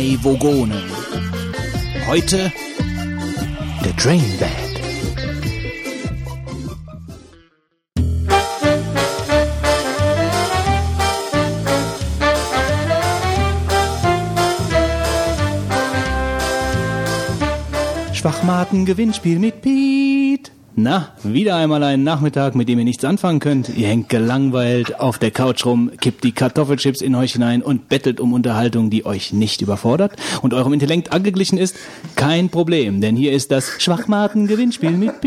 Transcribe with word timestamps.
drei 0.00 0.16
Vogonen. 0.22 0.82
Heute 2.06 2.50
der 3.84 3.92
Drain 3.92 4.24
Band. 4.38 4.50
Schwachmaten-Gewinnspiel 18.14 19.38
mit 19.38 19.60
Pete. 19.60 20.19
Na, 20.82 21.08
wieder 21.22 21.56
einmal 21.56 21.82
ein 21.82 22.04
Nachmittag, 22.04 22.54
mit 22.54 22.66
dem 22.66 22.78
ihr 22.78 22.86
nichts 22.86 23.04
anfangen 23.04 23.38
könnt. 23.38 23.68
Ihr 23.68 23.86
hängt 23.86 24.08
gelangweilt 24.08 24.98
auf 24.98 25.18
der 25.18 25.30
Couch 25.30 25.66
rum, 25.66 25.90
kippt 26.00 26.24
die 26.24 26.32
Kartoffelchips 26.32 27.02
in 27.02 27.14
euch 27.14 27.34
hinein 27.34 27.60
und 27.60 27.90
bettelt 27.90 28.18
um 28.18 28.32
Unterhaltung, 28.32 28.88
die 28.88 29.04
euch 29.04 29.34
nicht 29.34 29.60
überfordert 29.60 30.12
und 30.40 30.54
eurem 30.54 30.72
Intellekt 30.72 31.12
angeglichen 31.12 31.58
ist. 31.58 31.76
Kein 32.16 32.48
Problem, 32.48 33.02
denn 33.02 33.14
hier 33.14 33.32
ist 33.32 33.50
das 33.50 33.72
Schwachmaten-Gewinnspiel 33.78 34.92
mit 34.92 35.20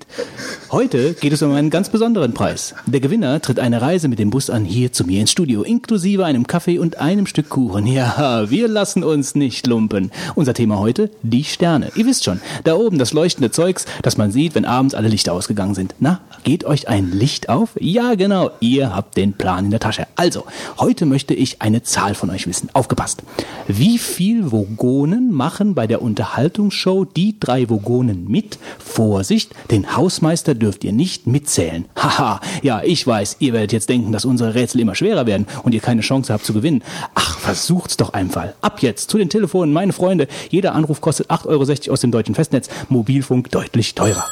Pete. 0.00 0.30
Heute 0.72 1.14
geht 1.14 1.32
es 1.32 1.42
um 1.42 1.52
einen 1.52 1.68
ganz 1.68 1.88
besonderen 1.88 2.32
Preis. 2.32 2.76
Der 2.86 3.00
Gewinner 3.00 3.40
tritt 3.42 3.58
eine 3.58 3.82
Reise 3.82 4.06
mit 4.06 4.20
dem 4.20 4.30
Bus 4.30 4.50
an 4.50 4.64
hier 4.64 4.92
zu 4.92 5.04
mir 5.04 5.20
ins 5.20 5.32
Studio, 5.32 5.62
inklusive 5.62 6.24
einem 6.24 6.46
Kaffee 6.46 6.78
und 6.78 6.98
einem 7.00 7.26
Stück 7.26 7.48
Kuchen. 7.48 7.88
Ja, 7.88 8.48
wir 8.50 8.68
lassen 8.68 9.02
uns 9.02 9.34
nicht 9.34 9.66
lumpen. 9.66 10.12
Unser 10.36 10.54
Thema 10.54 10.78
heute, 10.78 11.10
die 11.22 11.42
Sterne. 11.42 11.90
Ihr 11.96 12.06
wisst 12.06 12.22
schon, 12.22 12.40
da 12.62 12.74
oben 12.74 12.98
das 12.98 13.12
leuchtende 13.12 13.50
Zeugs, 13.50 13.84
das 14.02 14.16
man 14.16 14.30
sieht, 14.30 14.54
wenn 14.54 14.64
abends 14.64 14.94
alle 14.94 15.08
Lichter 15.08 15.32
ausgegangen 15.32 15.74
sind. 15.74 15.96
Na, 15.98 16.20
geht 16.44 16.64
euch 16.64 16.86
ein 16.86 17.10
Licht 17.10 17.48
auf? 17.48 17.70
Ja, 17.80 18.14
genau, 18.14 18.52
ihr 18.60 18.94
habt 18.94 19.16
den 19.16 19.32
Plan 19.32 19.64
in 19.64 19.72
der 19.72 19.80
Tasche. 19.80 20.06
Also, 20.14 20.44
heute 20.78 21.04
möchte 21.04 21.34
ich 21.34 21.60
eine 21.62 21.82
Zahl 21.82 22.14
von 22.14 22.30
euch 22.30 22.46
wissen. 22.46 22.68
Aufgepasst. 22.74 23.24
Wie 23.66 23.98
viel 23.98 24.52
Vogonen 24.52 25.32
machen 25.32 25.74
bei 25.74 25.88
der 25.88 26.00
Unterhaltungsshow 26.00 27.04
die 27.04 27.40
drei 27.40 27.68
Vogonen 27.68 28.30
mit? 28.30 28.60
Vorsicht, 28.78 29.52
den 29.72 29.89
Hausmeister 29.96 30.54
dürft 30.54 30.84
ihr 30.84 30.92
nicht 30.92 31.26
mitzählen. 31.26 31.86
Haha, 31.96 32.40
ja, 32.62 32.82
ich 32.82 33.06
weiß, 33.06 33.36
ihr 33.40 33.52
werdet 33.52 33.72
jetzt 33.72 33.88
denken, 33.88 34.12
dass 34.12 34.24
unsere 34.24 34.54
Rätsel 34.54 34.80
immer 34.80 34.94
schwerer 34.94 35.26
werden 35.26 35.46
und 35.62 35.72
ihr 35.74 35.80
keine 35.80 36.00
Chance 36.00 36.32
habt 36.32 36.44
zu 36.44 36.52
gewinnen. 36.52 36.82
Ach, 37.14 37.38
versucht's 37.38 37.96
doch 37.96 38.12
einfach. 38.12 38.48
Ab 38.60 38.82
jetzt 38.82 39.10
zu 39.10 39.18
den 39.18 39.28
Telefonen, 39.28 39.72
meine 39.72 39.92
Freunde. 39.92 40.28
Jeder 40.50 40.74
Anruf 40.74 41.00
kostet 41.00 41.30
8,60 41.30 41.46
Euro 41.48 41.92
aus 41.92 42.00
dem 42.00 42.10
deutschen 42.10 42.34
Festnetz. 42.34 42.68
Mobilfunk 42.88 43.50
deutlich 43.50 43.94
teurer. 43.94 44.24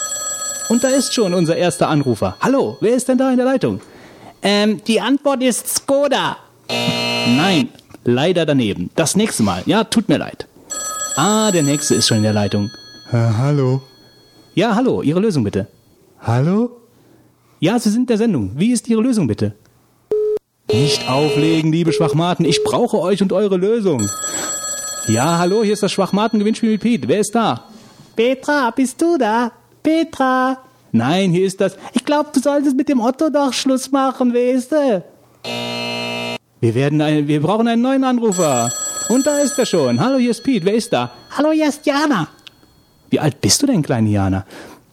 Und 0.69 0.85
da 0.85 0.89
ist 0.89 1.15
schon 1.15 1.35
unser 1.35 1.57
erster 1.57 1.89
Anrufer. 1.89 2.37
Hallo, 2.41 2.77
wer 2.81 2.95
ist 2.95 3.09
denn 3.09 3.19
da 3.19 3.31
in 3.31 3.37
der 3.37 3.47
Leitung? 3.47 3.81
Ähm, 4.43 4.83
die 4.87 5.01
Antwort 5.01 5.43
ist 5.43 5.69
Skoda. 5.69 6.37
Nein, 6.69 7.71
leider 8.05 8.47
daneben. 8.47 8.91
Das 8.95 9.17
nächste 9.17 9.43
Mal. 9.43 9.63
Ja, 9.67 9.85
tut 9.85 10.09
mir 10.09 10.19
leid. 10.19 10.47
Ah, 11.17 11.51
der 11.51 11.63
nächste 11.63 11.95
ist 11.95 12.07
schon 12.07 12.19
in 12.19 12.23
der 12.23 12.33
Leitung. 12.33 12.71
Äh, 13.11 13.17
hallo. 13.17 13.83
Ja, 14.59 14.75
hallo, 14.75 15.03
Ihre 15.03 15.21
Lösung 15.21 15.45
bitte. 15.45 15.69
Hallo? 16.21 16.81
Ja, 17.61 17.79
Sie 17.79 17.91
sind 17.91 18.11
der 18.11 18.19
Sendung. 18.19 18.51
Wie 18.57 18.73
ist 18.73 18.89
Ihre 18.89 19.01
Lösung 19.01 19.29
bitte? 19.29 19.55
Nicht 20.73 21.09
auflegen, 21.09 21.71
liebe 21.71 21.93
Schwachmaten. 21.93 22.45
Ich 22.45 22.65
brauche 22.65 22.99
euch 22.99 23.23
und 23.23 23.33
eure 23.33 23.57
Lösung. 23.57 24.05
Ja, 25.07 25.39
hallo, 25.39 25.63
hier 25.63 25.75
ist 25.75 25.85
das 25.85 25.93
Schwachmaten-Gewinnspiel 25.93 26.73
mit 26.73 26.81
Pete. 26.81 27.07
Wer 27.07 27.21
ist 27.21 27.33
da? 27.37 27.67
Petra, 28.17 28.73
bist 28.75 29.01
du 29.01 29.17
da? 29.17 29.53
Petra. 29.81 30.59
Nein, 30.91 31.31
hier 31.31 31.47
ist 31.47 31.61
das. 31.61 31.77
Ich 31.93 32.05
glaube, 32.05 32.31
du 32.35 32.41
solltest 32.41 32.77
mit 32.77 32.89
dem 32.89 33.01
Otto 33.01 33.31
doch 33.31 33.53
Schluss 33.53 33.93
machen, 33.93 34.35
weißt 34.35 34.73
du? 34.73 35.05
Wir 36.59 36.75
werden 36.75 37.01
ein, 37.01 37.29
wir 37.29 37.41
brauchen 37.41 37.69
einen 37.69 37.83
neuen 37.83 38.03
Anrufer. 38.03 38.73
Und 39.09 39.25
da 39.25 39.39
ist 39.39 39.57
er 39.57 39.67
schon. 39.67 40.01
Hallo, 40.01 40.19
hier 40.19 40.33
ist 40.33 40.43
Pete. 40.43 40.67
Wer 40.67 40.75
ist 40.75 40.93
da? 40.93 41.13
Hallo, 41.37 41.53
hier 41.53 41.69
ist 41.69 41.87
Jana. 41.87 42.27
Wie 43.11 43.21
alt 43.21 43.41
bist 43.41 43.63
du 43.63 43.67
denn, 43.67 43.83
kleine 43.83 44.09
Jana? 44.09 44.45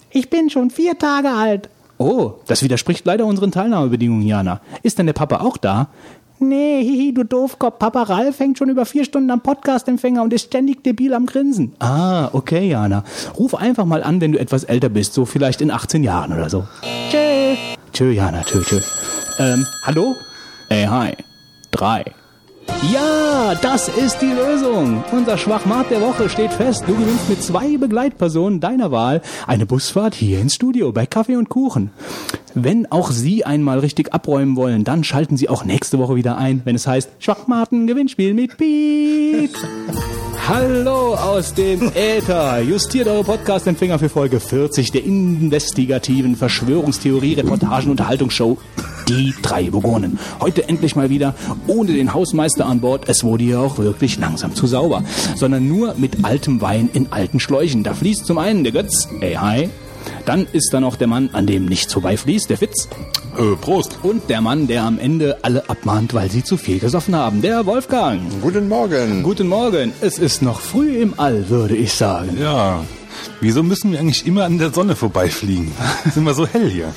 Ich 0.09 0.29
bin 0.29 0.49
schon 0.49 0.69
vier 0.69 0.97
Tage 0.97 1.29
alt. 1.29 1.69
Oh, 1.97 2.33
das 2.47 2.63
widerspricht 2.63 3.05
leider 3.05 3.25
unseren 3.25 3.51
Teilnahmebedingungen, 3.51 4.25
Jana. 4.25 4.61
Ist 4.83 4.99
denn 4.99 5.05
der 5.05 5.13
Papa 5.13 5.37
auch 5.41 5.57
da? 5.57 5.87
Nee, 6.39 6.83
hihi, 6.83 7.13
du 7.13 7.23
Doofkopf. 7.23 7.79
Papa 7.79 8.03
Ralf 8.03 8.39
hängt 8.39 8.57
schon 8.57 8.69
über 8.69 8.85
vier 8.85 9.05
Stunden 9.05 9.31
am 9.31 9.41
Podcast-Empfänger 9.41 10.21
und 10.21 10.33
ist 10.33 10.47
ständig 10.47 10.83
debil 10.83 11.13
am 11.13 11.25
Grinsen. 11.25 11.73
Ah, 11.79 12.29
okay, 12.33 12.69
Jana. 12.69 13.05
Ruf 13.37 13.55
einfach 13.55 13.85
mal 13.85 14.03
an, 14.03 14.19
wenn 14.19 14.33
du 14.33 14.39
etwas 14.39 14.65
älter 14.65 14.89
bist, 14.89 15.13
so 15.13 15.25
vielleicht 15.25 15.61
in 15.61 15.71
18 15.71 16.03
Jahren 16.03 16.33
oder 16.33 16.49
so. 16.49 16.65
Tschö. 17.09 17.55
Tschö, 17.93 18.11
Jana, 18.11 18.43
tschö, 18.43 18.61
tschö. 18.61 18.81
Ähm, 19.39 19.65
hallo? 19.83 20.15
Ey, 20.67 20.85
hi. 20.85 21.13
Drei. 21.71 22.03
Ja, 22.91 23.55
das 23.61 23.89
ist 23.89 24.19
die 24.21 24.31
Lösung. 24.31 25.03
Unser 25.11 25.37
Schwachmat 25.37 25.89
der 25.89 26.01
Woche 26.01 26.29
steht 26.29 26.53
fest. 26.53 26.83
Du 26.87 26.93
gewinnst 26.95 27.29
mit 27.29 27.41
zwei 27.41 27.77
Begleitpersonen 27.77 28.59
deiner 28.59 28.91
Wahl 28.91 29.21
eine 29.47 29.65
Busfahrt 29.65 30.13
hier 30.13 30.39
ins 30.39 30.55
Studio 30.55 30.91
bei 30.91 31.05
Kaffee 31.05 31.35
und 31.35 31.49
Kuchen. 31.49 31.91
Wenn 32.53 32.89
auch 32.91 33.11
Sie 33.11 33.43
einmal 33.43 33.79
richtig 33.79 34.13
abräumen 34.13 34.55
wollen, 34.55 34.83
dann 34.83 35.03
schalten 35.03 35.35
Sie 35.35 35.49
auch 35.49 35.65
nächste 35.65 35.99
Woche 35.99 36.15
wieder 36.15 36.37
ein, 36.37 36.61
wenn 36.63 36.75
es 36.75 36.87
heißt 36.87 37.09
Schwachmaten 37.19 37.87
Gewinnspiel 37.87 38.33
mit 38.33 38.57
Piep. 38.57 39.51
Hallo 40.47 41.15
aus 41.15 41.55
dem 41.55 41.91
Äther. 41.95 42.61
Justiert 42.61 43.07
eure 43.07 43.23
Podcast-Empfänger 43.23 43.97
für 43.97 44.09
Folge 44.09 44.39
40 44.39 44.91
der 44.91 45.03
investigativen 45.03 46.35
Verschwörungstheorie-Reportagen-Unterhaltungsshow 46.35 48.59
Die 49.07 49.33
drei 49.41 49.73
Vogonen. 49.73 50.19
Heute 50.39 50.69
endlich 50.69 50.95
mal 50.95 51.09
wieder 51.09 51.33
ohne 51.65 51.93
den 51.93 52.13
Hausmeister 52.13 52.67
an 52.67 52.79
Bord. 52.79 53.09
Es 53.09 53.23
wurde 53.23 53.43
ja 53.43 53.59
auch 53.59 53.79
wirklich 53.79 54.19
langsam 54.19 54.53
zu 54.53 54.67
sauber. 54.67 55.03
Sondern 55.35 55.67
nur 55.67 55.95
mit 55.97 56.23
altem 56.23 56.61
Wein 56.61 56.91
in 56.93 57.11
alten 57.11 57.39
Schläuchen. 57.39 57.83
Da 57.83 57.95
fließt 57.95 58.27
zum 58.27 58.37
einen 58.37 58.63
der 58.63 58.73
Götz, 58.73 59.07
ey 59.21 59.33
hi. 59.33 59.71
Dann 60.25 60.47
ist 60.51 60.73
da 60.73 60.79
noch 60.79 60.95
der 60.95 61.07
Mann, 61.07 61.29
an 61.33 61.45
dem 61.45 61.65
nichts 61.65 61.93
vorbeifließt, 61.93 62.49
der 62.49 62.57
Fitz. 62.57 62.87
Äh, 63.37 63.55
Prost. 63.59 63.97
Und 64.03 64.29
der 64.29 64.41
Mann, 64.41 64.67
der 64.67 64.83
am 64.83 64.97
Ende 64.97 65.37
alle 65.43 65.69
abmahnt, 65.69 66.13
weil 66.13 66.31
sie 66.31 66.43
zu 66.43 66.57
viel 66.57 66.79
gesoffen 66.79 67.15
haben, 67.15 67.41
der 67.41 67.65
Wolfgang. 67.65 68.21
Guten 68.41 68.67
Morgen. 68.67 69.23
Guten 69.23 69.47
Morgen. 69.47 69.93
Es 70.01 70.17
ist 70.17 70.41
noch 70.41 70.61
früh 70.61 70.97
im 70.97 71.19
All, 71.19 71.49
würde 71.49 71.75
ich 71.75 71.93
sagen. 71.93 72.37
Ja. 72.39 72.83
Wieso 73.41 73.63
müssen 73.63 73.91
wir 73.91 73.99
eigentlich 73.99 74.25
immer 74.25 74.45
an 74.45 74.57
der 74.57 74.71
Sonne 74.71 74.95
vorbeifliegen? 74.95 75.71
Ist 76.05 76.17
immer 76.17 76.33
so 76.33 76.45
hell 76.47 76.69
hier. 76.69 76.93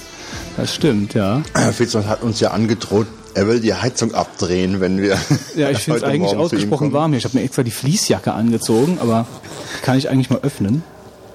Das 0.57 0.75
stimmt, 0.75 1.15
ja. 1.15 1.43
Herr 1.55 1.73
Fitzmann 1.73 2.09
hat 2.09 2.23
uns 2.23 2.41
ja 2.41 2.51
angedroht, 2.51 3.07
er 3.35 3.47
will 3.47 3.61
die 3.61 3.73
Heizung 3.73 4.15
abdrehen, 4.15 4.81
wenn 4.81 5.01
wir. 5.01 5.17
Ja, 5.55 5.71
ich 5.71 5.79
finde 5.79 5.99
es 5.99 6.03
eigentlich 6.05 6.37
ausgesprochen 6.37 6.93
warm 6.93 7.13
hier. 7.13 7.19
Ich 7.19 7.25
habe 7.25 7.39
mir 7.39 7.45
extra 7.45 7.63
die 7.63 7.71
Fließjacke 7.71 8.33
angezogen, 8.33 8.99
aber 9.01 9.27
kann 9.83 9.97
ich 9.97 10.11
eigentlich 10.11 10.31
mal 10.31 10.41
öffnen? 10.41 10.83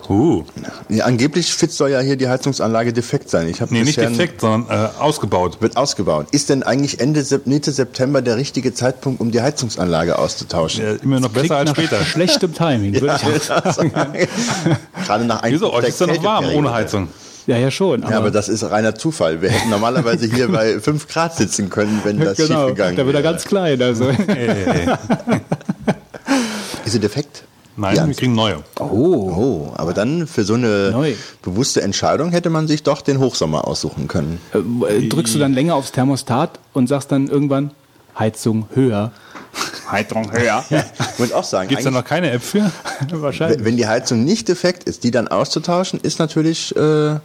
Uh. 0.10 0.44
Ja, 0.90 1.06
angeblich 1.06 1.54
Fitz 1.54 1.78
soll 1.78 1.90
ja 1.92 2.00
hier 2.00 2.16
die 2.16 2.28
Heizungsanlage 2.28 2.94
defekt 2.94 3.30
sein. 3.30 3.48
Ich 3.48 3.62
habe 3.62 3.74
Nee, 3.74 3.84
nicht 3.84 4.00
defekt, 4.00 4.42
sondern 4.42 4.70
äh, 4.70 4.90
ausgebaut. 5.00 5.58
Wird 5.62 5.78
ausgebaut. 5.78 6.28
Ist 6.32 6.50
denn 6.50 6.64
eigentlich 6.64 7.00
Ende 7.00 7.22
Sep- 7.24 7.46
Mitte 7.48 7.72
September 7.72 8.22
der 8.22 8.38
richtige 8.38 8.74
Zeitpunkt, 8.74 9.22
um 9.22 9.32
die 9.32 9.42
Heizungsanlage 9.42 10.18
auszutauschen? 10.20 10.84
Äh, 10.86 10.96
immer 11.04 11.20
noch 11.20 11.30
besser 11.30 11.58
als 11.58 11.70
später. 11.72 12.04
schlechtem 12.04 12.54
Timing, 12.54 13.00
würde 13.02 13.16
ich 13.22 13.52
auch 13.52 13.74
sagen. 13.74 13.92
Gerade 15.06 15.26
nach 15.26 15.42
einem 15.44 15.56
Wieso? 15.56 15.72
Euch 15.74 15.88
ist 15.88 16.00
ja 16.00 16.08
noch 16.08 16.24
warm 16.24 16.46
ohne 16.54 16.74
Heizung. 16.74 17.08
Ja, 17.46 17.58
ja 17.58 17.70
schon. 17.72 18.04
Ja, 18.04 18.18
aber 18.18 18.32
das 18.32 18.48
ist 18.48 18.64
reiner 18.64 18.96
Zufall. 18.96 19.42
Wir 19.42 19.50
hätten 19.50 19.70
normalerweise 19.70 20.28
hier 20.28 20.48
bei 20.50 20.80
5 20.82 21.08
Grad 21.10 21.36
sitzen 21.36 21.70
können, 21.70 22.00
wenn 22.06 22.18
das 22.20 22.38
genau, 22.38 22.68
schiefgegangen 22.68 22.96
da 22.96 23.06
wird 23.06 23.16
er 23.18 23.22
wäre. 23.24 23.34
ganz 23.34 23.44
klein. 23.44 23.82
Also. 23.82 24.06
Ist 26.86 26.92
sie 26.94 27.00
defekt? 27.00 27.44
Nein, 27.76 27.96
Ja. 27.96 28.08
wir 28.08 28.14
kriegen 28.14 28.36
neue. 28.36 28.64
Oh, 28.80 28.86
Oh, 28.86 29.74
aber 29.76 29.94
dann 29.94 30.28
für 30.28 30.44
so 30.44 30.54
eine 30.54 30.92
Neu. 30.92 31.14
bewusste 31.42 31.82
Entscheidung 31.82 32.30
hätte 32.32 32.50
man 32.52 32.68
sich 32.68 32.84
doch 32.84 33.02
den 33.02 33.18
Hochsommer 33.20 33.68
aussuchen 33.68 34.08
können. 34.08 34.40
äh, 34.54 35.08
drückst 35.08 35.34
du 35.36 35.40
dann 35.40 35.54
länger 35.54 35.76
aufs 35.76 35.92
Thermostat 35.92 36.60
und 36.74 36.88
sagst 36.88 37.12
dann 37.12 37.28
irgendwann 37.28 37.72
Heizung 38.18 38.68
höher. 38.76 39.12
Heizung 39.90 40.32
höher. 40.32 40.64
Ich 40.70 41.20
muss 41.20 41.32
auch 41.32 41.44
sagen, 41.44 41.68
Gibt 41.70 41.80
es 41.80 41.86
da 41.86 41.92
noch 41.92 42.06
keine 42.06 42.30
App 42.32 42.42
für? 42.44 42.72
Wahrscheinlich. 43.12 43.64
wenn 43.66 43.78
die 43.78 43.88
Heizung 43.88 44.24
nicht 44.24 44.48
defekt 44.48 44.84
ist, 44.86 45.04
die 45.04 45.12
dann 45.12 45.28
auszutauschen, 45.28 46.00
ist 46.00 46.20
natürlich, 46.20 46.76
äh, 46.76 47.14
äh, 47.14 47.20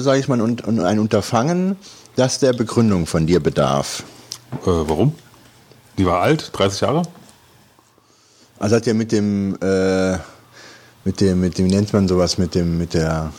sage 0.00 0.18
ich 0.20 0.28
mal, 0.28 0.40
un- 0.40 0.60
un- 0.66 0.80
ein 0.84 0.98
Unterfangen, 0.98 1.76
das 2.16 2.38
der 2.40 2.52
Begründung 2.52 3.06
von 3.06 3.26
dir 3.26 3.40
bedarf. 3.40 4.02
Äh, 4.62 4.66
warum? 4.66 5.14
Die 5.98 6.06
war 6.06 6.20
alt, 6.20 6.50
30 6.52 6.80
Jahre? 6.80 7.02
Also 8.60 8.76
hat 8.76 8.86
ja 8.86 8.94
mit 8.94 9.10
dem, 9.10 9.56
äh, 9.62 10.12
mit 11.04 11.20
dem, 11.20 11.40
mit 11.40 11.58
dem, 11.58 11.66
wie 11.66 11.74
nennt 11.74 11.92
man 11.92 12.06
sowas, 12.06 12.36
mit 12.38 12.54
dem, 12.54 12.76
mit 12.76 12.92
der, 12.92 13.32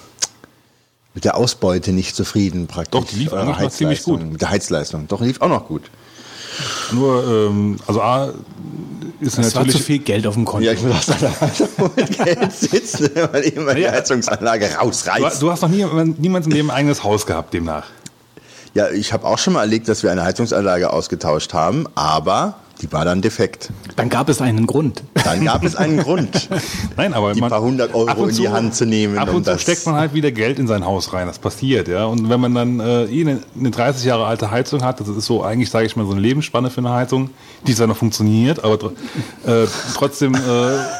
mit 1.13 1.25
der 1.25 1.37
Ausbeute 1.37 1.93
nicht 1.93 2.15
zufrieden 2.15 2.65
praktisch. 2.65 2.99
Doch, 2.99 3.05
die 3.07 3.15
lief 3.17 3.33
eigentlich 3.33 3.59
noch 3.59 3.69
ziemlich 3.69 4.03
gut. 4.03 4.23
Mit 4.31 4.41
der 4.41 4.49
Heizleistung. 4.49 5.07
Doch, 5.07 5.21
lief 5.21 5.39
auch 5.39 5.47
noch 5.47 5.67
gut. 5.67 5.83
Nur, 6.91 7.23
ähm, 7.23 7.77
also 7.85 8.01
A, 8.01 8.33
ist 9.19 9.37
Es 9.37 9.37
war 9.37 9.43
zu 9.43 9.57
natürlich... 9.59 9.83
viel 9.83 9.99
Geld 9.99 10.25
auf 10.25 10.33
dem 10.33 10.43
Konto. 10.43 10.65
Ja, 10.65 10.73
ich 10.73 10.81
muss 10.81 11.07
aus 11.07 11.39
Heizung 11.39 11.69
mit 11.95 12.17
Geld 12.17 12.51
sitzen, 12.51 13.09
weil 13.31 13.43
immer 13.43 13.75
die. 13.75 13.87
Heizungsanlage 13.87 14.69
Du, 14.69 14.79
rausreißt. 14.79 15.41
du 15.41 15.51
hast 15.51 15.61
noch 15.61 15.69
nie, 15.69 15.85
niemals 16.17 16.47
in 16.47 16.51
dem 16.51 16.71
ein 16.71 16.75
eigenes 16.77 17.03
Haus 17.03 17.27
gehabt 17.27 17.53
demnach. 17.53 17.85
Ja, 18.73 18.89
ich 18.89 19.13
habe 19.13 19.27
auch 19.27 19.37
schon 19.37 19.53
mal 19.53 19.61
erlebt, 19.61 19.87
dass 19.87 20.01
wir 20.01 20.11
eine 20.11 20.23
Heizungsanlage 20.23 20.91
ausgetauscht 20.91 21.53
haben, 21.53 21.85
aber 21.93 22.55
Die 22.81 22.91
war 22.91 23.05
dann 23.05 23.21
defekt. 23.21 23.69
Dann 23.95 24.09
gab 24.09 24.27
es 24.27 24.41
einen 24.41 24.65
Grund. 24.65 25.03
Dann 25.23 25.45
gab 25.45 25.63
es 25.63 25.75
einen 25.75 25.99
Grund, 25.99 26.49
Nein, 26.97 27.13
aber 27.13 27.33
die 27.33 27.39
man, 27.39 27.49
paar 27.51 27.61
hundert 27.61 27.89
ab 27.91 27.95
Euro 27.95 28.23
und 28.23 28.29
in 28.29 28.35
die 28.35 28.43
zu- 28.45 28.51
Hand 28.51 28.73
zu 28.73 28.85
nehmen. 28.85 29.17
Ab 29.19 29.29
um 29.29 29.35
und 29.35 29.45
zu 29.45 29.57
steckt 29.59 29.85
man 29.85 29.95
halt 29.95 30.13
wieder 30.15 30.31
Geld 30.31 30.57
in 30.57 30.65
sein 30.67 30.83
Haus 30.85 31.13
rein. 31.13 31.27
Das 31.27 31.37
passiert, 31.37 31.87
ja. 31.87 32.05
Und 32.05 32.29
wenn 32.29 32.39
man 32.39 32.55
dann 32.55 32.79
äh, 32.79 33.03
eh 33.05 33.21
eine, 33.21 33.39
eine 33.57 33.69
30 33.69 34.03
Jahre 34.05 34.25
alte 34.25 34.49
Heizung 34.49 34.83
hat, 34.83 34.99
das 34.99 35.07
ist 35.09 35.25
so 35.25 35.43
eigentlich, 35.43 35.69
sage 35.69 35.85
ich 35.85 35.95
mal, 35.95 36.05
so 36.05 36.11
eine 36.13 36.21
Lebensspanne 36.21 36.69
für 36.71 36.79
eine 36.79 36.91
Heizung, 36.91 37.29
die 37.67 37.75
zwar 37.75 37.85
noch 37.87 37.97
funktioniert, 37.97 38.63
aber 38.63 38.75
tr- 38.75 38.91
äh, 39.45 39.67
trotzdem 39.93 40.33
äh, 40.33 40.37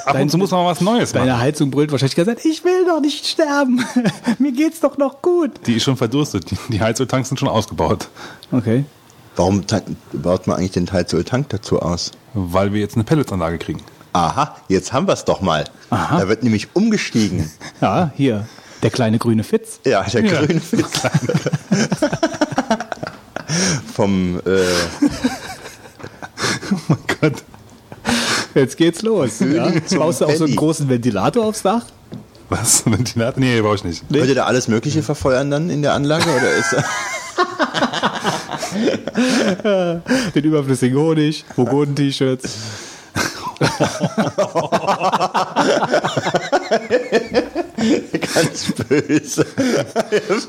ab 0.05 0.19
und 0.21 0.29
zu 0.29 0.37
muss 0.37 0.51
man 0.51 0.65
was 0.65 0.81
Neues 0.81 1.13
machen. 1.13 1.25
Deine 1.25 1.39
Heizung 1.39 1.71
brüllt 1.71 1.91
wahrscheinlich 1.91 2.15
gesagt, 2.15 2.45
ich 2.45 2.63
will 2.63 2.85
doch 2.87 3.01
nicht 3.01 3.25
sterben. 3.25 3.83
Mir 4.39 4.51
geht's 4.51 4.79
doch 4.81 4.97
noch 4.99 5.21
gut. 5.23 5.51
Die 5.65 5.73
ist 5.73 5.83
schon 5.83 5.97
verdurstet. 5.97 6.51
Die, 6.51 6.57
die 6.69 6.79
Heizöltanks 6.79 7.29
sind 7.29 7.39
schon 7.39 7.49
ausgebaut, 7.49 8.07
Okay. 8.51 8.85
Warum 9.41 9.63
baut 10.13 10.45
man 10.45 10.57
eigentlich 10.57 10.73
den 10.73 10.91
Heizöltank 10.91 11.49
dazu 11.49 11.79
aus? 11.81 12.11
weil 12.35 12.73
wir 12.73 12.79
jetzt 12.79 12.93
eine 12.93 13.03
Pelletsanlage 13.03 13.57
kriegen. 13.57 13.81
Aha, 14.13 14.55
jetzt 14.67 14.93
haben 14.93 15.07
wir 15.07 15.13
es 15.13 15.25
doch 15.25 15.41
mal. 15.41 15.63
Aha. 15.89 16.19
Da 16.19 16.27
wird 16.29 16.43
nämlich 16.43 16.67
umgestiegen. 16.75 17.49
Ja, 17.81 18.11
hier. 18.15 18.47
Der 18.83 18.91
kleine 18.91 19.17
grüne 19.17 19.43
Fitz. 19.43 19.79
Ja, 19.83 20.03
der 20.03 20.23
Ja. 20.23 20.45
grüne 20.45 20.61
Fitz. 20.61 20.91
Vom, 23.95 24.39
äh, 24.45 24.61
Oh 26.71 26.75
mein 26.87 26.97
Gott. 27.19 27.43
Jetzt 28.53 28.77
geht's 28.77 29.01
los. 29.01 29.39
Ja. 29.39 29.71
Baust 29.97 30.21
du 30.21 30.25
auch 30.27 30.35
so 30.35 30.45
einen 30.45 30.55
großen 30.55 30.87
Ventilator 30.87 31.45
aufs 31.45 31.63
Dach? 31.63 31.85
Was? 32.49 32.85
Ventilator? 32.85 33.39
Nee, 33.39 33.59
brauche 33.61 33.75
ich 33.75 33.83
nicht. 33.83 34.03
könnt 34.13 34.27
ihr 34.27 34.35
da 34.35 34.45
alles 34.45 34.67
Mögliche 34.67 35.01
verfeuern 35.01 35.49
dann 35.49 35.71
in 35.71 35.81
der 35.81 35.93
Anlage? 35.93 36.25
Oder 36.29 36.51
ist, 36.53 36.75
Den 40.35 40.43
überflüssigen 40.43 40.97
Honig, 40.97 41.45
Vogonen-T-Shirts. 41.55 42.59
ganz 48.33 48.71
böse. 48.87 49.45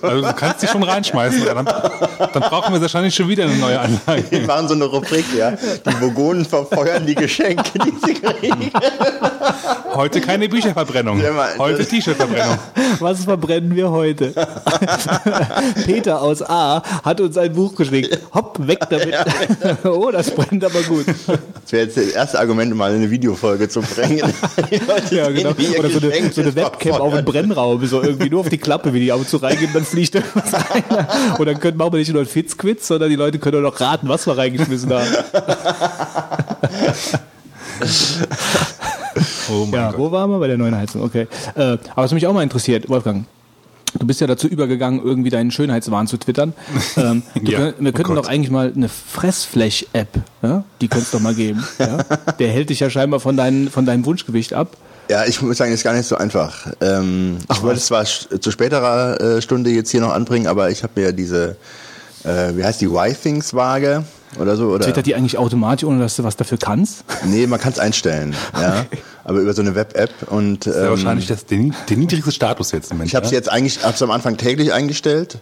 Also 0.03 0.23
du 0.23 0.33
kannst 0.35 0.63
die 0.63 0.67
schon 0.67 0.83
reinschmeißen. 0.83 1.45
Dann, 1.45 1.65
dann 1.65 2.43
brauchen 2.43 2.75
wir 2.75 2.81
wahrscheinlich 2.81 3.15
schon 3.15 3.29
wieder 3.29 3.45
eine 3.45 3.57
neue 3.57 3.81
Anlage. 3.81 4.25
Wir 4.31 4.47
machen 4.47 4.69
so 4.69 4.75
eine 4.75 4.85
Rubrik, 4.85 5.25
ja. 5.37 5.53
Die 5.53 6.01
Vogonen 6.01 6.45
verfeuern 6.45 7.07
die 7.07 7.15
Geschenke, 7.15 7.79
die 7.79 8.07
sie 8.07 8.15
kriegen. 8.15 8.71
Heute 9.95 10.21
keine 10.21 10.49
Bücherverbrennung. 10.49 11.23
Heute 11.59 11.85
T-Shirt-Verbrennung. 11.85 12.59
Was 12.99 13.25
verbrennen 13.25 13.75
wir 13.75 13.91
heute? 13.91 14.33
Peter 15.85 16.21
aus 16.21 16.43
A 16.43 16.83
hat 17.05 17.21
uns 17.21 17.37
ein 17.37 17.53
Buch 17.53 17.75
geschickt. 17.75 18.19
Hopp, 18.35 18.67
weg 18.67 18.81
damit. 18.89 19.15
oh, 19.85 20.11
das 20.11 20.31
brennt 20.31 20.65
aber 20.65 20.83
gut. 20.83 21.07
Das 21.07 21.73
wäre 21.73 21.85
jetzt 21.85 21.97
das 21.97 22.07
erste 22.07 22.39
Argument, 22.39 22.75
mal 22.75 22.93
eine 22.93 23.11
Videofolge 23.11 23.69
zu 23.69 23.83
bringen. 23.83 24.33
Ja, 25.11 25.29
genau. 25.31 25.51
Oder 25.79 25.91
so 25.91 25.99
eine, 25.99 26.33
so 26.33 26.41
eine 26.41 26.55
Webcam 26.55 27.01
auf 27.01 27.22
dem 27.23 27.33
Brennraum, 27.33 27.85
so 27.87 28.03
irgendwie 28.03 28.31
nur 28.31 28.41
auf 28.41 28.49
die 28.49 28.59
Klappe, 28.59 28.93
wie 28.95 29.01
die 29.01 29.13
ab 29.13 29.19
und 29.21 29.29
zu 29.29 29.37
reingeben, 29.39 29.73
dann 29.75 29.85
fliegt 29.85 30.15
irgendwas 30.15 30.53
rein. 30.55 30.85
Und 31.39 31.47
dann 31.47 31.59
können, 31.61 31.77
machen 31.77 31.93
wir 31.93 31.99
nicht 31.99 32.13
nur 32.13 32.23
ein 32.23 32.27
Fitzquiz, 32.29 32.87
sondern 32.87 33.11
die 33.11 33.17
Leute 33.17 33.39
können 33.39 33.59
auch 33.65 33.71
noch 33.73 33.81
raten, 33.81 34.09
was 34.09 34.27
wir 34.27 34.37
reingeschmissen 34.37 34.93
haben. 34.93 35.07
Oh 39.51 39.67
mein 39.67 39.73
Ja, 39.81 39.91
Gott. 39.91 39.99
wo 39.99 40.11
waren 40.13 40.31
wir? 40.31 40.39
Bei 40.39 40.47
der 40.49 40.59
neuen 40.59 40.75
Heizung, 40.77 41.03
okay. 41.03 41.27
Äh, 41.55 41.61
aber 41.63 41.79
was 41.97 42.13
mich 42.13 42.27
auch 42.27 42.33
mal 42.33 42.43
interessiert, 42.43 42.89
Wolfgang, 42.89 43.27
du 43.99 44.07
bist 44.07 44.21
ja 44.21 44.27
dazu 44.27 44.47
übergegangen, 44.49 45.03
irgendwie 45.05 45.31
deinen 45.31 45.51
Schönheitswahn 45.51 46.07
zu 46.07 46.17
twittern. 46.17 46.55
Ähm, 46.97 47.23
Ja, 47.43 47.59
könnt, 47.59 47.81
wir 47.81 47.89
oh 47.91 47.93
könnten 47.93 48.15
Gott. 48.15 48.25
doch 48.25 48.29
eigentlich 48.31 48.51
mal 48.51 48.73
eine 48.75 48.89
Fressflash-App, 48.89 50.09
ja? 50.43 50.65
die 50.81 50.89
könntest 50.89 51.13
du 51.13 51.19
doch 51.19 51.23
mal 51.25 51.35
geben. 51.35 51.65
Ja? 51.79 51.99
Der 52.39 52.49
hält 52.49 52.71
dich 52.71 52.81
ja 52.81 52.89
scheinbar 52.91 53.21
von, 53.21 53.37
dein, 53.37 53.69
von 53.69 53.85
deinem 53.85 54.05
Wunschgewicht 54.07 54.55
ab. 54.55 54.77
Ja, 55.09 55.25
ich 55.27 55.43
muss 55.43 55.59
sagen, 55.59 55.71
das 55.71 55.81
ist 55.81 55.85
gar 55.85 55.95
nicht 55.95 56.07
so 56.07 56.17
einfach. 56.17 56.67
Ähm, 56.81 57.39
ich 57.51 57.63
wollte 57.63 57.79
es 57.79 57.87
zwar 57.87 58.05
zu 58.05 58.51
späterer 58.51 59.21
äh, 59.21 59.43
Stunde 59.43 59.71
jetzt 59.71 59.91
hier 59.91 60.01
noch 60.01 60.13
anbringen, 60.13 60.47
aber 60.47 60.71
ich 60.71 60.83
habe 60.83 61.01
mir 61.01 61.13
diese, 61.13 61.57
äh, 62.25 62.57
wie 62.57 62.65
heißt 62.65 62.81
die, 62.81 62.87
Y-Things-Waage 62.87 64.05
oder 64.39 64.57
so? 64.57 64.69
Oder? 64.69 64.85
Twittert 64.85 65.07
die 65.07 65.15
eigentlich 65.15 65.37
automatisch, 65.37 65.85
ohne 65.85 65.99
dass 65.99 66.17
du 66.17 66.25
was 66.25 66.37
dafür 66.37 66.59
kannst? 66.59 67.05
Nee, 67.25 67.47
man 67.47 67.61
kann 67.61 67.73
es 67.73 67.79
einstellen, 67.79 68.35
ja. 68.55 68.87
Aber 69.25 69.39
über 69.39 69.53
so 69.53 69.63
eine 69.63 69.75
Web-App 69.75 70.11
und 70.31 70.67
Das 70.67 70.75
ist 70.75 70.81
ja 70.81 70.85
ähm, 70.85 70.91
wahrscheinlich 70.91 71.27
das, 71.27 71.47
der, 71.47 71.59
der 71.89 71.97
niedrigste 71.97 72.33
Status 72.33 72.73
jetzt 72.73 72.91
im 72.91 72.97
Moment. 72.97 73.11
ich 73.11 73.15
habe 73.15 73.27
es 73.27 73.33
ja? 73.33 73.39
jetzt 73.39 73.51
eigentlich, 73.51 73.85
hab's 73.85 74.03
am 74.03 74.11
Anfang 74.11 74.37
täglich 74.37 74.73
eingestellt, 74.73 75.39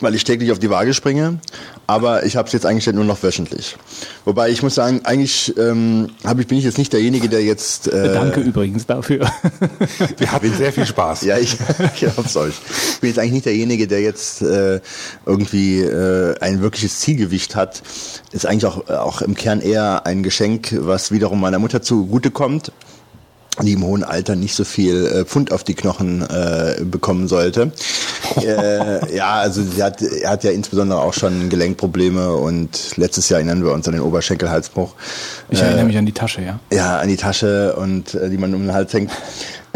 weil 0.00 0.14
ich 0.14 0.24
täglich 0.24 0.52
auf 0.52 0.58
die 0.58 0.70
Waage 0.70 0.94
springe, 0.94 1.38
aber 1.86 2.24
ich 2.24 2.36
habe 2.36 2.46
es 2.46 2.52
jetzt 2.52 2.66
eingestellt 2.66 2.96
nur 2.96 3.04
noch 3.04 3.22
wöchentlich. 3.22 3.76
Wobei 4.24 4.50
ich 4.50 4.62
muss 4.62 4.74
sagen, 4.74 5.00
eigentlich 5.04 5.56
ähm, 5.56 6.08
hab 6.24 6.38
ich, 6.38 6.46
bin 6.46 6.58
ich 6.58 6.64
jetzt 6.64 6.78
nicht 6.78 6.92
derjenige, 6.92 7.28
der 7.28 7.42
jetzt... 7.42 7.88
Äh, 7.88 8.12
Danke 8.12 8.40
übrigens 8.40 8.86
dafür. 8.86 9.30
Wir 10.18 10.32
hatten 10.32 10.52
sehr 10.52 10.72
viel 10.72 10.86
Spaß. 10.86 11.22
Ja, 11.22 11.38
ich, 11.38 11.56
ich 11.94 12.04
hab's 12.04 12.36
euch. 12.36 12.54
Ich 12.94 13.00
bin 13.00 13.08
jetzt 13.08 13.18
eigentlich 13.18 13.32
nicht 13.32 13.46
derjenige, 13.46 13.86
der 13.86 14.00
jetzt 14.00 14.42
äh, 14.42 14.80
irgendwie 15.24 15.80
äh, 15.80 16.38
ein 16.40 16.60
wirkliches 16.60 17.00
Zielgewicht 17.00 17.56
hat. 17.56 17.82
Ist 18.32 18.46
eigentlich 18.46 18.66
auch, 18.66 18.88
auch 18.88 19.22
im 19.22 19.34
Kern 19.34 19.60
eher 19.60 20.06
ein 20.06 20.22
Geschenk, 20.22 20.74
was 20.78 21.12
wiederum 21.12 21.40
meiner 21.40 21.58
Mutter 21.58 21.82
zugutekommt, 21.82 22.72
die 23.62 23.72
im 23.72 23.84
hohen 23.84 24.04
Alter 24.04 24.36
nicht 24.36 24.54
so 24.54 24.64
viel 24.64 25.06
äh, 25.06 25.24
Pfund 25.24 25.52
auf 25.52 25.64
die 25.64 25.74
Knochen 25.74 26.22
äh, 26.22 26.82
bekommen 26.84 27.28
sollte. 27.28 27.72
äh, 28.42 29.16
ja, 29.16 29.34
also 29.34 29.62
sie 29.62 29.82
hat, 29.82 30.02
er 30.02 30.30
hat 30.30 30.44
ja 30.44 30.50
insbesondere 30.50 31.00
auch 31.00 31.14
schon 31.14 31.48
Gelenkprobleme 31.48 32.34
und 32.34 32.96
letztes 32.96 33.28
Jahr 33.28 33.40
erinnern 33.40 33.64
wir 33.64 33.72
uns 33.72 33.86
an 33.88 33.94
den 33.94 34.02
Oberschenkelhalsbruch. 34.02 34.94
Ich 35.50 35.60
erinnere 35.60 35.84
mich 35.84 35.96
an 35.96 36.06
die 36.06 36.12
Tasche, 36.12 36.42
ja. 36.42 36.60
Ja, 36.72 36.98
an 36.98 37.08
die 37.08 37.16
Tasche 37.16 37.74
und 37.76 38.14
äh, 38.14 38.28
die 38.28 38.38
man 38.38 38.54
um 38.54 38.62
den 38.62 38.72
Hals 38.72 38.92
hängt. 38.92 39.10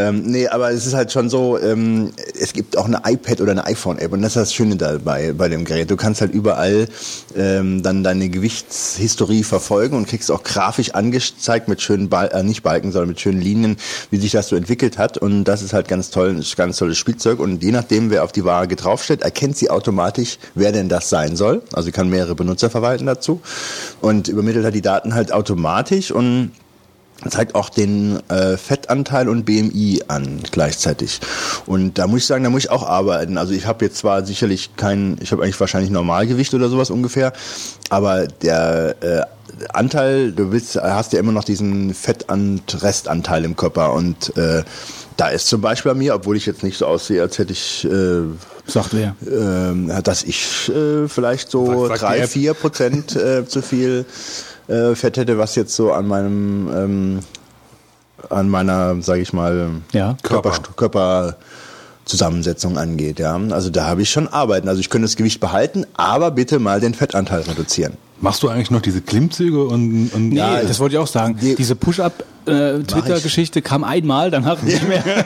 Ähm, 0.01 0.23
nee, 0.23 0.49
aber 0.49 0.71
es 0.71 0.87
ist 0.87 0.95
halt 0.95 1.13
schon 1.13 1.29
so, 1.29 1.59
ähm, 1.59 2.13
es 2.41 2.55
gibt 2.55 2.79
auch 2.79 2.87
eine 2.87 3.03
iPad 3.05 3.43
oder 3.43 3.51
eine 3.51 3.67
iPhone-App 3.67 4.13
und 4.13 4.23
das 4.23 4.31
ist 4.31 4.37
das 4.37 4.55
Schöne 4.55 4.77
dabei 4.77 5.35
bei 5.35 5.49
dem 5.51 5.65
Gerät. 5.65 5.91
Du 5.91 5.97
kannst 5.97 6.23
halt 6.23 6.33
überall 6.33 6.89
ähm, 7.37 7.83
dann 7.83 8.03
deine 8.03 8.31
Gewichtshistorie 8.31 9.43
verfolgen 9.43 9.97
und 9.97 10.09
kriegst 10.09 10.31
auch 10.31 10.43
grafisch 10.43 10.93
angezeigt 10.93 11.69
mit 11.69 11.83
schönen, 11.83 12.09
Bal 12.09 12.31
äh, 12.33 12.43
nicht 12.43 12.63
Balken, 12.63 12.93
sondern 12.93 13.11
mit 13.11 13.21
schönen 13.21 13.43
Linien, 13.43 13.77
wie 14.11 14.17
sich 14.17 14.33
das 14.33 14.49
so 14.49 14.57
entwickelt 14.57 14.97
hat 14.97 15.19
und 15.19 15.45
das 15.45 15.61
ist 15.61 15.75
halt 15.75 15.87
ganz 15.89 16.09
toll, 16.11 16.41
ganz 16.57 16.79
tolles 16.79 16.97
Spielzeug 16.97 17.39
und 17.39 17.63
je 17.63 17.73
nachdem, 17.73 18.11
wer 18.11 18.25
auf 18.25 18.33
die 18.33 18.47
Waage 18.47 18.77
draufsteht, 18.77 19.21
erkennt 19.21 19.59
sie 19.59 19.69
automatisch, 19.69 20.39
wer 20.55 20.73
denn 20.73 20.89
das 20.89 21.11
sein 21.11 21.37
soll. 21.37 21.63
Also 21.75 21.87
sie 21.87 21.93
kann 21.93 22.09
mehrere 22.09 22.35
Benutzer 22.35 22.71
verwalten 22.71 23.05
dazu 23.05 23.43
und 24.01 24.29
übermittelt 24.29 24.65
halt 24.65 24.75
die 24.75 24.83
Daten 24.83 25.15
halt 25.15 25.31
automatisch 25.31 26.11
und 26.11 26.53
zeigt 27.29 27.55
auch 27.55 27.69
den 27.69 28.21
äh, 28.29 28.57
Fettanteil 28.57 29.29
und 29.29 29.45
BMI 29.45 30.03
an 30.09 30.41
gleichzeitig. 30.51 31.21
Und 31.67 31.99
da 31.99 32.07
muss 32.07 32.21
ich 32.21 32.27
sagen, 32.27 32.45
da 32.45 32.51
muss 32.51 32.65
ich 32.65 32.71
auch 32.71 32.87
arbeiten. 32.87 33.37
Also 33.37 33.53
ich 33.53 33.67
habe 33.67 33.85
jetzt 33.85 33.99
zwar 33.99 34.25
sicherlich 34.25 34.77
kein, 34.77 35.19
ich 35.21 35.33
habe 35.33 35.43
eigentlich 35.43 35.61
wahrscheinlich 35.61 35.91
Normalgewicht 35.91 36.55
oder 36.55 36.69
sowas 36.69 36.91
ungefähr, 36.91 37.33
aber 37.91 38.27
der 38.27 38.97
äh, 39.01 39.23
Anteil, 39.73 40.33
du 40.33 40.53
willst, 40.53 40.77
hast 40.77 41.13
ja 41.13 41.19
immer 41.19 41.33
noch 41.33 41.45
diesen 41.45 41.93
Fett- 41.93 42.31
und 42.31 42.83
Restanteil 42.83 43.45
im 43.45 43.57
Körper 43.57 43.93
und 43.93 44.37
äh, 44.37 44.63
da 45.17 45.29
ist 45.29 45.49
zum 45.49 45.61
Beispiel 45.61 45.93
bei 45.93 45.99
mir, 45.99 46.15
obwohl 46.15 46.37
ich 46.37 46.47
jetzt 46.47 46.63
nicht 46.63 46.79
so 46.79 46.87
aussehe, 46.87 47.21
als 47.21 47.39
hätte 47.39 47.53
ich 47.53 47.85
äh, 47.85 48.23
Sagt 48.67 48.95
wer. 48.95 49.15
ähm, 49.31 49.93
dass 50.03 50.23
ich 50.23 50.71
äh, 50.71 51.09
vielleicht 51.09 51.51
so 51.51 51.89
drei, 51.89 52.27
vier 52.27 52.55
Prozent 52.55 53.17
äh, 53.17 53.47
zu 53.47 53.61
viel 53.61 54.07
äh, 54.71 54.95
Fett 54.95 55.17
hätte, 55.17 55.39
was 55.39 55.55
jetzt 55.57 55.75
so 55.75 55.93
an 55.93 56.07
meinem 56.07 56.71
ähm, 56.75 57.21
an 58.29 58.49
meiner, 58.49 59.01
sage 59.03 59.23
ich 59.23 59.33
mal, 59.33 59.71
Ja. 59.93 60.17
Körper, 60.23 60.51
Körper. 60.77 61.37
Körperzusammensetzung 62.05 62.77
angeht. 62.79 63.19
Ja, 63.19 63.41
also 63.51 63.71
da 63.71 63.87
habe 63.87 64.03
ich 64.03 64.11
schon 64.11 64.29
arbeiten. 64.29 64.69
Also 64.69 64.81
ich 64.81 64.91
könnte 64.91 65.07
das 65.07 65.17
Gewicht 65.17 65.41
behalten, 65.41 65.87
aber 65.95 66.31
bitte 66.31 66.59
mal 66.59 66.81
den 66.81 66.95
Fettanteil 66.95 67.43
reduzieren. 67.43 67.95
Machst 68.23 68.43
du 68.43 68.49
eigentlich 68.49 68.71
noch 68.71 68.83
diese 68.83 69.01
Klimmzüge 69.01 69.65
und, 69.65 70.11
und 70.13 70.29
Nee, 70.29 70.37
Ja, 70.37 70.63
das 70.63 70.79
wollte 70.79 70.95
ich 70.97 70.99
auch 70.99 71.07
sagen. 71.07 71.39
die- 71.41 71.55
Diese 71.55 71.75
Push-Up-Twitter-Geschichte 71.75 73.63
kam 73.63 73.83
einmal, 73.83 74.31
danach 74.31 74.61
nicht 74.63 74.87
mehr. 74.87 75.03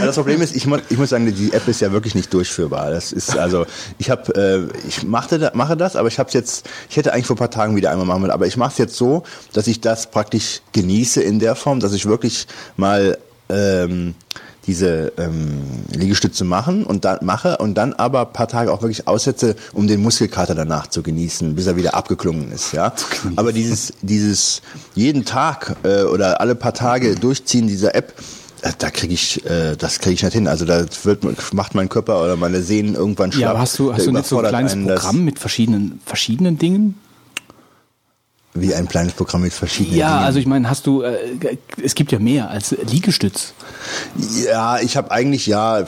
Ja, 0.00 0.06
das 0.06 0.16
Problem 0.16 0.40
ist, 0.42 0.54
ich, 0.56 0.66
ich 0.88 0.98
muss 0.98 1.10
sagen, 1.10 1.32
die 1.34 1.52
App 1.52 1.66
ist 1.68 1.80
ja 1.80 1.92
wirklich 1.92 2.14
nicht 2.14 2.32
durchführbar. 2.34 2.90
Das 2.90 3.12
ist 3.12 3.36
also, 3.36 3.66
ich 3.98 4.10
habe, 4.10 4.68
äh, 4.74 4.88
ich 4.88 5.04
machte 5.04 5.50
mache 5.54 5.76
das, 5.76 5.94
aber 5.96 6.08
ich 6.08 6.18
habe 6.18 6.30
jetzt, 6.32 6.68
ich 6.90 6.96
hätte 6.96 7.12
eigentlich 7.12 7.26
vor 7.26 7.36
ein 7.36 7.38
paar 7.38 7.50
Tagen 7.50 7.76
wieder 7.76 7.90
einmal 7.90 8.06
machen 8.06 8.22
wollen, 8.22 8.30
aber 8.32 8.46
ich 8.46 8.56
mache 8.56 8.72
es 8.72 8.78
jetzt 8.78 8.96
so, 8.96 9.22
dass 9.52 9.66
ich 9.66 9.80
das 9.80 10.10
praktisch 10.10 10.60
genieße 10.72 11.22
in 11.22 11.38
der 11.38 11.54
Form, 11.54 11.80
dass 11.80 11.92
ich 11.92 12.06
wirklich 12.06 12.46
mal 12.76 13.18
ähm, 13.48 14.14
diese 14.66 15.12
ähm, 15.18 15.60
Liegestütze 15.92 16.44
machen 16.44 16.84
und 16.84 17.04
dann 17.04 17.24
mache 17.24 17.56
und 17.58 17.74
dann 17.74 17.92
aber 17.92 18.26
ein 18.26 18.32
paar 18.32 18.48
Tage 18.48 18.72
auch 18.72 18.82
wirklich 18.82 19.08
aussetze, 19.08 19.56
um 19.72 19.86
den 19.86 20.00
Muskelkater 20.00 20.54
danach 20.54 20.86
zu 20.86 21.02
genießen, 21.02 21.54
bis 21.54 21.66
er 21.66 21.76
wieder 21.76 21.94
abgeklungen 21.94 22.52
ist, 22.52 22.72
ja. 22.72 22.92
Aber 23.36 23.52
dieses 23.52 23.92
dieses 24.02 24.62
jeden 24.94 25.24
Tag 25.24 25.76
äh, 25.82 26.02
oder 26.02 26.40
alle 26.40 26.54
paar 26.54 26.74
Tage 26.74 27.16
durchziehen 27.16 27.66
dieser 27.66 27.94
App, 27.94 28.14
äh, 28.62 28.70
da 28.78 28.90
kriege 28.90 29.14
ich 29.14 29.44
äh, 29.46 29.76
das 29.76 29.98
kriege 29.98 30.14
ich 30.14 30.22
nicht 30.22 30.32
hin. 30.32 30.46
Also 30.46 30.64
da 30.64 30.84
wird 31.02 31.52
macht 31.52 31.74
mein 31.74 31.88
Körper 31.88 32.22
oder 32.22 32.36
meine 32.36 32.62
Sehnen 32.62 32.94
irgendwann 32.94 33.32
schlapp. 33.32 33.42
Ja, 33.42 33.50
aber 33.50 33.60
hast 33.60 33.78
du, 33.78 33.92
hast 33.92 34.06
du 34.06 34.12
nicht 34.12 34.26
so 34.26 34.38
ein 34.38 34.46
kleines. 34.46 34.74
Programm 34.74 35.24
mit 35.24 35.40
verschiedenen, 35.40 36.00
verschiedenen 36.04 36.58
Dingen? 36.58 36.94
Wie 38.54 38.74
ein 38.74 38.86
kleines 38.86 39.14
Programm 39.14 39.40
mit 39.40 39.54
verschiedenen 39.54 39.96
Ja, 39.96 40.08
Dingen. 40.16 40.26
also 40.26 40.38
ich 40.38 40.44
meine, 40.46 40.68
hast 40.68 40.86
du, 40.86 41.00
äh, 41.00 41.16
es 41.82 41.94
gibt 41.94 42.12
ja 42.12 42.18
mehr 42.18 42.50
als 42.50 42.76
Liegestütz. 42.90 43.54
Ja, 44.46 44.78
ich 44.78 44.98
habe 44.98 45.10
eigentlich 45.10 45.46
ja 45.46 45.80
äh, 45.80 45.86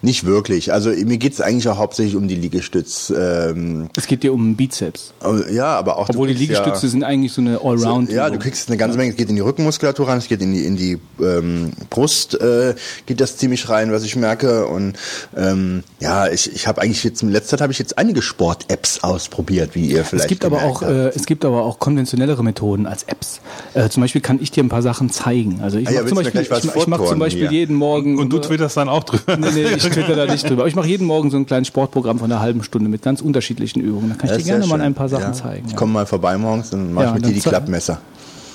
nicht 0.00 0.24
wirklich. 0.24 0.72
Also 0.72 0.90
mir 0.90 1.18
geht's 1.18 1.40
eigentlich 1.40 1.68
auch 1.68 1.78
hauptsächlich 1.78 2.14
um 2.14 2.28
die 2.28 2.36
Liegestütz. 2.36 3.12
Ähm, 3.16 3.88
Es 3.96 4.06
geht 4.06 4.22
dir 4.22 4.32
um 4.32 4.54
Bizeps. 4.54 5.12
aber- 5.18 5.50
ja, 5.50 5.66
aber 5.76 5.98
auch 5.98 6.08
Obwohl 6.08 6.28
die 6.28 6.34
Liegestütze 6.34 6.86
ja, 6.86 6.88
sind 6.88 7.02
eigentlich 7.02 7.32
so 7.32 7.40
eine 7.40 7.60
Allround. 7.60 8.12
Ja, 8.12 8.30
du 8.30 8.38
kriegst 8.38 8.68
eine 8.68 8.76
ganze 8.76 8.96
Menge. 8.96 9.10
Es 9.10 9.16
geht 9.16 9.28
in 9.28 9.34
die 9.34 9.42
Rückenmuskulatur 9.42 10.06
rein, 10.06 10.18
es 10.18 10.28
geht 10.28 10.42
in 10.42 10.52
die 10.52 10.64
in 10.64 10.76
die 10.76 10.98
ähm, 11.20 11.72
Brust, 11.90 12.40
äh, 12.40 12.76
geht 13.06 13.20
das 13.20 13.38
ziemlich 13.38 13.68
rein, 13.68 13.90
was 13.90 14.04
ich 14.04 14.14
merke. 14.14 14.66
Und 14.66 14.96
ähm, 15.36 15.82
ja, 15.98 16.28
ich 16.28 16.54
ich 16.54 16.68
habe 16.68 16.80
eigentlich 16.80 17.02
jetzt 17.02 17.22
in 17.24 17.30
letzter 17.32 17.56
Zeit 17.56 17.60
habe 17.62 17.72
ich 17.72 17.80
jetzt 17.80 17.98
einige 17.98 18.22
Sport-Apps 18.22 19.02
ausprobiert, 19.02 19.70
wie 19.74 19.86
ihr 19.86 20.04
vielleicht. 20.04 20.26
Es 20.26 20.28
gibt 20.28 20.44
aber 20.44 20.62
auch, 20.62 20.82
habt. 20.82 20.92
äh, 20.92 21.08
es 21.08 21.26
gibt 21.26 21.44
aber 21.44 21.55
auch 21.62 21.78
konventionellere 21.78 22.42
Methoden 22.42 22.86
als 22.86 23.04
Apps. 23.04 23.40
Äh, 23.74 23.88
zum 23.88 24.02
Beispiel 24.02 24.20
kann 24.20 24.38
ich 24.40 24.50
dir 24.50 24.62
ein 24.64 24.68
paar 24.68 24.82
Sachen 24.82 25.10
zeigen. 25.10 25.60
Also 25.62 25.78
ich 25.78 25.88
Ah 25.88 25.92
ja, 25.92 26.00
mache 26.00 26.08
zum 26.08 26.16
Beispiel, 26.16 26.32
gleich 26.32 26.50
was 26.50 26.64
ich, 26.64 26.74
ich 26.74 26.86
mache 26.86 27.04
zum 27.04 27.18
Beispiel 27.18 27.48
hier? 27.48 27.58
jeden 27.60 27.76
Morgen. 27.76 28.18
Und 28.18 28.32
du 28.32 28.38
twitterst 28.38 28.76
dann 28.76 28.88
auch 28.88 29.04
drüber. 29.04 29.36
Nee, 29.36 29.50
nee, 29.54 29.62
ich 29.76 29.82
twitter 29.82 30.16
da 30.16 30.26
nicht 30.26 30.48
drüber. 30.48 30.62
Aber 30.62 30.68
ich 30.68 30.74
mache 30.76 30.88
jeden 30.88 31.06
Morgen 31.06 31.30
so 31.30 31.36
ein 31.36 31.46
kleines 31.46 31.68
Sportprogramm 31.68 32.18
von 32.18 32.30
einer 32.30 32.40
halben 32.40 32.62
Stunde 32.62 32.88
mit 32.88 33.02
ganz 33.02 33.20
unterschiedlichen 33.20 33.80
Übungen. 33.80 34.10
Da 34.10 34.14
kann 34.16 34.30
ich 34.30 34.44
dir 34.44 34.50
gerne 34.52 34.66
mal 34.66 34.80
ein 34.80 34.94
paar 34.94 35.08
Sachen 35.08 35.22
ja. 35.24 35.32
zeigen. 35.32 35.66
Ich 35.68 35.76
komme 35.76 35.92
mal 35.92 36.06
vorbei 36.06 36.36
morgens 36.38 36.72
und 36.72 36.92
mache 36.92 37.04
Ja, 37.04 37.10
ich 37.10 37.16
mit 37.16 37.26
dir 37.26 37.34
die 37.34 37.40
Klappmesser. 37.40 38.00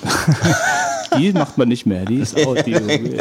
Die 1.18 1.32
macht 1.32 1.58
man 1.58 1.68
nicht 1.68 1.86
mehr. 1.86 2.04
Die 2.04 2.18
ist 2.18 2.36
out. 2.46 2.64
Die, 2.66 2.72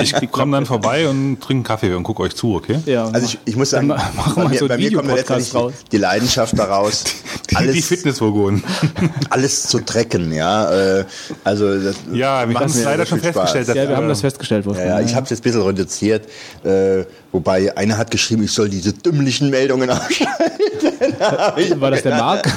Ich 0.02 0.32
komme 0.32 0.56
dann 0.58 0.66
vorbei 0.66 1.08
und 1.08 1.40
trinke 1.40 1.52
einen 1.52 1.64
Kaffee 1.64 1.94
und 1.94 2.04
gucke 2.04 2.24
euch 2.24 2.36
zu, 2.36 2.56
okay? 2.56 2.80
ja, 2.86 3.06
Also 3.06 3.26
ich, 3.28 3.40
ich 3.46 3.56
muss 3.56 3.70
sagen, 3.72 3.90
Dann 3.90 3.98
ma- 3.98 4.12
machen 4.16 4.44
bei 4.44 4.50
mir, 4.50 4.58
so 4.60 4.68
bei 4.68 4.78
mir 4.78 4.92
kommt 4.92 5.08
Videopodcast 5.08 5.30
letztendlich 5.30 5.56
raus. 5.56 5.74
die 5.92 5.98
Leidenschaft 5.98 6.58
daraus, 6.58 7.04
Die, 7.50 7.56
alles, 7.58 7.74
die 7.76 7.82
Fitnessvogonen. 7.82 8.64
alles 9.30 9.64
zu 9.64 9.80
trecken, 9.80 10.34
ja. 10.34 11.00
Äh, 11.00 11.06
also 11.44 11.80
das 11.80 11.96
Ja, 12.14 12.48
wir 12.48 12.56
haben 12.58 12.66
es 12.68 12.76
mir 12.76 12.84
leider 12.86 13.06
schon 13.06 13.20
festgestellt. 13.20 13.68
ja, 13.68 13.76
wir 13.90 13.96
haben 13.98 14.08
das 14.08 14.22
festgestellt, 14.22 14.64
Ja, 14.66 14.70
Wolfgang. 14.72 14.90
ja, 14.90 15.00
ich 15.02 15.14
habe 15.16 15.24
es 15.26 15.30
jetzt 15.32 15.40
ein 15.40 15.44
bisschen 15.44 15.62
reduziert, 15.62 16.28
äh, 16.64 17.04
wobei 17.32 17.76
einer 17.78 17.98
hat 17.98 18.10
geschrieben, 18.12 18.44
ich 18.44 18.52
soll 18.54 18.70
diese 18.70 18.94
dümmlichen 18.94 19.50
Meldungen 19.50 19.90
ausschalten. 19.90 21.82
War 21.82 21.92
das 21.92 22.04
der 22.04 22.16
Marc? 22.18 22.48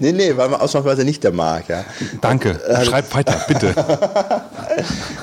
nee, 0.00 0.12
nee, 0.12 0.36
war 0.36 0.60
ausnahmsweise 0.60 1.04
nicht 1.04 1.22
der 1.24 1.32
Marc, 1.32 1.68
ja. 1.68 1.84
Danke. 2.20 2.60
Schreib 2.84 3.12
weiter, 3.14 3.34
bitte. 3.48 3.74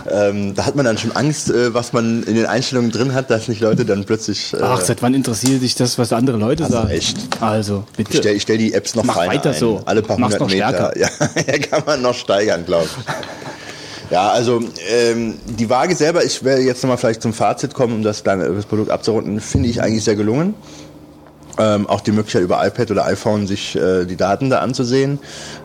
Ähm, 0.09 0.55
da 0.55 0.65
hat 0.65 0.75
man 0.75 0.85
dann 0.85 0.97
schon 0.97 1.11
Angst, 1.15 1.49
äh, 1.51 1.73
was 1.73 1.93
man 1.93 2.23
in 2.23 2.35
den 2.35 2.45
Einstellungen 2.45 2.91
drin 2.91 3.13
hat, 3.13 3.29
dass 3.29 3.47
nicht 3.47 3.61
Leute 3.61 3.85
dann 3.85 4.05
plötzlich. 4.05 4.53
Äh, 4.53 4.57
Ach, 4.61 4.81
seit 4.81 5.01
wann 5.01 5.13
interessiert 5.13 5.61
dich 5.61 5.75
das, 5.75 5.97
was 5.97 6.13
andere 6.13 6.37
Leute 6.37 6.63
Also 6.63 6.77
sagen? 6.77 6.89
echt. 6.89 7.17
Also, 7.41 7.83
bitte. 7.95 8.11
ich 8.13 8.17
stell, 8.19 8.35
ich 8.35 8.41
stell 8.41 8.57
die 8.57 8.73
Apps 8.73 8.95
noch 8.95 9.03
Mach 9.03 9.17
weiter 9.17 9.51
ein. 9.51 9.55
so. 9.55 9.81
Alle 9.85 10.01
paar 10.01 10.17
Mach's 10.19 10.39
hundert 10.39 10.49
noch 10.49 10.55
Meter. 10.55 10.93
Ja, 10.99 11.57
kann 11.59 11.83
man 11.85 12.01
noch 12.01 12.15
steigern, 12.15 12.65
glaube 12.65 12.85
ich. 12.85 14.11
Ja, 14.11 14.29
also 14.29 14.63
ähm, 14.89 15.35
die 15.45 15.69
Waage 15.69 15.95
selber, 15.95 16.23
ich 16.23 16.43
werde 16.43 16.63
jetzt 16.63 16.81
nochmal 16.83 16.97
vielleicht 16.97 17.21
zum 17.21 17.33
Fazit 17.33 17.75
kommen, 17.75 17.93
um 17.93 18.01
das, 18.03 18.23
kleine, 18.23 18.49
das 18.49 18.65
Produkt 18.65 18.89
abzurunden, 18.89 19.39
finde 19.39 19.69
ich 19.69 19.81
eigentlich 19.83 20.03
sehr 20.03 20.15
gelungen. 20.15 20.55
Ähm, 21.59 21.87
auch 21.87 22.01
die 22.01 22.11
Möglichkeit 22.11 22.41
über 22.41 22.65
iPad 22.65 22.89
oder 22.89 23.05
iPhone 23.05 23.45
sich 23.45 23.75
äh, 23.75 24.05
die 24.05 24.15
Daten 24.15 24.49
da 24.49 24.59
anzusehen. 24.59 25.19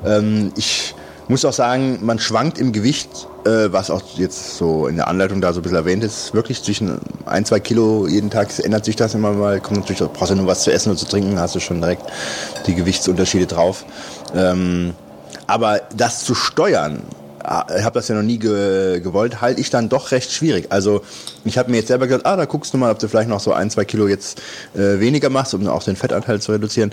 Ähm, 0.05 0.53
ich 0.57 0.95
muss 1.29 1.45
auch 1.47 1.53
sagen, 1.55 2.01
man 2.03 2.19
schwankt 2.19 2.59
im 2.59 2.73
Gewicht, 2.73 3.29
äh, 3.47 3.73
was 3.73 3.91
auch 3.91 4.03
jetzt 4.17 4.57
so 4.57 4.87
in 4.87 4.97
der 4.97 5.09
Anleitung 5.09 5.41
da 5.41 5.53
so 5.53 5.61
ein 5.61 5.63
bisschen 5.63 5.77
erwähnt 5.79 6.05
ist, 6.05 6.35
wirklich 6.35 6.63
zwischen 6.63 6.99
ein, 7.27 7.45
zwei 7.45 7.61
Kilo 7.61 8.07
jeden 8.07 8.31
Tag 8.31 8.49
ändert 8.59 8.85
sich 8.85 8.97
das 8.97 9.15
immer 9.15 9.33
mal. 9.33 9.61
Kommt 9.61 9.81
natürlich, 9.81 10.03
auch- 10.03 10.13
brauchst 10.13 10.31
du 10.33 10.37
nur 10.37 10.47
was 10.47 10.63
zu 10.63 10.73
essen 10.73 10.91
und 10.91 10.97
zu 10.99 11.07
trinken, 11.07 11.39
hast 11.39 11.55
du 11.55 11.61
schon 11.61 11.81
direkt 11.81 12.03
die 12.67 12.75
Gewichtsunterschiede 12.75 13.47
drauf. 13.47 13.85
Ähm, 14.35 14.95
aber 15.47 15.83
das 15.95 16.25
zu 16.25 16.35
steuern, 16.35 17.03
ah, 17.43 17.67
ich 17.77 17.85
habe 17.85 17.95
das 17.95 18.09
ja 18.09 18.15
noch 18.15 18.23
nie 18.23 18.39
ge 18.39 19.01
gewollt, 19.01 19.41
halte 19.43 19.61
ich 19.61 19.69
dann 19.71 19.89
doch 19.91 20.11
recht 20.11 20.33
schwierig. 20.33 20.67
Also 20.71 21.03
ich 21.45 21.59
habe 21.59 21.71
mir 21.71 21.77
jetzt 21.79 21.89
selber 21.89 22.07
gesagt, 22.07 22.25
ah, 22.27 22.37
da 22.37 22.47
guckst 22.47 22.73
du 22.73 22.79
mal, 22.79 22.91
ob 22.91 22.99
du 22.99 23.09
vielleicht 23.09 23.29
noch 23.29 23.41
so 23.41 23.53
ein, 23.53 23.71
zwei 23.71 23.85
Kilo 23.85 24.09
jetzt 24.09 24.41
äh, 24.75 25.01
weniger 25.01 25.29
machst, 25.31 25.53
um 25.55 25.67
auch 25.69 25.83
den 25.83 25.97
Fettanteil 25.97 26.41
zu 26.41 26.53
reduzieren. 26.53 26.93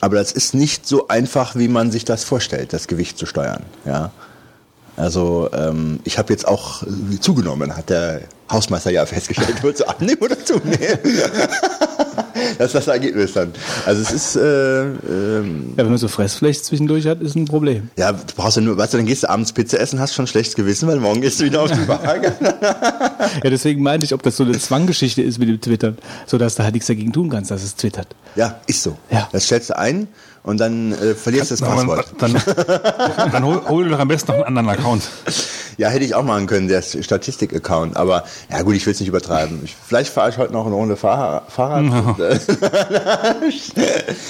Aber 0.00 0.14
das 0.16 0.30
ist 0.30 0.54
nicht 0.54 0.86
so 0.86 1.08
einfach, 1.08 1.56
wie 1.56 1.66
man 1.66 1.90
sich 1.90 2.04
das 2.04 2.22
vorstellt, 2.22 2.72
das 2.72 2.86
Gewicht 2.86 3.18
zu 3.18 3.26
steuern. 3.26 3.64
Ja. 3.84 4.12
Also 4.98 5.48
ähm, 5.52 6.00
ich 6.04 6.18
habe 6.18 6.32
jetzt 6.32 6.46
auch 6.46 6.82
äh, 6.82 7.20
zugenommen, 7.20 7.76
hat 7.76 7.88
der 7.88 8.22
Hausmeister 8.50 8.90
ja 8.90 9.06
festgestellt. 9.06 9.62
Wolltest 9.62 9.84
du 9.84 9.88
abnehmen 9.88 10.20
oder 10.20 10.44
zunehmen? 10.44 10.98
das 12.58 12.66
ist 12.68 12.74
das 12.74 12.86
Ergebnis 12.88 13.32
dann. 13.34 13.52
Also 13.86 14.02
es 14.02 14.10
ist, 14.10 14.36
äh, 14.36 14.80
ähm, 14.82 15.74
Ja, 15.76 15.84
wenn 15.84 15.90
man 15.90 15.98
so 15.98 16.08
Fressfleisch 16.08 16.62
zwischendurch 16.62 17.06
hat, 17.06 17.20
ist 17.20 17.36
ein 17.36 17.44
Problem. 17.44 17.90
ja, 17.96 18.10
du 18.12 18.18
brauchst 18.34 18.56
ja 18.56 18.62
nur, 18.62 18.76
weißt 18.76 18.94
du, 18.94 18.96
dann 18.98 19.06
gehst 19.06 19.22
du 19.22 19.30
abends 19.30 19.52
Pizza 19.52 19.78
essen, 19.78 20.00
hast 20.00 20.14
schon 20.14 20.26
schlechtes 20.26 20.56
Gewissen, 20.56 20.88
weil 20.88 20.96
morgen 20.98 21.20
gehst 21.20 21.38
du 21.40 21.44
wieder 21.44 21.62
auf 21.62 21.70
die 21.70 21.86
Waage. 21.86 22.32
Ja, 23.44 23.50
deswegen 23.50 23.82
meinte 23.82 24.06
ich, 24.06 24.14
ob 24.14 24.22
das 24.22 24.36
so 24.36 24.44
eine 24.44 24.58
Zwanggeschichte 24.58 25.20
ist 25.22 25.38
mit 25.38 25.48
dem 25.48 25.60
Twittern, 25.60 25.98
sodass 26.26 26.54
du 26.54 26.62
halt 26.62 26.72
nichts 26.72 26.86
dagegen 26.86 27.12
tun 27.12 27.28
kannst, 27.28 27.50
dass 27.50 27.62
es 27.62 27.76
twittert. 27.76 28.06
ja, 28.36 28.58
ist 28.66 28.82
so. 28.82 28.96
Ja. 29.10 29.28
Das 29.32 29.44
stellst 29.44 29.70
du 29.70 29.76
ein 29.78 30.08
und 30.48 30.58
dann 30.58 30.92
äh, 30.92 31.14
verlierst 31.14 31.50
du 31.50 31.56
das 31.56 31.60
Passwort. 31.68 32.06
Dann, 32.18 32.32
dann 33.32 33.44
hol, 33.44 33.60
hol 33.68 33.84
dir 33.84 33.90
doch 33.90 33.98
am 34.00 34.08
besten 34.08 34.32
noch 34.32 34.38
einen 34.44 34.56
anderen 34.56 34.78
Account. 34.78 35.02
Ja, 35.76 35.90
hätte 35.90 36.04
ich 36.04 36.14
auch 36.14 36.24
machen 36.24 36.46
können, 36.46 36.66
der 36.68 36.82
Statistik-Account. 36.82 37.96
Aber 37.96 38.24
ja 38.50 38.62
gut, 38.62 38.74
ich 38.74 38.84
will 38.86 38.94
es 38.94 39.00
nicht 39.00 39.08
übertreiben. 39.10 39.60
Ich, 39.62 39.76
vielleicht 39.76 40.12
fahre 40.12 40.30
ich 40.30 40.38
heute 40.38 40.52
noch 40.54 40.66
eine 40.66 40.74
Runde 40.74 40.96
Fahr 40.96 41.42
Fahrrad. 41.48 41.84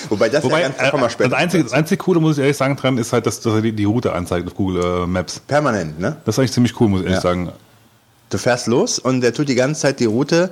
Wobei 0.09 0.29
das 0.29 0.45
Wobei, 0.45 0.61
ja 0.63 0.69
ganz, 0.69 0.79
äh, 0.79 1.11
später. 1.11 1.31
das 1.31 1.39
einzige, 1.39 1.65
das 1.65 1.73
einzige 1.73 1.99
Coole, 1.99 2.21
muss 2.21 2.37
ich 2.37 2.43
ehrlich 2.43 2.57
sagen, 2.57 2.77
dran 2.77 2.99
ist 2.99 3.13
halt, 3.13 3.27
dass, 3.27 3.41
dass 3.41 3.55
er 3.55 3.63
die, 3.63 3.73
die 3.73 3.85
Route 3.85 4.13
anzeigt 4.13 4.47
auf 4.49 4.55
Google 4.55 5.05
äh, 5.05 5.07
Maps. 5.07 5.41
Permanent, 5.47 5.99
ne? 6.01 6.17
Das 6.25 6.35
ist 6.35 6.39
eigentlich 6.41 6.53
ziemlich 6.53 6.81
cool, 6.81 6.89
muss 6.89 7.01
ich 7.01 7.07
ehrlich 7.07 7.19
Ja. 7.23 7.31
sagen. 7.31 7.53
Du 8.31 8.37
fährst 8.37 8.67
los 8.67 8.99
und 8.99 9.23
der 9.23 9.33
tut 9.33 9.49
die 9.49 9.55
ganze 9.55 9.81
Zeit 9.81 10.01
die 10.01 10.05
Route 10.05 10.51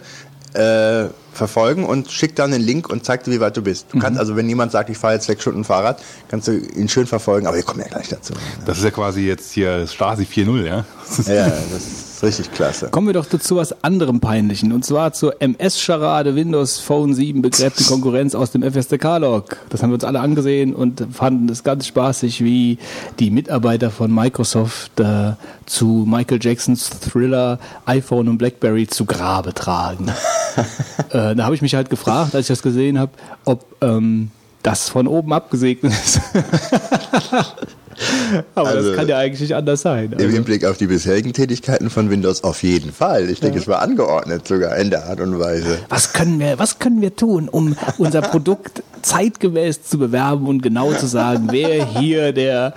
äh, 0.56 1.08
verfolgen 1.32 1.84
und 1.84 2.10
schickt 2.10 2.38
dann 2.38 2.50
den 2.50 2.62
Link 2.62 2.88
und 2.88 3.04
zeigt 3.04 3.26
dir, 3.26 3.32
wie 3.32 3.40
weit 3.40 3.56
du 3.56 3.62
bist. 3.62 3.86
Du 3.92 3.98
kannst 3.98 4.18
also, 4.18 4.36
wenn 4.36 4.48
jemand 4.48 4.72
sagt, 4.72 4.90
ich 4.90 4.98
fahre 4.98 5.14
jetzt 5.14 5.26
sechs 5.26 5.42
Stunden 5.42 5.64
Fahrrad, 5.64 6.02
kannst 6.28 6.48
du 6.48 6.56
ihn 6.56 6.88
schön 6.88 7.06
verfolgen, 7.06 7.46
aber 7.46 7.56
wir 7.56 7.62
kommen 7.62 7.80
ja 7.80 7.88
gleich 7.88 8.08
dazu. 8.08 8.32
Das 8.64 8.78
ist 8.78 8.84
ja 8.84 8.90
quasi 8.90 9.22
jetzt 9.22 9.52
hier 9.52 9.86
Stasi 9.86 10.24
4.0, 10.24 10.64
ja? 10.64 10.84
Ja, 11.26 11.34
ja, 11.34 11.52
das 11.72 11.82
ist 11.82 12.05
richtig 12.22 12.52
klasse. 12.52 12.88
Kommen 12.90 13.06
wir 13.06 13.14
doch 13.14 13.26
zu 13.26 13.56
was 13.56 13.84
anderem 13.84 14.20
Peinlichen. 14.20 14.72
Und 14.72 14.84
zwar 14.84 15.12
zur 15.12 15.40
MS-Scharade 15.40 16.34
Windows 16.34 16.78
Phone 16.78 17.14
7 17.14 17.42
begräbt 17.42 17.78
die 17.78 17.84
Konkurrenz 17.84 18.34
aus 18.34 18.50
dem 18.50 18.62
FSDK-Log. 18.62 19.56
Das 19.68 19.82
haben 19.82 19.90
wir 19.90 19.94
uns 19.94 20.04
alle 20.04 20.20
angesehen 20.20 20.74
und 20.74 21.06
fanden 21.12 21.48
es 21.48 21.64
ganz 21.64 21.86
spaßig, 21.86 22.42
wie 22.42 22.78
die 23.18 23.30
Mitarbeiter 23.30 23.90
von 23.90 24.14
Microsoft 24.14 24.98
äh, 25.00 25.32
zu 25.66 26.04
Michael 26.06 26.38
Jacksons 26.40 26.90
Thriller 26.90 27.58
iPhone 27.84 28.28
und 28.28 28.38
Blackberry 28.38 28.86
zu 28.86 29.04
Grabe 29.04 29.54
tragen. 29.54 30.08
äh, 31.10 31.34
da 31.34 31.44
habe 31.44 31.54
ich 31.54 31.62
mich 31.62 31.74
halt 31.74 31.90
gefragt, 31.90 32.34
als 32.34 32.44
ich 32.44 32.48
das 32.48 32.62
gesehen 32.62 32.98
habe, 32.98 33.12
ob 33.44 33.64
ähm, 33.82 34.30
das 34.62 34.88
von 34.88 35.06
oben 35.06 35.32
abgesegnet 35.32 35.92
ist. 35.92 36.20
Aber 38.54 38.68
Also- 38.68 38.88
das 38.90 38.96
kann 38.98 39.08
ja 39.08 39.18
eigentlich 39.18 39.40
nicht 39.40 39.54
anders 39.54 39.82
sein. 39.82 40.12
Im 40.12 40.18
Also- 40.18 40.28
Hinblick 40.30 40.64
auf 40.64 40.76
die 40.76 40.86
bisherigen 40.86 41.32
Tätigkeiten 41.32 41.90
von 41.90 42.10
Windows 42.10 42.44
auf 42.44 42.62
jeden 42.62 42.92
Fall. 42.92 43.30
Ich 43.30 43.40
denke, 43.40 43.58
es 43.58 43.66
war 43.68 43.80
angeordnet 43.80 44.46
sogar 44.46 44.76
in 44.76 44.90
der 44.90 45.06
Art 45.06 45.20
und 45.20 45.38
Weise. 45.38 45.78
Was 45.88 46.12
können 46.12 46.38
wir, 46.38 46.58
was 46.58 46.78
können 46.78 47.00
wir 47.00 47.14
tun, 47.16 47.48
um 47.48 47.76
unser 47.98 48.20
Produkt 48.22 48.82
zeitgemäß 49.02 49.82
zu 49.84 49.98
bewerben 49.98 50.46
und 50.46 50.62
genau 50.62 50.92
zu 50.92 51.06
sagen, 51.06 51.48
wer 51.50 51.84
hier 51.84 52.32
der, 52.32 52.74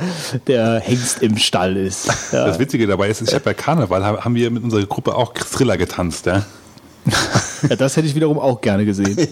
der 0.48 0.80
Hengst 0.80 1.22
im 1.22 1.38
Stall 1.38 1.76
ist? 1.78 2.08
Ja. 2.32 2.46
Das 2.48 2.60
Witzige 2.60 2.88
dabei 2.88 3.10
ist, 3.10 3.22
ich 3.22 3.34
habe 3.34 3.44
bei 3.44 3.54
Karneval 3.54 4.06
haben 4.06 4.20
haben 4.24 4.36
wir 4.36 4.52
mit 4.52 4.64
unserer 4.64 4.86
Gruppe 4.86 5.16
auch 5.16 5.34
Thriller 5.34 5.78
getanzt, 5.78 6.26
ja? 6.26 6.44
Ja, 7.70 7.76
das 7.76 7.98
hätte 7.98 8.08
ich 8.08 8.16
wiederum 8.16 8.40
auch 8.40 8.62
gerne 8.62 8.86
gesehen. 8.86 9.18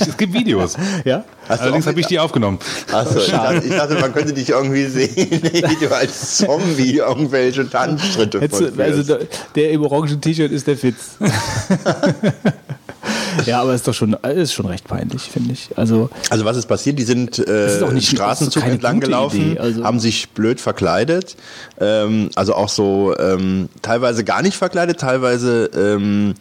Es 0.00 0.16
gibt 0.16 0.32
Videos. 0.32 0.76
Ja? 1.04 1.24
Hast 1.48 1.62
Allerdings 1.62 1.86
habe 1.86 2.00
ich 2.00 2.06
die 2.06 2.18
aufgenommen. 2.18 2.58
Achso, 2.92 3.18
ich 3.18 3.30
dachte, 3.30 3.66
ich 3.66 3.74
dachte, 3.74 3.94
man 3.98 4.12
könnte 4.12 4.32
dich 4.32 4.50
irgendwie 4.50 4.84
sehen, 4.86 5.10
wie 5.16 5.86
du 5.86 5.94
als 5.94 6.36
Zombie 6.38 6.98
irgendwelche 6.98 7.68
Tanzschritte 7.68 8.40
Hättest 8.40 8.62
vollführst. 8.62 8.80
Also 8.80 9.02
der, 9.02 9.26
der 9.54 9.70
im 9.70 9.82
orangen 9.82 10.20
T-Shirt 10.20 10.52
ist 10.52 10.66
der 10.66 10.76
Fitz. 10.76 11.16
ja, 13.46 13.60
aber 13.60 13.74
ist 13.74 13.86
doch 13.88 13.94
schon, 13.94 14.12
ist 14.14 14.52
schon 14.52 14.66
recht 14.66 14.86
peinlich, 14.86 15.22
finde 15.22 15.52
ich. 15.52 15.70
Also 15.76 16.10
Also 16.30 16.44
was 16.44 16.56
ist 16.56 16.66
passiert? 16.66 16.98
Die 16.98 17.02
sind 17.02 17.38
äh, 17.38 17.80
auch 17.82 17.90
nicht- 17.92 18.08
Straßenzug 18.08 18.64
entlang 18.66 19.00
gelaufen, 19.00 19.52
Idee, 19.52 19.58
also- 19.58 19.84
haben 19.84 20.00
sich 20.00 20.28
blöd 20.30 20.60
verkleidet, 20.60 21.36
ähm, 21.80 22.30
also 22.34 22.54
auch 22.54 22.68
so 22.68 23.14
ähm, 23.18 23.68
teilweise 23.80 24.22
gar 24.24 24.42
nicht 24.42 24.56
verkleidet, 24.56 25.00
teilweise 25.00 25.70
ähm, 25.74 26.34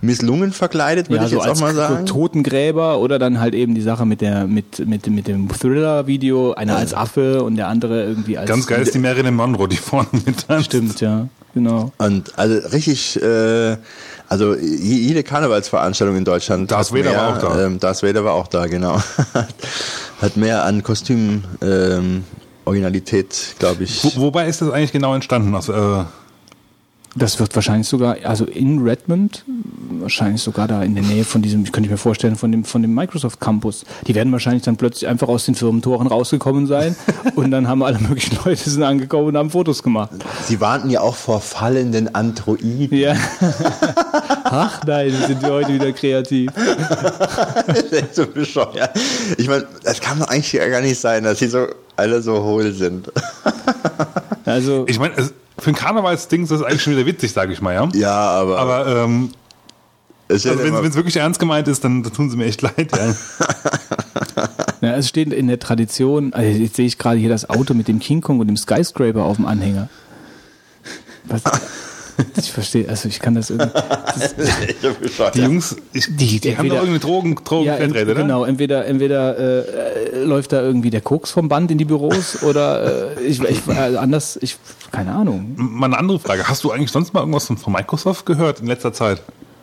misslungen 0.00 0.52
verkleidet, 0.52 1.10
würde 1.10 1.24
ja, 1.24 1.28
ich 1.28 1.30
so 1.34 1.38
jetzt 1.44 1.48
auch 1.48 1.60
mal 1.60 1.74
sagen. 1.74 2.06
Totengräber 2.06 2.98
oder 3.00 3.18
dann 3.18 3.38
halt 3.40 3.54
eben 3.54 3.74
die 3.74 3.82
Sache 3.82 4.06
mit 4.06 4.20
der 4.20 4.46
mit 4.46 4.86
mit 4.86 5.06
mit 5.08 5.26
dem 5.28 5.48
Thriller-Video, 5.48 6.52
einer 6.54 6.76
als 6.76 6.94
Affe 6.94 7.42
und 7.44 7.56
der 7.56 7.68
andere 7.68 8.04
irgendwie 8.04 8.38
als 8.38 8.48
Ganz 8.48 8.66
geil 8.66 8.82
ist 8.82 8.94
die 8.94 8.98
Marilyn 8.98 9.34
Monroe, 9.34 9.68
die 9.68 9.76
vorne 9.76 10.08
mit 10.24 10.46
tanzt. 10.48 10.66
Stimmt, 10.66 11.00
ja, 11.00 11.28
genau. 11.54 11.92
Und 11.98 12.38
also 12.38 12.66
richtig, 12.68 13.20
äh, 13.22 13.76
also 14.30 14.54
je- 14.54 14.96
jede 15.08 15.22
Karnevalsveranstaltung 15.22 16.16
in 16.16 16.24
Deutschland. 16.24 16.70
Darth 16.70 16.90
Vader 16.92 17.10
mehr, 17.10 17.16
war 17.18 17.36
auch 17.36 17.38
da. 17.38 17.64
Ähm, 17.66 17.78
Darth 17.78 18.02
Vader 18.02 18.24
war 18.24 18.32
auch 18.32 18.48
da, 18.48 18.66
genau. 18.66 18.98
hat 20.22 20.36
mehr 20.36 20.64
an 20.64 20.82
Kostüm. 20.82 21.44
Ähm, 21.60 22.24
Originalität, 22.66 23.56
glaube 23.58 23.84
ich. 23.84 24.04
Wo, 24.04 24.20
wobei 24.22 24.46
ist 24.46 24.60
das 24.62 24.70
eigentlich 24.70 24.92
genau 24.92 25.14
entstanden? 25.14 25.54
Aus, 25.54 25.68
äh, 25.68 26.04
Das 27.16 27.40
wird 27.40 27.54
wahrscheinlich 27.56 27.88
sogar, 27.88 28.16
also 28.22 28.44
in 28.44 28.78
Redmond, 28.86 29.44
wahrscheinlich 29.98 30.40
sogar 30.42 30.68
da 30.68 30.82
in 30.84 30.94
der 30.94 31.02
Nähe 31.02 31.24
von 31.24 31.42
diesem, 31.42 31.64
könnte 31.64 31.86
ich 31.86 31.90
mir 31.90 31.96
vorstellen, 31.96 32.36
von 32.36 32.52
dem, 32.52 32.64
von 32.64 32.82
dem 32.82 32.94
Microsoft 32.94 33.40
Campus. 33.40 33.84
Die 34.06 34.14
werden 34.14 34.30
wahrscheinlich 34.32 34.62
dann 34.62 34.76
plötzlich 34.76 35.08
einfach 35.08 35.26
aus 35.26 35.44
den 35.44 35.56
Firmentoren 35.56 36.06
rausgekommen 36.06 36.68
sein 36.68 36.94
und 37.34 37.50
dann 37.50 37.66
haben 37.66 37.82
alle 37.82 37.98
möglichen 37.98 38.38
Leute 38.44 38.70
sind 38.70 38.84
angekommen 38.84 39.26
und 39.28 39.36
haben 39.36 39.50
Fotos 39.50 39.82
gemacht. 39.82 40.10
Sie 40.46 40.60
warnten 40.60 40.88
ja 40.88 41.00
auch 41.00 41.16
vor 41.16 41.40
fallenden 41.40 42.14
Androiden. 42.14 42.88
Ja. 42.96 43.14
Ach 44.44 44.80
nein, 44.86 45.12
sind 45.26 45.42
wir 45.42 45.50
heute 45.52 45.74
wieder 45.74 45.92
kreativ. 45.92 46.50
Das 47.66 47.78
ist 47.82 47.92
echt 47.92 48.14
so 48.14 48.26
bescheuert. 48.26 48.90
Ich 49.36 49.48
meine, 49.48 49.66
das 49.82 50.00
kann 50.00 50.18
doch 50.18 50.28
eigentlich 50.28 50.52
gar 50.52 50.80
nicht 50.80 50.98
sein, 50.98 51.24
dass 51.24 51.38
sie 51.38 51.48
so 51.48 51.66
alle 51.96 52.22
so 52.22 52.42
hohl 52.42 52.72
sind. 52.72 53.10
Also, 54.44 54.84
ich 54.88 54.98
meine, 54.98 55.14
es- 55.16 55.32
für 55.60 55.70
ein 55.70 55.74
Karnevalsding 55.74 56.42
ist 56.42 56.50
das 56.50 56.62
eigentlich 56.62 56.82
schon 56.82 56.94
wieder 56.94 57.06
witzig, 57.06 57.32
sage 57.32 57.52
ich 57.52 57.60
mal, 57.60 57.74
ja. 57.74 57.88
Ja, 57.94 58.12
aber, 58.12 58.58
Aber 58.58 58.86
ähm, 58.86 59.30
also 60.28 60.58
wenn 60.58 60.84
es 60.84 60.94
wirklich 60.94 61.16
ernst 61.16 61.40
gemeint 61.40 61.66
ist, 61.68 61.82
dann, 61.84 62.02
dann 62.02 62.12
tun 62.12 62.30
sie 62.30 62.36
mir 62.36 62.46
echt 62.46 62.62
leid. 62.62 62.90
Ja. 62.96 63.14
ja, 64.80 64.94
es 64.96 65.08
steht 65.08 65.32
in 65.32 65.48
der 65.48 65.58
Tradition, 65.58 66.32
also 66.32 66.58
jetzt 66.58 66.76
sehe 66.76 66.86
ich 66.86 66.98
gerade 66.98 67.18
hier 67.18 67.28
das 67.28 67.50
Auto 67.50 67.74
mit 67.74 67.88
dem 67.88 67.98
King 67.98 68.20
Kong 68.20 68.38
und 68.40 68.46
dem 68.46 68.56
Skyscraper 68.56 69.24
auf 69.24 69.36
dem 69.36 69.46
Anhänger. 69.46 69.88
Was? 71.24 71.42
Ich 72.36 72.52
verstehe, 72.52 72.88
also 72.88 73.08
ich 73.08 73.18
kann 73.20 73.34
das 73.34 73.50
irgendwie. 73.50 73.70
das 74.82 74.94
bescheuert. 74.94 75.34
Die 75.34 75.40
Jungs, 75.42 75.76
ich, 75.92 76.06
Die- 76.16 76.40
die, 76.40 76.56
haben 76.56 76.66
entweder- 76.66 76.76
doch 76.76 76.86
irgendeine 76.86 76.98
Drogen, 77.00 77.34
Drogen 77.44 77.66
Ja, 77.66 77.76
ent, 77.76 77.92
oder? 77.96 78.14
genau. 78.14 78.44
Entweder, 78.44 78.86
entweder 78.86 79.38
äh, 79.38 80.24
läuft 80.24 80.52
da 80.52 80.60
irgendwie 80.62 80.90
der 80.90 81.00
Koks 81.00 81.30
vom 81.30 81.48
Band 81.48 81.70
in 81.70 81.78
die 81.78 81.84
Büros 81.84 82.42
oder 82.42 83.16
äh, 83.18 83.22
ich, 83.22 83.40
ich 83.42 83.66
äh, 83.68 83.96
anders, 83.96 84.38
ich 84.42 84.56
keine 84.92 85.12
Ahnung. 85.12 85.52
Mal 85.56 85.86
eine 85.86 85.98
andere 85.98 86.18
Frage. 86.18 86.48
Hast 86.48 86.64
du 86.64 86.70
eigentlich 86.70 86.90
sonst 86.90 87.12
mal 87.14 87.20
irgendwas 87.20 87.46
von, 87.46 87.56
von 87.56 87.72
Microsoft 87.72 88.26
gehört 88.26 88.60
in 88.60 88.66
letzter 88.66 88.92
Zeit? 88.92 89.22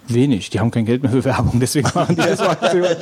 Wenig. 0.09 0.49
Die 0.51 0.61
haben 0.61 0.71
kein 0.71 0.85
Geld 0.85 1.03
mehr 1.03 1.11
für 1.11 1.25
Werbung, 1.25 1.59
deswegen 1.59 1.89
machen 1.93 2.15
die 2.15 2.21
das 2.21 2.37
so 2.39 2.45
Aktionen. 2.45 2.95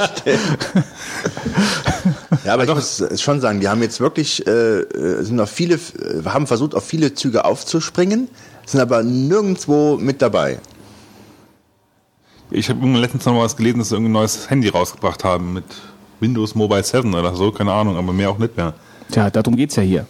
Ja, 2.46 2.54
aber 2.54 2.64
ich 2.64 2.70
muss 2.74 3.04
schon 3.22 3.42
sagen, 3.42 3.60
die 3.60 3.68
haben 3.68 3.82
jetzt 3.82 4.00
wirklich, 4.00 4.46
äh, 4.48 4.52
äh, 4.80 5.24
sind 5.24 5.40
auf 5.40 5.50
viele, 5.50 5.76
äh, 5.76 5.80
haben 6.26 6.48
versucht, 6.48 6.76
auf 6.76 6.84
viele 6.84 7.14
Züge 7.14 7.46
aufzuspringen, 7.46 8.28
sind 8.66 8.80
aber 8.82 9.04
nirgendwo 9.04 9.98
mit 9.98 10.22
dabei. 10.22 10.60
Ich 12.52 12.70
habe 12.70 12.88
letztens 13.00 13.26
noch 13.26 13.34
mal 13.34 13.44
was 13.44 13.58
gelesen, 13.58 13.80
dass 13.80 13.90
sie 13.90 13.96
irgendein 13.96 14.14
neues 14.14 14.50
Handy 14.50 14.70
rausgebracht 14.70 15.24
haben 15.24 15.54
mit 15.54 15.66
Windows 16.20 16.56
Mobile 16.56 16.84
7 16.84 17.14
oder 17.14 17.36
so, 17.36 17.52
keine 17.52 17.74
Ahnung, 17.74 17.98
aber 17.98 18.14
mehr 18.14 18.30
auch 18.30 18.38
nicht 18.38 18.56
mehr. 18.56 18.74
Tja, 19.12 19.30
darum 19.30 19.56
geht's 19.56 19.76
ja 19.76 19.84
hier. 19.84 20.06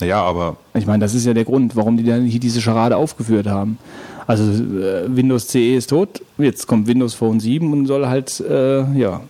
Naja, 0.00 0.22
aber 0.22 0.56
Ich 0.74 0.86
meine, 0.86 1.00
das 1.04 1.14
ist 1.14 1.24
ja 1.24 1.34
der 1.34 1.44
Grund, 1.44 1.74
warum 1.74 1.96
die 1.96 2.04
dann 2.04 2.24
hier 2.24 2.40
diese 2.40 2.60
Scharade 2.60 2.96
aufgeführt 2.96 3.46
haben. 3.46 3.78
Also 4.26 4.42
äh, 4.42 5.04
Windows 5.14 5.46
CE 5.48 5.76
ist 5.76 5.90
tot, 5.90 6.20
jetzt 6.38 6.66
kommt 6.66 6.86
Windows 6.86 7.14
Phone 7.14 7.40
7 7.40 7.72
und 7.72 7.86
soll 7.86 8.06
halt 8.06 8.40
äh, 8.40 8.82
ja 8.98 9.20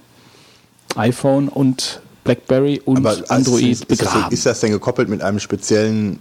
iPhone 0.97 1.49
und 1.49 2.01
BlackBerry 2.25 2.81
und 2.85 2.99
Aber 2.99 3.17
Android 3.29 3.63
ist, 3.63 3.85
ist, 3.85 4.01
das, 4.03 4.09
begraben. 4.13 4.33
ist 4.33 4.47
das 4.47 4.61
denn 4.61 4.73
gekoppelt 4.73 5.09
mit 5.09 5.23
einem 5.23 5.39
speziellen 5.39 6.19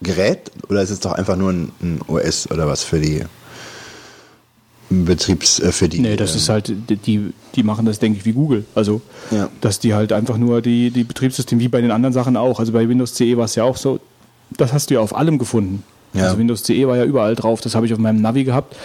Gerät 0.00 0.50
oder 0.68 0.82
ist 0.82 0.90
es 0.90 1.00
doch 1.00 1.12
einfach 1.12 1.36
nur 1.36 1.50
ein, 1.50 1.72
ein 1.82 2.00
OS 2.06 2.50
oder 2.50 2.66
was 2.66 2.84
für 2.84 3.00
die 3.00 3.24
Betriebs, 4.90 5.58
äh, 5.60 5.70
für 5.72 5.88
die? 5.88 6.00
Nee, 6.00 6.16
das 6.16 6.32
ähm, 6.32 6.36
ist 6.38 6.48
halt, 6.48 6.72
die, 6.88 7.32
die 7.54 7.62
machen 7.62 7.84
das, 7.84 7.98
denke 7.98 8.18
ich, 8.18 8.24
wie 8.24 8.32
Google. 8.32 8.64
Also, 8.74 9.02
Ja. 9.30 9.48
dass 9.60 9.80
die 9.80 9.92
halt 9.94 10.12
einfach 10.12 10.38
nur 10.38 10.62
die, 10.62 10.90
die 10.90 11.04
Betriebssysteme, 11.04 11.60
wie 11.60 11.68
bei 11.68 11.80
den 11.80 11.90
anderen 11.90 12.12
Sachen 12.14 12.36
auch. 12.36 12.58
Also 12.58 12.72
bei 12.72 12.88
Windows 12.88 13.14
CE 13.14 13.36
war 13.36 13.44
es 13.44 13.54
ja 13.54 13.64
auch 13.64 13.76
so, 13.76 14.00
das 14.56 14.72
hast 14.72 14.88
du 14.90 14.94
ja 14.94 15.00
auf 15.00 15.14
allem 15.14 15.38
gefunden. 15.38 15.82
Ja. 16.14 16.24
Also 16.24 16.38
Windows 16.38 16.62
CE 16.62 16.86
war 16.88 16.96
ja 16.96 17.04
überall 17.04 17.34
drauf, 17.34 17.60
das 17.60 17.74
habe 17.74 17.84
ich 17.84 17.92
auf 17.92 17.98
meinem 17.98 18.22
Navi 18.22 18.44
gehabt. 18.44 18.76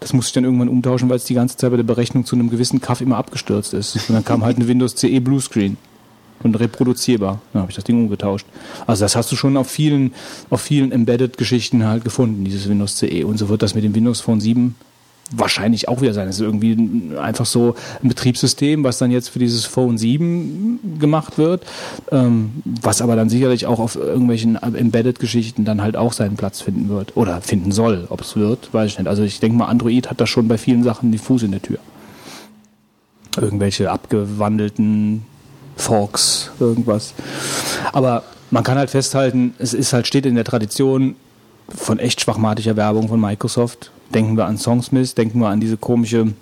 Das 0.00 0.12
musste 0.12 0.30
ich 0.30 0.32
dann 0.32 0.44
irgendwann 0.44 0.68
umtauschen, 0.68 1.08
weil 1.08 1.16
es 1.16 1.24
die 1.24 1.34
ganze 1.34 1.56
Zeit 1.56 1.70
bei 1.70 1.76
der 1.76 1.84
Berechnung 1.84 2.24
zu 2.24 2.34
einem 2.34 2.50
gewissen 2.50 2.80
Kaff 2.80 3.00
immer 3.00 3.16
abgestürzt 3.18 3.72
ist. 3.72 3.94
Und 4.08 4.14
dann 4.16 4.24
kam 4.24 4.44
halt 4.44 4.58
ein 4.58 4.66
Windows 4.66 4.96
CE 4.96 5.20
Bluescreen 5.20 5.76
und 6.44 6.54
reproduzierbar. 6.58 7.40
Dann 7.52 7.62
habe 7.62 7.70
ich 7.70 7.76
das 7.76 7.84
Ding 7.84 7.96
umgetauscht. 7.96 8.46
Also 8.86 9.04
das 9.04 9.16
hast 9.16 9.30
du 9.32 9.36
schon 9.36 9.56
auf 9.56 9.68
vielen, 9.68 10.12
auf 10.50 10.60
vielen 10.60 10.92
Embedded-Geschichten 10.92 11.84
halt 11.86 12.04
gefunden, 12.04 12.44
dieses 12.44 12.68
Windows 12.68 12.96
CE. 12.96 13.24
Und 13.24 13.38
so 13.38 13.48
wird 13.48 13.62
das 13.62 13.74
mit 13.74 13.84
dem 13.84 13.94
Windows 13.94 14.20
Phone 14.20 14.40
7 14.40 14.74
wahrscheinlich 15.34 15.88
auch 15.88 16.02
wieder 16.02 16.12
sein. 16.12 16.26
Das 16.26 16.36
ist 16.36 16.42
irgendwie 16.42 16.72
ein- 16.72 17.16
einfach 17.16 17.46
so 17.46 17.74
ein 18.02 18.08
Betriebssystem, 18.08 18.84
was 18.84 18.98
dann 18.98 19.10
jetzt 19.10 19.30
für 19.30 19.38
dieses 19.38 19.64
Phone 19.64 19.96
7 19.96 20.98
gemacht 20.98 21.38
wird, 21.38 21.64
ähm, 22.10 22.50
was 22.64 23.00
aber 23.00 23.16
dann 23.16 23.30
sicherlich 23.30 23.64
auch 23.64 23.78
auf 23.78 23.96
irgendwelchen 23.96 24.56
Embedded-Geschichten 24.56 25.64
dann 25.64 25.80
halt 25.80 25.96
auch 25.96 26.12
seinen 26.12 26.36
Platz 26.36 26.60
finden 26.60 26.90
wird. 26.90 27.16
Oder 27.16 27.40
finden 27.40 27.72
soll. 27.72 28.06
Ob 28.10 28.20
es 28.20 28.36
wird, 28.36 28.74
weiß 28.74 28.90
ich 28.90 28.98
nicht. 28.98 29.08
Also 29.08 29.22
ich 29.22 29.40
denke 29.40 29.56
mal, 29.56 29.66
Android 29.68 30.10
hat 30.10 30.20
da 30.20 30.26
schon 30.26 30.48
bei 30.48 30.58
vielen 30.58 30.82
Sachen 30.82 31.12
die 31.12 31.18
Fuß 31.18 31.44
in 31.44 31.52
der 31.52 31.62
Tür. 31.62 31.78
Irgendwelche 33.40 33.90
abgewandelten 33.90 35.22
Forks, 35.76 36.50
irgendwas. 36.60 37.14
Aber 37.92 38.24
man 38.50 38.62
kann 38.62 38.78
halt 38.78 38.90
festhalten, 38.90 39.54
es 39.58 39.74
ist 39.74 39.92
halt, 39.92 40.06
steht 40.06 40.26
in 40.26 40.34
der 40.34 40.44
Tradition 40.44 41.16
von 41.68 41.98
echt 41.98 42.20
schwachmatischer 42.20 42.76
Werbung 42.76 43.08
von 43.08 43.20
Microsoft. 43.20 43.90
Denken 44.14 44.36
wir 44.36 44.44
an 44.44 44.58
Songsmith, 44.58 45.14
denken 45.14 45.40
wir 45.40 45.48
an 45.48 45.60
diese 45.60 45.78
komische, 45.78 46.34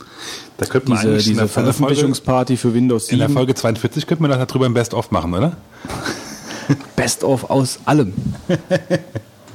da 0.58 0.66
könnte 0.66 0.88
man 0.88 0.98
diese, 0.98 1.08
eigentlich 1.10 1.24
diese 1.26 1.48
Veröffentlichungsparty 1.48 2.56
für 2.56 2.74
Windows 2.74 3.10
in 3.10 3.18
der 3.18 3.28
7. 3.28 3.36
Folge 3.36 3.54
42 3.54 4.06
könnte 4.06 4.22
man 4.22 4.30
darüber 4.32 4.66
ein 4.66 4.74
Best-of 4.74 5.12
machen, 5.12 5.34
oder? 5.34 5.56
Best 6.96 7.24
of 7.24 7.50
aus 7.50 7.78
allem. 7.84 8.12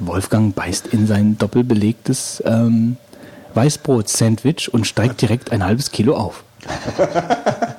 Wolfgang 0.00 0.54
beißt 0.54 0.88
in 0.88 1.06
sein 1.06 1.38
doppelbelegtes 1.38 2.42
ähm, 2.44 2.96
Weißbrot-Sandwich 3.54 4.72
und 4.72 4.86
steigt 4.86 5.22
direkt 5.22 5.52
ein 5.52 5.64
halbes 5.64 5.90
Kilo 5.90 6.14
auf. 6.16 6.44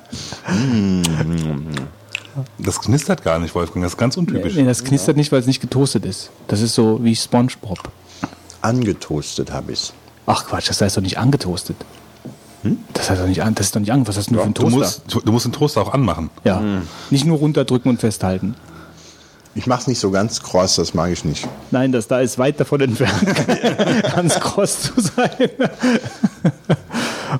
Das 2.58 2.80
knistert 2.80 3.24
gar 3.24 3.38
nicht, 3.40 3.54
Wolfgang, 3.54 3.84
das 3.84 3.92
ist 3.92 3.98
ganz 3.98 4.16
untypisch. 4.16 4.54
Nee, 4.54 4.64
das 4.64 4.84
knistert 4.84 5.16
nicht, 5.16 5.32
weil 5.32 5.40
es 5.40 5.46
nicht 5.46 5.60
getoastet 5.60 6.04
ist. 6.06 6.30
Das 6.46 6.60
ist 6.60 6.74
so 6.74 7.02
wie 7.02 7.16
Spongebob. 7.16 7.78
angetoastet 8.62 9.52
habe 9.52 9.72
ich 9.72 9.92
Ach 10.26 10.44
Quatsch, 10.46 10.68
das 10.68 10.80
heißt 10.80 10.96
doch 10.96 11.02
nicht 11.02 11.18
angetoastet. 11.18 11.76
Das 12.92 13.08
heißt 13.10 13.22
doch 13.22 13.26
nicht 13.26 13.42
an, 13.42 13.54
das 13.54 13.66
ist 13.66 13.74
doch 13.76 13.80
nicht 13.80 13.92
an. 13.92 14.06
Was 14.06 14.18
hast 14.18 14.26
du 14.30 14.34
denn 14.34 14.38
für 14.40 14.44
einen 14.44 14.54
Du 14.54 14.62
Toaster? 14.62 14.78
musst, 14.78 15.02
du, 15.08 15.20
du 15.20 15.32
musst 15.32 15.46
den 15.46 15.52
Toaster 15.52 15.80
auch 15.80 15.92
anmachen. 15.94 16.30
ja. 16.44 16.60
Nicht 17.10 17.24
nur 17.24 17.38
runterdrücken 17.38 17.90
und 17.90 17.98
festhalten. 18.00 18.54
Ich 19.54 19.66
mache 19.66 19.80
es 19.80 19.86
nicht 19.88 19.98
so 19.98 20.10
ganz 20.10 20.42
kross, 20.42 20.76
das 20.76 20.94
mag 20.94 21.10
ich 21.10 21.24
nicht. 21.24 21.48
Nein, 21.72 21.90
das 21.90 22.06
da 22.06 22.20
ist 22.20 22.38
weit 22.38 22.60
davon 22.60 22.80
entfernt, 22.82 23.26
ganz 24.14 24.38
kross 24.38 24.82
zu 24.82 24.92
sein. 25.00 25.30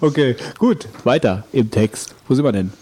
Okay, 0.01 0.37
gut, 0.59 0.89
weiter 1.05 1.45
im 1.53 1.71
Text. 1.71 2.15
Wo 2.27 2.35
sind 2.35 2.45
wir 2.45 2.53
denn? 2.53 2.73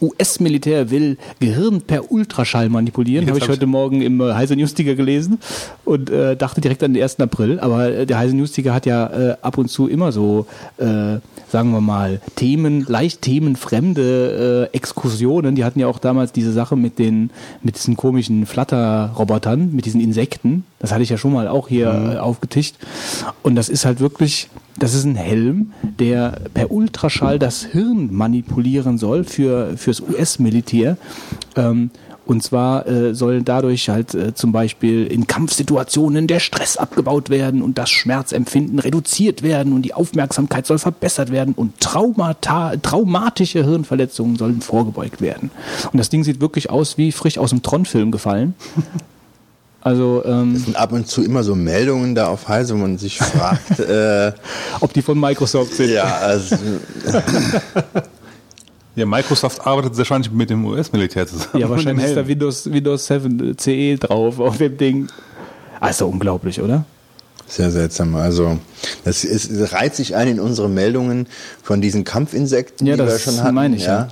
US-Militär 0.00 0.90
will 0.92 1.16
Gehirn 1.40 1.80
per 1.82 2.12
Ultraschall 2.12 2.68
manipulieren, 2.68 3.26
habe 3.26 3.38
ich 3.38 3.42
hab 3.42 3.50
ich- 3.50 3.56
heute 3.56 3.66
Morgen 3.66 4.00
im 4.00 4.20
äh, 4.20 4.32
Heise 4.32 4.54
News 4.54 4.72
Ticker 4.74 4.94
gelesen 4.94 5.40
und 5.84 6.08
äh, 6.08 6.36
dachte 6.36 6.60
direkt 6.60 6.84
an 6.84 6.94
den 6.94 7.02
1. 7.02 7.18
April. 7.18 7.58
Aber 7.58 7.88
äh, 7.90 8.06
der 8.06 8.18
Heise 8.18 8.36
News 8.36 8.52
Ticker 8.52 8.72
hat 8.72 8.86
ja 8.86 9.06
äh, 9.32 9.36
ab 9.42 9.58
und 9.58 9.68
zu 9.68 9.88
immer 9.88 10.12
so, 10.12 10.46
äh, 10.76 11.18
sagen 11.50 11.72
wir 11.72 11.80
mal, 11.80 12.20
Themen, 12.36 12.84
leicht 12.86 13.22
themenfremde 13.22 14.68
äh, 14.72 14.76
Exkursionen. 14.76 15.56
Die 15.56 15.64
hatten 15.64 15.80
ja 15.80 15.88
auch 15.88 15.98
damals 15.98 16.30
diese 16.30 16.52
Sache 16.52 16.76
mit 16.76 17.00
den, 17.00 17.30
mit 17.64 17.74
diesen 17.76 17.96
komischen 17.96 18.46
Flatterrobotern, 18.46 19.74
mit 19.74 19.84
diesen 19.84 20.00
Insekten. 20.00 20.64
Das 20.78 20.92
hatte 20.92 21.02
ich 21.02 21.08
ja 21.10 21.18
schon 21.18 21.32
mal 21.32 21.48
auch 21.48 21.66
hier 21.66 21.88
äh, 22.14 22.18
aufgetischt. 22.18 22.76
Und 23.42 23.56
das 23.56 23.68
ist 23.68 23.84
halt 23.84 23.98
wirklich, 23.98 24.48
das 24.78 24.94
ist 24.94 25.04
ein 25.04 25.16
Helm, 25.16 25.72
der 25.82 26.40
per 26.54 26.70
Ultraschall 26.70 27.38
das 27.38 27.64
Hirn 27.64 28.14
manipulieren 28.14 28.98
soll 28.98 29.24
für 29.24 29.76
fürs 29.76 30.00
US-Militär. 30.00 30.96
Ähm, 31.56 31.90
und 32.28 32.42
zwar 32.42 32.86
äh, 32.86 33.14
soll 33.14 33.42
dadurch 33.42 33.88
halt 33.88 34.14
äh, 34.14 34.34
zum 34.34 34.52
Beispiel 34.52 35.06
in 35.06 35.26
Kampfsituationen 35.26 36.26
der 36.26 36.40
Stress 36.40 36.76
abgebaut 36.76 37.30
werden 37.30 37.62
und 37.62 37.78
das 37.78 37.88
Schmerzempfinden 37.88 38.78
reduziert 38.78 39.42
werden 39.42 39.72
und 39.72 39.80
die 39.80 39.94
Aufmerksamkeit 39.94 40.66
soll 40.66 40.78
verbessert 40.78 41.32
werden 41.32 41.54
und 41.54 41.80
Traumata, 41.80 42.76
traumatische 42.76 43.64
Hirnverletzungen 43.64 44.36
sollen 44.36 44.60
vorgebeugt 44.60 45.22
werden. 45.22 45.50
Und 45.90 45.96
das 45.96 46.10
Ding 46.10 46.22
sieht 46.22 46.42
wirklich 46.42 46.68
aus 46.68 46.98
wie 46.98 47.12
frisch 47.12 47.38
aus 47.38 47.48
dem 47.48 47.62
Tron-Film 47.62 48.10
gefallen. 48.10 48.54
Also 49.80 50.22
ähm, 50.26 50.62
Und 50.66 50.76
ab 50.76 50.92
und 50.92 51.06
zu 51.06 51.22
immer 51.22 51.44
so 51.44 51.54
Meldungen 51.54 52.14
da 52.14 52.26
auf 52.28 52.48
Heise, 52.48 52.74
wo 52.74 52.78
man 52.78 52.98
sich 52.98 53.18
fragt, 53.18 53.78
äh, 53.80 54.32
ob 54.80 54.92
die 54.92 55.02
von 55.02 55.18
Microsoft 55.18 55.74
sind. 55.74 55.90
ja, 55.90 56.04
also, 56.18 56.56
Ja, 58.96 59.06
Microsoft 59.06 59.64
arbeitet 59.64 59.96
wahrscheinlich 59.96 60.32
mit 60.32 60.50
dem 60.50 60.64
US-Militär 60.64 61.24
zusammen. 61.26 61.58
Ja, 61.58 61.70
wahrscheinlich 61.70 62.06
ist 62.06 62.16
da. 62.16 62.26
Windows, 62.26 62.68
Windows 62.70 63.06
7 63.06 63.56
CE 63.56 63.96
drauf 63.96 64.40
auf 64.40 64.58
dem 64.58 64.76
Ding. 64.76 65.08
Also 65.78 66.08
unglaublich, 66.08 66.60
oder? 66.60 66.84
sehr 67.46 67.70
seltsam. 67.70 68.14
Also, 68.16 68.58
das, 69.04 69.24
ist, 69.24 69.50
das 69.58 69.72
reiht 69.72 69.94
sich 69.94 70.14
ein 70.16 70.28
in 70.28 70.40
unsere 70.40 70.68
Meldungen 70.68 71.26
von 71.62 71.80
diesen 71.80 72.04
Kampfinsekten, 72.04 72.86
Ja, 72.86 72.94
die 72.94 72.98
wir 73.00 73.06
das 73.06 73.22
schon 73.22 73.40
hatten. 73.42 73.54
meine 73.54 73.76
ich, 73.76 73.84
ja. 73.86 74.08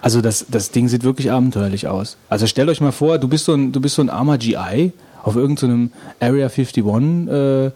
Also 0.00 0.20
das, 0.20 0.46
das 0.48 0.70
Ding 0.70 0.88
sieht 0.88 1.02
wirklich 1.04 1.30
abenteuerlich 1.30 1.88
aus. 1.88 2.16
Also 2.28 2.46
stellt 2.46 2.68
euch 2.68 2.80
mal 2.80 2.92
vor, 2.92 3.18
du 3.18 3.28
bist 3.28 3.44
so 3.44 3.54
ein, 3.54 3.72
du 3.72 3.80
bist 3.80 3.94
so 3.96 4.02
ein 4.02 4.10
armer 4.10 4.38
GI 4.38 4.92
auf 5.22 5.36
irgendeinem 5.36 5.90
Area 6.20 6.48
51 6.48 6.84
äh, 6.84 7.66
äh, 7.66 7.70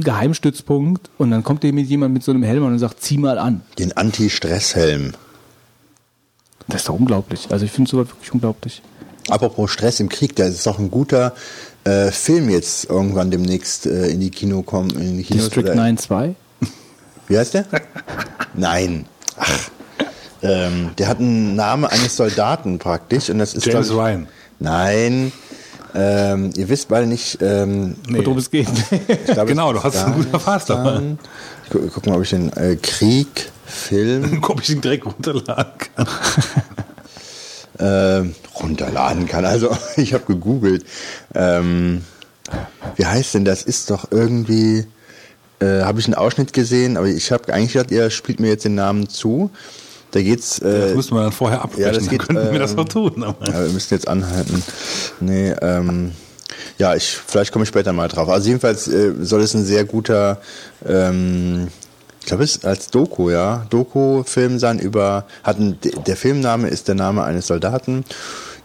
Geheimstützpunkt 0.00 1.10
und 1.18 1.30
dann 1.30 1.42
kommt 1.42 1.62
dir 1.62 1.72
mit 1.72 1.88
jemand 1.88 2.14
mit 2.14 2.22
so 2.22 2.32
einem 2.32 2.42
Helm 2.42 2.64
und 2.64 2.78
sagt, 2.78 3.02
zieh 3.02 3.18
mal 3.18 3.38
an. 3.38 3.62
Den 3.78 3.96
Anti-Stress-Helm. 3.96 5.12
Das 6.68 6.82
ist 6.82 6.88
doch 6.88 6.94
unglaublich. 6.94 7.48
Also 7.50 7.64
ich 7.64 7.72
finde 7.72 7.90
sowas 7.90 8.08
wirklich 8.08 8.32
unglaublich. 8.32 8.82
Apropos 9.28 9.70
Stress 9.70 10.00
im 10.00 10.08
Krieg, 10.08 10.34
da 10.36 10.44
ist 10.46 10.66
doch 10.66 10.78
ein 10.78 10.90
guter 10.90 11.34
äh, 11.84 12.10
Film 12.10 12.48
jetzt 12.48 12.86
irgendwann 12.88 13.30
demnächst 13.30 13.86
äh, 13.86 14.08
in 14.08 14.20
die 14.20 14.30
Kino 14.30 14.62
kommen. 14.62 14.90
In 14.90 15.18
die 15.18 15.24
Kinos 15.24 15.44
District 15.44 15.64
oder- 15.64 15.74
9 15.74 15.98
2? 15.98 16.34
Wie 17.28 17.38
heißt 17.38 17.54
der? 17.54 17.66
Nein. 18.54 19.06
Ach. 19.36 19.70
Ähm, 20.42 20.90
der 20.98 21.08
hat 21.08 21.18
einen 21.20 21.54
Namen 21.54 21.84
eines 21.84 22.16
Soldaten 22.16 22.78
praktisch 22.78 23.30
und 23.30 23.38
das 23.38 23.54
ist 23.54 23.66
James 23.66 23.88
ich- 23.88 23.94
Ryan. 23.94 24.28
Nein. 24.58 25.32
Ähm, 25.94 26.50
ihr 26.56 26.68
wisst 26.68 26.88
beide 26.88 27.06
nicht. 27.06 27.38
Ähm, 27.42 27.96
Worum 28.08 28.38
es 28.38 28.50
geht. 28.50 28.66
glaub, 29.26 29.46
Genau, 29.46 29.72
du 29.72 29.82
hast 29.82 29.96
einen 29.96 30.14
guten 30.14 30.32
dann- 30.68 31.18
Ich 31.64 31.70
gu 31.70 31.80
guck 31.92 32.06
mal, 32.06 32.16
ob 32.16 32.22
ich 32.22 32.30
den 32.30 32.52
äh, 32.54 32.76
Krieg, 32.76 33.50
Film 33.66 34.42
Ob 34.48 34.60
ich 34.60 34.70
ihn 34.70 34.80
direkt 34.80 35.06
runterladen 35.06 35.72
kann. 35.94 36.06
ähm, 37.78 38.34
runterladen 38.60 39.26
kann. 39.26 39.44
Also 39.44 39.76
ich 39.96 40.14
habe 40.14 40.24
gegoogelt. 40.24 40.84
Ähm, 41.34 42.02
wie 42.96 43.06
heißt 43.06 43.34
denn 43.34 43.44
das? 43.44 43.62
Ist 43.62 43.90
doch 43.90 44.06
irgendwie. 44.10 44.86
Äh, 45.60 45.82
habe 45.82 46.00
ich 46.00 46.06
einen 46.06 46.14
Ausschnitt 46.14 46.52
gesehen, 46.52 46.96
aber 46.96 47.06
ich 47.06 47.30
habe 47.30 47.52
eigentlich 47.54 47.74
gedacht, 47.74 47.90
ihr 47.92 48.10
spielt 48.10 48.40
mir 48.40 48.48
jetzt 48.48 48.64
den 48.64 48.74
Namen 48.74 49.08
zu. 49.08 49.50
Da 50.12 50.22
geht's. 50.22 50.58
Äh, 50.60 50.88
Das 50.88 50.94
müssten 50.94 51.14
wir 51.14 51.22
dann 51.22 51.32
vorher 51.32 51.62
abbrechen, 51.62 51.82
ja, 51.82 51.90
das 51.90 52.04
dann 52.04 52.10
geht, 52.10 52.26
könnten 52.26 52.52
wir 52.52 52.58
das 52.58 52.70
ähm, 52.72 52.76
noch 52.76 52.88
tun. 52.88 53.24
Aber 53.24 53.46
Ja, 53.46 53.64
wir 53.64 53.72
müssen 53.72 53.92
jetzt 53.94 54.06
anhalten. 54.08 54.62
Nee, 55.20 55.54
ähm, 55.60 56.12
ja, 56.78 56.94
ich, 56.94 57.16
vielleicht 57.26 57.52
komme 57.52 57.64
ich 57.64 57.68
später 57.68 57.92
mal 57.92 58.08
drauf. 58.08 58.28
Also 58.28 58.48
jedenfalls 58.48 58.88
äh, 58.88 59.12
soll 59.20 59.40
es 59.42 59.54
ein 59.54 59.64
sehr 59.64 59.84
guter, 59.84 60.40
ähm, 60.86 61.68
ich 62.20 62.26
glaube 62.26 62.44
es 62.44 62.56
ist 62.56 62.64
als 62.64 62.88
Doku, 62.88 63.30
ja, 63.30 63.66
Doku-Film 63.70 64.58
sein 64.58 64.78
über, 64.78 65.24
hat 65.42 65.58
ein, 65.58 65.78
der 66.06 66.16
Filmname 66.16 66.68
ist 66.68 66.88
der 66.88 66.94
Name 66.94 67.24
eines 67.24 67.46
Soldaten. 67.46 68.04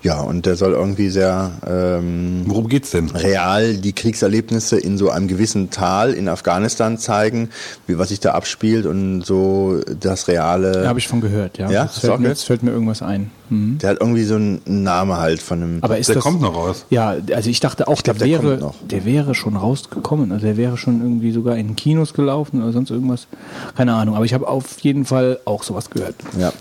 Ja, 0.04 0.22
und 0.22 0.46
der 0.46 0.56
soll 0.56 0.74
irgendwie 0.74 1.10
sehr 1.10 1.52
ähm, 1.68 2.44
worum 2.46 2.68
geht's 2.70 2.92
denn? 2.92 3.10
real 3.10 3.76
die 3.78 3.94
Kriegserlebnisse 3.94 4.78
in 4.78 4.98
so 4.98 5.10
einem 5.10 5.28
gewissen 5.28 5.72
Tal 5.72 6.14
in 6.14 6.30
Afghanistan 6.30 6.98
zeigen, 7.00 7.50
wie 7.88 7.98
was 7.98 8.10
sich 8.10 8.20
da 8.20 8.34
abspielt 8.34 8.86
und 8.86 9.24
so 9.24 9.82
das 10.00 10.28
reale. 10.28 10.72
Da 10.84 10.88
habe 10.90 11.00
ich 11.00 11.08
von 11.08 11.20
gehört, 11.20 11.58
ja. 11.58 11.70
Ja? 11.70 11.84
Jetzt 11.86 12.00
fällt, 12.00 12.20
mir, 12.20 12.28
jetzt 12.30 12.44
fällt 12.44 12.64
mir 12.64 12.72
irgendwas 12.72 13.02
ein. 13.02 13.32
Mhm. 13.50 13.78
der 13.78 13.92
hat 13.92 13.98
irgendwie 14.02 14.26
so 14.26 14.36
einen 14.36 14.62
Name 14.66 15.18
halt 15.18 15.42
von 15.42 15.64
einem. 15.64 15.78
Aber 15.82 15.98
ist 15.98 16.08
Der 16.10 16.16
das, 16.16 16.24
kommt 16.24 16.42
noch 16.42 16.54
raus. 16.54 16.86
Ja, 16.90 17.16
also 17.34 17.50
ich 17.50 17.60
dachte 17.62 17.88
auch, 17.88 18.04
glaub, 18.04 18.18
der, 18.18 18.28
der 18.28 18.38
kommt 18.38 18.50
wäre, 18.50 18.60
noch. 18.60 18.76
der 18.86 19.06
wäre 19.06 19.36
schon 19.36 19.56
rausgekommen. 19.56 20.32
Also 20.34 20.46
der 20.46 20.58
wäre 20.58 20.76
schon 20.78 21.02
irgendwie 21.02 21.32
sogar 21.32 21.56
in 21.56 21.76
Kinos 21.76 22.14
gelaufen 22.14 22.62
oder 22.62 22.74
sonst 22.74 22.92
irgendwas. 22.92 23.28
Keine 23.76 23.94
Ahnung. 23.94 24.16
Aber 24.16 24.26
ich 24.26 24.34
habe 24.34 24.48
auf 24.48 24.80
jeden 24.82 25.06
Fall 25.06 25.40
auch 25.46 25.64
sowas 25.64 25.90
gehört. 25.90 26.16
ja. 26.38 26.52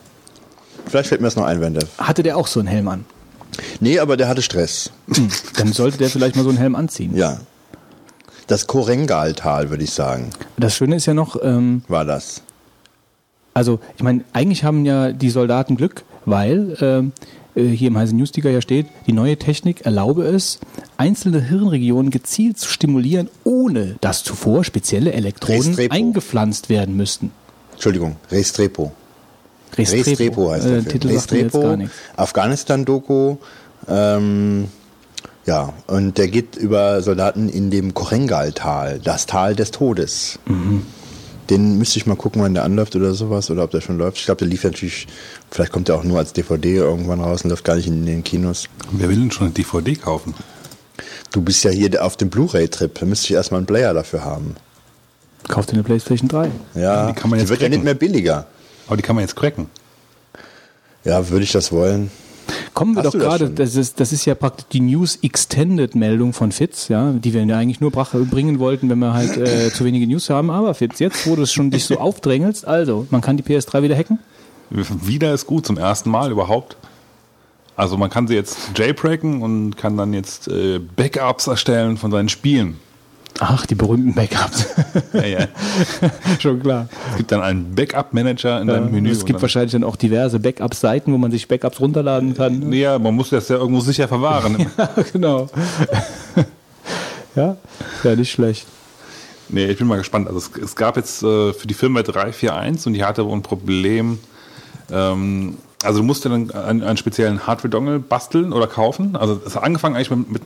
Vielleicht 0.88 1.08
fällt 1.08 1.20
mir 1.20 1.26
das 1.26 1.34
noch 1.34 1.44
ein, 1.46 1.60
wenn 1.60 1.74
der. 1.74 1.82
Hatte 1.98 2.22
der 2.22 2.36
auch 2.36 2.46
so 2.46 2.60
einen 2.60 2.68
Helm 2.68 2.86
an? 2.86 3.04
Nee, 3.80 3.98
aber 3.98 4.16
der 4.16 4.28
hatte 4.28 4.42
Stress. 4.42 4.90
Hm, 5.12 5.28
Dann 5.56 5.72
sollte 5.72 5.98
der 5.98 6.08
vielleicht 6.10 6.36
mal 6.36 6.42
so 6.42 6.48
einen 6.50 6.58
Helm 6.58 6.74
anziehen. 6.74 7.16
Ja. 7.16 7.40
Das 8.46 8.66
Korengaltal, 8.66 9.70
würde 9.70 9.82
ich 9.84 9.90
sagen, 9.90 10.30
Das 10.56 10.76
Schöne 10.76 10.96
ist 10.96 11.06
ja 11.06 11.14
noch, 11.14 11.36
ähm, 11.42 11.82
war 11.88 12.04
das. 12.04 12.42
also 13.54 13.80
ich 13.96 14.02
meine, 14.02 14.24
eigentlich 14.32 14.62
haben 14.64 14.84
ja 14.84 15.10
die 15.12 15.30
Soldaten 15.30 15.76
Glück, 15.76 16.04
weil 16.26 16.76
ähm, 16.80 17.12
äh, 17.56 17.64
hier 17.64 17.88
im 17.88 17.98
Heise 17.98 18.14
Newsticker 18.14 18.50
ja 18.50 18.60
steht, 18.60 18.86
die 19.08 19.12
neue 19.12 19.36
Technik 19.36 19.84
erlaube 19.84 20.24
es, 20.24 20.60
einzelne 20.96 21.40
Hirnregionen 21.42 22.10
gezielt 22.10 22.58
zu 22.58 22.68
stimulieren, 22.68 23.28
ohne 23.42 23.96
dass 24.00 24.22
zuvor 24.22 24.62
spezielle 24.62 25.12
Elektroden 25.12 25.62
Restrepo. 25.74 25.94
eingepflanzt 25.94 26.68
werden 26.68 26.96
müssten. 26.96 27.32
Entschuldigung, 27.72 28.14
Restrepo. 28.30 28.92
Restrepo, 29.78 30.10
Restrepo 30.10 30.50
heißt 30.52 30.66
äh, 30.66 30.68
der 30.70 30.82
Film. 30.82 30.92
Titel 30.92 31.76
nichts. 31.76 31.94
Afghanistan-Doku. 32.16 33.36
Ähm, 33.88 34.68
ja, 35.46 35.72
und 35.86 36.18
der 36.18 36.28
geht 36.28 36.56
über 36.56 37.02
Soldaten 37.02 37.48
in 37.48 37.70
dem 37.70 37.94
Korengaltal, 37.94 38.98
das 39.02 39.26
Tal 39.26 39.54
des 39.54 39.70
Todes. 39.70 40.38
Mhm. 40.46 40.82
Den 41.50 41.78
müsste 41.78 41.98
ich 42.00 42.06
mal 42.06 42.16
gucken, 42.16 42.42
wann 42.42 42.54
der 42.54 42.64
anläuft 42.64 42.96
oder 42.96 43.14
sowas, 43.14 43.50
oder 43.50 43.62
ob 43.62 43.70
der 43.70 43.80
schon 43.80 43.98
läuft. 43.98 44.18
Ich 44.18 44.24
glaube, 44.24 44.38
der 44.38 44.48
lief 44.48 44.64
natürlich, 44.64 45.06
vielleicht 45.48 45.70
kommt 45.70 45.86
der 45.86 45.94
auch 45.94 46.02
nur 46.02 46.18
als 46.18 46.32
DVD 46.32 46.76
irgendwann 46.76 47.20
raus 47.20 47.42
und 47.44 47.50
läuft 47.50 47.64
gar 47.64 47.76
nicht 47.76 47.86
in 47.86 48.04
den 48.04 48.24
Kinos. 48.24 48.64
Wer 48.90 49.08
will 49.08 49.16
denn 49.16 49.30
schon 49.30 49.46
eine 49.46 49.54
DVD 49.54 49.94
kaufen? 49.94 50.34
Du 51.30 51.42
bist 51.42 51.62
ja 51.62 51.70
hier 51.70 52.04
auf 52.04 52.16
dem 52.16 52.30
Blu-ray-Trip, 52.30 52.98
da 52.98 53.06
müsste 53.06 53.26
ich 53.26 53.34
erstmal 53.34 53.58
einen 53.58 53.66
Player 53.66 53.94
dafür 53.94 54.24
haben. 54.24 54.56
Kauft 55.46 55.70
dir 55.70 55.74
eine 55.74 55.84
Playstation 55.84 56.28
3. 56.28 56.50
Ja, 56.74 57.06
Die 57.06 57.12
kann 57.12 57.30
man 57.30 57.38
jetzt 57.38 57.48
wird 57.50 57.60
ja 57.60 57.68
cracken. 57.68 57.78
nicht 57.78 57.84
mehr 57.84 57.94
billiger. 57.94 58.46
Aber 58.86 58.96
die 58.96 59.02
kann 59.02 59.16
man 59.16 59.22
jetzt 59.22 59.36
cracken. 59.36 59.66
Ja, 61.04 61.28
würde 61.28 61.44
ich 61.44 61.52
das 61.52 61.72
wollen. 61.72 62.10
Kommen 62.74 62.94
wir 62.94 63.02
Hast 63.02 63.06
doch 63.06 63.12
das 63.18 63.22
gerade, 63.22 63.46
schon? 63.46 63.54
das 63.56 63.74
ist, 63.74 63.98
das 64.00 64.12
ist 64.12 64.24
ja 64.24 64.34
praktisch 64.34 64.66
die 64.72 64.80
News 64.80 65.16
Extended 65.22 65.94
Meldung 65.94 66.32
von 66.32 66.52
Fitz, 66.52 66.88
ja, 66.88 67.12
die 67.12 67.32
wir 67.34 67.42
ja 67.44 67.56
eigentlich 67.58 67.80
nur 67.80 67.90
brach- 67.90 68.14
bringen 68.30 68.58
wollten, 68.58 68.88
wenn 68.88 68.98
wir 68.98 69.14
halt 69.14 69.36
äh, 69.36 69.70
zu 69.74 69.84
wenige 69.84 70.06
News 70.06 70.30
haben. 70.30 70.50
Aber 70.50 70.74
Fitz, 70.74 70.98
jetzt, 71.00 71.26
wo 71.26 71.34
du 71.36 71.42
es 71.42 71.52
schon 71.52 71.70
dich 71.70 71.84
so 71.84 71.98
aufdrängelst, 71.98 72.66
also, 72.66 73.06
man 73.10 73.20
kann 73.20 73.36
die 73.36 73.42
PS3 73.42 73.82
wieder 73.82 73.96
hacken. 73.96 74.18
Wieder 74.70 75.32
ist 75.32 75.46
gut, 75.46 75.66
zum 75.66 75.78
ersten 75.78 76.10
Mal 76.10 76.30
überhaupt. 76.30 76.76
Also 77.76 77.96
man 77.98 78.08
kann 78.10 78.26
sie 78.26 78.34
jetzt 78.34 78.56
jailbreaken 78.74 79.42
und 79.42 79.76
kann 79.76 79.96
dann 79.96 80.12
jetzt 80.14 80.48
äh, 80.48 80.78
Backups 80.78 81.46
erstellen 81.46 81.96
von 81.98 82.10
seinen 82.10 82.28
Spielen. 82.30 82.78
Ach, 83.40 83.66
die 83.66 83.74
berühmten 83.74 84.14
Backups. 84.14 84.66
Ja, 85.12 85.24
ja. 85.24 85.48
schon 86.38 86.60
klar. 86.60 86.88
Es 87.10 87.16
gibt 87.18 87.32
dann 87.32 87.42
einen 87.42 87.74
Backup-Manager 87.74 88.60
in 88.60 88.68
deinem 88.68 88.90
Menü. 88.90 89.10
es 89.10 89.24
gibt 89.24 89.42
wahrscheinlich 89.42 89.72
dann 89.72 89.84
auch 89.84 89.96
diverse 89.96 90.40
Backup-Seiten, 90.40 91.12
wo 91.12 91.18
man 91.18 91.30
sich 91.30 91.48
Backups 91.48 91.80
runterladen 91.80 92.34
kann. 92.34 92.72
Ja, 92.72 92.98
man 92.98 93.14
muss 93.14 93.30
das 93.30 93.48
ja 93.48 93.56
irgendwo 93.56 93.80
sicher 93.80 94.08
verwahren. 94.08 94.66
Ja, 94.76 94.90
genau. 95.12 95.48
ja, 97.34 97.56
ja, 98.04 98.16
nicht 98.16 98.30
schlecht. 98.30 98.66
Nee, 99.48 99.66
ich 99.66 99.78
bin 99.78 99.86
mal 99.86 99.96
gespannt. 99.96 100.26
Also 100.28 100.38
es, 100.38 100.50
es 100.62 100.76
gab 100.76 100.96
jetzt 100.96 101.22
äh, 101.22 101.52
für 101.52 101.66
die 101.66 101.74
Firma 101.74 102.02
341 102.02 102.86
und 102.86 102.92
die 102.94 103.04
hatte 103.04 103.24
wohl 103.24 103.32
ein 103.32 103.42
Problem. 103.42 104.18
Ähm, 104.90 105.56
also 105.86 106.00
du 106.00 106.04
musst 106.04 106.24
dir 106.24 106.28
dann 106.28 106.50
einen, 106.50 106.82
einen 106.82 106.96
speziellen 106.96 107.46
Hardware-Dongle 107.46 107.98
basteln 108.00 108.52
oder 108.52 108.66
kaufen. 108.66 109.16
Also 109.16 109.40
es 109.44 109.56
hat 109.56 109.62
angefangen 109.62 109.96
eigentlich 109.96 110.10
mit, 110.10 110.30
mit 110.30 110.42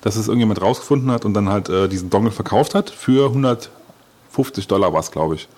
dass 0.00 0.16
es 0.16 0.28
irgendjemand 0.28 0.60
rausgefunden 0.60 1.10
hat 1.10 1.24
und 1.24 1.34
dann 1.34 1.48
halt 1.48 1.68
äh, 1.68 1.88
diesen 1.88 2.10
Dongle 2.10 2.30
verkauft 2.30 2.74
hat 2.74 2.90
für 2.90 3.28
150 3.28 4.66
Dollar 4.68 4.92
was, 4.92 5.10
glaube 5.10 5.34
ich. 5.34 5.48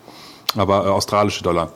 Aber 0.57 0.87
äh, 0.87 0.89
australische 0.89 1.43
Dollar. 1.43 1.73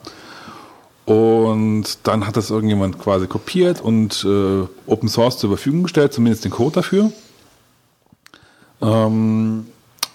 Und 1.05 1.99
dann 2.03 2.27
hat 2.27 2.37
das 2.37 2.49
irgendjemand 2.51 2.99
quasi 2.99 3.27
kopiert 3.27 3.81
und 3.81 4.23
äh, 4.23 4.67
Open 4.85 5.09
Source 5.09 5.37
zur 5.37 5.49
Verfügung 5.49 5.83
gestellt, 5.83 6.13
zumindest 6.13 6.45
den 6.45 6.51
Code 6.51 6.75
dafür. 6.75 7.11
Ähm, 8.81 9.65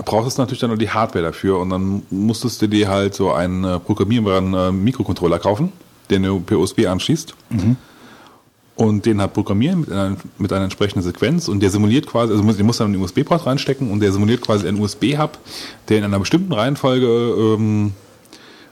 brauchst 0.05 0.39
du 0.39 0.43
natürlich 0.43 0.61
dann 0.61 0.71
noch 0.71 0.79
die 0.79 0.91
Hardware 0.91 1.25
dafür 1.25 1.59
und 1.59 1.71
dann 1.71 2.03
musstest 2.11 2.63
du 2.63 2.69
dir 2.69 2.89
halt 2.89 3.15
so 3.15 3.33
einen 3.33 3.65
äh, 3.65 3.79
programmierbaren 3.79 4.55
äh, 4.55 4.73
Mikrocontroller 4.73 5.39
kaufen, 5.39 5.73
den 6.11 6.23
du 6.23 6.41
per 6.41 6.59
USB 6.59 6.87
anschließt 6.87 7.35
und 8.77 9.07
den 9.07 9.21
halt 9.21 9.33
programmieren 9.33 9.81
mit 9.81 9.91
einer, 9.93 10.17
mit 10.39 10.53
einer 10.53 10.65
entsprechenden 10.65 11.03
Sequenz 11.03 11.49
und 11.49 11.61
der 11.61 11.71
simuliert 11.71 12.07
quasi, 12.07 12.33
also 12.33 12.45
muss- 12.45 12.57
den 12.59 12.67
musst 12.67 12.81
du 12.81 12.85
dann 12.85 12.93
in 12.93 12.99
den 12.99 13.05
USB-Port 13.05 13.47
reinstecken 13.47 13.91
und 13.91 14.01
der 14.01 14.13
simuliert 14.13 14.43
quasi 14.43 14.69
einen 14.69 14.79
USB-Hub, 14.81 15.39
der 15.89 15.99
in 15.99 16.05
einer 16.05 16.19
bestimmten 16.19 16.53
Reihenfolge 16.53 17.07
ähm, 17.07 17.93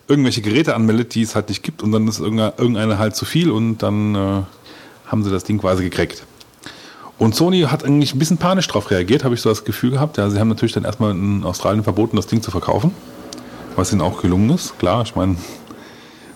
irgendwelche 0.07 0.42
Geräte 0.42 0.75
anmeldet, 0.75 1.14
die 1.14 1.23
es 1.23 1.35
halt 1.35 1.49
nicht 1.49 1.62
gibt 1.62 1.83
und 1.83 1.92
dann 1.92 2.07
ist 2.07 2.20
irgendeine, 2.20 2.53
irgendeine 2.59 2.99
halt 2.99 3.16
zu 3.16 3.25
viel 3.25 3.51
und 3.51 3.79
dann 3.79 4.14
äh, 4.14 4.42
haben 5.07 5.25
sie 5.25 5.31
das 5.31 5.44
Ding 5.44 5.59
quasi 5.59 5.83
gekriegt. 5.85 6.25
Und 7.16 7.35
Sony 7.35 7.61
hat 7.62 7.85
eigentlich 7.85 8.12
ein 8.14 8.18
bisschen 8.18 8.37
panisch 8.38 8.66
darauf 8.66 8.90
reagiert, 8.90 9.23
habe 9.25 9.35
ich 9.37 9.40
so 9.40 9.49
das 9.49 9.64
Gefühl 9.64 9.92
gehabt. 9.92 10.18
Ja, 10.18 10.29
sie 10.29 10.38
haben 10.40 10.49
natürlich 10.49 10.73
dann 10.73 10.85
erstmal 10.85 11.12
in 11.12 11.44
Australien 11.44 11.85
verboten, 11.85 12.16
das 12.16 12.27
Ding 12.27 12.42
zu 12.42 12.51
verkaufen, 12.51 12.90
was 13.77 13.92
ihnen 13.92 14.01
auch 14.03 14.20
gelungen 14.20 14.51
ist. 14.51 14.77
Klar, 14.81 15.03
ich 15.03 15.14
meine, 15.14 15.37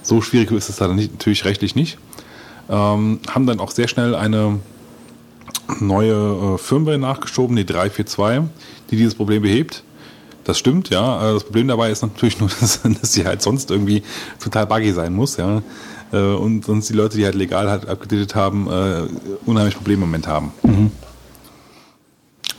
so 0.08 0.20
schwierig 0.22 0.50
ist 0.50 0.68
es 0.68 0.76
da 0.76 0.88
nicht, 0.88 1.12
natürlich 1.12 1.44
rechtlich 1.44 1.74
nicht. 1.74 1.98
Ähm, 2.70 3.20
haben 3.28 3.46
dann 3.46 3.60
auch 3.60 3.70
sehr 3.70 3.88
schnell 3.88 4.14
eine 4.14 4.58
neue 5.80 6.54
äh, 6.54 6.58
Firmware 6.58 6.98
nachgeschoben, 6.98 7.56
die 7.56 7.66
342, 7.66 8.50
die 8.90 8.96
dieses 8.96 9.14
Problem 9.14 9.42
behebt. 9.42 9.84
Das 10.44 10.58
stimmt, 10.58 10.88
ja. 10.90 11.30
Äh, 11.30 11.34
Das 11.34 11.44
Problem 11.44 11.68
dabei 11.68 11.90
ist 11.90 12.02
natürlich 12.02 12.40
nur, 12.40 12.48
dass, 12.60 12.80
dass 12.82 13.12
sie 13.12 13.24
halt 13.26 13.42
sonst 13.42 13.70
irgendwie 13.70 14.02
total 14.42 14.66
buggy 14.66 14.92
sein 14.92 15.14
muss, 15.14 15.36
ja. 15.36 15.62
Äh, 16.12 16.18
Und 16.18 16.64
sonst 16.64 16.88
die 16.88 16.94
Leute, 16.94 17.18
die 17.18 17.24
halt 17.24 17.34
legal 17.34 17.70
halt 17.70 17.86
abgedatet 17.86 18.34
haben, 18.34 18.66
äh, 18.66 19.02
unheimlich 19.44 19.76
Probleme 19.76 20.04
im 20.04 20.08
Moment 20.10 20.26
haben. 20.26 20.52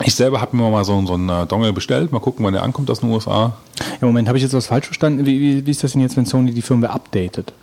Ich 0.06 0.16
selber 0.16 0.40
habe 0.42 0.56
mir 0.56 0.70
mal 0.70 0.84
so, 0.86 1.06
so 1.06 1.14
einen 1.14 1.30
äh, 1.30 1.46
Dongle 1.46 1.74
bestellt. 1.74 2.12
Mal 2.12 2.20
gucken, 2.20 2.46
wann 2.46 2.54
der 2.54 2.64
ankommt 2.64 2.90
aus 2.90 3.02
den 3.02 3.10
USA. 3.10 3.54
Im 4.02 4.08
Moment 4.08 4.28
habe 4.28 4.38
ich 4.38 4.44
jetzt 4.44 4.54
was 4.54 4.68
falsch 4.68 4.86
verstanden. 4.86 5.26
Wie, 5.26 5.40
wie, 5.40 5.66
wie 5.66 5.72
ist 5.72 5.84
das 5.84 5.92
denn 5.94 6.02
jetzt, 6.02 6.16
wenn 6.18 6.26
Sony 6.26 6.52
die 6.54 6.62
Firmware 6.62 6.94
updatet? 6.94 7.54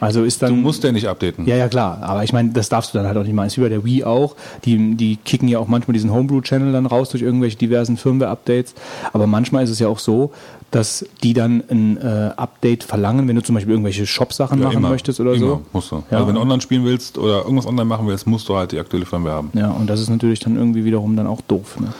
Also 0.00 0.22
ist 0.22 0.40
Du 0.40 0.46
dann. 0.46 0.62
musst 0.62 0.84
ja 0.84 0.92
nicht 0.92 1.08
updaten. 1.08 1.44
Ja, 1.46 1.56
ja, 1.56 1.66
klar. 1.66 1.98
Aber 2.02 2.22
ich 2.22 2.32
meine, 2.32 2.50
das 2.50 2.68
darfst 2.68 2.94
du 2.94 2.98
dann 2.98 3.08
halt 3.08 3.16
auch 3.16 3.24
nicht 3.24 3.32
machen. 3.32 3.48
Ist 3.48 3.56
wie 3.58 3.62
bei 3.62 3.68
der 3.68 3.84
Wii 3.84 4.04
auch. 4.04 4.36
Die, 4.64 4.94
die 4.94 5.16
kicken 5.16 5.48
ja 5.48 5.58
auch 5.58 5.66
manchmal 5.66 5.94
diesen 5.94 6.12
Homebrew-Channel 6.12 6.70
dann 6.72 6.86
raus 6.86 7.08
durch 7.10 7.22
irgendwelche 7.24 7.56
diversen 7.56 7.96
Firmware-Updates. 7.96 8.74
Aber 9.12 9.26
manchmal 9.26 9.64
ist 9.64 9.70
es 9.70 9.80
ja 9.80 9.88
auch 9.88 9.98
so, 9.98 10.30
dass 10.70 11.06
die 11.22 11.32
dann 11.32 11.62
ein 11.70 11.96
äh, 11.96 12.30
Update 12.36 12.84
verlangen, 12.84 13.26
wenn 13.26 13.36
du 13.36 13.42
zum 13.42 13.54
Beispiel 13.54 13.72
irgendwelche 13.72 14.06
Shop-Sachen 14.06 14.58
Ja, 14.58 14.66
machen 14.66 14.78
immer. 14.78 14.90
möchtest 14.90 15.18
oder 15.18 15.32
immer 15.32 15.46
so. 15.46 15.62
Musst 15.72 15.90
du. 15.90 15.96
Ja. 16.10 16.18
Also 16.18 16.28
wenn 16.28 16.34
du 16.34 16.40
online 16.42 16.60
spielen 16.60 16.84
willst 16.84 17.16
oder 17.16 17.42
irgendwas 17.42 17.66
online 17.66 17.86
machen 17.86 18.06
willst, 18.06 18.26
musst 18.26 18.48
du 18.48 18.56
halt 18.56 18.72
die 18.72 18.78
aktuelle 18.78 19.06
Firmware 19.06 19.34
haben. 19.36 19.50
Ja, 19.54 19.70
und 19.70 19.86
das 19.88 20.00
ist 20.00 20.10
natürlich 20.10 20.40
dann 20.40 20.56
irgendwie 20.56 20.84
wiederum 20.84 21.16
dann 21.16 21.26
auch 21.26 21.40
doof. 21.40 21.80
Ne? 21.80 21.92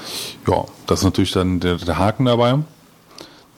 Ja, 0.46 0.64
das 0.86 1.00
ist 1.00 1.04
natürlich 1.04 1.32
dann 1.32 1.60
der, 1.60 1.76
der 1.76 1.98
Haken 1.98 2.26
dabei. 2.26 2.58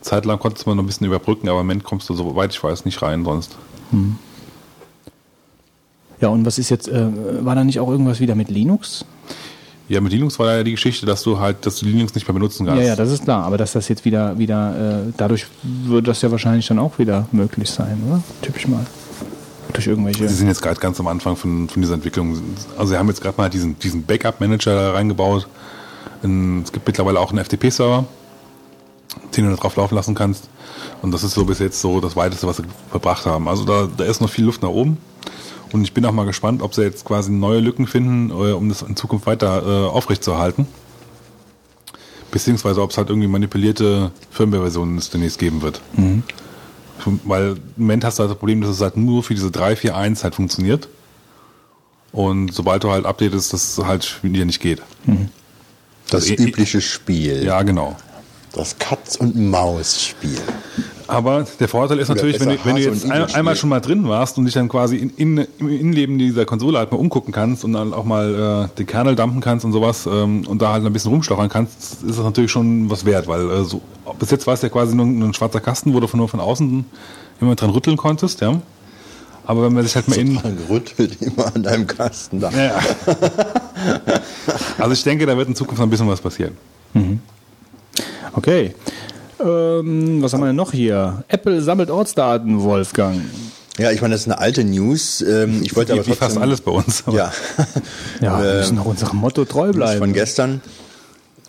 Zeitlang 0.00 0.38
konntest 0.38 0.64
du 0.64 0.70
mal 0.70 0.76
noch 0.76 0.82
ein 0.84 0.86
bisschen 0.86 1.06
überbrücken, 1.06 1.48
aber 1.48 1.60
im 1.60 1.66
Moment 1.66 1.84
kommst 1.84 2.08
du, 2.08 2.14
soweit 2.14 2.52
ich 2.52 2.62
weiß, 2.62 2.84
nicht 2.84 3.02
rein 3.02 3.24
sonst. 3.24 3.56
Ja, 6.20 6.28
und 6.28 6.44
was 6.46 6.58
ist 6.58 6.68
jetzt, 6.70 6.88
äh, 6.88 7.44
war 7.44 7.54
da 7.54 7.64
nicht 7.64 7.80
auch 7.80 7.88
irgendwas 7.88 8.20
wieder 8.20 8.34
mit 8.34 8.48
Linux? 8.48 9.04
Ja, 9.90 10.00
mit 10.00 10.12
Linux 10.12 10.38
war 10.38 10.54
ja 10.54 10.62
die 10.62 10.70
Geschichte, 10.70 11.04
dass 11.04 11.24
du 11.24 11.40
halt, 11.40 11.66
dass 11.66 11.80
du 11.80 11.86
Linux 11.86 12.14
nicht 12.14 12.24
mehr 12.28 12.32
benutzen 12.32 12.64
kannst. 12.64 12.80
Ja, 12.80 12.90
ja, 12.90 12.96
das 12.96 13.10
ist 13.10 13.24
klar. 13.24 13.42
Aber 13.44 13.58
dass 13.58 13.72
das 13.72 13.88
jetzt 13.88 14.04
wieder, 14.04 14.38
wieder, 14.38 15.08
äh, 15.08 15.12
dadurch 15.16 15.46
wird 15.64 16.06
das 16.06 16.22
ja 16.22 16.30
wahrscheinlich 16.30 16.64
dann 16.68 16.78
auch 16.78 17.00
wieder 17.00 17.26
möglich 17.32 17.68
sein, 17.68 18.00
oder? 18.06 18.22
Typisch 18.40 18.68
mal. 18.68 18.86
Durch 19.72 19.88
irgendwelche. 19.88 20.28
Sie 20.28 20.34
sind 20.36 20.46
jetzt 20.46 20.62
gerade 20.62 20.78
ganz 20.78 21.00
am 21.00 21.08
Anfang 21.08 21.34
von, 21.34 21.68
von 21.68 21.82
dieser 21.82 21.94
Entwicklung. 21.94 22.40
Also 22.78 22.92
sie 22.92 22.98
haben 22.98 23.08
jetzt 23.08 23.20
gerade 23.20 23.36
mal 23.36 23.50
diesen, 23.50 23.80
diesen 23.80 24.04
Backup-Manager 24.04 24.76
da 24.76 24.92
reingebaut. 24.92 25.48
In, 26.22 26.62
es 26.62 26.70
gibt 26.70 26.86
mittlerweile 26.86 27.18
auch 27.18 27.32
einen 27.32 27.44
FTP-Server, 27.44 28.04
den 29.36 29.44
du 29.44 29.50
da 29.50 29.56
drauf 29.56 29.74
laufen 29.74 29.96
lassen 29.96 30.14
kannst. 30.14 30.48
Und 31.02 31.10
das 31.10 31.24
ist 31.24 31.34
so 31.34 31.44
bis 31.44 31.58
jetzt 31.58 31.80
so 31.80 32.00
das 32.00 32.14
Weiteste, 32.14 32.46
was 32.46 32.58
sie 32.58 32.64
verbracht 32.92 33.26
haben. 33.26 33.48
Also 33.48 33.64
da, 33.64 33.88
da 33.96 34.04
ist 34.04 34.20
noch 34.20 34.30
viel 34.30 34.44
Luft 34.44 34.62
nach 34.62 34.68
oben. 34.68 34.98
Und 35.72 35.82
ich 35.84 35.92
bin 35.92 36.04
auch 36.04 36.12
mal 36.12 36.26
gespannt, 36.26 36.62
ob 36.62 36.74
sie 36.74 36.82
jetzt 36.82 37.04
quasi 37.04 37.30
neue 37.30 37.60
Lücken 37.60 37.86
finden, 37.86 38.30
äh, 38.30 38.52
um 38.52 38.68
das 38.68 38.82
in 38.82 38.96
Zukunft 38.96 39.26
weiter 39.26 39.62
äh, 39.62 39.88
aufrechtzuerhalten. 39.88 40.66
Beziehungsweise 42.30 42.82
ob 42.82 42.90
es 42.90 42.98
halt 42.98 43.08
irgendwie 43.08 43.28
manipulierte 43.28 44.12
Firmware-Versionen 44.30 44.98
es 44.98 45.10
demnächst 45.10 45.38
geben 45.38 45.62
wird. 45.62 45.80
Weil 47.24 47.52
im 47.52 47.60
Moment 47.76 48.04
hast 48.04 48.18
du 48.18 48.22
halt 48.22 48.30
das 48.30 48.38
Problem, 48.38 48.60
dass 48.60 48.70
es 48.70 48.80
halt 48.80 48.96
nur 48.96 49.22
für 49.22 49.34
diese 49.34 49.50
3, 49.50 49.74
4, 49.76 49.96
1 49.96 50.22
halt 50.22 50.34
funktioniert. 50.34 50.88
Und 52.12 52.52
sobald 52.52 52.84
du 52.84 52.90
halt 52.90 53.06
updatest, 53.06 53.52
dass 53.52 53.78
es 53.78 53.84
halt 53.84 54.22
wieder 54.22 54.44
nicht 54.44 54.60
geht. 54.60 54.82
Das 56.08 56.28
Also, 56.28 56.34
übliche 56.34 56.80
Spiel. 56.80 57.44
Ja, 57.44 57.62
genau. 57.62 57.96
Das 58.52 58.78
Katz- 58.78 59.16
und 59.16 59.36
Maus-Spiel. 59.36 60.38
Aber 61.06 61.44
der 61.58 61.68
Vorteil 61.68 61.98
ist 61.98 62.08
Oder 62.08 62.16
natürlich, 62.16 62.40
wenn 62.40 62.50
du, 62.50 62.64
wenn 62.64 62.76
du 62.76 62.82
jetzt 62.82 63.10
ein, 63.10 63.24
einmal 63.34 63.56
schon 63.56 63.68
mal 63.68 63.80
drin 63.80 64.08
warst 64.08 64.38
und 64.38 64.44
dich 64.44 64.54
dann 64.54 64.68
quasi 64.68 64.96
in, 64.96 65.10
in, 65.10 65.46
im 65.58 65.68
Innenleben 65.68 66.18
dieser 66.18 66.44
Konsole 66.44 66.78
halt 66.78 66.92
mal 66.92 66.98
umgucken 66.98 67.32
kannst 67.32 67.64
und 67.64 67.72
dann 67.72 67.92
auch 67.92 68.04
mal 68.04 68.68
äh, 68.72 68.76
den 68.76 68.86
Kernel 68.86 69.16
dumpen 69.16 69.40
kannst 69.40 69.64
und 69.64 69.72
sowas 69.72 70.06
ähm, 70.06 70.46
und 70.46 70.62
da 70.62 70.72
halt 70.72 70.86
ein 70.86 70.92
bisschen 70.92 71.10
rumstochern 71.10 71.48
kannst, 71.48 72.02
ist 72.04 72.18
das 72.18 72.24
natürlich 72.24 72.50
schon 72.52 72.88
was 72.90 73.04
wert, 73.04 73.26
weil 73.26 73.50
äh, 73.50 73.64
so, 73.64 73.80
bis 74.18 74.30
jetzt 74.30 74.46
war 74.46 74.54
es 74.54 74.62
ja 74.62 74.68
quasi 74.68 74.94
nur 74.94 75.04
ein 75.04 75.34
schwarzer 75.34 75.60
Kasten, 75.60 75.94
wo 75.94 76.00
du 76.00 76.06
von, 76.06 76.18
nur 76.18 76.28
von 76.28 76.38
außen 76.38 76.84
immer 77.40 77.54
dran 77.56 77.70
rütteln 77.70 77.96
konntest, 77.96 78.40
ja. 78.40 78.60
Aber 79.44 79.64
wenn 79.64 79.72
man 79.72 79.82
sich 79.82 79.96
halt 79.96 80.06
mal 80.06 80.16
in, 80.16 80.34
Man 80.34 80.58
rüttelt 80.68 81.20
immer 81.20 81.52
an 81.54 81.62
deinem 81.64 81.86
Kasten 81.86 82.40
da. 82.40 82.50
Ja. 82.50 82.78
Also 84.78 84.92
ich 84.92 85.02
denke, 85.02 85.26
da 85.26 85.36
wird 85.36 85.48
in 85.48 85.56
Zukunft 85.56 85.78
noch 85.78 85.86
ein 85.86 85.90
bisschen 85.90 86.08
was 86.08 86.20
passieren. 86.20 86.56
Okay. 88.34 88.74
Ähm, 89.40 90.22
was 90.22 90.32
haben 90.32 90.40
wir 90.40 90.46
denn 90.48 90.56
noch 90.56 90.72
hier? 90.72 91.24
Apple 91.28 91.62
sammelt 91.62 91.90
Ortsdaten, 91.90 92.60
Wolfgang. 92.62 93.22
Ja, 93.78 93.90
ich 93.90 94.02
meine, 94.02 94.12
das 94.14 94.22
ist 94.22 94.26
eine 94.26 94.38
alte 94.38 94.62
News. 94.64 95.22
Ähm, 95.22 95.62
Ich 95.62 95.74
wollte 95.74 95.92
aber 95.94 96.02
wie 96.06 96.10
fast 96.10 96.20
trotzdem- 96.20 96.42
alles 96.42 96.60
bei 96.60 96.70
uns. 96.72 97.02
Aber 97.06 97.16
Ja, 97.16 97.32
Ja, 98.20 98.42
wir 98.42 98.50
Ähm, 98.50 98.56
müssen 98.58 98.78
auch 98.78 98.84
unserem 98.84 99.16
Motto 99.18 99.44
treu 99.46 99.66
das 99.68 99.70
ist 99.70 99.76
bleiben. 99.76 99.98
von 100.00 100.12
gestern. 100.12 100.60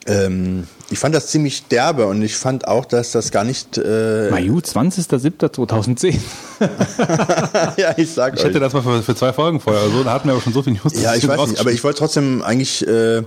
Ähm, 0.08 0.68
ich 0.90 0.98
fand 1.00 1.14
das 1.14 1.28
ziemlich 1.28 1.68
derbe 1.68 2.08
und 2.08 2.22
ich 2.24 2.36
fand 2.36 2.68
auch, 2.68 2.86
dass 2.86 3.12
das 3.12 3.32
gar 3.32 3.44
nicht. 3.44 3.78
Äh, 3.78 4.30
Maju, 4.32 4.60
20.07.2010. 4.60 6.16
ja, 7.78 7.94
ich 7.98 8.10
sag 8.12 8.34
Ich 8.36 8.40
euch. 8.40 8.46
hätte 8.48 8.60
das 8.60 8.74
mal 8.74 8.82
für, 8.82 9.04
für 9.04 9.16
zwei 9.16 9.32
Folgen 9.34 9.60
vorher. 9.60 9.82
Also, 9.84 10.04
da 10.04 10.14
hatten 10.14 10.28
wir 10.28 10.34
aber 10.34 10.42
schon 10.42 10.54
so 10.54 10.64
viel 10.64 10.74
News. 10.74 11.00
Ja, 11.02 11.14
ich 11.16 11.28
weiß 11.28 11.48
nicht, 11.50 11.60
aber 11.60 11.72
ich 11.72 11.84
wollte 11.84 12.00
trotzdem 12.00 12.42
eigentlich, 12.42 12.86
äh, 12.88 13.18
äh, 13.18 13.24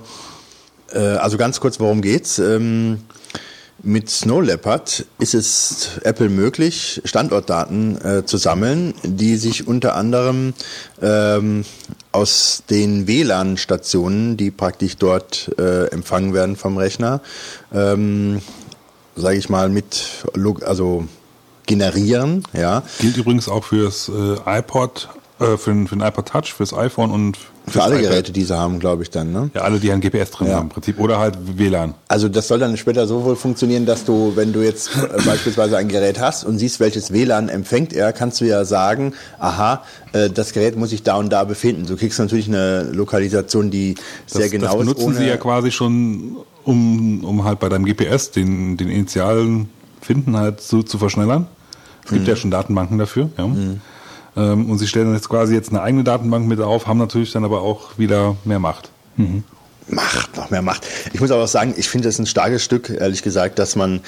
also 1.19 1.37
ganz 1.37 1.61
kurz, 1.61 1.79
worum 1.79 2.01
geht's? 2.03 2.39
Ähm, 2.39 3.01
mit 3.85 4.11
Snow 4.11 4.43
Leopard 4.43 5.07
ist 5.19 5.35
es 5.35 5.91
Apple 6.03 6.29
möglich, 6.29 7.01
Standortdaten 7.05 8.05
äh, 8.05 8.25
zu 8.25 8.37
sammeln, 8.37 8.95
die 9.03 9.37
sich 9.37 9.67
unter 9.67 9.95
anderem 9.95 10.55
ähm, 11.03 11.65
aus 12.13 12.63
den 12.71 13.07
WLAN-Stationen, 13.07 14.37
die 14.37 14.51
praktisch 14.51 14.97
dort 14.97 15.51
äh, 15.59 15.87
empfangen 15.89 16.33
werden 16.35 16.57
vom 16.57 16.77
Rechner, 16.79 17.21
ähm, 17.73 18.41
sage 19.17 19.37
ich 19.37 19.49
mal, 19.49 19.69
mit, 19.69 20.25
also 20.65 21.07
generieren, 21.67 22.45
ja. 22.53 22.83
Gilt 23.01 23.17
übrigens 23.17 23.49
auch 23.49 23.65
fürs 23.65 24.09
äh, 24.09 24.59
iPod, 24.59 25.09
äh, 25.41 25.57
für, 25.57 25.71
den, 25.73 25.89
für 25.89 25.97
den 25.97 26.07
iPod 26.07 26.27
Touch, 26.27 26.53
fürs 26.55 26.73
iPhone 26.73 27.11
und 27.11 27.37
Für 27.67 27.83
alle 27.83 27.97
iPad. 27.97 28.11
Geräte, 28.11 28.33
die 28.33 28.45
sie 28.45 28.57
haben, 28.57 28.79
glaube 28.79 29.03
ich 29.03 29.11
dann, 29.11 29.33
ne? 29.33 29.51
Ja, 29.55 29.63
alle, 29.63 29.81
die 29.81 29.91
ein 29.91 30.01
GPS 30.01 30.31
drin 30.31 30.49
Ja. 30.49 30.55
haben 30.57 30.65
im 30.65 30.69
Prinzip. 30.69 31.01
Oder 31.01 31.19
halt 31.19 31.37
WLAN. 31.59 31.95
Also 32.09 32.29
das 32.29 32.47
soll 32.49 32.59
dann 32.61 32.77
später 32.77 33.07
so 33.07 33.25
wohl 33.25 33.35
funktionieren, 33.37 33.85
dass 33.87 34.05
du, 34.05 34.33
wenn 34.37 34.53
du 34.53 34.63
jetzt 34.63 34.91
äh, 34.97 35.23
beispielsweise 35.27 35.77
ein 35.77 35.89
Gerät 35.89 36.21
hast 36.21 36.45
und 36.45 36.59
siehst, 36.59 36.79
welches 36.81 37.13
WLAN 37.13 37.49
empfängt 37.49 37.93
er, 37.93 38.13
kannst 38.13 38.41
du 38.41 38.45
ja 38.45 38.65
sagen, 38.65 39.15
aha, 39.39 39.83
äh, 40.13 40.31
das 40.31 40.53
Gerät 40.53 40.77
muss 40.77 40.91
sich 40.91 41.03
da 41.03 41.17
und 41.17 41.31
da 41.31 41.45
befinden. 41.45 41.87
Du 41.87 41.97
kriegst 41.97 42.19
natürlich 42.19 42.47
eine 42.49 42.85
Lokalisation, 42.93 43.71
die 43.71 43.95
Das, 44.27 44.35
sehr 44.39 44.49
genau 44.51 44.67
das 44.79 44.89
ist. 44.89 44.95
benutzen 44.95 45.15
sie 45.15 45.27
ja 45.27 45.37
quasi 45.37 45.71
schon, 45.73 46.37
um, 46.65 47.25
um 47.25 47.45
halt 47.45 47.59
bei 47.61 47.69
deinem 47.69 47.85
GPS 47.85 48.31
den, 48.31 48.77
den 48.77 48.89
initialen 48.89 49.69
Finden 50.01 50.37
halt 50.37 50.61
so 50.61 50.83
zu 50.83 50.99
verschnellern. 50.99 51.47
Es 52.05 52.11
gibt 52.13 52.29
ja 52.29 52.37
schon 52.37 52.51
Datenbanken 52.51 52.99
dafür. 52.99 53.31
Ja. 53.39 53.49
Ähm, 54.37 54.71
und 54.71 54.79
sie 54.79 54.87
stellen 54.87 55.13
jetzt 55.13 55.29
quasi 55.29 55.55
jetzt 55.55 55.71
eine 55.71 55.83
eigene 55.83 56.05
Datenbank 56.05 56.47
mit 56.47 56.61
auf, 56.61 56.87
haben 56.87 56.99
natürlich 56.99 57.33
dann 57.33 57.45
aber 57.45 57.63
auch 57.63 57.99
wieder 57.99 58.37
mehr 58.45 58.59
Macht. 58.59 58.91
Macht, 59.89 60.37
noch 60.37 60.51
mehr 60.51 60.63
Macht. 60.63 60.87
Ich 61.13 61.21
muss 61.21 61.31
aber 61.31 61.45
auch 61.45 61.49
sagen, 61.49 61.75
ich 61.77 61.89
finde 61.89 62.09
es 62.09 62.19
ein 62.19 62.27
starkes 62.27 62.63
Stück, 62.65 62.91
ehrlich 62.91 63.23
gesagt, 63.23 63.59
dass 63.59 63.77
man 63.77 64.01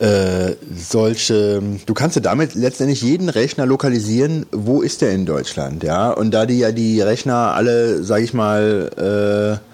äh, 0.00 0.54
solche, 0.76 1.62
du 1.86 1.94
kannst 1.94 2.16
ja 2.16 2.22
damit 2.22 2.54
letztendlich 2.54 3.02
jeden 3.02 3.28
Rechner 3.28 3.66
lokalisieren, 3.66 4.46
wo 4.52 4.80
ist 4.80 5.02
der 5.02 5.12
in 5.12 5.26
Deutschland, 5.26 5.82
ja? 5.82 6.10
Und 6.10 6.32
da 6.32 6.46
die 6.46 6.58
ja 6.58 6.72
die 6.72 7.00
Rechner 7.00 7.54
alle, 7.54 8.02
sag 8.04 8.22
ich 8.22 8.34
mal, 8.34 9.60
äh, 9.60 9.67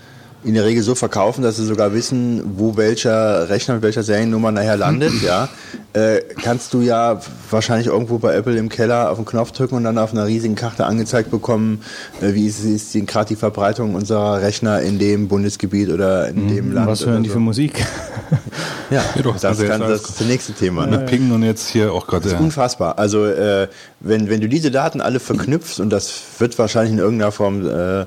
in 0.45 0.55
der 0.55 0.65
Regel 0.65 0.83
so 0.83 0.95
verkaufen, 0.95 1.43
dass 1.43 1.57
sie 1.57 1.65
sogar 1.65 1.95
wissen, 1.95 2.43
wo 2.57 2.77
welcher 2.77 3.49
Rechner 3.49 3.75
mit 3.75 3.83
welcher 3.83 4.03
Seriennummer 4.03 4.53
nachher 4.53 4.77
landet, 4.77 5.13
ja, 5.23 5.49
äh, 5.93 6.21
kannst 6.43 6.75
du 6.75 6.81
ja 6.81 7.21
wahrscheinlich 7.51 7.87
irgendwo 7.87 8.19
bei 8.19 8.35
Apple 8.35 8.57
im 8.57 8.69
Keller 8.69 9.11
auf 9.11 9.17
den 9.17 9.25
Knopf 9.25 9.53
drücken 9.53 9.77
und 9.77 9.85
dann 9.85 9.99
auf 9.99 10.13
einer 10.13 10.27
riesigen 10.27 10.55
Karte 10.55 10.85
angezeigt 10.85 11.31
bekommen, 11.31 11.83
äh, 12.21 12.35
wie 12.35 12.47
ist, 12.47 12.65
ist 12.65 12.93
gerade 13.07 13.29
die 13.29 13.37
Verbreitung 13.37 13.95
unserer 13.95 14.41
Rechner 14.41 14.81
in 14.81 14.99
dem 14.99 15.29
Bundesgebiet 15.29 15.91
oder 15.91 16.29
in 16.29 16.49
dem 16.49 16.73
Land. 16.73 16.89
Was 16.89 17.07
hören 17.07 17.23
die 17.23 17.29
so. 17.29 17.35
für 17.35 17.41
Musik? 17.41 17.79
Ja, 17.81 18.39
Ja, 18.91 19.23
doch, 19.23 19.39
das, 19.39 19.59
ist 19.59 19.69
kann, 19.69 19.81
das 19.81 20.03
ist 20.03 20.21
das 20.21 20.27
nächste 20.27 20.53
Thema. 20.53 20.87
Ne? 20.87 20.99
Pingen 21.01 21.33
und 21.33 21.43
jetzt 21.43 21.69
hier 21.69 21.93
auch 21.93 22.07
gerade. 22.07 22.25
Das 22.25 22.33
ist 22.33 22.41
unfassbar. 22.41 22.99
Also 22.99 23.25
äh, 23.27 23.69
wenn, 24.01 24.29
wenn 24.29 24.41
du 24.41 24.49
diese 24.49 24.71
Daten 24.71 25.01
alle 25.01 25.21
verknüpfst 25.21 25.81
und 25.81 25.91
das 25.91 26.21
wird 26.39 26.59
wahrscheinlich 26.59 26.93
in 26.93 26.99
irgendeiner 26.99 27.33
Form 27.33 27.67
äh, 27.67 28.07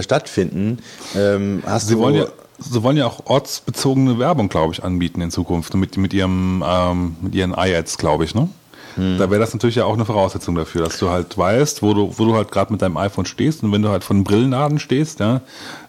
stattfinden, 0.00 0.78
ähm, 1.16 1.62
hast 1.66 1.88
Sie 1.88 1.94
du 1.94 2.00
wollen 2.00 2.14
ja, 2.14 2.26
sie 2.58 2.82
wollen 2.82 2.96
ja 2.96 3.06
auch 3.06 3.26
ortsbezogene 3.26 4.18
Werbung, 4.18 4.48
glaube 4.48 4.72
ich, 4.72 4.82
anbieten 4.82 5.20
in 5.20 5.30
Zukunft 5.30 5.74
mit, 5.74 5.96
mit 5.96 6.14
ihrem 6.14 6.64
ähm, 6.66 7.16
mit 7.20 7.34
ihren 7.34 7.52
iAds, 7.52 7.98
glaube 7.98 8.24
ich, 8.24 8.34
ne? 8.34 8.48
Da 8.96 9.30
wäre 9.30 9.38
das 9.38 9.52
natürlich 9.52 9.76
ja 9.76 9.84
auch 9.84 9.92
eine 9.92 10.06
Voraussetzung 10.06 10.54
dafür, 10.54 10.84
dass 10.84 10.98
du 10.98 11.10
halt 11.10 11.36
weißt, 11.36 11.82
wo 11.82 11.92
du, 11.92 12.14
wo 12.16 12.24
du 12.24 12.34
halt 12.34 12.50
gerade 12.50 12.72
mit 12.72 12.80
deinem 12.80 12.96
iPhone 12.96 13.26
stehst 13.26 13.62
und 13.62 13.70
wenn 13.70 13.82
du 13.82 13.90
halt 13.90 14.04
von 14.04 14.24
Brillenladen 14.24 14.78
stehst, 14.78 15.20
ja, 15.20 15.42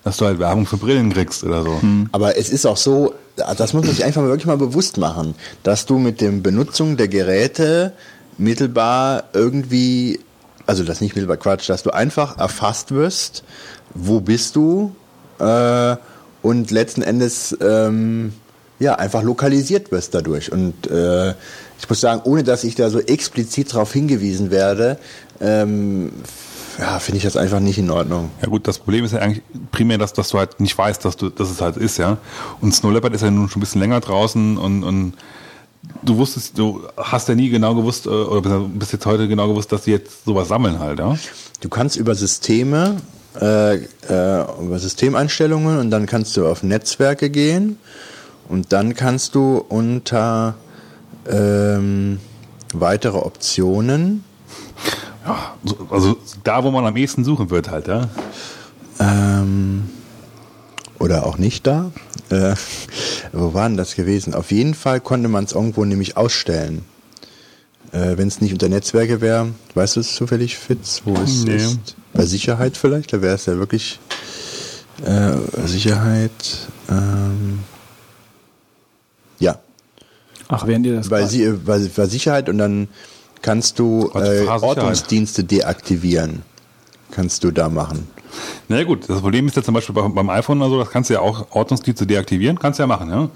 dass 0.03 0.17
du 0.17 0.25
halt 0.25 0.39
Werbung 0.39 0.65
für 0.65 0.75
Brillen 0.75 1.13
kriegst 1.13 1.45
oder 1.45 1.63
so. 1.63 1.79
Aber 2.11 2.37
es 2.37 2.49
ist 2.49 2.65
auch 2.65 2.75
so, 2.75 3.13
das 3.37 3.73
muss 3.73 3.85
man 3.85 3.95
sich 3.95 4.03
einfach 4.03 4.23
wirklich 4.23 4.45
mal 4.45 4.57
bewusst 4.57 4.97
machen, 4.97 5.35
dass 5.63 5.85
du 5.85 5.99
mit 5.99 6.19
der 6.19 6.31
Benutzung 6.31 6.97
der 6.97 7.07
Geräte 7.07 7.93
mittelbar 8.37 9.23
irgendwie, 9.31 10.19
also 10.67 10.83
das 10.83 11.01
nicht 11.01 11.15
mittelbar 11.15 11.37
Quatsch, 11.37 11.69
dass 11.69 11.81
du 11.83 11.91
einfach 11.91 12.37
erfasst 12.37 12.91
wirst, 12.91 13.43
wo 13.93 14.19
bist 14.19 14.55
du 14.55 14.95
äh, 15.39 15.95
und 16.41 16.71
letzten 16.71 17.01
Endes 17.01 17.57
ähm, 17.61 18.33
ja 18.79 18.95
einfach 18.95 19.23
lokalisiert 19.23 19.91
wirst 19.91 20.13
dadurch. 20.13 20.51
Und 20.51 20.87
äh, 20.87 21.31
ich 21.79 21.89
muss 21.89 22.01
sagen, 22.01 22.21
ohne 22.25 22.43
dass 22.43 22.63
ich 22.63 22.75
da 22.75 22.89
so 22.89 22.99
explizit 22.99 23.73
darauf 23.73 23.93
hingewiesen 23.93 24.51
werde, 24.51 24.99
ähm, 25.41 26.11
ja, 26.77 26.99
finde 26.99 27.17
ich 27.17 27.23
das 27.23 27.37
einfach 27.37 27.59
nicht 27.59 27.79
in 27.79 27.89
Ordnung. 27.89 28.29
Ja 28.41 28.49
gut, 28.49 28.67
das 28.67 28.77
Problem 28.77 29.03
ist 29.03 29.13
ja 29.13 29.19
eigentlich 29.19 29.43
primär, 29.71 29.97
dass, 29.97 30.13
dass 30.13 30.29
du 30.29 30.37
halt 30.37 30.59
nicht 30.59 30.77
weißt, 30.77 31.03
dass 31.03 31.17
du, 31.17 31.29
dass 31.29 31.49
es 31.49 31.59
halt 31.59 31.77
ist, 31.77 31.97
ja. 31.97 32.17
Und 32.61 32.73
Snow 32.75 32.91
Leopard 32.91 33.15
ist 33.15 33.21
ja 33.21 33.31
nun 33.31 33.49
schon 33.49 33.59
ein 33.59 33.61
bisschen 33.61 33.81
länger 33.81 33.99
draußen 33.99 34.57
und, 34.57 34.83
und 34.83 35.13
du 36.03 36.17
wusstest, 36.17 36.57
du 36.57 36.83
hast 36.95 37.29
ja 37.29 37.35
nie 37.35 37.49
genau 37.49 37.75
gewusst, 37.75 38.05
äh, 38.05 38.09
oder 38.09 38.61
bist 38.61 38.93
jetzt 38.93 39.05
heute 39.05 39.27
genau 39.27 39.47
gewusst, 39.47 39.71
dass 39.71 39.83
sie 39.83 39.91
jetzt 39.91 40.25
sowas 40.25 40.47
sammeln 40.47 40.79
halt, 40.79 40.99
ja? 40.99 41.17
Du 41.61 41.69
kannst 41.69 41.95
über 41.95 42.15
Systeme, 42.15 42.97
äh, 43.41 43.75
äh, 43.75 43.81
über 44.61 44.79
Systemeinstellungen 44.79 45.79
und 45.79 45.91
dann 45.91 46.05
kannst 46.05 46.37
du 46.37 46.47
auf 46.47 46.63
Netzwerke 46.63 47.29
gehen 47.29 47.77
und 48.47 48.73
dann 48.73 48.93
kannst 48.95 49.35
du 49.35 49.63
unter 49.67 50.55
ähm, 51.29 52.19
weitere 52.73 53.17
Optionen. 53.17 54.23
Ja, 55.25 55.55
also 55.89 56.17
da, 56.43 56.63
wo 56.63 56.71
man 56.71 56.85
am 56.85 56.95
ehesten 56.95 57.23
suchen 57.23 57.49
wird 57.49 57.69
halt, 57.69 57.87
ja. 57.87 58.07
Ähm, 58.99 59.89
oder 60.99 61.25
auch 61.25 61.37
nicht 61.37 61.67
da. 61.67 61.91
Äh, 62.29 62.55
wo 63.33 63.53
war 63.53 63.67
denn 63.67 63.77
das 63.77 63.95
gewesen? 63.95 64.33
Auf 64.33 64.51
jeden 64.51 64.73
Fall 64.73 64.99
konnte 65.01 65.29
man 65.29 65.43
es 65.45 65.53
irgendwo 65.53 65.85
nämlich 65.85 66.17
ausstellen. 66.17 66.83
Äh, 67.91 68.17
Wenn 68.17 68.27
es 68.27 68.41
nicht 68.41 68.51
unter 68.53 68.69
Netzwerke 68.69 69.21
wäre, 69.21 69.49
weißt 69.75 69.95
du 69.95 69.99
es 70.01 70.15
zufällig, 70.15 70.57
Fitz, 70.57 71.01
wo 71.05 71.15
es 71.15 71.43
Nee. 71.45 71.55
ist? 71.55 71.95
Bei 72.13 72.25
Sicherheit 72.25 72.75
vielleicht, 72.75 73.13
da 73.13 73.21
wäre 73.21 73.35
es 73.35 73.45
ja 73.45 73.57
wirklich 73.57 73.99
äh, 75.05 75.33
Sicherheit. 75.65 76.31
Ähm, 76.89 77.59
ja, 79.39 79.59
Ach, 80.49 80.65
während 80.65 80.85
ihr 80.85 80.95
das 80.95 81.09
bei, 81.09 81.25
Sie, 81.27 81.51
bei, 81.51 81.79
bei 81.95 82.05
Sicherheit 82.07 82.49
und 82.49 82.57
dann 82.57 82.87
kannst 83.41 83.79
du 83.79 84.09
äh? 84.15 84.45
Ortungsdienste 84.47 85.43
deaktivieren. 85.43 86.41
Kannst 87.11 87.43
du 87.43 87.51
da 87.51 87.69
machen. 87.69 88.07
Na 88.67 88.83
gut, 88.83 89.09
das 89.09 89.21
Problem 89.21 89.47
ist 89.47 89.55
ja 89.55 89.63
zum 89.63 89.73
Beispiel 89.73 89.95
beim, 89.95 90.29
iPhone 90.29 90.61
oder 90.61 90.69
so, 90.69 90.79
das 90.79 90.89
kannst 90.89 91.09
du 91.09 91.15
ja 91.15 91.21
auch 91.21 91.47
Ordnungsdienste 91.51 92.05
deaktivieren, 92.05 92.59
kannst 92.59 92.79
du 92.79 92.83
ja 92.83 92.87
machen, 92.87 93.09
ja. 93.09 93.29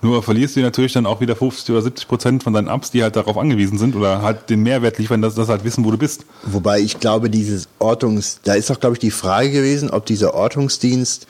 Nur 0.00 0.22
verlierst 0.22 0.56
du 0.56 0.60
natürlich 0.60 0.92
dann 0.92 1.06
auch 1.06 1.20
wieder 1.20 1.36
50 1.36 1.70
oder 1.70 1.82
70 1.82 2.08
Prozent 2.08 2.42
von 2.42 2.52
deinen 2.52 2.68
Apps, 2.68 2.90
die 2.90 3.02
halt 3.02 3.16
darauf 3.16 3.38
angewiesen 3.38 3.78
sind 3.78 3.94
oder 3.94 4.22
halt 4.22 4.50
den 4.50 4.62
Mehrwert 4.62 4.98
liefern, 4.98 5.22
dass 5.22 5.34
das 5.34 5.48
halt 5.48 5.64
wissen, 5.64 5.84
wo 5.84 5.90
du 5.90 5.98
bist. 5.98 6.24
Wobei 6.44 6.80
ich 6.80 6.98
glaube, 6.98 7.30
dieses 7.30 7.68
Ortungs, 7.78 8.40
da 8.42 8.54
ist 8.54 8.70
doch, 8.70 8.80
glaube 8.80 8.96
ich, 8.96 9.00
die 9.00 9.10
Frage 9.10 9.52
gewesen, 9.52 9.90
ob 9.90 10.06
dieser 10.06 10.34
Ortungsdienst, 10.34 11.26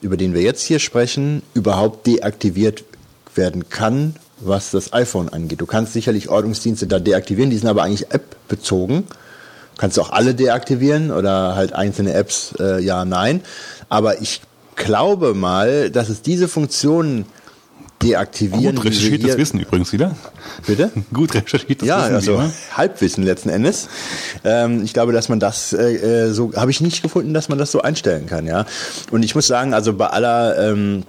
über 0.00 0.16
den 0.16 0.34
wir 0.34 0.42
jetzt 0.42 0.62
hier 0.62 0.78
sprechen, 0.78 1.42
überhaupt 1.54 2.06
deaktiviert 2.06 2.84
werden 3.34 3.68
kann, 3.68 4.16
was 4.40 4.70
das 4.70 4.92
iPhone 4.92 5.28
angeht. 5.28 5.60
Du 5.60 5.66
kannst 5.66 5.92
sicherlich 5.92 6.28
Ortungsdienste 6.28 6.86
da 6.86 6.98
deaktivieren, 6.98 7.50
die 7.50 7.58
sind 7.58 7.68
aber 7.68 7.82
eigentlich 7.82 8.10
App-bezogen. 8.10 9.04
Kannst 9.78 9.96
du 9.96 10.02
auch 10.02 10.10
alle 10.10 10.34
deaktivieren 10.34 11.10
oder 11.10 11.54
halt 11.56 11.72
einzelne 11.72 12.12
Apps, 12.14 12.54
äh, 12.60 12.80
ja, 12.80 13.04
nein. 13.04 13.40
Aber 13.88 14.20
ich 14.20 14.40
glaube 14.76 15.34
mal, 15.34 15.90
dass 15.90 16.08
es 16.08 16.22
diese 16.22 16.48
Funktionen 16.48 17.24
deaktivieren. 18.02 18.74
Gut 18.76 18.84
recherchiertes 18.84 19.26
hier- 19.26 19.38
Wissen 19.38 19.60
übrigens 19.60 19.92
wieder. 19.92 20.16
Bitte? 20.66 20.90
Gut 21.14 21.34
recherchiertes 21.34 21.86
Ja, 21.86 22.02
Wissen. 22.04 22.14
also 22.14 22.32
wie 22.32 22.34
immer. 22.36 22.50
Halbwissen 22.76 23.22
letzten 23.24 23.48
Endes. 23.48 23.88
Ähm, 24.44 24.82
ich 24.84 24.92
glaube, 24.92 25.12
dass 25.12 25.28
man 25.28 25.38
das 25.40 25.72
äh, 25.72 26.26
äh, 26.26 26.32
so 26.32 26.52
habe 26.56 26.70
ich 26.72 26.80
nicht 26.80 27.02
gefunden, 27.02 27.32
dass 27.32 27.48
man 27.48 27.58
das 27.58 27.70
so 27.70 27.80
einstellen 27.82 28.26
kann, 28.26 28.46
ja. 28.46 28.66
Und 29.12 29.22
ich 29.22 29.34
muss 29.34 29.46
sagen, 29.46 29.72
also 29.72 29.92
bei 29.92 30.08
aller 30.08 30.58
ähm, 30.72 31.04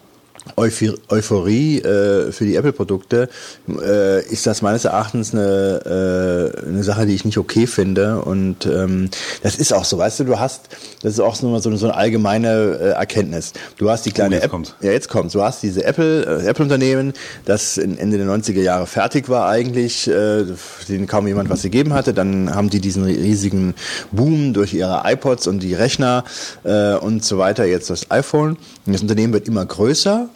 Euphorie 0.55 1.79
äh, 1.79 2.31
für 2.31 2.45
die 2.45 2.55
Apple-Produkte 2.55 3.29
äh, 3.67 4.25
ist 4.25 4.45
das 4.45 4.61
meines 4.61 4.85
Erachtens 4.85 5.33
eine, 5.33 6.53
äh, 6.63 6.67
eine 6.67 6.83
Sache, 6.83 7.05
die 7.05 7.15
ich 7.15 7.25
nicht 7.25 7.37
okay 7.37 7.65
finde. 7.65 8.21
Und 8.21 8.65
ähm, 8.65 9.09
das 9.41 9.55
ist 9.55 9.73
auch 9.73 9.85
so, 9.85 9.97
weißt 9.97 10.19
du, 10.19 10.23
du 10.25 10.39
hast, 10.39 10.69
das 11.01 11.13
ist 11.13 11.19
auch 11.19 11.35
so, 11.35 11.57
so, 11.59 11.75
so 11.75 11.85
eine 11.85 11.95
allgemeine 11.95 12.77
äh, 12.79 12.89
Erkenntnis. 12.89 13.53
Du 13.77 13.89
hast 13.89 14.05
die 14.05 14.11
kleine 14.11 14.35
jetzt 14.35 14.45
App, 14.45 14.51
kommt's. 14.51 14.75
ja, 14.81 14.91
jetzt 14.91 15.09
kommt. 15.09 15.33
Du 15.33 15.41
hast 15.41 15.63
diese 15.63 15.85
Apple, 15.85 16.43
äh, 16.43 16.47
Apple-Unternehmen, 16.47 17.13
das 17.45 17.77
Ende 17.77 18.17
der 18.17 18.27
90er 18.27 18.61
Jahre 18.61 18.85
fertig 18.85 19.29
war 19.29 19.47
eigentlich, 19.47 20.07
äh, 20.07 20.43
denen 20.89 21.07
kaum 21.07 21.25
jemand 21.25 21.49
was 21.49 21.61
gegeben 21.61 21.93
hatte. 21.93 22.13
Dann 22.13 22.53
haben 22.53 22.69
die 22.69 22.81
diesen 22.81 23.05
riesigen 23.05 23.75
Boom 24.11 24.53
durch 24.53 24.73
ihre 24.73 25.03
iPods 25.05 25.47
und 25.47 25.63
die 25.63 25.73
Rechner 25.73 26.25
äh, 26.63 26.95
und 26.95 27.23
so 27.23 27.37
weiter, 27.37 27.65
jetzt 27.65 27.89
das 27.89 28.11
iPhone. 28.11 28.57
Und 28.85 28.93
das 28.93 29.01
Unternehmen 29.01 29.33
wird 29.33 29.47
immer 29.47 29.65
größer 29.65 30.27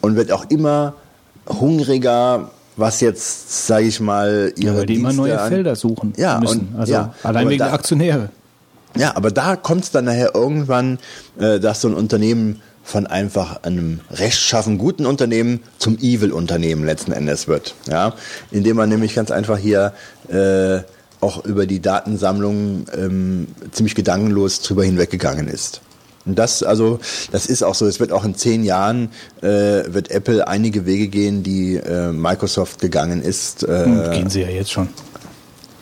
und 0.00 0.16
wird 0.16 0.30
auch 0.32 0.48
immer 0.50 0.94
hungriger, 1.48 2.50
was 2.76 3.00
jetzt, 3.00 3.66
sage 3.66 3.86
ich 3.86 4.00
mal, 4.00 4.52
ihre 4.56 4.72
ja, 4.74 4.78
weil 4.80 4.86
die 4.86 4.94
immer 4.96 5.08
Dienste 5.08 5.22
neue 5.22 5.40
an- 5.40 5.48
Felder 5.48 5.76
suchen 5.76 6.12
Ja, 6.16 6.38
müssen. 6.38 6.68
und- 6.72 6.78
also 6.78 6.92
ja, 6.92 7.14
allein 7.22 7.48
wegen 7.48 7.58
da- 7.58 7.66
der 7.66 7.74
Aktionäre. 7.74 8.28
Ja, 8.96 9.16
aber 9.16 9.30
da 9.30 9.56
kommt 9.56 9.84
es 9.84 9.90
dann 9.90 10.06
nachher 10.06 10.34
irgendwann, 10.34 10.98
äh, 11.38 11.60
dass 11.60 11.80
so 11.82 11.88
ein 11.88 11.94
Unternehmen 11.94 12.60
von 12.82 13.06
einfach 13.06 13.62
einem 13.64 14.00
rechtschaffen 14.10 14.78
guten 14.78 15.06
Unternehmen 15.06 15.60
zum 15.78 15.98
Evil-Unternehmen 15.98 16.84
letzten 16.84 17.12
Endes 17.12 17.48
wird. 17.48 17.74
Ja, 17.90 18.14
indem 18.52 18.76
man 18.76 18.88
nämlich 18.88 19.14
ganz 19.14 19.30
einfach 19.30 19.58
hier 19.58 19.92
äh, 20.28 20.78
auch 21.20 21.44
über 21.44 21.66
die 21.66 21.80
Datensammlung 21.80 22.86
ähm, 22.96 23.48
ziemlich 23.72 23.94
gedankenlos 23.94 24.60
drüber 24.62 24.84
hinweggegangen 24.84 25.48
ist. 25.48 25.80
Und 26.26 26.38
das, 26.38 26.62
also, 26.62 26.98
das 27.30 27.46
ist 27.46 27.62
auch 27.62 27.74
so. 27.74 27.86
Es 27.86 28.00
wird 28.00 28.12
auch 28.12 28.24
in 28.24 28.34
zehn 28.34 28.64
Jahren 28.64 29.10
äh, 29.40 29.46
wird 29.86 30.10
Apple 30.10 30.46
einige 30.46 30.84
Wege 30.84 31.08
gehen, 31.08 31.42
die 31.42 31.76
äh, 31.76 32.12
Microsoft 32.12 32.80
gegangen 32.80 33.22
ist. 33.22 33.62
Äh, 33.62 33.84
Und 33.86 34.10
gehen 34.12 34.28
sie 34.28 34.42
ja 34.42 34.48
jetzt 34.48 34.72
schon. 34.72 34.88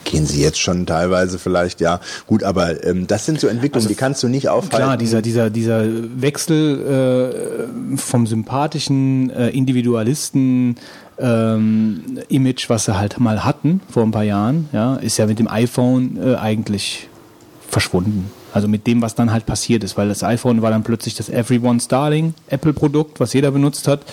Gehen 0.03 0.27
sie 0.27 0.39
jetzt 0.39 0.59
schon 0.59 0.85
teilweise 0.85 1.39
vielleicht, 1.39 1.81
ja. 1.81 1.99
Gut, 2.27 2.43
aber 2.43 2.83
ähm, 2.85 3.07
das 3.07 3.25
sind 3.25 3.39
so 3.39 3.47
Entwicklungen, 3.47 3.87
die 3.87 3.95
kannst 3.95 4.21
du 4.21 4.27
nicht 4.27 4.49
aufhalten. 4.49 4.75
Klar, 4.77 4.97
dieser, 4.97 5.23
dieser, 5.23 5.49
dieser 5.49 5.83
Wechsel 6.21 7.73
äh, 7.95 7.97
vom 7.97 8.27
sympathischen 8.27 9.31
äh, 9.31 9.49
Individualisten 9.49 10.75
ähm, 11.17 12.19
Image, 12.29 12.69
was 12.69 12.85
sie 12.85 12.95
halt 12.95 13.19
mal 13.19 13.43
hatten 13.43 13.81
vor 13.89 14.03
ein 14.03 14.11
paar 14.11 14.23
Jahren, 14.23 14.69
ja, 14.73 14.95
ist 14.97 15.17
ja 15.17 15.25
mit 15.25 15.39
dem 15.39 15.47
iPhone 15.47 16.19
äh, 16.23 16.35
eigentlich 16.35 17.09
verschwunden. 17.67 18.29
Also 18.55 18.69
mit 18.69 18.87
dem, 18.87 19.01
was 19.01 19.15
dann 19.15 19.33
halt 19.33 19.45
passiert 19.45 19.83
ist, 19.83 19.97
weil 19.97 20.07
das 20.07 20.23
iPhone 20.23 20.61
war 20.61 20.71
dann 20.71 20.81
plötzlich 20.81 21.13
das 21.13 21.27
Everyone's 21.27 21.89
Darling 21.89 22.33
Apple-Produkt, 22.47 23.19
was 23.19 23.33
jeder 23.33 23.51
benutzt 23.51 23.85
hat. 23.89 24.03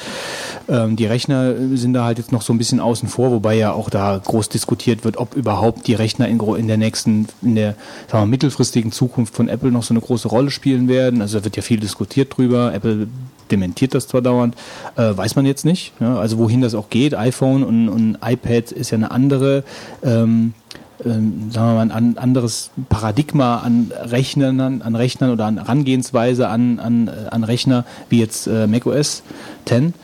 Ähm, 0.68 0.96
die 0.96 1.06
Rechner 1.06 1.54
sind 1.74 1.92
da 1.92 2.04
halt 2.04 2.18
jetzt 2.18 2.32
noch 2.32 2.42
so 2.42 2.52
ein 2.52 2.58
bisschen 2.58 2.80
außen 2.80 3.08
vor, 3.08 3.30
wobei 3.30 3.54
ja 3.54 3.72
auch 3.72 3.88
da 3.88 4.20
groß 4.22 4.48
diskutiert 4.48 5.04
wird, 5.04 5.16
ob 5.16 5.36
überhaupt 5.36 5.86
die 5.86 5.94
Rechner 5.94 6.26
in, 6.26 6.40
in 6.40 6.66
der 6.66 6.76
nächsten, 6.76 7.28
in 7.40 7.54
der 7.54 7.76
sagen 8.10 8.24
wir, 8.24 8.26
mittelfristigen 8.26 8.90
Zukunft 8.90 9.36
von 9.36 9.46
Apple 9.46 9.70
noch 9.70 9.84
so 9.84 9.94
eine 9.94 10.00
große 10.00 10.26
Rolle 10.26 10.50
spielen 10.50 10.88
werden. 10.88 11.22
Also 11.22 11.38
da 11.38 11.44
wird 11.44 11.54
ja 11.54 11.62
viel 11.62 11.78
diskutiert 11.78 12.36
drüber. 12.36 12.74
Apple 12.74 13.06
dementiert 13.48 13.94
das 13.94 14.08
zwar 14.08 14.22
dauernd, 14.22 14.56
äh, 14.96 15.16
weiß 15.16 15.36
man 15.36 15.46
jetzt 15.46 15.64
nicht. 15.64 15.92
Ja? 16.00 16.18
Also 16.18 16.38
wohin 16.38 16.62
das 16.62 16.74
auch 16.74 16.90
geht, 16.90 17.14
iPhone 17.14 17.62
und, 17.62 17.88
und 17.88 18.18
iPad 18.24 18.72
ist 18.72 18.90
ja 18.90 18.96
eine 18.98 19.12
andere 19.12 19.62
ähm, 20.02 20.54
ähm, 21.04 21.50
sagen 21.50 21.68
wir 21.68 21.74
mal, 21.74 21.80
ein 21.82 21.90
an- 21.90 22.18
anderes 22.18 22.70
Paradigma 22.88 23.58
an 23.58 23.90
Rechnern, 24.04 24.60
an, 24.82 24.94
Rechnern 24.96 25.30
oder 25.30 25.46
an 25.46 25.58
Herangehensweise 25.58 26.48
an, 26.48 26.78
an, 26.78 27.08
äh, 27.08 27.28
an 27.30 27.44
Rechner, 27.44 27.84
wie 28.08 28.20
jetzt 28.20 28.46
äh, 28.46 28.66
macOS 28.66 29.22
10 29.66 29.94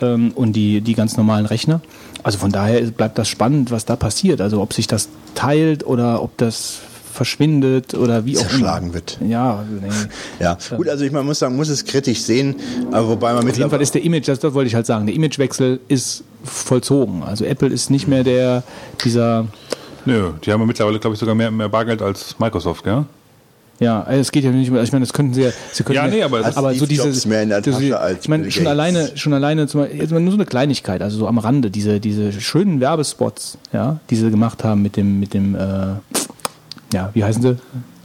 ähm, 0.00 0.32
und 0.34 0.52
die, 0.54 0.80
die 0.80 0.94
ganz 0.94 1.16
normalen 1.16 1.46
Rechner. 1.46 1.80
Also 2.22 2.38
von 2.38 2.52
daher 2.52 2.80
bleibt 2.82 3.18
das 3.18 3.28
spannend, 3.28 3.70
was 3.70 3.84
da 3.84 3.96
passiert. 3.96 4.40
Also 4.40 4.60
ob 4.62 4.72
sich 4.72 4.86
das 4.86 5.08
teilt 5.34 5.86
oder 5.86 6.22
ob 6.22 6.36
das 6.38 6.78
verschwindet 7.12 7.94
oder 7.94 8.24
wie 8.26 8.36
auch 8.36 8.42
Zerschlagen 8.42 8.86
immer. 8.86 8.94
wird. 8.94 9.18
Ja, 9.26 9.58
also, 9.58 9.70
nee. 9.80 9.88
Ja, 10.40 10.58
gut, 10.76 10.88
also 10.88 11.04
ich 11.04 11.12
man 11.12 11.24
muss 11.24 11.38
sagen, 11.38 11.54
muss 11.54 11.68
es 11.68 11.84
kritisch 11.84 12.22
sehen, 12.22 12.56
aber 12.90 13.08
wobei 13.08 13.32
man 13.34 13.48
Auf 13.48 13.56
jeden 13.56 13.70
Fall 13.70 13.80
ist 13.80 13.94
der 13.94 14.02
Image, 14.02 14.26
das, 14.26 14.40
das 14.40 14.52
wollte 14.52 14.66
ich 14.66 14.74
halt 14.74 14.86
sagen, 14.86 15.06
der 15.06 15.14
Imagewechsel 15.14 15.78
ist 15.86 16.24
vollzogen. 16.42 17.22
Also 17.22 17.44
Apple 17.44 17.68
ist 17.68 17.88
nicht 17.90 18.08
mehr 18.08 18.24
der, 18.24 18.64
dieser, 19.04 19.46
Nö, 20.06 20.32
die 20.44 20.52
haben 20.52 20.60
ja 20.60 20.66
mittlerweile, 20.66 20.98
glaube 20.98 21.14
ich, 21.14 21.20
sogar 21.20 21.34
mehr, 21.34 21.50
mehr 21.50 21.68
Bargeld 21.68 22.02
als 22.02 22.38
Microsoft, 22.38 22.84
gell? 22.84 23.04
Ja, 23.80 24.06
es 24.08 24.30
geht 24.30 24.44
ja 24.44 24.50
nicht 24.52 24.70
mehr. 24.70 24.82
Ich 24.84 24.92
meine, 24.92 25.04
das 25.04 25.12
könnten 25.12 25.34
sie 25.34 25.42
ja. 25.42 25.50
Sie 25.72 25.82
könnten 25.82 25.96
Ja, 26.04 26.06
nee, 26.06 26.22
aber 26.22 26.40
das- 26.40 26.56
aber 26.56 26.70
so 26.70 26.76
Steve 26.84 26.88
diese. 26.90 27.02
Jobs 27.08 27.26
mehr 27.26 27.42
in 27.42 27.48
der 27.48 27.60
diese- 27.60 27.76
Tasche 27.78 27.98
als 28.00 28.20
ich 28.22 28.28
meine, 28.28 28.50
schon 28.50 28.66
alleine, 28.68 29.10
schon 29.16 29.32
alleine, 29.32 29.66
zum 29.66 29.80
Beispiel, 29.80 30.00
jetzt 30.00 30.12
mal 30.12 30.20
nur 30.20 30.30
so 30.30 30.36
eine 30.36 30.46
Kleinigkeit, 30.46 31.02
also 31.02 31.18
so 31.18 31.26
am 31.26 31.38
Rande, 31.38 31.70
diese, 31.72 31.98
diese 31.98 32.32
schönen 32.32 32.80
Werbespots, 32.80 33.58
ja, 33.72 33.98
die 34.10 34.16
sie 34.16 34.30
gemacht 34.30 34.62
haben 34.62 34.82
mit 34.82 34.96
dem, 34.96 35.18
mit 35.18 35.34
dem, 35.34 35.56
äh, 35.56 35.58
ja, 36.92 37.10
wie 37.14 37.24
heißen 37.24 37.42
sie? 37.42 37.56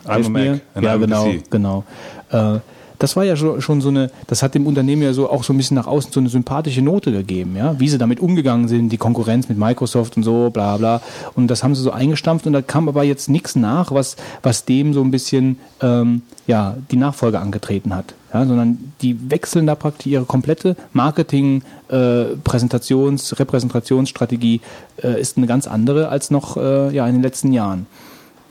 I'm 0.07 0.25
a. 0.25 0.29
Mac 0.29 0.43
Ja, 0.81 0.81
I'm 0.81 0.87
a 0.87 0.97
genau, 0.97 1.25
PC. 1.25 1.43
genau. 1.51 1.83
Äh, 2.31 2.55
das 2.99 3.15
war 3.15 3.23
ja 3.23 3.35
schon, 3.35 3.61
schon 3.61 3.81
so 3.81 3.89
eine, 3.89 4.11
das 4.27 4.43
hat 4.43 4.53
dem 4.53 4.67
Unternehmen 4.67 5.01
ja 5.01 5.13
so 5.13 5.29
auch 5.29 5.43
so 5.43 5.53
ein 5.53 5.57
bisschen 5.57 5.75
nach 5.75 5.87
außen 5.87 6.11
so 6.11 6.19
eine 6.19 6.29
sympathische 6.29 6.81
Note 6.81 7.11
gegeben, 7.11 7.55
ja, 7.55 7.79
wie 7.79 7.87
sie 7.87 7.97
damit 7.97 8.19
umgegangen 8.19 8.67
sind, 8.67 8.89
die 8.89 8.97
Konkurrenz 8.97 9.47
mit 9.47 9.57
Microsoft 9.57 10.17
und 10.17 10.23
so, 10.23 10.49
bla 10.49 10.77
bla. 10.77 11.01
Und 11.33 11.47
das 11.47 11.63
haben 11.63 11.75
sie 11.75 11.81
so 11.81 11.91
eingestampft 11.91 12.45
und 12.45 12.53
da 12.53 12.61
kam 12.61 12.89
aber 12.89 13.03
jetzt 13.03 13.29
nichts 13.29 13.55
nach, 13.55 13.91
was, 13.91 14.17
was 14.43 14.65
dem 14.65 14.93
so 14.93 15.01
ein 15.01 15.11
bisschen 15.11 15.57
ähm, 15.81 16.21
ja, 16.45 16.75
die 16.91 16.97
Nachfolge 16.97 17.39
angetreten 17.39 17.95
hat. 17.95 18.13
Ja, 18.33 18.45
sondern 18.45 18.93
die 19.01 19.31
wechseln 19.31 19.65
da 19.65 19.73
praktisch 19.73 20.05
ihre 20.05 20.25
komplette 20.25 20.75
Marketing, 20.93 21.63
äh, 21.87 22.35
Präsentations-, 22.43 23.39
Repräsentationsstrategie 23.39 24.61
äh, 25.01 25.19
ist 25.19 25.37
eine 25.37 25.47
ganz 25.47 25.67
andere 25.67 26.09
als 26.09 26.29
noch 26.29 26.55
äh, 26.55 26.93
ja, 26.93 27.07
in 27.07 27.15
den 27.15 27.23
letzten 27.23 27.53
Jahren. 27.53 27.87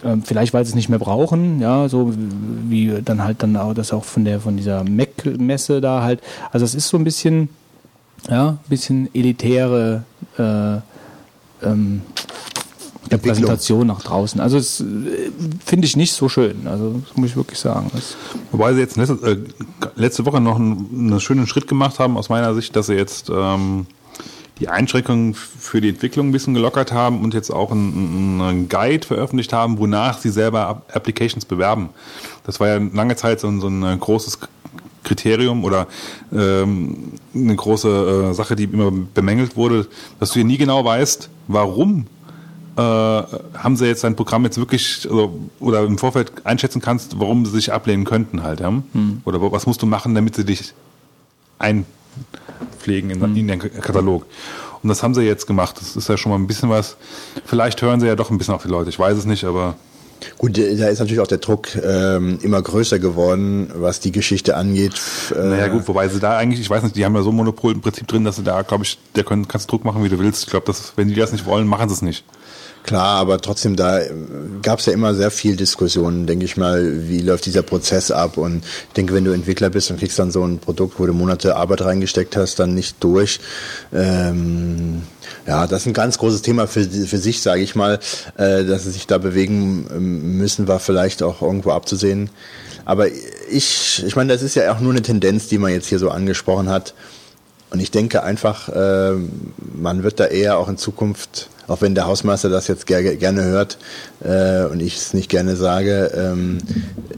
Ähm, 0.05 0.23
vielleicht 0.23 0.55
weil 0.55 0.65
sie 0.65 0.71
es 0.71 0.75
nicht 0.77 0.89
mehr 0.89 1.01
brauchen, 1.01 1.61
ja, 1.61 1.89
so 1.89 2.15
wie 2.69 3.03
dann 3.05 3.25
halt 3.25 3.43
dann 3.43 3.57
auch 3.57 3.75
das 3.75 3.93
auch 3.93 4.05
von 4.05 4.25
der 4.25 4.41
von 4.41 4.57
dieser 4.57 4.85
Mac-Messe 4.85 5.81
da 5.81 6.03
halt. 6.03 6.21
Also 6.53 6.65
es 6.65 6.75
ist 6.75 6.89
so 6.89 6.97
ein 6.97 7.05
bisschen, 7.05 7.49
ja, 8.31 8.51
ein 8.51 8.59
bisschen 8.69 9.13
elitäre 9.13 10.05
äh, 10.39 10.77
ähm, 11.67 12.03
der 13.11 13.17
Entwicklung. 13.17 13.47
Präsentation 13.47 13.87
nach 13.87 14.03
draußen. 14.03 14.41
Also 14.41 14.57
es 14.59 14.81
äh, 14.81 14.85
finde 15.65 15.87
ich 15.87 15.97
nicht 15.97 16.13
so 16.13 16.29
schön. 16.29 16.67
Also 16.67 17.01
das 17.07 17.17
muss 17.17 17.31
ich 17.31 17.37
wirklich 17.37 17.59
sagen. 17.59 17.91
Das, 17.93 18.17
Wobei 18.53 18.75
sie 18.75 18.81
jetzt 18.81 18.97
letzte, 18.97 19.15
äh, 19.27 19.39
letzte 19.97 20.27
Woche 20.27 20.41
noch 20.41 20.57
einen, 20.57 20.89
einen 20.93 21.21
schönen 21.21 21.47
Schritt 21.47 21.67
gemacht 21.67 21.99
haben, 21.99 22.17
aus 22.17 22.29
meiner 22.29 22.55
Sicht, 22.55 22.77
dass 22.77 22.87
sie 22.87 22.95
jetzt 22.95 23.31
ähm, 23.31 23.87
die 24.61 24.69
Einschränkungen 24.69 25.35
für 25.35 25.81
die 25.81 25.89
Entwicklung 25.91 26.29
ein 26.29 26.33
bisschen 26.33 26.55
gelockert 26.55 26.93
haben 26.93 27.23
und 27.23 27.33
jetzt 27.35 27.51
auch 27.51 27.71
einen, 27.71 28.41
einen 28.41 28.69
Guide 28.69 29.07
veröffentlicht 29.07 29.53
haben, 29.53 29.79
wonach 29.79 30.19
sie 30.19 30.31
selber 30.31 30.69
App- 30.89 30.97
Applications 30.97 31.45
bewerben. 31.45 31.91
Das 32.45 32.59
war 32.61 32.69
ja 32.69 32.77
lange 32.79 33.15
Zeit 33.17 33.41
so 33.41 33.49
ein, 33.49 33.61
so 33.61 33.69
ein 33.69 33.83
äh, 33.83 33.97
großes 33.97 34.39
Kriterium 35.05 35.65
oder 35.65 35.87
ähm, 36.35 37.13
eine 37.35 37.55
große 37.57 38.31
äh, 38.31 38.35
Sache, 38.35 38.57
die 38.57 38.65
immer 38.65 38.91
bemängelt 38.91 39.57
wurde, 39.57 39.87
dass 40.19 40.33
du 40.33 40.41
ja 40.41 40.45
nie 40.45 40.59
genau 40.59 40.85
weißt, 40.85 41.31
warum 41.47 42.07
äh, 42.77 42.81
haben 42.81 43.77
sie 43.77 43.87
jetzt 43.87 44.05
dein 44.05 44.17
Programm 44.17 44.45
jetzt 44.45 44.59
wirklich 44.59 45.07
also, 45.09 45.39
oder 45.61 45.85
im 45.85 45.99
Vorfeld 45.99 46.33
einschätzen 46.45 46.81
kannst, 46.83 47.19
warum 47.21 47.47
sie 47.47 47.53
sich 47.53 47.73
ablehnen 47.73 48.05
könnten 48.05 48.43
halt, 48.43 48.61
ja? 48.61 48.73
Oder 49.25 49.41
wo- 49.41 49.51
was 49.53 49.67
musst 49.67 49.81
du 49.83 49.87
machen, 49.87 50.15
damit 50.15 50.35
sie 50.35 50.45
dich 50.45 50.75
einpflegen 52.61 53.11
in, 53.11 53.37
in 53.37 53.49
den 53.49 53.59
Katalog. 53.59 54.27
Und 54.83 54.89
das 54.89 55.03
haben 55.03 55.15
sie 55.15 55.23
jetzt 55.23 55.47
gemacht. 55.47 55.77
Das 55.81 55.97
ist 55.97 56.09
ja 56.09 56.17
schon 56.17 56.31
mal 56.31 56.39
ein 56.39 56.47
bisschen 56.47 56.71
was. 56.71 56.97
Vielleicht 57.45 57.83
hören 57.83 58.01
sie 58.01 58.07
ja 58.07 58.15
doch 58.15 58.31
ein 58.31 58.39
bisschen 58.39 58.55
auf 58.55 58.63
die 58.63 58.69
Leute. 58.69 58.91
Ich 58.91 58.99
weiß 58.99 59.17
es 59.17 59.25
nicht, 59.25 59.45
aber 59.45 59.77
Gut, 60.37 60.59
äh, 60.59 60.77
da 60.77 60.89
ist 60.89 60.99
natürlich 60.99 61.21
auch 61.21 61.27
der 61.27 61.39
Druck 61.39 61.69
ähm, 61.77 62.39
immer 62.43 62.61
größer 62.61 62.99
geworden, 62.99 63.71
was 63.75 64.01
die 64.01 64.13
Geschichte 64.13 64.57
angeht. 64.57 65.01
Äh, 65.35 65.39
naja 65.39 65.69
gut, 65.69 65.87
wobei 65.89 66.09
sie 66.09 66.21
da 66.21 66.37
eigentlich, 66.37 66.61
ich 66.61 66.71
weiß 66.71 66.83
nicht, 66.83 66.97
die 66.97 67.05
haben 67.05 67.15
ja 67.15 67.23
so 67.23 67.31
ein 67.31 67.37
Monopol 67.37 67.73
im 67.73 67.81
Prinzip 67.81 68.07
drin, 68.07 68.25
dass 68.25 68.37
sie 68.37 68.43
da, 68.43 68.63
glaube 68.63 68.85
ich, 68.85 68.99
der 69.15 69.25
können, 69.25 69.49
kannst 69.49 69.71
Druck 69.71 69.85
machen, 69.85 70.03
wie 70.05 70.09
du 70.09 70.19
willst. 70.19 70.45
Ich 70.45 70.51
glaube, 70.51 70.73
wenn 70.97 71.09
die 71.09 71.15
das 71.15 71.33
nicht 71.33 71.47
wollen, 71.47 71.67
machen 71.67 71.89
sie 71.89 71.95
es 71.95 72.03
nicht. 72.03 72.25
Klar, 72.89 73.19
aber 73.19 73.39
trotzdem, 73.39 73.77
da 73.77 74.01
gab 74.63 74.79
es 74.79 74.87
ja 74.87 74.95
immer 74.95 75.15
sehr 75.15 75.31
viel 75.31 75.57
Diskussionen, 75.57 76.27
denke 76.27 76.47
ich 76.47 76.57
mal, 76.57 77.07
wie 77.07 77.21
läuft 77.21 77.45
dieser 77.45 77.61
Prozess 77.61 78.11
ab 78.11 78.39
und 78.39 78.65
ich 78.65 78.95
denke, 78.97 79.13
wenn 79.13 79.27
du 79.27 79.33
Entwickler 79.33 79.69
bist 79.69 79.91
und 79.91 79.99
kriegst 79.99 80.19
dann 80.19 80.31
so 80.31 80.43
ein 80.43 80.59
Produkt, 80.59 80.99
wo 80.99 81.05
du 81.05 81.13
Monate 81.13 81.55
Arbeit 81.55 81.83
reingesteckt 81.83 82.35
hast, 82.35 82.59
dann 82.59 82.73
nicht 82.73 82.97
durch. 83.05 83.41
Ähm, 83.93 85.03
ja, 85.47 85.67
das 85.67 85.83
ist 85.83 85.87
ein 85.89 85.93
ganz 85.93 86.17
großes 86.17 86.41
Thema 86.41 86.67
für, 86.67 86.83
für 86.83 87.19
sich, 87.19 87.43
sage 87.43 87.61
ich 87.61 87.75
mal, 87.75 88.01
äh, 88.39 88.65
dass 88.65 88.85
sie 88.85 88.93
sich 88.93 89.07
da 89.07 89.19
bewegen 89.19 89.87
ähm, 89.95 90.39
müssen, 90.39 90.67
war 90.67 90.79
vielleicht 90.79 91.23
auch 91.23 91.43
irgendwo 91.43 91.73
abzusehen. 91.73 92.31
Aber 92.87 93.09
ich, 93.51 94.03
ich 94.07 94.17
meine, 94.17 94.33
das 94.33 94.41
ist 94.41 94.55
ja 94.55 94.73
auch 94.73 94.81
nur 94.81 94.93
eine 94.93 95.03
Tendenz, 95.03 95.47
die 95.49 95.59
man 95.59 95.73
jetzt 95.73 95.89
hier 95.89 95.99
so 95.99 96.09
angesprochen 96.09 96.71
hat. 96.71 96.95
Und 97.69 97.81
ich 97.81 97.91
denke 97.91 98.23
einfach, 98.23 98.71
äh, 98.71 99.13
man 99.75 100.05
wird 100.05 100.21
da 100.21 100.25
eher 100.25 100.57
auch 100.57 100.71
in 100.71 100.79
Zukunft, 100.79 101.51
auch 101.69 101.81
wenn 101.83 101.95
der 101.95 102.07
Hausmeister 102.07 102.49
das 102.49 102.67
jetzt 102.67 102.87
ger 102.87 103.03
gerne 103.03 103.45
hört 103.45 103.79
äh, 104.25 104.65
und 104.65 104.81
ich 104.81 104.97
es 104.97 105.15
nicht 105.15 105.31
gerne 105.31 105.55
sage, 105.55 106.11
ähm, 106.15 106.59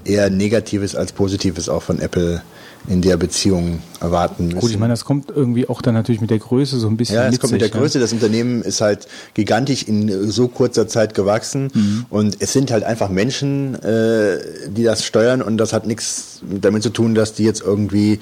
eher 0.05 0.29
Negatives 0.29 0.95
als 0.97 1.13
Positives 1.13 1.69
auch 1.69 1.83
von 1.83 2.01
Apple 2.01 2.43
in 2.89 3.03
der 3.03 3.17
Beziehung 3.19 3.81
erwarten 4.01 4.47
müssen. 4.49 4.61
gut, 4.61 4.71
ich 4.71 4.79
meine, 4.79 4.93
das 4.95 5.05
kommt 5.05 5.31
irgendwie 5.31 5.69
auch 5.69 5.83
dann 5.83 5.93
natürlich 5.95 6.21
mit 6.23 6.31
der 6.31 6.39
Größe 6.39 6.79
so 6.79 6.89
ein 6.89 6.97
bisschen 6.97 7.17
Ja, 7.17 7.29
es 7.29 7.39
kommt 7.39 7.53
mit 7.53 7.61
der 7.61 7.69
sich, 7.69 7.75
ne? 7.75 7.81
Größe. 7.83 8.01
Das 8.01 8.13
Unternehmen 8.13 8.63
ist 8.63 8.81
halt 8.81 9.07
gigantisch 9.35 9.83
in 9.83 10.31
so 10.31 10.49
kurzer 10.49 10.89
Zeit 10.89 11.13
gewachsen 11.15 11.71
Mhm. 11.75 12.07
und 12.09 12.37
es 12.41 12.53
sind 12.55 12.71
halt 12.71 12.83
einfach 12.85 13.11
Menschen, 13.11 13.75
äh, 13.83 14.39
die 14.69 14.83
das 14.83 15.05
steuern 15.05 15.43
und 15.43 15.59
das 15.59 15.73
hat 15.75 15.87
nichts 15.87 16.41
damit 16.43 16.83
zu 16.83 16.89
tun, 16.91 17.15
dass 17.15 17.35
die 17.35 17.45
jetzt 17.45 17.61
irgendwie, 17.61 18.19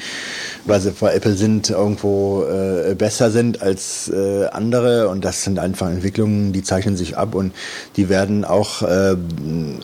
weil 0.66 0.80
sie 0.80 0.90
bei 0.90 1.14
Apple 1.14 1.34
sind, 1.34 1.70
irgendwo 1.70 2.42
äh, 2.44 2.96
besser 2.96 3.30
sind 3.30 3.62
als 3.62 4.08
äh, 4.08 4.46
andere 4.46 5.08
und 5.08 5.24
das 5.24 5.44
sind 5.44 5.60
einfach 5.60 5.88
Entwicklungen, 5.88 6.52
die 6.52 6.64
zeichnen 6.64 6.96
sich 6.96 7.16
ab 7.16 7.36
und 7.36 7.52
die 7.96 8.08
werden 8.08 8.44
auch 8.44 8.82
äh, 8.82 9.14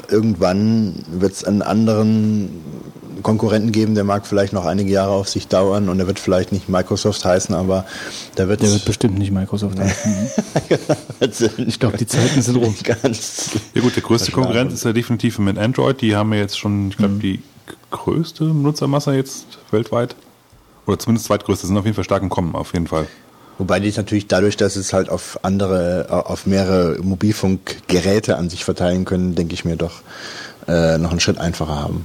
irgendwann 0.09 0.95
wird 1.13 1.33
es 1.33 1.45
einen 1.45 1.63
anderen 1.63 2.51
Konkurrenten 3.23 3.73
geben, 3.73 3.95
der 3.95 4.05
mag 4.05 4.27
vielleicht 4.27 4.53
noch 4.53 4.65
einige 4.65 4.91
Jahre 4.91 5.13
auf 5.13 5.29
sich 5.29 5.49
dauern 5.49 5.89
und 5.89 5.99
er 6.01 6.07
wird 6.07 6.19
vielleicht 6.19 6.53
nicht 6.53 6.69
Microsoft 6.69 7.25
heißen, 7.25 7.55
aber 7.55 7.85
da 8.35 8.49
wird 8.49 8.63
Der 8.63 8.71
wird 8.71 8.85
bestimmt 8.85 9.19
nicht 9.19 9.33
Microsoft 9.33 9.79
heißen. 9.79 10.31
ich 11.67 11.81
glaube, 11.81 11.97
die 11.97 12.07
Zeiten 12.07 12.43
sind 12.43 12.57
rum. 12.57 12.75
Ganz 12.83 13.51
Ja 13.75 13.81
gut, 13.81 13.97
der 13.97 14.03
größte. 14.03 14.33
Konkurrent 14.33 14.73
ist 14.73 14.85
ja 14.85 14.93
definitiv 14.93 15.39
mit 15.39 15.59
Android. 15.59 16.01
Die 16.01 16.17
haben 16.17 16.33
ja 16.33 16.41
jetzt 16.41 16.59
schon, 16.59 16.89
ich 16.89 16.97
glaube, 16.97 17.15
die 17.15 17.43
größte 17.91 18.45
Benutzermasse 18.45 19.15
jetzt 19.15 19.47
weltweit. 19.71 20.17
Oder 20.87 20.99
zumindest 20.99 21.27
zweitgrößte, 21.27 21.67
sind 21.67 21.77
auf 21.77 21.85
jeden 21.85 21.95
Fall 21.95 22.05
stark 22.05 22.23
im 22.23 22.29
Kommen, 22.29 22.55
auf 22.55 22.75
jeden 22.75 22.87
Fall. 22.87 23.07
Wobei 23.59 23.79
die 23.81 23.93
natürlich 23.97 24.27
dadurch, 24.27 24.57
dass 24.57 24.77
es 24.77 24.93
halt 24.93 25.09
auf 25.09 25.39
andere, 25.43 26.07
auf 26.11 26.47
mehrere 26.47 26.99
Mobilfunkgeräte 27.01 28.37
an 28.37 28.51
sich 28.51 28.65
verteilen 28.65 29.05
können, 29.05 29.35
denke 29.35 29.55
ich 29.55 29.65
mir 29.65 29.77
doch 29.77 30.03
äh, 30.67 30.99
noch 30.99 31.11
einen 31.11 31.21
Schritt 31.21 31.39
einfacher 31.39 31.77
haben. 31.77 32.05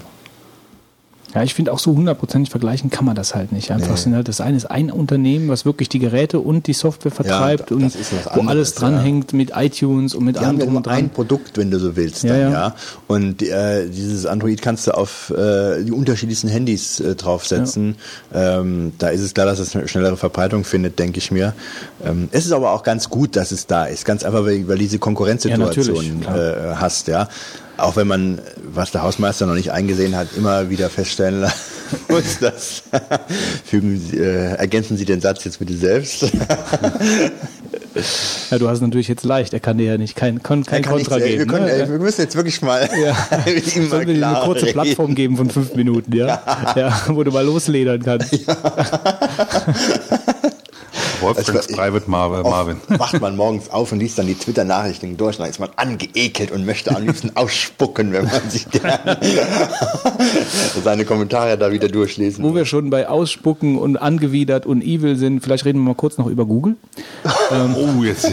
Ja, 1.35 1.43
ich 1.43 1.53
finde 1.53 1.71
auch 1.71 1.79
so 1.79 1.95
hundertprozentig 1.95 2.49
vergleichen 2.49 2.89
kann 2.89 3.05
man 3.05 3.15
das 3.15 3.35
halt 3.35 3.51
nicht. 3.51 3.69
Einfach 3.71 3.91
Nee. 3.91 3.97
sind 3.97 4.15
halt, 4.15 4.27
das 4.27 4.41
eine 4.41 4.57
ist 4.57 4.65
ein 4.65 4.89
Unternehmen, 4.89 5.47
was 5.49 5.63
wirklich 5.63 5.87
die 5.87 5.99
Geräte 5.99 6.39
und 6.39 6.65
die 6.65 6.73
Software 6.73 7.11
vertreibt 7.11 7.69
das 7.69 7.71
und 7.71 7.83
wo 7.83 8.39
anderes, 8.39 8.47
alles 8.47 8.73
dranhängt 8.73 9.33
mit 9.33 9.51
iTunes 9.55 10.15
und 10.15 10.25
mit 10.25 10.35
Die 10.37 10.39
haben 10.39 10.47
allem 10.47 10.59
ja 10.59 10.65
nur 10.65 10.77
und 10.77 10.87
dran. 10.87 10.95
ein 10.95 11.09
Produkt, 11.11 11.57
wenn 11.57 11.69
du 11.69 11.77
so 11.79 11.95
willst, 11.95 12.23
Ja, 12.23 12.29
dann, 12.33 12.41
ja. 12.41 12.49
ja. 12.51 12.75
Und 13.07 13.43
äh, 13.43 13.87
dieses 13.87 14.25
Android 14.25 14.61
kannst 14.61 14.87
du 14.87 14.91
auf 14.97 15.29
äh, 15.29 15.83
die 15.83 15.91
unterschiedlichsten 15.91 16.47
Handys 16.47 16.99
äh, 16.99 17.15
draufsetzen. 17.15 17.95
Ähm, 18.33 18.93
da 18.97 19.09
ist 19.09 19.21
es 19.21 19.33
klar, 19.35 19.45
dass 19.45 19.59
es 19.59 19.75
eine 19.75 19.87
schnellere 19.87 20.17
Verbreitung 20.17 20.63
findet, 20.63 20.97
denke 20.97 21.19
ich 21.19 21.31
mir. 21.31 21.53
Ähm, 22.03 22.29
es 22.31 22.45
ist 22.45 22.51
aber 22.53 22.71
auch 22.71 22.81
ganz 22.83 23.09
gut, 23.09 23.35
dass 23.35 23.51
es 23.51 23.67
da 23.67 23.85
ist. 23.85 24.03
Ganz 24.03 24.23
einfach, 24.23 24.45
weil, 24.45 24.67
weil 24.67 24.77
diese 24.79 24.97
Konkurrenzsituation 24.97 26.23
Ja, 26.23 26.71
äh, 26.71 26.75
hast, 26.75 27.07
ja. 27.07 27.27
Auch 27.81 27.95
wenn 27.95 28.07
man, 28.07 28.39
was 28.73 28.91
der 28.91 29.01
Hausmeister 29.03 29.45
noch 29.45 29.55
nicht 29.55 29.71
eingesehen 29.71 30.15
hat, 30.15 30.27
immer 30.35 30.69
wieder 30.69 30.89
feststellen 30.89 31.49
muss, 32.09 32.39
dass 32.39 32.83
fügen 33.65 34.01
äh, 34.13 34.55
ergänzen 34.55 34.97
Sie 34.97 35.05
den 35.05 35.21
Satz 35.21 35.43
jetzt 35.45 35.59
bitte 35.59 35.73
selbst. 35.75 36.25
Ja, 38.51 38.57
du 38.57 38.69
hast 38.69 38.81
natürlich 38.81 39.07
jetzt 39.07 39.23
leicht. 39.23 39.53
Er 39.53 39.59
kann 39.59 39.77
dir 39.77 39.85
ja 39.85 39.97
nicht 39.97 40.15
kein, 40.15 40.43
kein, 40.43 40.63
kein 40.63 40.83
kann 40.83 40.93
Kontra 40.93 41.15
nichts, 41.15 41.29
äh, 41.29 41.37
geben. 41.37 41.39
wir, 41.39 41.47
können, 41.57 41.65
ne? 41.65 41.83
äh, 41.83 41.89
wir 41.89 41.99
müssen 41.99 42.21
jetzt 42.21 42.35
wirklich 42.35 42.61
mal 42.61 42.87
Ja. 43.03 43.15
mit 43.45 43.75
ihm 43.75 43.89
mal 43.89 44.05
dir 44.05 44.27
eine 44.27 44.39
kurze 44.45 44.65
reden. 44.65 44.73
Plattform 44.73 45.15
geben 45.15 45.37
von 45.37 45.49
fünf 45.49 45.73
Minuten, 45.75 46.13
ja? 46.15 46.41
ja. 46.75 47.01
wo 47.07 47.23
du 47.23 47.31
mal 47.31 47.45
losledern 47.45 48.01
kannst. 48.03 48.33
Wolfgangs 51.21 51.67
ich- 51.69 51.75
Private 51.75 52.09
Mar 52.09 52.29
Marvin. 52.43 52.77
Wacht 52.87 53.19
man 53.21 53.35
morgens 53.35 53.69
auf 53.69 53.91
und 53.91 53.99
liest 53.99 54.17
dann 54.17 54.27
die 54.27 54.35
Twitter-Nachrichten 54.35 55.17
durch, 55.17 55.37
dann 55.37 55.49
ist 55.49 55.59
man 55.59 55.69
angeekelt 55.75 56.51
und 56.51 56.65
möchte 56.65 56.95
am 56.95 57.05
liebsten 57.05 57.31
ausspucken, 57.35 58.11
wenn 58.13 58.25
man 58.25 58.49
sich 58.49 58.65
seine 60.83 61.05
Kommentare 61.05 61.57
da 61.57 61.71
wieder 61.71 61.87
durchlesen 61.87 62.43
Wo 62.43 62.55
wir 62.55 62.65
schon 62.65 62.89
bei 62.89 63.07
Ausspucken 63.07 63.77
und 63.77 63.97
angewidert 63.97 64.65
und 64.65 64.83
evil 64.83 65.15
sind, 65.15 65.41
vielleicht 65.41 65.65
reden 65.65 65.79
wir 65.79 65.85
mal 65.89 65.95
kurz 65.95 66.17
noch 66.17 66.27
über 66.27 66.45
Google. 66.45 66.75
Oh, 67.51 68.03
jetzt. 68.03 68.27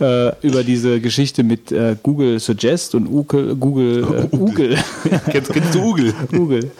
Äh, 0.00 0.32
über 0.46 0.62
diese 0.62 1.00
Geschichte 1.00 1.42
mit 1.42 1.72
äh, 1.72 1.96
Google 2.02 2.38
Suggest 2.38 2.94
und 2.94 3.06
Uke, 3.06 3.56
Google, 3.56 4.28
äh, 4.30 4.36
Google. 4.36 4.76
Kennst, 5.30 5.52
kennst 5.52 5.74
du 5.74 5.80
Google? 5.80 6.14
Google. 6.30 6.70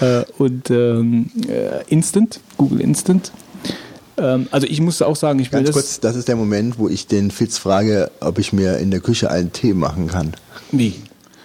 Äh, 0.00 0.22
und 0.36 0.70
ähm, 0.70 1.30
äh, 1.48 1.82
Instant, 1.88 2.40
Google 2.58 2.82
Instant. 2.82 3.32
Ähm, 4.18 4.48
also 4.50 4.66
ich 4.66 4.80
musste 4.80 5.06
auch 5.06 5.16
sagen, 5.16 5.38
ich 5.38 5.52
will 5.52 5.58
Ganz 5.60 5.68
das. 5.68 5.74
kurz, 5.74 6.00
das 6.00 6.16
ist 6.16 6.28
der 6.28 6.36
Moment, 6.36 6.78
wo 6.78 6.88
ich 6.88 7.06
den 7.06 7.30
Fitz 7.30 7.58
frage, 7.58 8.10
ob 8.20 8.38
ich 8.38 8.52
mir 8.52 8.78
in 8.78 8.90
der 8.90 9.00
Küche 9.00 9.30
einen 9.30 9.52
Tee 9.52 9.74
machen 9.74 10.08
kann. 10.08 10.32
Wie? 10.72 10.94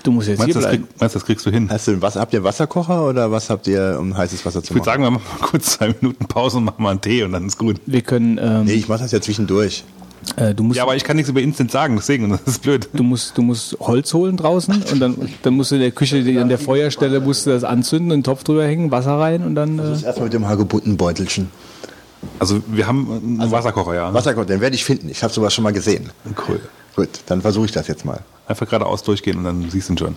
Du 0.04 0.12
musst 0.12 0.28
jetzt 0.28 0.40
Meinst 0.40 0.54
hier 0.54 0.54
du, 0.56 0.60
das, 0.62 0.70
bleiben. 0.72 0.88
krieg, 0.90 1.00
meinst, 1.00 1.16
du, 1.16 1.20
das 1.20 1.26
kriegst 1.26 1.46
du 1.46 1.50
hin? 1.50 1.70
Hast 1.70 1.88
du, 1.88 2.02
was, 2.02 2.16
habt 2.18 2.34
ihr 2.34 2.44
Wasserkocher 2.44 3.08
oder 3.08 3.32
was 3.32 3.50
habt 3.50 3.68
ihr, 3.68 3.98
um 4.02 4.18
heißes 4.18 4.46
Wasser 4.46 4.62
zu 4.62 4.66
Ich 4.66 4.70
würde 4.72 4.80
machen? 4.80 4.86
sagen, 4.86 5.04
wir 5.04 5.12
machen 5.12 5.24
mal 5.40 5.48
kurz 5.50 5.66
zwei 5.74 5.96
Minuten 6.02 6.26
Pause 6.26 6.58
und 6.58 6.66
machen 6.66 6.84
mal 6.84 6.90
einen 6.92 7.00
Tee 7.02 7.24
und 7.24 7.32
dann 7.32 7.48
ist 7.48 7.58
gut. 7.58 7.78
Wir 7.86 8.02
können, 8.02 8.38
ähm, 8.42 8.66
Nee, 8.66 8.74
ich 8.74 8.90
mache 8.90 9.00
das 9.04 9.14
ja 9.14 9.22
zwischendurch. 9.22 9.86
äh, 10.36 10.54
du 10.54 10.64
musst, 10.64 10.76
Ja, 10.76 10.84
aber 10.84 10.98
ich 10.98 11.06
kann 11.06 11.16
nichts 11.16 11.30
über 11.30 11.40
Instant 11.40 11.72
sagen, 11.72 11.96
deswegen, 11.96 12.30
das 12.32 12.42
ist 12.46 12.64
blöd. 12.64 12.90
du 12.92 13.02
musst, 13.04 13.38
du 13.38 13.44
musst 13.44 13.78
Holz 13.80 14.14
holen 14.14 14.36
draußen 14.36 14.84
und 14.92 15.00
dann, 15.00 15.16
dann 15.42 15.54
musst 15.54 15.72
du 15.72 15.76
in 15.76 15.82
der 15.82 15.92
Küche 15.92 16.18
an 16.42 16.50
der 16.50 16.60
Feuerstelle 16.60 17.22
musst 17.22 17.46
du 17.46 17.52
das 17.52 17.64
anzünden, 17.64 18.12
einen 18.12 18.24
Topf 18.24 18.44
drüber 18.44 18.66
hängen, 18.66 18.92
Wasser 18.92 19.18
rein 19.20 19.42
und 19.46 19.56
dann. 19.56 19.78
Das 19.78 19.88
Äh, 19.88 19.94
ist 19.94 20.04
erstmal 20.04 20.26
mit 20.26 20.34
dem 20.34 20.48
Hagebuttenbeutelchen. 20.50 21.48
Also 22.40 22.62
wir 22.68 22.88
haben 22.88 23.40
einen 23.40 23.52
Wasserkocher, 23.52 23.96
ja. 23.96 24.14
Wasserkocher, 24.14 24.46
den 24.46 24.62
werde 24.62 24.76
ich 24.76 24.84
finden. 24.84 25.10
Ich 25.10 25.24
habe 25.24 25.34
sowas 25.34 25.54
schon 25.54 25.64
mal 25.64 25.74
gesehen. 25.74 26.10
Cool. 26.48 26.60
Gut, 26.96 27.10
dann 27.26 27.42
versuche 27.42 27.66
ich 27.66 27.72
das 27.72 27.88
jetzt 27.88 28.06
mal. 28.06 28.22
Einfach 28.48 28.66
geradeaus 28.68 29.04
durchgehen 29.04 29.38
und 29.38 29.44
dann 29.46 29.70
siehst 29.70 29.90
du 29.90 29.94
ihn 29.94 29.98
schon. 29.98 30.16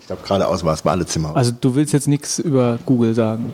Ich 0.00 0.06
glaube, 0.06 0.22
geradeaus 0.22 0.64
war 0.64 0.74
es 0.74 0.82
Badezimmer. 0.82 1.34
also 1.36 1.52
du 1.60 1.74
willst 1.74 1.92
jetzt 1.92 2.06
nichts 2.08 2.38
über 2.38 2.78
Google 2.86 3.14
sagen. 3.14 3.52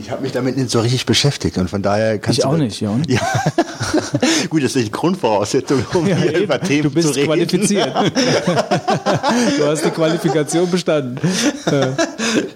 Ich 0.00 0.10
habe 0.10 0.22
mich 0.22 0.32
damit 0.32 0.56
nicht 0.56 0.70
so 0.70 0.80
richtig 0.80 1.04
beschäftigt 1.04 1.58
und 1.58 1.68
von 1.68 1.82
daher 1.82 2.18
kannst 2.18 2.38
Ich 2.38 2.42
du 2.44 2.48
auch 2.50 2.56
nicht, 2.56 2.80
ja. 2.80 2.90
Ja. 3.06 3.20
Gut, 4.48 4.64
das 4.64 4.74
ist 4.74 4.86
die 4.86 4.90
Grundvoraussetzung, 4.90 5.84
um 5.92 6.06
Ja, 6.06 6.16
hier 6.16 6.34
eben. 6.34 6.44
über 6.44 6.58
Themen 6.60 6.84
du 6.84 6.90
bist 6.90 7.08
zu 7.08 7.14
reden. 7.14 7.26
qualifiziert. 7.26 7.92
du 9.58 9.66
hast 9.66 9.84
die 9.84 9.90
Qualifikation 9.90 10.70
bestanden. 10.70 11.18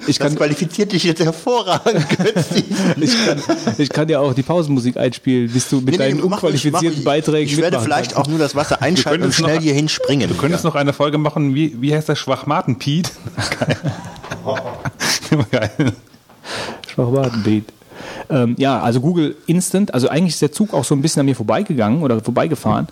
Ich 0.06 0.18
Das 0.18 0.26
kann, 0.26 0.36
qualifiziert 0.36 0.92
dich 0.92 1.04
jetzt 1.04 1.22
hervorragend, 1.22 2.06
ich, 3.00 3.26
kann, 3.26 3.42
ich 3.78 3.88
kann 3.90 4.08
ja 4.08 4.20
auch 4.20 4.32
die 4.34 4.42
Pausenmusik 4.42 4.96
einspielen, 4.96 5.50
bis 5.52 5.68
du 5.68 5.76
mit 5.76 5.86
Nee, 5.86 5.90
nee, 5.92 5.98
deinen 5.98 6.16
mach 6.18 6.24
unqualifizierten 6.42 6.88
ruhig. 6.88 7.04
Beiträgen 7.04 7.50
Ich 7.50 7.56
werde 7.58 7.78
vielleicht 7.80 8.12
kannst. 8.14 8.26
auch 8.26 8.30
nur 8.30 8.38
das 8.38 8.54
Wasser 8.54 8.80
einschalten 8.80 9.22
und 9.24 9.34
schnell 9.34 9.56
noch- 9.56 9.62
hier 9.62 9.74
hinspringen. 9.74 10.28
Du 10.30 10.34
könntest 10.36 10.64
noch 10.64 10.74
eine 10.76 10.92
Folge 10.92 11.18
machen, 11.18 11.54
wie, 11.54 11.76
wie 11.80 11.94
heißt 11.94 12.08
der 12.08 12.16
Schwachmaten 12.16 12.78
Piet? 12.78 13.10
Geil. 13.60 13.76
Geil. 15.50 15.70
Schwachmatenbeat. 16.94 17.64
Ähm, 18.30 18.54
ja, 18.58 18.80
also 18.80 19.00
Google 19.00 19.36
Instant, 19.46 19.94
also 19.94 20.08
eigentlich 20.08 20.34
ist 20.34 20.42
der 20.42 20.52
Zug 20.52 20.74
auch 20.74 20.84
so 20.84 20.94
ein 20.94 21.02
bisschen 21.02 21.20
an 21.20 21.26
mir 21.26 21.36
vorbeigegangen 21.36 22.02
oder 22.02 22.20
vorbeigefahren. 22.20 22.88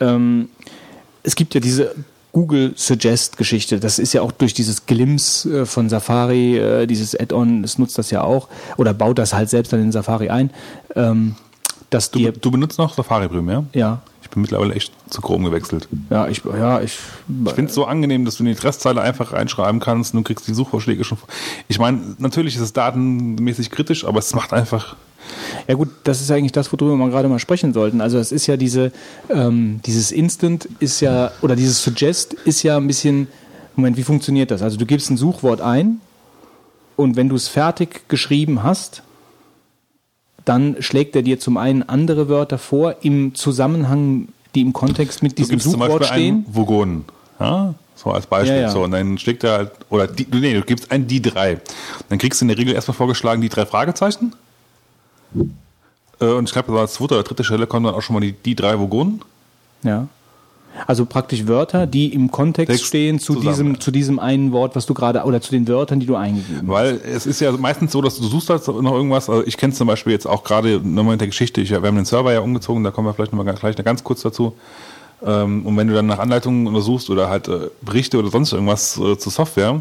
Ähm, 0.00 0.48
es 1.22 1.34
gibt 1.34 1.54
ja 1.54 1.60
diese 1.60 1.94
Google 2.32 2.72
Suggest 2.76 3.36
Geschichte. 3.36 3.80
Das 3.80 3.98
ist 3.98 4.12
ja 4.12 4.20
auch 4.22 4.32
durch 4.32 4.52
dieses 4.54 4.86
Glimpse 4.86 5.60
äh, 5.60 5.66
von 5.66 5.88
Safari, 5.88 6.58
äh, 6.58 6.86
dieses 6.86 7.18
Add-on, 7.18 7.62
das 7.62 7.78
nutzt 7.78 7.96
das 7.96 8.10
ja 8.10 8.22
auch 8.22 8.48
oder 8.76 8.92
baut 8.92 9.18
das 9.18 9.32
halt 9.32 9.48
selbst 9.48 9.72
dann 9.72 9.80
in 9.80 9.92
Safari 9.92 10.28
ein. 10.28 10.50
Ähm, 10.96 11.36
dass 11.90 12.10
Du, 12.10 12.18
dir, 12.18 12.32
du 12.32 12.50
benutzt 12.50 12.78
noch 12.78 12.92
Safari 12.94 13.28
Premium, 13.28 13.68
ja? 13.72 13.80
ja, 13.80 14.02
bin 14.34 14.42
mittlerweile 14.42 14.74
echt 14.74 14.92
zu 15.10 15.20
Chrome 15.20 15.48
gewechselt. 15.48 15.88
ja, 16.10 16.28
ich, 16.28 16.42
ja, 16.44 16.80
ich, 16.80 16.98
Ich 17.46 17.52
finde 17.52 17.70
es 17.70 17.74
so 17.74 17.84
angenehm, 17.86 18.24
dass 18.24 18.36
du 18.36 18.42
in 18.42 18.50
die 18.50 18.56
Adresszeile 18.56 19.00
einfach 19.00 19.32
reinschreiben 19.32 19.80
kannst 19.80 20.14
und 20.14 20.20
du 20.20 20.24
kriegst 20.24 20.46
die 20.46 20.54
Suchvorschläge 20.54 21.04
schon. 21.04 21.18
Ich 21.68 21.78
meine, 21.78 22.16
natürlich 22.18 22.56
ist 22.56 22.62
es 22.62 22.72
datenmäßig 22.72 23.70
kritisch, 23.70 24.04
aber 24.04 24.18
es 24.18 24.34
macht 24.34 24.52
einfach. 24.52 24.96
Ja 25.68 25.74
gut, 25.74 25.88
das 26.04 26.20
ist 26.20 26.30
eigentlich 26.30 26.52
das, 26.52 26.70
worüber 26.72 26.96
wir 26.96 27.08
gerade 27.08 27.28
mal 27.28 27.38
sprechen 27.38 27.72
sollten. 27.72 28.00
Also 28.00 28.18
es 28.18 28.30
ist 28.32 28.46
ja 28.46 28.56
diese, 28.56 28.92
ähm, 29.30 29.80
dieses 29.86 30.12
Instant 30.12 30.68
ist 30.80 31.00
ja, 31.00 31.32
oder 31.40 31.56
dieses 31.56 31.82
Suggest 31.82 32.34
ist 32.44 32.62
ja 32.62 32.76
ein 32.76 32.86
bisschen, 32.86 33.28
Moment, 33.74 33.96
wie 33.96 34.02
funktioniert 34.02 34.50
das? 34.50 34.62
Also 34.62 34.76
du 34.76 34.84
gibst 34.84 35.10
ein 35.10 35.16
Suchwort 35.16 35.60
ein 35.60 36.00
und 36.96 37.16
wenn 37.16 37.28
du 37.28 37.36
es 37.36 37.48
fertig 37.48 38.08
geschrieben 38.08 38.62
hast, 38.62 39.02
dann 40.44 40.76
schlägt 40.80 41.16
er 41.16 41.22
dir 41.22 41.38
zum 41.40 41.56
einen 41.56 41.82
andere 41.82 42.28
Wörter 42.28 42.58
vor 42.58 42.96
im 43.02 43.34
Zusammenhang, 43.34 44.28
die 44.54 44.60
im 44.60 44.72
Kontext 44.72 45.22
mit 45.22 45.32
Du 45.32 45.36
diesem 45.42 45.58
zum 45.60 45.72
Suchwort 45.72 46.00
Beispiel 46.00 46.06
stehen. 46.18 46.34
einen 46.46 46.54
Vogonen. 46.54 47.04
Ja? 47.40 47.74
So 47.96 48.10
als 48.10 48.26
Beispiel. 48.26 48.56
Ja, 48.56 48.62
ja. 48.62 48.70
So, 48.70 48.82
und 48.84 48.90
dann 48.90 49.16
schlägt 49.18 49.44
er 49.44 49.52
halt, 49.52 49.70
oder 49.88 50.06
die, 50.06 50.24
du- 50.26 50.38
nee, 50.38 50.52
du 50.52 50.62
gibst 50.62 50.90
ein 50.90 51.06
die 51.06 51.22
drei. 51.22 51.60
Dann 52.08 52.18
kriegst 52.18 52.40
du 52.40 52.44
in 52.44 52.48
der 52.48 52.58
Regel 52.58 52.74
erstmal 52.74 52.96
vorgeschlagen 52.96 53.40
die 53.40 53.48
drei 53.48 53.64
Fragezeichen. 53.66 54.34
Äh, 56.20 56.26
Und 56.26 56.44
ich 56.48 56.52
glaube, 56.52 56.78
als 56.78 56.94
zweite 56.94 57.14
oder 57.14 57.22
dritte 57.22 57.44
Stelle 57.44 57.66
kommen 57.66 57.86
dann 57.86 57.94
auch 57.94 58.02
schon 58.02 58.14
mal 58.14 58.20
die, 58.20 58.32
die 58.32 58.54
drei 58.54 58.78
Vogonen. 58.78 59.20
Ja. 59.82 60.06
Also 60.86 61.06
praktisch 61.06 61.46
Wörter, 61.46 61.86
die 61.86 62.12
im 62.12 62.30
Kontext 62.30 62.70
Text 62.70 62.86
stehen 62.86 63.18
zu 63.18 63.34
zusammen. 63.34 63.48
diesem, 63.48 63.80
zu 63.80 63.90
diesem 63.90 64.18
einen 64.18 64.52
Wort, 64.52 64.74
was 64.74 64.86
du 64.86 64.94
gerade, 64.94 65.22
oder 65.22 65.40
zu 65.40 65.52
den 65.52 65.68
Wörtern, 65.68 66.00
die 66.00 66.06
du 66.06 66.16
eingegeben 66.16 66.62
hast. 66.62 66.68
Weil 66.68 67.00
es 67.04 67.26
ist 67.26 67.40
ja 67.40 67.52
meistens 67.52 67.92
so, 67.92 68.02
dass 68.02 68.18
du 68.18 68.24
suchst 68.24 68.50
halt 68.50 68.66
noch 68.66 68.92
irgendwas. 68.92 69.30
Also 69.30 69.46
ich 69.46 69.56
kenne 69.56 69.72
es 69.72 69.78
zum 69.78 69.86
Beispiel 69.86 70.12
jetzt 70.12 70.26
auch 70.26 70.42
gerade 70.42 70.80
nochmal 70.82 71.14
in 71.14 71.18
der 71.18 71.28
Geschichte. 71.28 71.60
Ich, 71.60 71.70
wir 71.70 71.80
haben 71.80 71.96
den 71.96 72.04
Server 72.04 72.32
ja 72.32 72.40
umgezogen, 72.40 72.82
da 72.82 72.90
kommen 72.90 73.06
wir 73.06 73.14
vielleicht 73.14 73.32
nochmal 73.32 73.54
gleich 73.54 73.78
noch 73.78 73.84
ganz 73.84 74.02
kurz 74.02 74.22
dazu. 74.22 74.54
Ähm, 75.24 75.64
und 75.64 75.76
wenn 75.76 75.86
du 75.86 75.94
dann 75.94 76.06
nach 76.06 76.18
Anleitungen 76.18 76.66
untersuchst 76.66 77.08
oder 77.08 77.28
halt 77.28 77.48
äh, 77.48 77.70
Berichte 77.82 78.18
oder 78.18 78.30
sonst 78.30 78.52
irgendwas 78.52 78.98
äh, 78.98 79.16
zur 79.16 79.32
Software, 79.32 79.80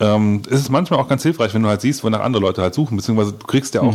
ähm, 0.00 0.42
ist 0.48 0.60
es 0.60 0.70
manchmal 0.70 0.98
auch 0.98 1.08
ganz 1.08 1.22
hilfreich, 1.22 1.52
wenn 1.54 1.62
du 1.62 1.68
halt 1.68 1.82
siehst, 1.82 2.02
wonach 2.02 2.20
andere 2.20 2.42
Leute 2.42 2.62
halt 2.62 2.74
suchen, 2.74 2.96
beziehungsweise 2.96 3.32
du 3.32 3.46
kriegst 3.46 3.74
ja 3.74 3.82
auch 3.82 3.94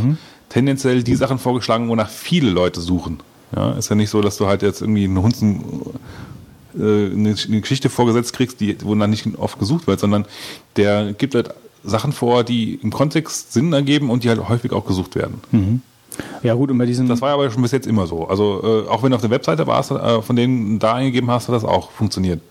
tendenziell 0.50 1.04
die 1.04 1.16
Sachen 1.16 1.40
vorgeschlagen, 1.40 1.90
wonach 1.90 2.10
viele 2.10 2.52
Leute 2.52 2.80
suchen. 2.80 3.20
Ja, 3.56 3.72
ist 3.74 3.90
ja 3.90 3.96
nicht 3.96 4.10
so, 4.10 4.22
dass 4.22 4.38
du 4.38 4.48
halt 4.48 4.62
jetzt 4.62 4.82
irgendwie 4.82 5.06
einen 5.06 5.22
Hunzen 5.22 5.64
äh, 6.78 6.82
eine, 7.12 7.34
Geschichte 7.62 7.90
vorgesetzt 7.90 8.34
kriegst, 8.34 8.60
die, 8.60 8.78
wo 8.84 8.94
dann 8.96 9.10
nicht 9.10 9.26
oft 9.38 9.58
gesucht 9.60 9.88
wird, 9.88 10.00
sondern 10.00 10.26
der 10.76 11.14
gibt 11.14 11.34
halt 11.36 11.52
Sachen 11.84 12.12
vor, 12.12 12.44
die 12.44 12.76
im 12.84 12.92
Kontext 12.92 13.54
Sinn 13.54 13.72
ergeben 13.72 14.10
und 14.10 14.24
die 14.24 14.30
halt 14.30 14.50
häufig 14.50 14.74
auch 14.74 14.86
gesucht 14.86 15.16
werden. 15.16 15.42
Ja 16.44 16.56
gut, 16.56 16.72
und 16.72 16.78
bei 16.78 16.86
diesem 16.86 17.08
Das 17.08 17.22
war 17.22 17.30
ja 17.30 17.36
aber 17.36 17.50
schon 17.52 17.62
bis 17.62 17.72
jetzt 17.72 17.88
immer 17.88 18.08
so. 18.08 18.28
Also 18.28 18.86
äh, 18.88 18.90
auch 18.90 19.04
wenn 19.04 19.12
du 19.12 19.16
auf 19.16 19.22
der 19.22 19.30
Webseite 19.30 19.66
warst, 19.68 19.92
äh, 19.92 20.22
von 20.22 20.36
denen 20.36 20.74
du 20.74 20.80
da 20.80 20.96
eingegeben 20.96 21.30
hast, 21.32 21.48
hat 21.48 21.56
das 21.56 21.64
auch 21.64 21.92
funktioniert. 21.92 22.42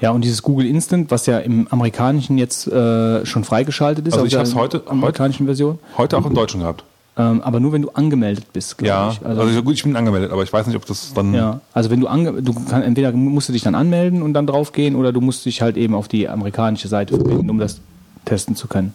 Ja, 0.00 0.10
und 0.12 0.22
dieses 0.24 0.42
Google 0.42 0.66
Instant, 0.66 1.10
was 1.10 1.26
ja 1.26 1.38
im 1.38 1.68
amerikanischen 1.68 2.38
jetzt 2.38 2.66
äh, 2.66 3.24
schon 3.26 3.44
freigeschaltet 3.44 4.06
ist, 4.08 4.14
Also 4.14 4.24
ich 4.24 4.30
der 4.30 4.40
hab's 4.40 4.54
heute- 4.54 4.82
amerikanischen 4.86 5.44
Version, 5.46 5.78
Heute 5.98 6.16
auch 6.16 6.24
im 6.24 6.34
Deutschen 6.34 6.60
gehabt. 6.60 6.84
Ähm, 7.20 7.40
aber 7.42 7.60
nur 7.60 7.72
wenn 7.72 7.82
du 7.82 7.90
angemeldet 7.90 8.52
bist, 8.52 8.78
glaube 8.78 8.88
Ja, 8.88 9.10
ich. 9.10 9.24
also, 9.26 9.42
Also, 9.42 9.62
gut, 9.62 9.74
ich 9.74 9.82
bin 9.82 9.94
angemeldet, 9.96 10.30
aber 10.32 10.42
ich 10.42 10.52
weiß 10.52 10.66
nicht, 10.66 10.76
ob 10.76 10.86
das 10.86 11.12
dann. 11.12 11.34
ja, 11.34 11.60
also 11.74 11.90
wenn 11.90 12.00
du 12.00 12.06
ange 12.06 12.42
du 12.42 12.54
kann, 12.54 12.82
entweder 12.82 13.12
musst 13.12 13.48
du 13.48 13.52
dich 13.52 13.62
dann 13.62 13.74
anmelden 13.74 14.22
und 14.22 14.32
dann 14.34 14.46
draufgehen 14.46 14.96
oder 14.96 15.12
du 15.12 15.20
musst 15.20 15.44
dich 15.44 15.60
halt 15.62 15.76
eben 15.76 15.94
auf 15.94 16.08
die 16.08 16.28
amerikanische 16.28 16.88
Seite 16.88 17.14
verbinden, 17.14 17.50
um 17.50 17.58
das 17.58 17.80
testen 18.24 18.56
zu 18.56 18.68
können. 18.68 18.94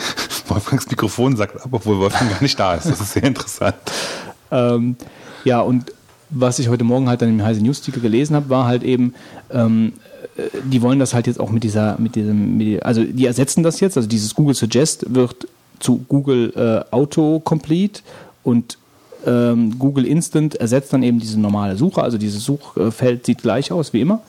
Wolfgangs 0.48 0.88
Mikrofon 0.88 1.36
sagt 1.36 1.56
ab, 1.62 1.68
obwohl 1.72 1.98
Wolfgang 1.98 2.30
gar 2.30 2.40
nicht 2.42 2.58
da 2.58 2.74
ist. 2.74 2.86
Das 2.88 3.00
ist 3.00 3.12
sehr 3.12 3.24
interessant. 3.24 3.74
Ähm, 4.50 4.96
ja, 5.44 5.60
und 5.60 5.92
was 6.30 6.58
ich 6.58 6.68
heute 6.68 6.84
Morgen 6.84 7.08
halt 7.08 7.20
dann 7.22 7.28
im 7.30 7.42
Heise 7.42 7.62
News 7.62 7.78
Artikel 7.80 8.00
gelesen 8.00 8.36
habe, 8.36 8.48
war 8.48 8.64
halt 8.66 8.82
eben, 8.84 9.14
ähm, 9.50 9.92
äh, 10.36 10.42
die 10.64 10.82
wollen 10.82 10.98
das 10.98 11.14
halt 11.14 11.26
jetzt 11.26 11.40
auch 11.40 11.50
mit 11.50 11.64
dieser, 11.64 11.96
mit 11.98 12.14
diesem, 12.14 12.56
mit, 12.56 12.82
also 12.84 13.02
die 13.04 13.26
ersetzen 13.26 13.62
das 13.62 13.80
jetzt, 13.80 13.96
also 13.96 14.08
dieses 14.08 14.34
Google 14.34 14.54
Suggest 14.54 15.14
wird 15.14 15.48
zu 15.78 16.04
Google 16.08 16.52
äh, 16.56 16.94
Autocomplete 16.94 18.02
und 18.42 18.78
ähm, 19.26 19.78
Google 19.78 20.06
Instant 20.06 20.54
ersetzt 20.54 20.92
dann 20.92 21.02
eben 21.02 21.18
diese 21.18 21.40
normale 21.40 21.76
Suche, 21.76 22.02
also 22.02 22.18
dieses 22.18 22.44
Suchfeld 22.44 23.26
sieht 23.26 23.42
gleich 23.42 23.72
aus 23.72 23.92
wie 23.92 24.00
immer, 24.00 24.20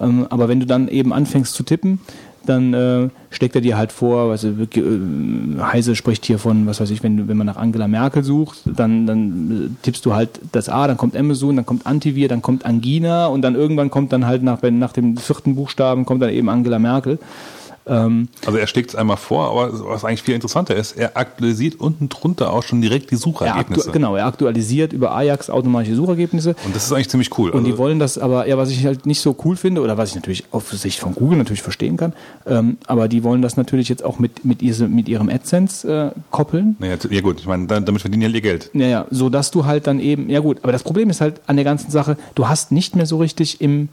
ähm, 0.00 0.26
aber 0.30 0.48
wenn 0.48 0.60
du 0.60 0.66
dann 0.66 0.88
eben 0.88 1.12
anfängst 1.12 1.54
zu 1.54 1.62
tippen, 1.62 2.00
dann 2.48 2.72
äh, 2.72 3.08
schlägt 3.30 3.54
er 3.54 3.60
dir 3.60 3.76
halt 3.76 3.92
vor, 3.92 4.30
also 4.30 4.48
äh, 4.48 5.60
Heise 5.60 5.94
spricht 5.94 6.24
hier 6.24 6.38
von, 6.38 6.66
was 6.66 6.80
weiß 6.80 6.90
ich, 6.90 7.02
wenn, 7.02 7.28
wenn 7.28 7.36
man 7.36 7.46
nach 7.46 7.56
Angela 7.56 7.88
Merkel 7.88 8.24
sucht, 8.24 8.60
dann, 8.64 9.06
dann 9.06 9.50
äh, 9.50 9.82
tippst 9.82 10.04
du 10.06 10.14
halt 10.14 10.30
das 10.52 10.68
A, 10.68 10.86
dann 10.86 10.96
kommt 10.96 11.16
Amazon, 11.16 11.56
dann 11.56 11.66
kommt 11.66 11.86
Antivir, 11.86 12.28
dann 12.28 12.42
kommt 12.42 12.64
Angina 12.64 13.26
und 13.26 13.42
dann 13.42 13.54
irgendwann 13.54 13.90
kommt 13.90 14.12
dann 14.12 14.26
halt 14.26 14.42
nach, 14.42 14.62
nach 14.62 14.92
dem 14.92 15.16
vierten 15.16 15.54
Buchstaben 15.56 16.04
kommt 16.06 16.22
dann 16.22 16.30
eben 16.30 16.48
Angela 16.48 16.78
Merkel. 16.78 17.18
Ähm, 17.88 18.28
Also 18.44 18.58
er 18.58 18.66
schlägt 18.66 18.90
es 18.90 18.96
einmal 18.96 19.16
vor, 19.16 19.50
aber 19.50 19.86
was 19.88 20.04
eigentlich 20.04 20.22
viel 20.22 20.34
interessanter 20.34 20.76
ist, 20.76 20.92
er 20.96 21.16
aktualisiert 21.16 21.76
unten 21.80 22.08
drunter 22.08 22.52
auch 22.52 22.62
schon 22.62 22.80
direkt 22.82 23.10
die 23.10 23.14
er 23.14 23.18
Suchergebnisse. 23.18 23.80
aktu 23.82 23.92
genau, 23.92 24.14
er 24.16 24.26
aktualisiert 24.26 24.92
über 24.92 25.12
Ajax 25.14 25.48
automatische 25.50 25.96
Suchergebnisse. 25.96 26.54
Und 26.66 26.76
das 26.76 26.84
ist 26.84 26.92
eigentlich 26.92 27.08
ziemlich 27.08 27.36
cool. 27.38 27.50
Und 27.50 27.64
die 27.64 27.70
Also- 27.70 27.82
wollen 27.82 27.98
das 27.98 28.18
aber, 28.18 28.46
ja, 28.46 28.58
was 28.58 28.70
ich 28.70 28.84
halt 28.84 29.06
nicht 29.06 29.20
so 29.20 29.34
cool 29.44 29.56
finde, 29.56 29.80
oder 29.80 29.96
was 29.96 30.10
ich 30.10 30.14
natürlich 30.16 30.44
auf 30.50 30.70
Sicht 30.72 30.98
von 31.00 31.14
Google 31.14 31.38
natürlich 31.38 31.62
verstehen 31.62 31.96
kann, 31.96 32.12
ähm, 32.46 32.76
aber 32.86 33.08
die 33.08 33.24
wollen 33.24 33.40
das 33.42 33.56
natürlich 33.56 33.88
jetzt 33.88 34.04
auch 34.04 34.18
mit, 34.18 34.44
mit, 34.44 34.60
ihr, 34.62 34.74
mit 34.88 35.08
ihrem 35.08 35.28
AdSense 35.28 36.12
äh, 36.14 36.20
koppeln. 36.30 36.76
Naja, 36.78 36.96
ja 37.10 37.20
gut, 37.22 37.40
ich 37.40 37.46
meine, 37.46 37.66
da- 37.66 37.80
damit 37.80 38.02
verdienen 38.02 38.22
ja 38.22 38.28
ihr 38.28 38.40
Geld. 38.40 38.70
Naja, 38.74 39.06
so 39.10 39.28
dass 39.30 39.50
du 39.50 39.64
halt 39.64 39.86
dann 39.86 39.98
eben, 40.00 40.28
ja 40.28 40.40
gut, 40.40 40.58
aber 40.62 40.72
das 40.72 40.82
Problem 40.82 41.08
ist 41.10 41.20
halt 41.20 41.40
an 41.46 41.56
der 41.56 41.64
ganzen 41.64 41.90
Sache, 41.90 42.16
du 42.34 42.48
hast 42.48 42.70
nicht 42.72 42.96
mehr 42.96 43.06
so 43.06 43.16
richtig 43.18 43.60
im, 43.60 43.88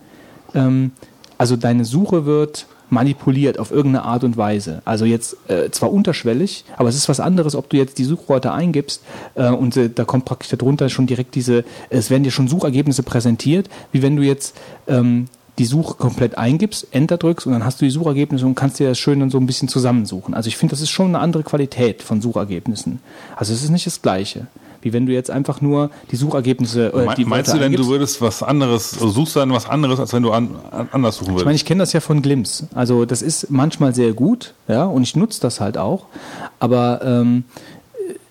ähm, 0.53 0.91
also 1.37 1.55
deine 1.55 1.85
Suche 1.85 2.25
wird 2.25 2.65
manipuliert 2.89 3.59
auf 3.59 3.71
irgendeine 3.71 4.05
Art 4.05 4.23
und 4.23 4.37
Weise. 4.37 4.81
Also 4.85 5.05
jetzt 5.05 5.37
äh, 5.47 5.69
zwar 5.71 5.91
unterschwellig, 5.91 6.65
aber 6.77 6.89
es 6.89 6.95
ist 6.95 7.09
was 7.09 7.19
anderes, 7.19 7.55
ob 7.55 7.69
du 7.69 7.77
jetzt 7.77 7.97
die 7.97 8.03
Suchworte 8.03 8.51
eingibst 8.51 9.01
äh, 9.35 9.49
und 9.49 9.75
äh, 9.77 9.89
da 9.89 10.05
kommt 10.05 10.25
praktisch 10.25 10.49
darunter 10.49 10.89
schon 10.89 11.07
direkt 11.07 11.35
diese, 11.35 11.63
es 11.89 12.09
werden 12.09 12.23
dir 12.23 12.31
schon 12.31 12.47
Suchergebnisse 12.47 13.03
präsentiert, 13.03 13.69
wie 13.91 14.01
wenn 14.01 14.15
du 14.15 14.23
jetzt 14.23 14.55
ähm, 14.87 15.27
die 15.57 15.65
Suche 15.65 15.95
komplett 15.95 16.37
eingibst, 16.37 16.87
Enter 16.91 17.17
drückst 17.17 17.47
und 17.47 17.53
dann 17.53 17.65
hast 17.65 17.81
du 17.81 17.85
die 17.85 17.91
Suchergebnisse 17.91 18.45
und 18.45 18.55
kannst 18.55 18.79
dir 18.79 18.89
das 18.89 18.99
schön 18.99 19.19
dann 19.19 19.29
so 19.29 19.37
ein 19.37 19.45
bisschen 19.45 19.69
zusammensuchen. 19.69 20.33
Also 20.33 20.47
ich 20.47 20.57
finde, 20.57 20.71
das 20.71 20.81
ist 20.81 20.89
schon 20.89 21.07
eine 21.07 21.19
andere 21.19 21.43
Qualität 21.43 22.01
von 22.01 22.21
Suchergebnissen. 22.21 22.99
Also 23.35 23.53
es 23.53 23.63
ist 23.63 23.69
nicht 23.69 23.85
das 23.85 24.01
Gleiche. 24.01 24.47
Wie 24.85 24.93
wenn 24.93 25.07
du 25.07 25.13
jetzt 25.13 25.31
einfach 25.31 25.61
nur 25.61 25.89
die 26.11 26.15
Suchergebnisse 26.15 26.93
äh, 26.93 27.15
die 27.15 27.25
Meinst 27.25 27.51
du 27.51 27.57
denn, 27.57 27.71
du 27.71 27.77
eingibst. 27.77 27.89
würdest 27.89 28.21
was 28.21 28.43
anderes, 28.43 28.93
also 28.93 29.09
suchst 29.09 29.35
dann 29.35 29.51
was 29.51 29.67
anderes, 29.67 29.99
als 29.99 30.13
wenn 30.13 30.21
du 30.21 30.31
an, 30.31 30.49
an, 30.69 30.89
anders 30.91 31.15
suchen 31.15 31.29
Ich 31.29 31.33
meine, 31.37 31.45
würdest? 31.47 31.63
ich 31.63 31.65
kenne 31.65 31.79
das 31.79 31.91
ja 31.91 32.01
von 32.01 32.21
Glimpse. 32.21 32.67
Also 32.75 33.05
das 33.05 33.23
ist 33.23 33.49
manchmal 33.49 33.95
sehr 33.95 34.13
gut, 34.13 34.53
ja, 34.67 34.85
und 34.85 35.01
ich 35.01 35.15
nutze 35.15 35.41
das 35.41 35.59
halt 35.59 35.79
auch. 35.79 36.05
Aber 36.59 37.01
ähm, 37.03 37.45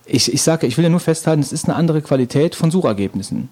ich, 0.07 0.33
ich 0.33 0.43
sage, 0.43 0.69
ich 0.69 0.77
will 0.77 0.85
ja 0.85 0.91
nur 0.91 1.01
festhalten, 1.01 1.43
es 1.43 1.53
ist 1.53 1.65
eine 1.65 1.75
andere 1.75 2.03
Qualität 2.03 2.55
von 2.55 2.71
Suchergebnissen. 2.71 3.49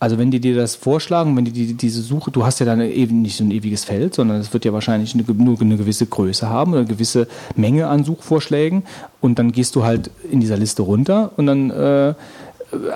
Also 0.00 0.16
wenn 0.16 0.30
die 0.30 0.40
dir 0.40 0.54
das 0.54 0.76
vorschlagen, 0.76 1.36
wenn 1.36 1.44
die, 1.44 1.52
die 1.52 1.74
diese 1.74 2.02
Suche, 2.02 2.30
du 2.30 2.44
hast 2.44 2.60
ja 2.60 2.66
dann 2.66 2.80
eben 2.80 3.22
nicht 3.22 3.36
so 3.36 3.42
ein 3.42 3.50
ewiges 3.50 3.84
Feld, 3.84 4.14
sondern 4.14 4.38
es 4.38 4.52
wird 4.52 4.64
ja 4.64 4.72
wahrscheinlich 4.72 5.14
eine, 5.14 5.24
nur 5.24 5.60
eine 5.60 5.76
gewisse 5.76 6.06
Größe 6.06 6.48
haben 6.48 6.72
oder 6.72 6.80
eine 6.82 6.88
gewisse 6.88 7.26
Menge 7.56 7.88
an 7.88 8.04
Suchvorschlägen. 8.04 8.84
Und 9.20 9.40
dann 9.40 9.50
gehst 9.50 9.74
du 9.74 9.82
halt 9.82 10.10
in 10.30 10.38
dieser 10.38 10.56
Liste 10.56 10.82
runter 10.82 11.32
und 11.36 11.46
dann 11.46 11.70
äh, 11.70 12.14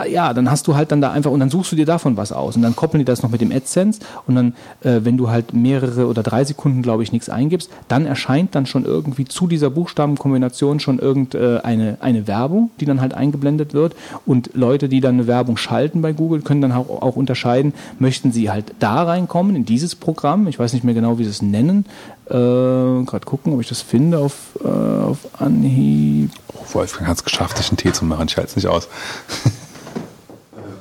ja, 0.07 0.35
dann 0.35 0.51
hast 0.51 0.67
du 0.67 0.75
halt 0.75 0.93
dann 0.93 1.01
da 1.01 1.13
einfach 1.13 1.31
und 1.31 1.41
dann 1.41 1.51
suchst 1.51 1.73
du 1.73 1.77
dir 1.77 1.87
davon 1.87 2.17
was 2.17 2.33
aus. 2.33 2.57
Und 2.57 2.63
dann 2.63 2.77
koppeln 2.77 2.99
die 2.99 3.05
das 3.05 3.23
noch 3.23 3.31
mit 3.31 3.41
dem 3.41 3.51
AdSense. 3.51 4.01
Und 4.27 4.35
dann, 4.35 4.55
äh, 4.83 5.01
wenn 5.03 5.17
du 5.17 5.31
halt 5.31 5.55
mehrere 5.55 6.07
oder 6.07 6.23
drei 6.23 6.45
Sekunden, 6.45 6.83
glaube 6.83 7.03
ich, 7.03 7.13
nichts 7.13 7.29
eingibst, 7.29 7.71
dann 7.89 8.07
erscheint 8.07 8.55
dann 8.55 8.67
schon 8.67 8.85
irgendwie 8.85 9.25
zu 9.25 9.47
dieser 9.47 9.71
Buchstabenkombination 9.71 10.81
schon 10.81 10.99
irgendeine 10.99 11.65
eine, 11.65 11.97
eine 12.01 12.27
Werbung, 12.27 12.71
die 12.81 12.85
dann 12.85 13.01
halt 13.01 13.15
eingeblendet 13.15 13.73
wird. 13.73 13.95
Und 14.27 14.51
Leute, 14.55 14.89
die 14.89 15.01
dann 15.01 15.15
eine 15.15 15.27
Werbung 15.27 15.57
schalten 15.57 16.03
bei 16.03 16.13
Google, 16.13 16.43
können 16.43 16.61
dann 16.61 16.73
auch, 16.73 17.03
auch 17.03 17.17
unterscheiden, 17.17 17.73
möchten 17.99 18.33
sie 18.33 18.51
halt 18.51 18.75
da 18.79 19.03
reinkommen 19.03 19.57
in 19.57 19.65
dieses 19.65 19.95
Programm, 19.95 20.47
ich 20.49 20.59
weiß 20.59 20.73
nicht 20.73 20.85
mehr 20.85 20.95
genau, 20.95 21.19
wie 21.19 21.25
sie 21.25 21.31
es 21.31 21.43
nennen, 21.43 21.87
Äh, 22.27 23.05
Gerade 23.05 23.25
gucken, 23.27 23.53
ob 23.53 23.61
ich 23.61 23.69
das 23.69 23.83
finde 23.83 24.19
auf, 24.19 24.33
äh, 24.65 24.69
auf 24.69 25.19
Anhieb. 25.39 26.31
Oh, 26.55 26.75
Wolfgang 26.75 27.09
hat 27.09 27.17
es 27.19 27.25
geschafft, 27.25 27.57
sich 27.59 27.69
einen 27.71 27.77
Tee 27.79 27.93
zu 27.93 28.05
machen. 28.05 28.27
Ich 28.29 28.37
halte 28.37 28.51
es 28.51 28.57
nicht 28.57 28.67
aus. 28.69 28.89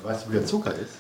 Weißt 0.04 0.26
du, 0.26 0.30
wie 0.30 0.34
der 0.34 0.46
Zucker 0.46 0.72
ist? 0.74 0.94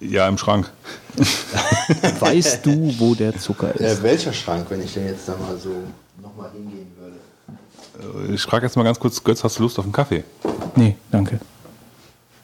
Ja, 0.00 0.28
im 0.28 0.38
Schrank. 0.38 0.70
Weißt 2.20 2.64
du, 2.64 2.94
wo 2.98 3.14
der 3.14 3.36
Zucker 3.36 3.74
ist? 3.74 3.98
Äh, 4.00 4.02
welcher 4.02 4.32
Schrank, 4.32 4.66
wenn 4.68 4.82
ich 4.82 4.94
denn 4.94 5.06
jetzt 5.06 5.28
da 5.28 5.32
mal 5.36 5.56
so 5.58 5.70
nochmal 6.22 6.50
hingehen 6.52 6.86
würde? 6.98 8.28
Äh, 8.30 8.34
Ich 8.34 8.42
frage 8.42 8.66
jetzt 8.66 8.76
mal 8.76 8.84
ganz 8.84 9.00
kurz, 9.00 9.22
Götz, 9.24 9.42
hast 9.42 9.58
du 9.58 9.62
Lust 9.62 9.78
auf 9.78 9.84
einen 9.84 9.92
Kaffee? 9.92 10.22
Nee, 10.76 10.96
danke. 11.10 11.40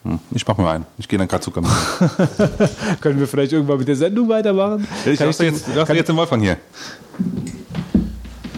Hm, 0.04 0.18
Ich 0.32 0.46
mach 0.46 0.56
mir 0.58 0.68
einen. 0.70 0.86
Ich 0.98 1.08
gehe 1.08 1.18
dann 1.18 1.28
gerade 1.28 1.42
Zucker 1.42 1.60
machen. 1.62 2.10
Können 3.00 3.18
wir 3.18 3.26
vielleicht 3.26 3.52
irgendwann 3.52 3.78
mit 3.78 3.88
der 3.88 3.96
Sendung 3.96 4.28
weitermachen? 4.28 4.86
Ich 5.06 5.18
Kann 5.18 5.30
dir- 5.30 5.44
jetzt, 5.46 5.66
kann- 5.86 5.96
jetzt 5.96 6.08
den 6.08 6.16
Wolfgang 6.16 6.42
hier. 6.42 6.56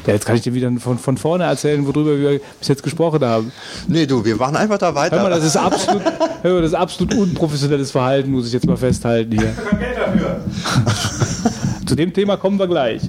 Ja, 0.07 0.12
jetzt 0.12 0.24
kann 0.24 0.36
ich 0.36 0.42
dir 0.42 0.55
wieder 0.55 0.70
von, 0.78 0.99
von 0.99 1.16
vorne 1.16 1.44
erzählen, 1.44 1.84
worüber 1.84 2.16
wir 2.16 2.40
bis 2.61 2.68
jetzt 2.68 2.82
gesprochen 2.84 3.24
haben. 3.24 3.51
Nee, 3.88 4.07
du, 4.07 4.24
wir 4.24 4.36
machen 4.36 4.55
einfach 4.57 4.78
da 4.78 4.94
weiter. 4.94 5.16
Hör 5.16 5.24
mal, 5.24 5.30
das 5.30 5.42
ist 5.44 5.57
absolut, 5.57 6.03
hör 6.42 6.53
mal, 6.55 6.62
das 6.62 6.70
ist 6.70 6.76
absolut 6.76 7.12
unprofessionelles 7.14 7.90
Verhalten, 7.90 8.30
muss 8.30 8.47
ich 8.47 8.53
jetzt 8.53 8.66
mal 8.66 8.76
festhalten 8.76 9.32
hier. 9.32 9.53
Kein 9.68 9.78
Geld 9.80 9.99
dafür. 9.99 10.44
Zu 11.86 11.94
dem 11.97 12.12
Thema 12.12 12.36
kommen 12.36 12.57
wir 12.59 12.68
gleich. 12.68 13.03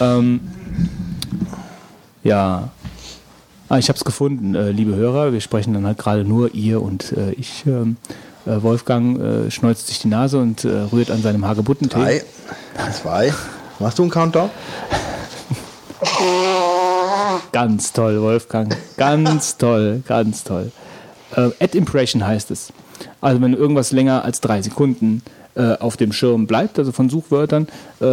Ähm, 0.00 0.40
ja. 2.22 2.70
Ah, 3.70 3.78
ich 3.78 3.88
habe 3.88 3.96
es 3.96 4.04
gefunden, 4.04 4.56
äh, 4.56 4.72
liebe 4.72 4.96
Hörer. 4.96 5.32
Wir 5.32 5.40
sprechen 5.40 5.74
dann 5.74 5.86
halt 5.86 5.96
gerade 5.96 6.24
nur 6.24 6.52
ihr 6.54 6.82
und 6.82 7.12
äh, 7.12 7.30
ich. 7.32 7.64
Ähm, 7.66 7.96
äh, 8.44 8.62
Wolfgang 8.62 9.20
äh, 9.20 9.50
schneuzt 9.50 9.86
sich 9.86 10.00
die 10.00 10.08
Nase 10.08 10.38
und 10.38 10.64
äh, 10.64 10.70
rührt 10.92 11.10
an 11.10 11.22
seinem 11.22 11.46
Hagebuttentee. 11.46 11.94
Drei, 11.94 12.22
zwei. 12.90 13.32
Machst 13.78 13.98
du 13.98 14.02
einen 14.02 14.10
Countdown? 14.10 14.50
Ganz 17.52 17.92
toll, 17.92 18.20
Wolfgang. 18.20 18.76
Ganz 18.96 19.56
toll, 19.58 20.02
ganz 20.04 20.42
toll. 20.42 20.72
Äh, 21.36 21.50
Ad 21.60 21.78
Impression 21.78 22.26
heißt 22.26 22.50
es. 22.50 22.72
Also 23.20 23.40
wenn 23.40 23.54
irgendwas 23.54 23.92
länger 23.92 24.24
als 24.24 24.40
drei 24.40 24.62
Sekunden 24.62 25.22
äh, 25.26 25.39
auf 25.80 25.96
dem 25.96 26.12
Schirm 26.12 26.46
bleibt, 26.46 26.78
also 26.78 26.92
von 26.92 27.10
Suchwörtern, 27.10 27.66
äh, 28.00 28.04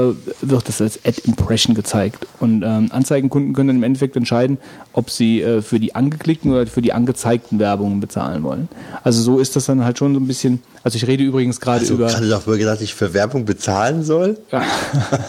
wird 0.41 0.67
das 0.67 0.81
als 0.81 0.99
Ad 1.05 1.21
Impression 1.25 1.75
gezeigt. 1.75 2.25
Und 2.39 2.63
ähm, 2.63 2.89
Anzeigenkunden 2.91 3.53
können 3.53 3.67
dann 3.67 3.77
im 3.77 3.83
Endeffekt 3.83 4.15
entscheiden, 4.15 4.57
ob 4.93 5.09
sie 5.09 5.41
äh, 5.41 5.61
für 5.61 5.79
die 5.79 5.93
angeklickten 5.95 6.51
oder 6.51 6.65
für 6.67 6.81
die 6.81 6.93
angezeigten 6.93 7.59
Werbungen 7.59 7.99
bezahlen 7.99 8.43
wollen. 8.43 8.67
Also 9.03 9.21
so 9.21 9.39
ist 9.39 9.55
das 9.55 9.65
dann 9.65 9.83
halt 9.83 9.97
schon 9.97 10.13
so 10.13 10.19
ein 10.19 10.27
bisschen. 10.27 10.61
Also 10.83 10.95
ich 10.97 11.05
rede 11.07 11.23
übrigens 11.23 11.59
gerade 11.61 11.81
Hast 11.81 11.89
du 11.89 11.93
über. 11.95 12.07
gerade 12.07 12.27
doch 12.29 12.47
wohl 12.47 12.57
gesagt, 12.57 12.81
ich 12.81 12.93
für 12.95 13.13
Werbung 13.13 13.45
bezahlen 13.45 14.03
soll? 14.03 14.37
Was 14.49 14.63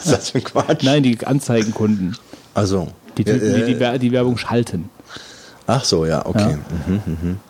ist 0.07 0.13
das 0.13 0.31
für 0.31 0.41
Quatsch? 0.41 0.83
Nein, 0.85 1.03
die 1.03 1.19
Anzeigenkunden, 1.27 2.17
Also. 2.55 2.89
die 3.19 3.25
Typen, 3.25 3.41
äh, 3.55 3.55
die 3.67 3.75
die, 3.75 3.81
Wer- 3.81 3.99
die 3.99 4.13
Werbung 4.13 4.39
schalten. 4.39 4.89
Ach 5.67 5.85
so, 5.85 6.07
ja, 6.07 6.25
okay. 6.25 6.57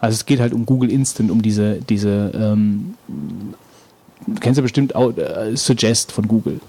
Also 0.01 0.15
es 0.17 0.27
geht 0.27 0.41
halt 0.41 0.53
um 0.53 0.67
Google 0.67 0.91
Instant, 0.91 1.31
um 1.31 1.41
diese, 1.41 1.77
diese 1.89 2.33
ähm, 2.35 2.95
du 3.07 3.55
kennst 4.41 4.59
ja 4.59 4.63
bestimmt 4.63 4.95
auch, 4.95 5.17
äh, 5.17 5.57
Suggest 5.57 6.13
von 6.13 6.27
Google. 6.29 6.61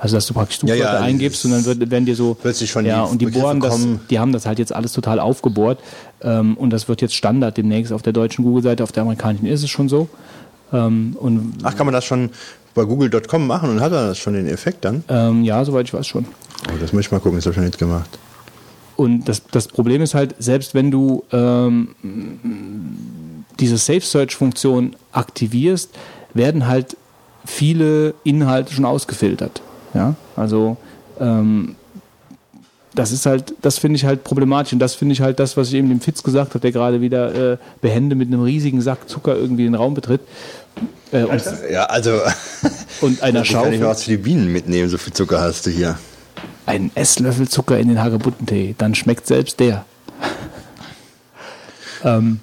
Also 0.00 0.16
dass 0.16 0.26
du 0.26 0.34
praktisch 0.34 0.58
Ja, 0.62 0.74
Suchwörter 0.76 0.94
ja, 0.94 1.00
eingibst 1.00 1.44
und 1.44 1.50
dann 1.50 1.64
wird, 1.64 1.90
werden 1.90 2.06
dir 2.06 2.14
so 2.14 2.34
Plötzlich 2.34 2.70
schon 2.70 2.86
ja 2.86 3.04
die 3.04 3.10
und 3.10 3.20
die 3.20 3.24
Begriffe 3.26 3.42
bohren 3.46 3.60
das, 3.60 3.72
kommen. 3.72 4.00
die 4.10 4.18
haben 4.20 4.32
das 4.32 4.46
halt 4.46 4.60
jetzt 4.60 4.72
alles 4.72 4.92
total 4.92 5.18
aufgebohrt 5.18 5.80
ähm, 6.22 6.56
und 6.56 6.70
das 6.70 6.88
wird 6.88 7.02
jetzt 7.02 7.16
Standard 7.16 7.56
demnächst 7.56 7.92
auf 7.92 8.02
der 8.02 8.12
deutschen 8.12 8.44
Google-Seite, 8.44 8.84
auf 8.84 8.92
der 8.92 9.02
amerikanischen 9.02 9.46
ist 9.46 9.64
es 9.64 9.70
schon 9.70 9.88
so. 9.88 10.08
Ähm, 10.72 11.16
und 11.18 11.54
Ach, 11.64 11.74
kann 11.74 11.86
man 11.86 11.94
das 11.94 12.04
schon 12.04 12.30
bei 12.74 12.84
google.com 12.84 13.44
machen 13.44 13.70
und 13.70 13.80
hat 13.80 13.90
er 13.90 14.08
das 14.08 14.18
schon 14.18 14.34
den 14.34 14.46
Effekt 14.46 14.84
dann? 14.84 15.02
ähm, 15.08 15.42
ja, 15.42 15.64
soweit 15.64 15.86
ich 15.86 15.94
weiß 15.94 16.06
schon. 16.06 16.26
Oh, 16.68 16.76
das 16.80 16.92
muss 16.92 17.06
ich 17.06 17.10
mal 17.10 17.18
gucken, 17.18 17.38
das 17.38 17.46
habe 17.46 17.52
ich 17.52 17.56
schon 17.56 17.64
nicht 17.64 17.78
gemacht. 17.78 18.18
Und 18.94 19.28
das, 19.28 19.42
das 19.50 19.66
Problem 19.68 20.00
ist 20.02 20.14
halt, 20.14 20.34
selbst 20.38 20.74
wenn 20.74 20.90
du 20.92 21.24
ähm, 21.32 21.88
diese 23.58 23.78
Safe 23.78 24.00
Search 24.00 24.34
Funktion 24.36 24.94
aktivierst, 25.12 25.90
werden 26.34 26.66
halt 26.66 26.96
viele 27.44 28.14
Inhalte 28.24 28.72
schon 28.72 28.84
ausgefiltert. 28.84 29.62
Ja, 29.94 30.14
also 30.36 30.76
ähm, 31.18 31.76
das 32.94 33.12
ist 33.12 33.26
halt, 33.26 33.54
das 33.62 33.78
finde 33.78 33.96
ich 33.96 34.04
halt 34.04 34.24
problematisch 34.24 34.72
und 34.72 34.80
das 34.80 34.94
finde 34.94 35.12
ich 35.12 35.20
halt 35.20 35.38
das, 35.38 35.56
was 35.56 35.68
ich 35.68 35.74
eben 35.74 35.88
dem 35.88 36.00
Fitz 36.00 36.22
gesagt 36.22 36.50
habe, 36.50 36.60
der 36.60 36.72
gerade 36.72 37.00
wieder 37.00 37.52
äh, 37.52 37.56
behende 37.80 38.16
mit 38.16 38.28
einem 38.28 38.42
riesigen 38.42 38.80
Sack 38.80 39.08
Zucker 39.08 39.36
irgendwie 39.36 39.64
den 39.64 39.74
Raum 39.74 39.94
betritt 39.94 40.20
äh, 41.12 41.22
und, 41.22 41.42
Ja, 41.70 41.84
also. 41.84 42.20
und 43.00 43.22
einer 43.22 43.42
Ich 43.42 43.52
kann 43.52 43.62
Schaufel, 43.62 43.78
mehr 43.78 43.88
was 43.88 44.04
für 44.04 44.10
die 44.10 44.16
Bienen 44.16 44.52
mitnehmen, 44.52 44.88
so 44.88 44.98
viel 44.98 45.12
Zucker 45.12 45.40
hast 45.40 45.66
du 45.66 45.70
hier. 45.70 45.98
einen 46.66 46.90
Esslöffel 46.94 47.48
Zucker 47.48 47.78
in 47.78 47.88
den 47.88 48.02
Hagebuttentee, 48.02 48.74
dann 48.76 48.94
schmeckt 48.94 49.26
selbst 49.26 49.60
der. 49.60 49.84
ähm, 52.04 52.40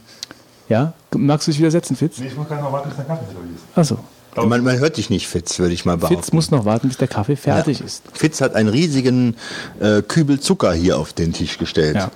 ja, 0.69 0.93
magst 1.17 1.47
du 1.47 1.51
dich 1.51 1.59
widersetzen, 1.59 1.95
Fitz? 1.95 2.19
Ich 2.19 2.35
muss 2.35 2.47
gerade 2.47 2.61
noch 2.61 2.71
warten, 2.71 2.89
bis 2.89 2.97
der 2.97 3.05
Kaffee 3.05 3.23
ist. 3.23 3.77
Achso, 3.77 3.97
Man, 4.35 4.63
man 4.63 4.79
hört 4.79 4.97
dich 4.97 5.09
nicht, 5.09 5.27
Fitz, 5.27 5.59
würde 5.59 5.73
ich 5.73 5.85
mal 5.85 5.97
behaupten. 5.97 6.21
Fitz 6.21 6.33
muss 6.33 6.51
noch 6.51 6.65
warten, 6.65 6.87
bis 6.87 6.97
der 6.97 7.07
Kaffee 7.07 7.35
fertig 7.35 7.81
ist. 7.81 8.03
Fitz 8.13 8.41
hat 8.41 8.55
einen 8.55 8.69
riesigen 8.69 9.35
äh, 9.79 10.01
Kübel 10.01 10.39
Zucker 10.39 10.73
hier 10.73 10.97
auf 10.97 11.13
den 11.13 11.33
Tisch 11.33 11.57
gestellt. 11.57 11.95
Ja. 11.95 12.11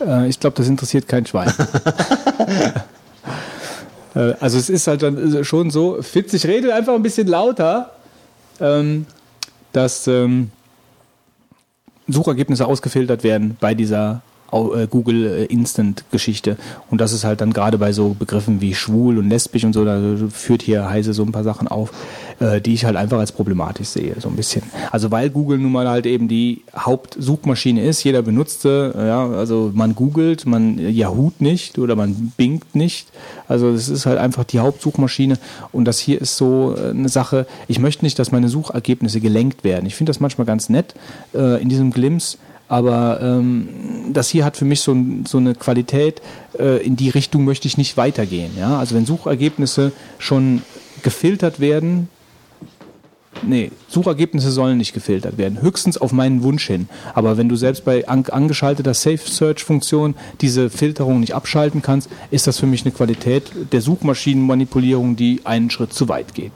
Äh, 0.00 0.28
ich 0.28 0.38
glaube, 0.40 0.56
das 0.56 0.68
interessiert 0.68 1.08
kein 1.08 1.26
Schwein. 1.26 1.52
Äh, 4.14 4.32
also 4.40 4.56
es 4.56 4.70
ist 4.70 4.86
halt 4.86 5.02
dann 5.02 5.44
schon 5.44 5.70
so, 5.70 6.00
Fitz, 6.00 6.32
ich 6.32 6.46
rede 6.46 6.74
einfach 6.74 6.94
ein 6.94 7.02
bisschen 7.02 7.26
lauter, 7.26 7.92
ähm, 8.58 9.04
dass 9.72 10.06
ähm, 10.06 10.50
Suchergebnisse 12.08 12.66
ausgefiltert 12.66 13.22
werden 13.22 13.58
bei 13.60 13.74
dieser 13.74 14.22
äh, 14.22 14.27
Google 14.50 15.26
äh, 15.26 15.44
Instant 15.44 16.04
Geschichte. 16.10 16.56
Und 16.90 17.00
das 17.00 17.12
ist 17.12 17.24
halt 17.24 17.40
dann 17.40 17.52
gerade 17.52 17.78
bei 17.78 17.92
so 17.92 18.14
Begriffen 18.18 18.60
wie 18.60 18.74
schwul 18.74 19.18
und 19.18 19.28
lesbisch 19.28 19.64
und 19.64 19.72
so, 19.72 19.84
da 19.84 20.00
führt 20.30 20.62
hier 20.62 20.88
Heise 20.88 21.12
so 21.12 21.22
ein 21.22 21.32
paar 21.32 21.44
Sachen 21.44 21.68
auf, 21.68 21.92
äh, 22.40 22.60
die 22.60 22.74
ich 22.74 22.84
halt 22.84 22.96
einfach 22.96 23.18
als 23.18 23.32
problematisch 23.32 23.88
sehe, 23.88 24.14
so 24.18 24.28
ein 24.28 24.36
bisschen. 24.36 24.62
Also 24.90 25.10
weil 25.10 25.30
Google 25.30 25.58
nun 25.58 25.72
mal 25.72 25.88
halt 25.88 26.06
eben 26.06 26.28
die 26.28 26.62
Hauptsuchmaschine 26.74 27.82
ist, 27.82 28.02
jeder 28.04 28.22
benutzt 28.22 28.62
sie, 28.62 28.92
ja, 28.96 29.28
also 29.28 29.70
man 29.74 29.94
googelt, 29.94 30.46
man 30.46 30.78
Yahoo 30.78 31.32
nicht 31.38 31.78
oder 31.78 31.94
man 31.96 32.32
bingt 32.36 32.74
nicht. 32.74 33.08
Also 33.48 33.72
das 33.72 33.88
ist 33.88 34.06
halt 34.06 34.18
einfach 34.18 34.44
die 34.44 34.60
Hauptsuchmaschine 34.60 35.38
und 35.72 35.84
das 35.84 35.98
hier 35.98 36.20
ist 36.20 36.36
so 36.36 36.74
äh, 36.76 36.90
eine 36.90 37.08
Sache, 37.08 37.46
ich 37.66 37.78
möchte 37.78 38.04
nicht, 38.04 38.18
dass 38.18 38.32
meine 38.32 38.48
Suchergebnisse 38.48 39.20
gelenkt 39.20 39.64
werden. 39.64 39.86
Ich 39.86 39.94
finde 39.94 40.10
das 40.10 40.20
manchmal 40.20 40.46
ganz 40.46 40.68
nett 40.68 40.94
äh, 41.34 41.60
in 41.60 41.68
diesem 41.68 41.90
Glimpse, 41.90 42.38
aber 42.68 43.20
ähm, 43.22 43.68
das 44.12 44.28
hier 44.28 44.44
hat 44.44 44.56
für 44.56 44.64
mich 44.64 44.80
so, 44.80 44.96
so 45.26 45.38
eine 45.38 45.54
Qualität, 45.54 46.20
äh, 46.58 46.84
in 46.84 46.96
die 46.96 47.08
Richtung 47.08 47.44
möchte 47.44 47.66
ich 47.66 47.78
nicht 47.78 47.96
weitergehen. 47.96 48.52
Ja? 48.58 48.78
Also 48.78 48.94
wenn 48.94 49.06
Suchergebnisse 49.06 49.92
schon 50.18 50.62
gefiltert 51.02 51.60
werden, 51.60 52.08
nee, 53.42 53.70
Suchergebnisse 53.88 54.50
sollen 54.50 54.78
nicht 54.78 54.92
gefiltert 54.92 55.38
werden, 55.38 55.62
höchstens 55.62 55.96
auf 55.98 56.12
meinen 56.12 56.42
Wunsch 56.42 56.66
hin. 56.66 56.88
Aber 57.14 57.36
wenn 57.36 57.48
du 57.48 57.56
selbst 57.56 57.84
bei 57.84 58.06
an, 58.06 58.24
angeschalteter 58.26 58.94
Safe 58.94 59.18
Search 59.18 59.64
Funktion 59.64 60.14
diese 60.40 60.70
Filterung 60.70 61.20
nicht 61.20 61.34
abschalten 61.34 61.82
kannst, 61.82 62.10
ist 62.30 62.46
das 62.46 62.58
für 62.58 62.66
mich 62.66 62.82
eine 62.82 62.92
Qualität 62.92 63.44
der 63.72 63.80
Suchmaschinenmanipulierung, 63.80 65.16
die 65.16 65.40
einen 65.44 65.70
Schritt 65.70 65.92
zu 65.92 66.08
weit 66.08 66.34
geht. 66.34 66.52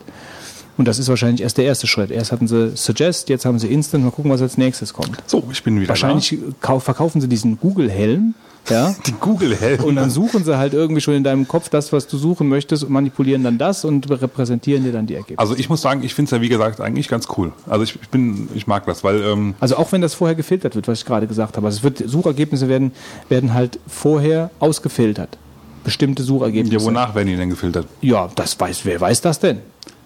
Und 0.79 0.89
das 0.89 0.99
ist 0.99 1.09
wahrscheinlich 1.09 1.43
erst 1.43 1.59
der 1.59 1.65
erste 1.67 1.87
Schritt. 1.87 2.11
Erst 2.11 2.33
hatten 2.33 2.49
sie 2.49 2.73
Suggest, 2.77 3.29
jetzt 3.29 3.45
haben 3.45 3.59
sie 3.59 3.67
Instant. 3.69 4.05
Mal 4.05 4.11
gucken, 4.11 4.31
was 4.31 4.41
als 4.43 4.57
nächstes 4.57 4.93
kommt. 4.95 5.19
So, 5.27 5.45
ich 5.53 5.63
bin 5.63 5.77
wieder 5.79 5.89
Wahrscheinlich 5.91 6.39
kau- 6.61 6.81
verkaufen 6.81 7.21
sie 7.21 7.29
diesen 7.29 7.59
Google-Helm. 7.61 8.35
Ja. 8.71 8.91
da. 8.93 8.95
Die 9.07 9.13
Google 9.13 9.57
Helm. 9.57 9.83
Und 9.83 9.97
dann 9.97 10.09
suchen 10.09 10.45
sie 10.45 10.57
halt 10.57 10.73
irgendwie 10.73 11.01
schon 11.01 11.15
in 11.15 11.25
deinem 11.25 11.49
Kopf 11.49 11.69
das, 11.69 11.93
was 11.93 12.07
du 12.07 12.17
suchen 12.17 12.49
möchtest 12.49 12.85
und 12.85 12.91
manipulieren 12.91 13.43
dann 13.43 13.59
das 13.59 13.85
und 13.85 14.09
repräsentieren 14.09 14.85
dir 14.85 14.93
dann 14.93 15.07
die 15.07 15.15
Ergebnisse. 15.15 15.41
Also 15.41 15.57
ich 15.57 15.69
muss 15.69 15.83
sagen, 15.83 16.05
ich 16.05 16.15
finde 16.15 16.27
es 16.27 16.31
ja 16.31 16.41
wie 16.41 16.49
gesagt 16.49 16.81
eigentlich 16.81 17.09
ganz 17.09 17.27
cool. 17.37 17.53
Also 17.69 17.83
ich, 17.83 17.99
ich 18.01 18.09
bin, 18.09 18.49
ich 18.55 18.69
mag 18.69 18.87
das, 18.87 19.03
weil 19.03 19.21
ähm, 19.23 19.55
Also 19.59 19.77
auch 19.77 19.91
wenn 19.91 20.01
das 20.01 20.15
vorher 20.15 20.37
gefiltert 20.37 20.77
wird, 20.77 20.87
was 20.87 21.01
ich 21.01 21.05
gerade 21.05 21.27
gesagt 21.27 21.57
habe. 21.57 21.67
Also 21.67 21.79
es 21.79 21.83
wird, 21.83 22.09
Suchergebnisse 22.09 22.69
werden, 22.69 22.93
werden 23.29 23.53
halt 23.53 23.81
vorher 23.89 24.51
ausgefiltert. 24.61 25.37
Bestimmte 25.83 26.23
Suchergebnisse. 26.23 26.77
ja, 26.79 26.83
wonach 26.85 27.17
werden 27.17 27.27
die 27.27 27.37
denn 27.37 27.51
gefiltert? 27.51 27.89
Ja, 28.01 28.31
das 28.37 28.59
weiß, 28.61 28.85
wer 28.85 29.01
weiß 29.01 29.21
das 29.23 29.41
denn? 29.41 29.59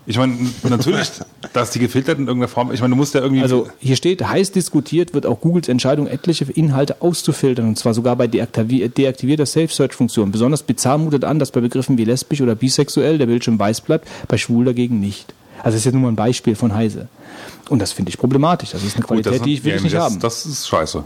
Ich 0.06 0.18
meine, 0.18 0.36
natürlich, 0.62 1.10
dass 1.52 1.70
die 1.70 1.78
gefiltert 1.80 2.18
in 2.18 2.26
irgendeiner 2.26 2.48
Form. 2.48 2.72
Ich 2.72 2.80
meine, 2.80 2.90
du 2.90 2.96
musst 2.96 3.14
ja 3.14 3.20
irgendwie. 3.20 3.42
Also 3.42 3.68
hier 3.78 3.96
steht, 3.96 4.26
heiß 4.26 4.52
diskutiert 4.52 5.14
wird 5.14 5.26
auch 5.26 5.40
Googles 5.40 5.68
Entscheidung, 5.68 6.06
etliche 6.06 6.44
Inhalte 6.44 7.02
auszufiltern, 7.02 7.66
und 7.68 7.78
zwar 7.78 7.92
sogar 7.94 8.16
bei 8.16 8.26
deaktivi 8.26 8.88
deaktivierter 8.88 9.46
Safe-Search-Funktion. 9.46 10.30
Besonders 10.30 10.62
bizarr 10.62 10.98
mutet 10.98 11.24
an, 11.24 11.38
dass 11.38 11.50
bei 11.50 11.60
Begriffen 11.60 11.98
wie 11.98 12.04
lesbisch 12.04 12.40
oder 12.40 12.54
bisexuell 12.54 13.18
der 13.18 13.26
Bildschirm 13.26 13.58
weiß 13.58 13.80
bleibt, 13.80 14.06
bei 14.28 14.38
schwul 14.38 14.64
dagegen 14.64 15.00
nicht. 15.00 15.34
Also 15.58 15.70
das 15.70 15.76
ist 15.76 15.84
jetzt 15.86 15.94
nur 15.94 16.02
mal 16.02 16.08
ein 16.08 16.16
Beispiel 16.16 16.54
von 16.54 16.74
Heise. 16.74 17.08
Und 17.68 17.80
das 17.80 17.92
finde 17.92 18.10
ich 18.10 18.18
problematisch. 18.18 18.70
Das 18.70 18.84
ist 18.84 18.94
eine 18.94 19.02
Gut, 19.02 19.08
Qualität, 19.08 19.40
das, 19.40 19.42
die 19.42 19.54
ich 19.54 19.64
will 19.64 19.72
ja, 19.72 19.76
ich 19.76 19.82
nicht 19.82 19.94
das, 19.94 20.02
haben. 20.04 20.20
Das 20.20 20.46
ist 20.46 20.68
scheiße. 20.68 21.02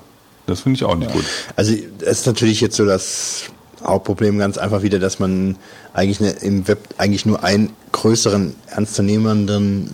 Das 0.46 0.60
finde 0.60 0.76
ich 0.76 0.84
auch 0.84 0.96
nicht 0.96 1.12
gut. 1.12 1.24
Also 1.56 1.74
das 1.98 2.20
ist 2.20 2.26
natürlich 2.26 2.60
jetzt 2.60 2.76
so 2.76 2.84
das 2.84 3.44
Hauptproblem 3.84 4.38
ganz 4.38 4.58
einfach 4.58 4.82
wieder, 4.82 4.98
dass 4.98 5.18
man 5.18 5.56
eigentlich 5.94 6.20
im 6.42 6.68
Web 6.68 6.88
eigentlich 6.98 7.26
nur 7.26 7.42
einen 7.42 7.70
größeren, 7.92 8.54
ernstzunehmenden 8.68 9.90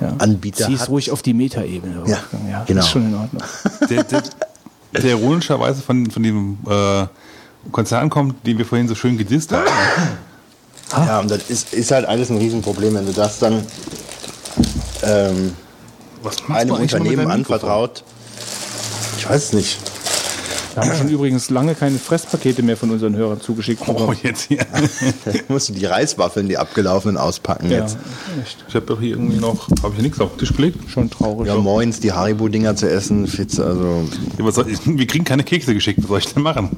ja. 0.00 0.14
Anbieter 0.18 0.66
Zieh 0.66 0.74
es 0.74 0.82
hat. 0.82 0.88
ruhig 0.88 1.10
auf 1.10 1.22
die 1.22 1.34
Metaebene. 1.34 2.02
Ja, 2.06 2.18
ja 2.48 2.64
genau. 2.66 2.80
Ist 2.80 2.88
schon 2.88 3.06
in 3.06 3.14
Ordnung. 3.14 3.42
der, 3.90 4.04
der, 4.04 4.22
der 4.92 5.10
ironischerweise 5.10 5.82
von, 5.82 6.10
von 6.10 6.22
dem 6.22 6.58
äh, 6.68 7.06
Konzern 7.70 8.08
kommt, 8.08 8.46
den 8.46 8.58
wir 8.58 8.64
vorhin 8.64 8.88
so 8.88 8.94
schön 8.94 9.18
gedisst 9.18 9.52
haben. 9.52 9.66
Ja, 10.92 11.20
und 11.20 11.30
das 11.30 11.48
ist, 11.50 11.72
ist 11.72 11.90
halt 11.90 12.06
alles 12.06 12.30
ein 12.30 12.38
Riesenproblem, 12.38 12.94
wenn 12.94 13.06
du 13.06 13.12
das 13.12 13.38
dann 13.38 13.64
ähm, 15.02 15.54
Was 16.22 16.36
einem 16.48 16.74
Unternehmen 16.74 17.30
anvertraut. 17.30 18.02
Ich 19.18 19.28
weiß 19.28 19.44
es 19.44 19.52
nicht. 19.52 19.89
Wir 20.74 20.82
haben 20.82 20.96
schon 20.96 21.08
übrigens 21.08 21.50
lange 21.50 21.74
keine 21.74 21.98
Fresspakete 21.98 22.62
mehr 22.62 22.76
von 22.76 22.90
unseren 22.90 23.16
Hörern 23.16 23.40
zugeschickt 23.40 23.82
Oh, 23.86 23.92
bekommen. 23.92 24.16
jetzt 24.22 24.42
hier. 24.42 24.58
Da 25.24 25.32
musst 25.48 25.68
du 25.68 25.72
die 25.72 25.84
Reiswaffeln, 25.84 26.48
die 26.48 26.56
abgelaufenen, 26.58 27.16
auspacken 27.16 27.70
ja, 27.70 27.78
jetzt. 27.80 27.98
echt. 28.42 28.64
Ich 28.68 28.74
habe 28.74 28.86
doch 28.86 29.00
hier 29.00 29.10
irgendwie 29.16 29.38
noch, 29.38 29.68
habe 29.82 29.88
ich 29.88 29.94
hier 29.94 30.02
nichts 30.02 30.20
auf 30.20 30.30
den 30.30 30.38
Tisch 30.38 30.52
gelegt? 30.54 30.78
Schon 30.90 31.10
traurig. 31.10 31.48
Ja, 31.48 31.56
moins, 31.56 32.00
die 32.00 32.12
Haribo-Dinger 32.12 32.76
zu 32.76 32.88
essen, 32.90 33.26
Fitz, 33.26 33.58
also 33.58 34.04
Ja, 34.38 34.44
was 34.44 34.54
soll, 34.54 34.66
wir 34.84 35.06
kriegen 35.06 35.24
keine 35.24 35.42
Kekse 35.44 35.74
geschickt, 35.74 36.00
was 36.02 36.08
soll 36.08 36.18
ich 36.18 36.32
denn 36.34 36.42
machen? 36.42 36.70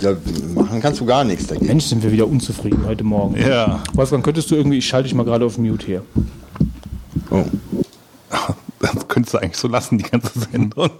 ja, 0.00 0.12
machen 0.54 0.80
kannst 0.82 1.00
du 1.00 1.06
gar 1.06 1.24
nichts 1.24 1.46
dagegen. 1.46 1.66
Mensch, 1.66 1.84
sind 1.86 2.02
wir 2.02 2.12
wieder 2.12 2.26
unzufrieden 2.26 2.84
heute 2.86 3.04
Morgen. 3.04 3.36
Ja. 3.40 3.82
Wolfgang, 3.94 4.22
könntest 4.24 4.50
du 4.50 4.54
irgendwie, 4.56 4.78
ich 4.78 4.86
schalte 4.86 5.04
dich 5.08 5.14
mal 5.14 5.24
gerade 5.24 5.46
auf 5.46 5.56
Mute 5.58 5.86
hier. 5.86 6.02
Oh. 7.30 7.44
Das 8.80 9.06
könntest 9.06 9.34
du 9.34 9.38
eigentlich 9.38 9.56
so 9.56 9.68
lassen, 9.68 9.96
die 9.98 10.04
ganze 10.04 10.32
Sendung. 10.40 10.90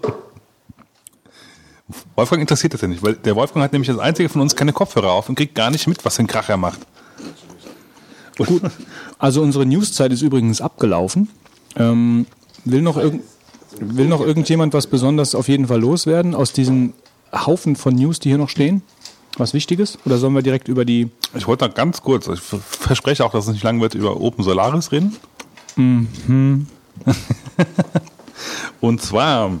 Wolfgang 2.15 2.41
interessiert 2.41 2.73
das 2.73 2.81
ja 2.81 2.87
nicht, 2.87 3.03
weil 3.03 3.15
der 3.15 3.35
Wolfgang 3.35 3.63
hat 3.63 3.73
nämlich 3.73 3.89
als 3.89 3.99
einziger 3.99 4.29
von 4.29 4.41
uns 4.41 4.55
keine 4.55 4.73
Kopfhörer 4.73 5.11
auf 5.11 5.29
und 5.29 5.35
kriegt 5.35 5.55
gar 5.55 5.69
nicht 5.69 5.87
mit, 5.87 6.03
was 6.05 6.15
für 6.15 6.23
ein 6.23 6.27
Krach 6.27 6.49
er 6.49 6.57
macht. 6.57 6.79
Gut. 8.37 8.61
Also 9.19 9.41
unsere 9.41 9.65
Newszeit 9.65 10.11
ist 10.11 10.21
übrigens 10.21 10.59
abgelaufen. 10.61 11.29
Ähm, 11.75 12.25
will, 12.65 12.81
noch 12.81 13.01
will 13.79 14.07
noch 14.07 14.21
irgendjemand 14.21 14.73
was 14.73 14.87
besonders 14.87 15.35
auf 15.35 15.47
jeden 15.47 15.67
Fall 15.67 15.79
loswerden 15.79 16.35
aus 16.35 16.51
diesem 16.51 16.93
Haufen 17.33 17.75
von 17.75 17.95
News, 17.95 18.19
die 18.19 18.29
hier 18.29 18.37
noch 18.37 18.49
stehen? 18.49 18.81
Was 19.37 19.53
Wichtiges? 19.53 19.97
Oder 20.05 20.17
sollen 20.17 20.33
wir 20.35 20.43
direkt 20.43 20.67
über 20.67 20.85
die... 20.85 21.09
Ich 21.35 21.47
wollte 21.47 21.65
noch 21.65 21.73
ganz 21.73 22.01
kurz, 22.01 22.27
ich 22.27 22.39
verspreche 22.39 23.25
auch, 23.25 23.31
dass 23.31 23.47
es 23.47 23.53
nicht 23.53 23.63
lang 23.63 23.81
wird, 23.81 23.95
über 23.95 24.19
Open 24.21 24.43
Solaris 24.43 24.91
reden. 24.91 25.15
Und 28.79 29.01
zwar 29.01 29.51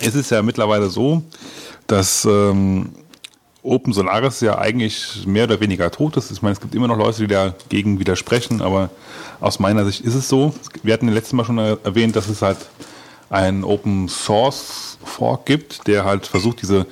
ist 0.00 0.14
es 0.14 0.30
ja 0.30 0.42
mittlerweile 0.42 0.88
so, 0.90 1.22
dass 1.86 2.24
ähm, 2.24 2.90
Open 3.62 3.92
Solaris 3.92 4.40
ja 4.40 4.58
eigentlich 4.58 5.26
mehr 5.26 5.44
oder 5.44 5.60
weniger 5.60 5.90
tot 5.90 6.16
ist. 6.16 6.30
Ich 6.30 6.42
meine, 6.42 6.54
es 6.54 6.60
gibt 6.60 6.74
immer 6.74 6.88
noch 6.88 6.96
Leute, 6.96 7.20
die 7.20 7.26
dagegen 7.26 7.98
widersprechen, 7.98 8.62
aber 8.62 8.90
aus 9.40 9.58
meiner 9.58 9.84
Sicht 9.84 10.00
ist 10.02 10.14
es 10.14 10.28
so. 10.28 10.54
Wir 10.82 10.94
hatten 10.94 11.08
letztes 11.08 11.32
Mal 11.32 11.44
schon 11.44 11.58
erwähnt, 11.58 12.16
dass 12.16 12.28
es 12.28 12.42
halt 12.42 12.58
einen 13.30 13.64
Open 13.64 14.08
Source 14.08 14.98
Fork 15.04 15.46
gibt, 15.46 15.86
der 15.86 16.04
halt 16.04 16.26
versucht, 16.26 16.62
diese 16.62 16.86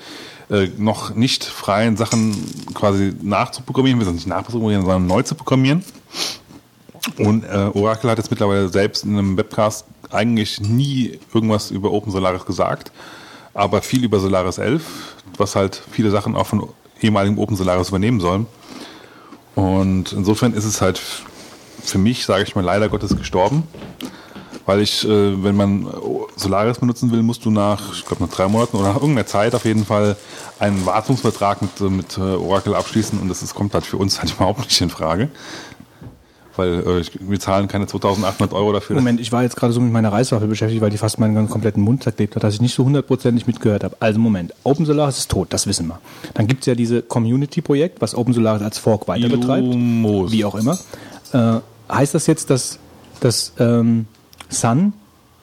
äh, 0.50 0.68
noch 0.76 1.14
nicht 1.14 1.44
freien 1.44 1.96
Sachen 1.96 2.36
quasi 2.74 3.14
nachzuprogrammieren, 3.22 4.00
also 4.00 4.12
nicht 4.12 4.26
nachzuprogrammieren, 4.26 4.84
sondern 4.84 5.06
neu 5.06 5.22
zu 5.22 5.34
programmieren. 5.34 5.84
Und 7.18 7.44
äh, 7.44 7.70
Oracle 7.74 8.10
hat 8.10 8.18
jetzt 8.18 8.30
mittlerweile 8.30 8.68
selbst 8.68 9.04
in 9.04 9.16
einem 9.16 9.36
Webcast 9.36 9.86
eigentlich 10.10 10.60
nie 10.60 11.18
irgendwas 11.32 11.70
über 11.70 11.92
Open 11.92 12.12
Solaris 12.12 12.44
gesagt, 12.44 12.92
aber 13.54 13.82
viel 13.82 14.04
über 14.04 14.20
Solaris 14.20 14.58
11, 14.58 14.82
was 15.38 15.56
halt 15.56 15.80
viele 15.90 16.10
Sachen 16.10 16.36
auch 16.36 16.46
von 16.46 16.68
ehemaligen 17.00 17.38
Open 17.38 17.56
Solaris 17.56 17.88
übernehmen 17.88 18.20
sollen. 18.20 18.46
Und 19.54 20.12
insofern 20.12 20.52
ist 20.52 20.64
es 20.64 20.80
halt 20.80 21.00
für 21.82 21.98
mich, 21.98 22.26
sage 22.26 22.44
ich 22.44 22.54
mal, 22.54 22.64
leider 22.64 22.88
Gottes 22.88 23.16
gestorben. 23.16 23.64
Weil 24.66 24.80
ich, 24.80 25.06
äh, 25.06 25.44
wenn 25.44 25.54
man 25.54 25.86
Solaris 26.34 26.78
benutzen 26.78 27.12
will, 27.12 27.22
musst 27.22 27.44
du 27.44 27.50
nach, 27.50 27.92
ich 27.94 28.04
glaube, 28.04 28.24
nach 28.24 28.32
drei 28.32 28.48
Monaten 28.48 28.76
oder 28.76 28.88
nach 28.88 28.96
irgendeiner 28.96 29.26
Zeit 29.26 29.54
auf 29.54 29.64
jeden 29.64 29.86
Fall 29.86 30.16
einen 30.58 30.84
Wartungsvertrag 30.84 31.62
mit, 31.62 31.80
äh, 31.80 31.84
mit 31.84 32.18
äh, 32.18 32.20
Oracle 32.20 32.74
abschließen 32.74 33.18
und 33.20 33.28
das 33.28 33.42
ist, 33.44 33.54
kommt 33.54 33.74
halt 33.74 33.86
für 33.86 33.96
uns 33.96 34.18
halt 34.18 34.32
überhaupt 34.36 34.60
nicht 34.60 34.80
in 34.80 34.90
Frage. 34.90 35.30
Weil 36.56 36.80
äh, 36.80 37.02
wir 37.20 37.40
zahlen 37.40 37.68
keine 37.68 37.86
2800 37.86 38.54
Euro 38.54 38.72
dafür. 38.72 38.96
Moment, 38.96 39.20
ich 39.20 39.32
war 39.32 39.42
jetzt 39.42 39.56
gerade 39.56 39.72
so 39.72 39.80
mit 39.80 39.92
meiner 39.92 40.12
Reiswaffe 40.12 40.46
beschäftigt, 40.46 40.80
weil 40.82 40.90
die 40.90 40.98
fast 40.98 41.18
meinen 41.18 41.34
ganzen 41.34 41.50
kompletten 41.50 41.82
Mund 41.82 42.02
zerklebt 42.02 42.36
hat, 42.36 42.44
dass 42.44 42.54
ich 42.54 42.60
nicht 42.60 42.74
so 42.74 42.84
hundertprozentig 42.84 43.46
mitgehört 43.46 43.84
habe. 43.84 43.96
Also 44.00 44.18
Moment, 44.18 44.54
Open 44.64 44.86
Solaris 44.86 45.18
ist 45.18 45.30
tot, 45.30 45.48
das 45.50 45.66
wissen 45.66 45.86
wir. 45.88 46.00
Dann 46.34 46.46
gibt 46.46 46.60
es 46.60 46.66
ja 46.66 46.74
diese 46.74 47.02
Community-Projekt, 47.02 48.00
was 48.00 48.14
Open 48.14 48.34
Solaris 48.34 48.62
als 48.62 48.78
Fork 48.78 49.08
weiter 49.08 49.28
betreibt. 49.28 49.66
Illumos. 49.66 50.32
Wie 50.32 50.44
auch 50.44 50.54
immer. 50.54 50.78
Äh, 51.32 51.60
heißt 51.92 52.14
das 52.14 52.26
jetzt, 52.26 52.50
dass, 52.50 52.78
dass 53.20 53.52
ähm, 53.58 54.06
Sun, 54.48 54.92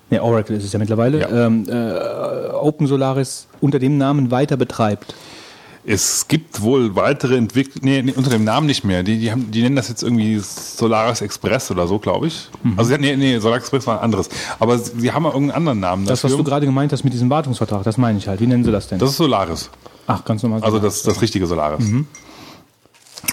ne, 0.09 0.21
Oracle 0.23 0.55
ist 0.55 0.63
es 0.63 0.73
ja 0.73 0.79
mittlerweile, 0.79 1.19
Ja. 1.21 1.45
Ähm, 1.47 1.65
äh, 1.67 2.49
Open 2.53 2.87
Solaris 2.87 3.47
unter 3.61 3.79
dem 3.79 3.97
Namen 3.97 4.31
weiter 4.31 4.57
betreibt? 4.57 5.15
Es 5.85 6.27
gibt 6.29 6.61
wohl 6.61 6.95
weitere 6.95 7.35
Entwicklungen, 7.35 8.05
nee, 8.05 8.13
unter 8.15 8.29
dem 8.29 8.45
Namen 8.45 8.67
nicht 8.67 8.85
mehr. 8.85 9.03
Die, 9.03 9.19
die, 9.19 9.31
haben, 9.31 9.51
die 9.51 9.61
nennen 9.61 9.75
das 9.75 9.89
jetzt 9.89 10.01
irgendwie 10.01 10.39
Solaris 10.39 11.19
Express 11.21 11.71
oder 11.71 11.87
so, 11.87 11.99
glaube 11.99 12.27
ich. 12.27 12.49
Mhm. 12.63 12.73
Also, 12.77 12.95
nee, 12.95 13.15
nee, 13.17 13.37
Solaris 13.39 13.63
Express 13.63 13.85
war 13.87 13.97
ein 13.97 14.03
anderes. 14.03 14.29
Aber 14.59 14.77
sie, 14.77 15.11
haben 15.11 15.25
irgendeinen 15.25 15.51
anderen 15.51 15.79
Namen 15.81 16.05
Das, 16.05 16.23
was 16.23 16.31
dafür. 16.31 16.37
du 16.37 16.49
gerade 16.49 16.65
gemeint 16.65 16.93
hast 16.93 17.03
mit 17.03 17.11
diesem 17.11 17.29
Wartungsvertrag, 17.29 17.83
das 17.83 17.97
meine 17.97 18.17
ich 18.17 18.27
halt. 18.29 18.39
Wie 18.39 18.47
nennen 18.47 18.63
sie 18.63 18.71
das 18.71 18.87
denn? 18.87 18.99
das 18.99 19.09
ist 19.09 19.17
Solaris. 19.17 19.69
Ach, 20.07 20.23
ganz 20.23 20.41
normal. 20.43 20.63
Also 20.63 20.79
das, 20.79 21.03
das 21.03 21.21
richtige 21.21 21.47
Solaris. 21.47 21.85
Mhm. 21.85 22.07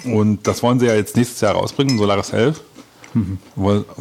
Und 0.05 0.47
das 0.47 0.63
wollen 0.63 0.81
sie 0.81 0.87
ja 0.87 0.95
jetzt 0.95 1.17
nächstes 1.17 1.41
Jahr 1.41 1.55
rausbringen, 1.55 1.99
Solaris 1.99 2.31
11. 2.31 2.61
Mhm. 3.15 3.39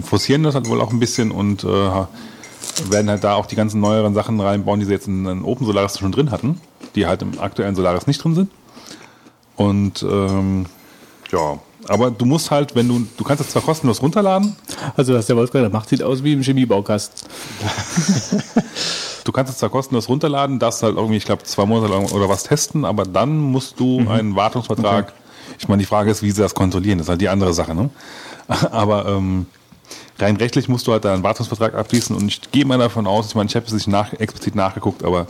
Forcieren 0.03 0.43
das 0.43 0.55
halt 0.55 0.67
wohl 0.69 0.81
auch 0.81 0.91
ein 0.91 0.99
bisschen 0.99 1.31
und 1.31 1.63
äh, 1.63 1.67
werden 1.67 3.09
halt 3.09 3.23
da 3.23 3.35
auch 3.35 3.45
die 3.47 3.55
ganzen 3.55 3.79
neueren 3.81 4.13
Sachen 4.13 4.39
reinbauen, 4.39 4.79
die 4.79 4.85
sie 4.85 4.91
jetzt 4.91 5.07
in, 5.07 5.25
in 5.25 5.43
Open 5.43 5.65
Solaris 5.65 5.97
schon 5.97 6.11
drin 6.11 6.31
hatten, 6.31 6.61
die 6.95 7.05
halt 7.05 7.21
im 7.21 7.39
aktuellen 7.39 7.75
Solaris 7.75 8.07
nicht 8.07 8.23
drin 8.23 8.35
sind. 8.35 8.51
Und 9.55 10.03
ähm, 10.03 10.65
ja, 11.31 11.59
aber 11.87 12.11
du 12.11 12.25
musst 12.25 12.51
halt, 12.51 12.75
wenn 12.75 12.87
du, 12.87 13.07
du 13.17 13.23
kannst 13.23 13.41
es 13.43 13.49
zwar 13.49 13.61
kostenlos 13.61 14.01
runterladen, 14.01 14.55
Also, 14.95 15.13
was 15.13 15.25
der 15.25 15.35
Wolfgang 15.35 15.65
da 15.65 15.69
macht, 15.69 15.89
sieht 15.89 16.03
aus 16.03 16.23
wie 16.23 16.33
im 16.33 16.43
Chemiebaukasten. 16.43 17.27
Du 19.25 19.33
kannst 19.33 19.51
es 19.51 19.59
zwar 19.59 19.69
kostenlos 19.69 20.09
runterladen, 20.09 20.57
darfst 20.57 20.81
halt 20.81 20.95
irgendwie, 20.95 21.17
ich 21.17 21.25
glaube, 21.25 21.43
zwei 21.43 21.65
Monate 21.65 21.93
lang 21.93 22.09
oder 22.13 22.29
was 22.29 22.43
testen, 22.43 22.83
aber 22.83 23.03
dann 23.03 23.37
musst 23.37 23.79
du 23.79 23.99
einen 24.09 24.35
Wartungsvertrag. 24.35 25.13
Ich 25.59 25.67
meine, 25.67 25.81
die 25.81 25.85
Frage 25.85 26.09
ist, 26.09 26.23
wie 26.23 26.31
sie 26.31 26.41
das 26.41 26.55
kontrollieren. 26.55 26.97
Das 26.97 27.05
ist 27.05 27.09
halt 27.09 27.21
die 27.21 27.29
andere 27.29 27.53
Sache. 27.53 27.75
Ne? 27.75 27.91
Aber 28.71 29.05
ähm, 29.05 29.45
rein 30.17 30.37
rechtlich 30.37 30.67
musst 30.67 30.87
du 30.87 30.93
halt 30.93 31.05
einen 31.05 31.21
Wartungsvertrag 31.21 31.75
abschließen 31.75 32.15
und 32.15 32.27
ich 32.27 32.51
gehe 32.51 32.65
mal 32.65 32.79
davon 32.79 33.05
aus, 33.05 33.27
ich 33.27 33.35
meine, 33.35 33.49
ich 33.49 33.55
habe 33.55 33.65
es 33.67 33.73
nicht 33.73 33.87
nach, 33.87 34.13
explizit 34.13 34.55
nachgeguckt, 34.55 35.03
aber 35.03 35.27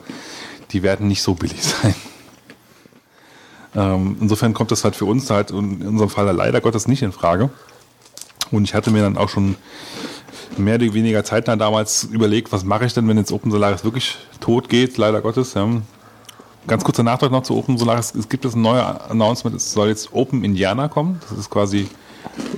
die 0.72 0.84
werden 0.84 1.07
nicht 1.07 1.22
so 1.22 1.36
billig 1.36 1.63
sein. 1.63 1.95
Ähm, 3.76 4.17
insofern 4.20 4.53
kommt 4.53 4.72
das 4.72 4.84
halt 4.84 4.95
für 4.95 5.05
uns 5.05 5.30
halt 5.30 5.51
in 5.51 5.86
unserem 5.86 6.09
Fall 6.09 6.34
leider 6.36 6.61
Gottes 6.61 6.88
nicht 6.88 7.03
in 7.03 7.11
Frage. 7.11 7.49
Und 8.51 8.63
ich 8.63 8.74
hatte 8.74 8.89
mir 8.89 9.03
dann 9.03 9.17
auch 9.17 9.30
schon 9.30 9.55
mehr 10.57 10.76
oder 10.76 10.93
weniger 10.93 11.24
zeitnah 11.24 11.55
damals 11.55 12.05
überlegt, 12.05 12.51
was 12.51 12.63
mache 12.63 12.86
ich 12.86 12.93
denn, 12.93 13.07
wenn 13.07 13.17
jetzt 13.17 13.32
Open 13.32 13.51
Solaris 13.51 13.84
wirklich 13.84 14.17
tot 14.39 14.70
geht, 14.70 14.97
leider 14.97 15.22
Gottes. 15.22 15.53
Ja. 15.53 15.67
Ganz 16.67 16.84
kurzer 16.84 17.03
Nachtrag 17.03 17.32
noch 17.32 17.43
zu 17.43 17.55
Open 17.55 17.78
Solaris. 17.78 18.13
Es 18.15 18.28
gibt 18.28 18.43
jetzt 18.43 18.55
ein 18.55 18.61
neues 18.61 18.84
Announcement, 19.09 19.55
es 19.55 19.72
soll 19.72 19.89
jetzt 19.89 20.13
Open 20.13 20.43
Indiana 20.43 20.88
kommen. 20.88 21.20
Das 21.30 21.38
ist 21.38 21.49
quasi 21.49 21.88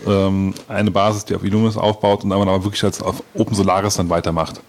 ähm, 0.08 0.54
eine 0.68 0.92
Basis, 0.92 1.26
die 1.26 1.36
auf 1.36 1.44
Illuminus 1.44 1.78
aufbaut 1.78 2.24
und 2.24 2.30
dann 2.30 2.42
aber 2.42 2.64
wirklich 2.64 2.84
als 2.84 3.02
auf 3.02 3.24
Open 3.34 3.56
Solaris 3.56 3.96
dann 3.96 4.10
weitermacht. 4.10 4.62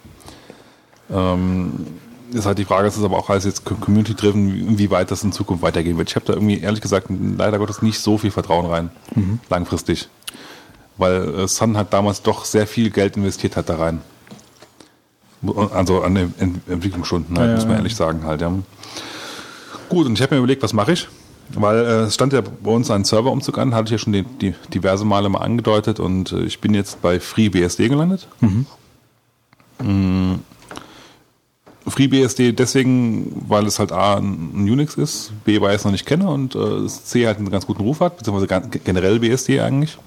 Ähm, 1.11 1.87
ist 2.33 2.47
halt 2.47 2.59
die 2.59 2.65
Frage, 2.65 2.89
es 2.89 2.97
ist 2.97 3.05
aber 3.05 3.19
auch 3.19 3.31
alles 3.31 3.45
jetzt 3.45 3.65
community-driven, 3.65 4.79
wie 4.79 4.91
weit 4.91 5.11
das 5.11 5.23
in 5.25 5.33
Zukunft 5.33 5.63
weitergehen 5.63 5.99
wird. 5.99 6.11
Ich 6.11 6.17
habe 6.17 6.27
da 6.27 6.35
irgendwie 6.35 6.61
ehrlich 6.61 6.81
gesagt 6.81 7.09
leider 7.11 7.59
Gottes 7.59 7.83
nicht 7.83 7.99
so 7.99 8.19
viel 8.19 8.31
Vertrauen 8.31 8.67
rein, 8.67 8.91
langfristig 9.49 10.09
weil 10.97 11.35
äh, 11.35 11.49
Sun 11.49 11.77
hat 11.77 11.93
damals 11.93 12.23
doch 12.23 12.45
sehr 12.45 12.67
viel 12.67 12.91
Geld 12.91 13.17
investiert 13.17 13.57
hat 13.57 13.69
da 13.69 13.77
rein. 13.77 14.01
Also 15.75 16.03
an 16.03 16.15
den 16.15 16.35
Ent 16.39 16.69
Entwicklungsstunden, 16.69 17.37
halt, 17.37 17.49
Ja, 17.49 17.55
muss 17.57 17.67
man 17.67 17.77
ehrlich 17.77 17.97
sagen 17.97 18.25
halt. 18.25 18.41
Ja. 18.41 18.53
Gut, 19.89 20.07
und 20.07 20.15
ich 20.15 20.23
habe 20.23 20.35
mir 20.35 20.39
überlegt, 20.39 20.63
was 20.63 20.73
mache 20.73 20.93
ich? 20.93 21.09
Weil 21.55 21.79
äh, 21.79 21.89
es 22.03 22.15
stand 22.15 22.33
ja 22.33 22.41
bei 22.41 22.71
uns 22.71 22.91
ein 22.91 23.05
Serverumzug 23.05 23.59
an, 23.59 23.75
hatte 23.75 23.87
ich 23.87 23.91
ja 23.91 23.99
schon 23.99 24.13
die, 24.13 24.23
die 24.23 24.55
diverse 24.73 25.05
Male 25.05 25.29
mal 25.29 25.41
angedeutet 25.41 25.99
und 25.99 26.33
äh, 26.33 26.43
ich 26.43 26.61
bin 26.61 26.73
jetzt 26.75 27.03
bei 27.03 27.19
FreeBSD 27.19 27.89
gelandet. 27.89 28.29
Mm. 29.81 30.35
FreeBSD 31.87 32.53
deswegen, 32.53 33.45
weil 33.49 33.67
es 33.67 33.79
halt 33.79 33.93
A 33.93 34.17
ein 34.17 34.53
Unix 34.55 34.95
ist, 34.95 35.33
B, 35.45 35.61
weil 35.61 35.71
ich 35.71 35.79
es 35.79 35.85
noch 35.85 35.93
nicht 35.93 36.07
kenne 36.07 36.29
und 36.29 36.55
äh, 36.55 36.87
C 36.87 37.27
halt 37.27 37.39
einen 37.39 37.51
ganz 37.51 37.67
guten 37.67 37.83
Ruf 37.83 38.01
hat, 38.01 38.19
beziehungsweise 38.19 38.47
generell 38.85 39.19
BSD 39.19 39.61
eigentlich. 39.61 39.99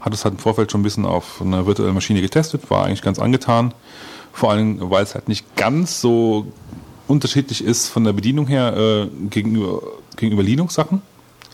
Hat 0.00 0.14
es 0.14 0.24
halt 0.24 0.34
im 0.34 0.38
Vorfeld 0.38 0.70
schon 0.70 0.80
ein 0.80 0.84
bisschen 0.84 1.06
auf 1.06 1.40
einer 1.40 1.66
virtuellen 1.66 1.94
Maschine 1.94 2.20
getestet, 2.20 2.70
war 2.70 2.84
eigentlich 2.84 3.02
ganz 3.02 3.18
angetan. 3.18 3.74
Vor 4.32 4.50
allem, 4.50 4.78
weil 4.90 5.02
es 5.02 5.14
halt 5.14 5.28
nicht 5.28 5.56
ganz 5.56 6.00
so 6.00 6.46
unterschiedlich 7.08 7.62
ist 7.62 7.88
von 7.88 8.04
der 8.04 8.12
Bedienung 8.12 8.46
her 8.46 8.76
äh, 8.76 9.06
gegenüber, 9.28 9.82
gegenüber 10.16 10.42
Linux-Sachen. 10.42 11.02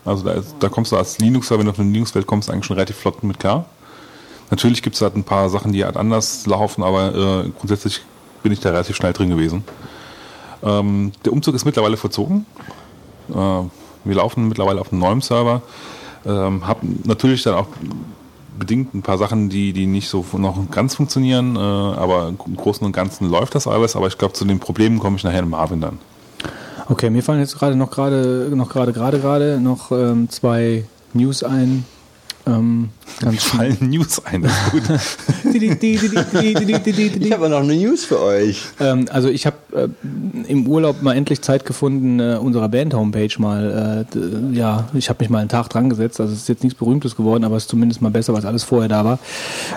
Also 0.05 0.25
da, 0.25 0.43
da 0.61 0.69
kommst 0.69 0.93
du 0.93 0.97
als 0.97 1.19
Linuxer, 1.19 1.59
wenn 1.59 1.67
du 1.67 1.73
auf 1.73 1.79
eine 1.79 1.91
Linux-Welt 1.91 2.27
kommst, 2.27 2.51
eigentlich 2.51 2.67
schon 2.67 2.77
relativ 2.77 2.97
flott 2.97 3.23
mit 3.23 3.39
klar. 3.39 3.67
Natürlich 4.51 4.83
gibt 4.83 4.97
es 4.97 5.03
halt 5.03 5.17
ein 5.17 5.25
paar 5.25 5.51
Sachen, 5.51 5.73
die 5.73 5.85
halt 5.85 5.97
anders 5.97 6.47
laufen, 6.47 6.83
aber 6.83 7.45
äh, 7.45 7.51
grundsätzlich 7.59 8.03
bin 8.43 8.53
ich 8.53 8.61
da 8.61 8.71
relativ 8.71 8.97
schnell 8.97 9.13
drin 9.13 9.31
gewesen. 9.31 9.65
Ähm, 10.63 11.13
der 11.25 11.33
Umzug 11.33 11.55
ist 11.55 11.65
mittlerweile 11.65 11.97
vollzogen. 11.97 12.47
Äh, 13.31 13.35
wir 13.35 14.15
laufen 14.15 14.49
mittlerweile 14.49 14.81
auf 14.81 14.93
einem 14.93 15.01
neuen 15.01 15.21
Server. 15.21 15.63
Ähm, 16.27 16.67
hab 16.67 16.83
natürlich 16.83 17.43
dann 17.43 17.55
auch 17.55 17.67
bedingt 18.59 18.95
ein 18.95 19.03
paar 19.03 19.19
Sachen, 19.19 19.49
die, 19.49 19.73
die 19.73 19.87
nicht 19.87 20.09
so 20.09 20.25
noch 20.37 20.71
ganz 20.71 20.95
funktionieren, 20.97 21.57
äh, 21.57 21.59
aber 21.59 22.29
im 22.29 22.57
Großen 22.57 22.85
und 22.85 22.93
Ganzen 22.93 23.31
läuft 23.31 23.55
das 23.55 23.67
alles, 23.67 23.95
aber 23.95 24.09
ich 24.09 24.19
glaube, 24.19 24.35
zu 24.35 24.45
den 24.45 24.59
Problemen 24.59 24.99
komme 24.99 25.17
ich 25.17 25.25
nachher 25.25 25.41
in 25.41 25.49
Marvin 25.49 25.81
dann. 25.81 25.99
Okay, 26.89 27.11
mir 27.11 27.23
fallen 27.23 27.41
jetzt 27.41 27.57
gerade 27.59 27.77
noch 27.77 27.91
gerade, 27.91 28.51
noch 28.55 28.69
gerade, 28.69 28.93
gerade, 28.93 29.21
gerade 29.21 29.61
noch 29.61 29.93
ähm, 29.93 30.29
zwei 30.31 30.85
News 31.13 31.43
ein. 31.43 31.85
Ähm, 32.49 32.89
ganz 33.21 33.43
fallen 33.45 33.77
News 33.81 34.25
ein, 34.25 34.43
das 34.43 34.53
ist 34.53 34.71
gut. 34.71 34.83
ich 37.23 37.33
habe 37.33 37.49
noch 37.49 37.61
eine 37.61 37.75
News 37.75 38.05
für 38.05 38.21
euch. 38.21 38.63
Ähm, 38.81 39.07
also 39.11 39.29
ich 39.29 39.45
habe 39.45 39.57
äh, 39.75 39.89
im 40.51 40.67
Urlaub 40.67 41.03
mal 41.03 41.15
endlich 41.15 41.43
Zeit 41.43 41.67
gefunden, 41.67 42.21
äh, 42.21 42.39
unserer 42.41 42.69
Band-Homepage 42.69 43.35
mal, 43.39 44.07
äh, 44.15 44.57
ja, 44.57 44.89
ich 44.95 45.09
habe 45.11 45.23
mich 45.23 45.31
mal 45.31 45.41
einen 45.41 45.49
Tag 45.49 45.69
dran 45.69 45.91
gesetzt, 45.91 46.21
also 46.21 46.33
es 46.33 46.41
ist 46.41 46.49
jetzt 46.49 46.65
nichts 46.65 46.79
Berühmtes 46.79 47.17
geworden, 47.17 47.45
aber 47.45 47.57
es 47.57 47.65
ist 47.65 47.71
zumindest 47.71 48.01
mal 48.01 48.11
besser, 48.11 48.33
was 48.33 48.45
alles 48.45 48.65
vorher 48.65 48.89
da 48.89 49.05
war. 49.05 49.19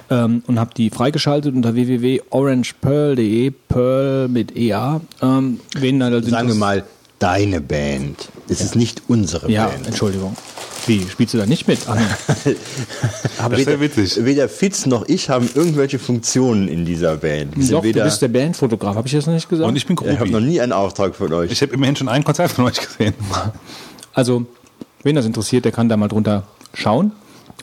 Ähm, 0.10 0.44
und 0.48 0.60
habe 0.60 0.72
die 0.76 0.90
freigeschaltet 0.90 1.54
unter 1.54 1.76
www.orangepearl.de, 1.76 3.52
Pearl 3.68 4.28
mit 4.30 4.56
EA. 4.56 5.02
Ähm, 5.22 5.60
wen 5.78 6.00
dann 6.00 6.14
also 6.14 6.30
Sagen 6.30 6.48
wir 6.48 6.56
mal, 6.56 6.84
deine 7.20 7.62
Band. 7.62 8.30
Es 8.48 8.60
ja. 8.60 8.66
ist 8.66 8.76
nicht 8.76 9.04
unsere 9.08 9.50
ja, 9.50 9.68
Band. 9.68 9.82
Ja, 9.82 9.88
Entschuldigung. 9.88 10.36
Wie, 10.88 11.08
spielst 11.08 11.34
du 11.34 11.38
da 11.38 11.46
nicht 11.46 11.68
mit? 11.68 11.80
Ach, 11.88 11.96
das 13.50 13.52
weder, 13.52 13.80
witzig. 13.80 14.26
Weder 14.26 14.50
Fitz 14.50 14.86
noch 14.86 15.08
ich 15.08 15.30
haben 15.30 15.50
irgendwelche 15.54 16.00
Funktionen 16.00 16.68
in 16.68 16.86
dieser 16.86 17.18
Band. 17.18 17.56
Wir 17.56 17.68
Doch, 17.68 17.82
du 17.84 18.04
bist 18.04 18.22
der 18.22 18.28
Bandfotograf, 18.28 18.96
habe 18.96 19.08
ich 19.08 19.14
das 19.14 19.26
noch 19.26 19.34
nicht 19.34 19.48
gesagt? 19.48 19.68
Und 19.68 19.76
ich 19.76 19.86
bin 19.86 19.96
Grobi. 19.96 20.14
Ich 20.14 20.20
habe 20.20 20.32
noch 20.32 20.40
nie 20.40 20.60
einen 20.60 20.74
Auftrag 20.74 21.16
von 21.16 21.32
euch. 21.34 21.52
Ich 21.52 21.62
habe 21.62 21.74
immerhin 21.74 21.96
schon 21.96 22.10
ein 22.10 22.24
Konzert 22.24 22.52
von 22.52 22.66
euch 22.66 22.80
gesehen. 22.80 23.14
Also, 24.14 24.46
wen 25.04 25.16
das 25.16 25.26
interessiert, 25.26 25.66
der 25.66 25.72
kann 25.72 25.88
da 25.88 25.98
mal 25.98 26.08
drunter 26.08 26.44
schauen. 26.74 27.12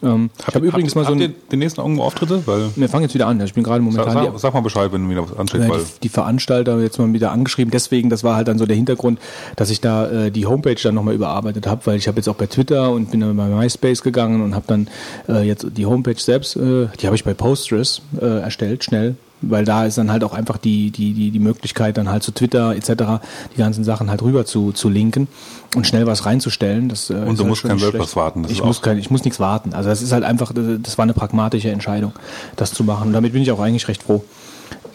Ähm, 0.03 0.31
hab, 0.41 0.49
ich 0.49 0.55
habe 0.55 0.67
übrigens 0.67 0.95
mal 0.95 1.05
so 1.05 1.13
ein, 1.13 1.23
habt 1.23 1.53
den 1.53 1.59
nächsten 1.59 1.81
irgendwo 1.81 2.03
Auftritte? 2.03 2.43
Weil 2.47 2.71
wir 2.75 2.89
fangen 2.89 3.05
jetzt 3.05 3.15
wieder 3.15 3.27
an. 3.27 3.41
Ich 3.41 3.55
bin 3.55 3.65
gerade 3.65 3.83
momentan. 3.83 4.13
Sag, 4.13 4.25
sag, 4.25 4.39
sag, 4.39 4.55
mal 4.55 4.61
Bescheid, 4.61 4.93
wenn 4.93 5.05
du 5.05 5.11
wieder 5.11 5.23
was 5.23 5.37
ansteht. 5.37 5.63
Ja, 5.63 5.77
die, 5.77 5.85
die, 6.03 6.09
Veranstalter 6.09 6.81
jetzt 6.81 6.99
mal 6.99 7.13
wieder 7.13 7.33
angeschrieben. 7.33 7.71
Deswegen, 7.71 8.11
das 8.11 8.25
war 8.25 8.37
halt 8.37 8.49
dann 8.49 8.59
so 8.59 8.67
der 8.67 8.77
Hintergrund, 8.77 9.19
dass 9.57 9.71
ich 9.71 9.81
da 9.81 10.27
äh, 10.27 10.31
die 10.31 10.47
Homepage 10.47 10.81
dann 10.83 10.95
nochmal 10.95 11.15
überarbeitet 11.15 11.67
habe, 11.67 11.87
weil 11.87 11.97
ich 11.97 12.09
habe 12.09 12.17
jetzt 12.17 12.29
auch 12.29 12.37
bei 12.37 12.47
Twitter 12.47 12.91
und 12.91 13.11
bin 13.11 13.21
dann 13.21 13.37
bei 13.37 13.47
MySpace 13.47 14.03
gegangen 14.03 14.43
und 14.43 14.55
habe 14.55 14.65
dann 14.67 14.89
äh, 15.29 15.47
jetzt 15.47 15.67
die 15.77 15.87
Homepage 15.87 16.19
selbst, 16.19 16.57
äh, 16.57 16.89
die 17.01 17.07
habe 17.07 17.17
ich 17.17 17.25
bei 17.25 17.35
Postgres 17.35 18.03
äh, 18.21 18.41
erstellt, 18.41 18.85
schnell 18.85 19.17
weil 19.41 19.65
da 19.65 19.85
ist 19.85 19.99
dann 19.99 20.11
halt 20.11 20.25
auch 20.25 20.35
einfach 20.35 20.59
die, 20.59 20.91
die, 20.91 21.13
die, 21.13 21.31
die 21.31 21.39
Möglichkeit, 21.39 21.97
dann 21.97 22.09
halt 22.09 22.23
zu 22.23 22.33
Twitter 22.33 22.75
etc. 22.75 23.23
die 23.55 23.59
ganzen 23.59 23.85
Sachen 23.85 24.11
halt 24.11 24.23
rüber 24.23 24.45
zu, 24.45 24.73
zu 24.73 24.89
linken 24.89 25.29
und 25.75 25.87
schnell 25.87 26.07
was 26.07 26.27
reinzustellen. 26.27 26.89
Das, 26.89 27.11
äh, 27.11 27.15
und 27.15 27.39
du 27.39 27.45
musst 27.45 27.63
kein 27.63 27.81
WordPress 27.81 28.17
warten. 28.17 28.47
ich 28.49 28.63
muss, 28.63 28.83
kein, 28.83 28.99
ich 28.99 29.11
muss 29.11 29.25
nichts 29.25 29.39
warten. 29.39 29.75
Also 29.75 29.89
das 29.89 30.03
ist 30.03 30.13
halt 30.13 30.25
einfach, 30.25 30.53
das 30.55 30.99
war 30.99 31.05
eine 31.05 31.15
pragmatische 31.15 31.71
Entscheidung, 31.71 32.13
das 32.57 32.73
zu 32.73 32.85
machen. 32.85 33.09
Und 33.09 33.13
damit 33.13 33.33
bin 33.33 33.43
ich 33.43 33.51
auch 33.51 33.61
eigentlich 33.61 33.89
recht 33.89 34.03
froh. 34.03 34.25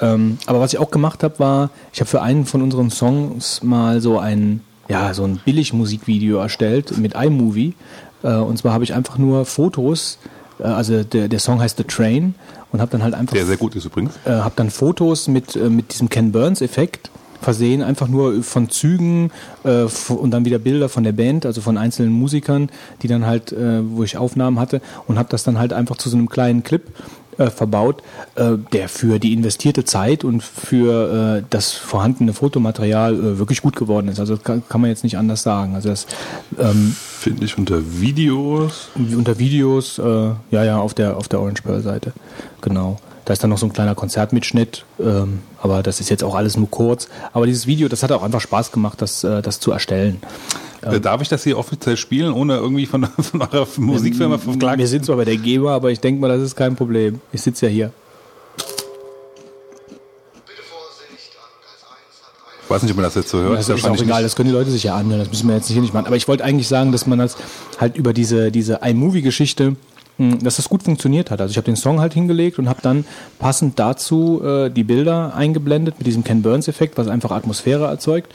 Ähm, 0.02 0.38
aber 0.46 0.60
was 0.60 0.74
ich 0.74 0.80
auch 0.80 0.92
gemacht 0.92 1.24
habe, 1.24 1.40
war, 1.40 1.70
ich 1.94 2.00
habe 2.00 2.10
für 2.10 2.22
einen 2.22 2.46
von 2.46 2.62
unseren 2.62 2.90
Songs 2.90 3.64
mal 3.64 4.02
so 4.02 4.20
ein, 4.20 4.62
ja, 4.90 5.14
so 5.14 5.24
ein 5.24 5.40
Billig-Musikvideo 5.46 6.38
erstellt 6.38 6.98
mit 6.98 7.14
iMovie. 7.16 7.76
Äh, 8.24 8.36
und 8.36 8.58
zwar 8.58 8.74
habe 8.74 8.84
ich 8.84 8.94
einfach 8.94 9.18
nur 9.18 9.46
Fotos, 9.46 10.18
äh, 10.60 10.64
also 10.64 11.04
der, 11.04 11.28
der 11.28 11.40
Song 11.40 11.62
heißt 11.62 11.78
The 11.78 11.84
Train 11.84 12.36
und 12.74 12.82
habe 12.82 12.92
dann 12.92 13.04
halt 13.04 13.14
einfach. 13.14 13.34
Der 13.34 13.46
sehr 13.46 13.56
gut 13.56 13.76
ist 13.76 13.86
übrigens. 13.86 14.14
Äh, 14.26 14.32
habe 14.32 14.54
dann 14.58 14.70
Fotos 14.70 15.30
mit, 15.30 15.56
äh, 15.56 15.70
mit 15.70 15.94
diesem 15.94 16.10
Ken 16.10 16.34
Burns-Effekt 16.34 17.10
versehen, 17.40 17.84
einfach 17.84 18.08
nur 18.08 18.42
von 18.42 18.70
Zügen 18.70 19.32
äh, 19.64 19.86
und 20.10 20.32
dann 20.32 20.46
wieder 20.46 20.60
Bilder 20.60 20.90
von 20.90 21.04
der 21.04 21.12
Band, 21.12 21.46
also 21.46 21.62
von 21.62 21.78
einzelnen 21.78 22.12
Musikern, 22.12 22.70
die 23.02 23.08
dann 23.08 23.26
halt, 23.26 23.52
äh, 23.52 23.82
wo 23.84 24.04
ich 24.04 24.18
Aufnahmen 24.18 24.60
hatte 24.60 24.82
und 25.08 25.20
habe 25.20 25.30
das 25.30 25.44
dann 25.44 25.60
halt 25.60 25.72
einfach 25.74 25.98
zu 25.98 26.10
so 26.10 26.18
einem 26.18 26.30
kleinen 26.30 26.64
Clip 26.64 26.84
äh, 27.38 27.50
verbaut, 27.50 28.02
äh, 28.36 28.54
der 28.72 28.90
für 28.90 29.20
die 29.20 29.34
investierte 29.34 29.86
Zeit 29.86 30.24
und 30.24 30.44
für 30.44 31.40
äh, 31.40 31.44
das 31.50 31.74
vorhandene 31.74 32.34
Fotomaterial 32.34 33.14
äh, 33.14 33.40
wirklich 33.40 33.62
gut 33.62 33.76
geworden 33.76 34.08
ist. 34.08 34.20
Also 34.20 34.38
kann, 34.38 34.64
kann 34.68 34.82
man 34.82 34.90
jetzt 34.90 35.04
nicht 35.04 35.18
anders 35.18 35.44
sagen. 35.44 35.76
Also 35.76 35.90
das 35.90 36.08
ähm, 36.60 36.96
finde 36.96 37.46
ich 37.46 37.58
unter 37.58 37.82
Videos. 38.00 38.90
Unter 38.96 39.40
Videos, 39.40 40.00
äh, 40.00 40.04
ja, 40.52 40.64
ja, 40.64 40.78
auf 40.78 40.94
der 40.94 41.18
auf 41.18 41.28
der 41.28 41.40
Orange 41.40 41.62
Pearl 41.64 41.82
Seite, 41.82 42.14
genau. 42.62 43.00
Da 43.26 43.34
ist 43.34 43.42
dann 43.42 43.50
noch 43.50 43.58
so 43.58 43.66
ein 43.66 43.74
kleiner 43.74 43.96
Konzertmitschnitt, 43.96 44.84
ähm, 45.00 45.40
aber 45.62 45.82
das 45.82 46.02
ist 46.02 46.10
jetzt 46.10 46.24
auch 46.24 46.36
alles 46.36 46.58
nur 46.58 46.70
kurz. 46.70 47.08
Aber 47.32 47.46
dieses 47.46 47.68
Video, 47.68 47.88
das 47.88 48.04
hat 48.04 48.12
auch 48.12 48.22
einfach 48.22 48.42
Spaß 48.42 48.72
gemacht, 48.72 49.02
das, 49.02 49.24
äh, 49.24 49.42
das 49.42 49.62
zu 49.62 49.72
erstellen. 49.72 50.22
Ähm, 50.84 51.02
Darf 51.02 51.22
ich 51.22 51.30
das 51.30 51.44
hier 51.44 51.58
offiziell 51.58 51.96
spielen, 51.96 52.34
ohne 52.34 52.58
irgendwie 52.58 52.86
von, 52.86 53.06
von 53.22 53.42
eurer 53.42 53.68
Musikfirma 53.78 54.38
verklagt? 54.38 54.78
Wir 54.78 54.88
sind 54.88 55.06
zwar 55.06 55.16
bei 55.16 55.26
der 55.26 55.38
GEMA, 55.38 55.74
aber 55.74 55.92
ich 55.92 56.02
denke 56.02 56.20
mal, 56.20 56.28
das 56.28 56.42
ist 56.42 56.56
kein 56.58 56.76
Problem. 56.76 57.22
Ich 57.32 57.42
sitze 57.42 57.68
ja 57.68 57.72
hier. 57.72 57.92
Ich 62.64 62.70
weiß 62.70 62.82
nicht, 62.82 62.92
ob 62.92 62.98
man 62.98 63.04
das 63.04 63.16
jetzt 63.16 63.30
so 63.30 63.40
hört. 63.40 63.60
Das 63.60 63.70
ist, 63.70 63.78
ist 63.78 63.86
auch 63.86 64.02
egal, 64.02 64.24
das 64.24 64.36
können 64.36 64.50
die 64.50 64.56
Leute 64.56 64.72
sich 64.72 64.84
ja 64.84 64.96
anhören, 64.96 65.20
das 65.20 65.30
müssen 65.30 65.48
wir 65.48 65.56
jetzt 65.56 65.70
hier 65.70 65.82
nicht 65.82 65.94
machen. 65.94 66.08
Aber 66.08 66.16
ich 66.16 66.28
wollte 66.28 66.44
eigentlich 66.44 66.68
sagen, 66.68 66.92
dass 66.92 67.06
man 67.06 67.20
das 67.20 67.38
halt 67.80 67.96
über 67.96 68.14
diese, 68.14 68.52
diese 68.52 68.80
iMovie-Geschichte 68.84 69.76
dass 70.18 70.58
das 70.58 70.70
gut 70.70 70.84
funktioniert 70.84 71.32
hat. 71.32 71.42
Also 71.42 71.52
ich 71.52 71.58
habe 71.58 71.66
den 71.66 71.76
Song 71.76 72.00
halt 72.00 72.14
hingelegt 72.14 72.60
und 72.60 72.70
habe 72.70 72.82
dann 72.82 73.06
passend 73.40 73.80
dazu 73.80 74.42
äh, 74.44 74.70
die 74.70 74.84
Bilder 74.84 75.36
eingeblendet 75.36 75.96
mit 75.98 76.06
diesem 76.06 76.24
Ken 76.24 76.42
Burns 76.44 76.68
Effekt, 76.68 76.98
was 76.98 77.08
einfach 77.08 77.32
Atmosphäre 77.32 77.88
erzeugt, 77.88 78.32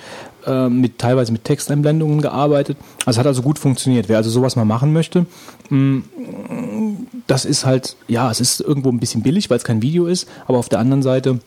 äh, 0.47 0.68
mit 0.68 0.99
teilweise 0.99 1.31
mit 1.31 1.45
Texteinblendungen 1.45 2.20
gearbeitet. 2.20 2.76
Also 3.07 3.20
hat 3.20 3.26
also 3.26 3.43
gut 3.43 3.59
funktioniert. 3.59 4.09
Wer 4.09 4.16
also 4.16 4.31
sowas 4.31 4.57
mal 4.57 4.64
machen 4.64 4.93
möchte, 4.93 5.26
mh, 5.70 6.03
hm, 6.49 7.07
das 7.29 7.45
ist 7.45 7.64
halt 7.64 7.97
ja, 8.09 8.31
es 8.31 8.41
ist 8.41 8.61
irgendwo 8.61 8.91
ein 8.91 8.99
bisschen 8.99 9.22
billig, 9.22 9.49
weil 9.49 9.59
es 9.59 9.64
kein 9.64 9.81
Video 9.81 10.07
ist, 10.07 10.29
aber 10.47 10.59
auf 10.59 10.68
der 10.68 10.81
anderen 10.81 11.03
Seite 11.03 11.39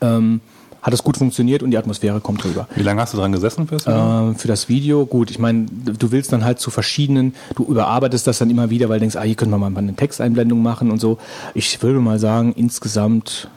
ähm, 0.00 0.40
hat 0.84 0.92
es 0.92 1.02
gut 1.02 1.16
funktioniert 1.16 1.62
und 1.62 1.70
die 1.70 1.78
Atmosphäre 1.78 2.20
kommt 2.20 2.44
rüber. 2.44 2.68
Wie 2.76 2.82
lange 2.82 3.00
hast 3.00 3.14
du 3.14 3.16
dran 3.16 3.32
gesessen 3.32 3.66
für 3.66 3.76
das 3.76 3.86
Video? 3.86 4.30
Äh, 4.30 4.34
für 4.34 4.48
das 4.48 4.68
Video, 4.68 5.06
gut, 5.06 5.30
ich 5.30 5.38
meine, 5.38 5.64
du 5.66 6.12
willst 6.12 6.30
dann 6.30 6.44
halt 6.44 6.60
zu 6.60 6.70
verschiedenen, 6.70 7.34
du 7.56 7.64
überarbeitest 7.64 8.26
das 8.26 8.38
dann 8.38 8.50
immer 8.50 8.68
wieder, 8.68 8.90
weil 8.90 8.96
du 8.96 9.00
denkst, 9.00 9.16
ah, 9.16 9.22
hier 9.22 9.34
können 9.34 9.50
wir 9.50 9.58
mal 9.58 9.74
eine 9.74 9.94
Texteinblendung 9.94 10.62
machen 10.62 10.90
und 10.90 11.00
so. 11.00 11.16
Ich 11.54 11.82
würde 11.82 12.00
mal 12.00 12.18
sagen, 12.18 12.52
insgesamt 12.54 13.48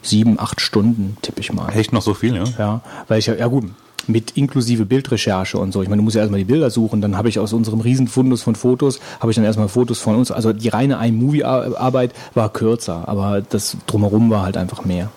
sieben, 0.00 0.40
acht 0.40 0.62
Stunden, 0.62 1.18
tippe 1.20 1.40
ich 1.40 1.52
mal. 1.52 1.68
Echt 1.76 1.92
noch 1.92 2.00
so 2.00 2.14
viel, 2.14 2.34
ja? 2.34 2.44
Ja, 2.58 2.80
weil 3.06 3.18
ich 3.18 3.26
ja, 3.26 3.34
ja 3.34 3.46
gut, 3.46 3.66
mit 4.06 4.30
inklusive 4.38 4.86
Bildrecherche 4.86 5.58
und 5.58 5.72
so. 5.72 5.82
Ich 5.82 5.90
meine, 5.90 6.00
du 6.00 6.04
musst 6.04 6.16
ja 6.16 6.22
erstmal 6.22 6.40
die 6.40 6.46
Bilder 6.46 6.70
suchen, 6.70 7.02
dann 7.02 7.18
habe 7.18 7.28
ich 7.28 7.38
aus 7.38 7.52
unserem 7.52 7.80
Riesenfundus 7.80 8.42
von 8.42 8.54
Fotos, 8.54 8.98
habe 9.20 9.30
ich 9.30 9.36
dann 9.36 9.44
erstmal 9.44 9.68
Fotos 9.68 9.98
von 9.98 10.16
uns. 10.16 10.30
Also 10.30 10.54
die 10.54 10.68
reine 10.68 11.06
iMovie-Arbeit 11.06 12.14
war 12.32 12.50
kürzer, 12.50 13.06
aber 13.06 13.42
das 13.42 13.76
drumherum 13.86 14.30
war 14.30 14.42
halt 14.42 14.56
einfach 14.56 14.86
mehr. 14.86 15.10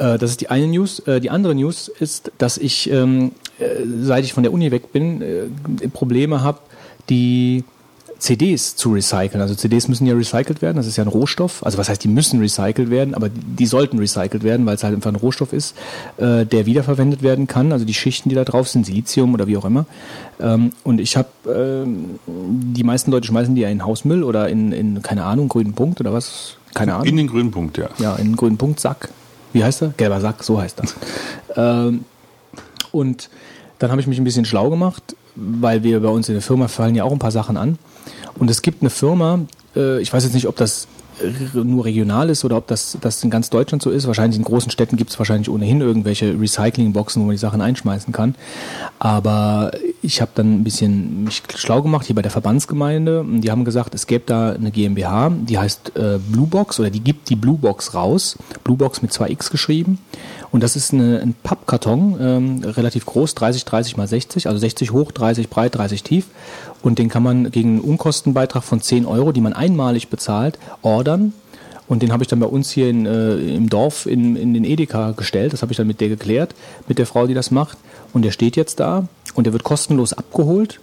Äh, 0.00 0.18
das 0.18 0.30
ist 0.30 0.40
die 0.40 0.48
eine 0.48 0.66
News. 0.66 1.00
Äh, 1.00 1.20
die 1.20 1.30
andere 1.30 1.54
News 1.54 1.88
ist, 1.88 2.32
dass 2.38 2.58
ich, 2.58 2.90
ähm, 2.90 3.32
äh, 3.58 3.64
seit 4.00 4.24
ich 4.24 4.32
von 4.32 4.42
der 4.42 4.52
Uni 4.52 4.70
weg 4.70 4.92
bin, 4.92 5.22
Probleme 5.92 6.42
habe, 6.42 6.58
die 7.08 7.64
CDs 8.18 8.76
zu 8.76 8.92
recyceln. 8.92 9.40
Also 9.40 9.54
CDs 9.54 9.88
müssen 9.88 10.06
ja 10.06 10.14
recycelt 10.14 10.60
werden, 10.60 10.76
das 10.76 10.86
ist 10.86 10.96
ja 10.96 11.04
ein 11.04 11.08
Rohstoff. 11.08 11.64
Also 11.64 11.78
was 11.78 11.88
heißt, 11.88 12.04
die 12.04 12.08
müssen 12.08 12.40
recycelt 12.40 12.90
werden, 12.90 13.14
aber 13.14 13.30
die 13.30 13.66
sollten 13.66 13.98
recycelt 13.98 14.42
werden, 14.42 14.66
weil 14.66 14.74
es 14.74 14.84
halt 14.84 14.94
einfach 14.94 15.10
ein 15.10 15.16
Rohstoff 15.16 15.54
ist, 15.54 15.74
der 16.18 16.66
wiederverwendet 16.66 17.22
werden 17.22 17.46
kann. 17.46 17.72
Also 17.72 17.86
die 17.86 17.94
Schichten, 17.94 18.28
die 18.28 18.34
da 18.34 18.44
drauf 18.44 18.68
sind, 18.68 18.84
Silizium 18.84 19.32
oder 19.32 19.46
wie 19.46 19.56
auch 19.56 19.64
immer. 19.64 19.86
Ähm, 20.38 20.72
und 20.84 21.00
ich 21.00 21.16
habe, 21.16 21.28
ähm, 21.48 22.18
die 22.26 22.84
meisten 22.84 23.10
Leute 23.10 23.26
schmeißen 23.26 23.54
die 23.54 23.62
ja 23.62 23.70
in 23.70 23.86
Hausmüll 23.86 24.22
oder 24.22 24.50
in, 24.50 24.72
in 24.72 25.00
keine 25.00 25.24
Ahnung, 25.24 25.48
grünen 25.48 25.72
Punkt 25.72 25.98
oder 26.00 26.12
was? 26.12 26.58
Keine 26.74 26.96
Ahnung. 26.96 27.06
In 27.06 27.16
den 27.16 27.26
grünen 27.26 27.50
Punkt, 27.50 27.78
ja. 27.78 27.88
Ja, 27.98 28.16
in 28.16 28.32
den 28.32 28.36
grünen 28.36 28.58
Punkt, 28.58 28.80
Sack 28.80 29.08
wie 29.52 29.64
heißt 29.64 29.82
er? 29.82 29.88
Gelber 29.96 30.20
Sack, 30.20 30.42
so 30.42 30.60
heißt 30.60 30.80
er. 30.80 31.86
ähm, 31.86 32.04
und 32.92 33.30
dann 33.78 33.90
habe 33.90 34.00
ich 34.00 34.06
mich 34.06 34.18
ein 34.18 34.24
bisschen 34.24 34.44
schlau 34.44 34.70
gemacht, 34.70 35.16
weil 35.34 35.82
wir 35.82 36.00
bei 36.00 36.08
uns 36.08 36.28
in 36.28 36.34
der 36.34 36.42
Firma 36.42 36.68
fallen 36.68 36.94
ja 36.94 37.04
auch 37.04 37.12
ein 37.12 37.18
paar 37.18 37.30
Sachen 37.30 37.56
an. 37.56 37.78
Und 38.38 38.50
es 38.50 38.62
gibt 38.62 38.82
eine 38.82 38.90
Firma, 38.90 39.40
äh, 39.74 40.00
ich 40.00 40.12
weiß 40.12 40.24
jetzt 40.24 40.34
nicht, 40.34 40.46
ob 40.46 40.56
das 40.56 40.86
nur 41.54 41.84
regional 41.84 42.30
ist 42.30 42.44
oder 42.44 42.56
ob 42.56 42.66
das, 42.66 42.96
das 43.00 43.22
in 43.22 43.30
ganz 43.30 43.50
Deutschland 43.50 43.82
so 43.82 43.90
ist. 43.90 44.06
Wahrscheinlich 44.06 44.38
in 44.38 44.44
großen 44.44 44.70
Städten 44.70 44.96
gibt 44.96 45.10
es 45.10 45.18
wahrscheinlich 45.18 45.48
ohnehin 45.48 45.80
irgendwelche 45.80 46.38
Recyclingboxen, 46.38 47.22
wo 47.22 47.26
man 47.26 47.34
die 47.34 47.38
Sachen 47.38 47.60
einschmeißen 47.60 48.12
kann. 48.12 48.34
Aber 48.98 49.72
ich 50.02 50.20
habe 50.20 50.30
dann 50.34 50.54
ein 50.54 50.64
bisschen 50.64 51.24
mich 51.24 51.42
schlau 51.54 51.82
gemacht 51.82 52.06
hier 52.06 52.14
bei 52.16 52.22
der 52.22 52.30
Verbandsgemeinde. 52.30 53.24
Die 53.38 53.50
haben 53.50 53.64
gesagt, 53.64 53.94
es 53.94 54.06
gäbe 54.06 54.24
da 54.26 54.52
eine 54.52 54.70
GmbH, 54.70 55.30
die 55.30 55.58
heißt 55.58 55.96
äh, 55.96 56.18
Bluebox 56.18 56.80
oder 56.80 56.90
die 56.90 57.00
gibt 57.00 57.28
die 57.28 57.36
Bluebox 57.36 57.94
raus. 57.94 58.36
Bluebox 58.64 59.02
mit 59.02 59.12
2x 59.12 59.50
geschrieben. 59.50 59.98
Und 60.50 60.62
das 60.62 60.74
ist 60.74 60.92
eine, 60.92 61.20
ein 61.20 61.34
Pappkarton, 61.42 62.16
ähm, 62.20 62.62
relativ 62.64 63.06
groß, 63.06 63.34
30, 63.36 63.64
30 63.64 63.96
mal 63.96 64.08
60, 64.08 64.48
also 64.48 64.58
60 64.58 64.90
hoch, 64.92 65.12
30 65.12 65.48
breit, 65.48 65.76
30 65.76 66.02
tief. 66.02 66.26
Und 66.82 66.98
den 66.98 67.08
kann 67.08 67.22
man 67.22 67.50
gegen 67.50 67.70
einen 67.70 67.80
Unkostenbeitrag 67.80 68.64
von 68.64 68.80
10 68.80 69.06
Euro, 69.06 69.32
die 69.32 69.40
man 69.40 69.52
einmalig 69.52 70.08
bezahlt, 70.08 70.58
ordern. 70.82 71.32
Und 71.88 72.02
den 72.02 72.12
habe 72.12 72.22
ich 72.22 72.28
dann 72.28 72.40
bei 72.40 72.46
uns 72.46 72.70
hier 72.70 72.88
in, 72.88 73.04
äh, 73.04 73.36
im 73.54 73.68
Dorf 73.68 74.06
in, 74.06 74.36
in 74.36 74.54
den 74.54 74.64
Edeka 74.64 75.10
gestellt. 75.10 75.52
Das 75.52 75.62
habe 75.62 75.72
ich 75.72 75.76
dann 75.76 75.86
mit 75.86 76.00
der 76.00 76.08
geklärt, 76.08 76.54
mit 76.86 76.98
der 76.98 77.06
Frau, 77.06 77.26
die 77.26 77.34
das 77.34 77.50
macht. 77.50 77.78
Und 78.12 78.24
der 78.24 78.30
steht 78.30 78.56
jetzt 78.56 78.80
da 78.80 79.08
und 79.34 79.44
der 79.44 79.52
wird 79.52 79.64
kostenlos 79.64 80.12
abgeholt 80.12 80.80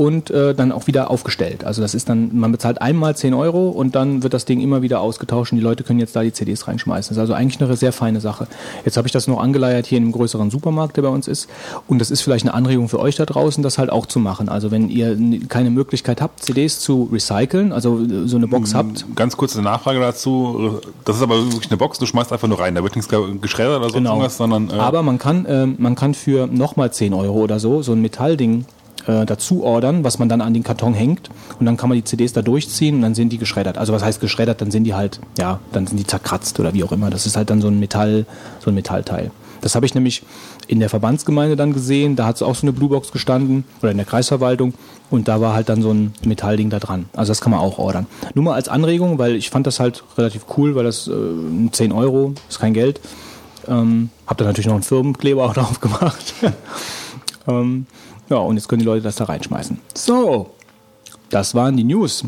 und 0.00 0.30
äh, 0.30 0.54
dann 0.54 0.72
auch 0.72 0.86
wieder 0.86 1.10
aufgestellt. 1.10 1.62
Also 1.62 1.82
das 1.82 1.94
ist 1.94 2.08
dann, 2.08 2.30
man 2.32 2.50
bezahlt 2.50 2.80
einmal 2.80 3.14
10 3.14 3.34
Euro 3.34 3.68
und 3.68 3.94
dann 3.94 4.22
wird 4.22 4.32
das 4.32 4.46
Ding 4.46 4.62
immer 4.62 4.80
wieder 4.80 5.02
ausgetauscht 5.02 5.52
und 5.52 5.58
die 5.58 5.62
Leute 5.62 5.84
können 5.84 6.00
jetzt 6.00 6.16
da 6.16 6.22
die 6.22 6.32
CDs 6.32 6.66
reinschmeißen. 6.66 7.10
Das 7.10 7.18
ist 7.18 7.20
also 7.20 7.34
eigentlich 7.34 7.60
eine 7.60 7.76
sehr 7.76 7.92
feine 7.92 8.22
Sache. 8.22 8.46
Jetzt 8.86 8.96
habe 8.96 9.06
ich 9.06 9.12
das 9.12 9.26
noch 9.28 9.38
angeleiert 9.38 9.84
hier 9.84 9.98
in 9.98 10.04
einem 10.04 10.12
größeren 10.12 10.50
Supermarkt, 10.50 10.96
der 10.96 11.02
bei 11.02 11.10
uns 11.10 11.28
ist. 11.28 11.50
Und 11.86 11.98
das 11.98 12.10
ist 12.10 12.22
vielleicht 12.22 12.46
eine 12.46 12.54
Anregung 12.54 12.88
für 12.88 12.98
euch 12.98 13.16
da 13.16 13.26
draußen, 13.26 13.62
das 13.62 13.76
halt 13.76 13.90
auch 13.90 14.06
zu 14.06 14.20
machen. 14.20 14.48
Also 14.48 14.70
wenn 14.70 14.88
ihr 14.88 15.18
keine 15.50 15.68
Möglichkeit 15.68 16.22
habt, 16.22 16.42
CDs 16.42 16.80
zu 16.80 17.10
recyceln, 17.12 17.70
also 17.70 18.00
äh, 18.00 18.26
so 18.26 18.38
eine 18.38 18.48
Box 18.48 18.74
habt, 18.74 19.04
Ganz 19.16 19.36
kurze 19.36 19.60
Nachfrage 19.60 20.00
dazu. 20.00 20.80
Das 21.04 21.16
ist 21.16 21.22
aber 21.22 21.44
wirklich 21.52 21.70
eine 21.70 21.76
Box, 21.76 21.98
du 21.98 22.06
schmeißt 22.06 22.32
einfach 22.32 22.48
nur 22.48 22.58
rein. 22.58 22.74
Da 22.74 22.82
wird 22.82 22.96
nichts 22.96 23.10
geschreddert 23.42 23.76
oder 23.76 23.90
sonst 23.90 23.96
Genau. 23.96 24.12
irgendwas, 24.12 24.38
sondern 24.38 24.70
äh, 24.70 24.74
Aber 24.74 25.02
man 25.02 25.18
kann, 25.18 25.44
ähm, 25.46 25.74
man 25.76 25.94
kann 25.94 26.14
für 26.14 26.46
nochmal 26.46 26.90
10 26.90 27.12
Euro 27.12 27.40
oder 27.40 27.60
so 27.60 27.82
so 27.82 27.92
ein 27.92 28.00
Metallding 28.00 28.64
äh, 29.06 29.26
dazu 29.26 29.62
ordern, 29.62 30.04
was 30.04 30.18
man 30.18 30.28
dann 30.28 30.40
an 30.40 30.54
den 30.54 30.62
Karton 30.62 30.94
hängt 30.94 31.30
und 31.58 31.66
dann 31.66 31.76
kann 31.76 31.88
man 31.88 31.96
die 31.96 32.04
CDs 32.04 32.32
da 32.32 32.42
durchziehen 32.42 32.96
und 32.96 33.02
dann 33.02 33.14
sind 33.14 33.30
die 33.30 33.38
geschreddert. 33.38 33.78
Also 33.78 33.92
was 33.92 34.02
heißt 34.02 34.20
geschreddert? 34.20 34.60
Dann 34.60 34.70
sind 34.70 34.84
die 34.84 34.94
halt, 34.94 35.20
ja, 35.38 35.60
dann 35.72 35.86
sind 35.86 35.98
die 35.98 36.06
zerkratzt 36.06 36.58
oder 36.60 36.74
wie 36.74 36.84
auch 36.84 36.92
immer. 36.92 37.10
Das 37.10 37.26
ist 37.26 37.36
halt 37.36 37.50
dann 37.50 37.60
so 37.60 37.68
ein 37.68 37.78
Metall, 37.78 38.26
so 38.60 38.70
ein 38.70 38.74
Metallteil. 38.74 39.30
Das 39.60 39.74
habe 39.74 39.86
ich 39.86 39.94
nämlich 39.94 40.22
in 40.68 40.80
der 40.80 40.88
Verbandsgemeinde 40.88 41.56
dann 41.56 41.72
gesehen. 41.72 42.16
Da 42.16 42.26
hat 42.26 42.36
es 42.36 42.42
auch 42.42 42.54
so 42.54 42.62
eine 42.62 42.72
Bluebox 42.72 43.12
gestanden 43.12 43.64
oder 43.82 43.90
in 43.90 43.96
der 43.96 44.06
Kreisverwaltung 44.06 44.74
und 45.10 45.28
da 45.28 45.40
war 45.40 45.54
halt 45.54 45.68
dann 45.68 45.82
so 45.82 45.92
ein 45.92 46.12
Metallding 46.24 46.70
da 46.70 46.78
dran. 46.78 47.06
Also 47.14 47.30
das 47.30 47.40
kann 47.40 47.50
man 47.50 47.60
auch 47.60 47.78
ordern. 47.78 48.06
Nur 48.34 48.44
mal 48.44 48.54
als 48.54 48.68
Anregung, 48.68 49.18
weil 49.18 49.34
ich 49.34 49.50
fand 49.50 49.66
das 49.66 49.80
halt 49.80 50.04
relativ 50.16 50.46
cool, 50.56 50.74
weil 50.74 50.84
das 50.84 51.08
äh, 51.08 51.70
10 51.70 51.92
Euro 51.92 52.34
ist 52.48 52.60
kein 52.60 52.74
Geld. 52.74 53.00
Ähm, 53.68 54.10
hab 54.26 54.38
da 54.38 54.44
natürlich 54.44 54.66
noch 54.66 54.74
einen 54.74 54.82
Firmenkleber 54.82 55.44
auch 55.44 55.54
drauf 55.54 55.80
gemacht. 55.80 56.34
ähm, 57.48 57.86
ja, 58.30 58.36
und 58.36 58.56
jetzt 58.56 58.68
können 58.68 58.80
die 58.80 58.86
Leute 58.86 59.02
das 59.02 59.16
da 59.16 59.24
reinschmeißen. 59.24 59.78
So, 59.94 60.50
das 61.28 61.54
waren 61.54 61.76
die 61.76 61.84
News. 61.84 62.24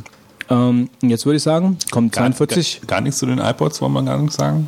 Ähm, 0.51 0.91
jetzt 1.01 1.25
würde 1.25 1.37
ich 1.37 1.43
sagen, 1.43 1.79
kommt 1.91 2.13
gar, 2.13 2.25
42. 2.25 2.81
Gar, 2.83 2.87
gar 2.99 3.01
nichts 3.01 3.19
zu 3.19 3.27
den 3.27 3.39
iPods, 3.39 3.81
wollen 3.81 3.93
wir 3.93 4.03
gar 4.03 4.19
nichts 4.19 4.37
sagen. 4.37 4.67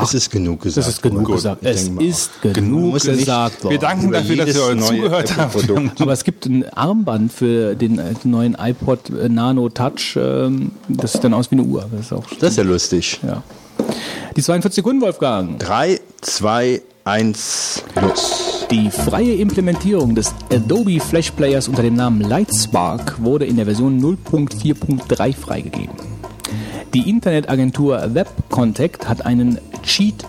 Es 0.00 0.14
ist 0.14 0.30
genug 0.30 0.62
gesagt. 0.62 0.86
Das 0.86 0.94
ist 0.94 1.02
genug 1.02 1.28
worden. 1.28 1.34
gesagt. 1.34 1.64
Es 1.64 1.82
ist 1.88 2.30
auch. 2.38 2.52
genug 2.54 2.94
gesagt 2.94 3.68
Wir 3.68 3.78
danken 3.78 4.08
Über 4.08 4.18
dafür, 4.18 4.36
dass 4.36 4.56
ihr 4.56 4.64
euch 4.64 4.80
zugehört 4.86 5.36
habt. 5.36 5.70
Aber 6.00 6.12
es 6.12 6.24
gibt 6.24 6.46
ein 6.46 6.66
Armband 6.70 7.30
für 7.30 7.74
den 7.74 7.98
äh, 7.98 8.14
neuen 8.24 8.56
iPod 8.58 9.10
äh, 9.10 9.28
Nano 9.28 9.68
Touch. 9.68 10.16
Ähm, 10.16 10.72
das 10.88 11.12
sieht 11.12 11.24
dann 11.24 11.34
aus 11.34 11.50
wie 11.50 11.56
eine 11.56 11.64
Uhr. 11.64 11.84
Das 11.92 12.06
ist 12.06 12.12
auch 12.12 12.24
Das 12.40 12.52
ist 12.52 12.56
ja 12.56 12.64
lustig. 12.64 13.20
ja. 13.22 13.42
Die 14.34 14.42
42 14.42 14.76
Sekunden, 14.76 15.02
Wolfgang. 15.02 15.58
3, 15.58 16.00
2, 16.22 16.80
1, 17.04 17.84
los. 18.00 18.61
Die 18.72 18.90
freie 18.90 19.34
Implementierung 19.34 20.14
des 20.14 20.34
Adobe 20.50 20.98
Flash 20.98 21.30
Players 21.32 21.68
unter 21.68 21.82
dem 21.82 21.92
Namen 21.92 22.22
Lightspark 22.22 23.22
wurde 23.22 23.44
in 23.44 23.56
der 23.56 23.66
Version 23.66 24.00
0.4.3 24.00 25.36
freigegeben. 25.36 25.94
Die 26.94 27.06
Internetagentur 27.10 28.14
WebContact 28.14 29.06
hat 29.10 29.26
einen 29.26 29.58
Cheat, 29.82 30.24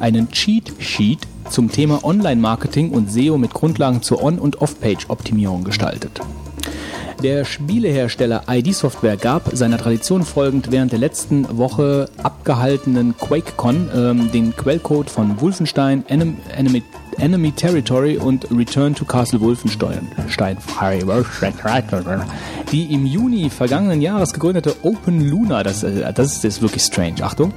einen 0.00 0.30
Cheat 0.30 0.72
Sheet 0.78 1.18
zum 1.50 1.70
Thema 1.70 2.02
Online-Marketing 2.02 2.92
und 2.92 3.12
SEO 3.12 3.36
mit 3.36 3.52
Grundlagen 3.52 4.00
zur 4.00 4.22
On- 4.22 4.38
und 4.38 4.62
Off-Page-Optimierung 4.62 5.62
gestaltet. 5.62 6.18
Der 7.22 7.44
Spielehersteller 7.44 8.44
ID 8.48 8.74
Software 8.74 9.18
gab 9.18 9.54
seiner 9.54 9.76
Tradition 9.76 10.22
folgend 10.22 10.72
während 10.72 10.92
der 10.92 10.98
letzten 10.98 11.58
Woche 11.58 12.08
abgehaltenen 12.22 13.14
QuakeCon 13.18 13.90
ähm, 13.94 14.32
den 14.32 14.56
Quellcode 14.56 15.10
von 15.10 15.42
Wolfenstein, 15.42 16.04
Enem, 16.08 16.38
Enemy, 16.56 16.82
Enemy 17.18 17.52
Territory 17.52 18.16
und 18.16 18.46
Return 18.50 18.94
to 18.94 19.04
Castle 19.04 19.40
Wolfenstein, 19.40 20.08
Stein, 20.28 20.56
die 22.70 22.92
im 22.92 23.06
Juni 23.06 23.50
vergangenen 23.50 24.00
Jahres 24.00 24.32
gegründete 24.32 24.76
Open 24.82 25.28
Luna, 25.28 25.62
das, 25.62 25.82
äh, 25.82 26.12
das 26.12 26.44
ist 26.44 26.62
wirklich 26.62 26.82
strange, 26.82 27.22
Achtung, 27.22 27.52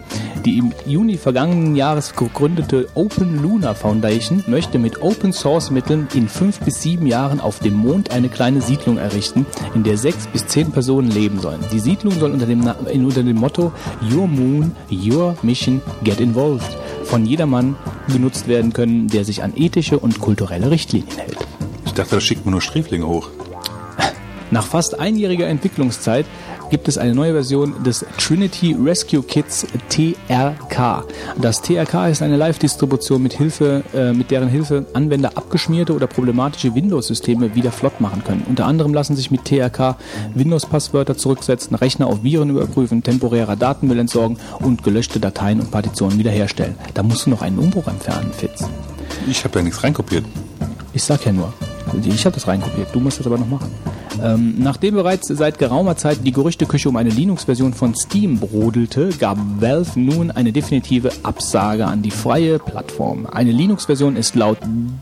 die 0.46 0.58
im 0.58 0.74
Juni 0.86 1.18
vergangenen 1.18 1.76
Jahres 1.76 2.16
gegründete 2.16 2.88
Open 2.96 3.42
Luna 3.42 3.74
Foundation 3.74 4.44
möchte 4.48 4.80
mit 4.80 5.02
Open 5.02 5.34
Source 5.34 5.72
Mitteln 5.72 6.08
in 6.14 6.28
fünf 6.28 6.60
bis 6.60 6.82
sieben 6.82 7.08
Jahren 7.08 7.40
auf 7.40 7.60
dem 7.60 7.76
Mond 7.76 8.12
eine 8.12 8.30
kleine 8.30 8.62
Siedlung 8.62 8.98
errichten, 8.98 9.46
in 9.74 9.84
der 9.84 9.98
sechs 9.98 10.28
bis 10.28 10.48
zehn 10.48 10.72
Personen 10.72 11.10
leben 11.10 11.40
sollen. 11.40 11.60
Die 11.72 11.80
Siedlung 11.80 12.14
soll 12.20 12.32
unter 12.32 12.46
dem, 12.46 12.62
unter 12.62 13.24
dem 13.24 13.38
Motto 13.38 13.72
Your 14.12 14.28
Moon, 14.28 14.76
Your 14.92 15.36
Mission, 15.42 15.82
Get 16.04 16.20
Involved 16.20 16.78
von 17.06 17.26
jedermann 17.26 17.76
genutzt 18.12 18.48
werden 18.48 18.74
können, 18.74 19.08
der 19.08 19.24
sich 19.26 19.44
an 19.46 19.54
ethische 19.56 20.00
und 20.00 20.20
kulturelle 20.20 20.70
Richtlinien 20.70 21.18
hält. 21.18 21.38
Ich 21.86 21.94
dachte, 21.94 22.16
das 22.16 22.24
schickt 22.24 22.46
mir 22.46 22.52
nur 22.52 22.62
Sträflinge 22.62 23.08
hoch. 23.08 23.30
Nach 24.52 24.66
fast 24.66 25.00
einjähriger 25.00 25.48
Entwicklungszeit 25.48 26.26
gibt 26.70 26.88
es 26.88 26.98
eine 26.98 27.14
neue 27.14 27.34
Version 27.34 27.84
des 27.84 28.06
Trinity 28.18 28.74
Rescue 28.74 29.24
Kits 29.24 29.66
TRK. 29.90 31.04
Das 31.40 31.62
TRK 31.62 32.10
ist 32.10 32.22
eine 32.22 32.38
Live-Distribution 32.38 33.22
mit 33.22 33.34
Hilfe, 33.34 33.84
äh, 33.94 34.14
mit 34.14 34.32
deren 34.32 34.50
Hilfe 34.50 34.86
Anwender 34.94 35.32
abgeschmierte 35.36 35.94
oder 35.94 36.08
problematische 36.08 36.74
Windows-Systeme 36.74 37.56
wieder 37.56 37.72
flott 37.72 38.02
machen 38.02 38.24
können. 38.24 38.46
Unter 38.48 38.66
anderem 38.66 38.94
lassen 38.94 39.16
sich 39.16 39.32
mit 39.32 39.46
TRK 39.46 39.98
Windows-Passwörter 40.34 41.18
zurücksetzen, 41.18 41.76
Rechner 41.76 42.08
auf 42.08 42.24
Viren 42.24 42.50
überprüfen, 42.50 43.04
temporärer 43.04 43.56
Datenmüll 43.56 44.00
entsorgen 44.00 44.38
und 44.60 44.84
gelöschte 44.84 45.20
Dateien 45.20 45.60
und 45.60 45.72
Partitionen 45.72 46.18
wiederherstellen. 46.18 46.76
Da 46.94 47.04
musst 47.04 47.26
du 47.26 47.30
noch 47.30 47.42
einen 47.42 47.60
Umbruch 47.60 47.88
entfernen, 47.88 48.32
Fitz. 48.32 48.68
Ich 49.28 49.44
habe 49.44 49.60
ja 49.60 49.66
nichts 49.66 49.84
reinkopiert. 49.84 50.26
Ich 50.94 51.04
sag 51.04 51.26
ja 51.26 51.32
nur. 51.32 51.54
Ich 52.04 52.26
habe 52.26 52.34
das 52.34 52.48
reinkopiert, 52.48 52.88
du 52.94 53.00
musst 53.00 53.20
das 53.20 53.28
aber 53.28 53.38
noch 53.38 53.48
machen. 53.48 53.72
Ähm, 54.22 54.56
nachdem 54.60 54.96
bereits 54.96 55.28
seit 55.28 55.60
geraumer 55.60 55.98
Zeit 55.98 56.20
die 56.24 56.32
Gerüchteküche 56.32 56.90
um 56.90 56.96
eine 56.96 57.10
Linux-Version 57.10 57.74
von 57.74 57.96
Steam 57.96 58.40
brodelte, 58.40 59.10
gab 59.10 59.38
Valve 59.60 60.00
nun 60.00 60.32
eine 60.32 60.52
definitive 60.52 61.12
Absage 61.24 61.86
an 61.86 62.02
die 62.02 62.12
freie 62.12 62.60
Plattform. 62.60 63.26
Eine 63.26 63.52
Linux-Version 63.52 64.16
ist 64.16 64.36
laut 64.36 64.58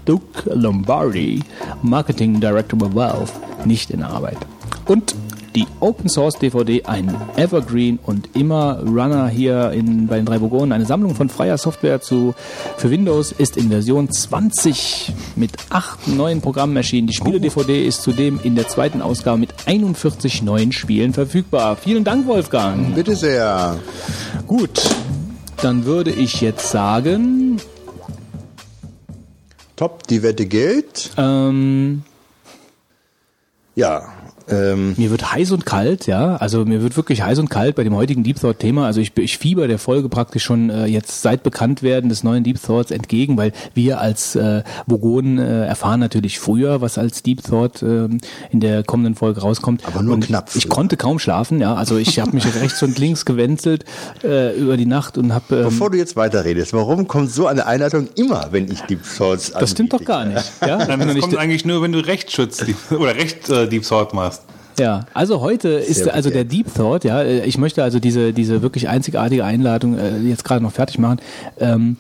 Duke 0.06 0.50
Lombardi, 0.54 1.42
Marketing 1.82 2.40
Director 2.40 2.78
bei 2.80 2.94
Valve, 2.94 3.32
nicht 3.66 3.92
in 3.92 4.04
Arbeit. 4.04 4.38
Und 4.86 5.16
die 5.56 5.68
Open 5.80 6.10
Source 6.10 6.40
DVD, 6.40 6.84
ein 6.86 7.16
Evergreen 7.36 8.00
und 8.04 8.36
immer 8.36 8.80
Runner 8.84 9.28
hier 9.28 9.72
in, 9.72 10.08
bei 10.08 10.18
den 10.18 10.26
drei 10.26 10.42
Vogonen, 10.42 10.72
eine 10.72 10.86
Sammlung 10.86 11.16
von 11.16 11.30
freier 11.30 11.58
Software 11.58 12.02
zu, 12.02 12.34
für 12.78 12.90
Windows, 12.90 13.32
ist 13.32 13.58
in 13.58 13.70
Version 13.70 14.10
20 14.10 15.14
mit 15.36 15.52
acht 15.70 16.08
neuen 16.08 16.42
Programmen 16.42 16.76
erschienen. 16.76 17.08
Die 17.08 17.14
Spiele-DVD 17.14 17.86
ist 17.86 18.02
zudem 18.02 18.40
in 18.44 18.56
der 18.56 18.68
zweiten 18.68 19.02
Ausgabe 19.02 19.38
mit 19.38 19.54
41 19.66 20.42
neuen 20.44 20.72
Spielen 20.72 21.14
verfügbar. 21.14 21.76
Vielen 21.76 22.04
Dank, 22.04 22.28
Wolfgang. 22.28 22.96
Bitte 22.96 23.16
sehr. 23.16 23.78
Gut, 24.48 24.82
dann 25.62 25.86
würde 25.86 26.12
ich 26.12 26.42
jetzt 26.42 26.70
sagen, 26.70 27.58
Top, 29.76 30.08
die 30.08 30.22
Wette 30.24 30.46
gilt. 30.46 31.12
ähm, 31.18 32.04
Ja. 33.76 34.04
Ähm, 34.50 34.94
Mir 34.98 35.10
wird 35.12 35.32
heiß 35.34 35.52
und 35.52 35.66
kalt, 35.66 36.06
ja. 36.08 36.36
Also 36.36 36.66
mir 36.66 36.82
wird 36.84 36.98
wirklich 36.98 37.22
heiß 37.22 37.40
und 37.40 37.50
kalt 37.50 37.76
bei 37.76 37.84
dem 37.84 37.96
heutigen 37.96 38.24
Deep 38.24 38.40
Thought 38.40 38.60
Thema. 38.60 38.86
Also 38.86 39.00
ich, 39.00 39.18
ich 39.18 39.38
fieber 39.38 39.68
der 39.68 39.80
Folge 39.80 40.10
praktisch 40.10 40.44
schon 40.44 40.70
äh, 40.70 40.86
jetzt 40.86 41.22
seit 41.22 41.44
Bekanntwerden 41.44 42.10
des 42.10 42.24
neuen 42.24 42.44
Deep 42.44 42.62
Thoughts 42.62 42.92
entgegen, 42.92 43.38
weil 43.38 43.54
wir 43.74 44.02
als 44.02 44.36
äh, 44.36 44.64
Vogonen 44.86 45.40
äh, 45.40 45.66
erfahren 45.66 46.00
natürlich 46.00 46.40
früher, 46.40 46.82
was 46.82 46.98
als 46.98 47.24
Deep 47.24 47.42
Thought 47.44 47.82
äh, 47.84 48.10
in 48.52 48.60
der 48.60 48.84
kommenden 48.84 49.16
Folge 49.16 49.42
rauskommt. 49.42 49.86
Aber 49.86 50.02
nur 50.04 50.16
und 50.16 50.26
knapp 50.26 50.50
Ich 50.56 50.64
früher. 50.64 50.70
konnte 50.72 50.98
kaum 50.98 51.20
schlafen, 51.20 51.60
ja. 51.62 51.76
Also 51.76 51.98
ich 51.98 52.20
habe 52.20 52.32
mich 52.32 52.46
rechts 52.62 52.84
und 52.84 53.00
links 53.00 53.26
gewenzelt 53.26 53.86
äh, 54.24 54.56
über 54.58 54.76
die 54.78 54.86
Nacht 54.86 55.18
und 55.18 55.34
habe 55.34 55.56
ähm, 55.56 55.64
bevor 55.64 55.90
du 55.90 55.98
jetzt 55.98 56.16
weiterredest, 56.16 56.74
warum 56.74 57.08
kommt 57.08 57.32
so 57.32 57.48
eine 57.48 57.66
Einleitung 57.66 58.10
immer, 58.16 58.48
wenn 58.52 58.70
ich 58.72 58.82
Deep 58.82 59.00
Thoughts 59.18 59.52
das 59.52 59.72
stimmt 59.72 59.94
doch 59.94 60.04
gar 60.04 60.26
nicht. 60.26 60.44
Ja, 60.62 60.78
das 60.86 60.98
nicht- 60.98 61.22
kommt 61.22 61.38
eigentlich 61.38 61.66
nur, 61.66 61.82
wenn 61.82 61.92
du 61.92 62.00
Rechtsschutz 62.00 62.64
oder 62.92 63.16
Recht 63.16 63.50
äh, 63.50 63.68
Deep 63.68 63.86
Sort 63.86 64.14
machst. 64.14 64.43
Ja, 64.80 65.06
also 65.14 65.42
heute 65.42 65.70
ist 65.70 66.04
Sehr 66.04 66.14
also 66.14 66.30
der. 66.30 66.44
Deep 66.44 66.74
Thought, 66.74 67.04
ja, 67.04 67.22
äh, 67.22 67.46
ich 67.46 67.58
möchte 67.58 67.84
also 67.84 68.00
diese, 68.00 68.34
diese 68.34 68.62
wirklich 68.62 68.90
einzigartige 68.90 69.46
Einladung 69.46 69.98
äh, 69.98 70.18
jetzt 70.20 70.44
gerade 70.44 70.64
noch 70.64 70.72
fertig 70.72 71.00
machen. 71.00 71.20
Ähm, 71.60 71.98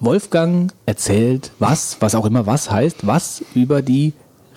Wolfgang 0.00 0.72
erzählt 0.84 1.52
was, 1.58 1.98
was 2.00 2.14
auch 2.14 2.26
immer 2.26 2.44
was 2.46 2.70
heißt, 2.70 3.06
was 3.06 3.44
über 3.54 3.82
die 3.82 4.12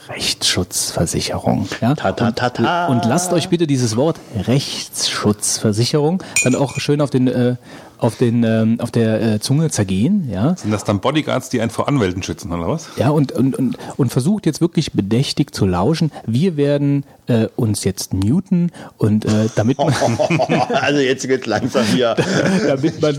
Rechtsschutzversicherung. 0.10 1.68
Ja? 1.82 1.96
Ta, 1.96 2.12
ta, 2.12 2.32
ta, 2.32 2.50
ta. 2.50 2.88
Und, 2.88 2.98
und 2.98 3.06
lasst 3.06 3.34
euch 3.34 3.50
bitte 3.50 3.68
dieses 3.68 3.96
Wort 3.96 4.20
Rechtsschutzversicherung 4.48 6.24
dann 6.44 6.56
auch 6.56 6.80
schön 6.80 7.02
auf 7.02 7.10
den 7.10 7.28
äh, 7.28 7.56
auf 7.98 8.18
den 8.18 8.44
ähm, 8.44 8.80
auf 8.82 8.92
der 8.92 9.22
äh, 9.22 9.40
Zunge 9.40 9.70
zergehen, 9.70 10.30
ja. 10.30 10.56
Sind 10.58 10.72
das 10.72 10.84
dann 10.84 11.00
Bodyguards, 11.00 11.50
die 11.50 11.62
einen 11.62 11.72
vor 11.72 11.88
Anwälten 11.88 12.24
schützen, 12.24 12.52
oder 12.52 12.68
was? 12.68 12.90
Ja, 12.98 13.10
und, 13.10 13.32
und, 13.32 13.56
und, 13.56 13.78
und 13.96 14.12
versucht 14.12 14.46
jetzt 14.46 14.62
wirklich 14.62 14.92
bedächtig 14.94 15.56
zu 15.56 15.66
lauschen. 15.66 16.12
Wir 16.26 16.58
werden 16.58 17.06
äh, 17.28 17.48
uns 17.56 17.84
jetzt 17.84 18.14
muten 18.14 18.72
und 18.98 19.26
äh, 19.26 19.50
damit 19.56 19.78
man, 19.78 19.94
also 20.74 21.00
jetzt 21.00 21.28
wird 21.28 21.46
langsam 21.46 21.86
hier. 21.86 22.16
damit 22.68 23.02
man 23.02 23.18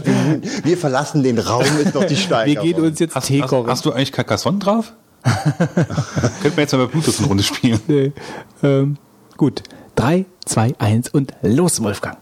Wir 0.62 0.76
verlassen 0.76 1.22
den 1.22 1.39
Raum, 1.39 1.64
ist 1.82 1.95
noch 1.95 2.05
die 2.05 2.11
wir 2.11 2.16
Steigerung. 2.16 2.64
gehen 2.66 2.80
uns 2.80 2.99
jetzt 2.99 3.14
Hast, 3.14 3.28
Tee 3.28 3.43
hast, 3.43 3.53
hast 3.53 3.84
du 3.87 3.93
eigentlich 3.93 4.12
Carcassonne 4.12 4.59
drauf? 4.59 4.93
Könnten 6.43 6.57
wir 6.57 6.62
jetzt 6.62 6.72
mal 6.72 6.87
bei 6.87 6.93
Bluetooth 6.93 7.18
eine 7.18 7.29
Runde 7.29 7.43
spielen. 7.43 7.81
Nee. 7.87 8.12
Ähm, 8.62 8.97
gut. 9.37 9.62
Drei, 9.95 10.27
zwei, 10.45 10.74
eins 10.79 11.09
und 11.09 11.33
los, 11.43 11.83
Wolfgang. 11.83 12.18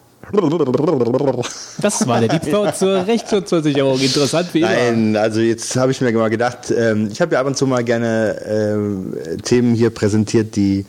Das 1.81 2.07
war 2.07 2.21
der 2.21 2.29
Deep 2.29 2.51
Thought 2.51 2.77
zur 2.77 3.07
Rechtsschutzversicherung. 3.07 4.01
Interessant 4.01 4.55
wie 4.55 4.61
immer. 4.61 4.71
Nein, 4.71 5.17
also 5.17 5.41
jetzt 5.41 5.77
habe 5.77 5.93
ich 5.93 6.01
mir 6.01 6.13
mal 6.13 6.31
gedacht, 6.31 6.73
ähm, 6.77 7.09
ich 7.13 7.21
habe 7.21 7.35
ja 7.35 7.41
ab 7.41 7.47
und 7.47 7.57
zu 7.57 7.67
mal 7.67 7.85
gerne 7.85 8.41
ähm, 8.47 9.15
Themen 9.43 9.75
hier 9.75 9.91
präsentiert, 9.91 10.57
die 10.57 10.87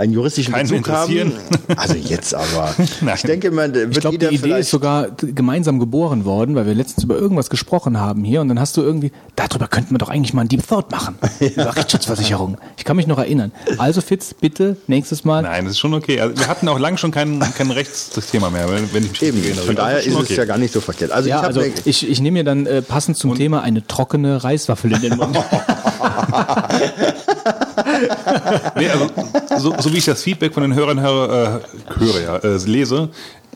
einen 0.00 0.12
juristischen 0.12 0.54
Keinen 0.54 0.68
Bezug 0.68 0.88
haben. 0.88 1.32
Also 1.76 1.94
jetzt 1.94 2.34
aber. 2.34 2.74
Ich 3.14 3.22
denke 3.22 3.50
mal, 3.50 3.72
wird 3.72 3.92
Ich 3.92 4.00
glaube, 4.00 4.18
die 4.18 4.34
Idee 4.34 4.58
ist 4.58 4.70
sogar 4.70 5.08
gemeinsam 5.10 5.78
geboren 5.78 6.24
worden, 6.24 6.54
weil 6.54 6.66
wir 6.66 6.74
letztens 6.74 7.04
über 7.04 7.16
irgendwas 7.16 7.50
gesprochen 7.50 7.98
haben 7.98 8.24
hier 8.24 8.40
und 8.40 8.48
dann 8.48 8.58
hast 8.58 8.76
du 8.76 8.82
irgendwie, 8.82 9.12
darüber 9.36 9.68
könnten 9.68 9.92
wir 9.92 9.98
doch 9.98 10.08
eigentlich 10.08 10.32
mal 10.32 10.42
einen 10.42 10.48
Deep 10.48 10.66
Thought 10.66 10.90
machen. 10.90 11.16
Über 11.40 11.76
Rechtsschutzversicherung. 11.76 12.56
Ich 12.76 12.84
kann 12.84 12.96
mich 12.96 13.06
noch 13.06 13.18
erinnern. 13.18 13.52
Also 13.78 14.00
Fitz, 14.00 14.34
bitte 14.34 14.76
nächstes 14.86 15.24
Mal. 15.24 15.42
Nein, 15.42 15.64
das 15.64 15.74
ist 15.74 15.78
schon 15.78 15.94
okay. 15.94 16.20
Also 16.20 16.36
wir 16.36 16.48
hatten 16.48 16.68
auch 16.68 16.78
lange 16.78 16.98
schon 16.98 17.10
kein, 17.10 17.40
kein 17.56 17.70
Rechtsthema 17.70 18.50
mehr, 18.50 18.66
wenn 18.68 19.04
ich 19.04 19.10
mich 19.10 19.22
eben. 19.22 19.42
erinnere. 19.42 19.66
Von 19.66 19.76
daher 19.76 20.00
ist 20.00 20.12
schon 20.12 20.22
es 20.22 20.36
ja 20.36 20.44
gar 20.44 20.58
nicht 20.58 20.72
so 20.72 20.80
verkehrt. 20.80 21.12
Also 21.12 21.28
Ja, 21.28 21.36
ich 21.36 21.42
habe 21.42 21.60
also 21.60 21.72
ich, 21.84 22.08
ich 22.08 22.20
nehme 22.20 22.38
mir 22.38 22.44
dann 22.44 22.66
äh, 22.66 22.82
passend 22.82 23.16
zum 23.16 23.34
Thema 23.34 23.62
eine 23.62 23.86
trockene 23.86 24.42
Reiswaffel 24.42 24.92
in 24.92 25.00
den 25.02 25.16
Mund. 25.16 25.38
Nee, 28.76 28.88
also, 28.88 29.10
so, 29.58 29.74
so 29.78 29.89
wie 29.92 29.98
ich 29.98 30.04
das 30.04 30.22
Feedback 30.22 30.54
von 30.54 30.62
den 30.62 30.74
Hörern 30.74 31.00
höre, 31.00 31.62
äh, 31.62 31.98
höre 31.98 32.20
ja, 32.20 32.36
äh, 32.36 32.56
lese, 32.66 33.10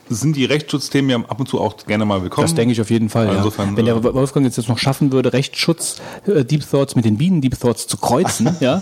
sind 0.09 0.37
die 0.37 0.45
Rechtsschutzthemen 0.45 1.11
ja 1.11 1.17
ab 1.29 1.41
und 1.41 1.49
zu 1.49 1.61
auch 1.61 1.77
gerne 1.87 2.05
mal 2.05 2.23
willkommen. 2.23 2.47
Das 2.47 2.55
denke 2.55 2.73
ich 2.73 2.81
auf 2.81 2.91
jeden 2.91 3.09
Fall. 3.09 3.27
Ja. 3.27 3.37
Insofern, 3.37 3.77
Wenn 3.77 3.87
der 3.87 3.97
äh, 3.97 4.15
Wolfgang 4.15 4.45
jetzt 4.45 4.69
noch 4.69 4.79
schaffen 4.79 5.13
würde, 5.13 5.33
Rechtsschutz 5.33 5.97
äh, 6.27 6.45
Deep 6.45 6.69
Thoughts 6.69 6.95
mit 6.95 7.05
den 7.05 7.17
Bienen 7.17 7.41
Deep 7.41 7.59
Thoughts 7.59 7.87
zu 7.87 7.97
kreuzen, 7.97 8.55
ja, 8.61 8.81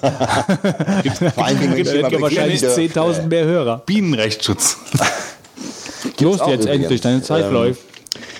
vor 1.34 1.44
allen 1.44 1.60
Dingen, 1.60 1.76
dann 1.76 1.86
immer 1.86 1.98
hätten 1.98 2.10
wir 2.10 2.20
wahrscheinlich 2.20 2.60
beginne, 2.60 2.92
10.000 2.92 3.26
mehr 3.28 3.44
Hörer. 3.44 3.82
Bienenrechtsschutz. 3.86 4.78
Los 6.20 6.40
jetzt 6.46 6.66
endlich, 6.66 7.00
deine 7.00 7.22
Zeit 7.22 7.46
Ähm, 7.46 7.52
läuft. 7.52 7.91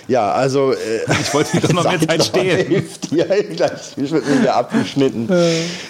Ja, 0.09 0.32
also 0.32 0.72
äh, 0.72 0.76
Ich 1.20 1.34
wollte 1.34 1.61
doch 1.61 1.72
noch 1.72 1.84
mehr 1.84 2.00
Zeit 2.00 2.24
stehen. 2.24 2.84
Ja, 3.11 3.24
gleich 3.24 3.96
wird 3.96 4.26
mir 4.26 4.40
wieder 4.40 4.57
abgeschnitten. 4.57 5.28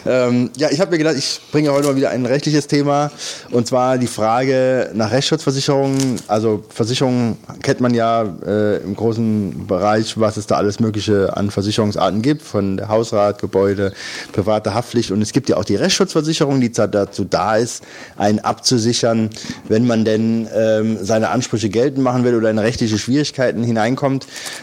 ähm, 0.07 0.51
ja, 0.57 0.71
ich 0.71 0.81
habe 0.81 0.91
mir 0.93 0.99
gedacht, 0.99 1.17
ich 1.17 1.41
bringe 1.51 1.73
heute 1.73 1.89
mal 1.89 1.97
wieder 1.97 2.11
ein 2.11 2.27
rechtliches 2.27 2.67
Thema 2.67 3.11
und 3.51 3.67
zwar 3.67 3.99
die 3.99 4.07
Frage 4.07 4.91
nach 4.95 5.11
Rechtsschutzversicherungen. 5.11 6.21
Also 6.29 6.65
Versicherungen 6.69 7.39
kennt 7.63 7.81
man 7.81 7.95
ja 7.95 8.25
äh, 8.47 8.79
im 8.79 8.95
großen 8.95 9.67
Bereich, 9.67 10.19
was 10.19 10.37
es 10.37 10.47
da 10.47 10.57
alles 10.57 10.81
Mögliche 10.81 11.37
an 11.37 11.51
Versicherungsarten 11.51 12.23
gibt, 12.23 12.43
von 12.43 12.77
der 12.77 12.89
Hausrat, 12.89 13.41
Gebäude, 13.41 13.93
private 14.33 14.75
Haftpflicht 14.75 15.11
und 15.11 15.23
es 15.23 15.33
gibt 15.33 15.49
ja 15.49 15.57
auch 15.57 15.65
die 15.65 15.77
Rechtsschutzversicherung, 15.77 16.61
die 16.61 16.73
zwar 16.73 16.89
dazu 16.89 17.25
da 17.25 17.57
ist, 17.57 17.83
einen 18.17 18.41
abzusichern, 18.41 19.31
wenn 19.69 19.87
man 19.87 20.05
denn 20.05 20.49
ähm, 20.55 20.99
seine 21.01 21.31
Ansprüche 21.31 21.69
geltend 21.69 22.03
machen 22.03 22.25
will 22.25 22.35
oder 22.35 22.51
in 22.51 22.59
rechtliche 22.59 22.99
Schwierigkeiten 22.99 23.63
hineinkommt. 23.63 24.02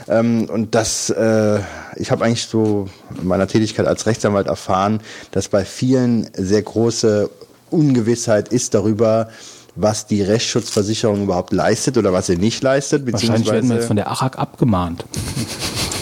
Ähm, 0.08 0.50
und 0.50 0.76
das, 0.76 1.10
äh, 1.10 1.60
ich 1.96 2.12
habe 2.12 2.26
eigentlich 2.26 2.46
so 2.46 2.88
in 3.22 3.28
meiner 3.28 3.48
Tätigkeit 3.48 3.86
als 3.88 4.06
Rechtsanwalt 4.06 4.48
erfahren, 4.48 5.00
dass 5.32 5.48
bei 5.50 5.66
vielen 5.66 6.30
sehr 6.34 6.62
große 6.62 7.30
Ungewissheit 7.70 8.50
ist 8.50 8.74
darüber, 8.74 9.30
was 9.76 10.08
die 10.08 10.22
Rechtsschutzversicherung 10.22 11.24
überhaupt 11.24 11.54
leistet 11.54 11.98
oder 11.98 12.12
was 12.12 12.28
sie 12.28 12.36
nicht 12.38 12.64
leistet, 12.64 13.12
Wahrscheinlich 13.12 13.50
werden 13.52 13.70
wir 13.70 13.78
jetzt 13.78 13.88
von 13.88 13.96
der 13.96 14.12
ACHAG 14.12 14.38
abgemahnt. 14.38 15.06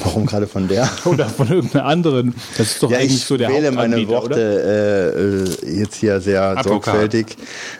warum 0.03 0.25
gerade 0.25 0.47
von 0.47 0.67
der. 0.67 0.89
Oder 1.05 1.27
von 1.27 1.47
irgendeiner 1.49 1.85
anderen. 1.85 2.33
Das 2.57 2.71
ist 2.71 2.83
doch 2.83 2.89
Ja, 2.89 2.97
eigentlich 2.97 3.15
ich 3.15 3.25
so 3.25 3.37
der 3.37 3.49
wähle 3.49 3.71
meine 3.71 4.07
Worte 4.07 5.53
äh, 5.63 5.69
äh, 5.69 5.79
jetzt 5.79 5.95
hier 5.95 6.21
sehr 6.21 6.43
Advokat. 6.43 6.65
sorgfältig. 6.65 7.37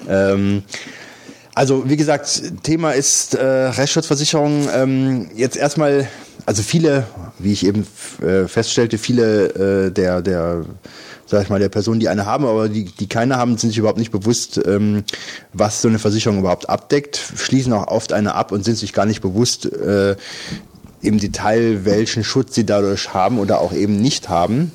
Ähm, 0.08 0.64
also 1.58 1.90
wie 1.90 1.98
gesagt, 1.98 2.44
Thema 2.62 2.92
ist 2.92 3.34
äh, 3.34 3.44
Rechtsschutzversicherung. 3.44 4.70
Ähm, 4.72 5.30
jetzt 5.36 5.58
erstmal, 5.58 6.08
also 6.46 6.62
viele, 6.62 7.08
wie 7.40 7.52
ich 7.52 7.66
eben 7.66 7.88
äh, 8.22 8.48
feststellte, 8.48 9.00
viele 9.00 9.88
äh, 9.88 9.92
der 9.92 10.22
der 10.22 10.66
sag 11.26 11.42
ich 11.42 11.50
mal, 11.50 11.60
der 11.60 11.70
Personen, 11.70 12.00
die 12.00 12.10
eine 12.10 12.26
haben, 12.28 12.46
aber 12.46 12.70
die, 12.70 12.86
die 12.86 13.10
keine 13.10 13.38
haben, 13.38 13.58
sind 13.58 13.72
sich 13.72 13.80
überhaupt 13.80 13.98
nicht 13.98 14.12
bewusst, 14.12 14.62
ähm, 14.66 15.04
was 15.52 15.82
so 15.82 15.88
eine 15.90 16.00
Versicherung 16.00 16.40
überhaupt 16.40 16.70
abdeckt, 16.70 17.20
schließen 17.36 17.74
auch 17.74 17.88
oft 17.88 18.14
eine 18.14 18.36
ab 18.36 18.52
und 18.52 18.64
sind 18.64 18.78
sich 18.78 18.94
gar 18.94 19.06
nicht 19.06 19.22
bewusst 19.22 19.66
äh, 19.66 20.16
im 21.02 21.18
Detail, 21.18 21.84
welchen 21.84 22.24
Schutz 22.24 22.54
sie 22.54 22.66
dadurch 22.66 23.14
haben 23.16 23.40
oder 23.40 23.60
auch 23.60 23.74
eben 23.74 24.00
nicht 24.00 24.30
haben. 24.30 24.72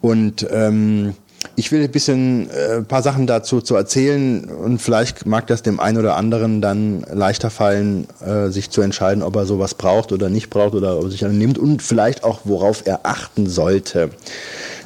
Und 0.00 0.46
ähm, 0.50 1.14
ich 1.56 1.72
will 1.72 1.82
ein 1.82 1.90
bisschen 1.90 2.50
äh, 2.50 2.76
ein 2.76 2.86
paar 2.86 3.02
Sachen 3.02 3.26
dazu 3.26 3.60
zu 3.60 3.74
erzählen 3.74 4.44
und 4.44 4.80
vielleicht 4.80 5.26
mag 5.26 5.46
das 5.46 5.62
dem 5.62 5.80
einen 5.80 5.98
oder 5.98 6.16
anderen 6.16 6.60
dann 6.60 7.04
leichter 7.12 7.50
fallen, 7.50 8.06
äh, 8.24 8.48
sich 8.48 8.70
zu 8.70 8.80
entscheiden, 8.80 9.22
ob 9.22 9.36
er 9.36 9.46
sowas 9.46 9.74
braucht 9.74 10.12
oder 10.12 10.28
nicht 10.28 10.50
braucht 10.50 10.74
oder 10.74 10.98
ob 10.98 11.04
er 11.04 11.10
sich 11.10 11.24
einen 11.24 11.38
nimmt 11.38 11.58
und 11.58 11.82
vielleicht 11.82 12.24
auch 12.24 12.40
worauf 12.44 12.86
er 12.86 13.00
achten 13.04 13.48
sollte. 13.48 14.10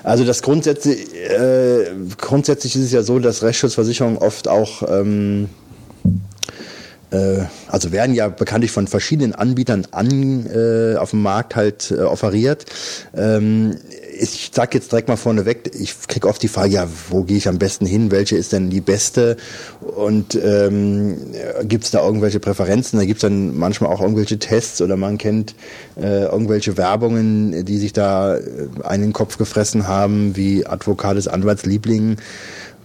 Also 0.03 0.25
das 0.25 0.43
grundsätzlich, 0.43 1.15
äh, 1.15 1.91
grundsätzlich 2.19 2.75
ist 2.77 2.85
es 2.85 2.93
ja 2.93 3.03
so, 3.03 3.19
dass 3.19 3.43
Rechtsschutzversicherungen 3.43 4.19
oft 4.19 4.49
auch 4.49 4.83
ähm, 4.89 5.49
äh, 7.13 7.45
also 7.69 7.93
werden 7.93 8.15
ja 8.15 8.29
bekanntlich 8.29 8.73
von 8.73 8.89
verschiedenen 8.89 9.35
Anbietern 9.35 9.87
an, 9.93 10.47
äh, 10.47 10.97
auf 10.97 11.11
dem 11.11 11.23
Markt 11.23 11.55
halt 11.55 11.91
äh, 11.91 12.01
offeriert. 12.01 12.65
Ähm, 13.15 13.77
ich 14.19 14.51
sag 14.55 14.75
jetzt 14.75 14.93
direkt 14.93 15.09
mal 15.09 15.17
vorneweg, 15.17 15.71
ich 15.75 15.95
krieg 16.07 16.27
oft 16.27 16.43
die 16.43 16.49
Frage, 16.49 16.73
ja, 16.73 16.89
wo 17.09 17.23
gehe 17.23 17.37
ich 17.37 17.49
am 17.49 17.59
besten 17.59 17.87
hin? 17.87 18.11
Welche 18.11 18.37
ist 18.37 18.53
denn 18.53 18.71
die 18.71 18.81
beste? 18.81 19.37
Und 19.81 20.35
ähm, 20.35 21.17
gibt 21.65 21.85
es 21.85 21.91
da 21.91 22.05
irgendwelche 22.05 22.41
Präferenzen? 22.41 22.99
Da 22.99 23.05
gibt 23.05 23.19
es 23.19 23.23
dann 23.23 23.57
manchmal 23.57 23.91
auch 23.91 24.01
irgendwelche 24.01 24.39
Tests 24.39 24.83
oder 24.83 24.97
man 24.97 25.19
kennt 25.19 25.55
äh, 25.97 26.25
irgendwelche 26.25 26.77
Werbungen, 26.77 27.65
die 27.65 27.79
sich 27.79 27.93
da 27.93 28.37
äh, 28.37 28.41
einen 28.85 29.13
Kopf 29.13 29.39
gefressen 29.39 29.89
haben, 29.89 30.37
wie 30.37 30.67
Advokat 30.67 31.17
des 31.17 31.29
Anwaltslieblingen 31.29 32.17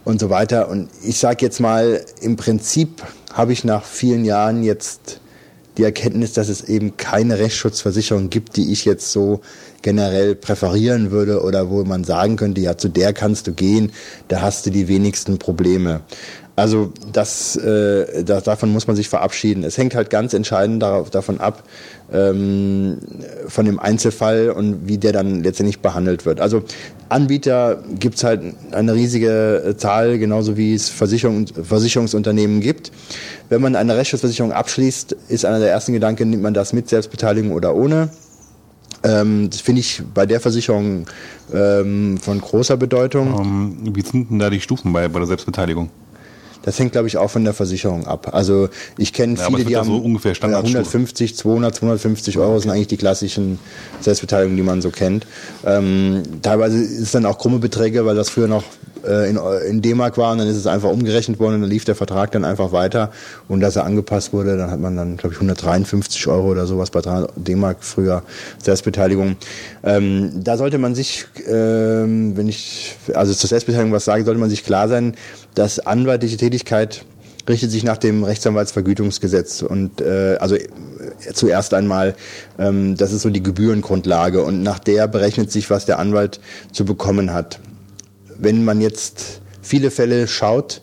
und 0.06 0.20
so 0.20 0.30
weiter. 0.30 0.70
Und 0.70 0.90
ich 1.04 1.18
sage 1.18 1.46
jetzt 1.46 1.60
mal, 1.60 2.04
im 2.22 2.38
Prinzip 2.38 3.04
habe 3.34 3.54
ich 3.54 3.64
nach 3.64 3.84
vielen 3.84 4.24
Jahren 4.26 4.64
jetzt 4.64 5.20
die 5.78 5.84
Erkenntnis, 5.84 6.34
dass 6.34 6.50
es 6.50 6.64
eben 6.64 6.98
keine 6.98 7.40
Rechtsschutzversicherung 7.40 8.30
gibt, 8.30 8.58
die 8.58 8.72
ich 8.72 8.86
jetzt 8.86 9.12
so 9.12 9.42
generell 9.82 10.36
präferieren 10.36 11.12
würde 11.12 11.42
oder 11.44 11.70
wo 11.70 11.84
man 11.84 12.04
sagen 12.04 12.36
könnte, 12.36 12.62
ja, 12.62 12.78
zu 12.78 12.90
der 12.90 13.14
kannst 13.14 13.48
du 13.48 13.54
gehen, 13.54 13.92
da 14.28 14.42
hast 14.42 14.66
du 14.66 14.72
die 14.72 14.88
wenigsten 14.88 15.38
Probleme. 15.38 16.02
Also 16.58 16.92
das, 17.14 17.56
äh, 17.56 18.24
da, 18.24 18.42
davon 18.42 18.72
muss 18.72 18.88
man 18.88 18.96
sich 18.96 19.10
verabschieden. 19.10 19.64
Es 19.64 19.78
hängt 19.78 19.94
halt 19.94 20.10
ganz 20.10 20.34
entscheidend 20.34 20.82
darauf, 20.82 21.12
davon 21.12 21.40
ab, 21.40 21.64
ähm, 22.12 22.98
von 23.48 23.68
dem 23.68 23.80
Einzelfall 23.80 24.50
und 24.50 24.88
wie 24.88 24.98
der 24.98 25.14
dann 25.14 25.44
letztendlich 25.44 25.82
behandelt 25.82 26.26
wird. 26.26 26.42
Also 26.42 26.64
Anbieter 27.10 27.84
gibt's 28.00 28.24
halt 28.24 28.42
eine 28.72 28.94
riesige 28.94 29.64
äh, 29.66 29.78
Zahl, 29.78 30.18
genauso 30.18 30.58
wie 30.58 30.74
es 30.74 30.90
Versicherung, 30.90 31.48
Versicherungsunternehmen 31.48 32.60
gibt. 32.62 32.92
Wenn 33.50 33.62
man 33.62 33.76
eine 33.76 33.96
Rechtsschutzversicherung 33.96 34.52
abschließt, 34.52 35.16
ist 35.30 35.46
einer 35.46 35.60
der 35.60 35.72
ersten 35.72 35.94
Gedanken, 35.94 36.30
nimmt 36.30 36.44
man 36.44 36.54
das 36.54 36.74
mit 36.74 36.90
Selbstbeteiligung 36.90 37.52
oder 37.52 37.76
ohne. 37.76 38.10
Ähm, 39.04 39.50
das 39.50 39.62
finde 39.62 39.82
ich 39.82 40.02
bei 40.14 40.26
der 40.26 40.40
Versicherung 40.40 41.06
ähm, 41.54 42.18
von 42.18 42.42
großer 42.42 42.78
Bedeutung. 42.78 43.78
Ähm, 43.86 43.96
wie 43.96 44.02
sind 44.02 44.30
denn 44.32 44.40
da 44.40 44.50
die 44.50 44.60
Stufen 44.60 44.92
bei, 44.92 45.08
bei 45.08 45.20
der 45.20 45.28
Selbstbeteiligung? 45.28 45.90
Das 46.68 46.78
hängt, 46.80 46.92
glaube 46.92 47.08
ich, 47.08 47.16
auch 47.16 47.30
von 47.30 47.46
der 47.46 47.54
Versicherung 47.54 48.08
ab. 48.08 48.32
Also 48.34 48.68
ich 48.98 49.14
kenne 49.14 49.36
Ja, 49.36 49.46
viele, 49.46 49.64
die 49.64 49.78
haben 49.78 49.88
so 49.88 49.96
ungefähr 50.00 50.36
Standardstufe. 50.36 50.80
150, 50.80 51.38
200, 51.38 51.74
250 51.74 52.38
Euro 52.40 52.60
sind 52.60 52.72
eigentlich 52.72 52.88
die 52.88 52.98
klassischen 52.98 53.58
Selbstbeteiligungen, 54.02 54.58
die 54.58 54.64
man 54.64 54.82
so 54.82 54.90
kennt. 54.90 55.26
Ähm, 55.66 56.24
teilweise 56.42 56.78
ist 56.78 57.00
es 57.00 57.12
dann 57.14 57.26
auch 57.26 57.38
krumme 57.38 57.60
Beträge, 57.60 58.06
weil 58.06 58.18
das 58.18 58.30
früher 58.30 58.50
noch 58.50 58.66
äh, 59.08 59.30
in, 59.30 59.40
in 59.70 59.82
D-Mark 59.82 60.18
war 60.18 60.34
und 60.34 60.40
dann 60.40 60.48
ist 60.48 60.58
es 60.58 60.68
einfach 60.68 60.90
umgerechnet 60.90 61.40
worden 61.40 61.56
und 61.56 61.62
dann 61.62 61.70
lief 61.70 61.86
der 61.86 61.96
Vertrag 61.96 62.32
dann 62.32 62.44
einfach 62.44 62.74
weiter 62.74 63.12
und 63.48 63.62
dass 63.62 63.76
er 63.76 63.86
angepasst 63.86 64.34
wurde, 64.34 64.58
dann 64.58 64.70
hat 64.70 64.80
man 64.80 64.98
dann, 64.98 65.18
glaube 65.18 65.34
ich, 65.34 65.38
153 65.38 66.28
Euro 66.28 66.52
oder 66.52 66.66
sowas 66.66 66.92
bei 66.92 67.02
300 67.02 67.32
D-Mark 67.36 67.78
früher 67.80 68.24
Selbstbeteiligung. 68.62 69.38
Ähm, 69.88 70.44
da 70.44 70.58
sollte 70.58 70.80
man 70.80 70.96
sich, 70.96 71.28
ähm, 71.48 72.36
wenn 72.36 72.50
ich 72.50 72.96
also 73.14 73.34
zur 73.34 73.48
Selbstbeteiligung 73.48 73.94
was 73.94 74.04
sage, 74.04 74.26
sollte 74.26 74.40
man 74.40 74.50
sich 74.50 74.66
klar 74.66 74.90
sein, 74.90 75.16
dass 75.56 75.80
anwaltliche 75.80 76.36
Tätigkeit 76.36 77.06
richtet 77.48 77.72
sich 77.72 77.86
nach 77.86 77.96
dem 77.96 78.26
Rechtsanwaltsvergütungsgesetz 78.26 79.62
und 79.62 80.02
äh, 80.02 80.36
also 80.42 80.56
äh, 80.56 80.68
zuerst 81.34 81.74
einmal, 81.74 82.16
ähm, 82.60 82.98
das 82.98 83.14
ist 83.14 83.22
so 83.22 83.30
die 83.30 83.42
Gebührengrundlage 83.42 84.44
und 84.44 84.62
nach 84.62 84.80
der 84.80 85.08
berechnet 85.08 85.54
sich, 85.54 85.70
was 85.70 85.86
der 85.86 86.00
Anwalt 86.00 86.42
zu 86.74 86.84
bekommen 86.84 87.34
hat. 87.34 87.62
Wenn 88.38 88.66
man 88.66 88.82
jetzt 88.82 89.40
viele 89.62 89.90
Fälle 89.90 90.28
schaut, 90.28 90.82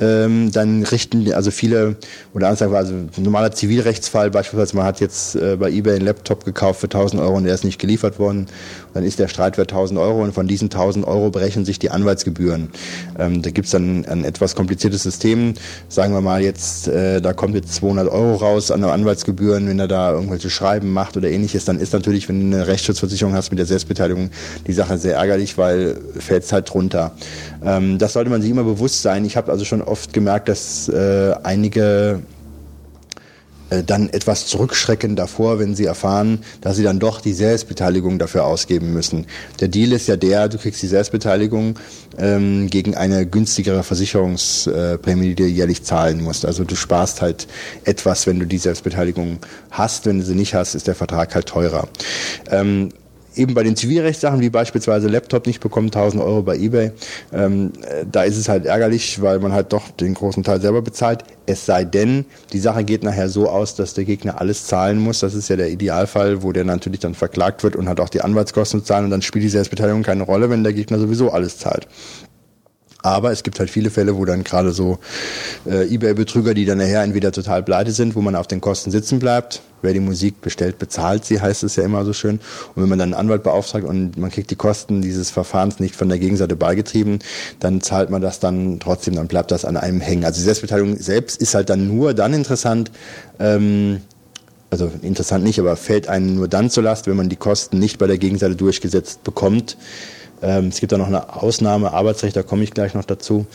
ähm, 0.00 0.50
dann 0.52 0.82
richten 0.82 1.32
also 1.32 1.50
viele 1.50 1.96
oder 2.34 2.48
anders 2.48 2.60
wir, 2.60 2.76
also 2.76 2.94
normaler 3.16 3.52
Zivilrechtsfall 3.52 4.30
beispielsweise 4.30 4.76
man 4.76 4.86
hat 4.86 5.00
jetzt 5.00 5.36
äh, 5.36 5.56
bei 5.56 5.70
eBay 5.70 5.96
einen 5.96 6.04
Laptop 6.04 6.44
gekauft 6.44 6.80
für 6.80 6.86
1000 6.86 7.22
Euro 7.22 7.36
und 7.36 7.44
der 7.44 7.54
ist 7.54 7.64
nicht 7.64 7.80
geliefert 7.80 8.18
worden, 8.18 8.46
dann 8.94 9.04
ist 9.04 9.18
der 9.18 9.28
Streitwert 9.28 9.72
1000 9.72 9.98
Euro 9.98 10.22
und 10.22 10.32
von 10.32 10.46
diesen 10.46 10.66
1000 10.66 11.06
Euro 11.06 11.30
berechnen 11.30 11.64
sich 11.64 11.78
die 11.78 11.90
Anwaltsgebühren. 11.90 12.70
Ähm, 13.18 13.42
da 13.42 13.50
gibt's 13.50 13.72
dann 13.72 14.04
ein 14.06 14.24
etwas 14.24 14.54
kompliziertes 14.54 15.02
System, 15.02 15.54
sagen 15.88 16.14
wir 16.14 16.20
mal 16.20 16.42
jetzt, 16.42 16.88
äh, 16.88 17.20
da 17.20 17.32
kommt 17.32 17.54
jetzt 17.54 17.74
200 17.74 18.08
Euro 18.08 18.36
raus 18.36 18.70
an 18.70 18.84
Anwaltsgebühren, 18.84 19.68
wenn 19.68 19.78
er 19.78 19.88
da 19.88 20.12
irgendwelche 20.12 20.50
Schreiben 20.50 20.92
macht 20.92 21.16
oder 21.16 21.28
ähnliches, 21.28 21.64
dann 21.64 21.78
ist 21.78 21.92
natürlich, 21.92 22.28
wenn 22.28 22.50
du 22.50 22.56
eine 22.56 22.66
Rechtsschutzversicherung 22.66 23.34
hast 23.34 23.50
mit 23.50 23.58
der 23.58 23.66
Selbstbeteiligung, 23.66 24.30
die 24.66 24.72
Sache 24.72 24.98
sehr 24.98 25.16
ärgerlich, 25.16 25.58
weil 25.58 25.96
fällt's 26.18 26.52
halt 26.52 26.72
drunter. 26.72 27.12
Ähm, 27.64 27.98
das 27.98 28.12
sollte 28.12 28.30
man 28.30 28.42
sich 28.42 28.50
immer 28.50 28.64
bewusst 28.64 29.02
sein. 29.02 29.24
Ich 29.24 29.36
habe 29.36 29.50
also 29.50 29.64
schon 29.64 29.82
oft 29.82 30.12
gemerkt, 30.12 30.48
dass 30.48 30.88
äh, 30.88 31.34
einige 31.42 32.20
dann 33.82 34.08
etwas 34.10 34.46
zurückschrecken 34.46 35.16
davor, 35.16 35.58
wenn 35.58 35.74
sie 35.74 35.84
erfahren, 35.84 36.40
dass 36.60 36.76
sie 36.76 36.82
dann 36.82 36.98
doch 36.98 37.20
die 37.20 37.32
Selbstbeteiligung 37.32 38.18
dafür 38.18 38.44
ausgeben 38.44 38.92
müssen. 38.92 39.26
Der 39.60 39.68
Deal 39.68 39.92
ist 39.92 40.06
ja 40.06 40.16
der, 40.16 40.48
du 40.48 40.58
kriegst 40.58 40.82
die 40.82 40.86
Selbstbeteiligung 40.86 41.78
ähm, 42.18 42.68
gegen 42.68 42.94
eine 42.94 43.26
günstigere 43.26 43.82
Versicherungsprämie, 43.82 45.28
die 45.28 45.34
du 45.34 45.46
jährlich 45.46 45.82
zahlen 45.82 46.22
musst. 46.22 46.44
Also 46.44 46.64
du 46.64 46.76
sparst 46.76 47.22
halt 47.22 47.46
etwas, 47.84 48.26
wenn 48.26 48.38
du 48.38 48.46
die 48.46 48.58
Selbstbeteiligung 48.58 49.38
hast. 49.70 50.06
Wenn 50.06 50.18
du 50.18 50.24
sie 50.24 50.34
nicht 50.34 50.54
hast, 50.54 50.74
ist 50.74 50.86
der 50.86 50.94
Vertrag 50.94 51.34
halt 51.34 51.46
teurer. 51.46 51.88
Ähm, 52.50 52.90
eben 53.36 53.54
bei 53.54 53.62
den 53.62 53.76
Zivilrechtssachen, 53.76 54.40
wie 54.40 54.50
beispielsweise 54.50 55.08
Laptop 55.08 55.46
nicht 55.46 55.60
bekommen, 55.60 55.88
1000 55.88 56.22
Euro 56.22 56.42
bei 56.42 56.56
eBay, 56.56 56.92
ähm, 57.32 57.72
äh, 57.82 58.04
da 58.10 58.24
ist 58.24 58.36
es 58.36 58.48
halt 58.48 58.66
ärgerlich, 58.66 59.20
weil 59.22 59.38
man 59.38 59.52
halt 59.52 59.72
doch 59.72 59.90
den 59.90 60.14
großen 60.14 60.42
Teil 60.42 60.60
selber 60.60 60.82
bezahlt. 60.82 61.24
Es 61.46 61.66
sei 61.66 61.84
denn, 61.84 62.24
die 62.52 62.58
Sache 62.58 62.84
geht 62.84 63.02
nachher 63.02 63.28
so 63.28 63.48
aus, 63.48 63.74
dass 63.74 63.94
der 63.94 64.04
Gegner 64.04 64.40
alles 64.40 64.66
zahlen 64.66 64.98
muss. 64.98 65.20
Das 65.20 65.34
ist 65.34 65.48
ja 65.48 65.56
der 65.56 65.70
Idealfall, 65.70 66.42
wo 66.42 66.52
der 66.52 66.64
natürlich 66.64 67.00
dann 67.00 67.14
verklagt 67.14 67.62
wird 67.62 67.76
und 67.76 67.88
hat 67.88 68.00
auch 68.00 68.08
die 68.08 68.22
Anwaltskosten 68.22 68.80
zu 68.80 68.86
zahlen 68.86 69.04
und 69.04 69.10
dann 69.10 69.22
spielt 69.22 69.44
die 69.44 69.50
Selbstbeteiligung 69.50 70.02
keine 70.02 70.22
Rolle, 70.22 70.50
wenn 70.50 70.62
der 70.62 70.72
Gegner 70.72 70.98
sowieso 70.98 71.30
alles 71.30 71.58
zahlt. 71.58 71.86
Aber 73.04 73.30
es 73.30 73.42
gibt 73.42 73.60
halt 73.60 73.68
viele 73.68 73.90
Fälle, 73.90 74.16
wo 74.16 74.24
dann 74.24 74.44
gerade 74.44 74.72
so 74.72 74.98
äh, 75.66 75.86
Ebay-Betrüger, 75.86 76.54
die 76.54 76.64
dann 76.64 76.78
nachher 76.78 77.02
entweder 77.02 77.32
total 77.32 77.62
pleite 77.62 77.92
sind, 77.92 78.16
wo 78.16 78.22
man 78.22 78.34
auf 78.34 78.46
den 78.46 78.62
Kosten 78.62 78.90
sitzen 78.90 79.18
bleibt. 79.18 79.60
Wer 79.82 79.92
die 79.92 80.00
Musik 80.00 80.40
bestellt, 80.40 80.78
bezahlt 80.78 81.26
sie, 81.26 81.38
heißt 81.38 81.64
es 81.64 81.76
ja 81.76 81.84
immer 81.84 82.06
so 82.06 82.14
schön. 82.14 82.40
Und 82.74 82.82
wenn 82.82 82.88
man 82.88 82.98
dann 82.98 83.12
einen 83.12 83.20
Anwalt 83.20 83.42
beauftragt 83.42 83.84
und 83.84 84.16
man 84.16 84.30
kriegt 84.30 84.50
die 84.50 84.56
Kosten 84.56 85.02
dieses 85.02 85.30
Verfahrens 85.30 85.80
nicht 85.80 85.94
von 85.94 86.08
der 86.08 86.18
Gegenseite 86.18 86.56
beigetrieben, 86.56 87.18
dann 87.60 87.82
zahlt 87.82 88.08
man 88.08 88.22
das 88.22 88.40
dann 88.40 88.80
trotzdem, 88.80 89.16
dann 89.16 89.28
bleibt 89.28 89.50
das 89.50 89.66
an 89.66 89.76
einem 89.76 90.00
hängen. 90.00 90.24
Also 90.24 90.38
die 90.38 90.44
Selbstbeteiligung 90.44 90.96
selbst 90.96 91.42
ist 91.42 91.54
halt 91.54 91.68
dann 91.68 91.86
nur 91.86 92.14
dann 92.14 92.32
interessant, 92.32 92.90
ähm, 93.38 94.00
also 94.70 94.90
interessant 95.02 95.44
nicht, 95.44 95.58
aber 95.58 95.76
fällt 95.76 96.08
einem 96.08 96.36
nur 96.36 96.48
dann 96.48 96.70
zur 96.70 96.84
Last, 96.84 97.06
wenn 97.06 97.16
man 97.16 97.28
die 97.28 97.36
Kosten 97.36 97.78
nicht 97.78 97.98
bei 97.98 98.06
der 98.06 98.16
Gegenseite 98.16 98.56
durchgesetzt 98.56 99.24
bekommt. 99.24 99.76
Ähm, 100.42 100.68
es 100.68 100.80
gibt 100.80 100.92
da 100.92 100.98
noch 100.98 101.06
eine 101.06 101.34
Ausnahme, 101.34 101.92
Arbeitsrecht, 101.92 102.36
da 102.36 102.42
komme 102.42 102.64
ich 102.64 102.72
gleich 102.72 102.94
noch 102.94 103.04
dazu. 103.04 103.46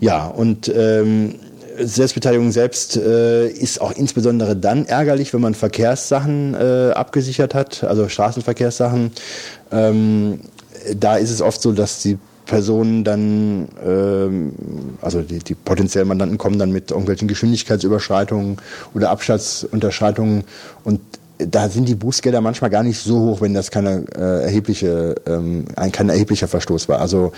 Ja, 0.00 0.26
und 0.26 0.72
ähm, 0.74 1.36
Selbstbeteiligung 1.78 2.52
selbst 2.52 2.96
äh, 2.96 3.48
ist 3.48 3.80
auch 3.80 3.92
insbesondere 3.92 4.56
dann 4.56 4.86
ärgerlich, 4.86 5.32
wenn 5.32 5.40
man 5.40 5.54
Verkehrssachen 5.54 6.54
äh, 6.54 6.90
abgesichert 6.94 7.54
hat, 7.54 7.84
also 7.84 8.08
Straßenverkehrssachen. 8.08 9.12
Ähm, 9.70 10.40
da 10.96 11.16
ist 11.16 11.30
es 11.30 11.40
oft 11.40 11.62
so, 11.62 11.72
dass 11.72 12.02
die 12.02 12.18
Personen 12.46 13.04
dann, 13.04 13.68
ähm, 13.84 14.52
also 15.00 15.22
die, 15.22 15.38
die 15.38 15.54
potenziellen 15.54 16.08
Mandanten 16.08 16.38
kommen 16.38 16.58
dann 16.58 16.72
mit 16.72 16.90
irgendwelchen 16.90 17.28
Geschwindigkeitsüberschreitungen 17.28 18.56
oder 18.94 19.10
Abstandsunterschreitungen 19.10 20.44
und 20.84 21.00
da 21.46 21.68
sind 21.68 21.88
die 21.88 21.94
Bußgelder 21.94 22.40
manchmal 22.40 22.70
gar 22.70 22.82
nicht 22.82 22.98
so 22.98 23.18
hoch, 23.18 23.40
wenn 23.40 23.54
das 23.54 23.70
keine 23.70 24.04
äh, 24.16 24.44
erhebliche, 24.44 25.14
ähm, 25.26 25.64
ein 25.76 25.92
kein 25.92 26.08
erheblicher 26.08 26.48
Verstoß 26.48 26.88
war. 26.88 27.00
Also 27.00 27.32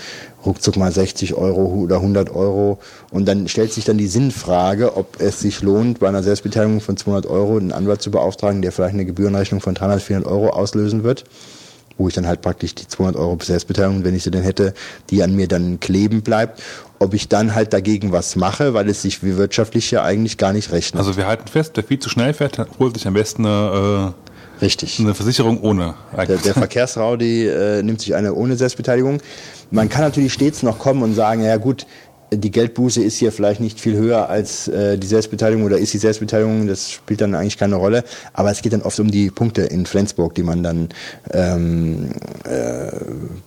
ruckzuck 0.45 0.77
mal 0.77 0.91
60 0.91 1.33
Euro 1.35 1.65
oder 1.65 1.97
100 1.97 2.29
Euro. 2.33 2.79
Und 3.11 3.27
dann 3.27 3.47
stellt 3.47 3.73
sich 3.73 3.85
dann 3.85 3.97
die 3.97 4.07
Sinnfrage, 4.07 4.97
ob 4.97 5.21
es 5.21 5.39
sich 5.39 5.61
lohnt, 5.61 5.99
bei 5.99 6.07
einer 6.07 6.23
Selbstbeteiligung 6.23 6.81
von 6.81 6.97
200 6.97 7.27
Euro 7.27 7.57
einen 7.57 7.71
Anwalt 7.71 8.01
zu 8.01 8.11
beauftragen, 8.11 8.61
der 8.61 8.71
vielleicht 8.71 8.93
eine 8.93 9.05
Gebührenrechnung 9.05 9.61
von 9.61 9.75
300, 9.75 10.01
400 10.01 10.31
Euro 10.31 10.49
auslösen 10.49 11.03
wird 11.03 11.25
wo 11.97 12.07
ich 12.07 12.13
dann 12.13 12.27
halt 12.27 12.41
praktisch 12.41 12.75
die 12.75 12.87
200 12.87 13.15
Euro 13.15 13.37
Selbstbeteiligung, 13.41 14.03
wenn 14.03 14.15
ich 14.15 14.23
sie 14.23 14.31
denn 14.31 14.43
hätte, 14.43 14.73
die 15.09 15.23
an 15.23 15.35
mir 15.35 15.47
dann 15.47 15.79
kleben 15.79 16.21
bleibt, 16.21 16.61
ob 16.99 17.13
ich 17.13 17.27
dann 17.27 17.55
halt 17.55 17.73
dagegen 17.73 18.11
was 18.11 18.35
mache, 18.35 18.73
weil 18.73 18.89
es 18.89 19.01
sich 19.01 19.23
wie 19.23 19.37
wirtschaftlich 19.37 19.91
ja 19.91 20.03
eigentlich 20.03 20.37
gar 20.37 20.53
nicht 20.53 20.71
rechnet. 20.71 20.99
Also 20.99 21.17
wir 21.17 21.27
halten 21.27 21.47
fest, 21.47 21.71
wer 21.75 21.83
viel 21.83 21.99
zu 21.99 22.09
schnell 22.09 22.33
fährt, 22.33 22.59
holt 22.79 22.95
sich 22.95 23.07
am 23.07 23.13
besten 23.13 23.45
eine, 23.45 24.13
Richtig. 24.61 24.99
äh, 24.99 25.03
eine 25.03 25.13
Versicherung 25.13 25.61
ohne. 25.61 25.95
Der, 26.15 26.37
der 26.37 26.53
Verkehrsraudi 26.53 27.47
äh, 27.47 27.83
nimmt 27.83 28.01
sich 28.01 28.15
eine 28.15 28.33
ohne 28.33 28.55
Selbstbeteiligung. 28.55 29.21
Man 29.71 29.89
kann 29.89 30.01
natürlich 30.01 30.33
stets 30.33 30.63
noch 30.63 30.79
kommen 30.79 31.03
und 31.03 31.15
sagen, 31.15 31.43
ja 31.43 31.57
gut, 31.57 31.85
die 32.31 32.51
Geldbuße 32.51 33.03
ist 33.03 33.17
hier 33.17 33.31
vielleicht 33.31 33.59
nicht 33.59 33.79
viel 33.79 33.95
höher 33.95 34.29
als 34.29 34.67
äh, 34.67 34.97
die 34.97 35.07
Selbstbeteiligung 35.07 35.63
oder 35.63 35.77
ist 35.77 35.93
die 35.93 35.99
Selbstbeteiligung, 35.99 36.67
das 36.67 36.91
spielt 36.91 37.21
dann 37.21 37.35
eigentlich 37.35 37.57
keine 37.57 37.75
Rolle. 37.75 38.03
Aber 38.33 38.51
es 38.51 38.61
geht 38.61 38.73
dann 38.73 38.81
oft 38.81 38.99
um 38.99 39.11
die 39.11 39.29
Punkte 39.29 39.61
in 39.63 39.85
Flensburg, 39.85 40.33
die 40.33 40.43
man 40.43 40.63
dann 40.63 40.89
ähm, 41.31 42.11
äh, 42.43 42.91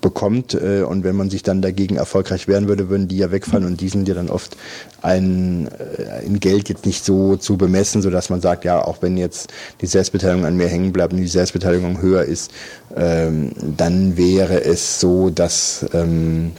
bekommt. 0.00 0.55
Äh, 0.55 0.82
und 0.82 1.05
wenn 1.05 1.16
man 1.16 1.28
sich 1.28 1.42
dann 1.42 1.60
dagegen 1.60 1.96
erfolgreich 1.96 2.46
wehren 2.46 2.68
würde, 2.68 2.88
würden 2.88 3.09
die 3.09 3.18
ja 3.18 3.30
wegfallen 3.30 3.66
und 3.66 3.80
die 3.80 3.88
sind 3.88 4.06
ja 4.06 4.14
dann 4.14 4.30
oft 4.30 4.56
ein, 5.02 5.68
äh, 5.68 6.24
in 6.24 6.38
Geld 6.40 6.68
jetzt 6.68 6.86
nicht 6.86 7.05
so 7.05 7.36
zu 7.36 7.56
bemessen, 7.56 8.00
sodass 8.00 8.30
man 8.30 8.40
sagt, 8.40 8.64
ja, 8.64 8.82
auch 8.82 9.02
wenn 9.02 9.16
jetzt 9.16 9.50
die 9.80 9.86
Selbstbeteiligung 9.86 10.46
an 10.46 10.56
mir 10.56 10.68
hängen 10.68 10.92
bleibt 10.92 11.12
und 11.12 11.20
die 11.20 11.26
Selbstbeteiligung 11.26 12.00
höher 12.00 12.24
ist, 12.24 12.52
ähm, 12.96 13.52
dann 13.76 14.16
wäre 14.16 14.64
es 14.64 15.00
so, 15.00 15.30
dass 15.30 15.84
ähm, 15.92 16.52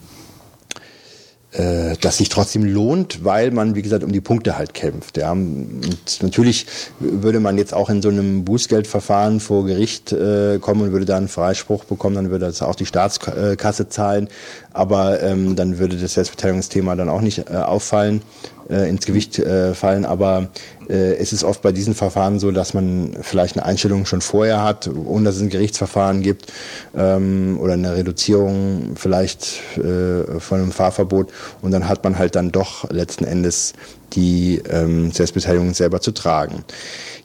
äh, 1.52 1.96
das 2.00 2.18
sich 2.18 2.30
trotzdem 2.30 2.64
lohnt, 2.64 3.24
weil 3.24 3.50
man, 3.52 3.74
wie 3.74 3.82
gesagt, 3.82 4.04
um 4.04 4.12
die 4.12 4.22
Punkte 4.22 4.58
halt 4.58 4.74
kämpft. 4.74 5.18
Ja. 5.18 5.32
Und 5.32 5.82
natürlich 6.22 6.68
würde 7.00 7.40
man 7.40 7.58
jetzt 7.58 7.74
auch 7.74 7.90
in 7.90 8.02
so 8.02 8.10
einem 8.10 8.46
Bußgeldverfahren 8.46 9.40
vor 9.40 9.66
Gericht 9.66 10.12
äh, 10.12 10.60
kommen 10.60 10.82
und 10.82 10.92
würde 10.92 11.06
da 11.06 11.18
einen 11.18 11.28
Freispruch 11.28 11.86
bekommen, 11.86 12.16
dann 12.16 12.30
würde 12.30 12.46
das 12.46 12.62
auch 12.62 12.76
die 12.76 12.86
Staatskasse 12.86 13.90
zahlen, 13.90 14.30
aber 14.74 15.22
ähm, 15.22 15.56
dann 15.56 15.80
würde 15.80 15.98
das 15.98 16.14
Selbstbeteiligungsthema 16.14 16.96
dann 16.96 17.10
auch 17.10 17.22
nicht 17.22 17.50
äh, 17.50 17.56
auffallen, 17.56 18.22
äh, 18.70 18.88
ins 18.90 19.06
Gewicht 19.06 19.40
äh, 19.40 19.74
fallen. 19.74 20.06
Aber 20.06 20.50
äh, 20.88 21.16
es 21.16 21.34
ist 21.34 21.44
oft 21.44 21.62
bei 21.62 21.72
diesen 21.72 21.96
Verfahren 21.96 22.40
so, 22.40 22.52
dass 22.52 22.74
man 22.74 23.18
vielleicht 23.22 23.58
eine 23.58 23.66
Einstellung 23.66 24.06
schon 24.06 24.22
vorher 24.22 24.64
hat, 24.64 24.88
ohne 24.88 25.26
dass 25.26 25.38
es 25.38 25.42
ein 25.42 25.50
Gerichtsverfahren 25.50 26.22
gibt 26.22 26.52
ähm, 26.96 27.58
oder 27.60 27.74
eine 27.74 27.96
Reduzierung 27.96 28.92
vielleicht 28.96 29.60
äh, 29.78 30.40
von 30.40 30.62
einem 30.62 30.72
Fahrverbot 30.72 31.32
und 31.62 31.72
dann 31.72 31.90
hat 31.90 32.04
man 32.04 32.18
halt 32.18 32.36
dann 32.36 32.52
doch 32.52 32.90
letzten 32.92 33.26
Endes 33.26 33.74
die 34.14 34.62
ähm, 34.70 35.12
Selbstbeteiligung 35.12 35.74
selber 35.74 36.02
zu 36.02 36.12
tragen. 36.12 36.64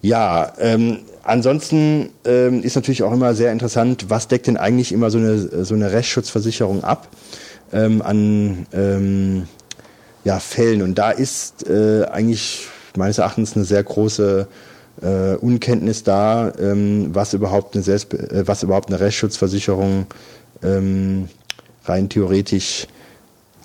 Ja, 0.02 0.52
ähm, 0.58 1.00
ansonsten 1.24 2.10
ähm, 2.24 2.62
ist 2.62 2.76
natürlich 2.76 3.02
auch 3.02 3.12
immer 3.12 3.34
sehr 3.34 3.52
interessant, 3.52 4.06
was 4.09 4.28
deckt 4.28 4.46
denn 4.46 4.56
eigentlich 4.56 4.92
immer 4.92 5.10
so 5.10 5.18
eine, 5.18 5.64
so 5.64 5.74
eine 5.74 5.92
Rechtsschutzversicherung 5.92 6.84
ab 6.84 7.09
ähm, 7.72 8.02
an 8.02 8.66
ähm, 8.72 9.48
ja, 10.24 10.38
Fällen. 10.38 10.82
Und 10.82 10.96
da 10.96 11.10
ist 11.10 11.68
äh, 11.68 12.05
eigentlich 12.05 12.66
meines 12.96 13.18
Erachtens 13.18 13.56
eine 13.56 13.64
sehr 13.64 13.82
große 13.82 14.46
äh, 15.02 15.34
Unkenntnis 15.36 16.05
da, 16.05 16.52
ähm, 16.59 17.10
was 17.12 17.34
überhaupt 17.34 17.74
eine 17.74 17.82
Selbst 17.82 18.14
äh, 18.14 18.46
was 18.46 18.62
überhaupt 18.62 18.88
eine 18.88 19.01
Rechtsschutzversicherung 19.01 20.06
ähm, 20.62 21.28
rein 21.84 22.09
theoretisch 22.09 22.86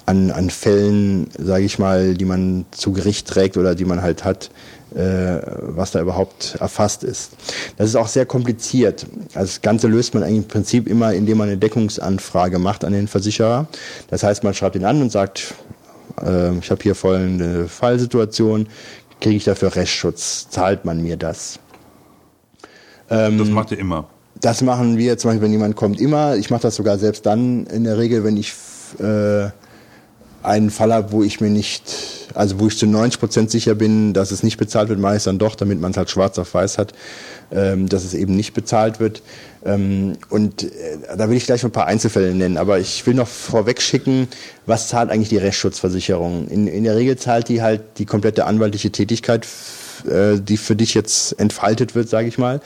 an, 0.06 0.31
an 0.31 0.49
Fällen, 0.49 1.30
sage 1.38 1.65
ich 1.65 1.77
mal, 1.77 2.15
die 2.15 2.26
man 2.26 2.65
zu 2.72 2.91
Gericht 2.94 3.27
trägt 3.27 3.57
oder 3.57 3.76
die 3.76 3.86
man 3.86 4.02
halt 4.02 4.26
hat, 4.26 4.49
was 4.91 5.91
da 5.91 6.02
überhaupt 6.02 6.57
erfasst 6.60 7.03
ist. 7.03 7.34
Das 7.78 7.90
ist 7.90 7.95
auch 7.95 8.07
sehr 8.07 8.26
kompliziert. 8.26 9.06
Also 9.34 9.48
das 9.48 9.61
Ganze 9.61 9.88
löst 9.88 10.14
man 10.14 10.24
eigentlich 10.24 10.38
im 10.38 10.48
Prinzip 10.48 10.88
immer, 10.88 11.14
indem 11.14 11.38
man 11.38 11.49
eine 11.49 11.57
Deckungsanfrage 11.57 12.60
macht 12.60 12.84
an 12.84 12.94
den 12.94 13.07
Versicherer. 13.07 13.68
Das 14.10 14.24
heißt, 14.24 14.44
man 14.44 14.53
schreibt 14.53 14.76
ihn 14.76 14.86
an 14.86 15.02
und 15.02 15.11
sagt, 15.11 15.53
äh, 16.24 16.57
ich 16.57 16.72
habe 16.72 16.82
hier 16.82 16.95
folgende 16.95 17.68
Fallsituation, 17.68 18.68
kriege 19.22 19.36
ich 19.36 19.44
dafür 19.44 19.76
Rechtsschutz, 19.76 20.49
zahlt 20.49 20.86
man 20.86 21.02
mir 21.02 21.18
das? 21.18 21.60
Ähm, 23.10 23.38
das 23.38 23.49
macht 23.49 23.72
ihr 23.72 23.80
immer. 23.80 24.07
Das 24.41 24.61
machen 24.61 24.98
wir 24.98 25.18
zum 25.18 25.30
Beispiel, 25.30 25.44
wenn 25.44 25.52
jemand 25.52 25.76
kommt, 25.76 25.99
immer. 25.99 26.38
Ich 26.38 26.49
mache 26.49 26.61
das 26.61 26.76
sogar 26.76 26.98
selbst 26.98 27.26
dann 27.26 27.66
in 27.68 27.84
der 27.84 27.98
Regel, 27.98 28.24
wenn 28.24 28.38
ich 28.38 28.53
äh, 28.99 29.49
einen 30.44 30.70
Fall 30.70 30.94
habe, 30.94 31.11
wo 31.11 31.24
ich 31.24 31.41
mir 31.41 31.49
nicht, 31.49 31.84
also 32.34 32.60
wo 32.60 32.68
ich 32.68 32.78
zu 32.78 32.88
90 32.88 33.20
Prozent 33.20 33.52
sicher 33.52 33.76
bin, 33.76 34.14
dass 34.14 34.32
es 34.32 34.44
nicht 34.44 34.57
bezahlt 34.57 34.90
wird, 34.90 34.99
mache 34.99 35.14
ich 35.14 35.18
es 35.18 35.24
dann 35.26 35.40
doch, 35.40 35.56
damit 35.56 35.80
man 35.80 35.91
es 35.91 35.98
halt 35.98 36.10
schwarz 36.10 36.38
auf 36.40 36.53
weiß 36.53 36.78
hat, 36.78 36.94
ähm, 37.52 37.90
dass 37.90 38.03
es 38.03 38.14
eben 38.14 38.36
nicht 38.36 38.53
bezahlt 38.53 38.99
wird. 38.99 39.22
Ähm, 39.66 40.18
und 40.30 40.64
äh, 40.64 40.70
da 41.18 41.30
will 41.30 41.38
ich 41.38 41.45
gleich 41.45 41.64
ein 41.64 41.72
paar 41.72 41.88
Einzelfälle 41.88 42.34
nennen, 42.34 42.57
aber 42.57 42.80
ich 42.80 43.06
will 43.06 43.14
noch 43.14 43.28
vorweg 43.28 43.82
schicken, 43.82 44.28
was 44.66 44.88
zahlt 44.88 45.10
eigentlich 45.10 45.30
die 45.30 45.38
Rechtsschutzversicherung? 45.38 46.48
In, 46.48 46.68
in 46.68 46.84
der 46.84 46.95
Regel 46.95 47.18
zahlt 47.18 47.49
die 47.49 47.61
halt 47.61 47.82
die 47.98 48.06
komplette 48.06 48.45
anwaltliche 48.45 48.91
Tätigkeit, 48.91 49.45
äh, 50.10 50.40
die 50.40 50.57
für 50.57 50.76
dich 50.76 50.94
jetzt 50.94 51.40
entfaltet 51.40 51.95
wird, 51.95 52.10
sage 52.10 52.28
ich 52.28 52.38
mal. 52.38 52.61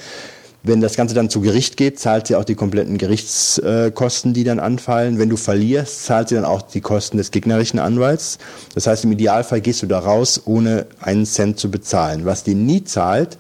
Wenn 0.66 0.80
das 0.80 0.96
Ganze 0.96 1.14
dann 1.14 1.30
zu 1.30 1.42
Gericht 1.42 1.76
geht, 1.76 2.00
zahlt 2.00 2.28
sie 2.28 2.38
auch 2.38 2.46
die 2.46 2.56
kompletten 2.56 2.98
Gerichtskosten, 2.98 4.34
die 4.34 4.46
dann 4.46 4.60
anfallen. 4.60 5.20
Wenn 5.20 5.28
du 5.28 5.36
verlierst, 5.36 6.06
zahlt 6.06 6.30
sie 6.30 6.36
dann 6.36 6.46
auch 6.46 6.62
die 6.62 6.80
Kosten 6.80 7.18
des 7.18 7.32
gegnerischen 7.32 7.80
Anwalts. 7.80 8.38
Das 8.74 8.88
heißt, 8.88 9.04
im 9.04 9.12
Idealfall 9.12 9.60
gehst 9.60 9.82
du 9.82 9.88
da 9.88 10.00
raus, 10.00 10.42
ohne 10.46 10.86
einen 11.02 11.26
Cent 11.26 11.60
zu 11.60 11.70
bezahlen. 11.70 12.24
Was 12.24 12.46
die 12.46 12.56
nie 12.56 12.86
zahlt, 12.86 13.38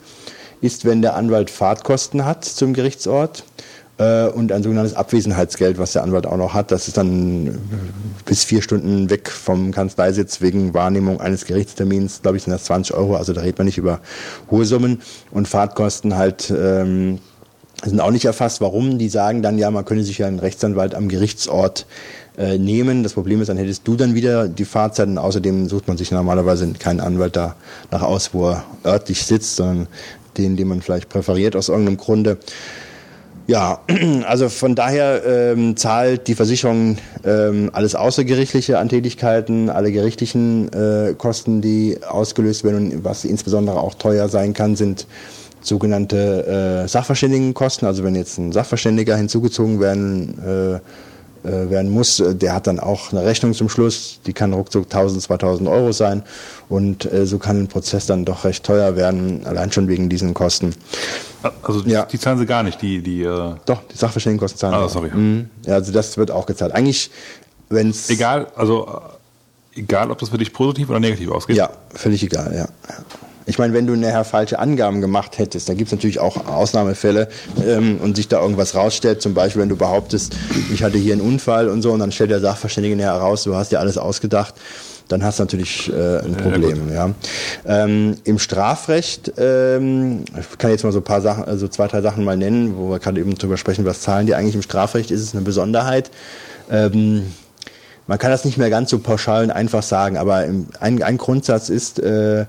ist, 0.59 0.83
wenn 0.83 1.01
der 1.01 1.15
Anwalt 1.15 1.49
Fahrtkosten 1.49 2.25
hat 2.25 2.43
zum 2.43 2.73
Gerichtsort 2.73 3.45
äh, 4.03 4.27
und 4.27 4.51
ein 4.51 4.63
sogenanntes 4.63 4.95
Abwesenheitsgeld, 4.95 5.77
was 5.77 5.93
der 5.93 6.03
Anwalt 6.03 6.25
auch 6.25 6.37
noch 6.37 6.53
hat. 6.53 6.71
Das 6.71 6.87
ist 6.87 6.97
dann 6.97 7.59
bis 8.25 8.43
vier 8.43 8.61
Stunden 8.61 9.09
weg 9.09 9.29
vom 9.29 9.71
Kanzleisitz 9.71 10.41
wegen 10.41 10.73
Wahrnehmung 10.73 11.21
eines 11.21 11.45
Gerichtstermins. 11.45 12.21
Glaube 12.21 12.37
ich, 12.37 12.43
sind 12.43 12.51
das 12.51 12.65
20 12.65 12.95
Euro. 12.95 13.15
Also 13.15 13.33
da 13.33 13.41
redet 13.41 13.57
man 13.57 13.65
nicht 13.65 13.77
über 13.77 13.99
hohe 14.51 14.65
Summen. 14.65 15.01
Und 15.31 15.47
Fahrtkosten 15.47 16.15
halt 16.15 16.53
ähm, 16.55 17.19
sind 17.83 17.99
auch 17.99 18.11
nicht 18.11 18.25
erfasst. 18.25 18.61
Warum? 18.61 18.97
Die 18.97 19.09
sagen 19.09 19.41
dann, 19.41 19.57
ja, 19.57 19.71
man 19.71 19.85
könne 19.85 20.03
sich 20.03 20.17
ja 20.17 20.27
einen 20.27 20.39
Rechtsanwalt 20.39 20.95
am 20.95 21.09
Gerichtsort 21.09 21.85
äh, 22.37 22.57
nehmen. 22.57 23.03
Das 23.03 23.13
Problem 23.13 23.41
ist, 23.41 23.47
dann 23.47 23.57
hättest 23.57 23.87
du 23.87 23.95
dann 23.95 24.15
wieder 24.15 24.47
die 24.47 24.65
Fahrzeit 24.65 25.07
und 25.07 25.17
außerdem 25.17 25.67
sucht 25.69 25.87
man 25.87 25.97
sich 25.97 26.11
normalerweise 26.11 26.71
keinen 26.73 26.99
Anwalt 26.99 27.35
da 27.35 27.55
nach 27.91 28.01
aus, 28.01 28.33
wo 28.33 28.49
er 28.49 28.63
örtlich 28.85 29.23
sitzt, 29.23 29.55
sondern 29.57 29.87
den, 30.37 30.57
den 30.57 30.67
man 30.67 30.81
vielleicht 30.81 31.09
präferiert 31.09 31.55
aus 31.55 31.69
irgendeinem 31.69 31.97
Grunde. 31.97 32.37
Ja, 33.45 33.81
also 34.25 34.47
von 34.49 34.73
daher 34.73 35.23
ähm, 35.25 35.75
zahlt 35.75 36.27
die 36.27 36.35
Versicherung 36.35 36.97
ähm, 37.25 37.69
alles 37.73 37.93
Außergerichtliche 37.93 38.79
an 38.79 38.89
Tätigkeiten, 38.89 39.69
alle 39.69 39.91
gerichtlichen 39.91 40.71
äh, 40.71 41.13
Kosten, 41.17 41.61
die 41.61 41.99
ausgelöst 42.07 42.63
werden 42.63 42.91
und 42.91 43.03
was 43.03 43.25
insbesondere 43.25 43.79
auch 43.79 43.95
teuer 43.95 44.29
sein 44.29 44.53
kann, 44.53 44.75
sind 44.75 45.07
sogenannte 45.61 46.83
äh, 46.83 46.87
Sachverständigenkosten. 46.87 47.87
Also 47.87 48.03
wenn 48.03 48.15
jetzt 48.15 48.37
ein 48.37 48.51
Sachverständiger 48.51 49.17
hinzugezogen 49.17 49.79
werden 49.79 50.39
äh, 50.39 50.79
werden 51.43 51.91
muss. 51.91 52.23
Der 52.25 52.53
hat 52.53 52.67
dann 52.67 52.79
auch 52.79 53.11
eine 53.11 53.25
Rechnung 53.25 53.53
zum 53.53 53.69
Schluss, 53.69 54.19
die 54.25 54.33
kann 54.33 54.53
ruckzuck 54.53 54.85
1000, 54.85 55.21
2000 55.21 55.69
Euro 55.69 55.91
sein 55.91 56.23
und 56.69 57.11
äh, 57.11 57.25
so 57.25 57.37
kann 57.37 57.61
ein 57.61 57.67
Prozess 57.67 58.05
dann 58.05 58.25
doch 58.25 58.45
recht 58.45 58.63
teuer 58.65 58.95
werden, 58.95 59.45
allein 59.45 59.71
schon 59.71 59.87
wegen 59.87 60.09
diesen 60.09 60.33
Kosten. 60.33 60.73
Also 61.61 61.81
die, 61.81 61.91
ja. 61.91 62.05
die 62.05 62.19
zahlen 62.19 62.39
sie 62.39 62.45
gar 62.45 62.63
nicht, 62.63 62.81
die... 62.81 63.01
die 63.01 63.23
äh 63.23 63.55
Doch, 63.65 63.81
die 63.91 63.97
Sachverständigenkosten 63.97 64.59
zahlen 64.59 64.75
ah, 64.75 64.87
sorry. 64.87 65.09
Mhm. 65.13 65.49
Ja, 65.65 65.75
also 65.75 65.91
das 65.91 66.17
wird 66.17 66.31
auch 66.31 66.45
gezahlt. 66.45 66.73
Eigentlich, 66.73 67.11
wenn 67.69 67.89
es... 67.89 68.09
Egal, 68.09 68.47
also 68.55 69.01
egal, 69.75 70.11
ob 70.11 70.19
das 70.19 70.29
für 70.29 70.37
dich 70.37 70.53
positiv 70.53 70.89
oder 70.89 70.99
negativ 70.99 71.29
ausgeht? 71.29 71.57
Ja, 71.57 71.69
völlig 71.93 72.23
egal, 72.23 72.53
ja. 72.55 72.67
Ich 73.45 73.59
meine, 73.59 73.73
wenn 73.73 73.87
du 73.87 73.95
nachher 73.95 74.23
falsche 74.23 74.59
Angaben 74.59 75.01
gemacht 75.01 75.37
hättest, 75.37 75.69
dann 75.69 75.77
gibt 75.77 75.87
es 75.89 75.91
natürlich 75.91 76.19
auch 76.19 76.47
Ausnahmefälle 76.47 77.27
ähm, 77.65 77.99
und 78.01 78.15
sich 78.15 78.27
da 78.27 78.41
irgendwas 78.41 78.75
rausstellt. 78.75 79.21
Zum 79.21 79.33
Beispiel, 79.33 79.61
wenn 79.61 79.69
du 79.69 79.75
behauptest, 79.75 80.35
ich 80.73 80.83
hatte 80.83 80.97
hier 80.97 81.13
einen 81.13 81.21
Unfall 81.21 81.69
und 81.69 81.81
so, 81.81 81.91
und 81.91 81.99
dann 81.99 82.11
stellt 82.11 82.31
der 82.31 82.39
Sachverständige 82.39 82.95
nachher 82.95 83.13
heraus, 83.13 83.43
du 83.43 83.55
hast 83.55 83.71
dir 83.71 83.79
alles 83.79 83.97
ausgedacht 83.97 84.55
dann 85.07 85.23
hast 85.23 85.39
du 85.39 85.43
natürlich 85.43 85.91
äh, 85.91 86.19
ein 86.19 86.35
Problem. 86.35 86.89
Ja, 86.89 87.07
ja. 87.65 87.83
Ähm, 87.83 88.15
Im 88.23 88.39
Strafrecht, 88.39 89.33
ähm, 89.37 90.23
ich 90.39 90.57
kann 90.57 90.71
jetzt 90.71 90.83
mal 90.83 90.91
so 90.91 90.99
ein 90.99 91.03
paar 91.03 91.21
Sachen, 91.21 91.43
also 91.43 91.67
zwei, 91.67 91.87
drei 91.87 92.01
Sachen 92.01 92.23
mal 92.23 92.37
nennen, 92.37 92.77
wo 92.77 92.89
wir 92.89 92.99
gerade 92.99 93.19
eben 93.19 93.35
drüber 93.35 93.57
sprechen, 93.57 93.85
was 93.85 94.01
zahlen 94.01 94.27
die 94.27 94.35
eigentlich 94.35 94.55
im 94.55 94.61
Strafrecht, 94.61 95.11
ist 95.11 95.21
es 95.21 95.33
eine 95.33 95.43
Besonderheit. 95.43 96.09
Ähm, 96.71 97.33
man 98.07 98.17
kann 98.17 98.31
das 98.31 98.43
nicht 98.43 98.57
mehr 98.57 98.69
ganz 98.69 98.89
so 98.89 98.99
pauschal 98.99 99.43
und 99.43 99.51
einfach 99.51 99.83
sagen, 99.83 100.17
aber 100.17 100.45
im, 100.45 100.67
ein, 100.79 101.01
ein 101.03 101.17
Grundsatz 101.17 101.69
ist, 101.69 101.99
äh, 101.99 102.45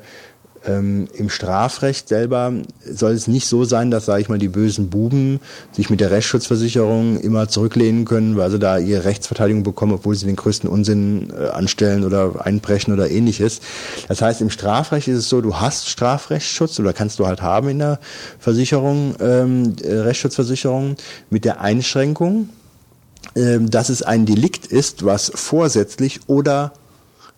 ähm, 0.67 1.09
Im 1.15 1.29
Strafrecht 1.29 2.09
selber 2.09 2.53
soll 2.85 3.13
es 3.13 3.29
nicht 3.29 3.47
so 3.47 3.65
sein, 3.65 3.91
dass, 3.91 4.07
sage 4.07 4.23
ich 4.23 4.29
mal, 4.29 4.39
die 4.39 4.49
bösen 4.49 4.89
Buben 4.89 5.41
sich 5.73 5.91
mit 5.91 6.01
der 6.01 6.11
Rechtsschutzversicherung 6.11 7.21
immer 7.21 7.49
zurücklehnen 7.49 8.05
können, 8.05 8.37
weil 8.37 8.51
sie 8.51 8.59
da 8.59 8.79
ihre 8.79 9.05
Rechtsverteidigung 9.05 9.63
bekommen, 9.63 9.93
obwohl 9.93 10.15
sie 10.15 10.27
den 10.27 10.37
größten 10.37 10.69
Unsinn 10.69 11.33
äh, 11.39 11.49
anstellen 11.49 12.05
oder 12.05 12.47
einbrechen 12.47 12.95
oder 12.95 13.11
ähnliches. 13.11 13.61
Das 14.09 14.23
heißt, 14.23 14.41
im 14.41 14.51
Strafrecht 14.51 15.09
ist 15.09 15.19
es 15.19 15.29
so, 15.29 15.41
du 15.41 15.57
hast 15.57 15.89
Strafrechtsschutz 15.89 16.79
oder 16.81 16.93
kannst 16.93 17.19
du 17.19 17.27
halt 17.27 17.43
haben 17.43 17.69
in 17.69 17.81
der 17.81 18.01
Versicherung, 18.39 19.15
ähm, 19.21 19.77
äh, 19.83 19.93
Rechtsschutzversicherung 19.93 20.97
mit 21.29 21.45
der 21.45 21.61
Einschränkung, 21.61 22.49
ähm, 23.37 23.71
dass 23.71 23.89
es 23.91 24.03
ein 24.03 24.25
Delikt 24.25 24.67
ist, 24.67 25.05
was 25.05 25.31
vorsätzlich 25.35 26.21
oder 26.27 26.73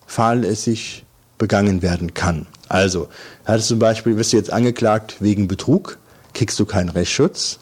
fahrlässig 0.07 1.06
begangen 1.39 1.83
werden 1.83 2.15
kann. 2.15 2.47
Also, 2.69 3.09
hattest 3.45 3.69
zum 3.69 3.79
Beispiel, 3.79 4.17
wirst 4.17 4.33
du 4.33 4.37
jetzt 4.37 4.53
angeklagt 4.53 5.17
wegen 5.21 5.49
Betrug, 5.49 5.99
kriegst 6.35 6.59
du 6.59 6.67
keinen 6.67 6.89
Rechtsschutz 6.89 7.59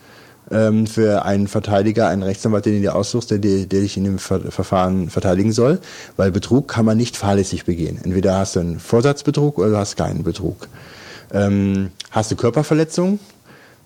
ähm, 0.51 0.87
für 0.87 1.25
einen 1.25 1.49
Verteidiger, 1.49 2.09
einen 2.09 2.23
Rechtsanwalt, 2.23 2.67
den 2.67 2.75
du 2.75 2.81
dir 2.81 2.95
aussuchst, 2.95 3.31
der, 3.31 3.39
der 3.39 3.65
dich 3.67 3.97
in 3.97 4.05
dem 4.05 4.19
Ver 4.19 4.41
Verfahren 4.51 5.11
verteidigen 5.11 5.53
soll, 5.53 5.81
weil 6.17 6.31
Betrug 6.31 6.69
kann 6.69 6.85
man 6.85 6.97
nicht 6.97 7.17
fahrlässig 7.17 7.65
begehen. 7.65 7.99
Entweder 8.03 8.39
hast 8.39 8.57
du 8.57 8.61
einen 8.61 8.81
Vorsatzbetrug 8.81 9.59
oder 9.59 9.71
du 9.71 9.77
hast 9.77 9.97
keinen 9.97 10.23
Betrug. 10.23 10.69
Ähm, 11.33 11.91
hast 12.11 12.31
du 12.31 12.37
Körperverletzung, 12.37 13.19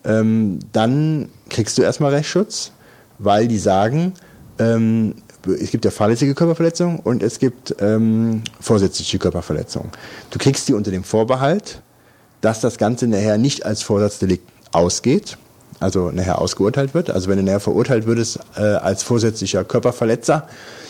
ähm, 0.04 0.58
dann 0.72 1.28
kriegst 1.48 1.78
du 1.78 1.82
erstmal 1.82 2.14
Rechtsschutz, 2.14 2.72
weil 3.18 3.48
die 3.48 3.58
sagen, 3.58 4.14
ähm, 4.58 5.14
es 5.54 5.70
gibt 5.70 5.84
ja 5.84 5.90
fahrlässige 5.90 6.34
Körperverletzung 6.34 7.00
und 7.00 7.22
es 7.22 7.38
gibt 7.38 7.74
ähm, 7.80 8.42
vorsätzliche 8.60 9.18
Körperverletzung. 9.18 9.90
Du 10.30 10.38
kriegst 10.38 10.68
die 10.68 10.74
unter 10.74 10.90
dem 10.90 11.04
Vorbehalt, 11.04 11.82
dass 12.40 12.60
das 12.60 12.78
Ganze 12.78 13.06
nachher 13.06 13.38
nicht 13.38 13.66
als 13.66 13.82
Vorsatzdelikt 13.82 14.48
ausgeht, 14.72 15.38
also 15.80 16.10
nachher 16.10 16.40
ausgeurteilt 16.40 16.94
wird. 16.94 17.10
Also 17.10 17.28
wenn 17.28 17.38
du 17.38 17.44
nachher 17.44 17.60
verurteilt 17.60 18.06
würdest 18.06 18.38
äh, 18.56 18.60
als 18.60 19.02
vorsätzlicher 19.02 19.64
Körperverletzer, 19.64 20.48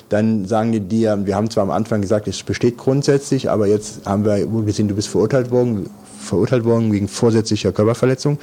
dann 0.09 0.47
sagen 0.47 0.73
die 0.73 0.81
dir, 0.81 1.27
wir 1.27 1.37
haben 1.37 1.51
zwar 1.51 1.65
am 1.65 1.71
Anfang 1.71 2.01
gesagt, 2.01 2.29
es 2.29 2.43
besteht 2.43 2.79
grundsätzlich, 2.79 3.51
aber 3.51 3.67
jetzt 3.67 4.07
haben 4.07 4.25
wir 4.25 4.47
gesehen, 4.65 4.89
du 4.89 4.95
bist 4.95 5.09
verurteilt 5.09 5.51
worden, 5.51 5.91
verurteilt 6.19 6.65
worden 6.65 6.93
wegen 6.93 7.09
vorsätzlicher 7.09 7.73
Körperverletzung, 7.73 8.39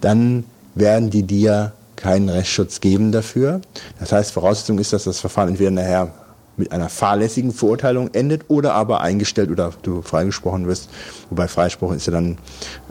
dann 0.00 0.44
werden 0.74 1.10
die 1.10 1.24
dir 1.24 1.72
keinen 2.00 2.28
Rechtsschutz 2.28 2.80
geben 2.80 3.12
dafür. 3.12 3.60
Das 3.98 4.12
heißt, 4.12 4.32
Voraussetzung 4.32 4.78
ist, 4.78 4.92
dass 4.92 5.04
das 5.04 5.20
Verfahren 5.20 5.48
entweder 5.48 5.70
nachher 5.70 6.12
mit 6.56 6.72
einer 6.72 6.88
fahrlässigen 6.88 7.52
Verurteilung 7.52 8.10
endet 8.12 8.44
oder 8.48 8.74
aber 8.74 9.00
eingestellt 9.00 9.50
oder 9.50 9.72
du 9.82 10.02
freigesprochen 10.02 10.66
wirst. 10.66 10.90
Wobei 11.30 11.48
Freispruch 11.48 11.92
ist 11.92 12.06
ja 12.06 12.12
dann 12.12 12.38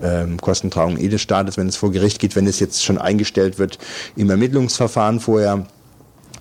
ähm, 0.02 0.38
Kostentragung 0.41 0.98
eh 0.98 1.07
des 1.07 1.22
Staates, 1.22 1.57
wenn 1.57 1.68
es 1.68 1.76
vor 1.76 1.91
Gericht 1.91 2.19
geht, 2.19 2.36
wenn 2.36 2.48
es 2.48 2.60
jetzt 2.60 2.84
schon 2.84 2.98
eingestellt 2.98 3.60
wird 3.60 3.77
im 4.15 4.30
Ermittlungsverfahren 4.30 5.19
vorher. 5.19 5.65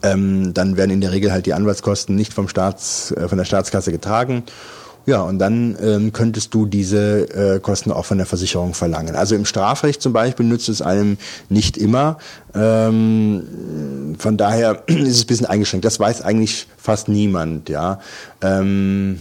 Ähm, 0.03 0.55
dann 0.55 0.77
werden 0.77 0.93
in 0.93 1.01
der 1.01 1.12
Regel 1.12 1.32
halt 1.32 1.47
die 1.47 1.55
Anwaltskosten 1.55 2.15
nicht 2.15 2.32
vom 2.32 2.49
Staats, 2.49 3.11
äh, 3.12 3.28
von 3.28 3.36
der 3.36 3.45
Staatskasse 3.45 3.90
getragen 3.90 4.45
ja, 5.09 5.22
und 5.22 5.39
dann 5.39 5.74
ähm, 5.80 6.12
könntest 6.12 6.52
du 6.52 6.66
diese 6.66 7.55
äh, 7.56 7.60
Kosten 7.60 7.93
auch 7.93 8.05
von 8.05 8.18
der 8.18 8.26
Versicherung 8.26 8.74
verlangen. 8.74 9.16
Also 9.16 9.35
im 9.35 9.47
Strafrecht 9.47 10.02
zum 10.02 10.12
Beispiel 10.12 10.44
nützt 10.44 10.68
es 10.68 10.82
einem 10.82 11.16
nicht 11.48 11.78
immer. 11.78 12.18
Ähm, 12.55 14.16
von 14.18 14.36
daher 14.36 14.82
ist 14.86 15.09
es 15.09 15.22
ein 15.22 15.26
bisschen 15.26 15.47
eingeschränkt. 15.47 15.86
Das 15.86 15.98
weiß 15.98 16.20
eigentlich 16.20 16.66
fast 16.76 17.09
niemand, 17.09 17.70
ja. 17.70 18.01
Ähm, 18.43 19.20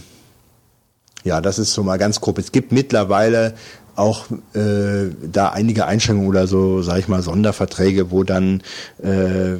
ja, 1.24 1.40
das 1.40 1.58
ist 1.58 1.72
so 1.72 1.82
mal 1.82 1.96
ganz 1.96 2.20
grob. 2.20 2.36
Es 2.36 2.52
gibt 2.52 2.70
mittlerweile 2.70 3.54
auch 3.98 4.26
äh, 4.54 5.10
da 5.30 5.48
einige 5.48 5.86
Einschränkungen 5.86 6.28
oder 6.28 6.46
so, 6.46 6.82
sage 6.82 7.00
ich 7.00 7.08
mal, 7.08 7.22
Sonderverträge, 7.22 8.10
wo 8.10 8.24
dann 8.24 8.62
äh, 9.02 9.56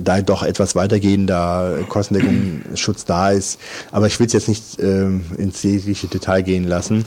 da 0.00 0.20
doch 0.22 0.42
etwas 0.42 0.74
weitergehender 0.74 1.78
Kostendeckungsschutz 1.88 3.04
da 3.04 3.30
ist. 3.30 3.58
Aber 3.90 4.06
ich 4.06 4.18
will 4.18 4.26
es 4.26 4.32
jetzt 4.32 4.48
nicht 4.48 4.78
äh, 4.78 5.06
ins 5.36 5.62
jegliche 5.62 6.06
Detail 6.06 6.42
gehen 6.42 6.64
lassen. 6.64 7.04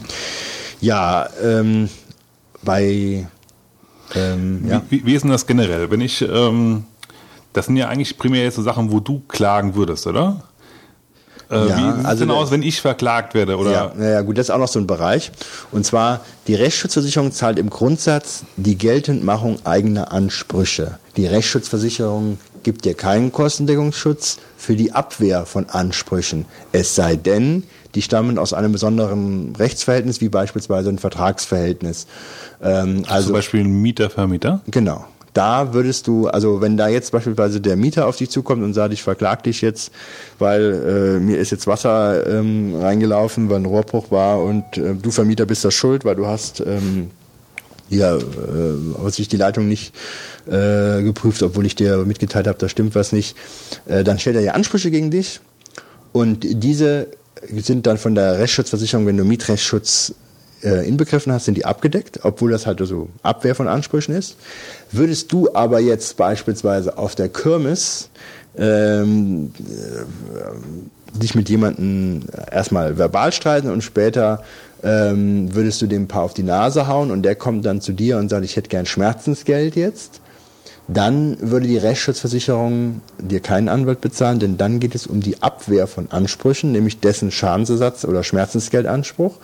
Ja, 0.82 1.28
ähm, 1.44 1.90
bei 2.64 3.28
ähm, 4.14 4.66
ja. 4.68 4.82
Wie, 4.90 5.06
wie, 5.06 5.16
ist 5.16 5.24
denn 5.24 5.32
das 5.32 5.48
generell? 5.48 5.90
Wenn 5.90 6.02
ich, 6.02 6.22
ähm, 6.22 6.84
das 7.54 7.68
sind 7.68 7.78
ja 7.78 7.88
eigentlich 7.90 8.18
primär 8.18 8.44
jetzt 8.44 8.56
so 8.56 8.62
Sachen, 8.62 8.92
wo 8.92 9.00
du 9.00 9.24
klagen 9.28 9.76
würdest, 9.76 10.06
oder? 10.08 10.44
Äh, 11.50 11.70
ja, 11.70 11.78
wie 11.78 11.98
sieht 11.98 12.06
also 12.06 12.26
denn 12.26 12.32
aus, 12.32 12.52
wenn 12.52 12.64
ich 12.64 12.82
verklagt 12.82 13.34
werde? 13.34 13.58
Oder? 13.58 13.94
Ja, 13.98 14.10
ja, 14.10 14.22
gut, 14.22 14.38
das 14.38 14.48
ist 14.48 14.50
auch 14.50 14.60
noch 14.60 14.68
so 14.68 14.80
ein 14.80 14.88
Bereich. 14.88 15.32
Und 15.72 15.86
zwar, 15.86 16.22
die 16.48 16.56
Rechtsschutzversicherung 16.56 17.32
zahlt 17.32 17.60
im 17.60 17.70
Grundsatz 17.70 18.44
die 18.58 18.78
Geltendmachung 18.78 19.60
eigener 19.66 20.12
Ansprüche. 20.12 21.00
Die 21.18 21.28
Rechtsschutzversicherung 21.28 22.40
gibt 22.64 22.86
dir 22.86 22.96
keinen 22.96 23.32
Kostendeckungsschutz 23.32 24.38
für 24.58 24.76
die 24.76 24.92
Abwehr 24.92 25.46
von 25.46 25.70
Ansprüchen. 25.70 26.46
Es 26.72 26.96
sei 26.96 27.16
denn, 27.16 27.64
die 27.94 28.02
stammen 28.02 28.38
aus 28.40 28.54
einem 28.54 28.72
besonderen 28.72 29.56
Rechtsverhältnis, 29.56 30.20
wie 30.20 30.30
beispielsweise 30.30 30.90
ein 30.90 30.98
Vertragsverhältnis. 30.98 32.08
Ähm, 32.62 33.04
also, 33.08 33.28
Zum 33.28 33.34
Beispiel 33.34 33.62
ein 33.62 33.82
Mieter-Vermieter? 33.82 34.62
Genau 34.68 35.06
da 35.36 35.74
würdest 35.74 36.08
du, 36.08 36.28
also 36.28 36.62
wenn 36.62 36.78
da 36.78 36.88
jetzt 36.88 37.12
beispielsweise 37.12 37.60
der 37.60 37.76
Mieter 37.76 38.08
auf 38.08 38.16
dich 38.16 38.30
zukommt 38.30 38.64
und 38.64 38.74
sagt, 38.74 38.94
ich 38.94 39.04
verklag 39.04 39.44
dich 39.44 39.62
jetzt, 39.62 39.92
weil 40.40 41.18
äh, 41.18 41.20
mir 41.20 41.38
ist 41.38 41.52
jetzt 41.52 41.68
Wasser 41.68 42.26
ähm, 42.26 42.76
reingelaufen, 42.76 43.50
weil 43.50 43.58
ein 43.58 43.66
Rohrbruch 43.66 44.12
war 44.12 44.42
und 44.42 44.64
äh, 44.78 44.96
du 44.96 45.12
Vermieter 45.12 45.46
bist 45.46 45.66
da 45.66 45.72
schuld, 45.72 46.06
weil 46.06 46.16
du 46.16 46.26
hast 46.26 46.62
ähm, 46.62 47.12
ja, 47.90 48.16
äh, 48.16 48.22
was 48.98 49.20
ich 49.20 49.28
die 49.28 49.38
Leitung 49.38 49.68
nicht 49.68 49.94
äh, 50.48 51.04
geprüft, 51.04 51.44
obwohl 51.44 51.66
ich 51.66 51.76
dir 51.76 51.98
mitgeteilt 52.06 52.48
habe, 52.48 52.58
da 52.58 52.70
stimmt 52.70 52.96
was 52.96 53.12
nicht, 53.12 53.36
äh, 53.88 54.06
dann 54.06 54.18
stellt 54.18 54.38
er 54.38 54.42
ja 54.42 54.54
Ansprüche 54.54 54.90
gegen 54.90 55.12
dich 55.12 55.42
und 56.14 56.46
diese 56.48 57.08
sind 57.52 57.86
dann 57.88 57.98
von 57.98 58.16
der 58.16 58.40
Rechtsschutzversicherung, 58.40 59.06
wenn 59.06 59.18
du 59.18 59.26
Mietrechtsschutz 59.26 60.16
äh, 60.66 60.88
inbegriffen 60.88 61.32
hast, 61.32 61.46
sind 61.46 61.56
die 61.56 61.66
abgedeckt, 61.66 62.22
obwohl 62.24 62.52
das 62.52 62.66
halt 62.66 62.80
so 62.84 63.08
Abwehr 63.24 63.56
von 63.56 63.68
Ansprüchen 63.68 64.16
ist. 64.16 64.36
Würdest 64.92 65.32
du 65.32 65.54
aber 65.54 65.80
jetzt 65.80 66.18
beispielsweise 66.18 66.98
auf 66.98 67.16
der 67.16 67.30
Kirmes 67.30 68.10
ähm, 68.58 69.54
äh, 69.60 71.20
dich 71.20 71.36
mit 71.36 71.50
jemandem 71.50 72.24
erstmal 72.52 72.98
verbal 72.98 73.32
streiten 73.32 73.70
und 73.70 73.84
später 73.84 74.44
ähm, 74.84 75.54
würdest 75.54 75.82
du 75.82 75.88
dem 75.88 76.04
ein 76.04 76.08
paar 76.08 76.24
auf 76.24 76.34
die 76.34 76.44
Nase 76.44 76.88
hauen 76.88 77.12
und 77.12 77.24
der 77.24 77.36
kommt 77.36 77.66
dann 77.66 77.80
zu 77.80 77.94
dir 77.94 78.18
und 78.18 78.30
sagt, 78.30 78.44
ich 78.44 78.56
hätte 78.56 78.70
gern 78.70 78.86
Schmerzensgeld 78.86 79.76
jetzt, 79.76 80.22
dann 80.88 81.38
würde 81.40 81.68
die 81.68 81.78
Rechtsschutzversicherung 81.78 83.02
dir 83.20 83.40
keinen 83.40 83.70
Anwalt 83.70 84.02
bezahlen, 84.02 84.40
denn 84.40 84.58
dann 84.58 84.80
geht 84.80 84.94
es 84.94 85.08
um 85.08 85.22
die 85.22 85.42
Abwehr 85.42 85.88
von 85.88 86.12
Ansprüchen, 86.12 86.72
nämlich 86.72 87.00
dessen 87.00 87.32
Schadensersatz 87.32 88.06
oder 88.06 88.24
Schmerzensgeldanspruch 88.24 89.38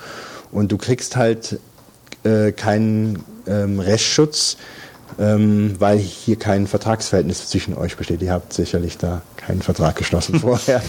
und 0.51 0.71
du 0.71 0.77
kriegst 0.77 1.15
halt 1.15 1.59
äh, 2.23 2.51
keinen 2.51 3.23
ähm, 3.47 3.79
Rechtsschutz, 3.79 4.57
ähm, 5.19 5.75
weil 5.79 5.97
hier 5.97 6.37
kein 6.37 6.67
Vertragsverhältnis 6.67 7.49
zwischen 7.49 7.77
euch 7.77 7.97
besteht. 7.97 8.21
Ihr 8.21 8.31
habt 8.31 8.53
sicherlich 8.53 8.97
da 8.97 9.21
keinen 9.37 9.61
Vertrag 9.61 9.95
geschlossen 9.95 10.39
vorher. 10.41 10.81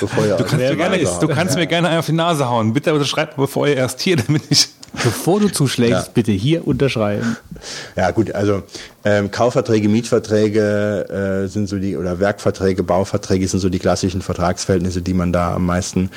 bevor 0.00 0.26
ihr 0.26 0.36
du 0.36 0.44
kannst, 0.44 0.58
mir 0.58 0.76
gerne, 0.76 0.98
du 0.98 1.28
kannst 1.28 1.56
mir 1.56 1.66
gerne 1.66 1.98
auf 1.98 2.06
die 2.06 2.12
Nase 2.12 2.48
hauen. 2.48 2.72
Bitte 2.72 2.92
unterschreibt, 2.92 3.36
bevor 3.36 3.66
ihr 3.66 3.76
erst 3.76 4.00
hier, 4.00 4.16
damit 4.16 4.42
ich 4.50 4.68
Bevor 4.92 5.40
du 5.40 5.48
zuschlägst, 5.48 6.06
ja. 6.06 6.12
bitte 6.12 6.32
hier 6.32 6.66
unterschreiben. 6.66 7.36
Ja 7.96 8.10
gut, 8.10 8.34
also 8.34 8.62
ähm, 9.04 9.30
Kaufverträge, 9.30 9.88
Mietverträge 9.88 11.44
äh, 11.44 11.48
sind 11.48 11.68
so 11.68 11.78
die 11.78 11.96
oder 11.96 12.18
Werkverträge, 12.18 12.82
Bauverträge 12.82 13.46
sind 13.46 13.60
so 13.60 13.68
die 13.68 13.78
klassischen 13.78 14.22
Vertragsverhältnisse, 14.22 15.02
die 15.02 15.14
man 15.14 15.32
da 15.32 15.54
am 15.54 15.66
meisten 15.66 16.10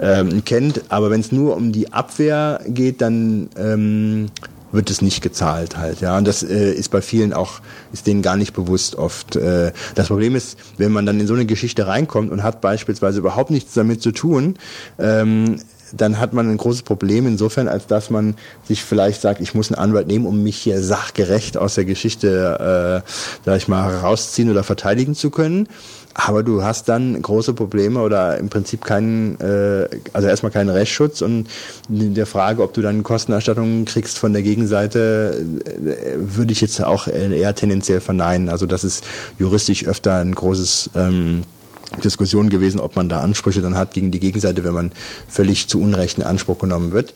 ähm, 0.00 0.44
kennt. 0.44 0.82
Aber 0.88 1.10
wenn 1.10 1.20
es 1.20 1.32
nur 1.32 1.56
um 1.56 1.72
die 1.72 1.92
Abwehr 1.92 2.60
geht, 2.66 3.00
dann 3.00 3.48
ähm, 3.56 4.30
wird 4.72 4.90
es 4.90 5.02
nicht 5.02 5.22
gezahlt 5.22 5.76
halt, 5.76 6.00
ja. 6.00 6.16
Und 6.16 6.26
das 6.26 6.42
äh, 6.42 6.72
ist 6.72 6.90
bei 6.90 7.02
vielen 7.02 7.32
auch, 7.32 7.60
ist 7.92 8.06
denen 8.06 8.22
gar 8.22 8.36
nicht 8.36 8.52
bewusst 8.52 8.94
oft. 8.96 9.36
Äh, 9.36 9.72
das 9.94 10.08
Problem 10.08 10.36
ist, 10.36 10.58
wenn 10.78 10.92
man 10.92 11.06
dann 11.06 11.18
in 11.18 11.26
so 11.26 11.34
eine 11.34 11.46
Geschichte 11.46 11.86
reinkommt 11.86 12.30
und 12.30 12.42
hat 12.42 12.60
beispielsweise 12.60 13.18
überhaupt 13.18 13.50
nichts 13.50 13.74
damit 13.74 14.02
zu 14.02 14.12
tun, 14.12 14.56
ähm, 14.98 15.56
dann 15.96 16.18
hat 16.18 16.32
man 16.32 16.48
ein 16.50 16.56
großes 16.56 16.82
Problem 16.82 17.26
insofern, 17.26 17.68
als 17.68 17.86
dass 17.86 18.10
man 18.10 18.34
sich 18.64 18.84
vielleicht 18.84 19.20
sagt, 19.20 19.40
ich 19.40 19.54
muss 19.54 19.70
einen 19.70 19.80
Anwalt 19.80 20.06
nehmen, 20.06 20.26
um 20.26 20.42
mich 20.42 20.56
hier 20.56 20.82
sachgerecht 20.82 21.56
aus 21.56 21.74
der 21.74 21.84
Geschichte, 21.84 23.02
äh, 23.04 23.10
sag 23.44 23.56
ich 23.56 23.68
mal, 23.68 23.92
herausziehen 23.92 24.50
oder 24.50 24.62
verteidigen 24.62 25.14
zu 25.14 25.30
können. 25.30 25.68
Aber 26.14 26.42
du 26.42 26.62
hast 26.64 26.88
dann 26.88 27.22
große 27.22 27.54
Probleme 27.54 28.00
oder 28.00 28.36
im 28.36 28.48
Prinzip 28.48 28.84
keinen, 28.84 29.40
äh, 29.40 29.88
also 30.12 30.26
erstmal 30.26 30.50
keinen 30.50 30.68
Rechtsschutz 30.68 31.22
und 31.22 31.46
in 31.88 32.14
der 32.14 32.26
Frage, 32.26 32.62
ob 32.62 32.74
du 32.74 32.82
dann 32.82 33.04
Kostenerstattungen 33.04 33.84
kriegst 33.84 34.18
von 34.18 34.32
der 34.32 34.42
Gegenseite, 34.42 35.46
äh, 35.64 36.16
würde 36.16 36.52
ich 36.52 36.60
jetzt 36.60 36.82
auch 36.82 37.06
eher 37.06 37.54
tendenziell 37.54 38.00
verneinen. 38.00 38.48
Also 38.48 38.66
das 38.66 38.82
ist 38.82 39.04
juristisch 39.38 39.86
öfter 39.86 40.16
ein 40.16 40.34
großes 40.34 40.90
ähm, 40.96 41.44
Diskussion 42.04 42.48
gewesen, 42.50 42.80
ob 42.80 42.96
man 42.96 43.08
da 43.08 43.20
Ansprüche 43.20 43.62
dann 43.62 43.76
hat 43.76 43.92
gegen 43.92 44.10
die 44.10 44.20
Gegenseite, 44.20 44.64
wenn 44.64 44.74
man 44.74 44.92
völlig 45.28 45.68
zu 45.68 45.80
Unrecht 45.80 46.18
in 46.18 46.24
Anspruch 46.24 46.58
genommen 46.58 46.92
wird. 46.92 47.14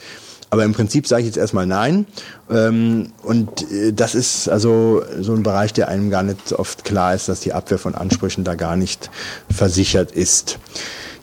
Aber 0.50 0.64
im 0.64 0.72
Prinzip 0.72 1.08
sage 1.08 1.22
ich 1.22 1.26
jetzt 1.26 1.36
erstmal 1.36 1.66
nein. 1.66 2.06
Ähm, 2.48 3.12
und 3.22 3.70
äh, 3.72 3.92
das 3.92 4.14
ist 4.14 4.48
also 4.48 5.02
so 5.20 5.34
ein 5.34 5.42
Bereich, 5.42 5.72
der 5.72 5.88
einem 5.88 6.10
gar 6.10 6.22
nicht 6.22 6.52
oft 6.52 6.84
klar 6.84 7.14
ist, 7.14 7.28
dass 7.28 7.40
die 7.40 7.52
Abwehr 7.52 7.78
von 7.78 7.94
Ansprüchen 7.94 8.44
da 8.44 8.54
gar 8.54 8.76
nicht 8.76 9.10
versichert 9.50 10.12
ist. 10.12 10.58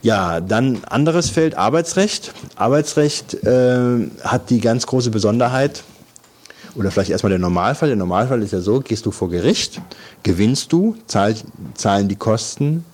Ja, 0.02 0.41
dann 0.41 0.84
anderes 0.84 1.30
Feld 1.30 1.56
Arbeitsrecht. 1.56 2.34
Arbeitsrecht 2.56 3.36
äh, 3.45 4.10
hat 4.23 4.49
die 4.49 4.60
ganz 4.60 4.88
große 4.88 5.11
Besonderheit, 5.11 5.84
oder 6.76 6.91
vielleicht 6.91 7.11
erstmal 7.11 7.32
der 7.32 7.40
Normalfall. 7.40 7.90
Der 7.90 7.98
Normalfall 7.98 8.41
ist 8.41 8.53
ja 8.53 8.61
so, 8.61 8.80
gehst 8.80 9.06
du 9.06 9.11
vor 9.11 9.30
Gericht, 9.30 9.82
gewinnst 10.23 10.72
du, 10.72 10.95
zahl, 11.07 11.36
zahlen 11.76 12.07
die 12.07 12.15
Kosten 12.15 12.86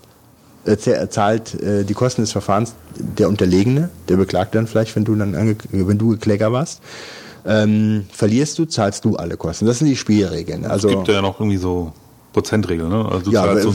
zahlt 1.10 1.61
äh, 1.61 1.84
die 1.84 1.94
Kosten 1.94 2.22
des 2.22 2.31
Verfahrens 2.31 2.73
der 2.98 3.30
Unterlegene, 3.30 3.89
der 4.10 4.18
beklagt 4.18 4.56
dann 4.56 4.68
vielleicht, 4.68 4.95
wenn 4.95 5.06
du 5.06 5.15
dann 5.15 5.57
wenn 5.72 5.98
du 5.98 6.18
Kläger 6.18 6.52
warst. 6.52 6.81
Ähm, 7.45 8.06
verlierst 8.11 8.60
du, 8.60 8.65
zahlst 8.65 9.06
du 9.06 9.15
alle 9.15 9.38
Kosten. 9.38 9.65
Das 9.65 9.80
sind 9.80 9.88
die 9.88 9.95
Spielregeln. 9.95 10.65
Also, 10.65 10.89
es 10.89 10.95
gibt 10.95 11.07
ja 11.07 11.22
noch 11.22 11.39
irgendwie 11.39 11.57
so 11.57 11.94
Prozentregeln, 12.38 12.89
ne? 12.89 13.03
Also 13.10 13.31
ja, 13.31 13.60
so 13.60 13.72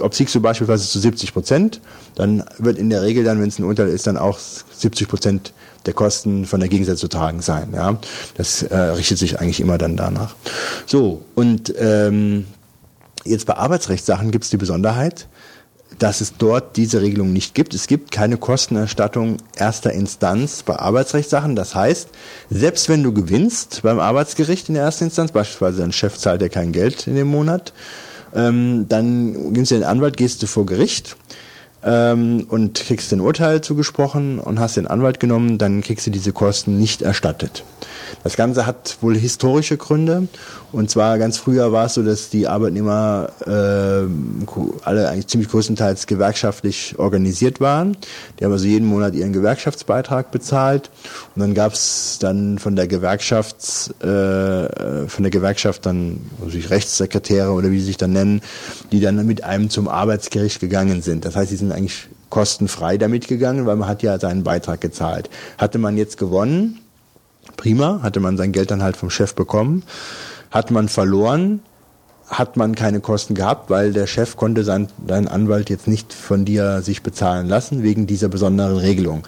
obsiegst 0.00 0.34
du 0.36 0.40
beispielsweise 0.40 0.86
zu 0.86 1.00
70 1.00 1.32
Prozent, 1.32 1.80
dann 2.14 2.44
wird 2.58 2.78
in 2.78 2.90
der 2.90 3.02
Regel 3.02 3.24
dann, 3.24 3.40
wenn 3.40 3.48
es 3.48 3.58
ein 3.58 3.64
Urteil 3.64 3.88
ist, 3.88 4.06
dann 4.06 4.16
auch 4.16 4.38
70 4.38 5.08
Prozent 5.08 5.52
der 5.86 5.92
Kosten 5.92 6.46
von 6.46 6.60
der 6.60 6.68
Gegenseite 6.68 6.98
zu 6.98 7.08
tragen 7.08 7.42
sein. 7.42 7.70
Ja, 7.74 7.98
das 8.36 8.62
äh, 8.62 8.76
richtet 8.76 9.18
sich 9.18 9.40
eigentlich 9.40 9.60
immer 9.60 9.78
dann 9.78 9.96
danach. 9.96 10.36
So 10.86 11.22
und 11.34 11.74
ähm, 11.76 12.44
jetzt 13.24 13.46
bei 13.46 13.56
Arbeitsrechtssachen 13.56 14.30
gibt 14.30 14.44
es 14.44 14.50
die 14.50 14.58
Besonderheit, 14.58 15.26
dass 16.02 16.20
es 16.20 16.36
dort 16.36 16.76
diese 16.76 17.00
Regelung 17.00 17.32
nicht 17.32 17.54
gibt. 17.54 17.74
Es 17.74 17.86
gibt 17.86 18.10
keine 18.10 18.36
Kostenerstattung 18.36 19.36
erster 19.56 19.92
Instanz 19.92 20.64
bei 20.64 20.76
Arbeitsrechtssachen. 20.76 21.54
Das 21.54 21.76
heißt, 21.76 22.08
selbst 22.50 22.88
wenn 22.88 23.04
du 23.04 23.12
gewinnst 23.12 23.82
beim 23.84 24.00
Arbeitsgericht 24.00 24.68
in 24.68 24.74
der 24.74 24.82
ersten 24.82 25.04
Instanz, 25.04 25.30
beispielsweise 25.30 25.84
ein 25.84 25.92
Chef 25.92 26.18
zahlt 26.18 26.42
dir 26.42 26.48
kein 26.48 26.72
Geld 26.72 27.06
in 27.06 27.14
dem 27.14 27.28
Monat, 27.28 27.72
ähm, 28.34 28.86
dann 28.88 29.52
gehst 29.52 29.70
du 29.70 29.76
den 29.76 29.84
Anwalt, 29.84 30.16
gehst 30.16 30.42
du 30.42 30.48
vor 30.48 30.66
Gericht 30.66 31.16
ähm, 31.84 32.46
und 32.48 32.80
kriegst 32.80 33.12
ein 33.12 33.20
Urteil 33.20 33.60
zugesprochen 33.60 34.40
und 34.40 34.58
hast 34.58 34.76
den 34.76 34.88
Anwalt 34.88 35.20
genommen, 35.20 35.58
dann 35.58 35.82
kriegst 35.82 36.04
du 36.08 36.10
diese 36.10 36.32
Kosten 36.32 36.80
nicht 36.80 37.02
erstattet. 37.02 37.62
Das 38.22 38.36
Ganze 38.36 38.66
hat 38.66 38.98
wohl 39.00 39.16
historische 39.16 39.76
Gründe. 39.76 40.28
Und 40.72 40.90
zwar 40.90 41.18
ganz 41.18 41.36
früher 41.36 41.72
war 41.72 41.86
es 41.86 41.94
so, 41.94 42.02
dass 42.02 42.30
die 42.30 42.48
Arbeitnehmer 42.48 43.28
äh, 43.46 44.06
alle 44.84 45.08
eigentlich 45.08 45.26
ziemlich 45.26 45.50
größtenteils 45.50 46.06
gewerkschaftlich 46.06 46.98
organisiert 46.98 47.60
waren. 47.60 47.96
Die 48.38 48.44
haben 48.44 48.52
also 48.52 48.66
jeden 48.66 48.86
Monat 48.86 49.14
ihren 49.14 49.32
Gewerkschaftsbeitrag 49.32 50.30
bezahlt. 50.30 50.90
Und 51.34 51.40
dann 51.40 51.54
gab 51.54 51.74
es 51.74 52.18
dann 52.20 52.58
von 52.58 52.76
der 52.76 52.86
Gewerkschafts, 52.86 53.90
äh, 54.00 55.08
von 55.08 55.22
der 55.22 55.30
Gewerkschaft 55.30 55.84
dann 55.84 56.20
also 56.42 56.58
Rechtssekretäre 56.68 57.50
oder 57.50 57.70
wie 57.70 57.80
sie 57.80 57.86
sich 57.86 57.96
dann 57.96 58.12
nennen, 58.12 58.40
die 58.92 59.00
dann 59.00 59.26
mit 59.26 59.44
einem 59.44 59.68
zum 59.68 59.88
Arbeitsgericht 59.88 60.60
gegangen 60.60 61.02
sind. 61.02 61.24
Das 61.24 61.36
heißt, 61.36 61.50
sie 61.50 61.56
sind 61.56 61.72
eigentlich 61.72 62.08
kostenfrei 62.30 62.96
damit 62.96 63.28
gegangen, 63.28 63.66
weil 63.66 63.76
man 63.76 63.88
hat 63.88 64.02
ja 64.02 64.18
seinen 64.18 64.42
Beitrag 64.42 64.80
gezahlt. 64.80 65.28
Hatte 65.58 65.78
man 65.78 65.98
jetzt 65.98 66.16
gewonnen, 66.16 66.78
prima, 67.56 68.00
hatte 68.02 68.20
man 68.20 68.36
sein 68.36 68.52
Geld 68.52 68.70
dann 68.70 68.82
halt 68.82 68.96
vom 68.96 69.10
Chef 69.10 69.34
bekommen. 69.34 69.82
Hat 70.50 70.70
man 70.70 70.88
verloren, 70.88 71.60
hat 72.28 72.56
man 72.56 72.74
keine 72.74 73.00
Kosten 73.00 73.34
gehabt, 73.34 73.70
weil 73.70 73.92
der 73.92 74.06
Chef 74.06 74.36
konnte 74.36 74.64
sein, 74.64 74.88
seinen 75.06 75.28
Anwalt 75.28 75.70
jetzt 75.70 75.86
nicht 75.86 76.12
von 76.12 76.44
dir 76.44 76.82
sich 76.82 77.02
bezahlen 77.02 77.48
lassen, 77.48 77.82
wegen 77.82 78.06
dieser 78.06 78.28
besonderen 78.28 78.78
Regelung. 78.78 79.26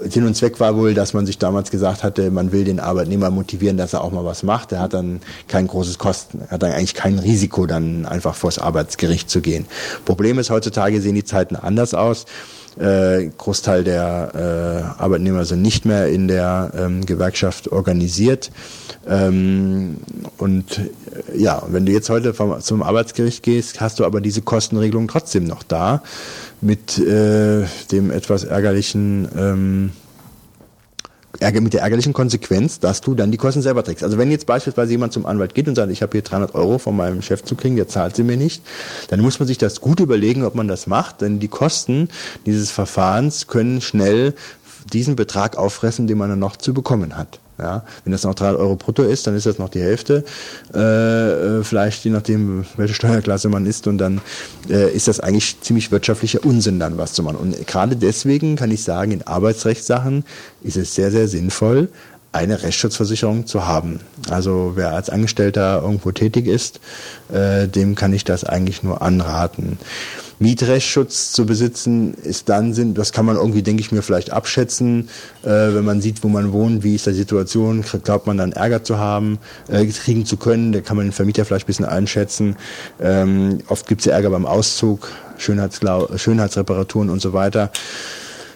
Sinn 0.00 0.26
und 0.26 0.34
Zweck 0.34 0.58
war 0.60 0.76
wohl, 0.76 0.94
dass 0.94 1.12
man 1.12 1.26
sich 1.26 1.38
damals 1.38 1.70
gesagt 1.70 2.02
hatte, 2.02 2.30
man 2.30 2.52
will 2.52 2.64
den 2.64 2.80
Arbeitnehmer 2.80 3.30
motivieren, 3.30 3.76
dass 3.76 3.92
er 3.92 4.02
auch 4.02 4.12
mal 4.12 4.24
was 4.24 4.42
macht. 4.42 4.72
Er 4.72 4.80
hat 4.80 4.94
dann 4.94 5.20
kein 5.48 5.66
großes 5.66 5.98
Kosten, 5.98 6.40
er 6.40 6.52
hat 6.52 6.62
dann 6.62 6.72
eigentlich 6.72 6.94
kein 6.94 7.18
Risiko, 7.18 7.66
dann 7.66 8.06
einfach 8.06 8.34
vors 8.34 8.58
Arbeitsgericht 8.58 9.28
zu 9.28 9.40
gehen. 9.40 9.66
Problem 10.04 10.38
ist, 10.38 10.50
heutzutage 10.50 11.00
sehen 11.00 11.14
die 11.14 11.24
Zeiten 11.24 11.56
anders 11.56 11.94
aus. 11.94 12.26
Äh, 12.78 13.28
Großteil 13.36 13.84
der 13.84 14.94
äh, 14.98 15.02
Arbeitnehmer 15.02 15.44
sind 15.44 15.62
nicht 15.62 15.84
mehr 15.84 16.08
in 16.08 16.26
der 16.26 16.72
ähm, 16.74 17.04
Gewerkschaft 17.04 17.70
organisiert. 17.70 18.50
Ähm, 19.06 19.98
und 20.38 20.78
äh, 20.78 21.38
ja, 21.38 21.62
wenn 21.68 21.84
du 21.84 21.92
jetzt 21.92 22.08
heute 22.08 22.32
vom, 22.32 22.60
zum 22.60 22.82
Arbeitsgericht 22.82 23.42
gehst, 23.42 23.80
hast 23.80 23.98
du 23.98 24.06
aber 24.06 24.20
diese 24.20 24.42
Kostenregelung 24.42 25.08
trotzdem 25.08 25.44
noch 25.44 25.62
da 25.62 26.02
mit 26.60 26.98
äh, 26.98 27.64
dem 27.90 28.10
etwas 28.10 28.44
ärgerlichen 28.44 29.28
ähm, 29.36 29.90
mit 31.40 31.72
der 31.72 31.82
ärgerlichen 31.82 32.12
Konsequenz, 32.12 32.78
dass 32.78 33.00
du 33.00 33.14
dann 33.14 33.30
die 33.30 33.38
Kosten 33.38 33.62
selber 33.62 33.82
trägst. 33.82 34.04
Also 34.04 34.18
wenn 34.18 34.30
jetzt 34.30 34.46
beispielsweise 34.46 34.92
jemand 34.92 35.12
zum 35.12 35.26
Anwalt 35.26 35.54
geht 35.54 35.68
und 35.68 35.74
sagt, 35.74 35.90
ich 35.90 36.02
habe 36.02 36.12
hier 36.12 36.22
300 36.22 36.54
Euro 36.54 36.78
von 36.78 36.96
meinem 36.96 37.22
Chef 37.22 37.42
zu 37.42 37.54
kriegen, 37.54 37.76
der 37.76 37.88
zahlt 37.88 38.16
sie 38.16 38.22
mir 38.22 38.36
nicht, 38.36 38.62
dann 39.08 39.20
muss 39.20 39.38
man 39.38 39.46
sich 39.46 39.58
das 39.58 39.80
gut 39.80 40.00
überlegen, 40.00 40.44
ob 40.44 40.54
man 40.54 40.68
das 40.68 40.86
macht, 40.86 41.20
denn 41.20 41.40
die 41.40 41.48
Kosten 41.48 42.08
dieses 42.46 42.70
Verfahrens 42.70 43.46
können 43.46 43.80
schnell 43.80 44.34
diesen 44.92 45.16
Betrag 45.16 45.56
auffressen, 45.56 46.06
den 46.06 46.18
man 46.18 46.28
dann 46.28 46.38
noch 46.38 46.56
zu 46.56 46.74
bekommen 46.74 47.16
hat. 47.16 47.41
Ja, 47.58 47.84
wenn 48.04 48.12
das 48.12 48.24
noch 48.24 48.34
300 48.34 48.58
Euro 48.60 48.76
brutto 48.76 49.02
ist, 49.02 49.26
dann 49.26 49.36
ist 49.36 49.46
das 49.46 49.58
noch 49.58 49.68
die 49.68 49.82
Hälfte, 49.82 50.24
äh, 50.74 50.78
äh, 50.78 51.64
vielleicht 51.64 52.04
je 52.04 52.10
nachdem, 52.10 52.64
welche 52.76 52.94
Steuerklasse 52.94 53.50
man 53.50 53.66
ist 53.66 53.86
und 53.86 53.98
dann 53.98 54.20
äh, 54.70 54.90
ist 54.90 55.06
das 55.06 55.20
eigentlich 55.20 55.60
ziemlich 55.60 55.92
wirtschaftlicher 55.92 56.44
Unsinn 56.44 56.80
dann 56.80 56.96
was 56.96 57.12
zu 57.12 57.22
machen. 57.22 57.36
Und 57.36 57.66
gerade 57.66 57.94
deswegen 57.94 58.56
kann 58.56 58.70
ich 58.70 58.82
sagen, 58.82 59.12
in 59.12 59.26
Arbeitsrechtssachen 59.26 60.24
ist 60.62 60.76
es 60.76 60.94
sehr, 60.94 61.10
sehr 61.10 61.28
sinnvoll, 61.28 61.88
eine 62.32 62.62
Rechtsschutzversicherung 62.62 63.46
zu 63.46 63.66
haben. 63.66 64.00
Also 64.30 64.72
wer 64.74 64.92
als 64.92 65.10
Angestellter 65.10 65.82
irgendwo 65.82 66.12
tätig 66.12 66.46
ist, 66.46 66.80
äh, 67.30 67.68
dem 67.68 67.94
kann 67.94 68.14
ich 68.14 68.24
das 68.24 68.44
eigentlich 68.44 68.82
nur 68.82 69.02
anraten. 69.02 69.78
Mietrechtsschutz 70.42 71.32
zu 71.32 71.46
besitzen 71.46 72.14
ist 72.14 72.48
dann 72.48 72.74
Sinn, 72.74 72.94
das 72.94 73.12
kann 73.12 73.24
man 73.24 73.36
irgendwie, 73.36 73.62
denke 73.62 73.80
ich 73.80 73.92
mir, 73.92 74.02
vielleicht 74.02 74.32
abschätzen, 74.32 75.08
äh, 75.42 75.48
wenn 75.48 75.84
man 75.84 76.00
sieht, 76.00 76.22
wo 76.24 76.28
man 76.28 76.52
wohnt, 76.52 76.82
wie 76.82 76.96
ist 76.96 77.06
die 77.06 77.12
Situation, 77.12 77.84
glaubt 78.04 78.26
man 78.26 78.36
dann 78.36 78.52
Ärger 78.52 78.82
zu 78.82 78.98
haben, 78.98 79.38
äh, 79.68 79.86
kriegen 79.86 80.26
zu 80.26 80.36
können, 80.36 80.72
da 80.72 80.80
kann 80.80 80.96
man 80.96 81.06
den 81.06 81.12
Vermieter 81.12 81.44
vielleicht 81.44 81.64
ein 81.64 81.68
bisschen 81.68 81.86
einschätzen. 81.86 82.56
Ähm, 83.00 83.60
oft 83.68 83.86
gibt 83.86 84.00
es 84.00 84.06
ja 84.06 84.14
Ärger 84.14 84.30
beim 84.30 84.44
Auszug, 84.44 85.08
Schönheitsreparaturen 85.38 87.08
und 87.08 87.22
so 87.22 87.32
weiter 87.32 87.70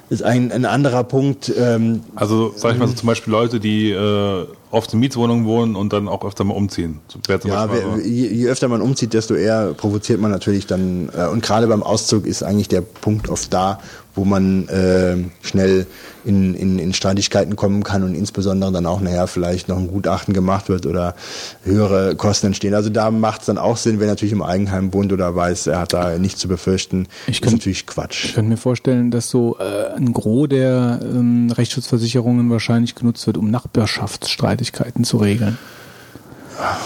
ist 0.08 0.22
ein, 0.22 0.52
ein 0.52 0.64
anderer 0.64 1.04
Punkt. 1.04 1.52
Ähm, 1.56 2.02
also 2.14 2.52
sag 2.56 2.72
ich 2.72 2.78
mal 2.78 2.86
so 2.86 2.94
zum 2.94 3.08
Beispiel 3.08 3.32
Leute, 3.32 3.58
die 3.58 3.90
äh, 3.90 4.46
oft 4.70 4.92
in 4.92 5.00
Mietswohnungen 5.00 5.44
wohnen 5.44 5.76
und 5.76 5.92
dann 5.92 6.08
auch 6.08 6.24
öfter 6.24 6.44
mal 6.44 6.54
umziehen. 6.54 7.00
ja, 7.44 7.70
wer, 7.70 8.04
je, 8.04 8.28
je, 8.28 8.48
öfter 8.48 8.68
man 8.68 8.80
umzieht, 8.80 9.12
desto 9.12 9.34
eher 9.34 9.74
provoziert 9.74 10.20
man 10.20 10.30
natürlich 10.30 10.66
dann. 10.66 11.10
Äh, 11.16 11.26
und 11.26 11.42
gerade 11.42 11.66
beim 11.66 11.82
Auszug 11.82 12.26
ist 12.26 12.42
eigentlich 12.42 12.68
der 12.68 12.80
Punkt 12.80 13.28
oft 13.28 13.52
da, 13.52 13.80
wo 14.14 14.24
man 14.24 14.66
äh, 14.68 15.16
schnell 15.42 15.86
in, 16.24 16.54
in, 16.54 16.78
in 16.78 16.92
Streitigkeiten 16.94 17.54
kommen 17.54 17.84
kann 17.84 18.02
und 18.02 18.14
insbesondere 18.14 18.72
dann 18.72 18.86
auch 18.86 19.00
nachher 19.00 19.26
vielleicht 19.26 19.68
noch 19.68 19.76
ein 19.76 19.88
Gutachten 19.88 20.34
gemacht 20.34 20.68
wird 20.68 20.86
oder 20.86 21.14
höhere 21.62 22.16
Kosten 22.16 22.48
entstehen. 22.48 22.74
Also 22.74 22.90
da 22.90 23.10
macht 23.10 23.40
es 23.40 23.46
dann 23.46 23.58
auch 23.58 23.76
Sinn, 23.76 24.00
wenn 24.00 24.08
er 24.08 24.12
natürlich 24.12 24.32
im 24.32 24.42
Eigenheim 24.42 24.92
wohnt 24.92 25.12
oder 25.12 25.36
weiß, 25.36 25.68
er 25.68 25.80
hat 25.80 25.92
da 25.92 26.18
nichts 26.18 26.40
zu 26.40 26.48
befürchten. 26.48 27.06
Ich 27.26 27.40
kann, 27.40 27.52
ist 27.52 27.60
natürlich 27.60 27.86
Quatsch. 27.86 28.24
Ich 28.24 28.34
könnte 28.34 28.50
mir 28.50 28.56
vorstellen, 28.56 29.10
dass 29.10 29.28
so 29.28 29.58
äh, 29.58 29.94
ein 29.96 30.12
Gros 30.12 30.48
der 30.48 31.00
ähm, 31.02 31.50
Rechtsschutzversicherungen 31.50 32.50
wahrscheinlich 32.50 32.94
genutzt 32.94 33.26
wird, 33.26 33.36
um 33.36 33.50
Nachbarschaftsstreitigkeiten 33.50 34.55
zu 35.02 35.16
regeln. 35.18 35.58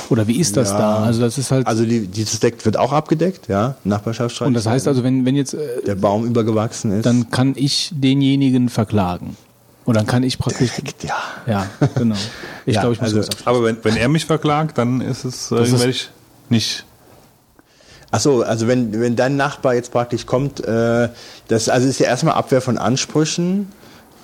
Oder 0.08 0.26
wie 0.26 0.40
ist 0.40 0.56
das 0.56 0.70
ja, 0.70 0.78
da? 0.78 1.04
Also 1.04 1.20
das 1.20 1.38
ist 1.38 1.50
halt. 1.50 1.66
Also 1.66 1.84
die, 1.84 2.06
dieses 2.06 2.40
Deck 2.40 2.64
wird 2.64 2.76
auch 2.76 2.92
abgedeckt, 2.92 3.48
ja, 3.48 3.76
Nachbarschaftsstreit. 3.84 4.48
Und 4.48 4.54
das 4.54 4.66
heißt 4.66 4.88
also, 4.88 5.04
wenn, 5.04 5.24
wenn 5.24 5.36
jetzt 5.36 5.54
äh, 5.54 5.82
der 5.86 5.94
Baum 5.94 6.26
übergewachsen 6.26 6.92
ist, 6.92 7.06
dann 7.06 7.30
kann 7.30 7.54
ich 7.56 7.90
denjenigen 7.94 8.68
verklagen. 8.68 9.36
Und 9.84 9.96
dann 9.96 10.06
kann 10.06 10.22
ich 10.22 10.38
praktisch. 10.38 10.70
Direkt, 10.72 11.04
ja. 11.04 11.16
Ja, 11.46 11.66
genau. 11.94 12.16
Ich 12.66 12.74
ja, 12.74 12.80
glaube, 12.80 12.94
ich 12.94 13.00
muss 13.00 13.14
also, 13.14 13.30
Aber 13.44 13.64
wenn, 13.64 13.78
wenn 13.82 13.96
er 13.96 14.08
mich 14.08 14.26
verklagt, 14.26 14.78
dann 14.78 15.00
ist 15.00 15.24
es, 15.24 15.50
äh, 15.50 15.62
ist 15.62 15.84
ich 15.84 16.10
nicht. 16.48 16.84
Ach 18.10 18.20
so, 18.20 18.42
also 18.42 18.66
wenn, 18.66 19.00
wenn 19.00 19.14
dein 19.14 19.36
Nachbar 19.36 19.74
jetzt 19.74 19.92
praktisch 19.92 20.26
kommt, 20.26 20.60
äh, 20.60 21.08
das 21.46 21.68
also 21.68 21.88
ist 21.88 22.00
ja 22.00 22.06
erstmal 22.06 22.34
Abwehr 22.34 22.60
von 22.60 22.76
Ansprüchen 22.76 23.68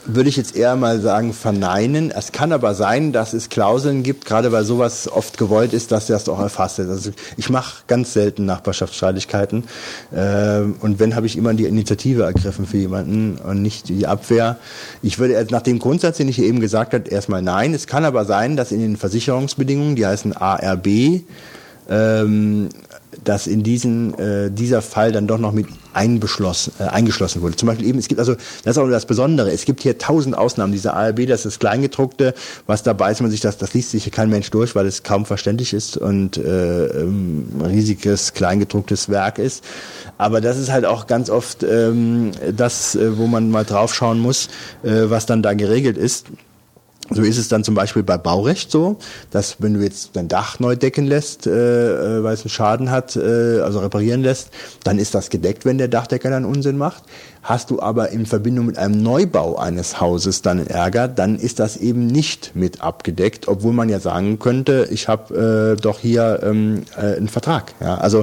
würde 0.08 0.28
ich 0.28 0.36
jetzt 0.36 0.56
eher 0.56 0.76
mal 0.76 1.00
sagen, 1.00 1.32
verneinen. 1.32 2.10
Es 2.10 2.32
kann 2.32 2.52
aber 2.52 2.74
sein, 2.74 3.12
dass 3.12 3.32
es 3.32 3.48
Klauseln 3.48 4.02
gibt, 4.02 4.24
gerade 4.24 4.52
weil 4.52 4.64
sowas 4.64 5.10
oft 5.10 5.38
gewollt 5.38 5.72
ist, 5.72 5.92
dass 5.92 6.06
das 6.06 6.28
auch 6.28 6.40
erfasst 6.40 6.78
ist. 6.78 6.88
Also 6.88 7.10
ich 7.36 7.50
mache 7.50 7.82
ganz 7.86 8.12
selten 8.12 8.44
Nachbarschaftsstreitigkeiten. 8.44 9.64
Äh, 10.12 10.60
und 10.80 10.98
wenn, 10.98 11.14
habe 11.14 11.26
ich 11.26 11.36
immer 11.36 11.54
die 11.54 11.64
Initiative 11.64 12.22
ergriffen 12.22 12.66
für 12.66 12.78
jemanden 12.78 13.38
und 13.38 13.62
nicht 13.62 13.88
die 13.88 14.06
Abwehr. 14.06 14.58
Ich 15.02 15.18
würde 15.18 15.46
nach 15.50 15.62
dem 15.62 15.78
Grundsatz, 15.78 16.16
den 16.18 16.28
ich 16.28 16.38
eben 16.38 16.60
gesagt 16.60 16.94
habe, 16.94 17.08
erstmal 17.08 17.42
nein. 17.42 17.74
Es 17.74 17.86
kann 17.86 18.04
aber 18.04 18.24
sein, 18.24 18.56
dass 18.56 18.72
in 18.72 18.80
den 18.80 18.96
Versicherungsbedingungen, 18.96 19.96
die 19.96 20.06
heißen 20.06 20.36
ARB, 20.36 21.22
ähm, 21.88 22.68
dass 23.26 23.48
in 23.48 23.64
diesen, 23.64 24.14
äh, 24.18 24.50
dieser 24.50 24.82
Fall 24.82 25.10
dann 25.10 25.26
doch 25.26 25.38
noch 25.38 25.52
mit 25.52 25.66
einbeschlossen, 25.92 26.72
äh, 26.78 26.84
eingeschlossen 26.84 27.42
wurde. 27.42 27.56
Zum 27.56 27.66
Beispiel 27.66 27.88
eben, 27.88 27.98
es 27.98 28.06
gibt 28.06 28.20
also, 28.20 28.34
das 28.62 28.76
ist 28.76 28.78
auch 28.78 28.88
das 28.88 29.04
Besondere, 29.04 29.50
es 29.50 29.64
gibt 29.64 29.80
hier 29.80 29.98
tausend 29.98 30.38
Ausnahmen. 30.38 30.72
Dieser 30.72 30.94
ARB, 30.94 31.26
das 31.26 31.44
ist 31.44 31.58
Kleingedruckte, 31.58 32.34
was 32.66 32.84
dabei 32.84 33.10
ist, 33.10 33.20
man 33.20 33.30
sich 33.30 33.40
das, 33.40 33.58
das 33.58 33.74
liest 33.74 33.90
sich 33.90 34.08
kein 34.12 34.30
Mensch 34.30 34.50
durch, 34.50 34.76
weil 34.76 34.86
es 34.86 35.02
kaum 35.02 35.26
verständlich 35.26 35.72
ist 35.72 35.96
und 35.96 36.36
äh, 36.36 36.86
ähm, 36.86 37.48
riesiges, 37.64 38.32
kleingedrucktes 38.32 39.08
Werk 39.08 39.38
ist. 39.38 39.64
Aber 40.18 40.40
das 40.40 40.56
ist 40.56 40.70
halt 40.70 40.84
auch 40.84 41.08
ganz 41.08 41.28
oft 41.28 41.64
ähm, 41.64 42.30
das, 42.56 42.94
äh, 42.94 43.18
wo 43.18 43.26
man 43.26 43.50
mal 43.50 43.64
draufschauen 43.64 44.20
muss, 44.20 44.48
äh, 44.84 45.10
was 45.10 45.26
dann 45.26 45.42
da 45.42 45.54
geregelt 45.54 45.98
ist. 45.98 46.26
So 47.10 47.22
ist 47.22 47.38
es 47.38 47.48
dann 47.48 47.62
zum 47.62 47.74
Beispiel 47.74 48.02
bei 48.02 48.18
Baurecht 48.18 48.70
so, 48.70 48.96
dass 49.30 49.56
wenn 49.60 49.74
du 49.74 49.80
jetzt 49.80 50.10
dein 50.14 50.28
Dach 50.28 50.58
neu 50.58 50.76
decken 50.76 51.06
lässt, 51.06 51.46
äh, 51.46 51.50
äh, 52.18 52.22
weil 52.24 52.34
es 52.34 52.42
einen 52.42 52.50
Schaden 52.50 52.90
hat, 52.90 53.16
äh, 53.16 53.60
also 53.60 53.78
reparieren 53.78 54.22
lässt, 54.22 54.50
dann 54.84 54.98
ist 54.98 55.14
das 55.14 55.30
gedeckt, 55.30 55.64
wenn 55.64 55.78
der 55.78 55.88
Dachdecker 55.88 56.30
dann 56.30 56.44
Unsinn 56.44 56.76
macht. 56.76 57.04
Hast 57.42 57.70
du 57.70 57.80
aber 57.80 58.10
in 58.10 58.26
Verbindung 58.26 58.66
mit 58.66 58.76
einem 58.76 59.00
Neubau 59.00 59.56
eines 59.56 60.00
Hauses 60.00 60.42
dann 60.42 60.66
Ärger, 60.66 61.06
dann 61.06 61.36
ist 61.36 61.60
das 61.60 61.76
eben 61.76 62.08
nicht 62.08 62.56
mit 62.56 62.80
abgedeckt, 62.80 63.46
obwohl 63.46 63.72
man 63.72 63.88
ja 63.88 64.00
sagen 64.00 64.40
könnte, 64.40 64.88
ich 64.90 65.06
habe 65.06 65.76
äh, 65.76 65.80
doch 65.80 66.00
hier 66.00 66.40
ähm, 66.42 66.82
äh, 66.96 67.16
einen 67.16 67.28
Vertrag. 67.28 67.74
Ja? 67.80 67.98
Also 67.98 68.22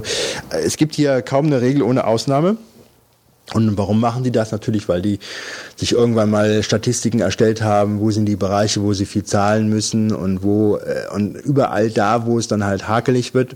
äh, 0.49 0.57
es 0.65 0.75
gibt 0.75 0.93
hier 0.93 1.21
kaum 1.21 1.45
eine 1.45 1.61
Regel 1.61 1.83
ohne 1.83 2.05
Ausnahme. 2.05 2.57
Und 3.51 3.77
warum 3.77 3.99
machen 3.99 4.23
die 4.23 4.31
das? 4.31 4.51
Natürlich, 4.51 4.87
weil 4.87 5.01
die 5.01 5.19
sich 5.75 5.91
irgendwann 5.91 6.29
mal 6.29 6.63
Statistiken 6.63 7.19
erstellt 7.19 7.61
haben, 7.61 7.99
wo 7.99 8.09
sind 8.09 8.25
die 8.25 8.37
Bereiche, 8.37 8.81
wo 8.81 8.93
sie 8.93 9.05
viel 9.05 9.23
zahlen 9.23 9.67
müssen 9.67 10.13
und 10.13 10.43
wo 10.43 10.77
äh, 10.77 11.13
und 11.13 11.35
überall 11.35 11.89
da, 11.89 12.25
wo 12.25 12.39
es 12.39 12.47
dann 12.47 12.63
halt 12.63 12.87
hakelig 12.87 13.33
wird, 13.33 13.55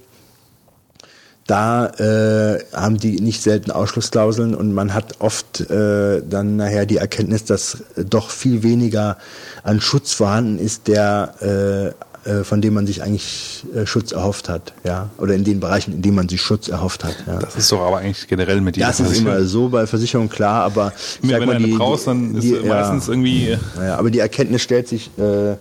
da 1.48 1.88
äh, 1.88 2.60
haben 2.74 2.98
die 2.98 3.22
nicht 3.22 3.42
selten 3.42 3.72
Ausschlussklauseln 3.72 4.54
und 4.54 4.74
man 4.74 4.94
hat 4.94 5.16
oft 5.20 5.62
äh, 5.62 6.22
dann 6.22 6.58
nachher 6.58 6.86
die 6.86 6.98
Erkenntnis, 6.98 7.46
dass 7.46 7.84
doch 7.96 8.30
viel 8.30 8.64
weniger 8.64 9.18
an 9.64 9.80
Schutz 9.80 10.12
vorhanden 10.12 10.60
ist, 10.60 10.90
der 10.90 11.94
äh, 11.96 12.06
von 12.44 12.62
dem 12.62 12.74
man 12.74 12.86
sich 12.86 13.02
eigentlich 13.02 13.66
äh, 13.74 13.86
Schutz 13.86 14.12
erhofft 14.12 14.50
hat, 14.50 14.74
ja, 14.84 15.10
oder 15.18 15.34
in 15.34 15.44
den 15.44 15.60
Bereichen, 15.60 15.94
in 15.94 16.02
denen 16.02 16.16
man 16.16 16.30
sich 16.30 16.42
Schutz 16.42 16.68
erhofft 16.68 17.04
hat. 17.04 17.16
Ja. 17.26 17.40
Das 17.40 17.56
ist 17.56 17.72
doch 17.72 17.82
aber 17.82 18.00
eigentlich 18.00 18.28
generell 18.28 18.62
mit 18.62 18.76
dieser 18.76 18.88
Das 18.88 19.00
ist 19.00 19.18
immer 19.18 19.44
so 19.44 19.70
bei 19.70 19.88
Versicherungen 19.88 20.30
klar, 20.30 20.64
aber 20.64 20.94
ich 21.22 21.30
sag 21.30 21.40
wenn 21.40 21.48
mal, 21.48 21.58
die, 21.58 21.72
brauchst, 21.74 22.08
dann 22.08 22.36
ist 22.36 22.44
die, 22.44 22.54
meistens 22.68 23.08
ja, 23.08 23.14
irgendwie. 23.14 23.58
Ja, 23.78 23.98
aber 23.98 24.12
die 24.12 24.20
Erkenntnis 24.20 24.62
stellt 24.62 24.88
sich 24.88 25.10
äh, 25.18 25.56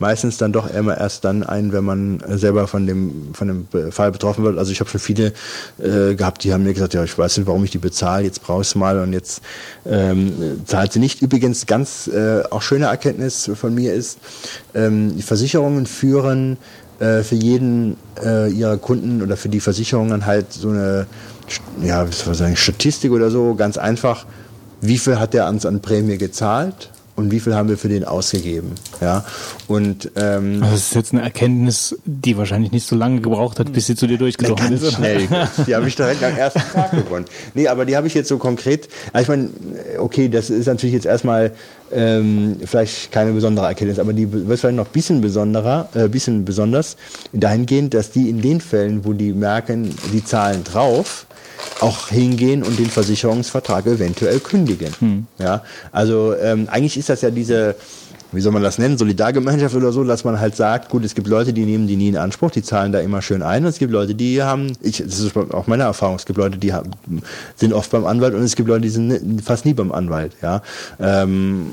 meistens 0.00 0.38
dann 0.38 0.52
doch 0.52 0.68
immer 0.72 0.98
erst 0.98 1.24
dann 1.24 1.42
ein, 1.42 1.72
wenn 1.72 1.84
man 1.84 2.22
selber 2.26 2.66
von 2.66 2.86
dem, 2.86 3.34
von 3.34 3.48
dem 3.48 3.92
Fall 3.92 4.10
betroffen 4.10 4.42
wird. 4.42 4.58
Also 4.58 4.72
ich 4.72 4.80
habe 4.80 4.90
schon 4.90 4.98
viele 4.98 5.32
äh, 5.78 6.14
gehabt, 6.14 6.42
die 6.42 6.52
haben 6.52 6.64
mir 6.64 6.72
gesagt, 6.72 6.94
ja, 6.94 7.04
ich 7.04 7.16
weiß 7.16 7.36
nicht, 7.36 7.46
warum 7.46 7.62
ich 7.64 7.70
die 7.70 7.78
bezahle, 7.78 8.24
jetzt 8.24 8.42
brauche 8.42 8.62
ich 8.62 8.74
mal 8.74 8.98
und 8.98 9.12
jetzt 9.12 9.42
ähm, 9.86 10.62
zahlt 10.64 10.92
sie 10.94 10.98
nicht. 10.98 11.20
Übrigens, 11.20 11.66
ganz 11.66 12.08
äh, 12.08 12.42
auch 12.50 12.62
schöne 12.62 12.86
Erkenntnis 12.86 13.50
von 13.54 13.74
mir 13.74 13.92
ist, 13.92 14.18
ähm, 14.74 15.14
die 15.16 15.22
Versicherungen 15.22 15.84
führen 15.86 16.56
äh, 16.98 17.22
für 17.22 17.36
jeden 17.36 17.96
äh, 18.24 18.50
ihrer 18.50 18.78
Kunden 18.78 19.20
oder 19.20 19.36
für 19.36 19.50
die 19.50 19.60
Versicherungen 19.60 20.24
halt 20.24 20.52
so 20.52 20.70
eine, 20.70 21.06
ja, 21.82 22.08
wie 22.08 22.12
soll 22.12 22.32
ich 22.32 22.38
sagen, 22.38 22.56
Statistik 22.56 23.12
oder 23.12 23.30
so, 23.30 23.54
ganz 23.54 23.76
einfach, 23.76 24.24
wie 24.80 24.96
viel 24.96 25.20
hat 25.20 25.34
der 25.34 25.44
ans 25.44 25.66
an 25.66 25.80
Prämie 25.80 26.16
gezahlt 26.16 26.90
und 27.20 27.30
wie 27.30 27.40
viel 27.40 27.54
haben 27.54 27.68
wir 27.68 27.78
für 27.78 27.88
den 27.88 28.04
ausgegeben. 28.04 28.72
Ja, 29.00 29.24
und 29.68 30.10
ähm, 30.16 30.58
Also 30.62 30.74
das 30.74 30.82
ist 30.88 30.94
jetzt 30.94 31.12
eine 31.12 31.22
Erkenntnis, 31.22 31.96
die 32.04 32.36
wahrscheinlich 32.36 32.72
nicht 32.72 32.86
so 32.86 32.96
lange 32.96 33.20
gebraucht 33.20 33.58
hat, 33.60 33.72
bis 33.72 33.86
sie 33.86 33.94
zu 33.94 34.06
dir 34.06 34.18
durchgedrungen 34.18 34.70
ganz 34.70 34.82
ist. 34.82 34.94
schnell. 34.94 35.28
Die 35.66 35.74
habe 35.74 35.86
ich 35.88 35.96
direkt 35.96 36.22
am 36.24 36.36
ersten 36.36 36.62
Tag 36.72 36.90
gewonnen. 36.92 37.26
Nee, 37.54 37.68
aber 37.68 37.84
die 37.84 37.96
habe 37.96 38.06
ich 38.06 38.14
jetzt 38.14 38.28
so 38.28 38.38
konkret. 38.38 38.88
Also 39.12 39.22
ich 39.24 39.28
meine, 39.28 39.50
okay, 39.98 40.28
das 40.28 40.50
ist 40.50 40.66
natürlich 40.66 40.94
jetzt 40.94 41.06
erstmal 41.06 41.52
ähm, 41.92 42.56
vielleicht 42.64 43.10
keine 43.12 43.32
besondere 43.32 43.66
Erkenntnis, 43.66 43.98
aber 43.98 44.12
die 44.12 44.30
wird 44.32 44.58
vielleicht 44.60 44.76
noch 44.76 44.86
ein 44.86 44.92
bisschen 44.92 45.20
besonderer, 45.20 45.88
äh, 45.94 46.08
bisschen 46.08 46.44
besonders 46.44 46.96
dahingehend, 47.32 47.94
dass 47.94 48.10
die 48.10 48.30
in 48.30 48.40
den 48.40 48.60
Fällen, 48.60 49.04
wo 49.04 49.12
die 49.12 49.32
merken, 49.32 49.94
die 50.12 50.24
zahlen 50.24 50.62
drauf, 50.64 51.26
auch 51.80 52.08
hingehen 52.08 52.62
und 52.62 52.78
den 52.78 52.90
Versicherungsvertrag 52.90 53.86
eventuell 53.86 54.40
kündigen. 54.40 55.26
Ja, 55.38 55.62
also 55.92 56.34
ähm, 56.34 56.68
eigentlich 56.70 56.96
ist 56.96 57.08
das 57.08 57.22
ja 57.22 57.30
diese 57.30 57.74
wie 58.32 58.40
soll 58.40 58.52
man 58.52 58.62
das 58.62 58.78
nennen, 58.78 58.96
Solidargemeinschaft 58.98 59.74
oder 59.74 59.92
so, 59.92 60.04
dass 60.04 60.24
man 60.24 60.40
halt 60.40 60.56
sagt, 60.56 60.88
gut, 60.88 61.04
es 61.04 61.14
gibt 61.14 61.26
Leute, 61.26 61.52
die 61.52 61.64
nehmen 61.64 61.86
die 61.86 61.96
nie 61.96 62.08
in 62.08 62.16
Anspruch, 62.16 62.50
die 62.50 62.62
zahlen 62.62 62.92
da 62.92 63.00
immer 63.00 63.22
schön 63.22 63.42
ein 63.42 63.64
und 63.64 63.70
es 63.70 63.78
gibt 63.78 63.92
Leute, 63.92 64.14
die 64.14 64.42
haben, 64.42 64.72
ich, 64.80 64.98
das 64.98 65.18
ist 65.18 65.36
auch 65.36 65.66
meine 65.66 65.84
Erfahrung, 65.84 66.16
es 66.16 66.26
gibt 66.26 66.38
Leute, 66.38 66.58
die 66.58 66.72
haben, 66.72 66.90
sind 67.56 67.72
oft 67.72 67.90
beim 67.90 68.06
Anwalt 68.06 68.34
und 68.34 68.42
es 68.42 68.56
gibt 68.56 68.68
Leute, 68.68 68.82
die 68.82 68.90
sind 68.90 69.42
fast 69.42 69.64
nie 69.64 69.74
beim 69.74 69.92
Anwalt, 69.92 70.32
ja. 70.42 70.62
Ähm, 71.00 71.72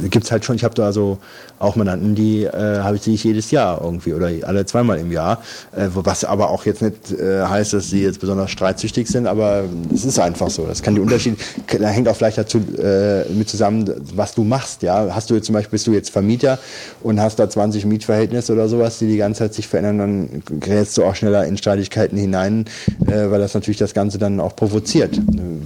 äh, 0.00 0.08
gibt's 0.08 0.30
halt 0.30 0.44
schon, 0.44 0.56
ich 0.56 0.64
habe 0.64 0.74
da 0.74 0.92
so 0.92 1.18
auch 1.58 1.76
Mandanten, 1.76 2.14
die 2.14 2.44
äh, 2.44 2.80
habe 2.80 2.96
ich 2.96 3.02
sehe 3.02 3.14
ich 3.14 3.24
jedes 3.24 3.50
Jahr 3.50 3.80
irgendwie 3.82 4.14
oder 4.14 4.30
alle 4.42 4.64
zweimal 4.66 4.98
im 4.98 5.10
Jahr, 5.10 5.42
äh, 5.76 5.88
was 5.92 6.24
aber 6.24 6.50
auch 6.50 6.64
jetzt 6.66 6.82
nicht 6.82 7.12
äh, 7.12 7.42
heißt, 7.42 7.72
dass 7.72 7.90
sie 7.90 8.02
jetzt 8.02 8.20
besonders 8.20 8.50
streitsüchtig 8.50 9.08
sind, 9.08 9.26
aber 9.26 9.64
es 9.92 10.04
ist 10.04 10.18
einfach 10.18 10.50
so. 10.50 10.66
Das 10.66 10.82
kann 10.82 10.94
die 10.94 11.00
Unterschied, 11.00 11.38
da 11.78 11.88
hängt 11.88 12.08
auch 12.08 12.16
vielleicht 12.16 12.38
dazu 12.38 12.58
äh, 12.78 13.24
mit 13.30 13.48
zusammen, 13.48 13.90
was 14.14 14.34
du 14.34 14.44
machst. 14.44 14.77
Ja, 14.80 15.14
hast 15.14 15.30
du 15.30 15.34
jetzt 15.34 15.46
zum 15.46 15.54
Beispiel 15.54 15.72
bist 15.72 15.86
du 15.86 15.92
jetzt 15.92 16.10
Vermieter 16.10 16.58
und 17.02 17.20
hast 17.20 17.38
da 17.38 17.48
20 17.48 17.84
Mietverhältnisse 17.84 18.52
oder 18.52 18.68
sowas, 18.68 18.98
die 18.98 19.06
die 19.06 19.16
ganze 19.16 19.40
Zeit 19.40 19.54
sich 19.54 19.68
verändern, 19.68 19.98
dann 19.98 20.60
gerätst 20.60 20.96
du 20.96 21.04
auch 21.04 21.14
schneller 21.14 21.46
in 21.46 21.56
Streitigkeiten 21.56 22.16
hinein, 22.16 22.66
äh, 23.06 23.30
weil 23.30 23.40
das 23.40 23.54
natürlich 23.54 23.78
das 23.78 23.94
Ganze 23.94 24.18
dann 24.18 24.40
auch 24.40 24.56
provoziert. 24.56 25.20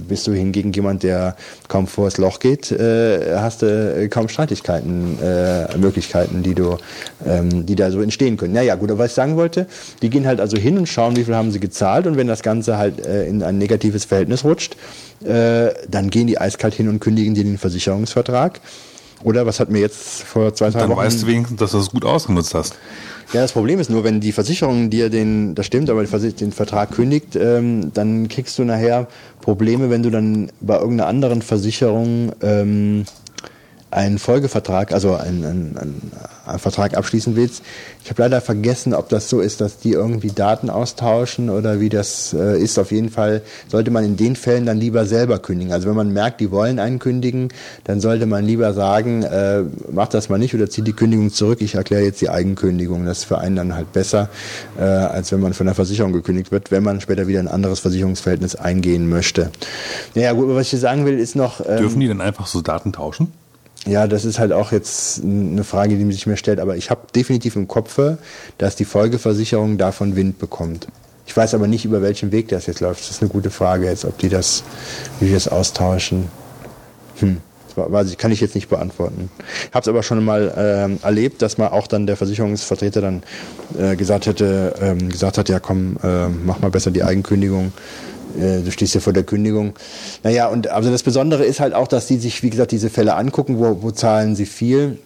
Bist 0.07 0.27
du 0.27 0.33
hingegen 0.33 0.73
jemand, 0.73 1.03
der 1.03 1.35
kaum 1.67 1.87
vors 1.87 2.17
Loch 2.17 2.39
geht, 2.39 2.71
äh, 2.71 3.37
hast 3.37 3.61
du 3.61 4.07
kaum 4.09 4.29
Streitigkeiten, 4.29 5.17
äh, 5.21 5.77
Möglichkeiten, 5.77 6.43
die 6.43 6.55
du, 6.55 6.77
ähm, 7.25 7.65
die 7.65 7.75
da 7.75 7.91
so 7.91 8.01
entstehen 8.01 8.37
können. 8.37 8.53
Naja, 8.53 8.75
gut, 8.75 8.91
aber 8.91 8.99
was 8.99 9.11
ich 9.11 9.15
sagen 9.15 9.35
wollte, 9.35 9.67
die 10.01 10.09
gehen 10.09 10.25
halt 10.25 10.39
also 10.39 10.57
hin 10.57 10.77
und 10.77 10.87
schauen, 10.87 11.15
wie 11.15 11.23
viel 11.23 11.35
haben 11.35 11.51
sie 11.51 11.59
gezahlt 11.59 12.07
und 12.07 12.17
wenn 12.17 12.27
das 12.27 12.41
Ganze 12.41 12.77
halt 12.77 13.05
äh, 13.05 13.27
in 13.27 13.43
ein 13.43 13.57
negatives 13.57 14.05
Verhältnis 14.05 14.43
rutscht, 14.43 14.75
äh, 15.23 15.71
dann 15.89 16.09
gehen 16.09 16.27
die 16.27 16.39
eiskalt 16.39 16.73
hin 16.73 16.89
und 16.89 16.99
kündigen 16.99 17.33
dir 17.33 17.43
den 17.43 17.57
Versicherungsvertrag. 17.57 18.59
Oder 19.23 19.45
was 19.45 19.59
hat 19.59 19.69
mir 19.69 19.79
jetzt 19.79 20.23
vor 20.23 20.53
zwei, 20.53 20.69
drei 20.69 20.79
Dann 20.79 20.89
Wochen... 20.89 20.99
weißt 20.99 21.23
du 21.23 21.27
wenigstens, 21.27 21.59
dass 21.59 21.71
du 21.71 21.79
es 21.79 21.89
gut 21.89 22.05
ausgenutzt 22.05 22.53
hast. 22.53 22.75
Ja, 23.31 23.41
das 23.41 23.53
Problem 23.53 23.79
ist 23.79 23.89
nur, 23.89 24.03
wenn 24.03 24.19
die 24.19 24.31
Versicherung 24.31 24.89
dir 24.89 25.09
den, 25.09 25.55
das 25.55 25.65
stimmt, 25.65 25.89
aber 25.89 26.03
den 26.03 26.51
Vertrag 26.51 26.91
kündigt, 26.91 27.35
ähm, 27.35 27.91
dann 27.93 28.27
kriegst 28.27 28.59
du 28.59 28.63
nachher 28.63 29.07
Probleme, 29.41 29.89
wenn 29.89 30.03
du 30.03 30.09
dann 30.09 30.51
bei 30.61 30.75
irgendeiner 30.75 31.07
anderen 31.07 31.41
Versicherung 31.41 32.33
ähm, 32.41 33.05
einen 33.93 34.17
Folgevertrag, 34.17 34.91
also 34.91 35.15
einen, 35.15 35.45
einen, 35.45 35.77
einen, 36.45 36.59
Vertrag 36.59 36.97
abschließen 36.97 37.35
willst. 37.35 37.63
Ich 38.03 38.09
habe 38.09 38.23
leider 38.23 38.41
vergessen, 38.41 38.93
ob 38.93 39.07
das 39.09 39.29
so 39.29 39.39
ist, 39.39 39.61
dass 39.61 39.79
die 39.79 39.91
irgendwie 39.91 40.31
Daten 40.31 40.69
austauschen 40.69 41.49
oder 41.49 41.79
wie 41.79 41.89
das 41.89 42.33
äh, 42.33 42.61
ist. 42.61 42.77
Auf 42.77 42.91
jeden 42.91 43.09
Fall 43.09 43.41
sollte 43.69 43.91
man 43.91 44.03
in 44.03 44.17
den 44.17 44.35
Fällen 44.35 44.65
dann 44.65 44.77
lieber 44.77 45.05
selber 45.05 45.39
kündigen. 45.39 45.71
Also 45.71 45.87
wenn 45.87 45.95
man 45.95 46.11
merkt, 46.11 46.41
die 46.41 46.51
wollen 46.51 46.79
einen 46.79 46.99
kündigen, 46.99 47.49
dann 47.85 48.01
sollte 48.01 48.25
man 48.25 48.45
lieber 48.45 48.73
sagen, 48.73 49.23
äh, 49.23 49.63
mach 49.91 50.07
das 50.07 50.27
mal 50.29 50.37
nicht 50.37 50.53
oder 50.53 50.69
zieh 50.69 50.81
die 50.81 50.93
Kündigung 50.93 51.31
zurück. 51.31 51.61
Ich 51.61 51.75
erkläre 51.75 52.03
jetzt 52.03 52.19
die 52.21 52.29
Eigenkündigung. 52.29 53.05
Das 53.05 53.19
ist 53.19 53.23
für 53.25 53.37
einen 53.37 53.55
dann 53.55 53.75
halt 53.75 53.93
besser, 53.93 54.29
äh, 54.77 54.83
als 54.83 55.31
wenn 55.31 55.39
man 55.39 55.53
von 55.53 55.65
der 55.65 55.75
Versicherung 55.75 56.11
gekündigt 56.11 56.51
wird, 56.51 56.71
wenn 56.71 56.83
man 56.83 56.99
später 56.99 57.27
wieder 57.27 57.39
ein 57.39 57.47
anderes 57.47 57.79
Versicherungsverhältnis 57.79 58.55
eingehen 58.55 59.07
möchte. 59.07 59.49
Naja, 60.15 60.33
gut, 60.33 60.45
aber 60.45 60.55
was 60.55 60.73
ich 60.73 60.79
sagen 60.79 61.05
will, 61.05 61.19
ist 61.19 61.35
noch... 61.35 61.61
Ähm, 61.65 61.77
Dürfen 61.77 61.99
die 61.99 62.07
dann 62.07 62.21
einfach 62.21 62.47
so 62.47 62.61
Daten 62.61 62.91
tauschen? 62.91 63.31
Ja, 63.85 64.07
das 64.07 64.23
ist 64.23 64.39
halt 64.39 64.53
auch 64.53 64.71
jetzt 64.71 65.23
eine 65.23 65.63
Frage, 65.63 65.97
die 65.97 66.11
sich 66.11 66.25
mir 66.25 66.37
stellt, 66.37 66.59
aber 66.59 66.77
ich 66.77 66.89
habe 66.89 67.01
definitiv 67.13 67.55
im 67.55 67.67
Kopfe, 67.67 68.17
dass 68.57 68.75
die 68.75 68.85
Folgeversicherung 68.85 69.77
davon 69.77 70.15
Wind 70.15 70.39
bekommt. 70.39 70.87
Ich 71.25 71.35
weiß 71.35 71.53
aber 71.53 71.67
nicht, 71.67 71.85
über 71.85 72.01
welchen 72.01 72.31
Weg 72.31 72.49
das 72.49 72.65
jetzt 72.65 72.79
läuft. 72.79 73.01
Das 73.01 73.09
ist 73.09 73.21
eine 73.21 73.29
gute 73.29 73.49
Frage 73.49 73.85
jetzt, 73.85 74.05
ob 74.05 74.17
die 74.17 74.29
das, 74.29 74.63
wie 75.19 75.27
die 75.27 75.33
das 75.33 75.47
austauschen. 75.47 76.29
Hm. 77.19 77.37
Weiß 77.75 78.11
ich, 78.11 78.19
kann 78.19 78.31
ich 78.31 78.39
jetzt 78.39 78.53
nicht 78.53 78.69
beantworten. 78.69 79.31
Ich 79.39 79.73
habe 79.73 79.81
es 79.81 79.87
aber 79.87 80.03
schon 80.03 80.23
mal 80.23 80.53
ähm, 80.55 80.99
erlebt, 81.01 81.41
dass 81.41 81.57
mal 81.57 81.69
auch 81.69 81.87
dann 81.87 82.05
der 82.05 82.17
Versicherungsvertreter 82.17 83.01
dann 83.01 83.23
äh, 83.79 83.95
gesagt 83.95 84.27
hätte, 84.27 84.75
ähm, 84.79 85.09
gesagt 85.09 85.39
hat, 85.39 85.49
ja 85.49 85.59
komm, 85.59 85.97
äh, 86.03 86.27
mach 86.27 86.59
mal 86.59 86.69
besser 86.69 86.91
die 86.91 87.03
Eigenkündigung. 87.03 87.73
Äh, 88.39 88.61
Du 88.61 88.71
stehst 88.71 88.95
ja 88.95 89.01
vor 89.01 89.13
der 89.13 89.23
Kündigung. 89.23 89.73
Naja, 90.23 90.47
und 90.47 90.67
also 90.67 90.91
das 90.91 91.03
Besondere 91.03 91.45
ist 91.45 91.59
halt 91.59 91.73
auch, 91.73 91.87
dass 91.87 92.07
die 92.07 92.17
sich, 92.17 92.43
wie 92.43 92.49
gesagt, 92.49 92.71
diese 92.71 92.89
Fälle 92.89 93.15
angucken, 93.15 93.59
wo, 93.59 93.81
wo 93.81 93.91
zahlen 93.91 94.35
sie 94.35 94.45
viel 94.45 94.97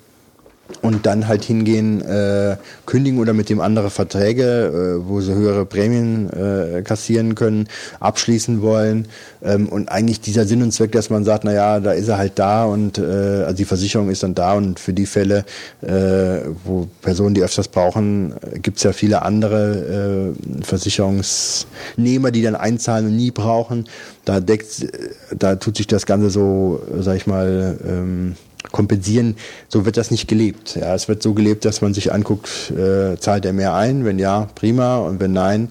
und 0.81 1.05
dann 1.05 1.27
halt 1.27 1.43
hingehen, 1.43 2.01
äh, 2.01 2.57
kündigen 2.85 3.19
oder 3.19 3.33
mit 3.33 3.49
dem 3.49 3.61
andere 3.61 3.89
Verträge, 3.89 4.99
äh, 5.03 5.07
wo 5.07 5.21
sie 5.21 5.33
höhere 5.33 5.65
Prämien 5.65 6.29
äh, 6.29 6.81
kassieren 6.81 7.35
können, 7.35 7.67
abschließen 7.99 8.61
wollen. 8.61 9.07
Ähm, 9.41 9.69
und 9.69 9.89
eigentlich 9.89 10.21
dieser 10.21 10.45
Sinn 10.45 10.61
und 10.61 10.71
Zweck, 10.71 10.91
dass 10.91 11.09
man 11.09 11.23
sagt, 11.23 11.43
na 11.43 11.53
ja, 11.53 11.79
da 11.79 11.91
ist 11.91 12.07
er 12.07 12.17
halt 12.17 12.39
da 12.39 12.65
und 12.65 12.97
äh, 12.97 13.01
also 13.01 13.55
die 13.55 13.65
Versicherung 13.65 14.09
ist 14.09 14.23
dann 14.23 14.35
da 14.35 14.53
und 14.53 14.79
für 14.79 14.93
die 14.93 15.05
Fälle, 15.05 15.45
äh, 15.81 16.47
wo 16.63 16.87
Personen 17.01 17.35
die 17.35 17.43
öfters 17.43 17.67
brauchen, 17.67 18.33
äh, 18.33 18.59
gibt's 18.59 18.83
ja 18.83 18.93
viele 18.93 19.21
andere 19.21 20.33
äh, 20.59 20.63
Versicherungsnehmer, 20.63 22.31
die 22.31 22.41
dann 22.41 22.55
einzahlen 22.55 23.07
und 23.07 23.15
nie 23.15 23.31
brauchen. 23.31 23.85
Da 24.25 24.39
deckt, 24.39 24.85
da 25.37 25.55
tut 25.55 25.77
sich 25.77 25.87
das 25.87 26.05
Ganze 26.05 26.29
so, 26.29 26.81
sag 26.99 27.15
ich 27.15 27.27
mal, 27.27 27.77
ähm, 27.87 28.35
kompensieren, 28.71 29.35
so 29.67 29.85
wird 29.85 29.97
das 29.97 30.11
nicht 30.11 30.27
gelebt. 30.27 30.75
Ja, 30.75 30.93
es 30.93 31.07
wird 31.07 31.23
so 31.23 31.33
gelebt, 31.33 31.65
dass 31.65 31.81
man 31.81 31.93
sich 31.93 32.11
anguckt, 32.11 32.71
äh, 32.71 33.17
zahlt 33.17 33.45
er 33.45 33.53
mehr 33.53 33.73
ein? 33.73 34.05
Wenn 34.05 34.19
ja, 34.19 34.49
prima. 34.55 34.97
Und 34.97 35.19
wenn 35.19 35.33
nein, 35.33 35.69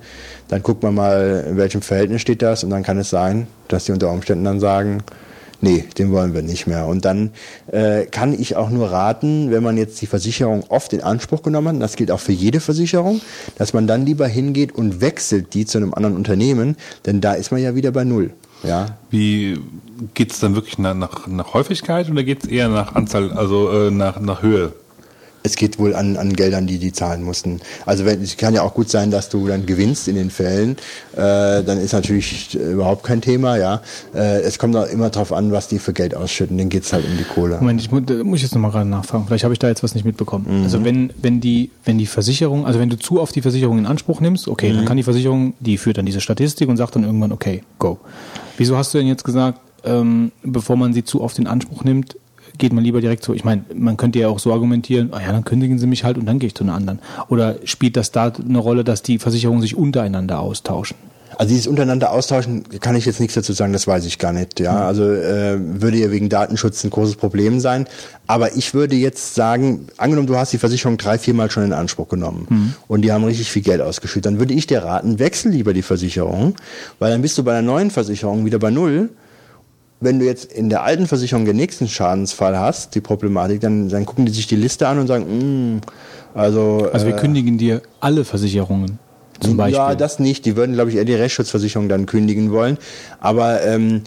dann 0.48 0.62
guckt 0.62 0.82
man 0.82 0.94
mal, 0.94 1.44
in 1.48 1.56
welchem 1.56 1.82
Verhältnis 1.82 2.22
steht 2.22 2.42
das. 2.42 2.64
Und 2.64 2.70
dann 2.70 2.82
kann 2.82 2.98
es 2.98 3.10
sein, 3.10 3.46
dass 3.68 3.84
die 3.84 3.92
unter 3.92 4.10
Umständen 4.10 4.44
dann 4.44 4.60
sagen, 4.60 5.02
nee, 5.60 5.84
den 5.98 6.12
wollen 6.12 6.34
wir 6.34 6.42
nicht 6.42 6.66
mehr. 6.66 6.86
Und 6.86 7.04
dann 7.04 7.30
äh, 7.72 8.06
kann 8.06 8.38
ich 8.38 8.56
auch 8.56 8.70
nur 8.70 8.90
raten, 8.90 9.50
wenn 9.50 9.62
man 9.62 9.76
jetzt 9.76 10.00
die 10.00 10.06
Versicherung 10.06 10.64
oft 10.68 10.92
in 10.92 11.02
Anspruch 11.02 11.42
genommen 11.42 11.76
hat, 11.76 11.82
das 11.82 11.96
gilt 11.96 12.10
auch 12.10 12.20
für 12.20 12.32
jede 12.32 12.60
Versicherung, 12.60 13.20
dass 13.56 13.72
man 13.72 13.86
dann 13.86 14.06
lieber 14.06 14.26
hingeht 14.26 14.72
und 14.72 15.00
wechselt 15.00 15.54
die 15.54 15.66
zu 15.66 15.78
einem 15.78 15.94
anderen 15.94 16.16
Unternehmen, 16.16 16.76
denn 17.06 17.20
da 17.20 17.34
ist 17.34 17.50
man 17.50 17.60
ja 17.60 17.74
wieder 17.74 17.90
bei 17.90 18.04
Null. 18.04 18.30
Ja, 18.62 18.86
Wie 19.10 19.60
geht 20.14 20.32
es 20.32 20.40
dann 20.40 20.54
wirklich 20.54 20.78
nach, 20.78 20.94
nach, 20.94 21.26
nach 21.26 21.54
Häufigkeit 21.54 22.10
oder 22.10 22.22
geht 22.22 22.44
es 22.44 22.50
eher 22.50 22.68
nach 22.68 22.94
Anzahl, 22.94 23.32
also 23.32 23.70
äh, 23.70 23.90
nach, 23.90 24.20
nach 24.20 24.42
Höhe? 24.42 24.72
es 25.46 25.56
geht 25.56 25.78
wohl 25.78 25.94
an, 25.94 26.16
an 26.16 26.34
Geldern, 26.34 26.66
die 26.66 26.78
die 26.78 26.92
zahlen 26.92 27.22
mussten. 27.22 27.60
Also 27.86 28.04
wenn, 28.04 28.20
es 28.20 28.36
kann 28.36 28.52
ja 28.52 28.62
auch 28.62 28.74
gut 28.74 28.90
sein, 28.90 29.10
dass 29.10 29.28
du 29.28 29.46
dann 29.46 29.64
gewinnst 29.64 30.08
in 30.08 30.16
den 30.16 30.30
Fällen, 30.30 30.76
äh, 31.14 31.62
dann 31.62 31.78
ist 31.78 31.92
natürlich 31.92 32.58
äh, 32.58 32.72
überhaupt 32.72 33.04
kein 33.04 33.20
Thema, 33.20 33.56
ja. 33.56 33.80
Äh, 34.14 34.40
es 34.40 34.58
kommt 34.58 34.76
auch 34.76 34.86
immer 34.86 35.08
drauf 35.08 35.32
an, 35.32 35.52
was 35.52 35.68
die 35.68 35.78
für 35.78 35.92
Geld 35.92 36.14
ausschütten, 36.14 36.58
dann 36.58 36.68
geht's 36.68 36.92
halt 36.92 37.06
um 37.06 37.16
die 37.16 37.24
Kohle. 37.24 37.58
Moment, 37.58 37.80
ich 37.80 37.90
mu 37.90 38.00
da 38.00 38.14
muss 38.24 38.38
ich 38.38 38.42
jetzt 38.42 38.54
nochmal 38.54 38.72
gerade 38.72 38.88
nachfragen. 38.88 39.26
Vielleicht 39.26 39.44
habe 39.44 39.54
ich 39.54 39.58
da 39.58 39.68
jetzt 39.68 39.82
was 39.82 39.94
nicht 39.94 40.04
mitbekommen. 40.04 40.64
Also 40.64 40.84
wenn, 40.84 41.12
wenn 41.22 41.40
die, 41.40 41.70
wenn 41.84 41.96
die 41.96 42.06
Versicherung, 42.06 42.66
also 42.66 42.80
wenn 42.80 42.90
du 42.90 42.98
zu 42.98 43.20
oft 43.20 43.34
die 43.34 43.42
Versicherung 43.42 43.78
in 43.78 43.86
Anspruch 43.86 44.20
nimmst, 44.20 44.48
okay, 44.48 44.72
dann 44.72 44.84
kann 44.84 44.96
die 44.96 45.04
Versicherung, 45.04 45.54
die 45.60 45.78
führt 45.78 45.98
dann 45.98 46.06
diese 46.06 46.20
Statistik 46.20 46.68
und 46.68 46.76
sagt 46.76 46.96
dann 46.96 47.04
irgendwann, 47.04 47.32
okay, 47.32 47.62
go. 47.78 47.98
Wieso 48.56 48.76
hast 48.76 48.94
du 48.94 48.98
denn 48.98 49.06
jetzt 49.06 49.24
gesagt, 49.24 49.60
ähm, 49.84 50.32
bevor 50.42 50.76
man 50.76 50.92
sie 50.92 51.04
zu 51.04 51.22
oft 51.22 51.38
in 51.38 51.46
Anspruch 51.46 51.84
nimmt, 51.84 52.16
geht 52.58 52.72
man 52.72 52.82
lieber 52.82 53.00
direkt 53.00 53.22
so, 53.22 53.34
ich 53.34 53.44
meine, 53.44 53.64
man 53.74 53.96
könnte 53.96 54.18
ja 54.18 54.28
auch 54.28 54.38
so 54.38 54.52
argumentieren, 54.52 55.10
ah 55.12 55.20
ja, 55.20 55.32
dann 55.32 55.44
kündigen 55.44 55.78
sie 55.78 55.86
mich 55.86 56.04
halt 56.04 56.16
und 56.16 56.26
dann 56.26 56.38
gehe 56.38 56.48
ich 56.48 56.54
zu 56.54 56.64
einer 56.64 56.74
anderen. 56.74 57.00
Oder 57.28 57.56
spielt 57.64 57.96
das 57.96 58.12
da 58.12 58.32
eine 58.32 58.58
Rolle, 58.58 58.84
dass 58.84 59.02
die 59.02 59.18
Versicherungen 59.18 59.60
sich 59.60 59.76
untereinander 59.76 60.40
austauschen? 60.40 60.96
Also 61.38 61.50
dieses 61.50 61.66
untereinander 61.66 62.12
austauschen, 62.12 62.64
kann 62.80 62.96
ich 62.96 63.04
jetzt 63.04 63.20
nichts 63.20 63.34
dazu 63.34 63.52
sagen, 63.52 63.72
das 63.72 63.86
weiß 63.86 64.06
ich 64.06 64.18
gar 64.18 64.32
nicht. 64.32 64.58
Ja, 64.58 64.86
also 64.86 65.04
äh, 65.04 65.58
würde 65.58 65.98
ja 65.98 66.10
wegen 66.10 66.28
Datenschutz 66.28 66.82
ein 66.84 66.90
großes 66.90 67.16
Problem 67.16 67.60
sein. 67.60 67.86
Aber 68.26 68.56
ich 68.56 68.72
würde 68.72 68.96
jetzt 68.96 69.34
sagen, 69.34 69.86
angenommen, 69.98 70.26
du 70.26 70.36
hast 70.36 70.52
die 70.52 70.58
Versicherung 70.58 70.96
drei, 70.96 71.18
viermal 71.18 71.50
schon 71.50 71.64
in 71.64 71.72
Anspruch 71.72 72.08
genommen 72.08 72.74
und 72.88 73.02
die 73.02 73.12
haben 73.12 73.24
richtig 73.24 73.50
viel 73.50 73.62
Geld 73.62 73.80
ausgeschüttet, 73.80 74.26
dann 74.26 74.38
würde 74.38 74.54
ich 74.54 74.66
dir 74.66 74.82
raten, 74.82 75.18
wechsel 75.18 75.52
lieber 75.52 75.74
die 75.74 75.82
Versicherung, 75.82 76.54
weil 76.98 77.10
dann 77.10 77.22
bist 77.22 77.36
du 77.38 77.44
bei 77.44 77.52
einer 77.52 77.62
neuen 77.62 77.90
Versicherung 77.90 78.44
wieder 78.44 78.58
bei 78.58 78.70
null. 78.70 79.10
Wenn 80.00 80.18
du 80.18 80.26
jetzt 80.26 80.52
in 80.52 80.68
der 80.68 80.82
alten 80.82 81.06
Versicherung 81.06 81.46
den 81.46 81.56
nächsten 81.56 81.88
Schadensfall 81.88 82.58
hast, 82.58 82.94
die 82.94 83.00
Problematik, 83.00 83.60
dann, 83.60 83.88
dann 83.88 84.04
gucken 84.04 84.26
die 84.26 84.32
sich 84.32 84.46
die 84.46 84.56
Liste 84.56 84.88
an 84.88 84.98
und 84.98 85.06
sagen, 85.06 85.76
mm, 85.76 85.80
also 86.34 86.88
Also 86.92 87.06
wir 87.06 87.16
kündigen 87.16 87.56
dir 87.56 87.80
alle 88.00 88.24
Versicherungen 88.24 88.98
zum 89.40 89.56
Beispiel. 89.56 89.76
ja, 89.76 89.94
das 89.94 90.18
nicht. 90.18 90.44
Die 90.44 90.56
würden, 90.56 90.74
glaube 90.74 90.90
ich, 90.90 90.96
eher 90.96 91.04
die 91.04 91.14
Rechtsschutzversicherung 91.14 91.88
dann 91.88 92.06
kündigen 92.06 92.50
wollen. 92.52 92.78
Aber 93.20 93.62
ähm, 93.62 94.02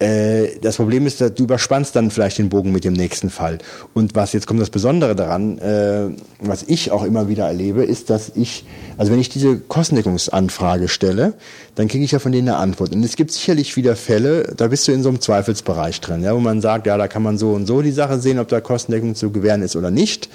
Äh, 0.00 0.58
das 0.60 0.76
Problem 0.76 1.06
ist, 1.06 1.20
du 1.20 1.44
überspannst 1.44 1.94
dann 1.94 2.10
vielleicht 2.10 2.38
den 2.38 2.48
Bogen 2.48 2.72
mit 2.72 2.84
dem 2.84 2.94
nächsten 2.94 3.30
Fall. 3.30 3.58
Und 3.94 4.14
was 4.14 4.32
jetzt 4.32 4.46
kommt 4.46 4.60
das 4.60 4.70
Besondere 4.70 5.14
daran, 5.14 5.58
äh, 5.58 6.08
was 6.40 6.64
ich 6.64 6.90
auch 6.90 7.04
immer 7.04 7.28
wieder 7.28 7.46
erlebe, 7.46 7.84
ist, 7.84 8.10
dass 8.10 8.32
ich, 8.34 8.64
also 8.98 9.12
wenn 9.12 9.20
ich 9.20 9.28
diese 9.28 9.58
Kostendeckungsanfrage 9.60 10.88
stelle, 10.88 11.34
dann 11.76 11.86
kriege 11.86 12.04
ich 12.04 12.10
ja 12.10 12.18
von 12.18 12.32
denen 12.32 12.48
eine 12.48 12.58
Antwort. 12.58 12.92
Und 12.92 13.04
es 13.04 13.14
gibt 13.14 13.30
sicherlich 13.30 13.76
wieder 13.76 13.94
Fälle, 13.94 14.52
da 14.56 14.66
bist 14.66 14.88
du 14.88 14.92
in 14.92 15.02
so 15.02 15.10
einem 15.10 15.20
Zweifelsbereich 15.20 16.00
drin, 16.00 16.22
ja, 16.22 16.34
wo 16.34 16.40
man 16.40 16.60
sagt, 16.60 16.86
ja, 16.88 16.98
da 16.98 17.06
kann 17.06 17.22
man 17.22 17.38
so 17.38 17.52
und 17.52 17.66
so 17.66 17.80
die 17.80 17.92
Sache 17.92 18.18
sehen, 18.18 18.40
ob 18.40 18.48
da 18.48 18.60
Kostendeckung 18.60 19.14
zu 19.14 19.30
gewähren 19.30 19.62
ist 19.62 19.76
oder 19.76 19.92
nicht. 19.92 20.28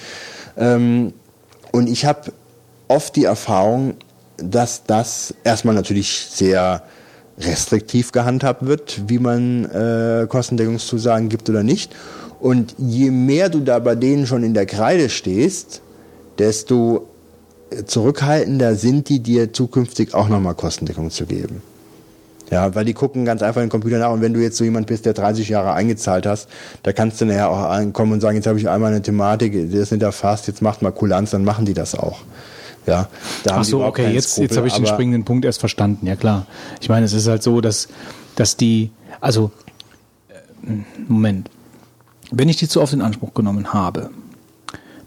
Ähm, 0.57 1.13
und 1.73 1.89
ich 1.89 2.05
habe 2.05 2.31
oft 2.87 3.15
die 3.17 3.25
Erfahrung, 3.25 3.95
dass 4.43 4.83
das 4.83 5.33
erstmal 5.43 5.75
natürlich 5.75 6.27
sehr 6.31 6.83
restriktiv 7.39 8.11
gehandhabt 8.11 8.65
wird, 8.65 9.01
wie 9.07 9.19
man 9.19 9.65
äh, 9.65 10.27
Kostendeckungszusagen 10.27 11.29
gibt 11.29 11.49
oder 11.49 11.63
nicht. 11.63 11.95
Und 12.39 12.75
je 12.77 13.11
mehr 13.11 13.49
du 13.49 13.59
da 13.59 13.79
bei 13.79 13.95
denen 13.95 14.27
schon 14.27 14.43
in 14.43 14.53
der 14.53 14.65
Kreide 14.65 15.09
stehst, 15.09 15.81
desto 16.37 17.07
zurückhaltender 17.85 18.75
sind 18.75 19.09
die 19.09 19.19
dir 19.19 19.53
zukünftig 19.53 20.13
auch 20.13 20.27
nochmal 20.27 20.55
Kostendeckung 20.55 21.11
zu 21.11 21.25
geben. 21.25 21.61
Ja, 22.51 22.73
weil 22.73 22.83
die 22.83 22.93
gucken 22.93 23.25
ganz 23.25 23.43
einfach 23.43 23.61
in 23.61 23.67
den 23.67 23.71
Computer 23.71 23.99
nach 23.99 24.11
und 24.11 24.21
wenn 24.21 24.33
du 24.33 24.39
jetzt 24.39 24.57
so 24.57 24.63
jemand 24.63 24.87
bist, 24.87 25.05
der 25.05 25.13
30 25.13 25.49
Jahre 25.49 25.73
eingezahlt 25.73 26.25
hast, 26.25 26.49
da 26.81 26.93
kannst 26.93 27.21
du 27.21 27.25
nachher 27.25 27.49
auch 27.49 27.69
ankommen 27.69 28.13
und 28.13 28.21
sagen, 28.21 28.37
jetzt 28.37 28.47
habe 28.47 28.57
ich 28.57 28.67
einmal 28.67 28.91
eine 28.91 29.03
Thematik, 29.03 29.53
das 29.71 29.79
ist 29.79 29.91
nicht 29.91 30.01
erfasst, 30.01 30.47
jetzt 30.47 30.63
macht 30.63 30.81
mal 30.81 30.91
Kulanz, 30.91 31.29
dann 31.29 31.43
machen 31.43 31.65
die 31.65 31.75
das 31.75 31.93
auch. 31.93 32.21
Ja, 32.89 33.07
da 33.43 33.57
Ach 33.57 33.63
so, 33.63 33.83
okay, 33.83 34.11
jetzt, 34.11 34.31
Skrupel, 34.31 34.43
jetzt 34.43 34.57
habe 34.57 34.67
ich 34.67 34.73
den 34.73 34.85
springenden 34.85 35.23
Punkt 35.23 35.45
erst 35.45 35.59
verstanden. 35.59 36.07
Ja 36.07 36.15
klar. 36.15 36.45
Ich 36.81 36.89
meine, 36.89 37.05
es 37.05 37.13
ist 37.13 37.27
halt 37.27 37.43
so, 37.43 37.61
dass, 37.61 37.87
dass 38.35 38.57
die, 38.57 38.91
also, 39.21 39.51
äh, 40.29 40.71
Moment, 41.07 41.49
wenn 42.31 42.49
ich 42.49 42.57
die 42.57 42.67
zu 42.67 42.81
oft 42.81 42.93
in 42.93 43.01
Anspruch 43.01 43.33
genommen 43.33 43.73
habe, 43.73 44.09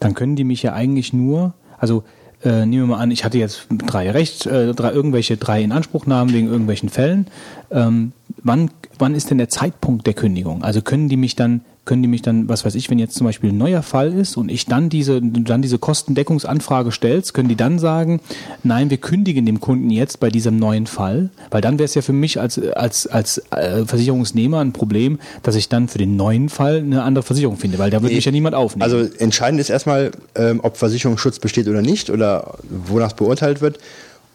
dann 0.00 0.14
können 0.14 0.36
die 0.36 0.44
mich 0.44 0.62
ja 0.62 0.72
eigentlich 0.72 1.12
nur, 1.12 1.54
also 1.78 2.04
äh, 2.44 2.66
nehmen 2.66 2.88
wir 2.88 2.96
mal 2.96 3.02
an, 3.02 3.10
ich 3.10 3.24
hatte 3.24 3.38
jetzt 3.38 3.66
drei 3.70 4.10
Recht, 4.10 4.46
äh, 4.46 4.74
drei, 4.74 4.92
irgendwelche 4.92 5.36
drei 5.36 5.62
Inanspruchnahmen 5.62 6.34
wegen 6.34 6.48
irgendwelchen 6.48 6.88
Fällen. 6.88 7.26
Ähm, 7.70 8.12
wann, 8.42 8.70
wann 8.98 9.14
ist 9.14 9.30
denn 9.30 9.38
der 9.38 9.48
Zeitpunkt 9.48 10.06
der 10.06 10.14
Kündigung? 10.14 10.64
Also 10.64 10.82
können 10.82 11.08
die 11.08 11.16
mich 11.16 11.36
dann 11.36 11.62
können 11.84 12.02
die 12.02 12.08
mich 12.08 12.22
dann, 12.22 12.48
was 12.48 12.64
weiß 12.64 12.76
ich, 12.76 12.90
wenn 12.90 12.98
jetzt 12.98 13.16
zum 13.16 13.26
Beispiel 13.26 13.50
ein 13.50 13.58
neuer 13.58 13.82
Fall 13.82 14.12
ist 14.12 14.36
und 14.36 14.50
ich 14.50 14.66
dann 14.66 14.88
diese, 14.88 15.20
dann 15.20 15.62
diese 15.62 15.78
Kostendeckungsanfrage 15.78 16.92
stellst, 16.92 17.34
können 17.34 17.48
die 17.48 17.56
dann 17.56 17.80
sagen, 17.80 18.20
nein, 18.62 18.88
wir 18.88 18.98
kündigen 18.98 19.46
dem 19.46 19.60
Kunden 19.60 19.90
jetzt 19.90 20.20
bei 20.20 20.28
diesem 20.28 20.58
neuen 20.58 20.86
Fall, 20.86 21.30
weil 21.50 21.60
dann 21.60 21.78
wäre 21.78 21.86
es 21.86 21.94
ja 21.94 22.02
für 22.02 22.12
mich 22.12 22.38
als, 22.38 22.58
als, 22.58 23.08
als 23.08 23.38
äh, 23.50 23.84
Versicherungsnehmer 23.84 24.60
ein 24.60 24.72
Problem, 24.72 25.18
dass 25.42 25.56
ich 25.56 25.68
dann 25.68 25.88
für 25.88 25.98
den 25.98 26.14
neuen 26.14 26.48
Fall 26.48 26.78
eine 26.78 27.02
andere 27.02 27.24
Versicherung 27.24 27.56
finde, 27.56 27.78
weil 27.78 27.90
da 27.90 27.96
würde 27.96 28.08
nee, 28.08 28.16
mich 28.16 28.24
ja 28.24 28.32
niemand 28.32 28.54
aufnehmen. 28.54 28.82
Also 28.82 29.12
entscheidend 29.18 29.60
ist 29.60 29.68
erstmal, 29.68 30.12
ähm, 30.36 30.60
ob 30.62 30.76
Versicherungsschutz 30.76 31.40
besteht 31.40 31.66
oder 31.66 31.82
nicht 31.82 32.10
oder 32.10 32.58
wonach 32.68 33.08
es 33.08 33.14
beurteilt 33.14 33.60
wird 33.60 33.78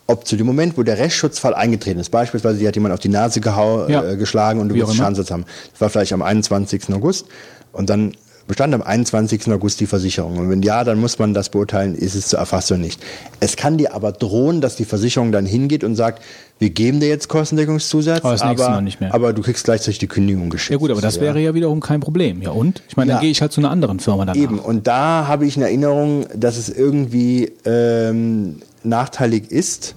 ob 0.07 0.25
zu 0.25 0.38
dem 0.38 0.47
Moment, 0.47 0.77
wo 0.77 0.84
der 0.84 0.97
Rechtsschutzfall 0.97 1.53
eingetreten 1.53 1.99
ist, 1.99 2.09
beispielsweise 2.09 2.59
die 2.59 2.67
hat 2.67 2.75
jemand 2.75 2.93
auf 2.93 2.99
die 2.99 3.09
Nase 3.09 3.41
gehau, 3.41 3.88
ja. 3.88 4.03
äh, 4.03 4.17
geschlagen 4.17 4.59
und 4.59 4.69
du 4.69 4.75
willst 4.75 4.95
Schadensersatz 4.95 5.31
haben. 5.31 5.45
Das 5.73 5.81
war 5.81 5.89
vielleicht 5.89 6.13
am 6.13 6.21
21. 6.21 6.93
August 6.93 7.25
und 7.73 7.89
dann 7.89 8.13
bestand 8.47 8.73
am 8.73 8.81
21. 8.81 9.51
August 9.51 9.79
die 9.79 9.85
Versicherung. 9.85 10.38
Und 10.38 10.49
wenn 10.49 10.61
ja, 10.61 10.84
dann 10.84 10.99
muss 10.99 11.19
man 11.19 11.34
das 11.34 11.49
beurteilen, 11.49 11.95
ist 11.95 12.15
es 12.15 12.29
zur 12.29 12.39
Erfassung 12.39 12.79
nicht. 12.79 13.01
Es 13.39 13.57
kann 13.57 13.77
dir 13.77 13.93
aber 13.93 14.13
drohen, 14.13 14.61
dass 14.61 14.77
die 14.77 14.85
Versicherung 14.85 15.31
dann 15.31 15.45
hingeht 15.45 15.84
und 15.84 15.95
sagt, 15.95 16.23
wir 16.59 16.69
geben 16.69 16.99
dir 16.99 17.09
jetzt 17.09 17.27
Kostendeckungszusatz, 17.27 18.23
aber, 18.23 18.41
aber, 18.41 18.84
aber 19.11 19.34
du 19.34 19.41
kriegst 19.41 19.65
gleichzeitig 19.65 19.99
die 19.99 20.07
Kündigung 20.07 20.49
geschickt. 20.49 20.71
Ja 20.71 20.77
gut, 20.77 20.91
aber 20.91 21.01
das 21.01 21.17
ja. 21.17 21.21
wäre 21.21 21.39
ja 21.39 21.53
wiederum 21.53 21.81
kein 21.81 21.99
Problem. 21.99 22.41
Ja 22.41 22.51
und? 22.51 22.81
Ich 22.88 22.97
meine, 22.97 23.09
dann 23.09 23.17
ja. 23.17 23.21
gehe 23.21 23.31
ich 23.31 23.41
halt 23.41 23.51
zu 23.51 23.61
einer 23.61 23.69
anderen 23.69 23.99
Firma 23.99 24.25
danach. 24.25 24.41
Eben, 24.41 24.57
und 24.57 24.88
da 24.88 25.27
habe 25.27 25.45
ich 25.45 25.57
eine 25.57 25.65
Erinnerung, 25.65 26.25
dass 26.34 26.57
es 26.57 26.69
irgendwie 26.69 27.51
ähm, 27.65 28.61
nachteilig 28.83 29.51
ist, 29.51 29.95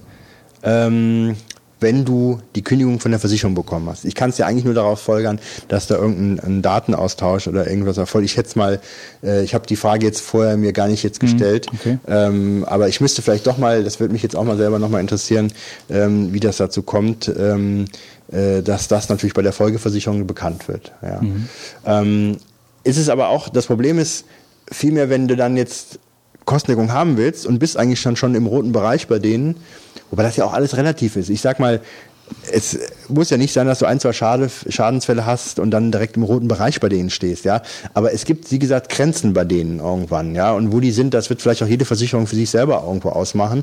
ähm, 0.62 1.36
wenn 1.80 2.04
du 2.04 2.40
die 2.54 2.62
Kündigung 2.62 3.00
von 3.00 3.10
der 3.10 3.20
Versicherung 3.20 3.54
bekommen 3.54 3.88
hast. 3.88 4.04
Ich 4.04 4.14
kann 4.14 4.30
es 4.30 4.38
ja 4.38 4.46
eigentlich 4.46 4.64
nur 4.64 4.74
darauf 4.74 5.00
folgern, 5.00 5.40
dass 5.68 5.86
da 5.86 5.96
irgendein 5.96 6.62
Datenaustausch 6.62 7.48
oder 7.48 7.68
irgendwas 7.68 7.96
erfolgt. 7.96 8.26
Ich 8.26 8.36
hätte 8.36 8.58
mal, 8.58 8.80
äh, 9.22 9.42
ich 9.42 9.54
habe 9.54 9.66
die 9.66 9.76
Frage 9.76 10.04
jetzt 10.06 10.20
vorher 10.20 10.56
mir 10.56 10.72
gar 10.72 10.88
nicht 10.88 11.02
jetzt 11.02 11.22
mhm, 11.22 11.26
gestellt, 11.26 11.68
okay. 11.72 11.98
ähm, 12.06 12.64
aber 12.68 12.88
ich 12.88 13.00
müsste 13.00 13.22
vielleicht 13.22 13.46
doch 13.46 13.56
mal, 13.58 13.82
das 13.82 13.98
würde 13.98 14.12
mich 14.12 14.22
jetzt 14.22 14.36
auch 14.36 14.44
mal 14.44 14.56
selber 14.56 14.78
nochmal 14.78 15.00
interessieren, 15.00 15.52
ähm, 15.88 16.32
wie 16.32 16.40
das 16.40 16.58
dazu 16.58 16.82
kommt, 16.82 17.32
ähm, 17.34 17.86
äh, 18.30 18.62
dass 18.62 18.88
das 18.88 19.08
natürlich 19.08 19.34
bei 19.34 19.42
der 19.42 19.52
Folgeversicherung 19.52 20.26
bekannt 20.26 20.68
wird. 20.68 20.92
Ja. 21.02 21.22
Mhm. 21.22 21.48
Ähm, 21.86 22.36
ist 22.84 22.98
es 22.98 23.08
aber 23.08 23.28
auch, 23.28 23.48
das 23.48 23.66
Problem 23.66 23.98
ist 23.98 24.24
vielmehr, 24.70 25.08
wenn 25.10 25.28
du 25.28 25.36
dann 25.36 25.56
jetzt 25.56 25.98
Kostendeckung 26.50 26.92
haben 26.92 27.16
willst 27.16 27.46
und 27.46 27.60
bist 27.60 27.76
eigentlich 27.76 28.02
dann 28.02 28.16
schon 28.16 28.34
im 28.34 28.46
roten 28.46 28.72
Bereich 28.72 29.06
bei 29.06 29.20
denen, 29.20 29.54
wobei 30.10 30.24
das 30.24 30.34
ja 30.36 30.44
auch 30.44 30.52
alles 30.52 30.76
relativ 30.76 31.14
ist. 31.14 31.30
Ich 31.30 31.40
sag 31.40 31.60
mal, 31.60 31.80
es 32.52 32.78
muss 33.08 33.30
ja 33.30 33.36
nicht 33.36 33.52
sein, 33.52 33.66
dass 33.66 33.80
du 33.80 33.86
ein, 33.86 34.00
zwei 34.00 34.12
Schade, 34.12 34.48
Schadensfälle 34.68 35.26
hast 35.26 35.58
und 35.58 35.70
dann 35.70 35.92
direkt 35.92 36.16
im 36.16 36.22
roten 36.22 36.48
Bereich 36.48 36.80
bei 36.80 36.88
denen 36.88 37.10
stehst, 37.10 37.44
ja. 37.44 37.62
Aber 37.94 38.12
es 38.12 38.24
gibt, 38.24 38.50
wie 38.50 38.58
gesagt, 38.58 38.88
Grenzen 38.88 39.32
bei 39.32 39.44
denen 39.44 39.80
irgendwann, 39.80 40.34
ja. 40.34 40.52
Und 40.52 40.72
wo 40.72 40.80
die 40.80 40.92
sind, 40.92 41.14
das 41.14 41.30
wird 41.30 41.42
vielleicht 41.42 41.62
auch 41.62 41.66
jede 41.66 41.84
Versicherung 41.84 42.26
für 42.26 42.36
sich 42.36 42.50
selber 42.50 42.84
irgendwo 42.86 43.10
ausmachen. 43.10 43.62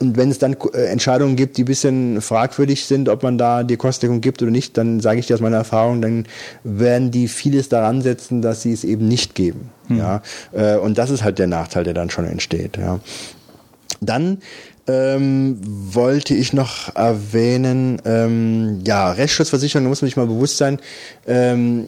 Und 0.00 0.16
wenn 0.16 0.30
es 0.30 0.38
dann 0.38 0.56
äh, 0.74 0.86
Entscheidungen 0.86 1.36
gibt, 1.36 1.56
die 1.56 1.62
ein 1.62 1.66
bisschen 1.66 2.20
fragwürdig 2.20 2.84
sind, 2.84 3.08
ob 3.08 3.22
man 3.22 3.38
da 3.38 3.62
die 3.62 3.76
Kostendeckung 3.76 4.20
gibt 4.20 4.42
oder 4.42 4.50
nicht, 4.50 4.76
dann 4.76 5.00
sage 5.00 5.18
ich 5.20 5.26
dir 5.26 5.34
aus 5.34 5.40
meiner 5.40 5.58
Erfahrung, 5.58 6.02
dann 6.02 6.26
werden 6.64 7.10
die 7.10 7.28
vieles 7.28 7.68
daran 7.68 8.02
setzen, 8.02 8.42
dass 8.42 8.62
sie 8.62 8.72
es 8.72 8.84
eben 8.84 9.08
nicht 9.08 9.34
geben. 9.34 9.70
Hm. 9.88 9.98
Ja, 9.98 10.22
äh, 10.52 10.76
und 10.76 10.98
das 10.98 11.10
ist 11.10 11.22
halt 11.22 11.38
der 11.38 11.46
Nachteil, 11.46 11.84
der 11.84 11.94
dann 11.94 12.10
schon 12.10 12.26
entsteht. 12.26 12.76
Ja. 12.76 13.00
Dann 14.00 14.38
ähm, 14.88 15.58
wollte 15.62 16.34
ich 16.34 16.52
noch 16.52 16.94
erwähnen, 16.96 18.00
ähm, 18.04 18.80
ja, 18.84 19.12
Rechtsschutzversicherungen, 19.12 19.86
da 19.86 19.88
muss 19.90 20.02
man 20.02 20.08
sich 20.08 20.16
mal 20.16 20.26
bewusst 20.26 20.58
sein, 20.58 20.78
ähm, 21.26 21.86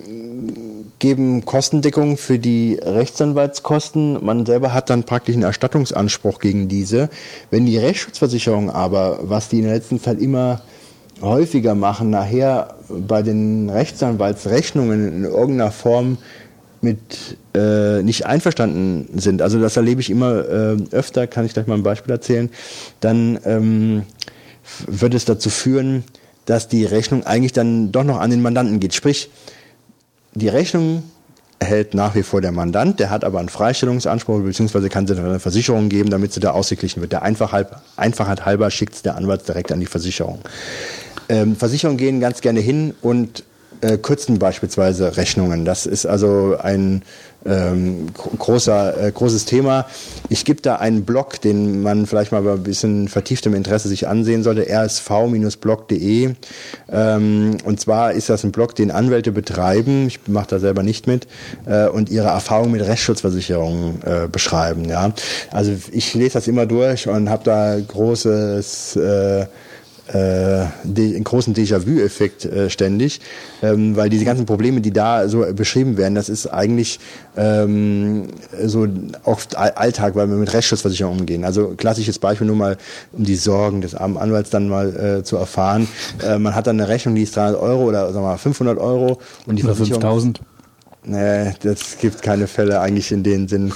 geben 1.00 1.44
Kostendeckung 1.44 2.16
für 2.16 2.38
die 2.38 2.78
Rechtsanwaltskosten. 2.80 4.24
Man 4.24 4.46
selber 4.46 4.72
hat 4.72 4.90
dann 4.90 5.04
praktisch 5.04 5.34
einen 5.34 5.42
Erstattungsanspruch 5.42 6.38
gegen 6.38 6.68
diese. 6.68 7.08
Wenn 7.50 7.66
die 7.66 7.78
Rechtsschutzversicherung 7.78 8.70
aber, 8.70 9.18
was 9.22 9.48
die 9.48 9.58
in 9.58 9.64
der 9.64 9.74
letzten 9.74 10.00
Zeit 10.00 10.20
immer 10.20 10.62
häufiger 11.20 11.74
machen, 11.74 12.10
nachher 12.10 12.74
bei 12.88 13.22
den 13.22 13.70
Rechtsanwaltsrechnungen 13.70 15.08
in 15.08 15.24
irgendeiner 15.24 15.72
Form 15.72 16.18
mit 16.84 17.36
äh, 17.54 18.02
nicht 18.02 18.26
einverstanden 18.26 19.18
sind, 19.18 19.42
also 19.42 19.60
das 19.60 19.76
erlebe 19.76 20.00
ich 20.00 20.10
immer 20.10 20.48
äh, 20.48 20.76
öfter, 20.92 21.26
kann 21.26 21.44
ich 21.44 21.54
gleich 21.54 21.66
mal 21.66 21.74
ein 21.74 21.82
Beispiel 21.82 22.12
erzählen, 22.12 22.50
dann 23.00 23.38
ähm, 23.44 24.02
wird 24.86 25.14
es 25.14 25.24
dazu 25.24 25.50
führen, 25.50 26.04
dass 26.46 26.68
die 26.68 26.84
Rechnung 26.84 27.24
eigentlich 27.24 27.52
dann 27.52 27.90
doch 27.90 28.04
noch 28.04 28.20
an 28.20 28.30
den 28.30 28.42
Mandanten 28.42 28.80
geht. 28.80 28.94
Sprich, 28.94 29.30
die 30.34 30.48
Rechnung 30.48 31.02
erhält 31.58 31.94
nach 31.94 32.14
wie 32.14 32.22
vor 32.22 32.40
der 32.40 32.52
Mandant, 32.52 33.00
der 33.00 33.10
hat 33.10 33.24
aber 33.24 33.38
einen 33.38 33.48
Freistellungsanspruch, 33.48 34.42
beziehungsweise 34.42 34.88
kann 34.88 35.06
sie 35.06 35.16
eine 35.16 35.40
Versicherung 35.40 35.88
geben, 35.88 36.10
damit 36.10 36.32
sie 36.32 36.40
da 36.40 36.50
ausgeglichen 36.50 37.00
wird. 37.00 37.12
Der 37.12 37.22
Einfachheit, 37.22 37.68
Einfachheit 37.96 38.44
halber 38.44 38.70
schickt 38.70 39.04
der 39.06 39.16
Anwalt 39.16 39.46
direkt 39.48 39.72
an 39.72 39.80
die 39.80 39.86
Versicherung. 39.86 40.40
Ähm, 41.28 41.56
Versicherungen 41.56 41.96
gehen 41.96 42.20
ganz 42.20 42.40
gerne 42.42 42.60
hin 42.60 42.94
und 43.00 43.44
äh, 43.84 43.98
kürzen 43.98 44.38
beispielsweise 44.38 45.16
Rechnungen. 45.16 45.64
Das 45.64 45.86
ist 45.86 46.06
also 46.06 46.56
ein 46.60 47.02
ähm, 47.46 48.06
großer, 48.14 49.08
äh, 49.08 49.12
großes 49.12 49.44
Thema. 49.44 49.86
Ich 50.28 50.44
gebe 50.44 50.62
da 50.62 50.76
einen 50.76 51.04
Blog, 51.04 51.40
den 51.40 51.82
man 51.82 52.06
vielleicht 52.06 52.32
mal 52.32 52.42
bei 52.42 52.52
ein 52.52 52.62
bisschen 52.62 53.08
vertieftem 53.08 53.54
Interesse 53.54 53.88
sich 53.88 54.08
ansehen 54.08 54.42
sollte, 54.42 54.66
rsv-blog.de. 54.68 56.34
Ähm, 56.90 57.56
und 57.64 57.80
zwar 57.80 58.12
ist 58.12 58.30
das 58.30 58.44
ein 58.44 58.52
Blog, 58.52 58.74
den 58.74 58.90
Anwälte 58.90 59.32
betreiben, 59.32 60.06
ich 60.06 60.20
mache 60.26 60.46
da 60.48 60.58
selber 60.58 60.82
nicht 60.82 61.06
mit, 61.06 61.26
äh, 61.66 61.88
und 61.88 62.08
ihre 62.08 62.28
Erfahrungen 62.28 62.72
mit 62.72 62.82
Rechtsschutzversicherungen 62.82 64.02
äh, 64.02 64.28
beschreiben. 64.28 64.88
Ja? 64.88 65.12
Also 65.50 65.72
ich 65.92 66.14
lese 66.14 66.34
das 66.34 66.48
immer 66.48 66.64
durch 66.66 67.08
und 67.08 67.28
habe 67.28 67.44
da 67.44 67.78
großes 67.78 68.96
äh, 68.96 69.46
äh, 70.12 70.66
einen 70.84 71.24
großen 71.24 71.54
Déjà-vu-Effekt 71.54 72.44
äh, 72.44 72.70
ständig, 72.70 73.20
ähm, 73.62 73.96
weil 73.96 74.08
diese 74.10 74.24
ganzen 74.24 74.46
Probleme, 74.46 74.80
die 74.80 74.92
da 74.92 75.28
so 75.28 75.44
beschrieben 75.54 75.96
werden, 75.96 76.14
das 76.14 76.28
ist 76.28 76.46
eigentlich 76.46 77.00
ähm, 77.36 78.28
so 78.62 78.86
oft 79.24 79.56
Alltag, 79.56 80.14
weil 80.14 80.28
wir 80.28 80.36
mit 80.36 80.52
Rechtsschutzversicherung 80.52 81.20
umgehen. 81.20 81.44
Also 81.44 81.74
klassisches 81.76 82.18
Beispiel 82.18 82.46
nur 82.46 82.56
mal, 82.56 82.76
um 83.12 83.24
die 83.24 83.36
Sorgen 83.36 83.80
des 83.80 83.94
armen 83.94 84.18
Anwalts 84.18 84.50
dann 84.50 84.68
mal 84.68 84.96
äh, 84.96 85.22
zu 85.24 85.36
erfahren. 85.36 85.88
Äh, 86.22 86.38
man 86.38 86.54
hat 86.54 86.66
dann 86.66 86.80
eine 86.80 86.88
Rechnung, 86.88 87.14
die 87.14 87.22
ist 87.22 87.36
300 87.36 87.60
Euro 87.60 87.84
oder 87.84 88.12
sagen 88.12 88.24
wir 88.24 88.30
mal 88.30 88.38
500 88.38 88.78
Euro 88.78 89.18
und 89.46 89.56
die 89.56 89.64
oder 89.64 89.74
Versicherung 89.74 90.02
5000 90.02 90.40
Nee, 91.06 91.52
das 91.62 91.98
gibt 91.98 92.22
keine 92.22 92.46
Fälle 92.46 92.80
eigentlich 92.80 93.12
in 93.12 93.22
dem 93.22 93.46
Sinn. 93.46 93.72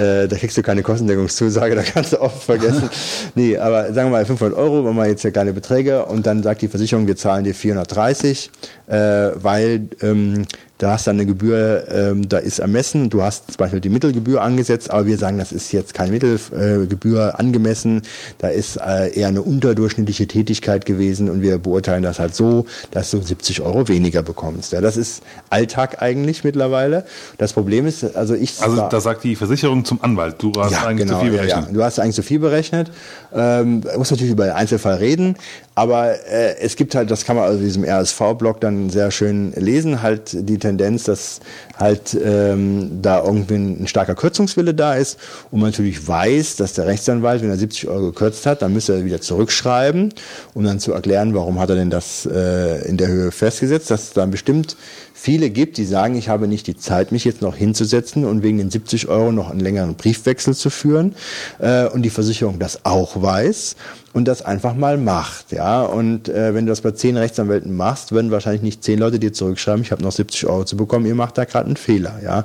Äh, 0.00 0.26
da 0.26 0.36
kriegst 0.36 0.56
du 0.56 0.62
keine 0.62 0.82
Kostendeckungszusage, 0.82 1.74
da 1.76 1.82
kannst 1.82 2.12
du 2.12 2.20
oft 2.20 2.42
vergessen. 2.42 2.90
nee, 3.36 3.56
aber 3.56 3.92
sagen 3.92 4.08
wir 4.08 4.18
mal 4.18 4.26
500 4.26 4.58
Euro, 4.58 4.84
wenn 4.84 4.96
man 4.96 5.08
jetzt 5.08 5.22
ja 5.22 5.30
keine 5.30 5.52
Beträge 5.52 6.04
und 6.06 6.26
dann 6.26 6.42
sagt 6.42 6.62
die 6.62 6.68
Versicherung, 6.68 7.06
wir 7.06 7.16
zahlen 7.16 7.44
dir 7.44 7.54
430, 7.54 8.50
äh, 8.88 8.94
weil 8.96 9.88
ähm, 10.00 10.44
da 10.82 10.94
hast 10.94 11.06
du 11.06 11.12
eine 11.12 11.26
Gebühr, 11.26 11.84
ähm, 11.92 12.28
da 12.28 12.38
ist 12.38 12.58
ermessen, 12.58 13.08
du 13.08 13.22
hast 13.22 13.52
zum 13.52 13.56
Beispiel 13.56 13.78
die 13.78 13.88
Mittelgebühr 13.88 14.42
angesetzt, 14.42 14.90
aber 14.90 15.06
wir 15.06 15.16
sagen, 15.16 15.38
das 15.38 15.52
ist 15.52 15.70
jetzt 15.70 15.94
keine 15.94 16.10
Mittelgebühr 16.10 17.28
äh, 17.28 17.40
angemessen, 17.40 18.02
da 18.38 18.48
ist 18.48 18.78
äh, 18.78 19.16
eher 19.16 19.28
eine 19.28 19.42
unterdurchschnittliche 19.42 20.26
Tätigkeit 20.26 20.84
gewesen 20.84 21.30
und 21.30 21.40
wir 21.40 21.58
beurteilen 21.58 22.02
das 22.02 22.18
halt 22.18 22.34
so, 22.34 22.66
dass 22.90 23.12
du 23.12 23.22
70 23.22 23.60
Euro 23.60 23.86
weniger 23.86 24.24
bekommst. 24.24 24.72
Ja, 24.72 24.80
das 24.80 24.96
ist 24.96 25.22
Alltag 25.50 26.02
eigentlich 26.02 26.42
mittlerweile. 26.42 27.04
Das 27.38 27.52
Problem 27.52 27.86
ist, 27.86 28.16
also 28.16 28.34
ich... 28.34 28.60
Also 28.60 28.88
da 28.88 29.00
sagt 29.00 29.22
die 29.22 29.36
Versicherung 29.36 29.84
zum 29.84 30.02
Anwalt, 30.02 30.42
du 30.42 30.50
hast 30.56 30.72
ja, 30.72 30.86
eigentlich 30.86 31.06
genau, 31.06 31.20
zu 31.20 31.26
viel 31.26 31.32
berechnet. 31.36 31.66
Ja, 31.66 31.72
du 31.72 31.84
hast 31.84 32.00
eigentlich 32.00 32.16
zu 32.16 32.24
viel 32.24 32.40
berechnet. 32.40 32.90
Ähm, 33.34 33.82
muss 33.96 34.10
natürlich 34.10 34.32
über 34.32 34.44
den 34.44 34.54
Einzelfall 34.54 34.96
reden, 34.96 35.36
aber 35.74 36.12
äh, 36.28 36.58
es 36.60 36.76
gibt 36.76 36.94
halt, 36.94 37.10
das 37.10 37.24
kann 37.24 37.36
man 37.36 37.46
also 37.46 37.58
in 37.58 37.64
diesem 37.64 37.84
RSV-Blog 37.84 38.60
dann 38.60 38.90
sehr 38.90 39.10
schön 39.10 39.52
lesen, 39.56 40.02
halt 40.02 40.48
die 40.48 40.58
Tendenz, 40.58 41.04
dass 41.04 41.40
halt 41.78 42.14
ähm, 42.22 43.00
da 43.00 43.24
irgendwie 43.24 43.54
ein 43.54 43.86
starker 43.86 44.14
Kürzungswille 44.14 44.74
da 44.74 44.94
ist 44.94 45.18
und 45.50 45.60
man 45.60 45.70
natürlich 45.70 46.06
weiß, 46.06 46.56
dass 46.56 46.74
der 46.74 46.86
Rechtsanwalt, 46.86 47.42
wenn 47.42 47.50
er 47.50 47.56
70 47.56 47.88
Euro 47.88 48.06
gekürzt 48.06 48.44
hat, 48.44 48.60
dann 48.60 48.72
müsste 48.72 48.94
er 48.94 49.04
wieder 49.04 49.20
zurückschreiben, 49.20 50.12
um 50.52 50.64
dann 50.64 50.78
zu 50.78 50.92
erklären, 50.92 51.34
warum 51.34 51.58
hat 51.58 51.70
er 51.70 51.76
denn 51.76 51.90
das 51.90 52.26
äh, 52.26 52.86
in 52.86 52.98
der 52.98 53.08
Höhe 53.08 53.30
festgesetzt, 53.30 53.90
dass 53.90 54.12
dann 54.12 54.30
bestimmt 54.30 54.76
viele 55.22 55.50
gibt, 55.50 55.76
die 55.76 55.84
sagen, 55.84 56.16
ich 56.16 56.28
habe 56.28 56.48
nicht 56.48 56.66
die 56.66 56.76
Zeit, 56.76 57.12
mich 57.12 57.24
jetzt 57.24 57.42
noch 57.42 57.54
hinzusetzen 57.54 58.24
und 58.24 58.42
wegen 58.42 58.58
den 58.58 58.70
70 58.70 59.06
Euro 59.06 59.30
noch 59.30 59.50
einen 59.50 59.60
längeren 59.60 59.94
Briefwechsel 59.94 60.52
zu 60.52 60.68
führen 60.68 61.14
äh, 61.60 61.86
und 61.86 62.02
die 62.02 62.10
Versicherung 62.10 62.58
das 62.58 62.84
auch 62.84 63.22
weiß 63.22 63.76
und 64.12 64.26
das 64.28 64.42
einfach 64.42 64.74
mal 64.74 64.98
macht. 64.98 65.52
Ja, 65.52 65.82
und 65.82 66.28
äh, 66.28 66.54
wenn 66.54 66.66
du 66.66 66.70
das 66.70 66.80
bei 66.82 66.90
zehn 66.90 67.16
Rechtsanwälten 67.16 67.74
machst, 67.76 68.12
würden 68.12 68.30
wahrscheinlich 68.30 68.62
nicht 68.62 68.84
zehn 68.84 68.98
Leute 68.98 69.18
dir 69.18 69.32
zurückschreiben, 69.32 69.82
ich 69.82 69.92
habe 69.92 70.02
noch 70.02 70.12
70 70.12 70.46
Euro 70.46 70.64
zu 70.64 70.76
bekommen, 70.76 71.06
ihr 71.06 71.14
macht 71.14 71.38
da 71.38 71.44
gerade 71.44 71.66
einen 71.66 71.76
Fehler. 71.76 72.20
Ja, 72.22 72.44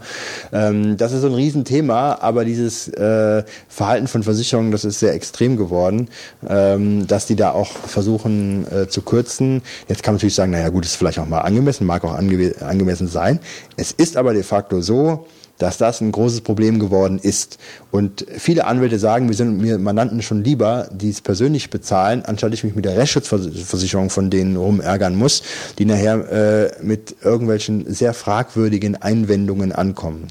ähm, 0.53 0.97
das 0.97 1.11
ist 1.11 1.21
so 1.21 1.27
ein 1.27 1.33
Riesenthema, 1.33 2.19
aber 2.21 2.45
dieses 2.45 2.87
äh, 2.89 3.43
Verhalten 3.67 4.07
von 4.07 4.23
Versicherungen, 4.23 4.71
das 4.71 4.85
ist 4.85 4.99
sehr 4.99 5.13
extrem 5.13 5.57
geworden, 5.57 6.09
ähm, 6.47 7.07
dass 7.07 7.25
die 7.27 7.35
da 7.35 7.51
auch 7.51 7.71
versuchen 7.71 8.65
äh, 8.71 8.87
zu 8.87 9.01
kürzen. 9.01 9.61
Jetzt 9.87 10.03
kann 10.03 10.13
man 10.13 10.17
natürlich 10.17 10.35
sagen, 10.35 10.51
naja 10.51 10.69
gut, 10.69 10.85
ist 10.85 10.95
vielleicht 10.95 11.19
auch 11.19 11.27
mal 11.27 11.41
angemessen, 11.41 11.85
mag 11.85 12.03
auch 12.03 12.15
ange 12.15 12.53
angemessen 12.61 13.07
sein. 13.07 13.39
Es 13.75 13.91
ist 13.91 14.15
aber 14.17 14.33
de 14.33 14.43
facto 14.43 14.81
so, 14.81 15.27
dass 15.57 15.77
das 15.77 16.01
ein 16.01 16.11
großes 16.11 16.41
Problem 16.41 16.79
geworden 16.79 17.19
ist. 17.21 17.57
Und 17.91 18.25
viele 18.37 18.65
Anwälte 18.65 18.99
sagen, 18.99 19.27
wir 19.27 19.35
sind 19.35 19.59
mir 19.59 19.77
Mandanten 19.77 20.21
schon 20.21 20.43
lieber, 20.43 20.89
die 20.91 21.09
es 21.09 21.21
persönlich 21.21 21.69
bezahlen, 21.69 22.23
anstatt 22.25 22.53
ich 22.53 22.63
mich 22.63 22.75
mit 22.75 22.85
der 22.85 22.97
Rechtsschutzversicherung 22.97 24.09
von 24.09 24.29
denen 24.29 24.55
rumärgern 24.55 25.15
muss, 25.15 25.43
die 25.79 25.85
nachher 25.85 26.31
äh, 26.31 26.83
mit 26.83 27.15
irgendwelchen 27.23 27.93
sehr 27.93 28.13
fragwürdigen 28.13 28.95
Einwendungen 28.95 29.71
ankommen. 29.71 30.27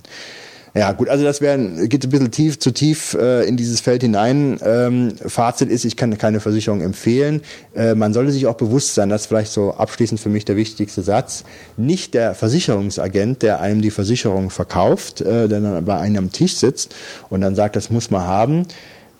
Ja, 0.77 0.93
gut, 0.93 1.09
also 1.09 1.25
das 1.25 1.41
wär, 1.41 1.57
geht 1.57 2.05
ein 2.05 2.11
bisschen 2.11 2.31
tief 2.31 2.59
zu 2.59 2.71
tief 2.71 3.15
äh, 3.15 3.49
in 3.49 3.57
dieses 3.57 3.81
Feld 3.81 4.03
hinein. 4.03 4.59
Ähm, 4.63 5.15
Fazit 5.27 5.71
ist, 5.71 5.87
ich 5.87 5.97
kann 5.97 6.19
keine 6.19 6.39
Versicherung 6.39 6.83
empfehlen. 6.83 7.41
Äh, 7.75 7.95
man 7.95 8.13
sollte 8.13 8.31
sich 8.31 8.47
auch 8.47 8.57
bewusst 8.57 8.95
sein, 8.95 9.09
das 9.09 9.23
ist 9.23 9.29
vielleicht 9.29 9.53
so 9.53 9.73
abschließend 9.73 10.21
für 10.21 10.29
mich 10.29 10.45
der 10.45 10.57
wichtigste 10.57 11.01
Satz, 11.01 11.45
nicht 11.79 12.13
der 12.13 12.35
Versicherungsagent, 12.35 13.41
der 13.41 13.61
einem 13.63 13.81
die 13.81 13.91
Versicherung 13.91 14.51
verkauft, 14.51 15.23
äh, 15.23 15.49
der 15.49 15.61
dann 15.63 15.83
bei 15.87 15.97
einem 15.97 16.17
am 16.25 16.33
Tisch 16.33 16.57
sitzt 16.57 16.95
und 17.31 17.41
dann 17.41 17.55
sagt, 17.55 17.77
das 17.77 17.89
muss 17.89 18.11
man 18.11 18.27
haben, 18.27 18.67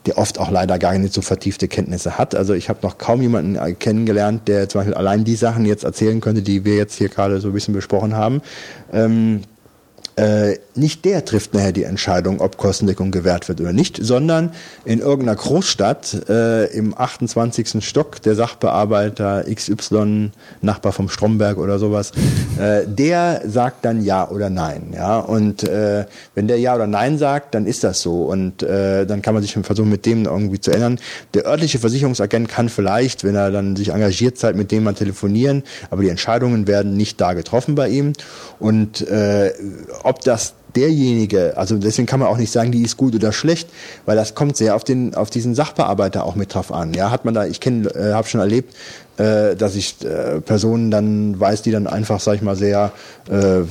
der 0.05 0.19
oft 0.19 0.39
auch 0.39 0.51
leider 0.51 0.79
gar 0.79 0.99
nicht 0.99 1.15
so 1.15 1.23
vertiefte 1.23 1.69
Kenntnisse 1.69 2.19
hat. 2.19 2.35
Also 2.35 2.53
ich 2.53 2.69
habe 2.69 2.81
noch 2.83 2.99
kaum 2.99 3.23
jemanden 3.23 3.57
äh, 3.57 3.73
kennengelernt, 3.73 4.47
der 4.47 4.69
zum 4.69 4.81
Beispiel 4.81 4.95
allein 4.95 5.25
die 5.25 5.37
Sachen 5.37 5.65
jetzt 5.65 5.85
erzählen 5.85 6.21
könnte, 6.21 6.43
die 6.43 6.67
wir 6.67 6.77
jetzt 6.77 6.97
hier 6.97 7.09
gerade 7.09 7.41
so 7.41 7.49
ein 7.49 7.55
bisschen 7.55 7.73
besprochen 7.73 8.15
haben. 8.15 8.43
Ähm, 8.93 9.41
äh, 10.17 10.57
nicht 10.75 11.05
der 11.05 11.27
trifft 11.27 11.53
nachher 11.53 11.73
die 11.73 11.85
Entscheidung, 11.85 12.41
ob 12.41 12.57
Kostendeckung 12.57 13.11
gewährt 13.11 13.49
wird 13.49 13.61
oder 13.61 13.75
nicht, 13.75 13.99
sondern 14.01 14.53
in 14.87 15.01
irgendeiner 15.01 15.37
Großstadt 15.37 16.29
äh, 16.31 16.67
im 16.73 16.97
28. 16.97 17.85
Stock 17.85 18.23
der 18.23 18.35
Sachbearbeiter 18.35 19.45
XY, 19.45 20.31
Nachbar 20.63 20.93
vom 20.93 21.11
Stromberg 21.11 21.59
oder 21.59 21.79
sowas, 21.79 22.13
äh, 22.59 22.87
der 22.87 23.43
sagt 23.47 23.85
dann 23.85 24.03
ja 24.03 24.29
oder 24.31 24.49
nein. 24.49 24.95
Ja? 24.95 25.19
Und 25.19 25.65
äh, 25.65 26.07
wenn 26.35 26.49
der 26.49 26.59
ja 26.59 26.75
oder 26.75 26.87
nein 26.87 27.19
sagt, 27.19 27.55
dann 27.55 27.67
ist 27.67 27.85
das 27.85 28.01
so. 28.01 28.25
Und 28.25 28.63
äh, 28.63 29.05
dann 29.05 29.21
kann 29.21 29.35
man 29.35 29.43
sich 29.43 29.53
versuchen, 29.53 29.91
mit 29.91 30.07
dem 30.07 30.25
irgendwie 30.25 30.61
zu 30.61 30.71
ändern. 30.71 30.99
Der 31.35 31.45
örtliche 31.45 31.79
Versicherungsagent 31.79 32.49
kann 32.49 32.71
vielleicht, 32.71 33.23
wenn 33.23 33.35
er 33.35 33.51
dann 33.51 33.77
sich 33.77 33.91
engagiert, 33.91 34.39
Zeit 34.39 34.57
mit 34.57 34.71
dem 34.73 34.85
mal 34.85 34.95
telefonieren, 34.95 35.63
aber 35.91 36.03
die 36.03 36.09
Entscheidungen 36.09 36.67
werden 36.67 36.97
nicht 36.97 37.21
da 37.21 37.35
getroffen 37.35 37.75
bei 37.75 37.89
ihm. 37.89 38.15
Und 38.59 39.07
äh, 39.09 39.53
ob 40.07 40.21
das 40.21 40.55
derjenige, 40.75 41.57
also 41.57 41.77
deswegen 41.77 42.07
kann 42.07 42.21
man 42.21 42.29
auch 42.29 42.37
nicht 42.37 42.53
sagen, 42.53 42.71
die 42.71 42.83
ist 42.83 42.97
gut 42.97 43.15
oder 43.15 43.33
schlecht, 43.33 43.69
weil 44.05 44.15
das 44.15 44.35
kommt 44.35 44.57
sehr 44.57 44.77
auf 44.77 44.85
den 44.85 45.15
auf 45.15 45.31
diesen 45.31 45.55
Sachbearbeiter 45.55 46.25
auch 46.25 46.35
mit 46.35 46.55
drauf 46.55 46.73
an. 46.73 46.93
Ja, 46.95 47.11
hat 47.11 47.25
man 47.25 47.35
da, 47.35 47.47
ich 47.47 47.61
kenne, 47.61 47.89
äh, 47.89 48.13
habe 48.13 48.29
schon 48.29 48.41
erlebt, 48.41 48.75
äh, 49.17 49.57
dass 49.57 49.75
ich 49.75 50.05
äh, 50.05 50.41
Personen 50.41 50.91
dann 50.91 51.41
weiß, 51.41 51.63
die 51.63 51.71
dann 51.71 51.87
einfach, 51.87 52.21
sag 52.21 52.35
ich 52.35 52.43
mal, 52.43 52.57
sehr 52.57 52.93
äh, 53.31 53.63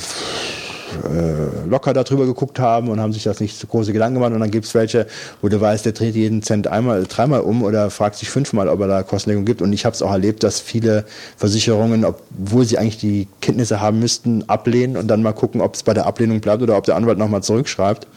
äh, 1.03 1.67
locker 1.67 1.93
darüber 1.93 2.25
geguckt 2.25 2.59
haben 2.59 2.89
und 2.89 2.99
haben 2.99 3.13
sich 3.13 3.23
das 3.23 3.39
nicht 3.39 3.57
so 3.57 3.67
große 3.67 3.93
Gedanken 3.93 4.15
gemacht. 4.15 4.33
Und 4.33 4.39
dann 4.39 4.51
gibt 4.51 4.65
es 4.65 4.73
welche, 4.73 5.07
wo 5.41 5.49
du 5.49 5.59
weißt, 5.59 5.85
der 5.85 5.93
dreht 5.93 6.15
jeden 6.15 6.41
Cent 6.41 6.67
einmal, 6.67 7.03
dreimal 7.03 7.41
um 7.41 7.63
oder 7.63 7.89
fragt 7.89 8.15
sich 8.17 8.29
fünfmal, 8.29 8.69
ob 8.69 8.79
er 8.81 8.87
da 8.87 9.03
Kostendeckung 9.03 9.45
gibt. 9.45 9.61
Und 9.61 9.73
ich 9.73 9.85
habe 9.85 9.93
es 9.93 10.01
auch 10.01 10.11
erlebt, 10.11 10.43
dass 10.43 10.59
viele 10.59 11.05
Versicherungen, 11.37 12.05
obwohl 12.05 12.65
sie 12.65 12.77
eigentlich 12.77 12.97
die 12.97 13.27
Kenntnisse 13.41 13.81
haben 13.81 13.99
müssten, 13.99 14.43
ablehnen 14.47 14.97
und 14.97 15.07
dann 15.07 15.21
mal 15.21 15.33
gucken, 15.33 15.61
ob 15.61 15.75
es 15.75 15.83
bei 15.83 15.93
der 15.93 16.05
Ablehnung 16.05 16.41
bleibt 16.41 16.61
oder 16.61 16.77
ob 16.77 16.85
der 16.85 16.95
Anwalt 16.95 17.17
nochmal 17.17 17.43
zurückschreibt 17.43 18.07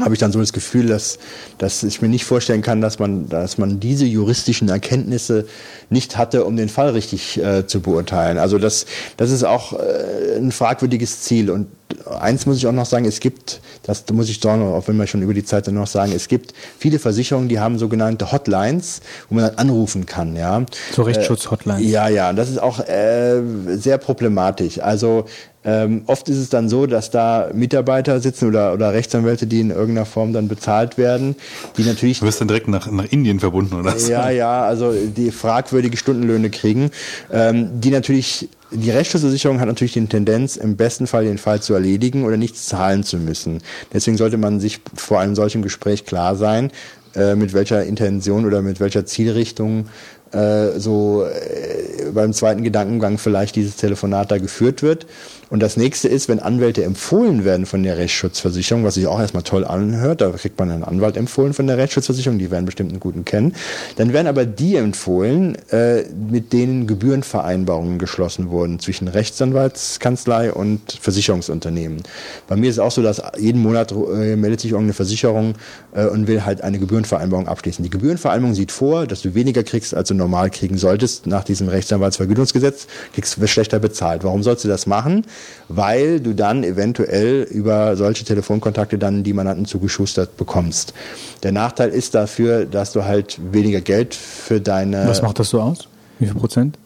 habe 0.00 0.14
ich 0.14 0.20
dann 0.20 0.32
so 0.32 0.38
das 0.38 0.52
Gefühl, 0.52 0.86
dass, 0.86 1.18
dass 1.58 1.82
ich 1.82 2.02
mir 2.02 2.08
nicht 2.08 2.24
vorstellen 2.24 2.62
kann, 2.62 2.80
dass 2.80 2.98
man, 2.98 3.28
dass 3.28 3.58
man 3.58 3.80
diese 3.80 4.04
juristischen 4.04 4.68
Erkenntnisse 4.68 5.46
nicht 5.90 6.16
hatte, 6.16 6.44
um 6.44 6.56
den 6.56 6.68
Fall 6.68 6.90
richtig 6.90 7.42
äh, 7.42 7.66
zu 7.66 7.80
beurteilen. 7.80 8.38
Also 8.38 8.58
das, 8.58 8.86
das 9.16 9.30
ist 9.30 9.44
auch 9.44 9.72
äh, 9.72 10.36
ein 10.36 10.52
fragwürdiges 10.52 11.22
Ziel. 11.22 11.50
Und 11.50 11.68
eins 12.20 12.46
muss 12.46 12.58
ich 12.58 12.66
auch 12.66 12.72
noch 12.72 12.86
sagen, 12.86 13.04
es 13.04 13.20
gibt, 13.20 13.60
das 13.82 14.04
muss 14.12 14.28
ich 14.28 14.40
doch 14.40 14.56
noch, 14.56 14.74
auch 14.74 14.88
wenn 14.88 14.96
wir 14.96 15.06
schon 15.06 15.22
über 15.22 15.34
die 15.34 15.44
Zeit 15.44 15.66
dann 15.66 15.74
noch 15.74 15.86
sagen, 15.86 16.12
es 16.14 16.28
gibt 16.28 16.54
viele 16.78 16.98
Versicherungen, 16.98 17.48
die 17.48 17.60
haben 17.60 17.78
sogenannte 17.78 18.32
Hotlines, 18.32 19.00
wo 19.28 19.34
man 19.34 19.44
dann 19.44 19.54
anrufen 19.56 20.06
kann, 20.06 20.36
ja. 20.36 20.64
So 20.92 21.02
Rechtsschutz-Hotlines. 21.02 21.82
Äh, 21.82 21.90
ja, 21.90 22.08
ja, 22.08 22.32
das 22.32 22.50
ist 22.50 22.60
auch 22.60 22.80
äh, 22.80 23.40
sehr 23.76 23.98
problematisch. 23.98 24.80
Also 24.80 25.24
ähm, 25.64 26.02
oft 26.06 26.28
ist 26.28 26.38
es 26.38 26.50
dann 26.50 26.68
so, 26.68 26.86
dass 26.86 27.10
da 27.10 27.50
Mitarbeiter 27.52 28.20
sitzen 28.20 28.48
oder, 28.48 28.72
oder 28.72 28.92
Rechtsanwälte, 28.92 29.46
die 29.46 29.60
in 29.60 29.70
irgendeiner 29.70 30.06
Form 30.06 30.32
dann 30.32 30.48
bezahlt 30.48 30.98
werden, 30.98 31.36
die 31.76 31.82
natürlich. 31.82 32.20
Du 32.20 32.26
wirst 32.26 32.40
dann 32.40 32.48
direkt 32.48 32.68
nach, 32.68 32.90
nach 32.90 33.04
Indien 33.10 33.40
verbunden, 33.40 33.74
oder? 33.74 33.98
So? 33.98 34.10
Ja, 34.10 34.30
ja, 34.30 34.62
also 34.62 34.92
die 34.92 35.30
fragwürdige 35.30 35.96
Stundenlöhne 35.96 36.50
kriegen, 36.50 36.90
ähm, 37.32 37.80
die 37.80 37.90
natürlich 37.90 38.48
die 38.70 38.90
Rechtsschutzversicherung 38.90 39.60
hat 39.60 39.68
natürlich 39.68 39.94
die 39.94 40.06
Tendenz, 40.06 40.56
im 40.56 40.76
besten 40.76 41.06
Fall 41.06 41.24
den 41.24 41.38
Fall 41.38 41.60
zu 41.60 41.74
erledigen 41.74 42.24
oder 42.24 42.36
nichts 42.36 42.66
zahlen 42.66 43.02
zu 43.02 43.16
müssen. 43.16 43.62
Deswegen 43.92 44.16
sollte 44.16 44.36
man 44.36 44.60
sich 44.60 44.80
vor 44.94 45.20
einem 45.20 45.34
solchen 45.34 45.62
Gespräch 45.62 46.04
klar 46.04 46.36
sein, 46.36 46.70
äh, 47.14 47.34
mit 47.34 47.54
welcher 47.54 47.84
Intention 47.84 48.44
oder 48.44 48.60
mit 48.62 48.80
welcher 48.80 49.06
Zielrichtung 49.06 49.86
äh, 50.32 50.78
so 50.78 51.24
äh, 51.24 52.10
beim 52.12 52.32
zweiten 52.32 52.62
Gedankengang 52.62 53.18
vielleicht 53.18 53.56
dieses 53.56 53.76
Telefonat 53.76 54.30
da 54.30 54.38
geführt 54.38 54.82
wird. 54.82 55.06
Und 55.50 55.60
das 55.60 55.78
nächste 55.78 56.08
ist, 56.08 56.28
wenn 56.28 56.40
Anwälte 56.40 56.84
empfohlen 56.84 57.44
werden 57.46 57.64
von 57.64 57.82
der 57.82 57.96
Rechtsschutzversicherung, 57.96 58.84
was 58.84 58.94
sich 58.94 59.06
auch 59.06 59.18
erstmal 59.18 59.44
toll 59.44 59.64
anhört, 59.64 60.20
da 60.20 60.28
kriegt 60.30 60.58
man 60.58 60.70
einen 60.70 60.84
Anwalt 60.84 61.16
empfohlen 61.16 61.54
von 61.54 61.66
der 61.66 61.78
Rechtsschutzversicherung, 61.78 62.38
die 62.38 62.50
werden 62.50 62.66
bestimmt 62.66 62.90
einen 62.90 63.00
guten 63.00 63.24
kennen. 63.24 63.54
Dann 63.96 64.12
werden 64.12 64.26
aber 64.26 64.44
die 64.44 64.76
empfohlen, 64.76 65.56
äh, 65.70 66.02
mit 66.30 66.52
denen 66.52 66.86
Gebührenvereinbarungen 66.86 67.98
geschlossen 67.98 68.50
wurden 68.50 68.78
zwischen 68.78 69.08
Rechtsanwaltskanzlei 69.08 70.52
und 70.52 70.98
Versicherungsunternehmen. 71.00 72.02
Bei 72.46 72.56
mir 72.56 72.68
ist 72.68 72.76
es 72.76 72.80
auch 72.80 72.90
so, 72.90 73.02
dass 73.02 73.22
jeden 73.38 73.62
Monat 73.62 73.94
meldet 73.94 74.60
sich 74.60 74.72
irgendeine 74.72 74.92
Versicherung 74.92 75.54
und 75.92 76.26
will 76.26 76.44
halt 76.44 76.60
eine 76.62 76.78
Gebührenvereinbarung 76.78 77.48
abschließen. 77.48 77.82
Die 77.82 77.90
Gebührenvereinbarung 77.90 78.54
sieht 78.54 78.72
vor, 78.72 79.06
dass 79.06 79.22
du 79.22 79.34
weniger 79.34 79.62
kriegst, 79.62 79.94
als 79.94 80.08
du 80.08 80.14
normal 80.18 80.50
kriegen 80.50 80.76
solltest 80.76 81.26
nach 81.26 81.44
diesem 81.44 81.68
Rechtsanwaltsvergütungsgesetz, 81.68 82.86
kriegst 83.14 83.38
du 83.38 83.46
schlechter 83.46 83.78
bezahlt. 83.78 84.24
Warum 84.24 84.42
sollst 84.42 84.64
du 84.64 84.68
das 84.68 84.86
machen? 84.86 85.24
weil 85.68 86.20
du 86.20 86.34
dann 86.34 86.64
eventuell 86.64 87.42
über 87.42 87.96
solche 87.96 88.24
Telefonkontakte 88.24 88.98
dann 88.98 89.22
die 89.22 89.32
Mandanten 89.32 89.66
zugeschustert 89.66 90.36
bekommst. 90.36 90.94
Der 91.42 91.52
Nachteil 91.52 91.90
ist 91.90 92.14
dafür, 92.14 92.64
dass 92.64 92.92
du 92.92 93.04
halt 93.04 93.38
weniger 93.52 93.80
Geld 93.80 94.14
für 94.14 94.60
deine... 94.60 95.06
Was 95.06 95.22
macht 95.22 95.38
das 95.38 95.50
so 95.50 95.60
aus? 95.60 95.88
Wie 96.18 96.26
viel 96.26 96.34
Prozent? 96.34 96.78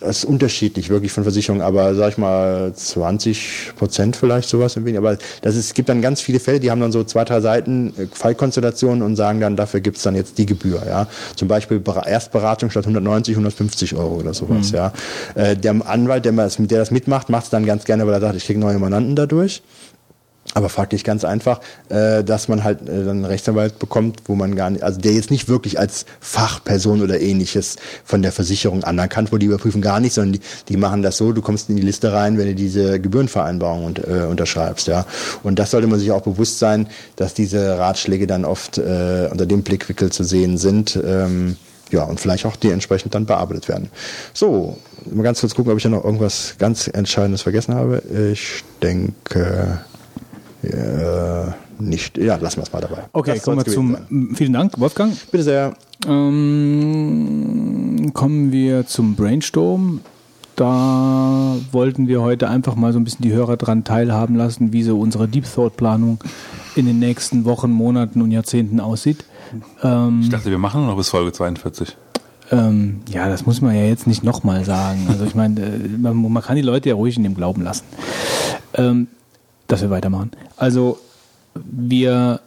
Das 0.00 0.18
ist 0.18 0.24
unterschiedlich, 0.24 0.88
wirklich 0.88 1.12
von 1.12 1.22
Versicherungen, 1.24 1.62
aber 1.62 1.94
sag 1.94 2.10
ich 2.12 2.18
mal 2.18 2.72
20 2.74 3.72
Prozent 3.76 4.16
vielleicht 4.16 4.48
sowas 4.48 4.76
im 4.76 4.84
wenig. 4.84 4.98
Aber 4.98 5.16
das 5.42 5.56
ist, 5.56 5.66
es 5.66 5.74
gibt 5.74 5.88
dann 5.88 6.00
ganz 6.02 6.20
viele 6.20 6.40
Fälle, 6.40 6.58
die 6.60 6.70
haben 6.70 6.80
dann 6.80 6.92
so 6.92 7.04
zwei, 7.04 7.24
drei 7.24 7.40
Seiten 7.40 7.92
äh, 7.98 8.06
Fallkonstellationen 8.12 9.02
und 9.02 9.16
sagen 9.16 9.40
dann, 9.40 9.56
dafür 9.56 9.80
gibt's 9.80 10.02
dann 10.02 10.14
jetzt 10.16 10.38
die 10.38 10.46
Gebühr. 10.46 10.82
Ja, 10.86 11.06
Zum 11.36 11.48
Beispiel 11.48 11.78
Bera- 11.80 12.06
Erstberatung 12.06 12.70
statt 12.70 12.84
190, 12.84 13.34
150 13.34 13.94
Euro 13.96 14.16
oder 14.16 14.32
sowas. 14.34 14.70
Ja, 14.70 14.92
äh, 15.34 15.56
Der 15.56 15.74
Anwalt, 15.86 16.24
der, 16.24 16.32
das- 16.32 16.56
der 16.58 16.78
das 16.78 16.90
mitmacht, 16.90 17.28
macht 17.28 17.44
es 17.44 17.50
dann 17.50 17.66
ganz 17.66 17.84
gerne, 17.84 18.06
weil 18.06 18.14
er 18.14 18.20
sagt, 18.20 18.36
ich 18.36 18.46
kriege 18.46 18.58
neue 18.58 18.78
Mandanten 18.78 19.16
dadurch. 19.16 19.62
Aber 20.54 20.68
faktisch 20.68 21.04
ganz 21.04 21.24
einfach, 21.24 21.60
äh, 21.90 22.24
dass 22.24 22.48
man 22.48 22.64
halt 22.64 22.82
äh, 22.82 23.04
dann 23.04 23.08
einen 23.08 23.24
Rechtsanwalt 23.24 23.78
bekommt, 23.78 24.22
wo 24.24 24.34
man 24.34 24.56
gar 24.56 24.70
nicht, 24.70 24.82
also 24.82 25.00
der 25.00 25.12
jetzt 25.12 25.30
nicht 25.30 25.48
wirklich 25.48 25.78
als 25.78 26.06
Fachperson 26.18 27.02
oder 27.02 27.20
ähnliches 27.20 27.76
von 28.04 28.22
der 28.22 28.32
Versicherung 28.32 28.82
anerkannt, 28.82 29.30
wo 29.30 29.38
die 29.38 29.46
überprüfen 29.46 29.80
gar 29.80 30.00
nicht, 30.00 30.12
sondern 30.12 30.34
die, 30.34 30.40
die 30.68 30.76
machen 30.76 31.02
das 31.02 31.18
so, 31.18 31.32
du 31.32 31.40
kommst 31.40 31.70
in 31.70 31.76
die 31.76 31.82
Liste 31.82 32.12
rein, 32.12 32.36
wenn 32.36 32.46
du 32.46 32.54
diese 32.54 33.00
Gebührenvereinbarung 33.00 33.84
und, 33.84 33.98
äh, 34.00 34.26
unterschreibst, 34.28 34.88
ja. 34.88 35.06
Und 35.44 35.60
das 35.60 35.70
sollte 35.70 35.86
man 35.86 36.00
sich 36.00 36.10
auch 36.10 36.22
bewusst 36.22 36.58
sein, 36.58 36.88
dass 37.14 37.32
diese 37.32 37.78
Ratschläge 37.78 38.26
dann 38.26 38.44
oft 38.44 38.78
äh, 38.78 39.28
unter 39.30 39.46
dem 39.46 39.62
Blickwinkel 39.62 40.10
zu 40.10 40.24
sehen 40.24 40.58
sind. 40.58 40.98
Ähm, 41.04 41.56
ja, 41.90 42.04
und 42.04 42.20
vielleicht 42.20 42.46
auch 42.46 42.56
die 42.56 42.70
entsprechend 42.70 43.14
dann 43.14 43.26
bearbeitet 43.26 43.68
werden. 43.68 43.90
So, 44.32 44.78
mal 45.10 45.22
ganz 45.22 45.40
kurz 45.40 45.54
gucken, 45.54 45.72
ob 45.72 45.78
ich 45.78 45.84
ja 45.84 45.90
noch 45.90 46.04
irgendwas 46.04 46.54
ganz 46.58 46.88
Entscheidendes 46.88 47.42
vergessen 47.42 47.74
habe. 47.74 48.02
Ich 48.32 48.62
denke, 48.80 49.80
äh, 50.62 51.52
nicht. 51.82 52.18
Ja, 52.18 52.36
lassen 52.36 52.58
wir 52.58 52.62
es 52.64 52.72
mal 52.72 52.80
dabei. 52.80 53.04
Okay, 53.12 53.34
Das 53.34 53.42
kommen 53.42 53.58
wir 53.64 53.72
zum. 53.72 53.92
sein. 54.08 54.28
Vielen 54.34 54.52
Dank, 54.52 54.78
Wolfgang. 54.78 55.14
Bitte 55.30 55.44
sehr. 55.44 55.74
Ähm, 56.80 58.10
kommen 58.14 58.52
wir 58.52 58.86
zum 58.86 59.14
Brainstorm. 59.16 60.00
Da 60.56 61.56
wollten 61.72 62.06
wir 62.06 62.20
heute 62.20 62.48
einfach 62.50 62.74
mal 62.74 62.92
so 62.92 62.98
ein 62.98 63.04
bisschen 63.04 63.22
die 63.22 63.32
Hörer 63.32 63.56
dran 63.56 63.82
teilhaben 63.84 64.36
lassen, 64.36 64.72
wie 64.74 64.82
so 64.82 64.98
unsere 65.00 65.26
Deep 65.26 65.44
Thought 65.52 65.76
Planung 65.78 66.18
in 66.76 66.84
den 66.86 66.98
nächsten 66.98 67.44
Wochen, 67.46 67.70
Monaten 67.70 68.20
und 68.20 68.30
Jahrzehnten 68.30 68.78
aussieht. 68.78 69.24
Ähm, 69.82 70.20
Ich 70.22 70.28
dachte, 70.28 70.50
wir 70.50 70.58
machen 70.58 70.86
noch 70.86 70.96
bis 70.98 71.08
Folge 71.08 71.32
42. 71.32 71.96
ähm, 72.50 73.00
ja, 73.08 73.28
das 73.30 73.46
muss 73.46 73.62
man 73.62 73.74
ja 73.74 73.84
jetzt 73.84 74.06
nicht 74.06 74.22
nochmal 74.22 74.64
sagen. 74.66 75.06
Also 75.08 75.24
ich 75.24 75.34
meine, 75.34 75.60
äh, 75.60 75.88
man, 75.98 76.16
man 76.30 76.42
kann 76.42 76.56
die 76.56 76.62
Leute 76.62 76.90
ja 76.90 76.94
ruhig 76.94 77.16
in 77.16 77.22
dem 77.22 77.34
Glauben 77.34 77.62
lassen, 77.62 77.84
ähm, 78.74 79.06
dass 79.70 79.82
wir 79.82 79.90
weitermachen. 79.90 80.30
Also 80.56 80.98
wir 81.54 82.40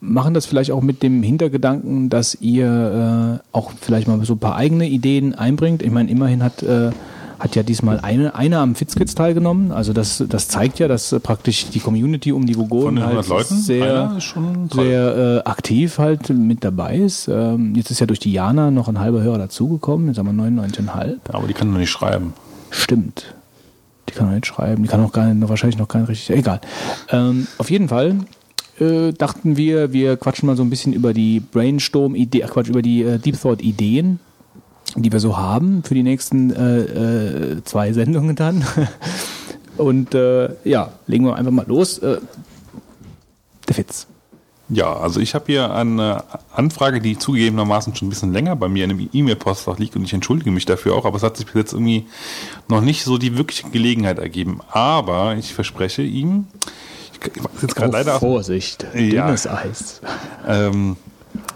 machen 0.00 0.34
das 0.34 0.46
vielleicht 0.46 0.70
auch 0.70 0.82
mit 0.82 1.02
dem 1.02 1.22
Hintergedanken, 1.22 2.10
dass 2.10 2.34
ihr 2.36 3.40
äh, 3.42 3.56
auch 3.56 3.72
vielleicht 3.80 4.08
mal 4.08 4.22
so 4.24 4.34
ein 4.34 4.38
paar 4.38 4.56
eigene 4.56 4.86
Ideen 4.86 5.34
einbringt. 5.34 5.82
Ich 5.82 5.90
meine, 5.90 6.10
immerhin 6.10 6.42
hat 6.42 6.62
äh, 6.62 6.90
hat 7.38 7.54
ja 7.54 7.62
diesmal 7.62 8.00
eine, 8.00 8.34
einer 8.34 8.60
am 8.60 8.74
Fitzkids 8.74 9.14
teilgenommen. 9.14 9.72
Also 9.72 9.92
das, 9.92 10.24
das 10.28 10.48
zeigt 10.48 10.78
ja, 10.78 10.88
dass 10.88 11.12
äh, 11.12 11.20
praktisch 11.20 11.68
die 11.68 11.80
Community 11.80 12.32
um 12.32 12.46
die 12.46 12.56
Vogonen 12.56 12.96
den 12.96 13.04
100 13.04 13.16
halt 13.16 13.28
Leuten? 13.28 13.56
sehr, 13.56 14.16
sehr 14.72 15.16
äh, 15.16 15.48
aktiv 15.48 15.98
halt 15.98 16.30
mit 16.30 16.64
dabei 16.64 16.96
ist. 16.96 17.28
Ähm, 17.28 17.74
jetzt 17.74 17.90
ist 17.90 18.00
ja 18.00 18.06
durch 18.06 18.20
die 18.20 18.32
Jana 18.32 18.70
noch 18.70 18.88
ein 18.88 18.98
halber 18.98 19.22
Hörer 19.22 19.38
dazugekommen. 19.38 20.08
Jetzt 20.08 20.18
haben 20.18 20.34
wir 20.34 20.44
99,5. 20.44 21.16
Aber 21.32 21.46
die 21.46 21.54
kann 21.54 21.70
doch 21.70 21.78
nicht 21.78 21.90
schreiben. 21.90 22.32
Stimmt. 22.70 23.35
Die 24.08 24.12
kann 24.14 24.26
noch 24.26 24.34
nicht 24.34 24.46
schreiben. 24.46 24.82
Die 24.82 24.88
kann 24.88 25.04
auch 25.04 25.12
gar 25.12 25.32
nicht, 25.32 25.48
wahrscheinlich 25.48 25.78
noch 25.78 25.92
nicht 25.92 26.08
richtig. 26.08 26.36
Egal. 26.36 26.60
Ähm, 27.10 27.46
auf 27.58 27.70
jeden 27.70 27.88
Fall 27.88 28.16
äh, 28.80 29.12
dachten 29.12 29.56
wir, 29.56 29.92
wir 29.92 30.16
quatschen 30.16 30.46
mal 30.46 30.56
so 30.56 30.62
ein 30.62 30.70
bisschen 30.70 30.92
über 30.92 31.12
die 31.12 31.40
Brainstorm-Idee, 31.40 32.44
ach 32.44 32.50
Quatsch, 32.50 32.68
über 32.68 32.82
die 32.82 33.02
äh, 33.02 33.18
Deep 33.18 33.40
Thought-Ideen, 33.40 34.20
die 34.96 35.12
wir 35.12 35.20
so 35.20 35.36
haben 35.36 35.82
für 35.82 35.94
die 35.94 36.02
nächsten 36.02 36.52
äh, 36.52 36.80
äh, 36.80 37.64
zwei 37.64 37.92
Sendungen 37.92 38.36
dann. 38.36 38.64
Und 39.76 40.14
äh, 40.14 40.50
ja, 40.64 40.92
legen 41.06 41.24
wir 41.24 41.36
einfach 41.36 41.52
mal 41.52 41.66
los. 41.66 41.98
Äh, 41.98 42.18
der 43.68 43.74
Fitz. 43.74 44.06
Ja, 44.68 44.92
also 44.96 45.20
ich 45.20 45.34
habe 45.36 45.44
hier 45.46 45.72
eine 45.72 46.24
Anfrage, 46.52 47.00
die 47.00 47.16
zugegebenermaßen 47.16 47.94
schon 47.94 48.08
ein 48.08 48.10
bisschen 48.10 48.32
länger 48.32 48.56
bei 48.56 48.68
mir 48.68 48.84
in 48.84 48.90
einem 48.90 49.08
E-Mail-Postfach 49.12 49.78
liegt 49.78 49.94
und 49.94 50.02
ich 50.02 50.12
entschuldige 50.12 50.50
mich 50.50 50.64
dafür 50.64 50.94
auch, 50.96 51.04
aber 51.04 51.16
es 51.16 51.22
hat 51.22 51.36
sich 51.36 51.46
bis 51.46 51.54
jetzt 51.54 51.72
irgendwie 51.72 52.06
noch 52.68 52.80
nicht 52.80 53.04
so 53.04 53.16
die 53.16 53.38
wirkliche 53.38 53.70
Gelegenheit 53.70 54.18
ergeben. 54.18 54.60
Aber 54.72 55.36
ich 55.36 55.54
verspreche 55.54 56.02
ihm, 56.02 56.48
ich 57.12 57.20
weiß 57.44 57.62
jetzt 57.62 57.76
gerade 57.76 57.92
leider 57.92 58.14
aus, 58.14 58.20
Vorsicht, 58.20 58.84
Ja. 58.92 59.26
dünnes 59.26 59.46
Eis. 59.46 60.00
ähm, 60.48 60.96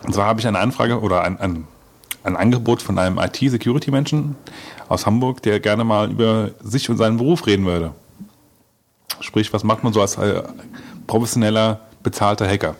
und 0.05 0.15
zwar 0.15 0.27
habe 0.27 0.39
ich 0.41 0.47
eine 0.47 0.61
Anfrage 0.61 1.01
oder 1.01 1.23
ein, 1.23 1.39
ein, 1.41 1.66
ein 2.23 2.37
Angebot 2.37 2.81
von 2.81 2.97
einem 2.99 3.19
IT-Security-Menschen 3.19 4.37
aus 4.89 5.05
Hamburg, 5.07 5.43
der 5.43 5.59
gerne 5.59 5.82
mal 5.82 6.11
über 6.12 6.51
sich 6.62 6.89
und 6.89 6.97
seinen 6.97 7.16
Beruf 7.16 7.47
reden 7.47 7.66
würde. 7.66 7.93
Sprich, 9.20 9.53
was 9.53 9.65
macht 9.65 9.82
man 9.82 9.93
so 9.93 10.01
als 10.01 10.16
äh, 10.16 10.43
professioneller, 11.09 11.81
bezahlter 12.05 12.49
Hacker? 12.49 12.77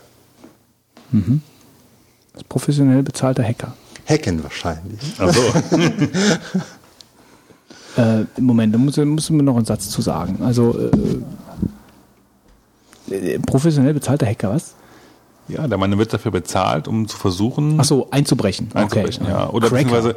Als 2.33 2.43
professionell 2.45 3.03
bezahlter 3.03 3.43
Hacker. 3.43 3.73
Hacken 4.07 4.43
wahrscheinlich. 4.43 4.99
Ach 5.19 5.33
so. 5.33 5.41
Äh, 7.97 8.23
Moment, 8.39 8.73
da 8.73 8.77
muss, 8.77 8.95
muss 8.95 9.29
mir 9.31 9.43
noch 9.43 9.57
einen 9.57 9.65
Satz 9.65 9.89
zu 9.89 10.01
sagen. 10.01 10.39
Also 10.43 10.73
äh, 13.09 13.13
äh, 13.13 13.39
professionell 13.39 13.93
bezahlter 13.93 14.25
Hacker, 14.25 14.49
was? 14.51 14.75
ja, 15.49 15.67
der 15.67 15.77
Mann 15.77 15.97
wird 15.97 16.13
dafür 16.13 16.31
bezahlt, 16.31 16.87
um 16.87 17.09
zu 17.09 17.17
versuchen, 17.17 17.77
Ach 17.79 17.83
so, 17.83 18.07
einzubrechen. 18.09 18.69
einzubrechen. 18.73 19.23
okay. 19.25 19.33
Ja. 19.33 19.49
Oder 19.49 19.67
Cracker. 19.67 19.83
beziehungsweise 19.83 20.15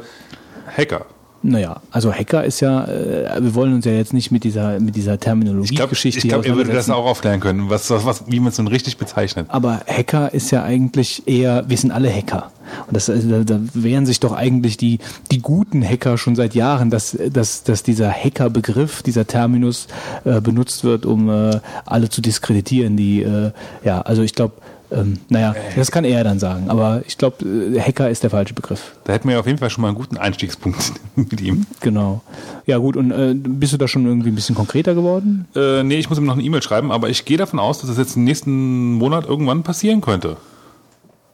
Hacker. 0.77 1.05
Naja, 1.47 1.79
also 1.91 2.11
Hacker 2.11 2.43
ist 2.43 2.59
ja, 2.59 2.85
äh, 2.85 3.39
wir 3.39 3.53
wollen 3.53 3.75
uns 3.75 3.85
ja 3.85 3.91
jetzt 3.91 4.13
nicht 4.13 4.31
mit 4.31 4.43
dieser, 4.43 4.79
mit 4.79 4.95
dieser 4.95 5.13
Ich 5.13 5.19
glaube, 5.19 5.43
Terminologie-Geschichte 5.43 6.19
ich 6.19 6.29
glaub, 6.29 6.43
hier 6.43 6.53
er 6.53 6.57
würde 6.57 6.73
das 6.73 6.89
auch 6.89 7.05
aufklären 7.05 7.39
können, 7.39 7.69
was, 7.69 7.89
was, 7.91 8.23
wie 8.27 8.39
man 8.39 8.49
es 8.49 8.55
denn 8.55 8.67
richtig 8.67 8.97
bezeichnet. 8.97 9.45
Aber 9.49 9.81
Hacker 9.87 10.33
ist 10.33 10.49
ja 10.49 10.63
eigentlich 10.63 11.27
eher, 11.27 11.63
wir 11.67 11.77
sind 11.77 11.91
alle 11.91 12.11
Hacker. 12.11 12.51
Und 12.87 12.95
das, 12.97 13.11
also, 13.11 13.29
da, 13.29 13.43
da 13.43 13.59
wehren 13.75 14.07
sich 14.07 14.19
doch 14.19 14.33
eigentlich 14.33 14.77
die, 14.77 14.97
die 15.31 15.39
guten 15.39 15.87
Hacker 15.87 16.17
schon 16.17 16.35
seit 16.35 16.55
Jahren, 16.55 16.89
dass, 16.89 17.15
dass, 17.31 17.63
dass 17.63 17.83
dieser 17.83 18.11
Hacker-Begriff, 18.11 19.03
dieser 19.03 19.27
Terminus 19.27 19.87
äh, 20.23 20.41
benutzt 20.41 20.83
wird, 20.83 21.05
um 21.05 21.29
äh, 21.29 21.59
alle 21.85 22.09
zu 22.09 22.21
diskreditieren, 22.21 22.97
die, 22.97 23.21
äh, 23.21 23.51
ja, 23.83 24.01
also 24.01 24.23
ich 24.23 24.33
glaube, 24.33 24.55
ähm, 24.95 25.19
naja, 25.29 25.53
das 25.75 25.91
kann 25.91 26.05
er 26.05 26.23
dann 26.23 26.39
sagen, 26.39 26.69
aber 26.69 27.03
ich 27.05 27.17
glaube, 27.17 27.45
äh, 27.45 27.79
Hacker 27.79 28.09
ist 28.09 28.23
der 28.23 28.29
falsche 28.29 28.53
Begriff. 28.53 28.95
Da 29.03 29.13
hätten 29.13 29.27
wir 29.27 29.33
ja 29.35 29.39
auf 29.41 29.45
jeden 29.47 29.59
Fall 29.59 29.69
schon 29.69 29.81
mal 29.81 29.89
einen 29.89 29.97
guten 29.97 30.17
Einstiegspunkt 30.17 30.93
mit 31.15 31.41
ihm. 31.41 31.65
Genau. 31.81 32.21
Ja 32.65 32.77
gut, 32.77 32.95
und 32.97 33.11
äh, 33.11 33.33
bist 33.35 33.73
du 33.73 33.77
da 33.77 33.87
schon 33.87 34.05
irgendwie 34.05 34.29
ein 34.29 34.35
bisschen 34.35 34.55
konkreter 34.55 34.95
geworden? 34.95 35.47
Äh, 35.55 35.83
nee, 35.83 35.97
ich 35.97 36.09
muss 36.09 36.17
ihm 36.17 36.25
noch 36.25 36.33
eine 36.33 36.43
E-Mail 36.43 36.61
schreiben, 36.63 36.91
aber 36.91 37.09
ich 37.09 37.25
gehe 37.25 37.37
davon 37.37 37.59
aus, 37.59 37.79
dass 37.79 37.89
das 37.89 37.97
jetzt 37.97 38.15
im 38.15 38.23
nächsten 38.23 38.93
Monat 38.93 39.25
irgendwann 39.27 39.63
passieren 39.63 40.01
könnte. 40.01 40.37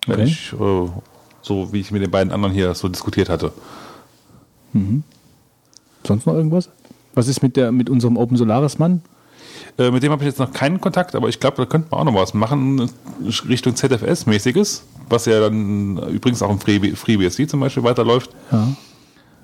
Wenn 0.07 0.21
Okay. 0.21 0.23
ich, 0.29 0.53
äh, 0.53 0.89
so 1.43 1.71
wie 1.73 1.79
ich 1.79 1.91
mit 1.91 2.01
den 2.01 2.11
beiden 2.11 2.33
anderen 2.33 2.53
hier 2.53 2.73
so 2.73 2.87
diskutiert 2.89 3.29
hatte. 3.29 3.51
Sonst 6.05 6.25
noch 6.25 6.33
irgendwas? 6.33 6.69
Was 7.13 7.27
ist 7.27 7.43
mit 7.43 7.57
der 7.57 7.71
mit 7.71 7.89
unserem 7.89 8.17
Open 8.17 8.37
Solaris 8.37 8.79
Mann? 8.79 9.01
Äh, 9.77 9.91
mit 9.91 10.03
dem 10.03 10.11
habe 10.11 10.23
ich 10.23 10.27
jetzt 10.27 10.39
noch 10.39 10.51
keinen 10.53 10.79
Kontakt, 10.81 11.15
aber 11.15 11.29
ich 11.29 11.39
glaube, 11.39 11.57
da 11.57 11.65
könnte 11.65 11.87
man 11.91 11.99
auch 12.01 12.05
noch 12.05 12.15
was 12.15 12.33
machen, 12.33 12.89
Richtung 13.47 13.73
ZFS-mäßiges, 13.75 14.81
was 15.09 15.25
ja 15.25 15.39
dann 15.39 15.97
übrigens 16.09 16.41
auch 16.41 16.49
im 16.49 16.59
Free- 16.59 16.95
FreeBSD 16.95 17.47
zum 17.47 17.59
Beispiel 17.59 17.83
weiterläuft, 17.83 18.31
Ja. 18.51 18.67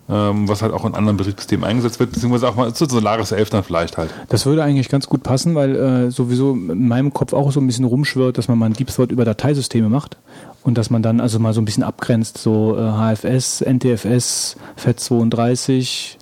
ähm, 0.09 0.47
was 0.47 0.61
halt 0.61 0.73
auch 0.73 0.85
in 0.85 0.95
anderen 0.95 1.17
Betriebssystemen 1.17 1.65
eingesetzt 1.65 1.99
wird, 1.99 2.11
beziehungsweise 2.11 2.47
auch 2.49 2.55
mal 2.55 2.73
zu 2.73 2.85
Solaris 2.85 3.31
11 3.31 3.49
dann 3.49 3.63
vielleicht 3.63 3.97
halt. 3.97 4.09
Das 4.29 4.45
würde 4.45 4.63
eigentlich 4.63 4.89
ganz 4.89 5.07
gut 5.07 5.23
passen, 5.23 5.55
weil 5.55 5.75
äh, 5.75 6.11
sowieso 6.11 6.53
in 6.53 6.87
meinem 6.87 7.13
Kopf 7.13 7.33
auch 7.33 7.51
so 7.51 7.59
ein 7.59 7.67
bisschen 7.67 7.85
rumschwirrt, 7.85 8.37
dass 8.37 8.47
man 8.47 8.57
mal 8.57 8.67
ein 8.67 8.73
Deep 8.73 8.87
Thought 8.93 9.11
über 9.11 9.25
Dateisysteme 9.25 9.89
macht 9.89 10.17
und 10.63 10.77
dass 10.77 10.89
man 10.89 11.01
dann 11.01 11.19
also 11.19 11.39
mal 11.39 11.53
so 11.53 11.61
ein 11.61 11.65
bisschen 11.65 11.83
abgrenzt, 11.83 12.37
so 12.37 12.77
äh, 12.77 13.15
HFS, 13.15 13.61
NTFS, 13.61 14.55
FAT32, 14.81 16.15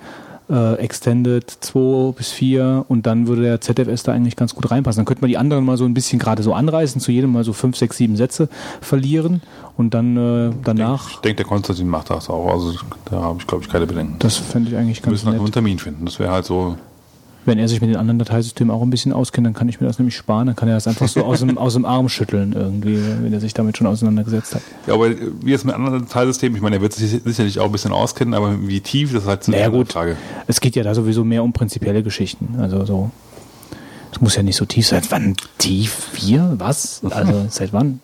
äh, 0.49 0.75
Extended 0.75 1.49
2 1.49 2.13
bis 2.13 2.31
4 2.31 2.85
und 2.87 3.05
dann 3.05 3.27
würde 3.27 3.41
der 3.43 3.61
ZFS 3.61 4.03
da 4.03 4.13
eigentlich 4.13 4.35
ganz 4.35 4.55
gut 4.55 4.69
reinpassen. 4.69 4.99
Dann 4.99 5.05
könnte 5.05 5.21
man 5.21 5.29
die 5.29 5.37
anderen 5.37 5.65
mal 5.65 5.77
so 5.77 5.85
ein 5.85 5.93
bisschen 5.93 6.19
gerade 6.19 6.43
so 6.43 6.53
anreißen, 6.53 7.01
zu 7.01 7.11
jedem 7.11 7.31
mal 7.31 7.43
so 7.43 7.53
5, 7.53 7.75
6, 7.77 7.97
7 7.97 8.15
Sätze 8.15 8.49
verlieren 8.81 9.41
und 9.77 9.93
dann 9.93 10.17
äh, 10.17 10.49
Ich 10.49 10.55
danach, 10.63 11.21
denke, 11.21 11.37
der 11.37 11.45
Konstantin 11.45 11.87
macht 11.87 12.09
das 12.09 12.29
auch, 12.29 12.51
also 12.51 12.73
da 13.05 13.21
habe 13.21 13.39
ich, 13.39 13.47
glaube 13.47 13.63
ich, 13.63 13.69
keine 13.69 13.87
Bedenken. 13.87 14.15
das 14.19 14.37
fände 14.37 14.71
ich 14.71 14.77
eigentlich 14.77 14.99
Wir 14.99 15.05
ganz 15.05 15.11
müssen 15.13 15.27
halt 15.27 15.37
nur 15.37 15.45
einen. 15.45 15.53
Termin 15.53 15.79
finden. 15.79 16.05
Das 16.05 16.19
wäre 16.19 16.31
halt 16.31 16.45
so. 16.45 16.75
Wenn 17.45 17.59
er 17.59 17.67
sich 17.67 17.79
mit 17.79 17.89
den 17.89 17.97
anderen 17.97 18.17
Dateisystemen 18.17 18.73
auch 18.73 18.81
ein 18.81 18.89
bisschen 18.89 19.13
auskennt, 19.13 19.45
dann 19.45 19.53
kann 19.53 19.69
ich 19.69 19.79
mir 19.79 19.87
das 19.87 19.99
nämlich 19.99 20.15
sparen. 20.15 20.47
Dann 20.47 20.55
kann 20.55 20.67
er 20.67 20.75
das 20.75 20.87
einfach 20.87 21.07
so 21.07 21.23
aus 21.23 21.39
dem, 21.39 21.57
aus 21.59 21.73
dem 21.73 21.85
Arm 21.85 22.09
schütteln 22.09 22.53
irgendwie, 22.53 22.99
wenn 23.21 23.31
er 23.31 23.39
sich 23.39 23.53
damit 23.53 23.77
schon 23.77 23.85
auseinandergesetzt 23.87 24.55
hat. 24.55 24.61
Ja, 24.87 24.95
aber 24.95 25.11
wie 25.41 25.53
es 25.53 25.63
mit 25.63 25.75
anderen 25.75 26.01
Dateisystemen, 26.01 26.55
ich 26.55 26.61
meine, 26.61 26.77
er 26.77 26.81
wird 26.81 26.93
sich 26.93 27.21
sicherlich 27.23 27.59
auch 27.59 27.65
ein 27.65 27.71
bisschen 27.71 27.91
auskennen, 27.91 28.33
aber 28.33 28.67
wie 28.67 28.81
tief, 28.81 29.13
das 29.13 29.23
ist 29.23 29.29
halt 29.29 29.43
so 29.43 29.51
Naja, 29.51 29.65
eine 29.65 29.73
gut. 29.77 29.93
Frage. 29.93 30.17
Es 30.47 30.59
geht 30.59 30.75
ja 30.75 30.83
da 30.83 30.95
sowieso 30.95 31.23
mehr 31.23 31.43
um 31.43 31.53
prinzipielle 31.53 32.01
Geschichten. 32.01 32.55
Also 32.59 32.85
so. 32.85 33.11
Es 34.11 34.21
muss 34.21 34.35
ja 34.35 34.43
nicht 34.43 34.55
so 34.55 34.65
tief 34.65 34.87
sein. 34.87 35.03
Wann 35.09 35.35
tief? 35.57 36.07
Wir? 36.13 36.55
Was? 36.57 37.01
Also 37.09 37.45
seit 37.49 37.73
wann? 37.73 37.99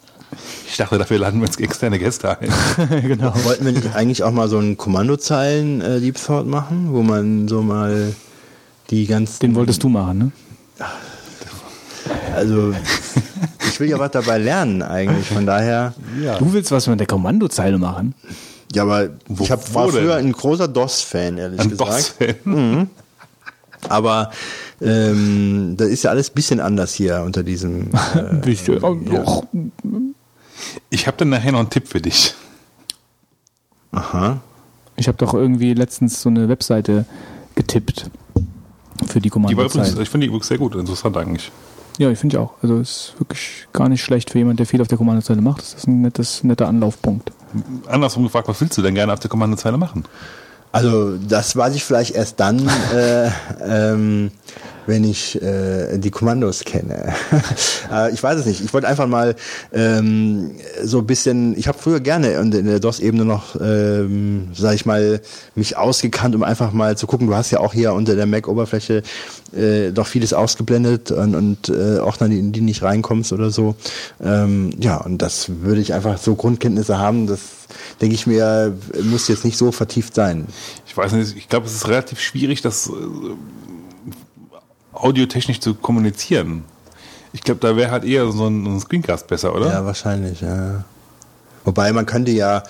Ich 0.70 0.78
dachte, 0.78 0.98
dafür 0.98 1.20
laden 1.20 1.42
wir 1.42 1.48
uns 1.48 1.58
externe 1.58 2.00
Gäste 2.00 2.38
ein. 2.40 2.50
genau. 3.02 3.34
Wollten 3.44 3.66
wir 3.66 3.72
nicht 3.72 3.96
eigentlich 3.96 4.24
auch 4.24 4.32
mal 4.32 4.48
so 4.48 4.58
einen 4.58 4.78
Kommandozeilen 4.78 5.82
äh, 5.82 6.12
Thought 6.12 6.48
machen, 6.48 6.94
wo 6.94 7.02
man 7.02 7.48
so 7.48 7.62
mal 7.62 8.14
die 8.92 9.08
ganzen. 9.08 9.40
Den 9.40 9.56
wolltest 9.56 9.82
du 9.84 9.90
machen, 9.90 10.18
ne? 10.18 10.32
Also 12.36 12.74
ich 13.68 13.80
will 13.80 13.90
ja 13.90 14.00
was 14.00 14.12
dabei 14.12 14.38
lernen 14.38 14.82
eigentlich. 14.82 15.28
Von 15.28 15.46
daher. 15.46 15.94
Du 16.40 16.54
willst 16.54 16.72
was 16.72 16.88
mit 16.88 17.00
der 17.00 17.08
Kommandozeile 17.08 17.78
machen? 17.78 18.16
Ja, 18.74 18.84
aber 18.84 19.10
Wo- 19.28 19.44
ich 19.44 19.52
hab, 19.52 19.74
war 19.74 19.86
denn? 19.92 19.94
früher 20.02 20.16
ein 20.16 20.32
großer 20.32 20.68
DOS-Fan, 20.68 21.38
ehrlich 21.38 21.60
Ein 21.60 21.70
gesagt. 21.72 22.16
Boss-Fan. 22.20 22.90
Aber 23.90 24.32
ähm, 24.80 25.76
das 25.78 25.90
ist 25.90 26.04
ja 26.04 26.12
alles 26.12 26.30
ein 26.30 26.34
bisschen 26.36 26.60
anders 26.60 26.94
hier 26.94 27.22
unter 27.26 27.44
diesem. 27.44 27.90
Äh, 28.16 28.36
Bisschen. 28.36 28.84
Och, 28.84 29.44
Ich 30.90 31.08
habe 31.08 31.18
dann 31.18 31.30
nachher 31.30 31.52
noch 31.52 31.60
einen 31.60 31.70
Tipp 31.70 31.88
für 31.88 32.00
dich. 32.02 32.34
aha. 33.92 34.40
Ich 34.96 35.08
habe 35.08 35.18
doch 35.18 35.34
irgendwie 35.34 35.74
letztens 35.74 36.22
so 36.22 36.30
eine 36.30 36.48
Webseite 36.48 37.06
getippt 37.56 38.10
für 39.08 39.20
die 39.20 39.30
Die 39.30 39.36
war 39.36 39.50
übrigens, 39.50 39.72
Kommandozeile. 39.74 40.04
ich 40.04 40.10
finde 40.10 40.26
die 40.26 40.28
übrigens 40.30 40.48
sehr 40.48 40.58
gut, 40.58 40.76
interessant 40.76 41.18
eigentlich. 41.18 41.52
Ja, 41.98 42.10
ich 42.10 42.20
finde 42.20 42.36
ich 42.36 42.40
auch. 42.42 42.54
Also 42.62 42.78
ist 42.80 43.14
wirklich 43.18 43.68
gar 43.74 43.90
nicht 43.90 44.02
schlecht 44.02 44.32
für 44.32 44.38
jemand, 44.38 44.60
der 44.60 44.66
viel 44.66 44.82
auf 44.82 44.88
der 44.88 44.98
Kommandozeile 44.98 45.42
macht. 45.42 45.62
Das 45.62 45.74
ist 45.74 45.88
ein 45.88 46.02
nettes, 46.02 46.44
netter 46.44 46.68
Anlaufpunkt. 46.68 47.32
Andersrum 47.88 48.24
gefragt, 48.24 48.48
was 48.48 48.62
willst 48.62 48.78
du 48.78 48.82
denn 48.82 48.96
gerne 48.96 49.14
auf 49.14 49.20
der 49.20 49.30
Kommandozeile 49.30 49.78
machen? 49.78 50.06
Also 50.72 51.18
das 51.18 51.56
weiß 51.56 51.76
ich 51.76 51.84
vielleicht 51.84 52.16
erst 52.16 52.40
dann, 52.40 52.70
äh, 52.96 53.30
ähm, 53.62 54.32
wenn 54.92 55.06
ich 55.06 55.42
äh, 55.42 55.98
die 55.98 56.12
Kommandos 56.12 56.66
kenne. 56.66 57.14
äh, 57.92 58.14
ich 58.14 58.22
weiß 58.22 58.40
es 58.40 58.46
nicht. 58.46 58.62
Ich 58.62 58.74
wollte 58.74 58.90
einfach 58.90 59.08
mal 59.08 59.36
ähm, 59.72 60.52
so 60.84 61.00
ein 61.00 61.08
bisschen. 61.08 61.58
Ich 61.58 61.70
habe 61.70 61.78
früher 61.78 62.02
gerne 62.02 62.34
in 62.34 62.52
der 62.52 62.80
DOS-Ebene 62.82 63.24
noch, 63.24 63.56
ähm, 63.62 64.50
sag 64.54 64.76
ich 64.76 64.86
mal, 64.86 65.22
mich 65.56 65.78
ausgekannt, 65.78 66.36
um 66.36 66.44
einfach 66.44 66.74
mal 66.74 66.98
zu 66.98 67.08
gucken. 67.08 67.28
Du 67.28 67.36
hast 67.36 67.52
ja 67.52 67.62
auch 67.62 67.74
hier 67.74 67.94
unter 67.94 68.18
der 68.18 68.26
Mac-Oberfläche 68.26 69.02
äh, 69.56 69.92
doch 69.92 70.08
vieles 70.08 70.34
ausgeblendet 70.34 71.12
und, 71.12 71.36
und 71.36 71.70
äh, 71.70 72.00
auch 72.00 72.18
dann 72.18 72.34
in 72.34 72.52
die 72.52 72.60
nicht 72.60 72.84
reinkommst 72.84 73.32
oder 73.32 73.50
so. 73.50 73.76
Ähm, 74.22 74.72
ja, 74.78 74.98
und 74.98 75.22
das 75.22 75.62
würde 75.62 75.80
ich 75.80 75.94
einfach 75.94 76.18
so 76.18 76.36
Grundkenntnisse 76.36 76.98
haben. 76.98 77.28
Das 77.28 77.40
denke 78.02 78.16
ich 78.16 78.28
mir, 78.28 78.76
muss 79.04 79.30
jetzt 79.30 79.46
nicht 79.46 79.58
so 79.58 79.72
vertieft 79.72 80.16
sein. 80.16 80.48
Ich 80.86 80.98
weiß 80.98 81.14
nicht, 81.14 81.38
ich 81.38 81.48
glaube, 81.48 81.68
es 81.68 81.76
ist 81.76 81.88
relativ 81.88 82.20
schwierig, 82.20 82.62
das 82.62 82.88
äh, 82.88 82.92
audiotechnisch 85.02 85.60
zu 85.60 85.74
kommunizieren. 85.74 86.64
Ich 87.34 87.42
glaube, 87.42 87.60
da 87.62 87.76
wäre 87.76 87.92
halt 87.92 88.04
eher 88.04 88.30
so 88.32 88.48
ein, 88.48 88.80
Screencast 88.80 89.28
besser, 89.28 89.56
oder? 89.56 89.68
Ja, 89.68 89.86
wahrscheinlich, 89.86 90.42
ja. 90.42 90.84
Wobei 91.64 91.94
man 91.94 92.06
könnte 92.06 92.32
ja, 92.32 92.64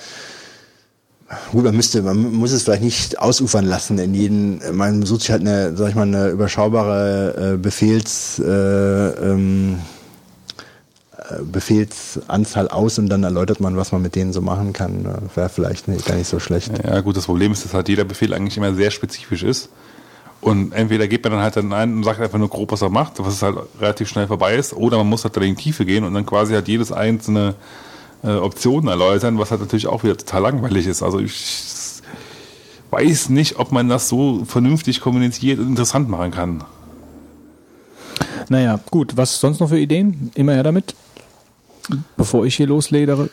gut, 1.52 1.64
man 1.64 1.76
müsste, 1.76 2.02
man 2.02 2.34
muss 2.34 2.52
es 2.52 2.64
vielleicht 2.64 2.84
nicht 2.84 3.20
ausufern 3.20 3.66
lassen 3.66 3.98
in 3.98 4.14
jeden, 4.14 4.62
man 4.76 5.04
sucht 5.04 5.22
sich 5.22 5.32
halt 5.32 5.42
eine, 5.42 5.76
sag 5.76 5.90
ich 5.90 5.96
mal, 5.96 6.04
eine 6.04 6.30
überschaubare 6.30 7.54
äh, 7.54 7.58
Befehls, 7.58 8.38
äh, 8.40 8.44
ähm, 8.52 9.80
äh, 11.18 11.42
Befehlsanzahl 11.42 12.68
aus 12.68 13.00
und 13.00 13.08
dann 13.08 13.24
erläutert 13.24 13.62
man, 13.62 13.78
was 13.78 13.92
man 13.92 14.02
mit 14.02 14.16
denen 14.16 14.34
so 14.34 14.42
machen 14.42 14.74
kann. 14.74 15.06
Wäre 15.34 15.50
vielleicht 15.50 15.88
nicht, 15.88 16.06
gar 16.06 16.16
nicht 16.16 16.28
so 16.28 16.40
schlecht. 16.40 16.72
Ja, 16.84 17.00
gut, 17.02 17.18
das 17.18 17.26
Problem 17.26 17.52
ist, 17.52 17.66
dass 17.66 17.74
halt 17.74 17.90
jeder 17.90 18.04
Befehl 18.04 18.34
eigentlich 18.34 18.58
immer 18.58 18.76
sehr 18.76 18.92
spezifisch 18.92 19.44
ist. 19.44 19.70
Und 20.42 20.74
entweder 20.74 21.08
geht 21.08 21.24
man 21.24 21.34
dann 21.34 21.42
halt 21.42 21.56
dann 21.56 21.72
ein 21.72 21.94
und 21.94 22.04
sagt 22.04 22.20
einfach 22.20 22.40
nur 22.40 22.50
grob, 22.50 22.72
was 22.72 22.82
er 22.82 22.90
macht, 22.90 23.14
was 23.20 23.44
halt 23.44 23.58
relativ 23.80 24.10
schnell 24.10 24.26
vorbei 24.26 24.56
ist, 24.56 24.74
oder 24.74 24.98
man 24.98 25.08
muss 25.08 25.24
halt 25.24 25.38
dann 25.38 25.44
in 25.44 25.56
die 25.56 25.62
Tiefe 25.62 25.86
gehen 25.86 26.04
und 26.04 26.14
dann 26.16 26.26
quasi 26.26 26.54
halt 26.54 26.68
jedes 26.68 26.92
einzelne 26.92 27.54
äh, 28.24 28.32
Option 28.32 28.88
erläutern, 28.88 29.38
was 29.38 29.52
halt 29.52 29.62
natürlich 29.62 29.86
auch 29.86 30.04
wieder 30.04 30.18
total 30.18 30.42
langweilig 30.42 30.88
ist. 30.88 31.04
Also 31.04 31.20
ich 31.20 32.02
weiß 32.90 33.30
nicht, 33.30 33.58
ob 33.60 33.72
man 33.72 33.88
das 33.88 34.10
so 34.10 34.44
vernünftig 34.46 35.00
kommuniziert 35.00 35.60
und 35.60 35.68
interessant 35.68 36.10
machen 36.10 36.32
kann. 36.32 36.64
Naja, 38.50 38.80
gut. 38.90 39.16
Was 39.16 39.40
sonst 39.40 39.60
noch 39.60 39.70
für 39.70 39.80
Ideen? 39.80 40.32
Immer 40.36 40.54
her 40.54 40.64
damit. 40.64 40.96
Bevor 42.18 42.46
ich 42.46 42.56
hier 42.56 42.68
losledere. 42.68 43.30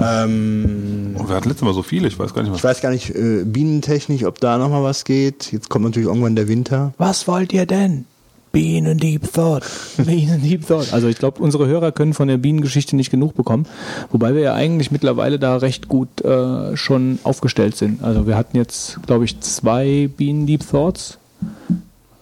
Ähm, 0.00 1.14
Und 1.18 1.28
wir 1.28 1.36
hatten 1.36 1.48
letztes 1.48 1.64
Mal 1.64 1.74
so 1.74 1.82
viele, 1.82 2.08
ich 2.08 2.18
weiß 2.18 2.34
gar 2.34 2.42
nicht 2.42 2.54
ich 2.54 2.62
mehr. 2.62 2.70
weiß 2.70 2.80
gar 2.80 2.90
nicht, 2.90 3.14
äh, 3.14 3.44
bienentechnisch, 3.44 4.24
ob 4.24 4.40
da 4.40 4.58
nochmal 4.58 4.82
was 4.82 5.04
geht. 5.04 5.52
Jetzt 5.52 5.68
kommt 5.68 5.84
natürlich 5.84 6.08
irgendwann 6.08 6.36
der 6.36 6.48
Winter. 6.48 6.92
Was 6.98 7.26
wollt 7.28 7.52
ihr 7.52 7.66
denn? 7.66 8.04
Bienen 8.52 8.96
Deep 8.98 9.30
Thought. 9.32 9.64
Bienen 9.98 10.42
Deep 10.42 10.66
Thought. 10.66 10.92
Also 10.92 11.06
ich 11.08 11.18
glaube, 11.18 11.42
unsere 11.42 11.66
Hörer 11.66 11.92
können 11.92 12.14
von 12.14 12.28
der 12.28 12.38
Bienengeschichte 12.38 12.96
nicht 12.96 13.10
genug 13.10 13.34
bekommen. 13.34 13.66
Wobei 14.10 14.34
wir 14.34 14.40
ja 14.40 14.54
eigentlich 14.54 14.90
mittlerweile 14.90 15.38
da 15.38 15.56
recht 15.58 15.88
gut 15.88 16.22
äh, 16.24 16.76
schon 16.76 17.18
aufgestellt 17.24 17.76
sind. 17.76 18.02
Also 18.02 18.26
wir 18.26 18.36
hatten 18.36 18.56
jetzt, 18.56 19.00
glaube 19.06 19.24
ich, 19.26 19.38
zwei 19.40 20.08
Bienen 20.16 20.46
Deep 20.46 20.64
Thoughts. 20.70 21.18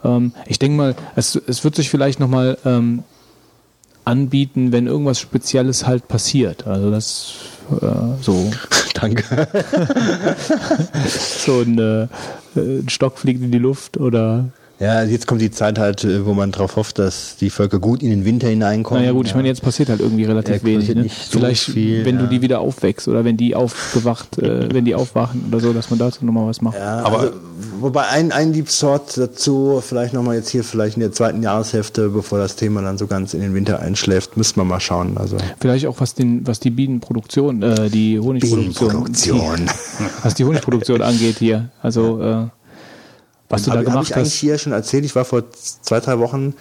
Ähm, 0.05 0.32
ich 0.47 0.59
denke 0.59 0.77
mal, 0.77 0.94
es, 1.15 1.36
es 1.36 1.62
wird 1.62 1.77
sich 1.77 1.90
vielleicht 1.90 2.19
nochmal 2.19 2.59
ähm, 2.65 3.05
anbieten, 4.07 4.73
wenn 4.73 4.87
irgendwas 4.87 5.20
Spezielles 5.20 5.87
halt 5.87 6.09
passiert. 6.09 6.66
Also 6.66 6.91
das 6.91 7.35
äh, 7.83 8.23
so, 8.23 8.51
Danke. 8.95 9.24
so 11.09 11.61
ein, 11.61 11.78
äh, 11.78 12.09
ein 12.57 12.89
Stock 12.89 13.19
fliegt 13.19 13.43
in 13.43 13.51
die 13.51 13.59
Luft 13.59 13.99
oder 13.99 14.47
Ja, 14.78 15.03
jetzt 15.05 15.27
kommt 15.27 15.40
die 15.40 15.51
Zeit 15.51 15.78
halt, 15.78 16.05
äh, 16.05 16.27
wo 16.27 16.35
man 16.35 16.53
darauf 16.53 16.77
hofft, 16.77 16.98
dass 16.98 17.36
die 17.36 17.48
Völker 17.48 17.78
gut 17.78 18.03
in 18.03 18.11
den 18.11 18.27
Winter 18.27 18.48
hineinkommen. 18.48 19.03
Naja 19.03 19.12
gut, 19.15 19.27
ich 19.27 19.35
meine, 19.35 19.48
jetzt 19.48 19.62
passiert 19.62 19.89
halt 19.89 20.01
irgendwie 20.01 20.24
relativ 20.24 20.57
Ja, 20.57 20.65
wenig. 20.65 20.89
Ne? 20.94 21.03
nicht 21.05 21.31
so 21.32 21.39
Vielleicht, 21.39 21.65
viel, 21.65 22.05
wenn 22.05 22.19
du 22.19 22.24
ja. 22.24 22.31
die 22.31 22.43
wieder 22.43 22.61
aufwächst 22.61 23.09
oder 23.09 23.24
wenn 23.24 23.39
die 23.39 23.55
aufgewacht, 23.55 24.39
äh, 24.39 24.69
wenn 24.74 24.85
die 24.85 24.94
aufwachen 24.94 25.44
oder 25.48 25.61
so, 25.61 25.73
dass 25.73 25.89
man 25.89 25.98
dazu 25.98 26.27
nochmal 26.27 26.47
was 26.47 26.61
macht. 26.61 26.77
Ja, 26.77 26.98
Aber- 27.05 27.20
also, 27.20 27.32
wobei 27.81 28.07
ein, 28.09 28.32
ein 28.32 28.53
Deep 28.53 28.69
dazu, 29.16 29.82
vielleicht 29.82 30.12
nochmal 30.12 30.36
jetzt 30.36 30.51
hier, 30.51 30.62
vielleicht 30.62 30.97
in 30.97 31.01
der 31.01 31.12
zweiten 31.12 31.43
Jahreshälfte, 31.43 32.11
bevor 32.11 32.39
das 32.39 32.57
Thema 32.57 32.82
dann 32.82 32.98
so 32.98 33.07
ganz 33.07 33.32
in 33.32 33.40
den 33.40 33.55
Winter 33.55 33.81
einschläft, 33.81 34.36
müssen 34.36 34.57
wir 34.57 34.65
mal 34.65 34.81
schauen. 34.81 35.16
Also 35.16 35.39
Vielleicht 35.59 35.86
auch 35.86 36.01
was 36.01 36.15
den, 36.15 36.47
was 36.47 36.61
die 36.61 36.70
Bienenproduktion, 36.70 37.62
äh, 37.62 37.89
die 37.89 38.20
Honigproduktion, 38.20 38.89
Bienenproduktion. 38.90 39.57
Die, 39.57 40.05
was 40.23 40.35
die 40.35 40.44
Honigproduktion 40.44 41.01
angeht 41.01 41.39
hier. 41.39 41.70
Also 41.81 42.20
äh, 42.20 42.47
was 43.48 43.62
du 43.62 43.70
da 43.70 43.77
Habe 43.77 43.86
hab 43.86 43.93
gemacht 43.93 44.10
ich 44.10 44.16
eigentlich 44.16 44.32
hast. 44.32 44.40
hier 44.40 44.59
schon 44.59 44.73
erzählt, 44.73 45.05
ich 45.05 45.14
war 45.14 45.24
vor 45.24 45.44
zwei, 45.52 46.01
drei 46.01 46.18
Wochen 46.18 46.55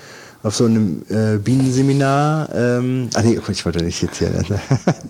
auf 0.45 0.55
so 0.55 0.65
einem 0.65 1.01
äh, 1.09 1.37
Bienenseminar. 1.39 2.49
Ähm, 2.53 3.09
ach 3.15 3.23
nee, 3.23 3.39
ich 3.49 3.65
wollte 3.65 3.83
nicht 3.83 4.03
jetzt 4.03 4.19
hier. 4.19 4.29
Ne? 4.29 4.43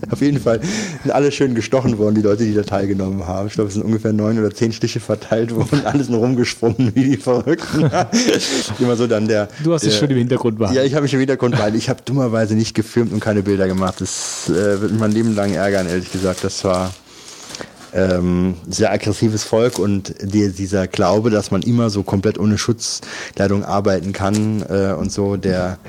auf 0.10 0.22
jeden 0.22 0.40
Fall 0.40 0.62
sind 1.04 1.12
alle 1.12 1.30
schön 1.30 1.56
gestochen 1.56 1.98
worden, 1.98 2.16
die 2.16 2.22
Leute, 2.22 2.46
die 2.46 2.54
da 2.54 2.64
teilgenommen 2.64 3.28
haben. 3.28 3.48
Ich 3.48 3.56
glaube, 3.56 3.68
es 3.68 3.74
sind 3.74 3.84
ungefähr 3.84 4.14
neun 4.14 4.40
oder 4.40 4.52
zehn 4.52 4.72
Stiche 4.72 5.02
verteilt 5.02 5.54
worden, 5.54 5.82
alles 5.86 6.08
nur 6.08 6.20
rumgesprungen 6.20 6.96
wie 6.96 7.04
die 7.04 7.18
Verrückten. 7.18 7.82
Immer 8.80 8.96
so 8.96 9.08
dann 9.08 9.28
der. 9.28 9.50
Du 9.62 9.74
hast 9.74 9.84
dich 9.84 9.92
der, 9.92 10.00
schon 10.00 10.10
im 10.10 10.18
Hintergrund 10.18 10.58
behalten. 10.58 10.78
Ja, 10.78 10.86
ich 10.86 10.94
habe 10.94 11.04
mich 11.04 11.14
im 11.14 11.20
Hintergrund, 11.20 11.60
weil 11.60 11.76
ich 11.76 11.90
habe 11.90 12.02
dummerweise 12.06 12.56
nicht 12.56 12.74
gefilmt 12.74 13.12
und 13.12 13.20
keine 13.20 13.44
Bilder 13.44 13.68
gemacht. 13.68 14.00
Das 14.00 14.50
äh, 14.50 14.80
wird 14.82 14.92
mich 14.92 15.02
mein 15.02 15.12
Leben 15.12 15.36
lang 15.36 15.54
ärgern, 15.54 15.88
ehrlich 15.90 16.14
gesagt. 16.14 16.46
Das 16.46 16.64
war 16.64 16.94
ähm, 17.96 18.56
sehr 18.70 18.92
aggressives 18.92 19.44
Volk 19.44 19.80
und 19.80 20.14
die, 20.22 20.52
dieser 20.52 20.88
Glaube, 20.88 21.30
dass 21.30 21.50
man 21.50 21.62
immer 21.62 21.90
so 21.90 22.04
komplett 22.04 22.38
ohne 22.38 22.58
Schutzkleidung 22.58 23.64
arbeiten 23.64 24.14
kann 24.14 24.64
äh, 24.70 24.94
und 24.94 25.12
so, 25.12 25.38
der 25.38 25.80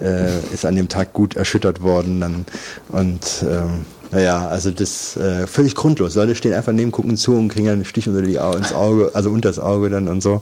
äh, 0.00 0.38
ist 0.52 0.64
an 0.64 0.74
dem 0.74 0.88
Tag 0.88 1.12
gut 1.12 1.36
erschüttert 1.36 1.82
worden. 1.82 2.20
Dann, 2.20 2.46
und 2.88 3.44
ähm, 3.48 3.84
naja, 4.12 4.48
also 4.48 4.70
das 4.70 5.16
äh, 5.16 5.46
völlig 5.46 5.74
grundlos. 5.74 6.14
Leute 6.14 6.34
stehen 6.34 6.52
einfach 6.52 6.72
neben, 6.72 6.90
gucken 6.90 7.16
zu 7.16 7.34
und 7.34 7.48
kriegen 7.48 7.68
einen 7.68 7.84
Stich 7.84 8.08
unter 8.08 8.22
die 8.22 8.36
ins 8.36 8.72
Auge, 8.72 9.10
also 9.14 9.30
unter 9.30 9.48
das 9.48 9.58
Auge 9.58 9.90
dann 9.90 10.08
und 10.08 10.22
so. 10.22 10.40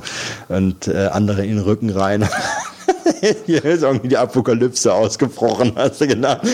Und 0.49 0.89
äh, 0.89 1.09
andere 1.13 1.45
in 1.45 1.57
den 1.57 1.65
Rücken 1.65 1.91
rein. 1.91 2.29
Hier 3.47 3.65
ist 3.65 3.83
irgendwie 3.83 4.09
die 4.09 4.17
Apokalypse 4.17 4.93
ausgebrochen, 4.93 5.73
hast 5.77 6.01
du 6.01 6.07
gedacht. 6.07 6.47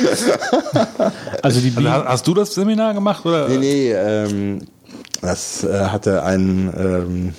Also 1.42 1.60
die 1.60 1.72
Also, 1.76 1.88
hast, 1.88 2.04
hast 2.04 2.26
du 2.26 2.34
das 2.34 2.54
Seminar 2.54 2.94
gemacht? 2.94 3.24
Oder? 3.24 3.48
Nee, 3.48 3.58
nee, 3.58 3.92
ähm, 3.92 4.58
das 5.20 5.64
äh, 5.64 5.86
hatte 5.86 6.22
ein 6.22 6.72
ähm, 6.76 7.34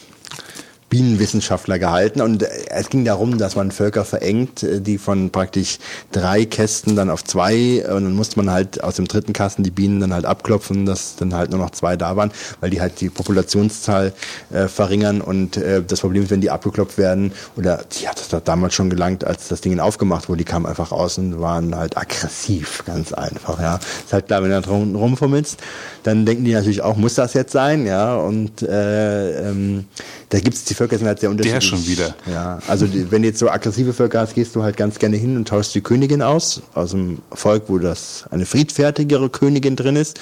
Bienenwissenschaftler 0.96 1.78
gehalten. 1.78 2.22
Und 2.22 2.44
äh, 2.44 2.48
es 2.70 2.90
ging 2.90 3.04
darum, 3.04 3.38
dass 3.38 3.58
man 3.58 3.72
Völker 3.72 4.06
verengt, 4.06 4.64
äh, 4.64 4.80
die 4.80 4.98
von 4.98 5.30
praktisch 5.30 5.78
drei 6.14 6.46
Kästen 6.46 6.96
dann 6.96 7.10
auf 7.10 7.22
zwei 7.26 7.54
äh, 7.56 7.92
und 7.92 8.06
dann 8.06 8.14
musste 8.14 8.38
man 8.38 8.50
halt 8.50 8.82
aus 8.82 8.96
dem 8.96 9.06
dritten 9.06 9.34
Kasten 9.34 9.64
die 9.64 9.72
Bienen 9.72 10.00
dann 10.00 10.14
halt 10.14 10.24
abklopfen, 10.24 10.86
dass 10.86 11.18
dann 11.18 11.34
halt 11.34 11.52
nur 11.52 11.60
noch 11.60 11.72
zwei 11.72 11.98
da 11.98 12.16
waren, 12.16 12.32
weil 12.62 12.70
die 12.70 12.80
halt 12.80 13.02
die 13.02 13.10
Populationszahl 13.10 14.14
äh, 14.54 14.70
verringern. 14.70 15.20
Und 15.20 15.58
äh, 15.58 15.84
das 15.86 16.00
Problem 16.00 16.24
ist, 16.24 16.30
wenn 16.30 16.40
die 16.40 16.50
abgeklopft 16.50 16.98
werden 16.98 17.34
oder 17.58 17.84
die 18.00 18.08
hat 18.08 18.18
das 18.32 18.44
damals 18.46 18.74
schon 18.74 18.90
gelangt, 18.90 19.26
als 19.26 19.50
das 19.50 19.60
Ding 19.60 19.78
aufgemacht 19.80 20.30
wurde, 20.30 20.38
die 20.38 20.46
kamen 20.46 20.66
einfach 20.66 20.94
aus 20.94 21.18
und 21.18 21.42
waren 21.42 21.76
halt 21.76 21.98
aggressiv, 21.98 22.84
ganz 22.86 23.12
einfach, 23.12 23.60
ja. 23.60 23.76
Ist 24.06 24.14
halt 24.14 24.28
klar, 24.28 24.42
wenn 24.42 24.50
du 24.50 24.56
da 24.56 24.62
drum 24.62 24.96
rumfummelst, 24.96 25.58
dann 26.04 26.26
denken 26.26 26.46
die 26.46 26.54
natürlich 26.54 26.82
auch, 26.82 26.96
muss 26.96 27.16
das 27.16 27.34
jetzt 27.34 27.52
sein, 27.52 27.86
ja, 27.86 28.16
und 28.16 28.62
äh, 28.62 29.50
ähm, 29.50 29.86
Da 30.30 30.40
gibt 30.40 30.56
es 30.56 30.64
die 30.66 30.74
Völker 30.74 30.85
sind 30.90 31.07
halt 31.07 31.20
sehr 31.20 31.30
unterschiedlich. 31.30 31.64
schon 31.64 31.86
wieder. 31.88 32.16
Ja, 32.32 32.60
also 32.68 32.88
die, 32.88 33.12
wenn 33.12 33.22
du 33.22 33.28
jetzt 33.28 33.40
so 33.40 33.49
aggressive 33.49 33.94
Völker 33.94 34.20
hast, 34.20 34.36
gehst 34.36 34.56
du 34.56 34.64
halt 34.64 34.78
ganz 34.78 34.99
gerne 34.99 35.18
hin 35.18 35.36
und 35.36 35.48
tauschst 35.48 35.74
die 35.76 35.82
Königin 35.82 36.22
aus, 36.22 36.62
aus 36.74 36.91
dem 36.91 37.20
Volk, 37.32 37.64
wo 37.68 37.78
das 37.78 38.26
eine 38.32 38.45
friedfertigere 38.45 39.30
Königin 39.30 39.76
drin 39.76 39.95
ist, 39.95 40.20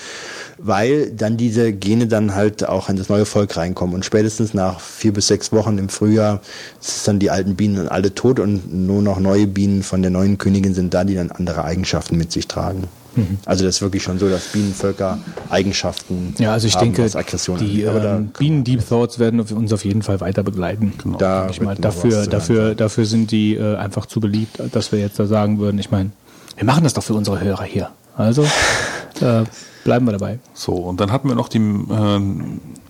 weil 0.57 1.11
dann 1.11 1.37
diese 1.37 1.73
Gene 1.73 2.07
dann 2.07 2.35
halt 2.35 2.67
auch 2.67 2.89
in 2.89 2.95
das 2.95 3.09
neue 3.09 3.25
Volk 3.25 3.57
reinkommen. 3.57 3.95
Und 3.95 4.05
spätestens 4.05 4.53
nach 4.53 4.79
vier 4.79 5.13
bis 5.13 5.27
sechs 5.27 5.51
Wochen 5.51 5.77
im 5.77 5.89
Frühjahr 5.89 6.41
ist 6.81 7.07
dann 7.07 7.19
die 7.19 7.29
alten 7.29 7.55
Bienen 7.55 7.87
alle 7.87 8.13
tot 8.15 8.39
und 8.39 8.73
nur 8.73 9.01
noch 9.01 9.19
neue 9.19 9.47
Bienen 9.47 9.83
von 9.83 10.01
der 10.01 10.11
neuen 10.11 10.37
Königin 10.37 10.73
sind 10.73 10.93
da, 10.93 11.03
die 11.03 11.15
dann 11.15 11.31
andere 11.31 11.63
Eigenschaften 11.63 12.17
mit 12.17 12.31
sich 12.31 12.47
tragen. 12.47 12.87
Mhm. 13.15 13.37
Also 13.45 13.65
das 13.65 13.75
ist 13.75 13.81
wirklich 13.81 14.03
schon 14.03 14.19
so, 14.19 14.29
dass 14.29 14.47
Bienenvölker 14.47 15.19
Eigenschaften 15.49 16.35
Ja, 16.39 16.53
also 16.53 16.67
ich 16.67 16.75
haben, 16.75 16.85
denke, 16.85 17.03
was 17.03 17.15
Aggression 17.15 17.59
die 17.59 17.83
ähm, 17.83 18.31
Bienen 18.37 18.63
Deep 18.63 18.87
Thoughts 18.87 19.19
werden 19.19 19.39
uns 19.39 19.73
auf 19.73 19.85
jeden 19.85 20.01
Fall 20.01 20.19
weiter 20.21 20.43
begleiten. 20.43 20.93
Genau. 21.01 21.17
Da 21.17 21.49
ich 21.49 21.61
mal. 21.61 21.75
Dafür, 21.75 22.27
dafür, 22.27 22.75
dafür 22.75 23.05
sind 23.05 23.31
die 23.31 23.55
äh, 23.55 23.75
einfach 23.75 24.05
zu 24.05 24.19
beliebt, 24.19 24.59
dass 24.71 24.91
wir 24.91 24.99
jetzt 24.99 25.19
da 25.19 25.25
sagen 25.25 25.59
würden, 25.59 25.79
ich 25.79 25.91
meine, 25.91 26.11
wir 26.55 26.65
machen 26.65 26.83
das 26.83 26.93
doch 26.93 27.03
für 27.03 27.13
unsere 27.13 27.39
Hörer 27.39 27.63
hier. 27.63 27.89
Also 28.15 28.43
äh, 29.21 29.43
bleiben 29.83 30.05
wir 30.05 30.13
dabei. 30.13 30.39
So, 30.53 30.73
und 30.73 30.99
dann 30.99 31.11
hatten 31.11 31.27
wir 31.27 31.35
noch 31.35 31.49
die, 31.49 31.59
äh, 31.59 32.21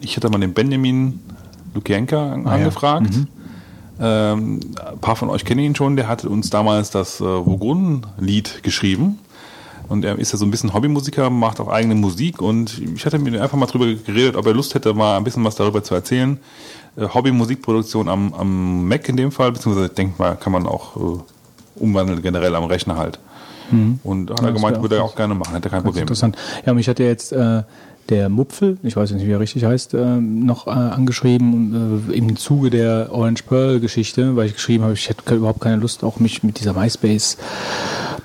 ich 0.02 0.16
hatte 0.16 0.30
mal 0.30 0.40
den 0.40 0.54
Benjamin 0.54 1.20
Lukienka 1.74 2.42
Ah, 2.46 2.52
angefragt. 2.52 3.16
Mhm. 3.16 3.28
Ähm, 4.00 4.60
ein 4.76 5.00
paar 5.00 5.16
von 5.16 5.30
euch 5.30 5.46
kennen 5.46 5.62
ihn 5.62 5.76
schon, 5.76 5.96
der 5.96 6.08
hatte 6.08 6.30
uns 6.30 6.50
damals 6.50 6.90
das 6.90 7.22
äh, 7.22 7.24
Wogun-Lied 7.24 8.64
geschrieben. 8.64 9.20
Und 9.90 10.06
er 10.06 10.18
ist 10.18 10.32
ja 10.32 10.38
so 10.38 10.46
ein 10.46 10.52
bisschen 10.52 10.74
Hobbymusiker, 10.74 11.30
macht 11.30 11.60
auch 11.60 11.68
eigene 11.68 11.96
Musik 11.96 12.42
und 12.42 12.82
ich 12.96 13.06
hatte 13.06 13.20
mit 13.20 13.34
ihm 13.34 13.42
einfach 13.42 13.58
mal 13.58 13.66
drüber 13.66 13.86
geredet, 13.86 14.36
ob 14.36 14.46
er 14.46 14.54
Lust 14.54 14.74
hätte, 14.76 14.94
mal 14.94 15.18
ein 15.18 15.24
bisschen 15.24 15.44
was 15.44 15.56
darüber 15.56 15.84
zu 15.84 15.94
erzählen. 15.94 16.40
Äh, 16.96 17.08
Hobbymusikproduktion 17.08 18.08
am, 18.08 18.34
am 18.34 18.88
Mac 18.88 19.08
in 19.10 19.18
dem 19.18 19.32
Fall, 19.32 19.52
beziehungsweise 19.52 19.88
ich 19.88 19.94
denke 19.94 20.16
mal, 20.18 20.36
kann 20.36 20.54
man 20.54 20.66
auch 20.68 20.96
äh, 20.96 21.20
umwandeln, 21.76 22.22
generell 22.22 22.56
am 22.56 22.66
Rechner 22.66 22.98
halt. 22.98 23.20
Und 24.04 24.30
hat 24.30 24.42
er 24.42 24.52
das 24.52 24.62
gemeint, 24.62 24.82
würde 24.82 24.98
er 24.98 25.04
auch 25.04 25.16
gerne 25.16 25.34
machen, 25.34 25.56
hätte 25.56 25.70
kein 25.70 25.84
Problem. 25.84 26.04
interessant. 26.04 26.38
Ja, 26.66 26.74
mich 26.74 26.88
hat 26.88 27.00
ja 27.00 27.06
jetzt 27.06 27.32
äh, 27.32 27.64
der 28.10 28.30
Mupfel, 28.30 28.78
ich 28.84 28.96
weiß 28.96 29.12
nicht, 29.12 29.26
wie 29.26 29.32
er 29.32 29.40
richtig 29.40 29.66
heißt, 29.66 29.94
äh, 29.94 30.18
noch 30.18 30.68
äh, 30.68 30.72
angeschrieben, 30.72 32.10
äh, 32.10 32.14
im 32.14 32.36
Zuge 32.36 32.70
der 32.70 33.10
Orange 33.12 33.44
Pearl 33.44 33.80
Geschichte, 33.80 34.36
weil 34.36 34.48
ich 34.48 34.56
geschrieben 34.56 34.84
habe, 34.84 34.94
ich 34.94 35.10
hätte 35.10 35.36
überhaupt 35.36 35.62
keine 35.62 35.78
Lust, 35.78 36.04
auch 36.04 36.20
mich 36.20 36.44
mit 36.44 36.60
dieser 36.60 36.74
MySpace 36.74 37.38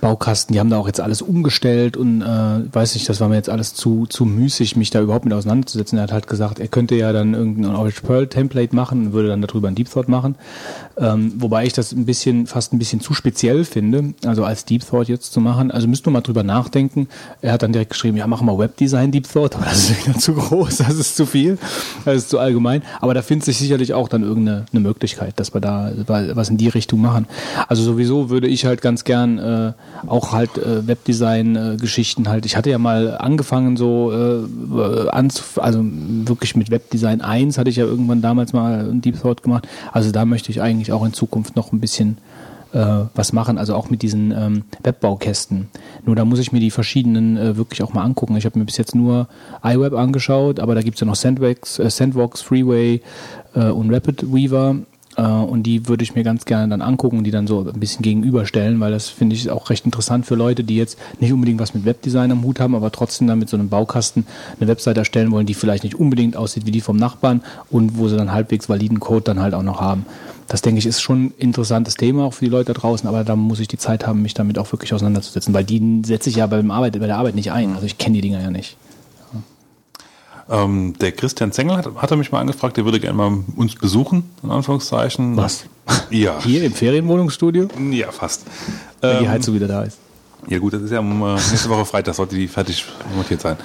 Baukasten, 0.00 0.52
die 0.52 0.60
haben 0.60 0.70
da 0.70 0.78
auch 0.78 0.86
jetzt 0.86 1.00
alles 1.00 1.22
umgestellt 1.22 1.96
und 1.96 2.22
äh, 2.22 2.24
weiß 2.72 2.94
nicht, 2.94 3.08
das 3.08 3.20
war 3.20 3.28
mir 3.28 3.36
jetzt 3.36 3.50
alles 3.50 3.74
zu, 3.74 4.06
zu 4.06 4.24
müßig, 4.24 4.76
mich 4.76 4.90
da 4.90 5.00
überhaupt 5.00 5.24
mit 5.24 5.34
auseinanderzusetzen. 5.34 5.98
Er 5.98 6.04
hat 6.04 6.12
halt 6.12 6.26
gesagt, 6.28 6.60
er 6.60 6.68
könnte 6.68 6.94
ja 6.94 7.12
dann 7.12 7.34
irgendein 7.34 7.74
Orange 7.74 8.02
Pearl 8.02 8.28
Template 8.28 8.74
machen 8.74 9.06
und 9.06 9.12
würde 9.12 9.28
dann 9.28 9.42
darüber 9.42 9.68
ein 9.68 9.74
Deep 9.74 9.90
Thought 9.90 10.08
machen. 10.08 10.36
Ähm, 11.00 11.32
wobei 11.36 11.66
ich 11.66 11.72
das 11.72 11.92
ein 11.92 12.06
bisschen, 12.06 12.46
fast 12.46 12.72
ein 12.72 12.78
bisschen 12.78 13.00
zu 13.00 13.14
speziell 13.14 13.64
finde, 13.64 14.14
also 14.24 14.44
als 14.44 14.64
Deep 14.64 14.86
Thought 14.86 15.08
jetzt 15.08 15.32
zu 15.32 15.40
machen. 15.40 15.70
Also 15.70 15.86
müsst 15.86 16.06
du 16.06 16.10
mal 16.10 16.20
drüber 16.20 16.42
nachdenken. 16.42 17.08
Er 17.40 17.52
hat 17.52 17.62
dann 17.62 17.72
direkt 17.72 17.90
geschrieben, 17.90 18.16
ja, 18.16 18.26
machen 18.26 18.46
wir 18.46 18.58
Webdesign 18.58 19.12
Deep 19.12 19.30
Thought, 19.30 19.56
aber 19.56 19.66
das 19.66 19.90
ist 19.90 20.06
wieder 20.06 20.18
zu 20.18 20.34
groß, 20.34 20.78
das 20.78 20.94
ist 20.94 21.16
zu 21.16 21.26
viel, 21.26 21.58
das 22.04 22.16
ist 22.16 22.30
zu 22.30 22.38
allgemein. 22.38 22.82
Aber 23.00 23.14
da 23.14 23.22
findet 23.22 23.44
sich 23.44 23.58
sicherlich 23.58 23.94
auch 23.94 24.08
dann 24.08 24.22
irgendeine 24.22 24.66
eine 24.72 24.80
Möglichkeit, 24.80 25.38
dass 25.38 25.54
wir 25.54 25.60
da 25.60 25.92
was 26.06 26.48
in 26.48 26.56
die 26.56 26.68
Richtung 26.68 27.00
machen. 27.00 27.26
Also 27.68 27.82
sowieso 27.82 28.30
würde 28.30 28.48
ich 28.48 28.64
halt 28.64 28.82
ganz 28.82 29.04
gern 29.04 29.38
äh, 29.38 29.72
auch 30.06 30.32
halt 30.32 30.58
äh, 30.58 30.86
Webdesign-Geschichten 30.86 32.28
halt. 32.28 32.46
Ich 32.46 32.56
hatte 32.56 32.70
ja 32.70 32.78
mal 32.78 33.16
angefangen 33.18 33.76
so 33.76 34.12
äh, 34.12 35.08
anzuf 35.10 35.58
also 35.58 35.80
wirklich 35.82 36.56
mit 36.56 36.70
Webdesign 36.70 37.20
1 37.20 37.58
hatte 37.58 37.70
ich 37.70 37.76
ja 37.76 37.84
irgendwann 37.84 38.22
damals 38.22 38.52
mal 38.52 38.88
ein 38.90 39.00
Deep 39.00 39.20
Thought 39.20 39.42
gemacht. 39.42 39.68
Also 39.92 40.10
da 40.10 40.24
möchte 40.24 40.50
ich 40.50 40.60
eigentlich 40.60 40.87
auch 40.92 41.04
in 41.04 41.12
Zukunft 41.12 41.56
noch 41.56 41.72
ein 41.72 41.80
bisschen 41.80 42.18
äh, 42.72 43.04
was 43.14 43.32
machen, 43.32 43.58
also 43.58 43.74
auch 43.74 43.90
mit 43.90 44.02
diesen 44.02 44.32
ähm, 44.32 44.64
Webbaukästen. 44.82 45.68
Nur 46.04 46.16
da 46.16 46.24
muss 46.24 46.38
ich 46.38 46.52
mir 46.52 46.60
die 46.60 46.70
verschiedenen 46.70 47.36
äh, 47.36 47.56
wirklich 47.56 47.82
auch 47.82 47.94
mal 47.94 48.02
angucken. 48.02 48.36
Ich 48.36 48.44
habe 48.44 48.58
mir 48.58 48.64
bis 48.64 48.76
jetzt 48.76 48.94
nur 48.94 49.28
iWeb 49.64 49.94
angeschaut, 49.94 50.60
aber 50.60 50.74
da 50.74 50.82
gibt's 50.82 51.00
ja 51.00 51.06
noch 51.06 51.16
Sandbox, 51.16 51.78
äh, 51.78 51.90
Sandbox 51.90 52.42
Freeway 52.42 53.00
äh, 53.54 53.68
und 53.68 53.92
Rapid 53.92 54.32
Weaver. 54.32 54.76
Äh, 55.16 55.22
und 55.22 55.64
die 55.64 55.88
würde 55.88 56.04
ich 56.04 56.14
mir 56.14 56.22
ganz 56.22 56.44
gerne 56.44 56.68
dann 56.68 56.82
angucken 56.82 57.18
und 57.18 57.24
die 57.24 57.30
dann 57.30 57.46
so 57.46 57.60
ein 57.60 57.80
bisschen 57.80 58.02
gegenüberstellen, 58.02 58.78
weil 58.80 58.92
das 58.92 59.08
finde 59.08 59.34
ich 59.34 59.50
auch 59.50 59.70
recht 59.70 59.84
interessant 59.84 60.26
für 60.26 60.36
Leute, 60.36 60.62
die 60.62 60.76
jetzt 60.76 60.98
nicht 61.20 61.32
unbedingt 61.32 61.60
was 61.60 61.74
mit 61.74 61.84
Webdesign 61.84 62.30
am 62.30 62.44
Hut 62.44 62.60
haben, 62.60 62.74
aber 62.74 62.92
trotzdem 62.92 63.26
dann 63.26 63.38
mit 63.38 63.48
so 63.48 63.56
einem 63.56 63.68
Baukasten 63.68 64.26
eine 64.60 64.68
Website 64.68 64.96
erstellen 64.96 65.32
wollen, 65.32 65.46
die 65.46 65.54
vielleicht 65.54 65.84
nicht 65.84 65.96
unbedingt 65.96 66.36
aussieht 66.36 66.66
wie 66.66 66.70
die 66.70 66.80
vom 66.80 66.96
Nachbarn 66.96 67.42
und 67.70 67.98
wo 67.98 68.08
sie 68.08 68.16
dann 68.16 68.32
halbwegs 68.32 68.68
validen 68.68 69.00
Code 69.00 69.22
dann 69.24 69.40
halt 69.40 69.54
auch 69.54 69.62
noch 69.62 69.80
haben. 69.80 70.06
Das 70.48 70.62
denke 70.62 70.78
ich 70.78 70.86
ist 70.86 71.00
schon 71.02 71.26
ein 71.26 71.34
interessantes 71.38 71.94
Thema 71.94 72.24
auch 72.24 72.32
für 72.34 72.46
die 72.46 72.50
Leute 72.50 72.72
da 72.72 72.80
draußen, 72.80 73.06
aber 73.08 73.22
da 73.22 73.36
muss 73.36 73.60
ich 73.60 73.68
die 73.68 73.76
Zeit 73.76 74.06
haben, 74.06 74.22
mich 74.22 74.32
damit 74.34 74.58
auch 74.58 74.72
wirklich 74.72 74.94
auseinanderzusetzen, 74.94 75.52
weil 75.52 75.64
die 75.64 76.02
setze 76.06 76.30
ich 76.30 76.36
ja 76.36 76.46
beim 76.46 76.70
Arbeit, 76.70 76.98
bei 76.98 77.06
der 77.06 77.18
Arbeit 77.18 77.34
nicht 77.34 77.52
ein. 77.52 77.74
Also 77.74 77.84
ich 77.84 77.98
kenne 77.98 78.14
die 78.14 78.22
Dinger 78.22 78.40
ja 78.40 78.50
nicht. 78.50 78.76
Ähm, 80.50 80.94
der 80.98 81.12
Christian 81.12 81.52
Zengel 81.52 81.76
hat, 81.76 81.94
hat 81.96 82.10
er 82.10 82.16
mich 82.16 82.32
mal 82.32 82.40
angefragt, 82.40 82.78
der 82.78 82.86
würde 82.86 82.98
gerne 83.00 83.16
mal 83.18 83.44
uns 83.56 83.74
besuchen, 83.74 84.24
in 84.42 84.50
Anführungszeichen. 84.50 85.36
Was? 85.36 85.64
Ja. 86.10 86.38
Hier 86.42 86.64
im 86.64 86.72
Ferienwohnungsstudio, 86.72 87.68
Ja, 87.90 88.10
fast. 88.10 88.44
wenn 89.02 89.18
die 89.18 89.24
Ähm, 89.24 89.30
Heizung 89.30 89.54
wieder 89.54 89.68
da 89.68 89.82
ist. 89.82 89.98
Ja 90.48 90.58
gut, 90.58 90.72
das 90.72 90.80
ist 90.82 90.90
ja 90.90 91.00
um, 91.00 91.20
äh, 91.22 91.34
nächste 91.34 91.68
Woche 91.68 91.84
Freitag, 91.84 92.14
sollte 92.14 92.34
die 92.36 92.48
fertig 92.48 92.86
montiert 93.14 93.42
sein. 93.42 93.56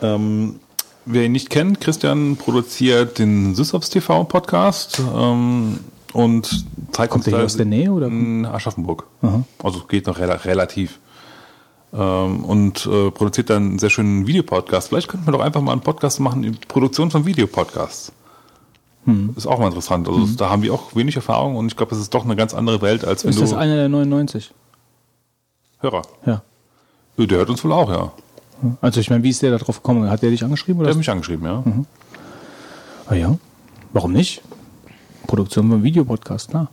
Ähm, 0.00 0.56
wer 1.04 1.24
ihn 1.24 1.32
nicht 1.32 1.50
kennt, 1.50 1.82
Christian 1.82 2.36
produziert 2.36 3.18
den 3.18 3.54
SysOps 3.54 3.90
TV 3.90 4.24
Podcast 4.24 5.02
ähm, 5.14 5.80
und 6.14 6.64
zeigt 6.92 7.12
Kommt 7.12 7.26
der 7.26 7.36
hier 7.36 7.44
aus 7.44 7.56
der 7.56 7.66
Nähe, 7.66 7.90
oder? 7.92 8.06
In 8.06 8.46
Aschaffenburg. 8.46 9.06
Also 9.62 9.80
geht 9.80 10.06
noch 10.06 10.18
rela 10.18 10.34
relativ. 10.34 11.00
Ähm, 11.92 12.44
und 12.44 12.86
äh, 12.86 13.10
produziert 13.10 13.50
dann 13.50 13.70
einen 13.70 13.78
sehr 13.78 13.90
schönen 13.90 14.26
Videopodcast. 14.26 14.88
Vielleicht 14.88 15.08
könnten 15.08 15.26
wir 15.26 15.32
doch 15.32 15.40
einfach 15.40 15.60
mal 15.60 15.72
einen 15.72 15.80
Podcast 15.80 16.20
machen, 16.20 16.42
die 16.42 16.50
Produktion 16.50 17.10
von 17.10 17.26
Videopodcasts. 17.26 18.12
Hm. 19.04 19.34
Ist 19.36 19.46
auch 19.46 19.58
mal 19.58 19.66
interessant. 19.66 20.08
Also 20.08 20.26
da 20.36 20.50
haben 20.50 20.62
wir 20.62 20.72
auch 20.72 20.96
wenig 20.96 21.16
Erfahrung 21.16 21.56
und 21.56 21.66
ich 21.66 21.76
glaube, 21.76 21.94
es 21.94 22.00
ist 22.00 22.14
doch 22.14 22.24
eine 22.24 22.36
ganz 22.36 22.54
andere 22.54 22.80
Welt, 22.80 23.04
als 23.04 23.24
wenn 23.24 23.30
Ist 23.30 23.42
das 23.42 23.52
einer 23.52 23.76
der 23.76 23.88
99? 23.88 24.52
Hörer. 25.80 26.02
Ja. 26.24 26.42
Der 27.18 27.38
hört 27.38 27.50
uns 27.50 27.62
wohl 27.62 27.72
auch, 27.72 27.90
ja. 27.90 28.12
Also 28.80 29.00
ich 29.00 29.10
meine, 29.10 29.22
wie 29.22 29.30
ist 29.30 29.42
der 29.42 29.50
da 29.50 29.58
drauf 29.58 29.82
gekommen? 29.82 30.08
Hat 30.10 30.22
der 30.22 30.30
dich 30.30 30.42
angeschrieben? 30.42 30.78
Der 30.78 30.86
Oder? 30.86 30.90
hat 30.92 30.98
mich 30.98 31.10
angeschrieben, 31.10 31.44
ja. 31.44 31.62
ah 33.06 33.14
ja. 33.14 33.36
Warum 33.92 34.12
nicht? 34.12 34.42
Produktion 35.26 35.70
von 35.70 35.82
Videopodcast, 35.82 36.50
klar. 36.50 36.70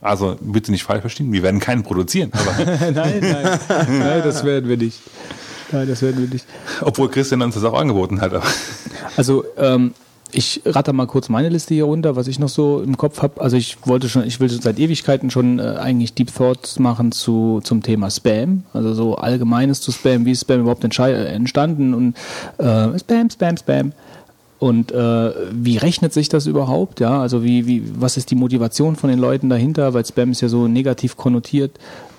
Also 0.00 0.36
bitte 0.40 0.72
nicht 0.72 0.82
falsch 0.82 1.02
verstehen, 1.02 1.32
wir 1.32 1.42
werden 1.42 1.60
keinen 1.60 1.84
produzieren. 1.84 2.32
Aber, 2.32 2.64
nein, 2.90 3.20
nein, 3.20 3.60
nein, 3.88 4.22
das 4.24 4.44
werden 4.44 4.68
wir 4.68 4.76
nicht. 4.76 5.00
Nein, 5.70 5.88
das 5.88 6.02
werden 6.02 6.20
wir 6.20 6.28
nicht. 6.28 6.44
obwohl 6.80 7.08
Christian 7.08 7.40
uns 7.40 7.54
das 7.54 7.64
auch 7.64 7.78
angeboten 7.78 8.20
hat. 8.20 8.32
Also 9.16 9.44
ähm, 9.56 9.94
ich 10.32 10.62
ratter 10.64 10.92
mal 10.92 11.06
kurz 11.06 11.28
meine 11.28 11.48
Liste 11.50 11.74
hier 11.74 11.84
runter, 11.84 12.16
was 12.16 12.26
ich 12.26 12.38
noch 12.38 12.48
so 12.48 12.82
im 12.82 12.96
Kopf 12.96 13.22
habe. 13.22 13.40
Also 13.40 13.56
ich 13.56 13.76
wollte 13.86 14.08
schon, 14.08 14.26
ich 14.26 14.40
will 14.40 14.50
schon 14.50 14.60
seit 14.60 14.78
Ewigkeiten 14.78 15.30
schon 15.30 15.58
äh, 15.58 15.76
eigentlich 15.78 16.14
Deep 16.14 16.34
Thoughts 16.34 16.78
machen 16.78 17.12
zu 17.12 17.60
zum 17.62 17.82
Thema 17.82 18.10
Spam, 18.10 18.64
also 18.72 18.94
so 18.94 19.16
allgemeines 19.16 19.80
zu 19.80 19.92
Spam, 19.92 20.24
wie 20.24 20.32
ist 20.32 20.42
Spam 20.42 20.60
überhaupt 20.60 20.84
entstanden 20.84 21.94
und 21.94 22.16
äh, 22.58 22.98
Spam, 22.98 23.30
Spam, 23.30 23.56
Spam. 23.56 23.92
Und 24.62 24.92
äh, 24.92 25.32
wie 25.50 25.76
rechnet 25.76 26.12
sich 26.12 26.28
das 26.28 26.46
überhaupt? 26.46 27.00
Ja, 27.00 27.20
also 27.20 27.42
wie, 27.42 27.66
wie, 27.66 27.82
was 27.96 28.16
ist 28.16 28.30
die 28.30 28.36
Motivation 28.36 28.94
von 28.94 29.10
den 29.10 29.18
Leuten 29.18 29.48
dahinter? 29.48 29.92
Weil 29.92 30.06
Spam 30.06 30.30
ist 30.30 30.40
ja 30.40 30.48
so 30.48 30.68
negativ 30.68 31.16
konnotiert, 31.16 31.72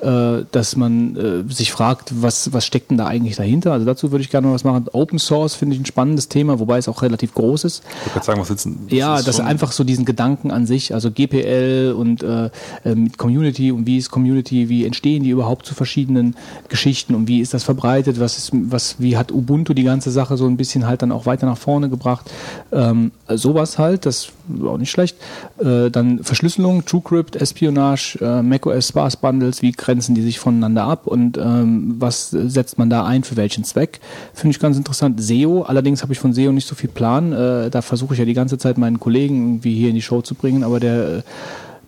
äh, 0.04 0.46
dass 0.52 0.76
man 0.76 1.16
äh, 1.48 1.54
sich 1.54 1.72
fragt, 1.72 2.12
was, 2.22 2.52
was 2.54 2.66
steckt 2.66 2.92
denn 2.92 2.98
da 2.98 3.06
eigentlich 3.08 3.36
dahinter? 3.38 3.72
Also 3.74 3.86
dazu 3.86 4.12
würde 4.12 4.22
ich 4.24 4.30
gerne 4.30 4.48
mal 4.48 4.54
was 4.54 4.64
machen. 4.64 4.86
Open 4.92 5.20
Source 5.20 5.56
finde 5.56 5.76
ich 5.76 5.82
ein 5.82 5.86
spannendes 5.86 6.28
Thema, 6.30 6.60
wobei 6.60 6.78
es 6.78 6.88
auch 6.88 7.02
relativ 7.02 7.34
groß 7.34 7.64
ist. 7.64 7.84
ich 8.06 8.14
wollte 8.14 8.26
sagen, 8.26 8.40
was 8.42 8.48
sitzen. 8.50 8.80
Ja, 8.90 9.18
das 9.18 9.28
ist 9.28 9.36
schon- 9.38 9.46
einfach 9.46 9.72
so 9.72 9.84
diesen 9.84 10.06
Gedanken 10.06 10.52
an 10.52 10.66
sich, 10.66 10.94
also 10.94 11.10
GPL 11.12 11.96
und 11.98 12.24
äh, 12.24 12.50
äh, 12.84 12.96
mit 12.96 13.18
Community 13.18 13.72
und 13.72 13.88
wie 13.88 13.98
ist 13.98 14.12
Community, 14.12 14.70
wie 14.70 14.86
entstehen 14.86 15.24
die 15.24 15.30
überhaupt 15.30 15.66
zu 15.66 15.74
verschiedenen 15.74 16.36
Geschichten 16.70 17.16
und 17.16 17.28
wie 17.28 17.40
ist 17.40 17.54
das 17.54 17.64
verbreitet, 17.64 18.20
was 18.20 18.38
ist, 18.38 18.52
was, 18.54 18.96
wie 19.00 19.18
hat 19.18 19.32
Ubuntu 19.32 19.74
die 19.74 19.84
ganze 19.84 20.12
Sache 20.12 20.38
so 20.38 20.46
ein 20.48 20.58
bisschen 20.58 20.86
halt 20.86 21.02
dann 21.02 21.12
auch 21.12 21.26
weiter 21.26 21.46
nach 21.46 21.58
vorne 21.58 21.90
gebracht. 21.90 22.30
Ähm, 22.72 23.12
sowas 23.30 23.78
halt, 23.80 24.06
das 24.06 24.26
ist 24.26 24.32
auch 24.66 24.78
nicht 24.78 24.92
schlecht. 24.92 25.16
Äh, 25.60 25.90
dann 25.90 26.24
Verschlüsselung, 26.24 26.86
TrueCrypt, 26.86 27.36
Espionage, 27.36 28.18
äh, 28.22 28.42
macOS 28.42 28.90
Sparse 28.90 29.18
Bundles, 29.22 29.62
wie 29.62 29.72
grenzen 29.94 30.16
die 30.16 30.24
sich 30.24 30.40
voneinander 30.40 30.86
ab 30.86 31.06
und 31.06 31.38
ähm, 31.38 31.96
was 32.00 32.32
setzt 32.32 32.80
man 32.80 32.90
da 32.90 33.06
ein 33.06 33.24
für 33.24 33.38
welchen 33.38 33.64
Zweck? 33.64 34.00
Finde 34.34 34.56
ich 34.56 34.60
ganz 34.60 34.76
interessant. 34.76 35.22
SEO, 35.22 35.62
allerdings 35.62 36.02
habe 36.02 36.14
ich 36.14 36.20
von 36.20 36.34
SEO 36.34 36.52
nicht 36.52 36.68
so 36.68 36.74
viel 36.74 36.90
Plan. 36.90 37.32
Äh, 37.32 37.70
da 37.70 37.84
versuche 37.84 38.16
ich 38.16 38.20
ja 38.20 38.26
die 38.26 38.34
ganze 38.34 38.58
Zeit 38.58 38.80
meinen 38.80 39.00
Kollegen 39.00 39.44
irgendwie 39.44 39.76
hier 39.76 39.90
in 39.90 39.96
die 39.96 40.02
Show 40.02 40.24
zu 40.24 40.34
bringen, 40.34 40.64
aber 40.64 40.80
der 40.80 41.18
äh, 41.18 41.22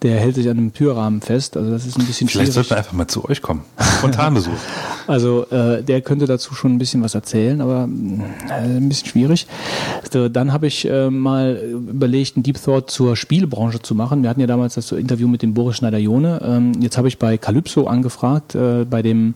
Der 0.02 0.20
hält 0.20 0.36
sich 0.36 0.50
an 0.50 0.58
einem 0.58 0.74
Türrahmen 0.74 1.22
fest. 1.22 1.56
Also 1.58 1.72
das 1.72 1.86
ist 1.86 1.98
ein 1.98 2.06
bisschen 2.06 2.28
Vielleicht 2.28 2.52
schwierig. 2.52 2.54
sollten 2.54 2.70
wir 2.72 2.78
einfach 2.78 2.94
mal 2.94 3.08
zu 3.08 3.26
euch 3.26 3.42
kommen. 3.42 3.62
Spontanbesuch. 3.98 4.52
Also 5.08 5.46
äh, 5.52 5.84
der 5.84 6.02
könnte 6.02 6.26
dazu 6.26 6.56
schon 6.56 6.74
ein 6.74 6.78
bisschen 6.80 7.04
was 7.04 7.14
erzählen, 7.14 7.62
aber 7.62 7.88
äh, 8.50 8.78
ein 8.78 8.90
bisschen 8.90 9.08
schwierig. 9.08 9.46
So, 10.12 10.30
dann 10.30 10.52
habe 10.52 10.66
ich 10.66 10.90
äh, 10.90 11.12
mal 11.12 11.62
überlegt, 11.72 12.36
einen 12.38 12.42
Deep 12.42 12.60
Thought 12.60 12.90
zur 12.90 13.16
Spielebranche 13.16 13.80
zu 13.84 13.94
machen. 13.94 14.24
Wir 14.24 14.32
hatten 14.32 14.42
ja 14.42 14.48
damals 14.48 14.74
das 14.74 14.92
Interview 14.94 15.28
mit 15.28 15.44
dem 15.44 15.54
Boris 15.54 15.78
Schneider-Jone. 15.78 16.42
Ähm, 16.44 16.72
jetzt 16.82 16.98
habe 16.98 17.08
ich 17.08 17.20
bei 17.20 17.38
Calypso 17.38 17.86
angefragt, 17.86 18.56
äh, 18.56 18.84
bei 18.90 19.04
dem 19.04 19.36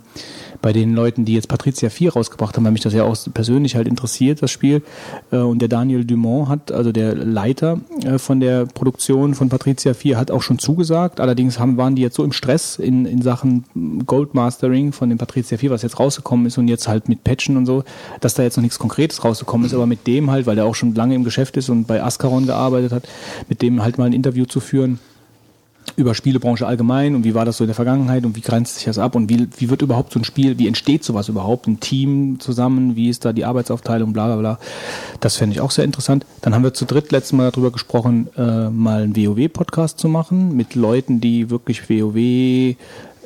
bei 0.62 0.74
den 0.74 0.94
Leuten, 0.94 1.26
die 1.26 1.34
jetzt 1.34 1.48
Patricia 1.48 1.90
4 1.90 2.14
rausgebracht 2.14 2.56
haben, 2.56 2.66
weil 2.66 2.72
mich 2.72 2.82
das 2.82 2.94
ja 2.94 3.04
auch 3.04 3.16
persönlich 3.34 3.76
halt 3.76 3.88
interessiert, 3.88 4.42
das 4.42 4.52
Spiel. 4.52 4.82
Äh, 5.32 5.38
und 5.38 5.60
der 5.60 5.70
Daniel 5.70 6.06
Dumont 6.06 6.50
hat, 6.50 6.72
also 6.72 6.92
der 6.92 7.16
Leiter 7.16 7.80
äh, 8.04 8.18
von 8.18 8.40
der 8.40 8.66
Produktion 8.66 9.36
von 9.36 9.50
Patricia 9.50 9.94
4, 9.94 10.18
hat 10.18 10.32
auch 10.32 10.42
schon 10.42 10.60
zugesagt. 10.60 11.20
Allerdings 11.20 11.60
haben, 11.60 11.78
waren 11.78 11.96
die 11.96 12.02
jetzt 12.02 12.16
so 12.16 12.24
im 12.24 12.32
Stress 12.32 12.78
in, 12.78 13.06
in 13.06 13.22
Sachen 13.22 13.66
Goldmastering 14.06 14.92
von 14.92 15.10
dem 15.10 15.18
Patricia 15.18 15.58
4, 15.58 15.70
was 15.70 15.82
jetzt 15.82 16.00
rausgekommen 16.00 16.46
ist 16.46 16.58
und 16.58 16.68
jetzt 16.68 16.88
halt 16.88 17.10
mit 17.10 17.24
Patchen 17.24 17.58
und 17.58 17.66
so, 17.66 17.84
dass 18.20 18.34
da 18.34 18.44
jetzt 18.44 18.58
noch 18.58 18.64
nichts 18.64 18.80
Konkretes 18.80 19.24
rausgekommen 19.24 19.66
ist, 19.66 19.74
aber 19.74 19.86
mit 19.86 20.08
dem 20.08 20.32
halt, 20.32 20.46
weil 20.46 20.56
der 20.56 20.66
auch 20.66 20.76
schon 20.76 20.96
lange 20.96 21.16
im 21.16 21.24
Geschäft 21.24 21.58
ist 21.58 21.70
und 21.70 21.86
bei 21.86 22.04
Ascaron 22.04 22.46
gearbeitet 22.46 22.92
hat, 22.92 23.08
mit 23.48 23.62
dem 23.62 23.82
halt 23.82 23.98
mal 23.98 24.06
ein 24.06 24.14
Interview 24.14 24.46
zu 24.46 24.60
führen 24.60 25.00
über 26.00 26.16
Spielebranche 26.16 26.66
allgemein 26.66 27.14
und 27.14 27.26
wie 27.26 27.36
war 27.36 27.46
das 27.46 27.58
so 27.58 27.64
in 27.64 27.68
der 27.68 27.76
Vergangenheit 27.76 28.26
und 28.26 28.36
wie 28.36 28.42
grenzt 28.42 28.76
sich 28.76 28.86
das 28.86 28.98
ab 28.98 29.16
und 29.16 29.30
wie, 29.30 29.48
wie 29.58 29.70
wird 29.70 29.82
überhaupt 29.82 30.14
so 30.14 30.20
ein 30.20 30.24
Spiel, 30.24 30.58
wie 30.58 30.68
entsteht 30.68 31.04
sowas 31.04 31.28
überhaupt, 31.28 31.68
ein 31.68 31.80
Team 31.80 32.40
zusammen, 32.40 32.96
wie 32.96 33.10
ist 33.10 33.26
da 33.26 33.34
die 33.34 33.46
Arbeitsaufteilung, 33.46 34.14
bla 34.14 34.28
bla 34.28 34.36
bla. 34.38 34.60
Das 35.20 35.36
fände 35.36 35.54
ich 35.54 35.62
auch 35.62 35.72
sehr 35.72 35.84
interessant. 35.84 36.26
Dann 36.42 36.56
haben 36.56 36.64
wir 36.64 36.74
zu 36.74 36.86
dritt 36.86 37.12
letztes 37.12 37.34
Mal 37.34 37.52
darüber 37.52 37.72
gesprochen, 37.72 38.30
äh, 38.38 38.70
mal 38.70 39.04
einen 39.04 39.16
WoW-Podcast 39.16 40.00
zu 40.00 40.08
machen 40.08 40.56
mit 40.56 40.76
Leuten, 40.76 41.20
die 41.20 41.50
wirklich 41.50 41.90
WoW 41.90 42.76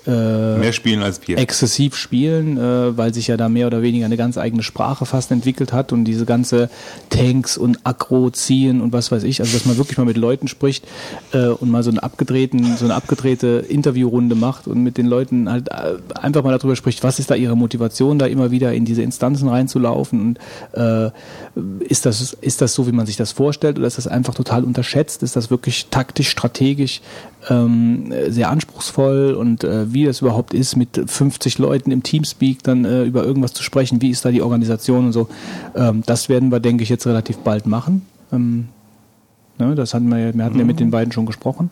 äh, 0.06 0.58
Mehr 0.58 0.74
spielen 0.74 1.02
als 1.02 1.26
wir. 1.28 1.38
exzessiv 1.38 1.96
spielen, 1.96 2.58
äh, 2.58 2.98
weil 2.98 3.14
sich 3.14 3.28
ja 3.28 3.38
da 3.38 3.50
mehr 3.50 3.68
oder 3.68 3.82
weniger 3.82 4.06
eine 4.06 4.18
ganz 4.18 4.38
eigene 4.38 4.64
Sprache 4.64 5.06
fast 5.06 5.32
entwickelt 5.32 5.74
hat 5.74 5.94
und 5.94 6.06
diese 6.06 6.26
ganze 6.26 6.70
Tanks 7.10 7.58
und 7.58 7.80
Aggro 7.86 8.30
ziehen 8.30 8.82
und 8.82 8.92
was 8.94 9.12
weiß 9.12 9.24
ich, 9.24 9.40
also 9.40 9.54
dass 9.58 9.66
man 9.66 9.78
wirklich 9.78 9.98
mal 9.98 10.06
mit 10.06 10.18
Leuten 10.18 10.48
spricht 10.48 10.86
äh, 11.32 11.48
und 11.48 11.70
mal 11.70 11.84
so 11.84 11.90
einen 11.90 12.00
abgedrehten, 12.00 12.78
so 12.78 12.86
eine 12.86 12.96
abgedrehte 12.96 13.66
Interviewrunde 13.68 14.36
macht 14.36 14.68
und 14.68 14.84
mit 14.84 14.98
den 14.98 15.06
Leuten 15.06 15.50
halt 15.50 15.70
äh, 15.70 15.96
einfach 16.16 16.44
mal 16.44 16.58
darüber 16.58 16.76
spricht, 16.76 17.04
was 17.04 17.20
ist 17.20 17.32
da 17.32 17.36
ihre 17.36 17.56
Motivation, 17.56 18.20
da 18.20 18.26
immer 18.26 18.52
wieder 18.52 18.74
in 18.74 18.86
diese 18.86 19.04
Instanzen 19.04 19.48
reinzulaufen 19.48 20.22
und 20.22 20.80
äh, 20.80 21.12
ist 21.88 22.06
das 22.06 22.34
ist 22.34 22.62
das 22.62 22.74
so, 22.74 22.88
wie 22.88 22.92
man 22.92 23.06
sich 23.06 23.16
das 23.16 23.32
vorstellt 23.32 23.78
oder 23.78 23.88
ist 23.88 23.98
das 23.98 24.08
einfach 24.08 24.34
total 24.34 24.64
unterschätzt? 24.64 25.24
Ist 25.24 25.36
das 25.36 25.50
wirklich 25.50 25.88
taktisch, 25.90 26.30
strategisch 26.30 27.02
ähm, 27.50 28.14
sehr 28.30 28.50
anspruchsvoll 28.50 29.34
und 29.34 29.64
äh, 29.64 29.92
wie 29.94 30.06
das 30.06 30.22
überhaupt 30.22 30.54
ist, 30.54 30.76
mit 30.76 31.02
50 31.06 31.58
Leuten 31.58 31.92
im 31.92 32.04
Teamspeak 32.04 32.64
dann 32.64 32.86
äh, 32.86 33.04
über 33.04 33.24
irgendwas 33.24 33.54
zu 33.54 33.64
sprechen, 33.64 34.02
wie 34.02 34.10
ist 34.10 34.26
da 34.26 34.32
die 34.32 34.42
Organisation 34.42 35.06
und 35.06 35.14
so. 35.14 35.28
Ähm, 35.76 36.04
das 36.06 36.30
werden 36.30 36.52
wir, 36.52 36.60
denke 36.60 36.84
ich, 36.84 36.90
jetzt 36.90 37.08
relativ 37.08 37.38
bald 37.38 37.66
machen. 37.66 38.06
Ähm, 38.32 38.68
ne, 39.60 39.76
das 39.76 39.94
hatten 39.94 40.10
wir, 40.10 40.34
wir 40.34 40.44
hatten 40.44 40.60
ja 40.60 40.66
mit 40.66 40.80
den 40.80 40.92
beiden 40.92 41.12
schon 41.12 41.26
gesprochen. 41.26 41.72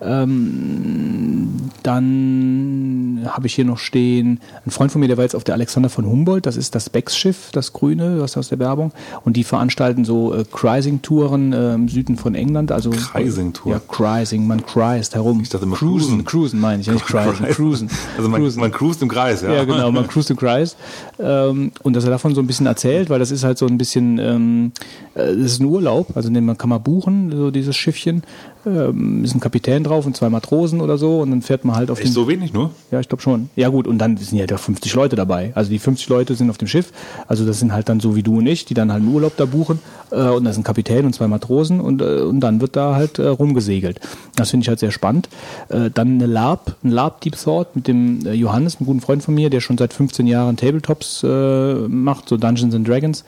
Ähm, 0.00 1.48
dann 1.82 3.26
habe 3.26 3.46
ich 3.46 3.54
hier 3.54 3.64
noch 3.64 3.78
stehen, 3.78 4.40
ein 4.66 4.70
Freund 4.70 4.92
von 4.92 5.00
mir, 5.00 5.08
der 5.08 5.16
war 5.16 5.24
jetzt 5.24 5.36
auf 5.36 5.44
der 5.44 5.54
Alexander 5.54 5.88
von 5.88 6.06
Humboldt, 6.06 6.46
das 6.46 6.56
ist 6.56 6.74
das 6.74 6.90
Becks-Schiff, 6.90 7.50
das 7.52 7.72
Grüne, 7.72 8.20
was 8.20 8.36
aus 8.36 8.48
der 8.48 8.58
Werbung. 8.58 8.92
Und 9.24 9.36
die 9.36 9.44
veranstalten 9.44 10.04
so 10.04 10.34
äh, 10.34 10.44
Cruising-Touren 10.50 11.52
äh, 11.52 11.74
im 11.74 11.88
Süden 11.88 12.16
von 12.16 12.34
England. 12.34 12.72
Also, 12.72 12.90
Cruising-Tour? 12.90 13.72
Ja, 13.72 13.80
Cruising, 13.86 14.46
man 14.46 14.64
cruist 14.64 15.14
herum. 15.14 15.40
Ich 15.42 15.48
dachte 15.48 15.64
immer 15.66 15.76
cruisen. 15.76 16.24
cruisen. 16.24 16.24
Cruisen 16.24 16.60
meine 16.60 16.80
ich, 16.80 16.86
ja 16.86 16.94
nicht 16.94 17.06
cruisen, 17.06 17.46
cruisen. 17.46 17.90
Also 18.16 18.28
man, 18.28 18.40
Cruisen. 18.40 18.60
man 18.60 18.72
cruist 18.72 19.02
im 19.02 19.08
Kreis, 19.08 19.42
ja. 19.42 19.52
Ja, 19.52 19.64
genau, 19.64 19.90
man 19.92 20.06
cruist 20.06 20.30
im 20.30 20.36
Kreis. 20.36 20.76
Ähm, 21.18 21.72
und 21.82 21.94
dass 21.94 22.04
er 22.04 22.10
davon 22.10 22.34
so 22.34 22.40
ein 22.40 22.46
bisschen 22.46 22.66
erzählt, 22.66 23.10
weil 23.10 23.18
das 23.18 23.30
ist 23.30 23.44
halt 23.44 23.58
so 23.58 23.66
ein 23.66 23.78
bisschen, 23.78 24.18
ähm, 24.18 24.72
äh, 25.14 25.26
das 25.26 25.52
ist 25.52 25.60
ein 25.60 25.66
Urlaub, 25.66 26.16
also 26.16 26.28
den 26.30 26.44
man 26.44 26.58
kann 26.58 26.70
man 26.70 26.82
buchen, 26.82 27.30
so 27.30 27.50
dieses 27.50 27.76
Schiffchen. 27.76 28.22
Ähm, 28.66 29.24
ist 29.24 29.34
ein 29.34 29.40
Kapitän 29.40 29.83
drauf 29.84 30.06
und 30.06 30.16
zwei 30.16 30.28
Matrosen 30.28 30.80
oder 30.80 30.98
so 30.98 31.20
und 31.20 31.30
dann 31.30 31.42
fährt 31.42 31.64
man 31.64 31.76
halt 31.76 31.90
auf 31.90 31.98
Echt 31.98 32.08
den 32.08 32.12
so 32.12 32.28
wenig 32.28 32.52
nur? 32.52 32.70
ja, 32.90 33.00
ich 33.00 33.08
glaube 33.08 33.22
schon. 33.22 33.50
Ja 33.56 33.68
gut, 33.68 33.86
und 33.86 33.98
dann 33.98 34.16
sind 34.16 34.38
ja 34.38 34.46
da 34.46 34.56
50 34.56 34.94
Leute 34.94 35.16
dabei. 35.16 35.52
Also 35.54 35.70
die 35.70 35.78
50 35.78 36.08
Leute 36.08 36.34
sind 36.34 36.50
auf 36.50 36.58
dem 36.58 36.68
Schiff. 36.68 36.92
Also 37.28 37.46
das 37.46 37.60
sind 37.60 37.72
halt 37.72 37.88
dann 37.88 38.00
so 38.00 38.16
wie 38.16 38.22
du 38.22 38.38
und 38.38 38.46
ich, 38.46 38.64
die 38.64 38.74
dann 38.74 38.92
halt 38.92 39.02
einen 39.02 39.12
Urlaub 39.12 39.36
da 39.36 39.44
buchen. 39.44 39.78
Äh, 40.10 40.28
und 40.28 40.44
da 40.44 40.50
ist 40.50 40.56
ein 40.56 40.64
Kapitän 40.64 41.04
und 41.04 41.14
zwei 41.14 41.28
Matrosen 41.28 41.80
und, 41.80 42.02
äh, 42.02 42.20
und 42.20 42.40
dann 42.40 42.60
wird 42.60 42.76
da 42.76 42.94
halt 42.94 43.18
äh, 43.18 43.26
rumgesegelt. 43.26 44.00
Das 44.36 44.50
finde 44.50 44.64
ich 44.64 44.68
halt 44.68 44.80
sehr 44.80 44.90
spannend. 44.90 45.28
Dann 45.68 45.90
eine 45.96 46.26
LARP, 46.26 46.74
ein 46.82 46.90
LARP 46.90 47.20
Deep 47.20 47.36
Thought 47.40 47.76
mit 47.76 47.86
dem 47.86 48.20
Johannes, 48.32 48.76
einem 48.76 48.86
guten 48.86 49.00
Freund 49.00 49.22
von 49.22 49.34
mir, 49.34 49.48
der 49.48 49.60
schon 49.60 49.78
seit 49.78 49.92
15 49.92 50.26
Jahren 50.26 50.56
Tabletops 50.56 51.24
macht, 51.88 52.28
so 52.28 52.36
Dungeons 52.36 52.74
and 52.74 52.88
Dragons 52.88 53.24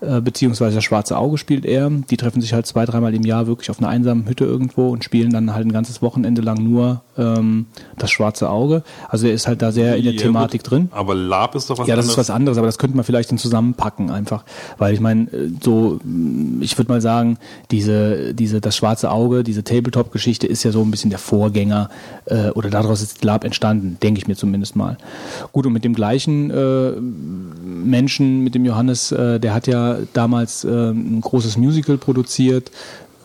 äh, 0.00 0.20
beziehungsweise 0.20 0.76
das 0.76 0.84
Schwarze 0.84 1.16
Auge 1.16 1.38
spielt 1.38 1.64
er. 1.64 1.90
Die 1.90 2.16
treffen 2.16 2.40
sich 2.40 2.52
halt 2.52 2.66
zwei, 2.66 2.84
dreimal 2.86 3.14
im 3.14 3.22
Jahr 3.24 3.46
wirklich 3.46 3.70
auf 3.70 3.78
einer 3.78 3.88
einsamen 3.88 4.28
Hütte 4.28 4.44
irgendwo 4.44 4.88
und 4.88 5.04
spielen 5.04 5.30
dann 5.30 5.54
halt 5.54 5.66
ein 5.66 5.72
ganzes 5.72 6.02
Wochenende 6.02 6.42
lang 6.42 6.62
nur 6.62 7.02
ähm, 7.18 7.66
das 7.98 8.10
Schwarze 8.10 8.48
Auge. 8.50 8.82
Also 9.08 9.26
er 9.26 9.34
ist 9.34 9.46
halt 9.46 9.62
da 9.62 9.72
sehr 9.72 9.96
in 9.96 10.04
der 10.04 10.12
Ja, 10.14 10.20
Thematik 10.20 10.62
gut. 10.62 10.70
drin. 10.70 10.88
Aber 10.92 11.14
Lab 11.14 11.54
ist 11.54 11.70
doch 11.70 11.78
was 11.78 11.86
Ja, 11.86 11.96
das 11.96 12.04
anderes. 12.04 12.12
ist 12.12 12.18
was 12.18 12.30
anderes, 12.30 12.58
aber 12.58 12.66
das 12.66 12.78
könnte 12.78 12.96
man 12.96 13.04
vielleicht 13.04 13.30
dann 13.30 13.38
zusammenpacken 13.38 14.10
einfach. 14.10 14.44
Weil 14.78 14.94
ich 14.94 15.00
meine, 15.00 15.22
äh, 15.32 15.50
so, 15.62 15.98
mh, 16.02 16.62
ich 16.64 16.76
würde 16.78 16.90
mal 16.92 17.00
sagen, 17.00 17.38
diese, 17.70 18.34
diese, 18.34 18.60
das 18.60 18.76
schwarze 18.76 19.10
Auge, 19.10 19.44
diese 19.44 19.64
Tabletop-Geschichte 19.64 20.46
ist 20.46 20.62
ja 20.62 20.72
so 20.72 20.82
ein 20.82 20.90
bisschen 20.90 21.10
der 21.10 21.18
Vorgänger 21.18 21.90
äh, 22.26 22.50
oder 22.50 22.70
daraus 22.70 23.02
ist 23.02 23.22
Lab 23.24 23.44
entstanden, 23.44 23.98
denke 24.02 24.18
ich 24.18 24.26
mir 24.28 24.36
zumindest 24.36 24.76
mal. 24.76 24.96
Gut, 25.52 25.66
und 25.66 25.72
mit 25.72 25.84
dem 25.84 25.94
gleichen 25.94 26.50
äh, 26.50 26.92
Menschen, 27.64 28.40
mit 28.40 28.54
dem 28.54 28.64
Johannes, 28.64 29.12
äh, 29.12 29.38
der 29.40 29.54
hat 29.54 29.66
ja 29.66 29.89
damals 30.12 30.64
äh, 30.64 30.90
ein 30.90 31.20
großes 31.20 31.56
Musical 31.56 31.98
produziert, 31.98 32.70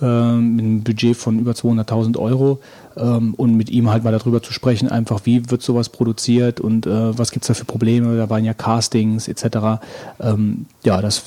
äh, 0.02 0.36
mit 0.36 0.66
einem 0.66 0.84
Budget 0.84 1.16
von 1.16 1.40
über 1.40 1.54
200.000 1.54 2.18
Euro 2.18 2.60
ähm, 2.98 3.34
und 3.36 3.56
mit 3.56 3.70
ihm 3.70 3.90
halt 3.90 4.04
mal 4.04 4.12
darüber 4.12 4.44
zu 4.44 4.52
sprechen, 4.52 4.90
einfach 4.90 5.22
wie 5.24 5.50
wird 5.50 5.62
sowas 5.62 5.88
produziert 5.88 6.60
und 6.60 6.86
äh, 6.86 7.18
was 7.18 7.32
gibt's 7.32 7.48
da 7.48 7.54
für 7.54 7.64
Probleme, 7.64 8.18
da 8.18 8.30
waren 8.30 8.44
ja 8.44 8.54
Castings 8.54 9.30
etc. 9.30 9.82
Ähm, 10.20 10.66
ja, 10.84 11.02
das 11.02 11.24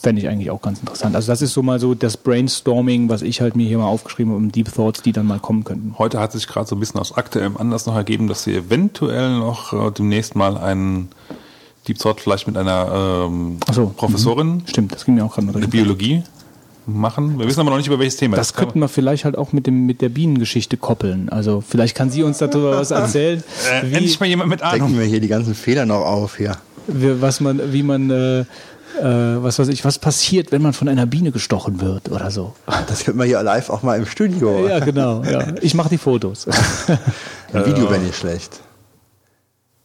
fände 0.00 0.20
ich 0.20 0.28
eigentlich 0.28 0.50
auch 0.50 0.60
ganz 0.60 0.80
interessant. 0.80 1.16
Also 1.16 1.32
das 1.32 1.40
ist 1.40 1.54
so 1.54 1.62
mal 1.62 1.80
so 1.80 1.94
das 1.94 2.18
Brainstorming, 2.18 3.08
was 3.08 3.22
ich 3.22 3.40
halt 3.40 3.56
mir 3.56 3.66
hier 3.66 3.78
mal 3.78 3.86
aufgeschrieben 3.86 4.32
habe, 4.32 4.44
um 4.44 4.52
Deep 4.52 4.72
Thoughts, 4.74 5.00
die 5.00 5.12
dann 5.12 5.26
mal 5.26 5.38
kommen 5.38 5.64
könnten. 5.64 5.94
Heute 5.96 6.20
hat 6.20 6.32
sich 6.32 6.46
gerade 6.46 6.66
so 6.66 6.76
ein 6.76 6.80
bisschen 6.80 7.00
aus 7.00 7.16
aktuellem 7.16 7.56
Anlass 7.56 7.86
noch 7.86 7.96
ergeben, 7.96 8.28
dass 8.28 8.46
wir 8.46 8.58
eventuell 8.58 9.38
noch 9.38 9.72
äh, 9.72 9.90
demnächst 9.90 10.36
mal 10.36 10.58
einen 10.58 11.08
Deep 11.88 11.98
Thought 11.98 12.20
vielleicht 12.20 12.46
mit 12.46 12.56
einer 12.56 13.26
ähm, 13.28 13.58
so, 13.72 13.88
Professorin 13.96 14.62
Stimmt, 14.66 14.92
das 14.94 15.04
ging 15.04 15.14
mir 15.16 15.24
auch 15.24 15.34
gerade 15.34 15.48
durch. 15.48 15.68
Biologie 15.68 16.22
machen. 16.86 17.38
Wir 17.38 17.46
wissen 17.46 17.60
aber 17.60 17.70
noch 17.70 17.76
nicht 17.76 17.86
über 17.86 17.98
welches 17.98 18.16
Thema. 18.16 18.36
Das 18.36 18.54
kann 18.54 18.64
könnten 18.66 18.80
wir 18.80 18.88
vielleicht 18.88 19.24
halt 19.24 19.36
auch 19.38 19.52
mit 19.52 19.66
dem 19.66 19.86
mit 19.86 20.00
der 20.00 20.08
Bienengeschichte 20.08 20.76
koppeln. 20.76 21.28
Also 21.28 21.60
vielleicht 21.66 21.96
kann 21.96 22.10
sie 22.10 22.22
uns 22.22 22.38
darüber 22.38 22.76
was 22.76 22.90
erzählen, 22.92 23.42
äh, 23.70 23.86
wie, 23.90 23.94
endlich 23.94 24.18
mal 24.20 24.26
jemand 24.26 24.50
mit 24.50 24.60
Denken 24.60 24.74
Ahnung. 24.86 24.98
wir 24.98 25.04
hier 25.04 25.20
die 25.20 25.28
ganzen 25.28 25.54
Fehler 25.54 25.86
noch 25.86 26.04
auf 26.04 26.36
hier. 26.36 26.56
wie- 26.88 27.20
was 27.20 27.40
man, 27.40 27.72
wie 27.72 27.82
man, 27.84 28.10
äh, 28.10 28.40
äh, 28.40 28.44
was 29.00 29.58
weiß 29.60 29.68
ich, 29.68 29.84
was 29.84 29.98
passiert, 30.00 30.50
wenn 30.52 30.60
man 30.62 30.72
von 30.72 30.88
einer 30.88 31.06
Biene 31.06 31.30
gestochen 31.30 31.80
wird 31.80 32.10
oder 32.10 32.30
so. 32.32 32.52
Das 32.88 33.06
hört 33.06 33.16
man 33.16 33.26
hier 33.28 33.42
live 33.42 33.70
auch 33.70 33.82
mal 33.84 33.96
im 33.98 34.06
Studio. 34.06 34.66
Ja, 34.68 34.80
genau. 34.80 35.22
Ja. 35.22 35.46
Ich 35.60 35.74
mache 35.74 35.88
die 35.88 35.98
Fotos. 35.98 36.46
Im 37.52 37.64
Video 37.66 37.88
wäre 37.90 38.00
nicht 38.00 38.16
schlecht. 38.16 38.60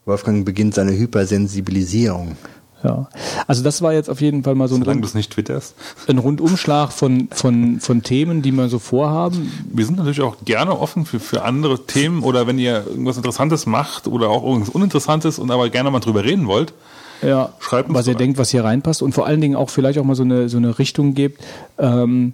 Wolfgang 0.07 0.45
beginnt 0.45 0.73
seine 0.73 0.97
Hypersensibilisierung. 0.97 2.37
Ja. 2.83 3.09
Also 3.47 3.63
das 3.63 3.81
war 3.81 3.93
jetzt 3.93 4.09
auf 4.09 4.21
jeden 4.21 4.43
Fall 4.43 4.55
mal 4.55 4.67
so 4.67 4.75
ein, 4.75 4.81
Solange 4.83 5.01
Rund, 5.01 5.15
nicht 5.15 5.31
twitterst. 5.31 5.75
ein 6.07 6.19
Rundumschlag 6.19 6.91
von, 6.91 7.27
von, 7.31 7.79
von 7.79 8.03
Themen, 8.03 8.41
die 8.41 8.51
wir 8.51 8.69
so 8.69 8.79
vorhaben. 8.79 9.51
Wir 9.71 9.85
sind 9.85 9.97
natürlich 9.97 10.21
auch 10.21 10.37
gerne 10.45 10.79
offen 10.79 11.05
für, 11.05 11.19
für 11.19 11.43
andere 11.43 11.85
Themen 11.85 12.23
oder 12.23 12.45
wenn 12.45 12.59
ihr 12.59 12.85
irgendwas 12.87 13.17
Interessantes 13.17 13.65
macht 13.65 14.07
oder 14.07 14.29
auch 14.29 14.43
irgendwas 14.43 14.69
Uninteressantes 14.69 15.39
und 15.39 15.49
aber 15.49 15.69
gerne 15.69 15.89
mal 15.89 15.99
drüber 15.99 16.23
reden 16.23 16.47
wollt. 16.47 16.73
Ja, 17.23 17.53
Schreibt 17.59 17.89
uns 17.89 17.97
was 17.97 18.07
ihr 18.07 18.13
denkt, 18.13 18.37
was 18.37 18.51
hier 18.51 18.63
reinpasst 18.63 19.01
und 19.01 19.13
vor 19.13 19.25
allen 19.25 19.41
Dingen 19.41 19.55
auch 19.55 19.71
vielleicht 19.71 19.97
auch 19.97 20.03
mal 20.03 20.15
so 20.15 20.23
eine, 20.23 20.49
so 20.49 20.57
eine 20.57 20.77
Richtung 20.77 21.15
gibt. 21.15 21.43
Ähm, 21.79 22.33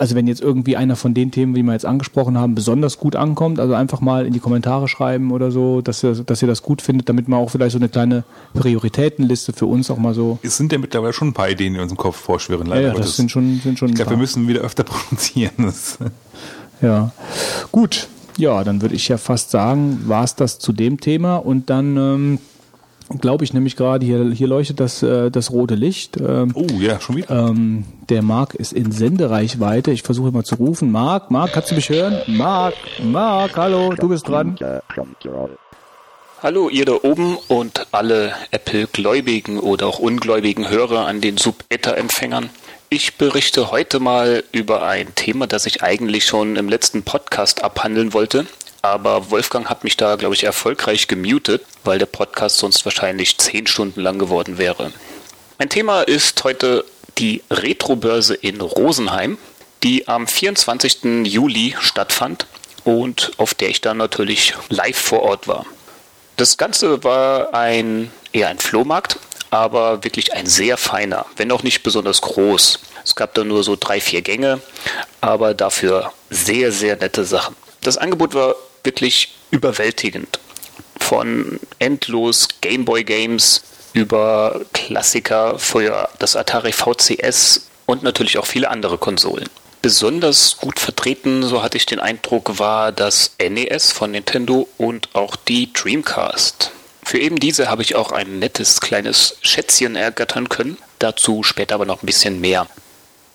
also 0.00 0.14
wenn 0.14 0.26
jetzt 0.26 0.40
irgendwie 0.40 0.78
einer 0.78 0.96
von 0.96 1.12
den 1.12 1.30
Themen, 1.30 1.52
die 1.52 1.62
wir 1.62 1.74
jetzt 1.74 1.84
angesprochen 1.84 2.38
haben, 2.38 2.54
besonders 2.54 2.96
gut 2.96 3.16
ankommt, 3.16 3.60
also 3.60 3.74
einfach 3.74 4.00
mal 4.00 4.24
in 4.24 4.32
die 4.32 4.40
Kommentare 4.40 4.88
schreiben 4.88 5.30
oder 5.30 5.50
so, 5.50 5.82
dass 5.82 6.02
ihr, 6.02 6.14
dass 6.14 6.40
ihr 6.40 6.48
das 6.48 6.62
gut 6.62 6.80
findet, 6.80 7.10
damit 7.10 7.28
man 7.28 7.38
auch 7.38 7.50
vielleicht 7.50 7.72
so 7.72 7.78
eine 7.78 7.90
kleine 7.90 8.24
Prioritätenliste 8.54 9.52
für 9.52 9.66
uns 9.66 9.90
auch 9.90 9.98
mal 9.98 10.14
so. 10.14 10.38
Es 10.42 10.56
sind 10.56 10.72
ja 10.72 10.78
mittlerweile 10.78 11.12
schon 11.12 11.28
ein 11.28 11.34
paar 11.34 11.50
Ideen, 11.50 11.74
die 11.74 11.80
uns 11.80 11.92
im 11.92 11.98
Kopf 11.98 12.16
vorschwirren. 12.16 12.66
Ja, 12.68 12.74
Leider 12.76 12.86
ja 12.88 12.92
Gottes. 12.94 13.08
das 13.08 13.16
sind 13.16 13.30
schon, 13.30 13.60
sind 13.62 13.78
schon 13.78 13.90
ich 13.90 13.94
glaube, 13.94 14.12
wir 14.12 14.16
müssen 14.16 14.48
wieder 14.48 14.62
öfter 14.62 14.84
produzieren. 14.84 15.52
Das, 15.58 15.98
Ja, 16.80 17.12
gut. 17.70 18.08
Ja, 18.38 18.64
dann 18.64 18.80
würde 18.80 18.94
ich 18.94 19.06
ja 19.08 19.18
fast 19.18 19.50
sagen, 19.50 20.04
war 20.06 20.24
es 20.24 20.34
das 20.34 20.58
zu 20.58 20.72
dem 20.72 20.98
Thema 20.98 21.36
und 21.36 21.68
dann 21.68 21.96
ähm, 21.98 22.38
glaube 23.18 23.44
ich 23.44 23.52
nämlich 23.52 23.76
gerade, 23.76 24.04
hier, 24.06 24.30
hier 24.32 24.46
leuchtet 24.46 24.80
das, 24.80 25.02
äh, 25.02 25.30
das 25.30 25.50
rote 25.50 25.74
Licht. 25.74 26.16
Ähm, 26.18 26.52
Oh, 26.54 26.66
ja, 26.78 27.00
schon 27.00 27.16
wieder. 27.16 27.48
ähm, 27.48 27.84
der 28.08 28.22
Marc 28.22 28.54
ist 28.54 28.72
in 28.72 28.92
Sendereichweite. 28.92 29.90
Ich 29.90 30.02
versuche 30.02 30.30
mal 30.30 30.44
zu 30.44 30.54
rufen. 30.56 30.90
Marc, 30.92 31.30
Marc, 31.30 31.52
kannst 31.52 31.70
du 31.70 31.74
mich 31.74 31.88
hören? 31.88 32.20
Marc, 32.26 32.74
Marc, 33.02 33.56
hallo, 33.56 33.92
du 33.98 34.08
bist 34.08 34.28
dran. 34.28 34.56
Hallo 36.42 36.68
ihr 36.70 36.86
da 36.86 36.94
oben 37.02 37.36
und 37.48 37.86
alle 37.92 38.32
Apple-gläubigen 38.50 39.58
oder 39.58 39.86
auch 39.86 39.98
ungläubigen 39.98 40.70
Hörer 40.70 41.06
an 41.06 41.20
den 41.20 41.36
Sub-Ether-Empfängern. 41.36 42.48
Ich 42.88 43.18
berichte 43.18 43.70
heute 43.70 44.00
mal 44.00 44.42
über 44.50 44.82
ein 44.82 45.14
Thema, 45.14 45.46
das 45.46 45.66
ich 45.66 45.82
eigentlich 45.82 46.24
schon 46.24 46.56
im 46.56 46.68
letzten 46.68 47.02
Podcast 47.02 47.62
abhandeln 47.62 48.14
wollte. 48.14 48.46
Aber 48.82 49.30
Wolfgang 49.30 49.68
hat 49.68 49.84
mich 49.84 49.96
da, 49.96 50.16
glaube 50.16 50.34
ich, 50.34 50.44
erfolgreich 50.44 51.06
gemutet, 51.06 51.62
weil 51.84 51.98
der 51.98 52.06
Podcast 52.06 52.58
sonst 52.58 52.84
wahrscheinlich 52.84 53.36
zehn 53.38 53.66
Stunden 53.66 54.00
lang 54.00 54.18
geworden 54.18 54.58
wäre. 54.58 54.92
Mein 55.58 55.68
Thema 55.68 56.02
ist 56.02 56.42
heute 56.44 56.84
die 57.18 57.42
Retrobörse 57.50 58.34
in 58.34 58.60
Rosenheim, 58.60 59.36
die 59.82 60.08
am 60.08 60.26
24. 60.26 61.24
Juli 61.24 61.76
stattfand 61.78 62.46
und 62.84 63.32
auf 63.36 63.54
der 63.54 63.68
ich 63.68 63.82
dann 63.82 63.98
natürlich 63.98 64.54
live 64.70 64.98
vor 64.98 65.22
Ort 65.22 65.46
war. 65.46 65.66
Das 66.36 66.56
Ganze 66.56 67.04
war 67.04 67.52
ein 67.52 68.10
eher 68.32 68.48
ein 68.48 68.58
Flohmarkt, 68.58 69.18
aber 69.50 70.02
wirklich 70.04 70.32
ein 70.32 70.46
sehr 70.46 70.78
feiner, 70.78 71.26
wenn 71.36 71.52
auch 71.52 71.62
nicht 71.62 71.82
besonders 71.82 72.22
groß. 72.22 72.78
Es 73.04 73.14
gab 73.14 73.34
da 73.34 73.44
nur 73.44 73.62
so 73.64 73.76
drei, 73.78 74.00
vier 74.00 74.22
Gänge, 74.22 74.60
aber 75.20 75.52
dafür 75.52 76.12
sehr, 76.30 76.72
sehr 76.72 76.96
nette 76.96 77.24
Sachen. 77.24 77.56
Das 77.82 77.98
Angebot 77.98 78.34
war 78.34 78.54
wirklich 78.84 79.34
überwältigend. 79.50 80.38
Von 80.98 81.60
endlos 81.78 82.48
Gameboy 82.60 83.04
Games 83.04 83.62
über 83.92 84.60
Klassiker 84.72 85.58
für 85.58 86.08
das 86.18 86.36
Atari 86.36 86.72
VCS 86.72 87.68
und 87.86 88.02
natürlich 88.02 88.38
auch 88.38 88.46
viele 88.46 88.70
andere 88.70 88.98
Konsolen. 88.98 89.48
Besonders 89.82 90.58
gut 90.58 90.78
vertreten, 90.78 91.42
so 91.42 91.62
hatte 91.62 91.78
ich 91.78 91.86
den 91.86 92.00
Eindruck, 92.00 92.58
war 92.58 92.92
das 92.92 93.34
NES 93.40 93.92
von 93.92 94.10
Nintendo 94.10 94.68
und 94.76 95.08
auch 95.14 95.36
die 95.36 95.72
Dreamcast. 95.72 96.70
Für 97.02 97.18
eben 97.18 97.40
diese 97.40 97.70
habe 97.70 97.82
ich 97.82 97.94
auch 97.94 98.12
ein 98.12 98.38
nettes 98.38 98.80
kleines 98.80 99.38
Schätzchen 99.40 99.96
ergattern 99.96 100.48
können, 100.50 100.76
dazu 100.98 101.42
später 101.42 101.74
aber 101.76 101.86
noch 101.86 102.02
ein 102.02 102.06
bisschen 102.06 102.40
mehr. 102.40 102.66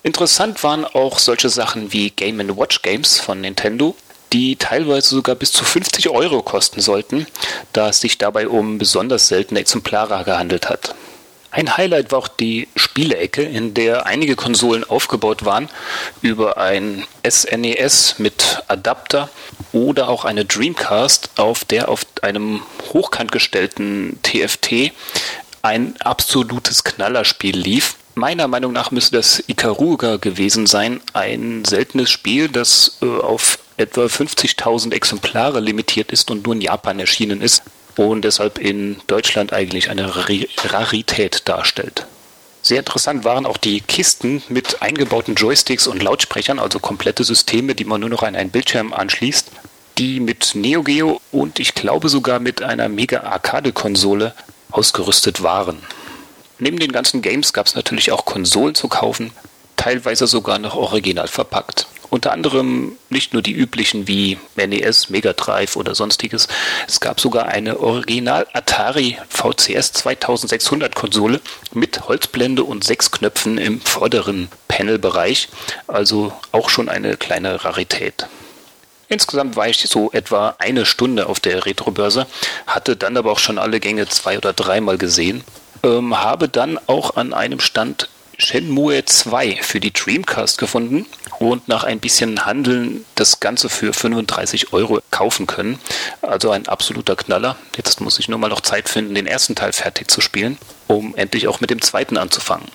Interessant 0.04 0.62
waren 0.62 0.84
auch 0.84 1.18
solche 1.18 1.48
Sachen 1.48 1.92
wie 1.92 2.10
Game 2.10 2.38
Watch 2.56 2.82
Games 2.82 3.18
von 3.18 3.40
Nintendo, 3.40 3.96
die 4.36 4.56
teilweise 4.56 5.14
sogar 5.14 5.34
bis 5.34 5.50
zu 5.50 5.64
50 5.64 6.10
Euro 6.10 6.42
kosten 6.42 6.82
sollten, 6.82 7.26
da 7.72 7.88
es 7.88 8.00
sich 8.02 8.18
dabei 8.18 8.48
um 8.48 8.76
besonders 8.76 9.28
seltene 9.28 9.60
Exemplare 9.60 10.24
gehandelt 10.24 10.68
hat. 10.68 10.94
Ein 11.50 11.78
Highlight 11.78 12.12
war 12.12 12.18
auch 12.18 12.28
die 12.28 12.68
Spielecke, 12.76 13.40
in 13.40 13.72
der 13.72 14.04
einige 14.04 14.36
Konsolen 14.36 14.84
aufgebaut 14.84 15.46
waren 15.46 15.70
über 16.20 16.58
ein 16.58 17.06
SNES 17.26 18.18
mit 18.18 18.62
Adapter 18.68 19.30
oder 19.72 20.10
auch 20.10 20.26
eine 20.26 20.44
Dreamcast, 20.44 21.30
auf 21.36 21.64
der 21.64 21.88
auf 21.88 22.04
einem 22.20 22.60
hochkant 22.92 23.32
gestellten 23.32 24.18
TFT 24.22 24.92
ein 25.62 25.94
absolutes 26.00 26.84
Knallerspiel 26.84 27.56
lief. 27.56 27.96
Meiner 28.14 28.48
Meinung 28.48 28.74
nach 28.74 28.90
müsste 28.90 29.16
das 29.16 29.42
Ikaruga 29.46 30.16
gewesen 30.16 30.66
sein, 30.66 31.00
ein 31.14 31.64
seltenes 31.64 32.10
Spiel, 32.10 32.48
das 32.48 32.98
äh, 33.00 33.06
auf 33.06 33.58
etwa 33.76 34.04
50.000 34.04 34.92
Exemplare 34.92 35.60
limitiert 35.60 36.12
ist 36.12 36.30
und 36.30 36.44
nur 36.44 36.54
in 36.54 36.60
Japan 36.60 36.98
erschienen 36.98 37.42
ist 37.42 37.62
und 37.96 38.22
deshalb 38.22 38.58
in 38.58 38.96
Deutschland 39.06 39.52
eigentlich 39.52 39.90
eine 39.90 40.14
Rari- 40.14 40.48
Rarität 40.64 41.42
darstellt. 41.48 42.06
Sehr 42.62 42.80
interessant 42.80 43.24
waren 43.24 43.46
auch 43.46 43.58
die 43.58 43.80
Kisten 43.80 44.42
mit 44.48 44.82
eingebauten 44.82 45.34
Joysticks 45.36 45.86
und 45.86 46.02
Lautsprechern, 46.02 46.58
also 46.58 46.80
komplette 46.80 47.22
Systeme, 47.22 47.74
die 47.74 47.84
man 47.84 48.00
nur 48.00 48.10
noch 48.10 48.24
an 48.24 48.34
einen 48.34 48.50
Bildschirm 48.50 48.92
anschließt, 48.92 49.48
die 49.98 50.20
mit 50.20 50.54
Neo 50.54 50.82
Geo 50.82 51.20
und 51.30 51.60
ich 51.60 51.74
glaube 51.74 52.08
sogar 52.08 52.40
mit 52.40 52.62
einer 52.62 52.88
Mega 52.88 53.20
Arcade-Konsole 53.20 54.34
ausgerüstet 54.70 55.42
waren. 55.42 55.78
Neben 56.58 56.78
den 56.78 56.92
ganzen 56.92 57.22
Games 57.22 57.52
gab 57.52 57.66
es 57.66 57.74
natürlich 57.74 58.12
auch 58.12 58.24
Konsolen 58.24 58.74
zu 58.74 58.88
kaufen, 58.88 59.30
teilweise 59.76 60.26
sogar 60.26 60.58
noch 60.58 60.74
original 60.74 61.28
verpackt. 61.28 61.86
Unter 62.08 62.32
anderem 62.32 62.92
nicht 63.10 63.32
nur 63.32 63.42
die 63.42 63.52
üblichen 63.52 64.06
wie 64.06 64.38
NES, 64.54 65.10
Mega 65.10 65.32
Drive 65.32 65.76
oder 65.76 65.94
sonstiges. 65.94 66.46
Es 66.86 67.00
gab 67.00 67.20
sogar 67.20 67.46
eine 67.46 67.80
Original 67.80 68.46
Atari 68.52 69.18
VCS 69.28 69.92
2600 69.92 70.94
Konsole 70.94 71.40
mit 71.72 72.08
Holzblende 72.08 72.62
und 72.62 72.84
sechs 72.84 73.10
Knöpfen 73.10 73.58
im 73.58 73.80
vorderen 73.80 74.48
Panelbereich. 74.68 75.48
Also 75.88 76.32
auch 76.52 76.70
schon 76.70 76.88
eine 76.88 77.16
kleine 77.16 77.64
Rarität. 77.64 78.28
Insgesamt 79.08 79.56
war 79.56 79.68
ich 79.68 79.78
so 79.88 80.10
etwa 80.12 80.56
eine 80.58 80.84
Stunde 80.84 81.26
auf 81.26 81.38
der 81.38 81.64
Retrobörse, 81.64 82.26
hatte 82.66 82.96
dann 82.96 83.16
aber 83.16 83.30
auch 83.30 83.38
schon 83.38 83.58
alle 83.58 83.78
Gänge 83.78 84.08
zwei 84.08 84.36
oder 84.36 84.52
dreimal 84.52 84.98
gesehen, 84.98 85.44
ähm, 85.84 86.18
habe 86.18 86.48
dann 86.48 86.78
auch 86.88 87.16
an 87.16 87.32
einem 87.32 87.60
Stand 87.60 88.08
Shenmue 88.38 89.04
2 89.04 89.60
für 89.62 89.80
die 89.80 89.92
Dreamcast 89.92 90.58
gefunden 90.58 91.06
und 91.38 91.68
nach 91.68 91.84
ein 91.84 92.00
bisschen 92.00 92.44
Handeln 92.44 93.04
das 93.14 93.40
Ganze 93.40 93.68
für 93.68 93.92
35 93.92 94.72
Euro 94.74 95.00
kaufen 95.10 95.46
können. 95.46 95.78
Also 96.20 96.50
ein 96.50 96.68
absoluter 96.68 97.16
Knaller. 97.16 97.56
Jetzt 97.76 98.00
muss 98.00 98.18
ich 98.18 98.28
nur 98.28 98.38
mal 98.38 98.48
noch 98.48 98.60
Zeit 98.60 98.88
finden, 98.88 99.14
den 99.14 99.26
ersten 99.26 99.54
Teil 99.54 99.72
fertig 99.72 100.10
zu 100.10 100.20
spielen, 100.20 100.58
um 100.86 101.14
endlich 101.16 101.48
auch 101.48 101.60
mit 101.60 101.70
dem 101.70 101.80
zweiten 101.80 102.18
anzufangen. 102.18 102.68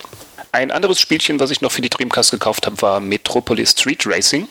Ein 0.50 0.70
anderes 0.70 1.00
Spielchen, 1.00 1.40
was 1.40 1.50
ich 1.50 1.60
noch 1.60 1.72
für 1.72 1.80
die 1.80 1.90
Dreamcast 1.90 2.32
gekauft 2.32 2.66
habe, 2.66 2.82
war 2.82 3.00
Metropolis 3.00 3.70
Street 3.70 4.04
Racing. 4.04 4.48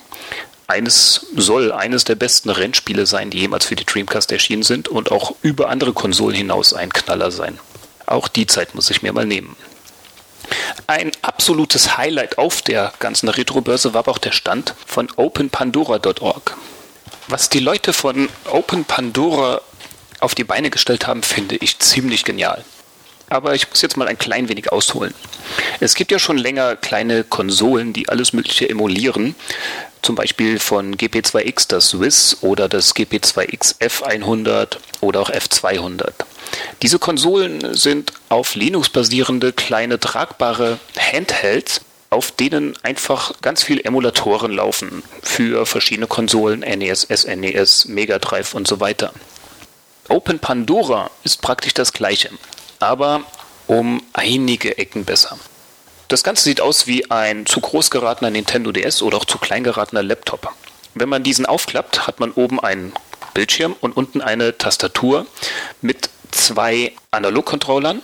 Eines 0.68 1.28
soll 1.36 1.74
eines 1.74 2.06
der 2.06 2.16
besten 2.16 2.50
Rennspiele 2.50 3.06
sein, 3.06 3.30
die 3.30 3.40
jemals 3.40 3.66
für 3.66 3.76
die 3.76 3.86
Dreamcast 3.86 4.32
erschienen 4.32 4.64
sind 4.64 4.88
und 4.88 5.12
auch 5.12 5.36
über 5.42 5.70
andere 5.70 5.92
Konsolen 5.92 6.36
hinaus 6.36 6.74
ein 6.74 6.92
Knaller 6.94 7.32
sein. 7.32 7.60
Auch 8.06 8.30
die 8.30 8.48
Zeit 8.48 8.74
muss 8.76 8.90
ich 8.90 9.02
mir 9.02 9.12
mal 9.12 9.26
nehmen. 9.26 9.58
Ein 10.88 11.12
absolutes 11.22 11.98
Highlight 11.98 12.38
auf 12.38 12.62
der 12.62 12.94
ganzen 13.00 13.30
Retrobörse 13.30 13.94
war 13.94 14.00
aber 14.00 14.12
auch 14.12 14.18
der 14.18 14.32
Stand 14.32 14.74
von 14.86 15.10
openpandora.org. 15.16 16.58
Was 17.28 17.50
die 17.50 17.60
Leute 17.60 17.94
von 17.94 18.30
Open 18.52 18.84
Pandora 18.86 19.62
auf 20.20 20.36
die 20.36 20.44
Beine 20.44 20.70
gestellt 20.70 21.08
haben, 21.08 21.24
finde 21.24 21.56
ich 21.56 21.80
ziemlich 21.80 22.24
genial. 22.24 22.64
Aber 23.30 23.56
ich 23.56 23.70
muss 23.70 23.82
jetzt 23.82 23.96
mal 23.96 24.10
ein 24.10 24.18
klein 24.18 24.50
wenig 24.50 24.72
ausholen. 24.72 25.14
Es 25.80 25.96
gibt 25.96 26.12
ja 26.12 26.20
schon 26.20 26.38
länger 26.38 26.76
kleine 26.76 27.24
Konsolen, 27.24 27.94
die 27.94 28.10
alles 28.10 28.34
Mögliche 28.34 28.70
emulieren. 28.70 29.36
Zum 30.02 30.16
Beispiel 30.16 30.60
von 30.60 30.98
GP2X 30.98 31.70
das 31.70 31.90
Swiss 31.90 32.38
oder 32.42 32.68
das 32.68 32.94
GP2X 32.94 33.80
F100 33.80 34.78
oder 35.00 35.22
auch 35.22 35.30
F200. 35.30 36.12
Diese 36.82 37.00
Konsolen 37.00 37.76
sind 37.76 38.14
auf 38.30 38.56
Linux 38.56 38.90
basierende 38.90 39.54
kleine 39.54 40.00
tragbare 40.00 40.80
Handhelds, 40.98 41.82
auf 42.10 42.32
denen 42.32 42.74
einfach 42.84 43.34
ganz 43.42 43.64
viele 43.64 43.84
Emulatoren 43.84 44.52
laufen 44.52 45.04
für 45.22 45.66
verschiedene 45.66 46.08
Konsolen, 46.08 46.60
NES, 46.60 47.08
SNES, 47.10 47.86
Mega 47.86 48.20
Drive 48.20 48.54
und 48.54 48.68
so 48.68 48.80
weiter. 48.80 49.14
Open 50.10 50.40
Pandora 50.40 51.10
ist 51.24 51.42
praktisch 51.42 51.74
das 51.74 51.94
gleiche, 51.94 52.30
aber 52.80 53.24
um 53.68 54.04
einige 54.12 54.78
Ecken 54.78 55.06
besser. 55.06 55.40
Das 56.10 56.24
Ganze 56.24 56.44
sieht 56.44 56.60
aus 56.60 56.88
wie 56.88 57.10
ein 57.10 57.46
zu 57.46 57.62
groß 57.62 57.90
geratener 57.90 58.32
Nintendo 58.32 58.74
DS 58.74 59.02
oder 59.02 59.16
auch 59.18 59.26
zu 59.26 59.38
klein 59.38 59.64
geratener 59.64 60.04
Laptop. 60.04 60.52
Wenn 60.94 61.08
man 61.08 61.24
diesen 61.24 61.46
aufklappt, 61.46 62.06
hat 62.06 62.20
man 62.20 62.32
oben 62.32 62.60
einen 62.60 62.92
Bildschirm 63.34 63.74
und 63.80 63.96
unten 63.96 64.20
eine 64.20 64.58
Tastatur 64.58 65.26
mit 65.82 66.10
zwei 66.32 66.94
Analogcontrollern, 67.12 68.02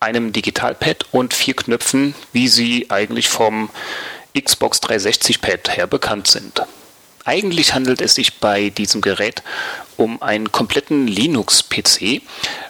einem 0.00 0.32
Digitalpad 0.32 1.06
und 1.12 1.34
vier 1.34 1.54
Knöpfen, 1.54 2.14
wie 2.32 2.48
sie 2.48 2.86
eigentlich 2.90 3.28
vom 3.28 3.70
Xbox 4.38 4.80
360 4.80 5.40
Pad 5.40 5.76
her 5.76 5.86
bekannt 5.86 6.28
sind. 6.28 6.62
Eigentlich 7.24 7.74
handelt 7.74 8.00
es 8.00 8.14
sich 8.14 8.38
bei 8.38 8.70
diesem 8.70 9.00
Gerät 9.00 9.42
um 9.96 10.22
einen 10.22 10.50
kompletten 10.52 11.06
Linux-PC, 11.08 12.22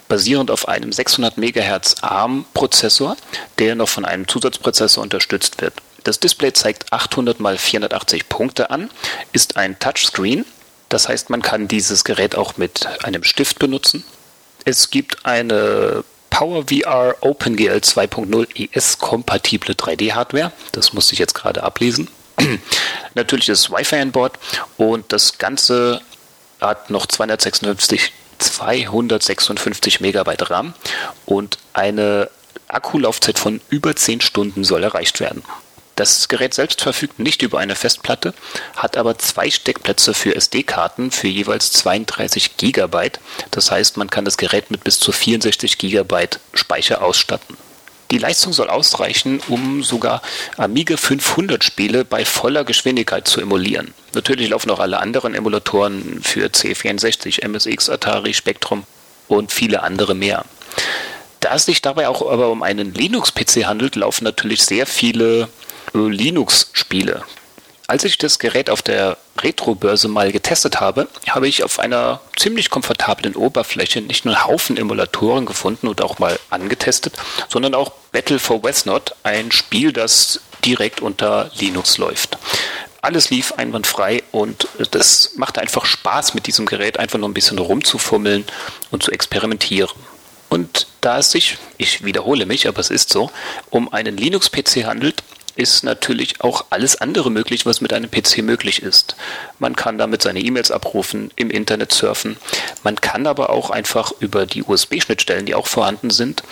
basierend 0.07 0.51
auf 0.51 0.67
einem 0.67 0.91
600 0.91 1.37
MHz 1.37 1.97
ARM-Prozessor, 2.01 3.15
der 3.59 3.75
noch 3.75 3.87
von 3.87 4.03
einem 4.03 4.27
Zusatzprozessor 4.27 5.03
unterstützt 5.03 5.61
wird. 5.61 5.75
Das 6.03 6.19
Display 6.19 6.51
zeigt 6.53 6.91
800 6.91 7.39
x 7.39 7.61
480 7.61 8.27
Punkte 8.27 8.69
an, 8.71 8.89
ist 9.31 9.57
ein 9.57 9.77
Touchscreen, 9.79 10.43
das 10.89 11.07
heißt, 11.07 11.29
man 11.29 11.41
kann 11.41 11.67
dieses 11.67 12.03
Gerät 12.03 12.35
auch 12.35 12.57
mit 12.57 12.87
einem 13.03 13.23
Stift 13.23 13.59
benutzen. 13.59 14.03
Es 14.65 14.89
gibt 14.89 15.25
eine 15.25 16.03
PowerVR 16.29 17.15
OpenGL 17.21 17.77
2.0 17.77 18.69
ES-kompatible 18.73 19.73
3D-Hardware. 19.73 20.51
Das 20.71 20.93
musste 20.93 21.13
ich 21.13 21.19
jetzt 21.19 21.33
gerade 21.33 21.63
ablesen. 21.63 22.09
Natürlich 23.15 23.49
ist 23.49 23.71
Wi-Fi 23.71 23.97
an 23.97 24.11
Bord 24.11 24.37
und 24.77 25.11
das 25.11 25.37
Ganze 25.37 26.01
hat 26.61 26.89
noch 26.89 27.05
256 27.05 28.13
256 28.39 29.99
Megabyte 29.99 30.49
RAM 30.49 30.73
und 31.25 31.57
eine 31.73 32.29
Akkulaufzeit 32.69 33.37
von 33.37 33.59
über 33.69 33.95
10 33.95 34.21
Stunden 34.21 34.63
soll 34.63 34.83
erreicht 34.83 35.19
werden. 35.19 35.43
Das 35.99 36.29
Gerät 36.29 36.53
selbst 36.53 36.81
verfügt 36.81 37.19
nicht 37.19 37.41
über 37.41 37.59
eine 37.59 37.75
Festplatte, 37.75 38.33
hat 38.77 38.95
aber 38.95 39.17
zwei 39.17 39.49
Steckplätze 39.51 40.13
für 40.13 40.33
SD-Karten 40.33 41.11
für 41.11 41.27
jeweils 41.27 41.73
32 41.73 42.55
GB. 42.55 43.09
Das 43.51 43.69
heißt, 43.69 43.97
man 43.97 44.09
kann 44.09 44.23
das 44.23 44.37
Gerät 44.37 44.71
mit 44.71 44.85
bis 44.85 44.97
zu 44.97 45.11
64 45.11 45.77
GB 45.77 46.27
Speicher 46.53 47.03
ausstatten. 47.03 47.57
Die 48.11 48.17
Leistung 48.17 48.53
soll 48.53 48.69
ausreichen, 48.69 49.41
um 49.49 49.83
sogar 49.83 50.21
Amiga 50.55 50.95
500 50.95 51.65
Spiele 51.65 52.05
bei 52.05 52.23
voller 52.23 52.63
Geschwindigkeit 52.63 53.27
zu 53.27 53.41
emulieren. 53.41 53.93
Natürlich 54.13 54.47
laufen 54.47 54.71
auch 54.71 54.79
alle 54.79 55.01
anderen 55.01 55.35
Emulatoren 55.35 56.21
für 56.23 56.45
C64, 56.45 57.45
MSX, 57.45 57.89
Atari, 57.89 58.33
Spectrum 58.33 58.85
und 59.27 59.51
viele 59.51 59.83
andere 59.83 60.15
mehr. 60.15 60.45
Da 61.41 61.55
es 61.55 61.65
sich 61.65 61.81
dabei 61.81 62.07
auch 62.07 62.21
aber 62.21 62.51
um 62.51 62.63
einen 62.63 62.93
Linux-PC 62.93 63.65
handelt, 63.65 63.97
laufen 63.97 64.23
natürlich 64.23 64.63
sehr 64.63 64.85
viele 64.85 65.49
Linux-Spiele. 65.93 67.23
Als 67.87 68.03
ich 68.03 68.19
das 68.19 68.37
Gerät 68.37 68.69
auf 68.69 68.83
der 68.83 69.17
Retro-Börse 69.39 70.09
mal 70.09 70.31
getestet 70.31 70.79
habe, 70.79 71.07
habe 71.27 71.47
ich 71.47 71.63
auf 71.63 71.79
einer 71.79 72.21
ziemlich 72.37 72.69
komfortablen 72.69 73.35
Oberfläche 73.35 74.01
nicht 74.01 74.25
nur 74.25 74.35
einen 74.35 74.45
Haufen 74.45 74.77
Emulatoren 74.77 75.47
gefunden 75.47 75.87
und 75.87 76.01
auch 76.03 76.19
mal 76.19 76.39
angetestet, 76.51 77.15
sondern 77.47 77.73
auch 77.73 77.91
Battle 78.11 78.37
for 78.37 78.63
Westnot, 78.63 79.15
ein 79.23 79.51
Spiel, 79.51 79.91
das 79.91 80.41
direkt 80.63 81.01
unter 81.01 81.49
Linux 81.55 81.97
läuft. 81.97 82.37
Alles 83.01 83.31
lief 83.31 83.53
einwandfrei 83.53 84.21
und 84.31 84.67
das 84.91 85.31
macht 85.37 85.57
einfach 85.57 85.85
Spaß 85.85 86.35
mit 86.35 86.45
diesem 86.47 86.65
Gerät, 86.65 86.99
einfach 86.99 87.17
nur 87.17 87.29
ein 87.29 87.33
bisschen 87.33 87.57
rumzufummeln 87.57 88.45
und 88.91 89.01
zu 89.01 89.11
experimentieren. 89.11 89.89
Und 90.49 90.87
da 91.01 91.19
es 91.19 91.31
sich, 91.31 91.57
ich 91.77 92.03
wiederhole 92.03 92.45
mich, 92.45 92.67
aber 92.67 92.79
es 92.79 92.89
ist 92.89 93.09
so, 93.09 93.31
um 93.69 93.91
einen 93.93 94.17
Linux-PC 94.17 94.85
handelt, 94.85 95.23
ist 95.59 95.83
natürlich 95.83 96.41
auch 96.41 96.65
alles 96.69 97.01
andere 97.01 97.29
möglich, 97.29 97.65
was 97.65 97.81
mit 97.81 97.91
einem 97.91 98.09
PC 98.09 98.37
möglich 98.37 98.81
ist. 98.81 99.17
Man 99.59 99.75
kann 99.75 99.97
damit 99.97 100.21
seine 100.21 100.39
E-Mails 100.39 100.71
abrufen, 100.71 101.31
im 101.35 101.51
Internet 101.51 101.91
surfen. 101.91 102.37
Man 102.81 102.95
kann 102.95 103.27
aber 103.27 103.49
auch 103.49 103.69
einfach 103.69 104.13
über 104.21 104.45
die 104.45 104.63
USB-Schnittstellen, 104.63 105.45
die 105.45 105.55
auch 105.55 105.67
vorhanden 105.67 106.11
sind, 106.11 106.43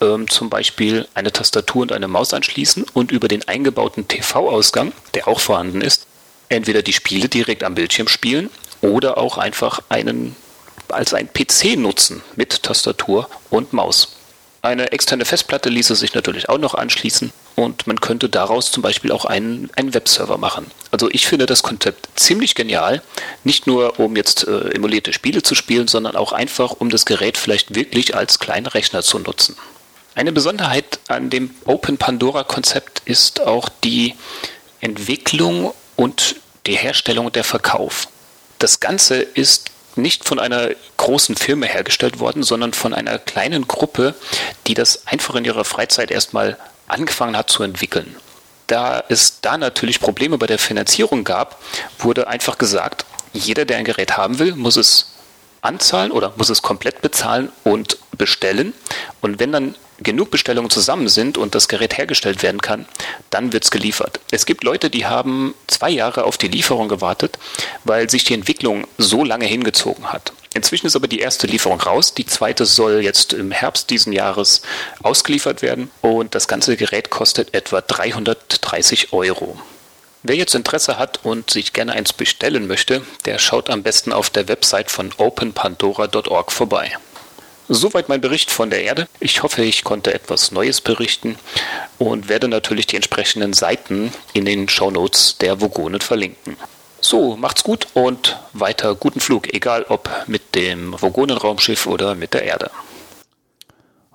ähm, 0.00 0.28
zum 0.28 0.50
Beispiel 0.50 1.06
eine 1.14 1.32
Tastatur 1.32 1.82
und 1.82 1.92
eine 1.92 2.08
Maus 2.08 2.34
anschließen 2.34 2.86
und 2.92 3.12
über 3.12 3.28
den 3.28 3.46
eingebauten 3.46 4.08
TV-Ausgang, 4.08 4.92
der 5.14 5.28
auch 5.28 5.38
vorhanden 5.38 5.80
ist, 5.80 6.06
entweder 6.48 6.82
die 6.82 6.92
Spiele 6.92 7.28
direkt 7.28 7.62
am 7.62 7.76
Bildschirm 7.76 8.08
spielen 8.08 8.50
oder 8.80 9.16
auch 9.16 9.38
einfach 9.38 9.80
einen 9.88 10.34
als 10.88 11.14
ein 11.14 11.32
PC 11.32 11.76
nutzen 11.76 12.20
mit 12.34 12.64
Tastatur 12.64 13.30
und 13.48 13.72
Maus. 13.72 14.16
Eine 14.62 14.90
externe 14.90 15.24
Festplatte 15.24 15.68
ließe 15.68 15.94
sich 15.94 16.14
natürlich 16.14 16.48
auch 16.48 16.58
noch 16.58 16.74
anschließen 16.74 17.32
und 17.60 17.86
man 17.86 18.00
könnte 18.00 18.28
daraus 18.28 18.70
zum 18.70 18.82
Beispiel 18.82 19.12
auch 19.12 19.24
einen, 19.24 19.70
einen 19.76 19.94
Webserver 19.94 20.38
machen. 20.38 20.70
Also 20.90 21.08
ich 21.10 21.26
finde 21.26 21.46
das 21.46 21.62
Konzept 21.62 22.08
ziemlich 22.16 22.54
genial, 22.54 23.02
nicht 23.44 23.66
nur 23.66 23.98
um 24.00 24.16
jetzt 24.16 24.46
äh, 24.46 24.70
emulierte 24.70 25.12
Spiele 25.12 25.42
zu 25.42 25.54
spielen, 25.54 25.88
sondern 25.88 26.16
auch 26.16 26.32
einfach, 26.32 26.72
um 26.72 26.90
das 26.90 27.06
Gerät 27.06 27.38
vielleicht 27.38 27.74
wirklich 27.74 28.14
als 28.14 28.38
kleinen 28.38 28.66
Rechner 28.66 29.02
zu 29.02 29.18
nutzen. 29.18 29.56
Eine 30.14 30.32
Besonderheit 30.32 30.98
an 31.08 31.30
dem 31.30 31.50
Open 31.64 31.96
Pandora 31.96 32.42
Konzept 32.42 33.02
ist 33.04 33.40
auch 33.40 33.68
die 33.84 34.14
Entwicklung 34.80 35.72
und 35.96 36.36
die 36.66 36.76
Herstellung 36.76 37.26
und 37.26 37.36
der 37.36 37.44
Verkauf. 37.44 38.08
Das 38.58 38.80
Ganze 38.80 39.16
ist 39.16 39.70
nicht 39.96 40.24
von 40.24 40.38
einer 40.38 40.70
großen 40.96 41.36
Firma 41.36 41.66
hergestellt 41.66 42.20
worden, 42.20 42.42
sondern 42.42 42.72
von 42.72 42.94
einer 42.94 43.18
kleinen 43.18 43.66
Gruppe, 43.66 44.14
die 44.66 44.74
das 44.74 45.06
einfach 45.06 45.34
in 45.34 45.44
ihrer 45.44 45.64
Freizeit 45.64 46.10
erstmal 46.10 46.56
angefangen 46.90 47.36
hat 47.36 47.50
zu 47.50 47.62
entwickeln. 47.62 48.16
Da 48.66 49.02
es 49.08 49.40
da 49.40 49.58
natürlich 49.58 50.00
Probleme 50.00 50.38
bei 50.38 50.46
der 50.46 50.58
Finanzierung 50.58 51.24
gab, 51.24 51.60
wurde 51.98 52.28
einfach 52.28 52.58
gesagt, 52.58 53.04
jeder, 53.32 53.64
der 53.64 53.78
ein 53.78 53.84
Gerät 53.84 54.16
haben 54.16 54.38
will, 54.38 54.54
muss 54.54 54.76
es 54.76 55.12
anzahlen 55.62 56.12
oder 56.12 56.32
muss 56.36 56.48
es 56.48 56.62
komplett 56.62 57.02
bezahlen 57.02 57.50
und 57.64 57.98
bestellen. 58.16 58.72
Und 59.20 59.40
wenn 59.40 59.52
dann 59.52 59.74
genug 60.02 60.30
Bestellungen 60.30 60.70
zusammen 60.70 61.08
sind 61.08 61.38
und 61.38 61.54
das 61.54 61.68
Gerät 61.68 61.96
hergestellt 61.96 62.42
werden 62.42 62.60
kann, 62.60 62.86
dann 63.30 63.52
wird 63.52 63.64
es 63.64 63.70
geliefert. 63.70 64.20
Es 64.30 64.46
gibt 64.46 64.64
Leute, 64.64 64.90
die 64.90 65.06
haben 65.06 65.54
zwei 65.66 65.90
Jahre 65.90 66.24
auf 66.24 66.38
die 66.38 66.48
Lieferung 66.48 66.88
gewartet, 66.88 67.38
weil 67.84 68.10
sich 68.10 68.24
die 68.24 68.34
Entwicklung 68.34 68.86
so 68.98 69.24
lange 69.24 69.46
hingezogen 69.46 70.12
hat. 70.12 70.32
Inzwischen 70.52 70.86
ist 70.86 70.96
aber 70.96 71.06
die 71.06 71.20
erste 71.20 71.46
Lieferung 71.46 71.80
raus. 71.80 72.14
Die 72.14 72.26
zweite 72.26 72.66
soll 72.66 73.02
jetzt 73.02 73.32
im 73.32 73.52
Herbst 73.52 73.88
diesen 73.90 74.12
Jahres 74.12 74.62
ausgeliefert 75.02 75.62
werden 75.62 75.90
und 76.00 76.34
das 76.34 76.48
ganze 76.48 76.76
Gerät 76.76 77.10
kostet 77.10 77.54
etwa 77.54 77.80
330 77.80 79.12
Euro. 79.12 79.58
Wer 80.22 80.36
jetzt 80.36 80.54
Interesse 80.54 80.98
hat 80.98 81.20
und 81.22 81.50
sich 81.50 81.72
gerne 81.72 81.92
eins 81.92 82.12
bestellen 82.12 82.66
möchte, 82.66 83.02
der 83.24 83.38
schaut 83.38 83.70
am 83.70 83.82
besten 83.82 84.12
auf 84.12 84.28
der 84.28 84.48
Website 84.48 84.90
von 84.90 85.12
openpandora.org 85.16 86.52
vorbei. 86.52 86.92
Soweit 87.72 88.08
mein 88.08 88.20
Bericht 88.20 88.50
von 88.50 88.68
der 88.68 88.82
Erde. 88.82 89.06
Ich 89.20 89.44
hoffe, 89.44 89.62
ich 89.62 89.84
konnte 89.84 90.12
etwas 90.12 90.50
Neues 90.50 90.80
berichten 90.80 91.36
und 91.98 92.28
werde 92.28 92.48
natürlich 92.48 92.88
die 92.88 92.96
entsprechenden 92.96 93.52
Seiten 93.52 94.12
in 94.32 94.44
den 94.44 94.68
Shownotes 94.68 95.38
der 95.38 95.60
Vogonen 95.60 96.00
verlinken. 96.00 96.56
So, 97.00 97.36
macht's 97.36 97.62
gut 97.62 97.86
und 97.94 98.40
weiter 98.54 98.96
guten 98.96 99.20
Flug, 99.20 99.54
egal 99.54 99.86
ob 99.88 100.10
mit 100.26 100.56
dem 100.56 101.00
Vogonenraumschiff 101.00 101.86
oder 101.86 102.16
mit 102.16 102.34
der 102.34 102.42
Erde. 102.42 102.72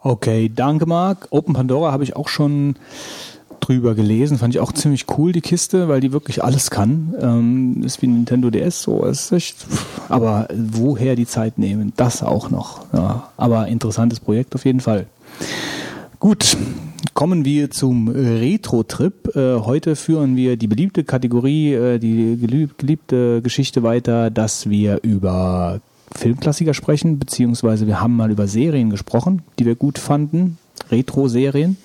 Okay, 0.02 0.52
danke 0.53 0.86
Marc. 0.86 1.30
Open 1.30 1.53
Pandora 1.53 1.94
habe 1.94 2.03
ich 2.03 2.14
auch 2.18 2.27
schon 2.27 2.76
drüber 3.68 3.96
gelesen. 3.96 4.38
Fand 4.38 4.54
ich 4.54 4.62
auch 4.62 4.72
ziemlich 4.72 5.06
cool, 5.18 5.32
die 5.32 5.42
Kiste, 5.42 5.88
weil 5.88 6.02
die 6.02 6.12
wirklich 6.12 6.44
alles 6.44 6.70
kann. 6.70 7.14
Ähm, 7.20 7.84
ist 7.84 8.02
wie 8.02 8.08
Nintendo 8.08 8.50
DS, 8.50 8.82
so 8.82 9.04
ist 9.06 9.32
echt. 9.32 9.66
Aber 10.10 10.48
woher 10.56 11.16
die 11.16 11.26
Zeit 11.26 11.58
nehmen, 11.58 11.94
das 11.96 12.24
auch 12.24 12.50
noch. 12.50 12.86
Ja, 12.94 13.30
aber 13.38 13.68
interessantes 13.68 14.20
Projekt 14.20 14.56
auf 14.56 14.66
jeden 14.66 14.80
Fall. 14.80 15.08
Gut, 16.20 16.58
kommen 17.14 17.46
wir 17.46 17.72
zum 17.72 18.08
Retro-Trip. 18.08 19.36
Äh, 19.36 19.60
heute 19.60 19.96
führen 19.96 20.36
wir 20.36 20.58
die 20.58 20.68
beliebte 20.68 21.04
Kategorie, 21.04 21.74
äh, 21.74 22.00
die 22.00 22.38
geliebte 22.38 23.42
Geschichte 23.42 23.84
weiter, 23.84 24.30
dass 24.30 24.70
wir 24.70 25.00
über 25.02 25.82
Filmklassiker 26.16 26.74
sprechen, 26.74 27.20
beziehungsweise 27.20 27.88
wir 27.88 28.02
haben 28.02 28.16
mal 28.16 28.32
über 28.32 28.48
Serien 28.48 28.90
gesprochen, 28.90 29.42
die 29.60 29.66
wir 29.66 29.76
gut 29.76 29.98
fanden, 29.98 30.58
Retro-Serien. 30.91 31.78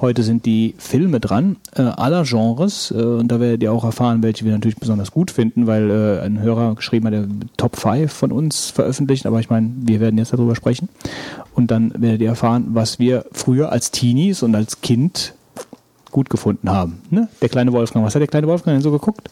Heute 0.00 0.22
sind 0.22 0.44
die 0.46 0.74
Filme 0.78 1.20
dran, 1.20 1.56
äh, 1.76 1.82
aller 1.82 2.24
Genres. 2.24 2.90
Äh, 2.90 3.02
und 3.02 3.28
da 3.28 3.40
werdet 3.40 3.62
ihr 3.62 3.72
auch 3.72 3.84
erfahren, 3.84 4.22
welche 4.22 4.44
wir 4.44 4.52
natürlich 4.52 4.76
besonders 4.76 5.10
gut 5.10 5.30
finden, 5.30 5.66
weil 5.66 5.90
äh, 5.90 6.20
ein 6.20 6.40
Hörer 6.40 6.74
geschrieben 6.74 7.06
hat, 7.06 7.14
der 7.14 7.26
Top 7.56 7.76
5 7.76 8.12
von 8.12 8.32
uns 8.32 8.70
veröffentlicht. 8.70 9.26
Aber 9.26 9.40
ich 9.40 9.50
meine, 9.50 9.70
wir 9.76 10.00
werden 10.00 10.18
jetzt 10.18 10.32
darüber 10.32 10.54
sprechen. 10.56 10.88
Und 11.54 11.70
dann 11.70 11.92
werdet 11.96 12.20
ihr 12.20 12.28
erfahren, 12.28 12.66
was 12.68 12.98
wir 12.98 13.24
früher 13.32 13.72
als 13.72 13.90
Teenies 13.90 14.42
und 14.42 14.54
als 14.54 14.80
Kind 14.80 15.34
gut 16.10 16.30
gefunden 16.30 16.70
haben. 16.70 17.02
Ne? 17.10 17.28
Der 17.42 17.48
kleine 17.48 17.72
Wolfgang. 17.72 18.04
Was 18.06 18.14
hat 18.14 18.20
der 18.20 18.28
kleine 18.28 18.46
Wolfgang 18.46 18.76
denn 18.76 18.82
so 18.82 18.90
geguckt? 18.90 19.28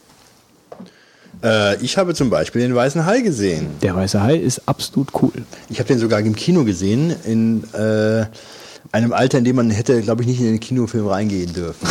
Äh, 1.42 1.82
ich 1.82 1.96
habe 1.98 2.14
zum 2.14 2.30
Beispiel 2.30 2.62
den 2.62 2.74
Weißen 2.74 3.04
Hai 3.04 3.20
gesehen. 3.20 3.66
Der 3.82 3.94
Weiße 3.94 4.22
Hai 4.22 4.36
ist 4.36 4.62
absolut 4.66 5.08
cool. 5.22 5.32
Ich 5.68 5.78
habe 5.78 5.88
den 5.88 5.98
sogar 5.98 6.20
im 6.20 6.36
Kino 6.36 6.64
gesehen, 6.64 7.14
in 7.24 7.64
äh, 7.74 8.26
einem 8.90 9.12
Alter, 9.12 9.38
in 9.38 9.44
dem 9.44 9.56
man 9.56 9.70
hätte, 9.70 10.00
glaube 10.02 10.22
ich, 10.22 10.28
nicht 10.28 10.40
in 10.40 10.46
den 10.46 10.60
Kinofilm 10.60 11.06
reingehen 11.06 11.52
dürfen. 11.52 11.86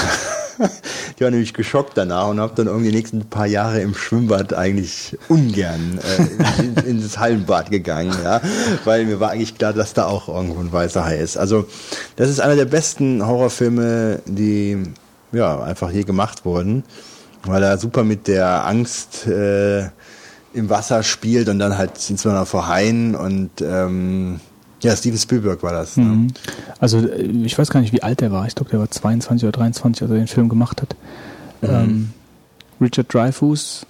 ich 1.15 1.21
war 1.21 1.31
nämlich 1.31 1.53
geschockt 1.53 1.93
danach 1.95 2.27
und 2.27 2.39
habe 2.39 2.53
dann 2.55 2.67
irgendwie 2.67 2.91
die 2.91 2.97
nächsten 2.97 3.25
paar 3.25 3.47
Jahre 3.47 3.81
im 3.81 3.95
Schwimmbad 3.95 4.53
eigentlich 4.53 5.17
ungern 5.29 5.99
äh, 5.99 6.61
in, 6.61 6.75
in, 6.85 7.01
das 7.01 7.17
Hallenbad 7.17 7.71
gegangen, 7.71 8.15
ja, 8.23 8.41
weil 8.83 9.05
mir 9.05 9.19
war 9.19 9.31
eigentlich 9.31 9.57
klar, 9.57 9.73
dass 9.73 9.93
da 9.93 10.05
auch 10.05 10.27
irgendwo 10.27 10.59
ein 10.59 10.71
weißer 10.71 11.05
Hai 11.05 11.17
ist. 11.17 11.37
Also 11.37 11.67
das 12.17 12.29
ist 12.29 12.39
einer 12.39 12.55
der 12.55 12.65
besten 12.65 13.25
Horrorfilme, 13.25 14.19
die 14.25 14.77
ja 15.31 15.61
einfach 15.63 15.91
je 15.91 16.03
gemacht 16.03 16.45
wurden, 16.45 16.83
weil 17.43 17.63
er 17.63 17.77
super 17.77 18.03
mit 18.03 18.27
der 18.27 18.65
Angst 18.65 19.27
äh, 19.27 19.89
im 20.53 20.69
Wasser 20.69 21.03
spielt 21.03 21.47
und 21.47 21.59
dann 21.59 21.77
halt 21.77 21.91
insbesondere 22.09 22.45
vor 22.45 22.67
Haien 22.67 23.15
und 23.15 23.49
ähm, 23.61 24.41
ja, 24.81 24.95
Steven 24.95 25.17
Spielberg 25.17 25.63
war 25.63 25.73
das. 25.73 25.97
Ne? 25.97 26.03
Mhm. 26.03 26.27
Also 26.79 26.99
äh, 26.99 27.21
ich 27.21 27.57
weiß 27.57 27.69
gar 27.69 27.81
nicht, 27.81 27.93
wie 27.93 28.03
alt 28.03 28.21
er 28.21 28.31
war. 28.31 28.47
Ich 28.47 28.55
glaube, 28.55 28.71
der 28.71 28.79
war 28.79 28.89
22 28.89 29.47
oder 29.47 29.57
23, 29.57 30.03
als 30.03 30.11
er 30.11 30.17
den 30.17 30.27
Film 30.27 30.49
gemacht 30.49 30.81
hat. 30.81 30.95
Mhm. 31.61 31.69
Ähm, 31.69 32.09
Richard 32.79 33.13
Dreyfuss 33.13 33.85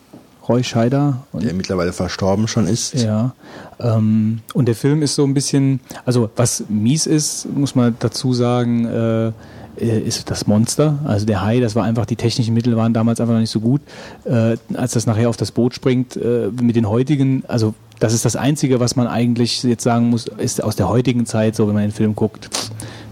Roy 0.48 0.64
Scheider. 0.64 1.24
Der 1.34 1.54
mittlerweile 1.54 1.94
verstorben 1.94 2.48
schon 2.48 2.68
ist. 2.68 2.94
Ja. 2.96 3.34
Ähm, 3.80 4.40
und 4.54 4.66
der 4.66 4.76
Film 4.76 5.02
ist 5.02 5.16
so 5.16 5.24
ein 5.24 5.34
bisschen, 5.34 5.80
also 6.06 6.30
was 6.36 6.66
mies 6.68 7.06
ist, 7.06 7.48
muss 7.56 7.76
man 7.76 7.96
dazu 8.00 8.34
sagen, 8.34 8.86
äh, 8.86 9.32
ist 9.78 10.30
das 10.30 10.48
Monster. 10.48 11.00
Also 11.06 11.26
der 11.26 11.42
Hai, 11.42 11.60
das 11.60 11.76
war 11.76 11.86
einfach, 11.86 12.06
die 12.06 12.16
technischen 12.16 12.54
Mittel 12.54 12.76
waren 12.76 12.94
damals 12.94 13.22
einfach 13.22 13.34
noch 13.34 13.40
nicht 13.40 13.50
so 13.50 13.62
gut. 13.62 13.82
Äh, 14.26 14.58
als 14.74 14.94
das 14.94 15.06
nachher 15.06 15.30
auf 15.30 15.38
das 15.38 15.52
Boot 15.52 15.74
springt, 15.74 16.18
äh, 16.18 16.50
mit 16.62 16.76
den 16.76 16.90
heutigen, 16.90 17.44
also 17.48 17.74
das 18.02 18.14
ist 18.14 18.26
das 18.26 18.36
Einzige, 18.36 18.80
was 18.80 18.96
man 18.96 19.06
eigentlich 19.06 19.62
jetzt 19.62 19.84
sagen 19.84 20.10
muss, 20.10 20.26
ist 20.26 20.64
aus 20.64 20.76
der 20.76 20.90
heutigen 20.90 21.28
Zeit, 21.28 21.56
so 21.56 21.68
wenn 21.68 21.76
man 21.76 21.84
den 21.84 21.92
Film 21.92 22.16
guckt, 22.16 22.50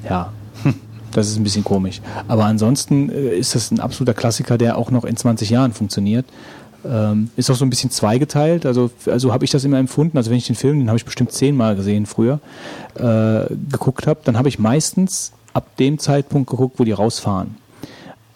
ja, 0.04 0.34
das 1.12 1.30
ist 1.30 1.38
ein 1.38 1.44
bisschen 1.44 1.64
komisch. 1.64 2.02
Aber 2.28 2.46
ansonsten 2.46 3.10
äh, 3.10 3.36
ist 3.36 3.54
das 3.54 3.70
ein 3.70 3.80
absoluter 3.80 4.16
Klassiker, 4.16 4.58
der 4.58 4.80
auch 4.80 4.90
noch 4.90 5.06
in 5.06 5.16
20 5.16 5.52
Jahren 5.52 5.74
funktioniert. 5.74 6.26
Ähm, 6.84 7.30
ist 7.36 7.52
auch 7.52 7.56
so 7.56 7.66
ein 7.66 7.70
bisschen 7.70 7.92
zweigeteilt, 7.92 8.66
also, 8.66 8.90
also 9.06 9.32
habe 9.32 9.46
ich 9.46 9.52
das 9.52 9.64
immer 9.64 9.78
empfunden. 9.78 10.18
Also 10.18 10.32
wenn 10.32 10.38
ich 10.38 10.48
den 10.48 10.56
Film, 10.56 10.80
den 10.80 10.88
habe 10.88 10.98
ich 10.98 11.06
bestimmt 11.06 11.34
zehnmal 11.34 11.76
gesehen 11.76 12.08
früher, 12.08 12.40
äh, 12.96 13.54
geguckt 13.70 14.08
habe, 14.08 14.22
dann 14.24 14.40
habe 14.40 14.50
ich 14.50 14.58
meistens 14.58 15.34
ab 15.54 15.78
dem 15.78 16.00
Zeitpunkt 16.00 16.50
geguckt, 16.50 16.80
wo 16.80 16.84
die 16.84 16.94
rausfahren. 16.94 17.58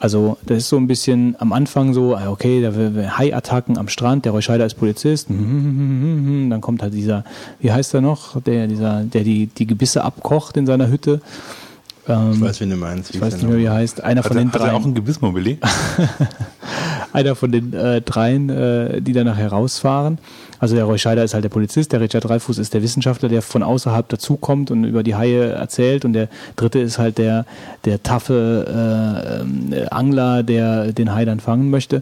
Also 0.04 0.38
das 0.46 0.58
ist 0.58 0.68
so 0.68 0.76
ein 0.76 0.88
bisschen 0.88 1.38
am 1.40 1.54
Anfang 1.54 1.94
so, 1.94 2.14
ah, 2.14 2.30
okay, 2.30 2.62
da 2.62 3.18
Hai-Attacken 3.18 3.78
am 3.78 3.88
Strand, 3.88 4.26
der 4.26 4.34
Reuscheider 4.34 4.66
ist 4.66 4.74
Polizist, 4.74 5.30
dann 5.30 6.60
kommt 6.60 6.82
halt 6.82 6.94
dieser, 6.94 7.24
wie 7.62 7.72
heißt 7.72 7.94
er 7.94 8.02
noch, 8.02 8.42
der, 8.42 8.68
dieser, 8.68 9.04
der 9.06 9.24
die, 9.24 9.48
die 9.48 9.66
Gebisse 9.66 10.04
abkocht 10.04 10.58
in 10.58 10.66
seiner 10.66 10.90
Hütte. 10.90 11.22
Ähm, 12.08 12.32
ich 12.34 12.42
weiß, 12.42 12.62
wie 12.62 12.70
du 12.70 12.76
meinst. 12.76 13.14
Ich 13.16 13.22
weiß 13.22 13.36
nicht 13.36 13.48
mehr, 13.48 13.58
wie 13.58 13.66
er 13.66 13.74
heißt. 13.74 14.04
Einer 14.04 14.24
Hat, 14.24 14.28
von 14.28 14.38
den 14.38 14.52
hat 14.52 14.60
drei. 14.60 14.68
er 14.68 14.76
auch 14.76 14.86
ein 14.86 14.94
Gebissmobili? 14.94 15.60
einer 17.14 17.36
von 17.36 17.52
den 17.52 17.74
äh, 17.74 18.02
dreien, 18.02 18.50
äh, 18.50 19.02
die 19.02 19.14
danach 19.14 19.38
herausfahren. 19.38 20.18
Also 20.60 20.76
der 20.76 20.86
Roy 20.86 20.98
Scheider 20.98 21.24
ist 21.24 21.34
halt 21.34 21.44
der 21.44 21.50
Polizist, 21.50 21.92
der 21.92 22.02
Richard 22.02 22.24
Dreyfuss 22.24 22.58
ist 22.58 22.74
der 22.74 22.82
Wissenschaftler, 22.82 23.30
der 23.30 23.42
von 23.42 23.64
außerhalb 23.64 24.08
dazukommt 24.08 24.72
und 24.72 24.86
über 24.86 25.04
die 25.04 25.16
Haie 25.16 25.50
erzählt 25.52 26.06
und 26.06 26.14
der 26.14 26.30
dritte 26.56 26.80
ist 26.80 27.00
halt 27.00 27.18
der, 27.18 27.46
der 27.86 28.02
taffe 28.02 29.44
äh, 29.74 29.88
Angler, 29.88 30.44
der 30.44 30.94
den 30.94 31.14
Hai 31.14 31.26
dann 31.26 31.40
fangen 31.40 31.70
möchte. 31.70 32.02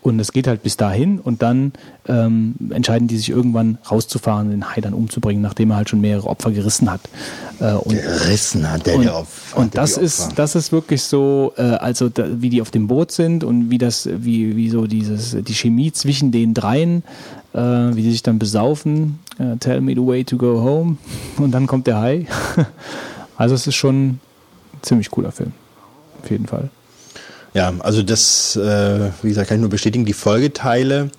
Und 0.00 0.20
es 0.20 0.30
geht 0.30 0.46
halt 0.46 0.62
bis 0.62 0.76
dahin 0.76 1.18
und 1.18 1.42
dann 1.42 1.72
ähm, 2.06 2.54
entscheiden 2.70 3.08
die 3.08 3.16
sich 3.16 3.30
irgendwann 3.30 3.78
rauszufahren, 3.90 4.50
den 4.50 4.70
Hai 4.70 4.80
dann 4.80 4.94
umzubringen, 4.94 5.42
nachdem 5.42 5.70
er 5.70 5.76
halt 5.76 5.88
schon 5.88 6.00
mehrere 6.00 6.28
Opfer 6.28 6.52
gerissen 6.52 6.90
hat. 6.90 7.00
Äh, 7.58 7.72
und 7.72 7.90
Gerissen 7.90 8.70
hat 8.70 8.86
der 8.86 8.94
und, 8.94 9.02
die 9.02 9.10
Opfer. 9.10 9.58
und 9.58 9.76
das 9.76 9.96
ist 9.96 10.30
das 10.36 10.54
ist 10.54 10.70
wirklich 10.70 11.02
so, 11.02 11.52
äh, 11.56 11.62
also 11.62 12.08
da, 12.08 12.26
wie 12.40 12.48
die 12.48 12.62
auf 12.62 12.70
dem 12.70 12.86
Boot 12.86 13.10
sind 13.10 13.42
und 13.42 13.70
wie 13.70 13.78
das, 13.78 14.08
wie 14.10 14.56
wie 14.56 14.70
so 14.70 14.86
dieses 14.86 15.36
die 15.36 15.54
Chemie 15.54 15.90
zwischen 15.90 16.30
den 16.30 16.54
dreien, 16.54 17.02
äh, 17.52 17.58
wie 17.58 18.02
die 18.02 18.12
sich 18.12 18.22
dann 18.22 18.38
besaufen. 18.38 19.18
Äh, 19.38 19.56
Tell 19.56 19.80
me 19.80 19.94
the 19.94 20.06
way 20.06 20.22
to 20.22 20.36
go 20.36 20.60
home 20.62 20.96
und 21.38 21.50
dann 21.50 21.66
kommt 21.66 21.88
der 21.88 22.00
Hai. 22.00 22.26
also 23.36 23.56
es 23.56 23.66
ist 23.66 23.74
schon 23.74 24.06
ein 24.06 24.20
ziemlich 24.82 25.10
cooler 25.10 25.32
Film, 25.32 25.52
auf 26.22 26.30
jeden 26.30 26.46
Fall. 26.46 26.70
Ja, 27.58 27.74
also 27.80 28.04
das, 28.04 28.54
äh, 28.54 29.10
wie 29.22 29.30
gesagt, 29.30 29.48
kann 29.48 29.56
ich 29.56 29.60
nur 29.60 29.68
bestätigen. 29.68 30.04
Die 30.04 30.12
Folgeteile 30.12 31.10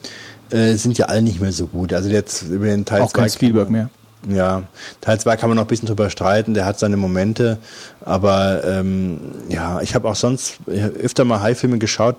äh, 0.52 0.76
sind 0.76 0.98
ja 0.98 1.08
alle 1.08 1.22
nicht 1.22 1.42
mehr 1.42 1.52
so 1.52 1.68
gut. 1.68 1.92
Also 1.92 2.10
jetzt 2.10 2.44
über 2.44 2.68
den 2.68 2.86
Teil 2.86 3.02
Auch 3.02 3.12
kein 3.12 3.30
Spielberg 3.30 3.70
mehr. 3.70 3.90
Ja, 4.30 4.64
Teil 5.02 5.20
2 5.20 5.36
kann 5.36 5.50
man 5.50 5.58
noch 5.58 5.66
ein 5.66 5.68
bisschen 5.68 5.88
drüber 5.88 6.10
streiten, 6.10 6.54
der 6.54 6.66
hat 6.66 6.80
seine 6.80 6.98
Momente, 6.98 7.58
aber 8.02 8.66
ähm, 8.66 9.20
ja, 9.48 9.80
ich 9.80 9.96
habe 9.96 10.10
auch 10.10 10.16
sonst 10.16 10.58
öfter 10.68 11.24
mal 11.24 11.40
Hai-Filme 11.40 11.78
geschaut, 11.78 12.18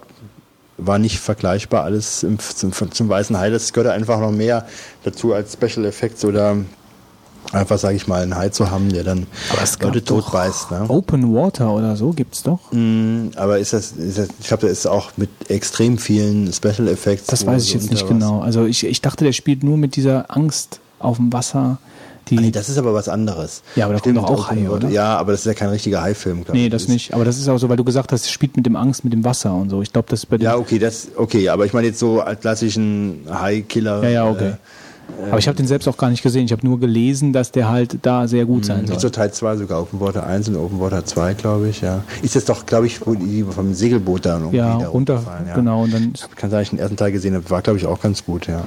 war 0.78 0.98
nicht 0.98 1.18
vergleichbar 1.18 1.84
alles 1.84 2.22
im, 2.22 2.38
zum, 2.38 2.72
zum 2.72 3.08
Weißen 3.10 3.38
Hai, 3.38 3.50
das 3.50 3.74
gehört 3.74 3.92
einfach 3.92 4.18
noch 4.18 4.32
mehr 4.32 4.66
dazu 5.04 5.34
als 5.34 5.52
Special 5.52 5.84
Effects 5.84 6.24
oder 6.24 6.56
einfach, 7.52 7.78
sage 7.78 7.96
ich 7.96 8.06
mal, 8.06 8.22
einen 8.22 8.36
Hai 8.36 8.48
zu 8.50 8.70
haben, 8.70 8.92
der 8.92 9.04
dann 9.04 9.26
Leute 9.80 10.04
totbeißt. 10.04 10.70
Ne? 10.70 10.84
Open 10.88 11.34
Water 11.34 11.72
oder 11.72 11.96
so 11.96 12.10
gibt's 12.10 12.42
doch. 12.42 12.60
Mm, 12.72 13.28
Aber 13.36 13.58
ist 13.58 13.72
das, 13.72 13.92
ist 13.92 14.18
das 14.18 14.28
ich 14.40 14.46
glaube, 14.48 14.68
das 14.68 14.78
ist 14.78 14.86
auch 14.86 15.12
mit 15.16 15.30
extrem 15.48 15.98
vielen 15.98 16.52
Special 16.52 16.88
Effects. 16.88 17.26
Das 17.26 17.46
weiß 17.46 17.64
ich 17.64 17.72
so 17.72 17.78
jetzt 17.78 17.90
nicht 17.90 18.08
genau. 18.08 18.40
Also 18.40 18.64
ich, 18.66 18.84
ich 18.84 19.00
dachte, 19.00 19.24
der 19.24 19.32
spielt 19.32 19.62
nur 19.64 19.76
mit 19.76 19.96
dieser 19.96 20.34
Angst 20.34 20.80
auf 20.98 21.16
dem 21.16 21.32
Wasser. 21.32 21.78
Die, 22.28 22.38
Ah, 22.38 22.40
nee, 22.42 22.50
das 22.50 22.68
ist 22.68 22.78
aber 22.78 22.94
was 22.94 23.08
anderes. 23.08 23.62
Ja, 23.74 23.86
aber 23.86 23.94
da 23.94 24.00
kommen 24.00 24.14
doch 24.14 24.24
auch 24.24 24.50
Haie, 24.50 24.70
oder? 24.70 24.88
Ja, 24.88 25.16
aber 25.16 25.32
das 25.32 25.40
ist 25.40 25.46
ja 25.46 25.54
kein 25.54 25.70
richtiger 25.70 26.00
Hai-Film, 26.02 26.44
glaube 26.44 26.56
nee, 26.56 26.66
ich. 26.66 26.70
das 26.70 26.86
nicht. 26.86 27.12
Aber 27.12 27.24
das 27.24 27.38
ist 27.38 27.48
auch 27.48 27.58
so, 27.58 27.68
weil 27.68 27.76
du 27.76 27.82
gesagt 27.82 28.12
hast, 28.12 28.24
es 28.24 28.30
spielt 28.30 28.56
mit 28.56 28.66
dem 28.66 28.76
Angst, 28.76 29.02
mit 29.02 29.12
dem 29.12 29.24
Wasser 29.24 29.52
und 29.54 29.70
so. 29.70 29.82
Ich 29.82 29.92
glaube, 29.92 30.06
das 30.10 30.20
ist 30.20 30.26
bei 30.26 30.36
dem. 30.36 30.44
Ja, 30.44 30.56
okay, 30.56 30.78
das 30.78 31.08
okay, 31.16 31.48
aber 31.48 31.66
ich 31.66 31.72
meine 31.72 31.88
jetzt 31.88 31.98
so 31.98 32.20
als 32.20 32.40
klassischen 32.40 33.26
High-Killer. 33.28 34.04
ja, 34.04 34.10
ja, 34.10 34.30
okay. 34.30 34.52
Aber 35.28 35.38
ich 35.38 35.48
habe 35.48 35.56
den 35.56 35.66
selbst 35.66 35.86
auch 35.88 35.96
gar 35.96 36.10
nicht 36.10 36.22
gesehen. 36.22 36.44
Ich 36.44 36.52
habe 36.52 36.66
nur 36.66 36.80
gelesen, 36.80 37.32
dass 37.32 37.52
der 37.52 37.68
halt 37.68 37.98
da 38.02 38.26
sehr 38.28 38.44
gut 38.44 38.64
sein 38.64 38.78
Äh, 38.78 38.80
soll. 38.80 38.88
gibt 38.90 39.00
so 39.00 39.10
Teil 39.10 39.32
2 39.32 39.56
sogar, 39.56 39.80
Open 39.82 40.00
Water 40.00 40.26
1 40.26 40.48
und 40.48 40.56
Open 40.56 40.80
Water 40.80 41.04
2, 41.04 41.34
glaube 41.34 41.68
ich, 41.68 41.80
ja. 41.80 42.02
Ist 42.22 42.34
jetzt 42.34 42.48
doch, 42.48 42.66
glaube 42.66 42.86
ich, 42.86 43.06
wo 43.06 43.14
die 43.14 43.44
vom 43.44 43.74
Segelboot 43.74 44.26
dann 44.26 44.40
irgendwie 44.40 44.56
ja, 44.58 44.78
da 44.78 44.88
runter, 44.88 45.22
ja. 45.46 45.54
genau. 45.54 45.82
Und 45.84 45.92
dann 45.94 46.12
Kann 46.36 46.50
sein, 46.50 46.62
ich 46.62 46.70
den 46.70 46.78
ersten 46.78 46.96
Teil 46.96 47.12
gesehen 47.12 47.34
habe, 47.34 47.48
war, 47.50 47.62
glaube 47.62 47.78
ich, 47.78 47.86
auch 47.86 48.00
ganz 48.00 48.24
gut, 48.24 48.46
ja. 48.46 48.64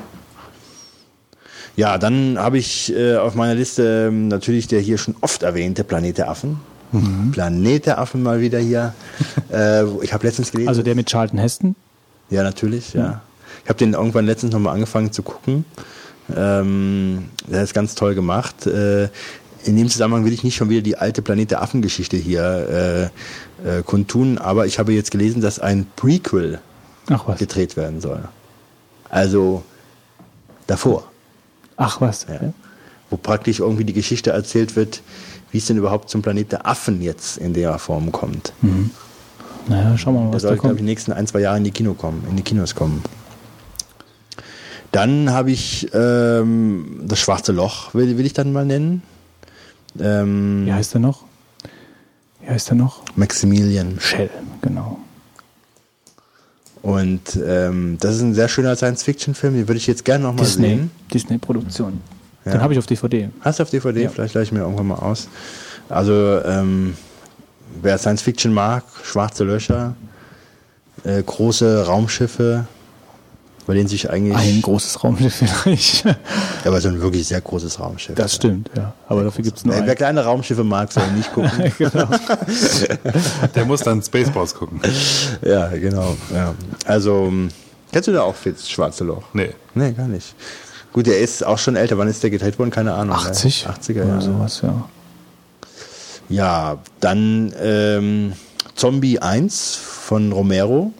Ja, 1.75 1.97
dann 1.97 2.37
habe 2.37 2.57
ich 2.59 2.93
äh, 2.95 3.15
auf 3.17 3.33
meiner 3.35 3.55
Liste 3.55 4.07
ähm, 4.09 4.27
natürlich 4.27 4.67
der 4.67 4.79
hier 4.79 4.97
schon 4.97 5.15
oft 5.21 5.41
erwähnte 5.41 5.83
Planet 5.83 6.19
der 6.19 6.29
Affen. 6.29 6.59
Mhm. 6.91 7.31
Planet 7.31 7.87
der 7.87 7.97
Affen 7.97 8.21
mal 8.21 8.41
wieder 8.41 8.59
hier. 8.59 8.93
äh, 9.51 9.83
ich 10.03 10.13
habe 10.13 10.25
letztens 10.27 10.51
gelesen. 10.51 10.69
also 10.69 10.83
der 10.83 10.93
mit 10.95 11.09
Charlton 11.09 11.39
Heston. 11.39 11.75
Ja, 12.29 12.43
natürlich, 12.43 12.93
ja. 12.93 13.21
Ich 13.63 13.69
habe 13.69 13.79
den 13.79 13.93
irgendwann 13.93 14.25
letztens 14.25 14.53
nochmal 14.53 14.75
angefangen 14.75 15.11
zu 15.11 15.23
gucken. 15.23 15.65
Ähm, 16.35 17.25
der 17.47 17.63
ist 17.63 17.73
ganz 17.73 17.95
toll 17.95 18.15
gemacht. 18.15 18.65
Äh, 18.67 19.09
in 19.65 19.77
dem 19.77 19.89
Zusammenhang 19.89 20.25
will 20.25 20.33
ich 20.33 20.43
nicht 20.43 20.55
schon 20.55 20.69
wieder 20.69 20.81
die 20.81 20.97
alte 20.97 21.21
Planet 21.21 21.51
der 21.51 21.61
Affen-Geschichte 21.61 22.17
hier 22.17 23.11
äh, 23.63 23.79
äh, 23.79 23.83
kundtun, 23.83 24.37
aber 24.37 24.65
ich 24.65 24.77
habe 24.79 24.93
jetzt 24.93 25.11
gelesen, 25.11 25.41
dass 25.41 25.59
ein 25.59 25.85
Prequel 25.95 26.59
gedreht 27.37 27.75
werden 27.77 28.01
soll. 28.01 28.23
Also 29.09 29.63
davor, 30.67 31.05
Ach 31.77 32.01
was. 32.01 32.25
ja. 32.29 32.53
wo 33.09 33.17
praktisch 33.17 33.59
irgendwie 33.59 33.83
die 33.85 33.93
Geschichte 33.93 34.31
erzählt 34.31 34.75
wird, 34.75 35.01
wie 35.51 35.59
es 35.59 35.65
denn 35.67 35.77
überhaupt 35.77 36.09
zum 36.09 36.21
Planet 36.21 36.51
der 36.51 36.65
Affen 36.67 37.01
jetzt 37.01 37.37
in 37.37 37.53
der 37.53 37.77
Form 37.79 38.11
kommt. 38.11 38.53
Naja, 39.67 39.97
schauen 39.97 40.15
wir 40.15 40.19
mal, 40.21 40.25
Der 40.27 40.33
was 40.35 40.41
soll, 40.41 40.51
da 40.51 40.55
glaube 40.55 40.67
ich, 40.67 40.69
kommt. 40.69 40.79
die 40.79 40.83
nächsten 40.83 41.11
ein, 41.13 41.27
zwei 41.27 41.39
Jahre 41.41 41.57
in 41.57 41.63
die 41.63 41.71
Kino 41.71 41.93
kommen, 41.93 42.25
in 42.29 42.35
die 42.35 42.43
Kinos 42.43 42.73
kommen. 42.75 43.01
Dann 44.93 45.31
habe 45.31 45.49
ich 45.49 45.89
ähm, 45.93 47.01
das 47.03 47.19
Schwarze 47.19 47.51
Loch, 47.51 47.95
will, 47.95 48.15
will 48.15 48.27
ich 48.27 48.33
dann 48.33 48.53
mal 48.53 48.63
nennen. 48.63 49.01
Ähm, 49.99 50.67
Wie 50.67 50.71
heißt 50.71 50.93
der 50.93 51.01
noch? 51.01 51.23
Wie 52.41 52.49
heißt 52.49 52.69
der 52.69 52.75
noch? 52.75 53.01
Maximilian. 53.15 53.99
Shell, 53.99 54.29
genau. 54.61 54.99
Und 56.83 57.39
ähm, 57.43 57.97
das 58.01 58.17
ist 58.17 58.21
ein 58.21 58.35
sehr 58.35 58.47
schöner 58.47 58.75
Science-Fiction-Film, 58.75 59.55
den 59.55 59.67
würde 59.67 59.79
ich 59.79 59.87
jetzt 59.87 60.05
gerne 60.05 60.25
nochmal 60.25 60.45
sehen. 60.45 60.91
Disney-Produktion. 61.11 61.99
Ja. 62.45 62.51
Den 62.51 62.61
habe 62.61 62.73
ich 62.73 62.79
auf 62.79 62.85
DVD. 62.85 63.29
Hast 63.41 63.57
du 63.57 63.63
auf 63.63 63.71
DVD? 63.71 64.03
Ja. 64.03 64.09
Vielleicht 64.09 64.33
gleich 64.33 64.51
mir 64.51 64.59
irgendwann 64.59 64.87
mal 64.87 64.99
aus. 64.99 65.27
Also, 65.89 66.39
ähm, 66.45 66.95
wer 67.81 67.97
Science-Fiction 67.97 68.53
mag, 68.53 68.83
schwarze 69.03 69.43
Löcher, 69.43 69.95
äh, 71.03 71.23
große 71.23 71.87
Raumschiffe, 71.87 72.67
bei 73.65 73.73
denen 73.73 73.87
sich 73.87 74.09
eigentlich... 74.09 74.35
Ein 74.37 74.61
großes 74.61 75.03
Raumschiff 75.03 75.35
vielleicht. 75.35 76.05
Ja, 76.05 76.15
aber 76.65 76.81
so 76.81 76.89
ein 76.89 77.01
wirklich 77.01 77.27
sehr 77.27 77.41
großes 77.41 77.79
Raumschiff. 77.79 78.15
Das 78.15 78.35
stimmt, 78.35 78.69
ja. 78.75 78.93
Aber 79.07 79.23
dafür 79.23 79.43
gibt 79.43 79.57
es 79.57 79.65
nur 79.65 79.73
Wer, 79.75 79.83
wer 79.83 79.91
ein. 79.91 79.97
kleine 79.97 80.23
Raumschiffe 80.23 80.63
mag, 80.63 80.91
soll 80.91 81.07
nicht 81.11 81.31
gucken. 81.33 81.71
genau. 81.77 82.07
Der 83.55 83.65
muss 83.65 83.81
dann 83.81 84.01
Spaceballs 84.01 84.53
gucken. 84.55 84.81
ja, 85.41 85.67
genau. 85.69 86.15
Ja. 86.33 86.53
Also, 86.85 87.25
ähm, 87.27 87.49
kennst 87.91 88.07
du 88.07 88.11
da 88.13 88.21
auch 88.23 88.35
Fitz, 88.35 88.69
Schwarze 88.69 89.03
Loch? 89.03 89.23
Nee. 89.33 89.51
Nee, 89.75 89.91
gar 89.93 90.07
nicht. 90.07 90.35
Gut, 90.91 91.07
der 91.07 91.19
ist 91.21 91.43
auch 91.43 91.57
schon 91.57 91.75
älter. 91.75 91.97
Wann 91.97 92.07
ist 92.07 92.21
der 92.21 92.29
gedreht 92.29 92.59
worden? 92.59 92.69
Keine 92.69 92.93
Ahnung. 92.93 93.15
80? 93.15 93.65
Ne? 93.65 93.73
80er 93.73 93.91
oder 94.01 94.05
Jahre. 94.09 94.21
sowas, 94.21 94.61
ja. 94.61 94.89
Ja, 96.29 96.77
dann 96.99 97.51
ähm, 97.59 98.33
Zombie 98.75 99.17
1 99.19 99.75
von 99.75 100.31
Romero. 100.31 100.91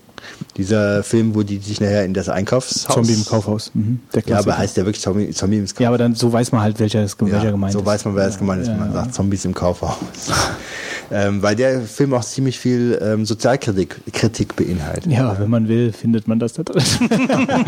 Dieser 0.55 1.03
Film, 1.03 1.33
wo 1.33 1.41
die 1.41 1.57
sich 1.57 1.81
nachher 1.81 2.05
in 2.05 2.13
das 2.13 2.29
Einkaufshaus... 2.29 2.83
Zombie 2.93 3.13
im 3.13 3.25
Kaufhaus. 3.25 3.71
Mhm. 3.73 3.99
Ja, 4.27 4.37
aber 4.37 4.55
heißt 4.57 4.77
der 4.77 4.85
wirklich 4.85 5.01
Zombie, 5.01 5.31
Zombie 5.31 5.57
im 5.57 5.63
Kaufhaus? 5.65 5.79
Ja, 5.79 5.87
aber 5.87 5.97
dann 5.97 6.13
so 6.13 6.31
weiß 6.31 6.51
man 6.51 6.61
halt, 6.61 6.79
welcher, 6.79 7.01
das, 7.01 7.19
welcher 7.19 7.43
Ja, 7.45 7.51
gemeint 7.51 7.73
so 7.73 7.79
ist. 7.79 7.85
weiß 7.85 8.05
man, 8.05 8.15
wer 8.15 8.27
es 8.27 8.37
gemeint 8.37 8.61
ist, 8.61 8.67
Ja, 8.67 8.73
wenn 8.73 8.79
man 8.81 8.93
ja. 8.93 9.01
sagt 9.03 9.15
Zombies 9.15 9.45
im 9.45 9.53
Kaufhaus. 9.55 9.97
ähm, 11.11 11.41
weil 11.41 11.55
der 11.55 11.81
Film 11.81 12.13
auch 12.13 12.23
ziemlich 12.23 12.59
viel 12.59 12.99
ähm, 13.01 13.25
Sozialkritik 13.25 13.99
Kritik 14.13 14.55
beinhaltet. 14.55 15.07
Ja, 15.11 15.39
wenn 15.39 15.49
man 15.49 15.67
will, 15.67 15.91
findet 15.91 16.27
man 16.27 16.37
das 16.37 16.53
da 16.53 16.61
drin. 16.63 16.83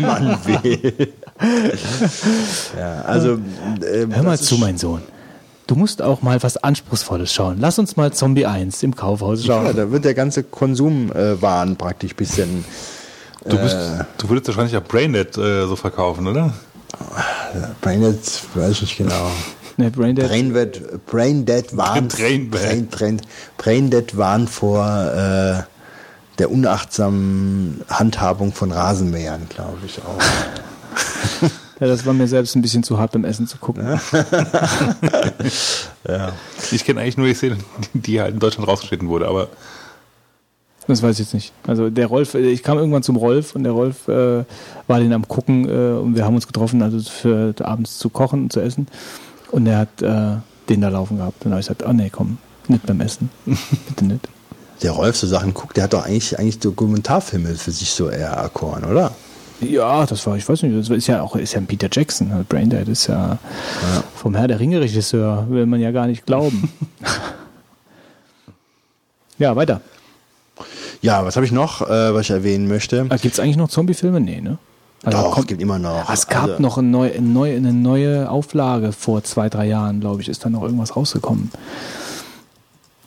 man 0.00 0.38
will. 0.46 1.08
ja, 2.78 3.00
also 3.02 3.32
ähm, 3.92 4.14
Hör 4.14 4.22
mal 4.22 4.30
das 4.32 4.42
ist- 4.42 4.46
zu, 4.48 4.58
mein 4.58 4.78
Sohn. 4.78 5.02
Du 5.66 5.74
musst 5.74 6.00
auch 6.00 6.22
mal 6.22 6.40
was 6.42 6.56
Anspruchsvolles 6.56 7.32
schauen. 7.32 7.56
Lass 7.58 7.78
uns 7.78 7.96
mal 7.96 8.12
Zombie 8.12 8.46
1 8.46 8.82
im 8.84 8.94
Kaufhaus 8.94 9.44
Ja, 9.44 9.62
schauen. 9.64 9.76
da 9.76 9.90
wird 9.90 10.04
der 10.04 10.14
ganze 10.14 10.44
Konsumwahn 10.44 11.72
äh, 11.72 11.74
praktisch 11.74 12.14
bisschen 12.14 12.64
Du, 13.48 13.58
bist, 13.58 13.76
du 14.18 14.28
würdest 14.28 14.48
wahrscheinlich 14.48 14.76
auch 14.76 14.82
Braindead 14.82 15.36
äh, 15.38 15.66
so 15.66 15.76
verkaufen, 15.76 16.26
oder? 16.26 16.52
Braindead, 17.80 18.18
weiß 18.54 18.70
ich 18.72 18.80
nicht 18.82 18.96
genau. 18.98 19.30
Ne, 19.78 19.90
Braindead. 19.90 20.26
Braindead, 20.28 21.06
Braindead 21.06 21.76
waren, 21.76 22.08
Braindead. 22.08 22.50
Brain, 22.50 22.86
Brain, 22.86 23.20
Braindead 23.58 24.16
waren 24.16 24.48
vor 24.48 24.82
äh, 24.86 25.62
der 26.38 26.50
unachtsamen 26.50 27.82
Handhabung 27.90 28.54
von 28.54 28.72
Rasenmähern, 28.72 29.42
glaube 29.50 29.76
ich 29.84 29.98
auch. 29.98 31.50
Ja, 31.78 31.86
das 31.86 32.06
war 32.06 32.14
mir 32.14 32.26
selbst 32.26 32.56
ein 32.56 32.62
bisschen 32.62 32.82
zu 32.82 32.98
hart 32.98 33.12
beim 33.12 33.24
Essen 33.24 33.46
zu 33.46 33.58
gucken. 33.58 33.86
Ich 36.72 36.84
kenne 36.84 37.00
eigentlich 37.00 37.16
nur 37.16 37.26
die 37.26 37.34
Szene, 37.34 37.58
die 37.92 38.20
halt 38.20 38.34
in 38.34 38.40
Deutschland 38.40 38.68
rausgeschnitten 38.68 39.08
wurde, 39.08 39.28
aber 39.28 39.48
Das 40.86 41.02
weiß 41.02 41.14
ich 41.14 41.26
jetzt 41.26 41.34
nicht. 41.34 41.52
Also 41.66 41.90
der 41.90 42.06
Rolf, 42.06 42.34
äh, 42.34 42.48
ich 42.50 42.62
kam 42.62 42.78
irgendwann 42.78 43.02
zum 43.02 43.16
Rolf 43.16 43.54
und 43.54 43.64
der 43.64 43.72
Rolf 43.72 44.08
äh, 44.08 44.44
war 44.86 45.00
den 45.00 45.12
am 45.12 45.26
gucken 45.28 45.68
äh, 45.68 45.98
und 45.98 46.16
wir 46.16 46.24
haben 46.24 46.34
uns 46.34 46.46
getroffen, 46.46 46.80
also 46.82 47.00
für 47.00 47.54
abends 47.60 47.98
zu 47.98 48.08
kochen 48.08 48.44
und 48.44 48.52
zu 48.52 48.60
essen. 48.60 48.86
Und 49.50 49.66
er 49.66 49.78
hat 49.78 50.02
äh, 50.02 50.36
den 50.68 50.80
da 50.80 50.88
laufen 50.88 51.18
gehabt. 51.18 51.44
Und 51.44 51.52
habe 51.52 51.60
ich 51.60 51.66
gesagt, 51.66 51.84
oh 51.88 51.92
nee, 51.92 52.10
komm, 52.10 52.38
nicht 52.68 52.86
beim 52.86 53.00
Essen. 53.00 53.30
Bitte 53.88 54.04
nicht. 54.04 54.28
Der 54.82 54.90
Rolf 54.92 55.16
so 55.16 55.26
Sachen 55.26 55.54
guckt, 55.54 55.76
der 55.76 55.84
hat 55.84 55.94
doch 55.94 56.04
eigentlich, 56.04 56.38
eigentlich 56.38 56.58
Dokumentarfilme 56.58 57.54
für 57.54 57.70
sich 57.70 57.90
so 57.90 58.10
eher 58.10 58.28
erkoren, 58.30 58.84
oder? 58.84 59.12
Ja, 59.60 60.04
das 60.04 60.26
war, 60.26 60.36
ich 60.36 60.46
weiß 60.48 60.62
nicht, 60.62 60.76
das 60.78 60.90
ist 60.90 61.06
ja 61.06 61.22
auch 61.22 61.34
ist 61.36 61.54
ja 61.54 61.60
ein 61.60 61.66
Peter 61.66 61.88
Jackson. 61.90 62.30
Also 62.30 62.44
Braindead 62.48 62.88
ist 62.88 63.06
ja, 63.06 63.38
vom 64.14 64.34
Herr 64.34 64.48
der 64.48 64.60
Ringe-Regisseur, 64.60 65.46
will 65.48 65.66
man 65.66 65.80
ja 65.80 65.90
gar 65.92 66.06
nicht 66.06 66.26
glauben. 66.26 66.70
ja, 69.38 69.54
weiter. 69.56 69.80
Ja, 71.02 71.24
was 71.24 71.36
habe 71.36 71.46
ich 71.46 71.52
noch, 71.52 71.82
äh, 71.82 72.14
was 72.14 72.22
ich 72.22 72.30
erwähnen 72.30 72.68
möchte? 72.68 73.04
Gibt 73.20 73.34
es 73.34 73.40
eigentlich 73.40 73.56
noch 73.56 73.68
Zombie-Filme? 73.68 74.20
Nee, 74.20 74.40
ne? 74.40 74.58
Also 75.04 75.18
Doch, 75.18 75.30
kommt- 75.32 75.44
es 75.44 75.48
gibt 75.48 75.62
immer 75.62 75.78
noch. 75.78 76.08
Ah, 76.08 76.12
es 76.12 76.26
gab 76.26 76.44
Also- 76.44 76.62
noch 76.62 76.78
eine 76.78 76.88
neue, 76.88 77.12
eine, 77.12 77.26
neue, 77.26 77.56
eine 77.56 77.72
neue 77.72 78.30
Auflage 78.30 78.92
vor 78.92 79.22
zwei, 79.24 79.48
drei 79.48 79.66
Jahren, 79.66 80.00
glaube 80.00 80.22
ich, 80.22 80.28
ist 80.28 80.44
da 80.44 80.50
noch 80.50 80.62
irgendwas 80.62 80.96
rausgekommen. 80.96 81.50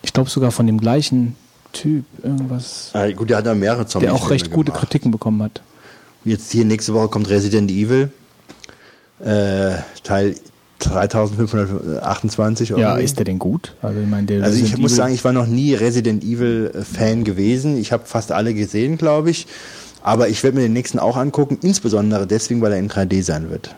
Ich 0.02 0.14
glaube 0.14 0.30
sogar 0.30 0.52
von 0.52 0.66
dem 0.68 0.80
gleichen 0.80 1.36
Typ, 1.74 2.06
irgendwas, 2.24 2.92
Äh, 2.94 3.14
gut, 3.14 3.30
der 3.30 3.38
hat 3.38 3.45
da 3.45 3.53
mehrere 3.53 3.86
Zombies. 3.86 4.08
der 4.10 4.16
auch 4.16 4.30
recht 4.30 4.52
gute 4.52 4.72
Kritiken 4.72 5.11
bekommen 5.11 5.44
hat. 5.44 5.61
Jetzt 6.26 6.52
hier 6.52 6.66
nächste 6.66 6.94
Woche 6.94 7.08
kommt 7.08 7.30
Resident 7.30 7.72
Evil. 7.72 8.12
Äh, 9.20 9.76
Teil 10.04 10.36
3528. 10.80 12.70
Ja, 12.70 12.78
irgendwie. 12.78 13.04
ist 13.04 13.18
der 13.18 13.26
denn 13.26 13.40
gut? 13.40 13.76
Also 13.82 14.00
ich 14.00 14.08
meine, 14.08 14.28
der 14.28 14.44
Also 14.44 14.64
ich 14.64 14.78
muss 14.78 14.96
sagen, 14.96 15.14
ich 15.14 15.24
war 15.24 15.34
noch 15.34 15.48
nie 15.48 15.74
Resident 15.74 16.24
Evil 16.24 16.72
äh, 16.74 16.82
Fan 16.82 17.24
gewesen. 17.24 17.78
Ich 17.78 17.92
habe 17.92 18.06
fast 18.06 18.32
alle 18.32 18.54
gesehen, 18.54 18.98
glaube 18.98 19.30
ich. 19.30 19.48
Aber 20.02 20.30
ich 20.30 20.44
werde 20.44 20.58
mir 20.58 20.64
den 20.64 20.74
nächsten 20.74 20.98
auch 21.00 21.18
angucken, 21.18 21.58
insbesondere 21.62 22.26
deswegen, 22.26 22.62
weil 22.62 22.72
er 22.72 22.80
in 22.80 22.90
3D 22.90 23.22
sein 23.22 23.50
wird. 23.50 23.76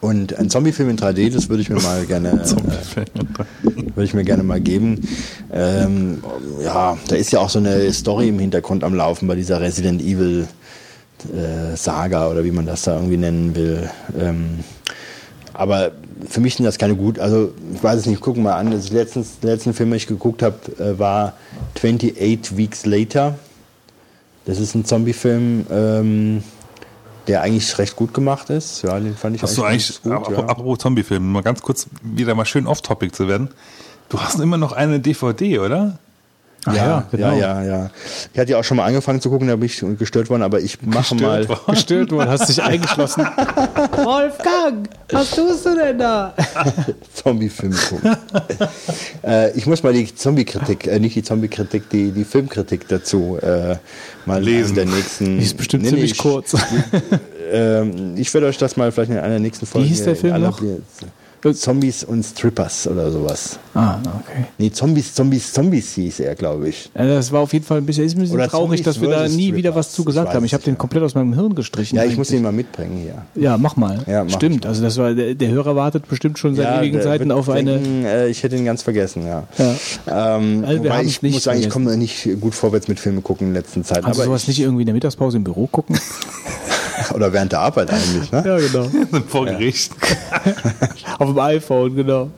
Und 0.00 0.36
ein 0.36 0.50
Zombie-Film 0.50 0.90
in 0.90 0.98
3D, 0.98 1.32
das 1.32 1.48
würde 1.48 1.62
ich 1.62 1.70
mir 1.70 1.80
mal 1.80 2.04
gerne, 2.06 2.30
äh, 2.42 3.76
würde 3.94 4.04
ich 4.04 4.14
mir 4.14 4.24
gerne 4.24 4.42
mal 4.42 4.60
geben. 4.60 5.08
Ähm, 5.52 6.22
ja, 6.62 6.98
da 7.08 7.16
ist 7.16 7.30
ja 7.30 7.38
auch 7.38 7.50
so 7.50 7.60
eine 7.60 7.92
Story 7.92 8.28
im 8.28 8.40
Hintergrund 8.40 8.82
am 8.82 8.94
Laufen 8.94 9.28
bei 9.28 9.36
dieser 9.36 9.60
Resident 9.60 10.02
Evil 10.02 10.42
äh, 10.42 10.65
Saga 11.76 12.28
oder 12.28 12.44
wie 12.44 12.50
man 12.50 12.66
das 12.66 12.82
da 12.82 12.94
irgendwie 12.94 13.16
nennen 13.16 13.54
will. 13.54 13.90
Ähm, 14.18 14.60
aber 15.52 15.92
für 16.28 16.40
mich 16.40 16.56
sind 16.56 16.64
das 16.64 16.78
keine 16.78 16.96
gut, 16.96 17.18
also 17.18 17.52
ich 17.74 17.82
weiß 17.82 18.00
es 18.00 18.06
nicht, 18.06 18.20
gucken 18.20 18.42
mal 18.42 18.56
an. 18.56 18.70
Das 18.70 18.90
letztens, 18.90 19.40
der 19.40 19.54
letzten 19.54 19.72
Film, 19.74 19.90
den 19.90 19.96
ich 19.96 20.06
geguckt 20.06 20.42
habe, 20.42 20.58
äh, 20.78 20.98
war 20.98 21.34
28 21.76 22.56
Weeks 22.56 22.84
Later. 22.84 23.38
Das 24.44 24.60
ist 24.60 24.74
ein 24.74 24.84
Zombie-Film, 24.84 25.66
ähm, 25.70 26.42
der 27.26 27.42
eigentlich 27.42 27.76
recht 27.78 27.96
gut 27.96 28.14
gemacht 28.14 28.50
ist. 28.50 28.82
Ja, 28.82 28.98
den 29.00 29.16
fand 29.16 29.36
ich 29.36 29.42
hast 29.42 29.56
du 29.56 29.64
eigentlich, 29.64 30.02
gut. 30.02 30.12
ja. 30.12 30.18
apropos 30.18 30.78
Zombie-Film, 30.78 31.32
mal 31.32 31.42
ganz 31.42 31.62
kurz 31.62 31.86
wieder 32.02 32.34
mal 32.34 32.44
schön 32.44 32.66
off-topic 32.66 33.12
zu 33.14 33.26
werden. 33.26 33.48
Du 34.08 34.20
hast 34.20 34.38
immer 34.38 34.56
noch 34.56 34.72
eine 34.72 35.00
DVD, 35.00 35.58
oder? 35.58 35.98
Ach 36.66 36.74
ja, 36.74 36.84
ja, 36.84 37.06
genau. 37.10 37.36
ja, 37.36 37.62
ja, 37.62 37.64
ja. 37.64 37.90
Ich 38.32 38.38
hatte 38.38 38.52
ja 38.52 38.58
auch 38.58 38.64
schon 38.64 38.76
mal 38.76 38.84
angefangen 38.84 39.20
zu 39.20 39.30
gucken, 39.30 39.46
da 39.46 39.56
bin 39.56 39.66
ich 39.66 39.82
gestört 39.98 40.28
worden, 40.28 40.42
aber 40.42 40.60
ich 40.60 40.82
mache 40.82 41.14
mal. 41.14 41.48
worden. 41.48 41.60
Gestört 41.68 42.10
worden, 42.10 42.28
hast 42.28 42.48
dich 42.48 42.62
eingeschlossen. 42.62 43.24
Wolfgang, 44.04 44.88
was 45.10 45.30
tust 45.30 45.64
du 45.64 45.76
denn 45.76 45.98
da? 45.98 46.34
Zombie-Film 47.14 47.74
gucken. 47.88 48.16
äh, 49.24 49.56
ich 49.56 49.66
muss 49.66 49.82
mal 49.82 49.92
die 49.92 50.12
Zombie-Kritik, 50.12 50.88
äh, 50.88 50.98
nicht 50.98 51.14
die 51.14 51.22
Zombie-Kritik, 51.22 51.88
die, 51.90 52.10
die 52.10 52.24
Filmkritik 52.24 52.88
dazu 52.88 53.38
äh, 53.40 53.76
mal 54.26 54.42
Lesen. 54.42 54.74
der 54.74 54.86
nächsten. 54.86 55.38
Die 55.38 55.44
ist 55.44 55.56
bestimmt 55.56 55.84
Nee, 55.84 55.90
ziemlich 55.90 56.12
ich, 56.12 56.18
kurz. 56.18 56.54
Ähm, 57.52 58.14
ich 58.16 58.32
werde 58.34 58.48
euch 58.48 58.58
das 58.58 58.76
mal 58.76 58.90
vielleicht 58.90 59.12
in 59.12 59.18
einer 59.18 59.28
der 59.28 59.38
nächsten 59.38 59.66
Folgen. 59.66 59.86
hieß 59.86 60.02
der 60.02 60.16
Film 60.16 60.40
noch? 60.42 60.60
Zombies 61.54 62.04
und 62.04 62.22
Strippers 62.24 62.86
oder 62.88 63.10
sowas. 63.10 63.58
ah, 63.74 63.98
okay. 64.20 64.44
Nee, 64.58 64.70
Zombies, 64.70 65.14
Zombies, 65.14 65.52
Zombies 65.52 65.92
hieß 65.94 66.20
er, 66.20 66.34
glaube 66.34 66.68
ich. 66.68 66.90
Ja, 66.96 67.06
das 67.06 67.30
war 67.32 67.40
auf 67.40 67.52
jeden 67.52 67.64
Fall 67.64 67.78
ein 67.78 67.86
bisschen, 67.86 68.04
ist 68.04 68.14
ein 68.16 68.20
bisschen 68.20 68.34
Oder 68.36 68.48
traurig, 68.48 68.82
Zombies 68.82 68.84
dass 68.84 69.00
wir 69.00 69.08
da 69.10 69.28
nie 69.28 69.54
wieder 69.54 69.70
Strippers. 69.70 69.76
was 69.76 69.92
zu 69.92 70.04
gesagt 70.04 70.28
Ich 70.30 70.34
haben. 70.34 70.44
Ich 70.44 70.54
habe 70.54 70.64
den 70.64 70.78
komplett 70.78 71.02
aus 71.02 71.14
meinem 71.14 71.34
Hirn 71.34 71.54
gestrichen. 71.54 71.96
Ja, 71.96 72.04
ich 72.04 72.16
muss 72.16 72.28
eigentlich. 72.28 72.38
ihn 72.40 72.42
mal 72.44 72.52
mitbringen 72.52 72.96
hier. 72.98 73.22
Ja, 73.42 73.56
mach 73.58 73.76
mal. 73.76 74.02
Ja, 74.06 74.24
mach 74.24 74.30
Stimmt, 74.32 74.64
ich. 74.64 74.68
also 74.68 74.82
das 74.82 74.96
war 74.96 75.14
der, 75.14 75.34
der 75.34 75.48
Hörer 75.50 75.76
wartet 75.76 76.08
bestimmt 76.08 76.38
schon 76.38 76.54
seit 76.54 76.80
ewigen 76.80 76.94
der 76.94 77.02
Zeiten 77.04 77.30
auf 77.30 77.48
eine. 77.48 77.78
denken, 77.78 78.04
äh, 78.04 78.28
ich 78.28 78.42
hätte 78.42 78.56
ihn 78.56 78.64
ganz 78.64 78.82
vergessen, 78.82 79.26
ja. 79.26 79.44
Ja. 79.58 80.36
Ähm, 80.36 80.64
Also 80.66 80.82
wir 80.84 81.00
ich 81.02 81.22
nicht 81.22 81.34
muss 81.34 81.42
sagen, 81.44 81.60
ich 81.60 81.68
komme 81.68 81.96
nicht 81.96 82.28
gut 82.40 82.54
vorwärts 82.54 82.88
mit 82.88 82.98
Filmen 83.00 83.22
gucken 83.22 83.48
in 83.48 83.52
letzter 83.54 83.82
Zeit. 83.82 84.04
Also 84.04 84.22
aber 84.22 84.24
sowas 84.30 84.48
nicht 84.48 84.60
irgendwie 84.60 84.82
in 84.82 84.86
der 84.86 84.94
Mittagspause 84.94 85.36
im 85.36 85.44
Büro 85.44 85.66
gucken? 85.66 85.98
oder 87.14 87.32
während 87.32 87.52
der 87.52 87.60
Arbeit 87.60 87.90
eigentlich, 87.90 88.30
ne? 88.32 88.42
ja, 88.46 88.58
genau. 88.58 89.20
Vor 89.28 89.46
Gericht. 89.46 89.92
Auf 91.18 91.28
dem 91.28 91.38
iPhone, 91.38 91.94
genau. 91.94 92.30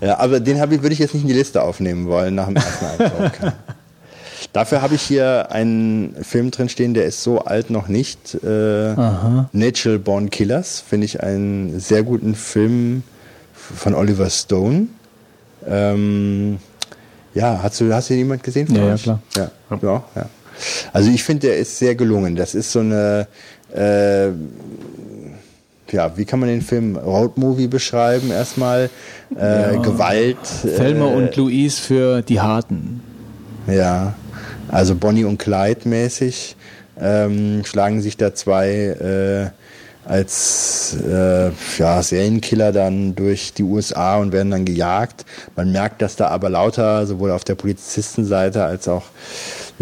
Ja, 0.00 0.18
aber 0.18 0.40
den 0.40 0.60
habe 0.60 0.74
ich, 0.74 0.82
würde 0.82 0.92
ich 0.92 0.98
jetzt 0.98 1.14
nicht 1.14 1.22
in 1.22 1.28
die 1.28 1.34
Liste 1.34 1.62
aufnehmen 1.62 2.06
wollen 2.06 2.34
nach 2.34 2.46
dem 2.46 2.56
ersten 2.56 2.84
Eindruck. 2.86 3.32
Dafür 4.52 4.82
habe 4.82 4.96
ich 4.96 5.02
hier 5.02 5.50
einen 5.50 6.14
Film 6.22 6.50
drin 6.50 6.68
stehen, 6.68 6.92
der 6.94 7.06
ist 7.06 7.22
so 7.22 7.40
alt 7.40 7.70
noch 7.70 7.88
nicht. 7.88 8.34
Äh, 8.44 8.94
Natural 9.52 9.98
Born 9.98 10.28
Killers 10.30 10.82
finde 10.86 11.06
ich 11.06 11.22
einen 11.22 11.80
sehr 11.80 12.02
guten 12.02 12.34
Film 12.34 13.02
von 13.54 13.94
Oliver 13.94 14.28
Stone. 14.28 14.88
Ähm, 15.66 16.58
ja, 17.34 17.60
hast 17.62 17.80
du, 17.80 17.94
hast 17.94 18.10
du 18.10 18.14
jemand 18.14 18.42
gesehen? 18.42 18.66
von 18.66 18.76
Ja, 18.76 18.86
ja, 18.88 18.94
euch? 18.94 19.02
klar. 19.04 19.20
Ja, 19.36 19.50
ja, 19.80 20.04
ja. 20.16 20.26
Also 20.92 21.10
ich 21.10 21.24
finde, 21.24 21.46
der 21.46 21.56
ist 21.56 21.78
sehr 21.78 21.94
gelungen. 21.94 22.36
Das 22.36 22.54
ist 22.54 22.72
so 22.72 22.80
eine, 22.80 23.26
äh, 23.74 24.30
ja, 25.90 26.16
wie 26.16 26.24
kann 26.24 26.40
man 26.40 26.48
den 26.48 26.62
Film 26.62 26.96
Roadmovie 26.96 27.68
beschreiben? 27.68 28.30
Erstmal 28.30 28.88
äh, 29.36 29.78
Gewalt. 29.78 30.38
Thelma 30.62 31.06
äh, 31.06 31.14
und 31.14 31.36
Louise 31.36 31.80
für 31.80 32.22
die 32.22 32.40
Harten. 32.40 33.02
ja, 33.66 34.14
also 34.68 34.94
Bonnie 34.94 35.24
und 35.24 35.38
Clyde 35.38 35.86
mäßig 35.88 36.56
ähm, 37.00 37.62
schlagen 37.64 38.00
sich 38.00 38.16
da 38.16 38.34
zwei 38.34 38.68
äh, 38.68 39.50
als 40.04 40.96
äh, 41.08 41.50
ja, 41.78 42.02
Serienkiller 42.02 42.72
dann 42.72 43.14
durch 43.14 43.52
die 43.54 43.62
USA 43.62 44.16
und 44.16 44.32
werden 44.32 44.50
dann 44.50 44.64
gejagt. 44.64 45.24
Man 45.54 45.70
merkt, 45.70 46.02
dass 46.02 46.16
da 46.16 46.28
aber 46.28 46.50
lauter, 46.50 47.06
sowohl 47.06 47.30
auf 47.30 47.44
der 47.44 47.54
Polizistenseite 47.54 48.64
als 48.64 48.88
auch, 48.88 49.04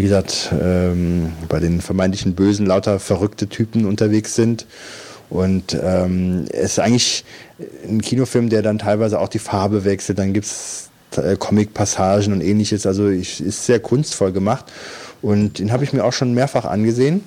wie 0.00 0.04
gesagt, 0.04 0.48
ähm, 0.58 1.34
bei 1.50 1.60
den 1.60 1.82
vermeintlichen 1.82 2.34
Bösen 2.34 2.64
lauter 2.64 2.98
verrückte 2.98 3.48
Typen 3.48 3.84
unterwegs 3.84 4.34
sind. 4.34 4.64
Und 5.28 5.78
ähm, 5.78 6.46
es 6.54 6.72
ist 6.72 6.78
eigentlich 6.78 7.22
ein 7.86 8.00
Kinofilm, 8.00 8.48
der 8.48 8.62
dann 8.62 8.78
teilweise 8.78 9.20
auch 9.20 9.28
die 9.28 9.38
Farbe 9.38 9.84
wechselt. 9.84 10.18
Dann 10.18 10.32
gibt's 10.32 10.88
äh, 11.16 11.36
Comic-Passagen 11.36 12.32
und 12.32 12.40
ähnliches. 12.40 12.86
Also 12.86 13.10
ich, 13.10 13.42
ist 13.42 13.66
sehr 13.66 13.78
kunstvoll 13.78 14.32
gemacht. 14.32 14.72
Und 15.20 15.58
den 15.58 15.70
habe 15.70 15.84
ich 15.84 15.92
mir 15.92 16.02
auch 16.02 16.14
schon 16.14 16.32
mehrfach 16.32 16.64
angesehen. 16.64 17.22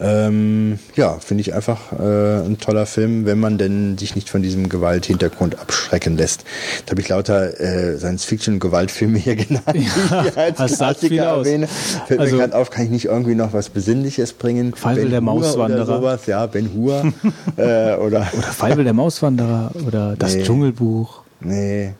Ähm, 0.00 0.80
ja, 0.96 1.18
finde 1.20 1.42
ich 1.42 1.54
einfach 1.54 1.92
äh, 1.92 2.44
ein 2.44 2.58
toller 2.58 2.84
Film, 2.84 3.26
wenn 3.26 3.38
man 3.38 3.58
denn 3.58 3.96
sich 3.96 4.16
nicht 4.16 4.28
von 4.28 4.42
diesem 4.42 4.68
Gewalthintergrund 4.68 5.58
abschrecken 5.60 6.16
lässt. 6.16 6.44
Jetzt 6.80 6.90
habe 6.90 7.00
ich 7.00 7.08
lauter 7.08 7.60
äh, 7.60 7.96
Science-Fiction- 7.96 8.54
und 8.54 8.60
Gewaltfilme 8.60 9.18
hier 9.18 9.36
genannt, 9.36 9.64
die 9.72 9.78
ich 9.86 10.36
als 10.36 10.58
das 10.58 10.76
Klassiker 10.78 11.34
aus. 11.34 11.46
erwähne. 11.46 11.68
Fällt 12.08 12.18
Also- 12.20 12.36
mir 12.36 12.42
gerade 12.42 12.56
auf, 12.56 12.70
kann 12.70 12.84
ich 12.86 12.90
nicht 12.90 13.04
irgendwie 13.04 13.36
noch 13.36 13.52
was 13.52 13.68
Besinnliches 13.68 14.32
bringen? 14.32 14.74
Feivel 14.74 15.08
der 15.10 15.20
Hur 15.20 15.26
Mauswanderer. 15.26 15.82
Oder 15.88 15.96
sowas, 15.98 16.26
ja, 16.26 16.44
Ben 16.46 16.70
Hur. 16.74 17.12
äh, 17.56 17.94
oder, 17.94 18.26
Oder 18.36 18.42
Feivel 18.52 18.82
der 18.84 18.94
Mauswanderer 18.94 19.70
oder 19.86 20.16
das 20.18 20.34
Nee. 20.34 20.42
Dschungelbuch. 20.42 21.22
nee. 21.40 21.92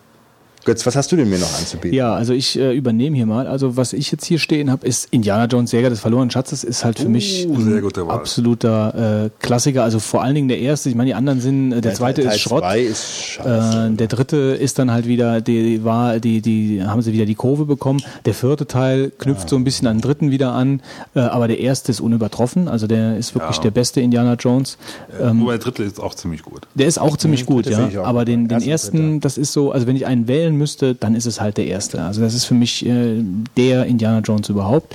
Götz, 0.65 0.85
was 0.87 0.97
hast 0.97 1.13
du 1.13 1.17
denn 1.17 1.29
mir 1.29 1.39
noch 1.39 1.59
anzubieten? 1.59 1.95
Ja, 1.97 2.15
also 2.15 2.33
ich 2.33 2.59
äh, 2.59 2.73
übernehme 2.75 3.17
hier 3.17 3.27
mal. 3.27 3.47
Also 3.47 3.77
was 3.77 3.93
ich 3.93 4.11
jetzt 4.11 4.25
hier 4.25 4.39
stehen 4.39 4.71
habe, 4.71 4.87
ist 4.87 5.09
Indiana 5.11 5.45
Jones 5.47 5.73
Jäger 5.73 5.91
des 5.91 6.01
verlorenen 6.01 6.31
Schatzes. 6.31 6.65
Ist 6.65 6.85
halt 6.85 6.99
für 6.99 7.09
mich 7.09 7.47
Uh, 7.49 7.61
sehr 7.61 7.83
ein 7.83 8.11
absoluter 8.11 9.25
äh, 9.27 9.31
Klassiker. 9.41 9.83
Also 9.85 9.99
vor 9.99 10.23
allen 10.23 10.35
Dingen 10.35 10.49
der 10.49 10.59
erste. 10.59 10.89
Ich 10.89 10.95
meine, 10.95 11.09
die 11.09 11.15
anderen 11.15 11.41
sind, 11.41 11.73
äh, 11.73 11.81
der 11.81 11.95
zweite 11.95 12.23
Teil 12.23 12.35
ist 12.35 12.41
Schrott. 12.41 12.65
ist. 12.77 13.39
Äh, 13.45 13.91
der 13.91 14.07
dritte 14.07 14.37
ist 14.37 14.79
dann 14.79 14.91
halt 14.91 15.07
wieder, 15.07 15.41
die 15.41 15.85
war, 15.85 16.19
die, 16.21 16.41
die 16.41 16.83
haben 16.83 17.03
sie 17.03 17.13
wieder 17.13 17.27
die 17.27 17.35
Kurve 17.35 17.65
bekommen. 17.67 18.03
Der 18.25 18.35
vierte 18.35 18.67
Teil 18.67 19.13
knüpft 19.19 19.49
so 19.49 19.57
ein 19.57 19.65
bisschen 19.65 19.87
an 19.89 19.97
den 19.99 20.03
dritten 20.03 20.31
wieder 20.31 20.53
an, 20.53 20.81
äh, 21.15 21.21
aber 21.21 21.49
der 21.49 21.61
erste 21.61 21.93
ist 21.93 22.01
unübertroffen. 22.01 22.69
Also 22.69 22.87
der 22.87 23.17
ist 23.17 23.35
wirklich 23.35 23.57
Ja. 23.57 23.63
der 23.63 23.71
beste 23.71 24.01
Indiana 24.01 24.35
Jones. 24.35 24.79
Ähm, 25.21 25.41
Wobei 25.43 25.53
der 25.53 25.61
dritte 25.61 25.83
ist 25.83 26.01
auch 26.01 26.15
ziemlich 26.15 26.43
gut. 26.43 26.67
der 26.75 26.87
ist 26.87 26.99
auch 26.99 27.17
ziemlich 27.17 27.47
gut, 27.47 27.67
dritte 27.67 27.91
ja. 27.93 28.03
Aber 28.03 28.21
gut. 28.21 28.29
den, 28.29 28.49
den 28.49 28.63
ersten, 28.63 29.21
das 29.21 29.37
ist 29.39 29.53
so, 29.53 29.73
also 29.73 29.87
wenn 29.87 29.97
ich 29.97 30.07
einen 30.07 30.29
wählen 30.29 30.54
müsste, 30.57 30.95
dann 30.95 31.15
ist 31.15 31.27
es 31.27 31.41
halt 31.41 31.57
der 31.57 31.67
erste. 31.67 32.03
Also 32.03 32.21
das 32.21 32.35
ist 32.35 32.45
für 32.45 32.55
mich 32.55 32.85
äh, 32.87 33.23
der 33.57 33.87
Indiana 33.87 34.21
Jones 34.21 34.49
überhaupt. 34.49 34.95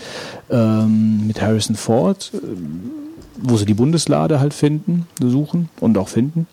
Ähm, 0.50 1.28
mit 1.28 1.42
Harrison 1.42 1.76
Ford, 1.76 2.32
äh, 2.34 2.38
wo 3.42 3.58
sie 3.58 3.66
die 3.66 3.74
Bundeslade 3.74 4.40
halt 4.40 4.54
finden, 4.54 5.08
suchen 5.20 5.70
und 5.80 5.98
auch 5.98 6.10
finden. 6.10 6.48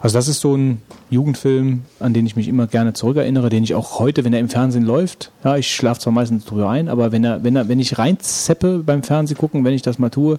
Also 0.00 0.18
das 0.18 0.28
ist 0.28 0.40
so 0.40 0.54
ein 0.54 0.82
Jugendfilm, 1.10 1.82
an 2.00 2.12
den 2.12 2.26
ich 2.26 2.36
mich 2.36 2.48
immer 2.48 2.66
gerne 2.66 2.92
zurückerinnere, 2.92 3.48
den 3.48 3.64
ich 3.64 3.74
auch 3.74 3.98
heute, 3.98 4.24
wenn 4.24 4.32
er 4.32 4.40
im 4.40 4.48
Fernsehen 4.48 4.84
läuft, 4.84 5.30
ja, 5.44 5.56
ich 5.56 5.74
schlafe 5.74 6.00
zwar 6.00 6.12
meistens 6.12 6.44
drüber 6.44 6.68
ein, 6.68 6.88
aber 6.88 7.12
wenn 7.12 7.24
er, 7.24 7.42
wenn 7.42 7.56
er, 7.56 7.68
wenn 7.68 7.80
ich 7.80 7.98
reinzeppe 7.98 8.80
beim 8.84 9.02
Fernsehen 9.02 9.38
gucken, 9.38 9.64
wenn 9.64 9.72
ich 9.72 9.82
das 9.82 9.98
mal 9.98 10.10
tue, 10.10 10.38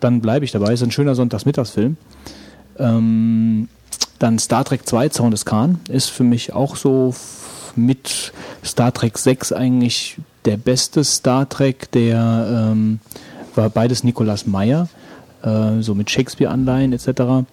dann 0.00 0.20
bleibe 0.20 0.44
ich 0.44 0.52
dabei. 0.52 0.72
Ist 0.74 0.82
ein 0.82 0.90
schöner 0.90 1.14
Sonntagsmittagsfilm. 1.14 1.96
Ähm, 2.78 3.68
dann 4.18 4.38
Star 4.38 4.64
Trek 4.64 4.86
2, 4.86 5.08
Zaun 5.10 5.30
des 5.30 5.44
Khan, 5.44 5.80
ist 5.88 6.10
für 6.10 6.24
mich 6.24 6.52
auch 6.52 6.76
so 6.76 7.14
mit 7.76 8.32
Star 8.64 8.92
Trek 8.92 9.18
6 9.18 9.52
eigentlich 9.52 10.18
der 10.44 10.56
beste 10.56 11.04
Star 11.04 11.48
Trek, 11.48 11.90
der 11.92 12.70
ähm, 12.72 13.00
war 13.54 13.70
beides 13.70 14.04
Nicolas 14.04 14.46
Meyer, 14.46 14.88
äh, 15.42 15.80
so 15.80 15.94
mit 15.94 16.10
Shakespeare-Anleihen 16.10 16.92
etc. 16.92 17.46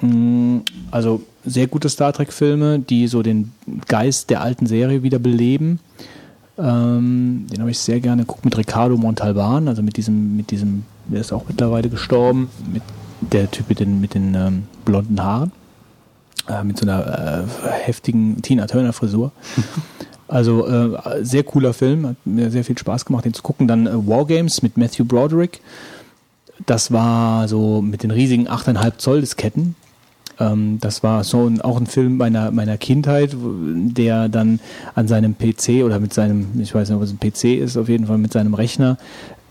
Mm, 0.00 0.58
Also 0.90 1.22
sehr 1.44 1.66
gute 1.66 1.88
Star 1.88 2.12
Trek-Filme, 2.12 2.78
die 2.80 3.06
so 3.08 3.22
den 3.22 3.52
Geist 3.88 4.30
der 4.30 4.42
alten 4.42 4.66
Serie 4.66 5.02
wieder 5.02 5.18
beleben. 5.18 5.80
Ähm, 6.58 7.46
den 7.50 7.60
habe 7.60 7.70
ich 7.70 7.78
sehr 7.78 8.00
gerne 8.00 8.22
geguckt 8.22 8.44
mit 8.44 8.56
Ricardo 8.56 8.96
Montalban, 8.96 9.68
also 9.68 9.82
mit 9.82 9.96
diesem, 9.96 10.36
mit 10.36 10.50
diesem, 10.50 10.84
der 11.06 11.20
ist 11.20 11.32
auch 11.32 11.44
mittlerweile 11.48 11.88
gestorben, 11.88 12.50
mit 12.70 12.82
der 13.20 13.50
Typ 13.50 13.68
mit 13.68 13.80
den, 13.80 14.00
mit 14.00 14.14
den 14.14 14.34
ähm, 14.34 14.62
blonden 14.84 15.22
Haaren, 15.22 15.52
äh, 16.50 16.64
mit 16.64 16.78
so 16.78 16.86
einer 16.86 17.46
äh, 17.46 17.70
heftigen 17.70 18.42
Tina 18.42 18.66
Turner 18.66 18.92
Frisur. 18.92 19.32
Also 20.30 20.64
äh, 20.68 21.24
sehr 21.24 21.42
cooler 21.42 21.74
Film, 21.74 22.06
hat 22.06 22.16
mir 22.24 22.52
sehr 22.52 22.62
viel 22.62 22.78
Spaß 22.78 23.04
gemacht, 23.04 23.24
den 23.24 23.34
zu 23.34 23.42
gucken. 23.42 23.66
Dann 23.66 23.88
äh, 23.88 24.06
Wargames 24.06 24.62
mit 24.62 24.76
Matthew 24.76 25.04
Broderick. 25.04 25.60
Das 26.66 26.92
war 26.92 27.48
so 27.48 27.82
mit 27.82 28.04
den 28.04 28.12
riesigen 28.12 28.46
8,5 28.46 28.98
Zoll 28.98 29.20
Disketten. 29.22 29.74
Ähm, 30.38 30.78
das 30.80 31.02
war 31.02 31.24
so 31.24 31.48
ein, 31.48 31.60
auch 31.60 31.80
ein 31.80 31.86
Film 31.86 32.16
meiner, 32.16 32.52
meiner 32.52 32.78
Kindheit, 32.78 33.36
der 33.42 34.28
dann 34.28 34.60
an 34.94 35.08
seinem 35.08 35.36
PC 35.36 35.84
oder 35.84 35.98
mit 35.98 36.14
seinem, 36.14 36.60
ich 36.60 36.74
weiß 36.74 36.88
nicht, 36.88 36.96
ob 36.96 37.02
es 37.02 37.12
ein 37.12 37.18
PC 37.18 37.60
ist, 37.60 37.76
auf 37.76 37.88
jeden 37.88 38.06
Fall 38.06 38.18
mit 38.18 38.32
seinem 38.32 38.54
Rechner 38.54 38.98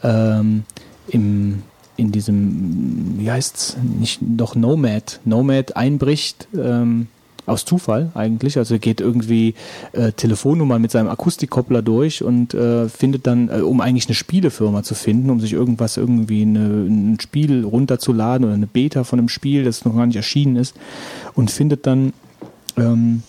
ähm, 0.02 0.64
im, 1.10 1.64
in 2.00 2.12
diesem, 2.12 3.16
wie 3.18 3.30
heißt's, 3.30 3.78
nicht 4.00 4.20
doch 4.22 4.56
Nomad, 4.56 5.20
Nomad 5.26 5.76
einbricht. 5.76 6.48
Ähm, 6.56 7.08
aus 7.50 7.66
Zufall 7.66 8.12
eigentlich. 8.14 8.58
Also 8.58 8.76
er 8.76 8.80
geht 8.80 9.02
irgendwie 9.02 9.56
äh, 9.92 10.12
Telefonnummern 10.12 10.82
mit 10.82 10.92
seinem 10.92 11.10
Akustikkoppler 11.10 11.82
durch 11.82 12.24
und 12.24 12.54
äh, 12.54 12.88
findet 12.88 13.28
dann, 13.28 13.50
äh, 13.50 13.62
um 13.62 13.82
eigentlich 13.82 14.08
eine 14.08 14.16
Spielefirma 14.16 14.84
zu 14.84 14.96
finden, 14.96 15.30
um 15.30 15.40
sich 15.40 15.54
irgendwas 15.54 15.98
irgendwie 15.98 16.44
eine, 16.44 16.60
ein 16.60 17.20
Spiel 17.20 17.66
runterzuladen 17.66 18.46
oder 18.46 18.54
eine 18.54 18.68
Beta 18.68 19.04
von 19.04 19.20
einem 19.20 19.30
Spiel, 19.30 19.64
das 19.64 19.84
noch 19.84 19.96
gar 19.96 20.06
nicht 20.06 20.16
erschienen 20.16 20.56
ist, 20.56 20.76
und 21.34 21.52
findet 21.52 21.88
dann 21.88 22.14
ähm, 22.78 23.24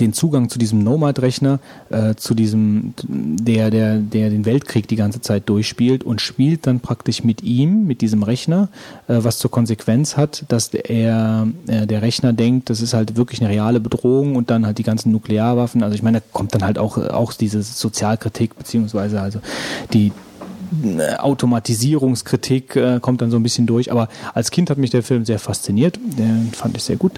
den 0.00 0.12
Zugang 0.12 0.48
zu 0.48 0.58
diesem 0.58 0.82
Nomad-Rechner, 0.82 1.60
äh, 1.90 2.14
zu 2.14 2.34
diesem, 2.34 2.94
der, 3.06 3.70
der, 3.70 3.98
der 3.98 4.30
den 4.30 4.44
Weltkrieg 4.44 4.88
die 4.88 4.96
ganze 4.96 5.20
Zeit 5.20 5.48
durchspielt 5.48 6.04
und 6.04 6.20
spielt 6.20 6.66
dann 6.66 6.80
praktisch 6.80 7.22
mit 7.22 7.42
ihm, 7.42 7.86
mit 7.86 8.00
diesem 8.00 8.22
Rechner, 8.22 8.68
äh, 9.08 9.18
was 9.18 9.38
zur 9.38 9.50
Konsequenz 9.50 10.16
hat, 10.16 10.44
dass 10.48 10.68
er, 10.68 11.46
äh, 11.66 11.86
der 11.86 12.02
Rechner 12.02 12.32
denkt, 12.32 12.70
das 12.70 12.80
ist 12.80 12.94
halt 12.94 13.16
wirklich 13.16 13.40
eine 13.40 13.50
reale 13.50 13.80
Bedrohung 13.80 14.36
und 14.36 14.50
dann 14.50 14.66
halt 14.66 14.78
die 14.78 14.82
ganzen 14.82 15.12
Nuklearwaffen, 15.12 15.82
also 15.82 15.94
ich 15.94 16.02
meine, 16.02 16.20
da 16.20 16.26
kommt 16.32 16.54
dann 16.54 16.64
halt 16.64 16.78
auch, 16.78 16.98
auch 16.98 17.32
diese 17.32 17.62
Sozialkritik, 17.62 18.56
beziehungsweise 18.56 19.20
also 19.20 19.40
die, 19.92 20.08
äh, 20.08 20.33
Automatisierungskritik 21.18 22.76
äh, 22.76 23.00
kommt 23.00 23.20
dann 23.20 23.30
so 23.30 23.36
ein 23.36 23.42
bisschen 23.42 23.66
durch. 23.66 23.90
Aber 23.90 24.08
als 24.34 24.50
Kind 24.50 24.70
hat 24.70 24.78
mich 24.78 24.90
der 24.90 25.02
Film 25.02 25.24
sehr 25.24 25.38
fasziniert. 25.38 25.98
Den 26.18 26.50
fand 26.52 26.76
ich 26.76 26.84
sehr 26.84 26.96
gut. 26.96 27.12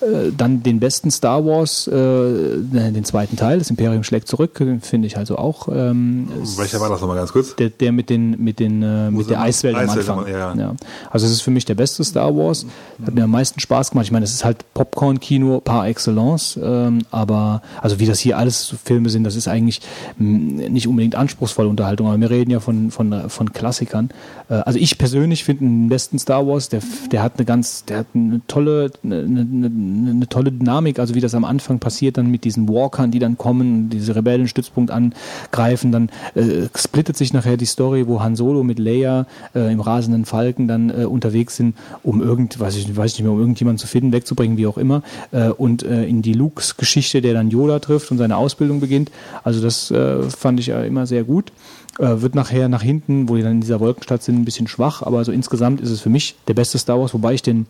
Äh, 0.00 0.32
dann 0.36 0.62
den 0.62 0.80
besten 0.80 1.10
Star 1.10 1.44
Wars, 1.44 1.86
äh, 1.86 1.92
den 1.92 3.04
zweiten 3.04 3.36
Teil, 3.36 3.58
das 3.58 3.70
Imperium 3.70 4.02
schlägt 4.02 4.28
zurück, 4.28 4.62
finde 4.80 5.06
ich 5.06 5.16
also 5.16 5.36
auch. 5.36 5.68
Ähm, 5.68 6.28
Welcher 6.56 6.80
war 6.80 6.88
das 6.88 7.00
nochmal 7.00 7.16
ganz 7.16 7.32
kurz? 7.32 7.54
der, 7.56 7.70
der 7.70 7.92
mit 7.92 8.10
den 8.10 8.42
mit 8.42 8.58
den 8.58 8.82
äh, 8.82 9.10
mit 9.10 9.30
der 9.30 9.40
Eiswelt 9.40 9.76
am 9.76 9.88
Anfang. 9.88 10.26
ja. 10.26 10.54
Ja. 10.54 10.74
Also 11.10 11.26
es 11.26 11.32
ist 11.32 11.42
für 11.42 11.50
mich 11.50 11.64
der 11.64 11.74
beste 11.74 12.04
Star 12.04 12.34
Wars. 12.36 12.66
Hat 13.04 13.14
mir 13.14 13.24
am 13.24 13.30
meisten 13.30 13.60
Spaß 13.60 13.90
gemacht. 13.90 14.06
Ich 14.06 14.12
meine, 14.12 14.24
es 14.24 14.32
ist 14.32 14.44
halt 14.44 14.64
Popcorn-Kino 14.74 15.60
par 15.60 15.86
excellence, 15.86 16.58
ähm, 16.62 17.02
aber 17.10 17.62
also 17.80 17.98
wie 18.00 18.06
das 18.06 18.18
hier 18.18 18.38
alles 18.38 18.74
Filme 18.84 19.10
sind, 19.10 19.24
das 19.24 19.36
ist 19.36 19.48
eigentlich 19.48 19.80
mh, 20.18 20.68
nicht 20.68 20.86
unbedingt 20.88 21.14
anspruchsvolle 21.14 21.68
Unterhaltung, 21.68 22.08
aber 22.08 22.20
wir 22.20 22.30
reden 22.30 22.50
ja 22.50 22.60
von 22.60 22.90
von 22.92 23.28
von 23.28 23.52
Klassikern. 23.52 24.10
Äh, 24.48 24.54
also 24.54 24.78
ich 24.78 24.98
persönlich 24.98 25.44
finde 25.44 25.64
den 25.64 25.88
besten 25.88 26.18
Star 26.18 26.46
Wars. 26.46 26.68
Der 26.68 26.80
der 27.10 27.22
hat 27.22 27.34
eine 27.36 27.44
ganz, 27.44 27.84
der 27.84 27.98
hat 27.98 28.06
eine 28.14 28.40
tolle 28.46 28.90
eine, 29.02 29.20
eine, 29.20 29.66
eine 29.66 30.28
tolle 30.28 30.52
Dynamik. 30.52 30.98
Also 30.98 31.14
wie 31.14 31.20
das 31.20 31.34
am 31.34 31.44
Anfang 31.44 31.78
passiert, 31.78 32.18
dann 32.18 32.30
mit 32.30 32.44
diesen 32.44 32.68
Walkern, 32.68 33.10
die 33.10 33.18
dann 33.18 33.38
kommen, 33.38 33.90
diese 33.90 34.14
Rebellenstützpunkt 34.14 34.90
angreifen, 34.90 35.92
dann 35.92 36.10
äh, 36.34 36.68
splittet 36.76 37.16
sich 37.16 37.32
nachher 37.32 37.56
die 37.56 37.66
Story, 37.66 38.06
wo 38.06 38.22
Han 38.22 38.36
Solo 38.36 38.62
mit 38.62 38.78
Leia 38.78 39.26
äh, 39.54 39.72
im 39.72 39.80
rasenden 39.80 40.24
Falken 40.24 40.68
dann 40.68 40.90
äh, 40.90 41.04
unterwegs 41.04 41.56
sind, 41.56 41.76
um 42.02 42.22
irgend, 42.22 42.58
weiß 42.58 42.76
ich, 42.76 42.96
weiß 42.96 43.12
ich 43.12 43.18
nicht 43.18 43.24
mehr, 43.24 43.32
um 43.32 43.40
irgendjemanden 43.40 43.78
zu 43.78 43.86
finden, 43.86 44.12
wegzubringen, 44.12 44.56
wie 44.56 44.66
auch 44.66 44.78
immer, 44.78 45.02
äh, 45.32 45.48
und 45.48 45.82
äh, 45.82 46.04
in 46.04 46.22
die 46.22 46.34
Lukes 46.34 46.76
Geschichte, 46.76 47.20
der 47.22 47.34
dann 47.34 47.50
Yoda 47.50 47.78
trifft 47.78 48.10
und 48.10 48.18
seine 48.18 48.36
Ausbildung 48.36 48.80
beginnt. 48.80 49.10
Also 49.44 49.60
das 49.60 49.92
fand 50.36 50.60
ich 50.60 50.68
äh, 50.68 50.86
immer 50.86 51.06
sehr 51.06 51.24
gut. 51.24 51.52
Äh, 51.98 52.22
wird 52.22 52.34
nachher 52.34 52.68
nach 52.68 52.82
hinten, 52.82 53.28
wo 53.28 53.36
die 53.36 53.42
dann 53.42 53.52
in 53.52 53.60
dieser 53.60 53.80
Wolkenstadt 53.80 54.22
sind, 54.22 54.36
ein 54.36 54.44
bisschen 54.46 54.66
schwach, 54.66 55.02
aber 55.02 55.24
so 55.24 55.32
insgesamt 55.32 55.80
ist 55.80 55.90
es 55.90 56.00
für 56.00 56.08
mich 56.08 56.36
der 56.48 56.54
beste 56.54 56.78
Star 56.78 56.98
Wars, 56.98 57.12
wobei 57.12 57.34
ich 57.34 57.42
den 57.42 57.66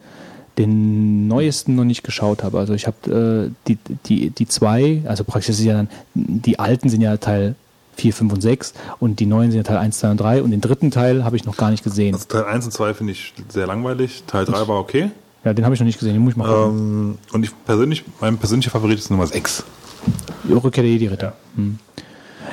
den 0.58 1.28
neuesten 1.28 1.74
noch 1.74 1.84
nicht 1.84 2.02
geschaut 2.04 2.42
habe. 2.42 2.58
Also 2.58 2.74
ich 2.74 2.86
habe 2.86 3.50
äh, 3.50 3.68
die, 3.68 3.78
die, 4.06 4.30
die 4.30 4.46
zwei, 4.46 5.02
also 5.06 5.24
praktisch 5.24 5.50
ist 5.50 5.62
ja 5.62 5.74
dann, 5.74 5.88
die 6.14 6.58
alten 6.58 6.88
sind 6.88 7.00
ja 7.00 7.16
Teil 7.16 7.54
4, 7.96 8.12
5 8.12 8.32
und 8.32 8.40
6 8.40 8.74
und 9.00 9.20
die 9.20 9.26
neuen 9.26 9.50
sind 9.50 9.58
ja 9.58 9.64
Teil 9.64 9.78
1, 9.78 9.98
2 9.98 10.10
und 10.10 10.20
3 10.20 10.42
und 10.42 10.50
den 10.50 10.60
dritten 10.60 10.90
Teil 10.90 11.24
habe 11.24 11.36
ich 11.36 11.44
noch 11.44 11.56
gar 11.56 11.70
nicht 11.70 11.84
gesehen. 11.84 12.14
Also 12.14 12.26
Teil 12.26 12.44
1 12.44 12.66
und 12.66 12.72
2 12.72 12.94
finde 12.94 13.12
ich 13.12 13.32
sehr 13.48 13.66
langweilig. 13.66 14.24
Teil 14.26 14.44
3 14.44 14.68
war 14.68 14.78
okay. 14.78 15.10
Ja, 15.44 15.52
den 15.52 15.64
habe 15.64 15.74
ich 15.74 15.80
noch 15.80 15.86
nicht 15.86 15.98
gesehen, 15.98 16.14
den 16.14 16.22
muss 16.22 16.32
ich 16.32 16.36
mal 16.36 16.48
gucken. 16.48 16.78
Ähm, 16.78 17.18
und 17.32 17.44
ich 17.44 17.50
persönlich, 17.64 18.04
mein 18.20 18.38
persönlicher 18.38 18.70
Favorit 18.70 18.98
ist 18.98 19.10
Nummer 19.10 19.26
6. 19.26 19.64
Die 20.44 20.52
Rückkehr 20.52 20.82
der 20.82 20.92
Jedi-Ritter. 20.92 21.32
Hm. 21.56 21.78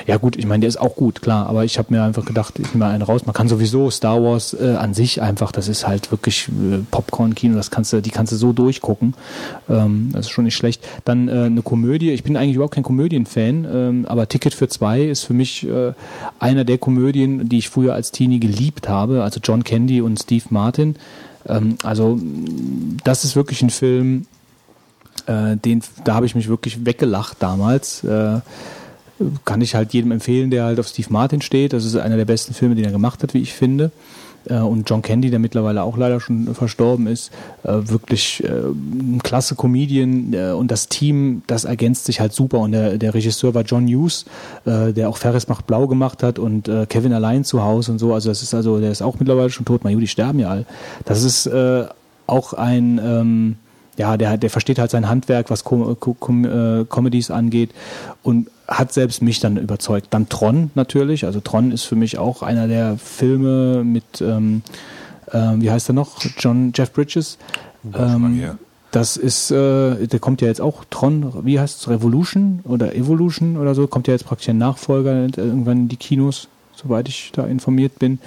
Ja 0.06 0.16
gut, 0.16 0.36
ich 0.36 0.46
meine, 0.46 0.60
der 0.60 0.68
ist 0.68 0.80
auch 0.80 0.96
gut, 0.96 1.22
klar, 1.22 1.46
aber 1.46 1.64
ich 1.64 1.78
habe 1.78 1.92
mir 1.92 2.02
einfach 2.02 2.24
gedacht, 2.24 2.58
ich 2.58 2.72
nehme 2.74 2.86
einen 2.86 3.02
raus. 3.02 3.26
Man 3.26 3.34
kann 3.34 3.48
sowieso 3.48 3.90
Star 3.90 4.22
Wars 4.22 4.54
äh, 4.54 4.76
an 4.76 4.94
sich 4.94 5.22
einfach, 5.22 5.52
das 5.52 5.68
ist 5.68 5.86
halt 5.86 6.10
wirklich 6.10 6.48
äh, 6.48 6.78
Popcorn-Kino, 6.90 7.56
das 7.56 7.70
kannst 7.70 7.92
du, 7.92 8.00
die 8.00 8.10
kannst 8.10 8.32
du 8.32 8.36
so 8.36 8.52
durchgucken. 8.52 9.14
Ähm, 9.68 10.10
das 10.12 10.26
ist 10.26 10.30
schon 10.30 10.44
nicht 10.44 10.56
schlecht. 10.56 10.86
Dann 11.04 11.28
äh, 11.28 11.32
eine 11.44 11.62
Komödie, 11.62 12.10
ich 12.10 12.22
bin 12.22 12.36
eigentlich 12.36 12.56
überhaupt 12.56 12.74
kein 12.74 12.84
Komödien-Fan, 12.84 13.66
ähm, 13.72 14.06
aber 14.08 14.28
Ticket 14.28 14.54
für 14.54 14.68
zwei 14.68 15.02
ist 15.02 15.24
für 15.24 15.34
mich 15.34 15.66
äh, 15.66 15.92
einer 16.38 16.64
der 16.64 16.78
Komödien, 16.78 17.48
die 17.48 17.58
ich 17.58 17.68
früher 17.68 17.94
als 17.94 18.10
Teenie 18.12 18.40
geliebt 18.40 18.88
habe, 18.88 19.22
also 19.22 19.40
John 19.42 19.64
Candy 19.64 20.00
und 20.00 20.18
Steve 20.20 20.44
Martin. 20.50 20.96
Ähm, 21.46 21.76
also 21.82 22.18
das 23.04 23.24
ist 23.24 23.36
wirklich 23.36 23.62
ein 23.62 23.70
Film, 23.70 24.26
äh, 25.26 25.56
den, 25.56 25.82
da 26.04 26.14
habe 26.14 26.26
ich 26.26 26.34
mich 26.34 26.48
wirklich 26.48 26.84
weggelacht 26.84 27.36
damals. 27.40 28.04
Äh, 28.04 28.40
kann 29.44 29.60
ich 29.60 29.74
halt 29.74 29.92
jedem 29.92 30.12
empfehlen, 30.12 30.50
der 30.50 30.64
halt 30.64 30.80
auf 30.80 30.88
Steve 30.88 31.08
Martin 31.10 31.42
steht. 31.42 31.72
Das 31.72 31.84
ist 31.84 31.96
einer 31.96 32.16
der 32.16 32.24
besten 32.24 32.54
Filme, 32.54 32.74
den 32.74 32.84
er 32.84 32.92
gemacht 32.92 33.22
hat, 33.22 33.34
wie 33.34 33.40
ich 33.40 33.52
finde. 33.52 33.90
Äh, 34.48 34.58
und 34.58 34.88
John 34.88 35.02
Candy, 35.02 35.30
der 35.30 35.38
mittlerweile 35.38 35.82
auch 35.82 35.96
leider 35.96 36.20
schon 36.20 36.54
verstorben 36.54 37.06
ist, 37.06 37.30
äh, 37.62 37.72
wirklich 37.84 38.42
äh, 38.44 38.48
ein 38.48 39.20
klasse 39.22 39.54
Comedian 39.54 40.34
und 40.54 40.70
das 40.70 40.88
Team, 40.88 41.42
das 41.46 41.64
ergänzt 41.64 42.06
sich 42.06 42.20
halt 42.20 42.32
super. 42.32 42.58
Und 42.58 42.72
der, 42.72 42.98
der 42.98 43.14
Regisseur 43.14 43.54
war 43.54 43.62
John 43.62 43.86
Hughes, 43.86 44.24
der 44.64 45.08
auch 45.08 45.16
Ferris 45.16 45.48
macht 45.48 45.66
blau 45.66 45.86
gemacht 45.86 46.22
hat 46.22 46.38
und 46.38 46.70
Kevin 46.88 47.12
allein 47.12 47.44
zu 47.44 47.62
Hause 47.62 47.92
und 47.92 47.98
so. 47.98 48.14
Also 48.14 48.28
das 48.28 48.42
ist 48.42 48.54
also, 48.54 48.80
der 48.80 48.90
ist 48.90 49.02
auch 49.02 49.18
mittlerweile 49.18 49.50
schon 49.50 49.64
tot. 49.64 49.84
Mein 49.84 49.98
die 49.98 50.06
sterben 50.06 50.38
ja 50.38 50.48
all. 50.48 50.66
Das 51.04 51.22
ist 51.22 51.50
auch 52.26 52.52
ein 52.52 53.00
ähm, 53.02 53.56
ja, 54.00 54.16
der, 54.16 54.38
der 54.38 54.48
versteht 54.48 54.78
halt 54.78 54.90
sein 54.90 55.10
Handwerk, 55.10 55.50
was 55.50 55.62
Com 55.62 55.94
Com 56.00 56.44
äh, 56.46 56.86
Comedies 56.86 57.30
angeht 57.30 57.70
und 58.22 58.48
hat 58.66 58.94
selbst 58.94 59.20
mich 59.20 59.40
dann 59.40 59.58
überzeugt. 59.58 60.06
Dann 60.10 60.30
Tron 60.30 60.70
natürlich, 60.74 61.26
also 61.26 61.40
Tron 61.40 61.70
ist 61.70 61.84
für 61.84 61.96
mich 61.96 62.16
auch 62.16 62.42
einer 62.42 62.66
der 62.66 62.96
Filme 62.96 63.84
mit, 63.84 64.22
ähm, 64.22 64.62
äh, 65.30 65.52
wie 65.56 65.70
heißt 65.70 65.90
er 65.90 65.92
noch, 65.92 66.16
John 66.38 66.72
Jeff 66.74 66.92
Bridges. 66.92 67.36
Ähm, 67.94 68.56
das 68.90 69.18
ist, 69.18 69.50
äh, 69.50 70.06
der 70.06 70.18
kommt 70.18 70.40
ja 70.40 70.48
jetzt 70.48 70.62
auch, 70.62 70.84
Tron, 70.88 71.44
wie 71.44 71.60
heißt 71.60 71.80
es, 71.80 71.88
Revolution 71.90 72.60
oder 72.64 72.94
Evolution 72.94 73.58
oder 73.58 73.74
so, 73.74 73.86
kommt 73.86 74.08
ja 74.08 74.14
jetzt 74.14 74.24
praktisch 74.24 74.48
ein 74.48 74.58
Nachfolger 74.58 75.12
irgendwann 75.36 75.80
in 75.80 75.88
die 75.88 75.96
Kinos, 75.96 76.48
soweit 76.74 77.06
ich 77.08 77.32
da 77.34 77.44
informiert 77.44 77.98
bin. 77.98 78.18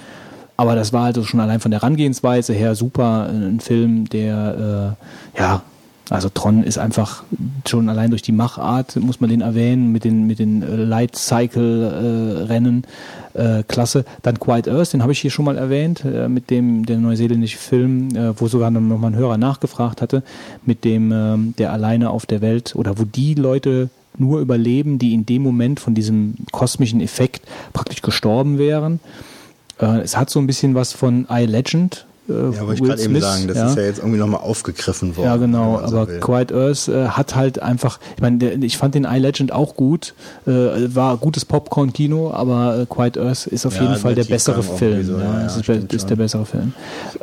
Aber 0.56 0.74
das 0.76 0.92
war 0.92 1.04
also 1.04 1.24
schon 1.24 1.40
allein 1.40 1.60
von 1.60 1.70
der 1.70 1.80
Herangehensweise 1.80 2.52
her 2.52 2.74
super, 2.74 3.28
ein 3.28 3.60
Film, 3.60 4.08
der, 4.08 4.96
äh, 5.36 5.40
ja, 5.40 5.62
also 6.10 6.28
Tron 6.28 6.62
ist 6.62 6.78
einfach 6.78 7.24
schon 7.66 7.88
allein 7.88 8.10
durch 8.10 8.22
die 8.22 8.32
Machart, 8.32 8.96
muss 8.96 9.20
man 9.20 9.30
den 9.30 9.40
erwähnen, 9.40 9.90
mit 9.90 10.04
den, 10.04 10.26
mit 10.26 10.38
den 10.38 10.60
Light 10.88 11.16
Cycle 11.16 12.46
äh, 12.46 13.38
äh, 13.38 13.62
klasse. 13.66 14.04
Dann 14.22 14.38
Quiet 14.38 14.68
Earth, 14.68 14.92
den 14.92 15.02
habe 15.02 15.12
ich 15.12 15.20
hier 15.20 15.30
schon 15.30 15.46
mal 15.46 15.56
erwähnt, 15.56 16.04
äh, 16.04 16.28
mit 16.28 16.50
dem 16.50 16.84
der 16.84 16.98
neuseeländische 16.98 17.56
Film, 17.56 18.14
äh, 18.14 18.38
wo 18.38 18.48
sogar 18.48 18.70
noch 18.70 18.80
mal 18.80 19.08
ein 19.08 19.16
Hörer 19.16 19.38
nachgefragt 19.38 20.02
hatte, 20.02 20.22
mit 20.66 20.84
dem 20.84 21.10
ähm, 21.10 21.54
der 21.58 21.72
alleine 21.72 22.10
auf 22.10 22.26
der 22.26 22.42
Welt 22.42 22.76
oder 22.76 22.98
wo 22.98 23.04
die 23.04 23.34
Leute 23.34 23.88
nur 24.18 24.40
überleben, 24.40 24.98
die 24.98 25.14
in 25.14 25.26
dem 25.26 25.42
Moment 25.42 25.80
von 25.80 25.94
diesem 25.94 26.34
kosmischen 26.52 27.00
Effekt 27.00 27.42
praktisch 27.72 28.02
gestorben 28.02 28.58
wären. 28.58 29.00
Äh, 29.80 30.00
es 30.00 30.16
hat 30.16 30.30
so 30.30 30.38
ein 30.38 30.46
bisschen 30.46 30.74
was 30.74 30.92
von 30.92 31.26
I 31.30 31.46
Legend, 31.46 32.06
äh, 32.26 32.32
ja, 32.32 32.66
wollte 32.66 32.74
ich 32.74 32.82
gerade 32.82 33.02
eben 33.02 33.20
sagen, 33.20 33.48
das 33.48 33.56
ja. 33.56 33.68
ist 33.68 33.76
ja 33.76 33.82
jetzt 33.82 33.98
irgendwie 33.98 34.18
nochmal 34.18 34.40
aufgegriffen 34.40 35.14
worden. 35.16 35.26
Ja, 35.26 35.36
genau, 35.36 35.78
aber 35.78 36.06
so 36.06 36.20
Quiet 36.20 36.52
Earth 36.52 36.88
äh, 36.88 37.08
hat 37.08 37.34
halt 37.34 37.60
einfach, 37.60 38.00
ich 38.16 38.22
meine, 38.22 38.52
ich 38.64 38.78
fand 38.78 38.94
den 38.94 39.04
iLegend 39.04 39.52
auch 39.52 39.76
gut, 39.76 40.14
äh, 40.46 40.50
war 40.50 41.18
gutes 41.18 41.44
Popcorn-Kino, 41.44 42.30
aber 42.32 42.78
äh, 42.80 42.86
Quiet 42.86 43.18
Earth 43.18 43.46
ist 43.46 43.66
auf 43.66 43.76
ja, 43.76 43.82
jeden 43.82 43.96
Fall 43.96 44.14
der 44.14 44.24
bessere 44.24 44.62
Film. 44.62 45.04
So, 45.04 45.18
ja, 45.18 45.44
ist, 45.44 45.68
ist 45.68 46.08
der 46.08 46.16
bessere 46.16 46.46
Film. 46.46 46.72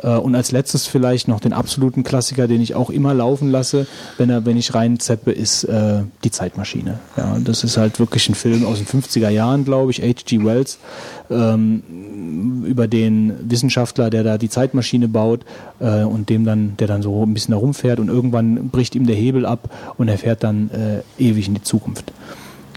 Und 0.02 0.34
als 0.34 0.52
letztes 0.52 0.86
vielleicht 0.86 1.28
noch 1.28 1.40
den 1.40 1.52
absoluten 1.52 2.02
Klassiker, 2.02 2.46
den 2.46 2.60
ich 2.60 2.74
auch 2.74 2.90
immer 2.90 3.14
laufen 3.14 3.50
lasse, 3.50 3.86
wenn 4.18 4.30
er, 4.30 4.44
wenn 4.46 4.56
ich 4.56 4.74
reinzeppe, 4.74 5.32
ist 5.32 5.64
äh, 5.64 6.02
die 6.24 6.30
Zeitmaschine. 6.30 6.98
Ja, 7.16 7.36
das 7.42 7.64
ist 7.64 7.76
halt 7.76 7.98
wirklich 7.98 8.28
ein 8.28 8.34
Film 8.34 8.64
aus 8.66 8.78
den 8.78 8.86
50er 8.86 9.28
Jahren, 9.28 9.64
glaube 9.64 9.90
ich, 9.90 10.00
H.G. 10.00 10.44
Wells, 10.44 10.78
ähm, 11.32 12.64
über 12.66 12.86
den 12.86 13.50
Wissenschaftler, 13.50 14.10
der 14.10 14.22
da 14.22 14.38
die 14.38 14.48
Zeitmaschine 14.48 14.92
Maschine 14.92 15.08
baut 15.08 15.44
äh, 15.80 16.02
und 16.02 16.28
dem 16.28 16.44
dann, 16.44 16.76
der 16.76 16.86
dann 16.86 17.02
so 17.02 17.24
ein 17.24 17.34
bisschen 17.34 17.54
herumfährt 17.54 17.98
und 18.00 18.08
irgendwann 18.08 18.68
bricht 18.68 18.94
ihm 18.94 19.06
der 19.06 19.16
Hebel 19.16 19.46
ab 19.46 19.70
und 19.96 20.08
er 20.08 20.18
fährt 20.18 20.42
dann 20.42 20.70
äh, 20.70 21.02
ewig 21.22 21.48
in 21.48 21.54
die 21.54 21.62
Zukunft. 21.62 22.12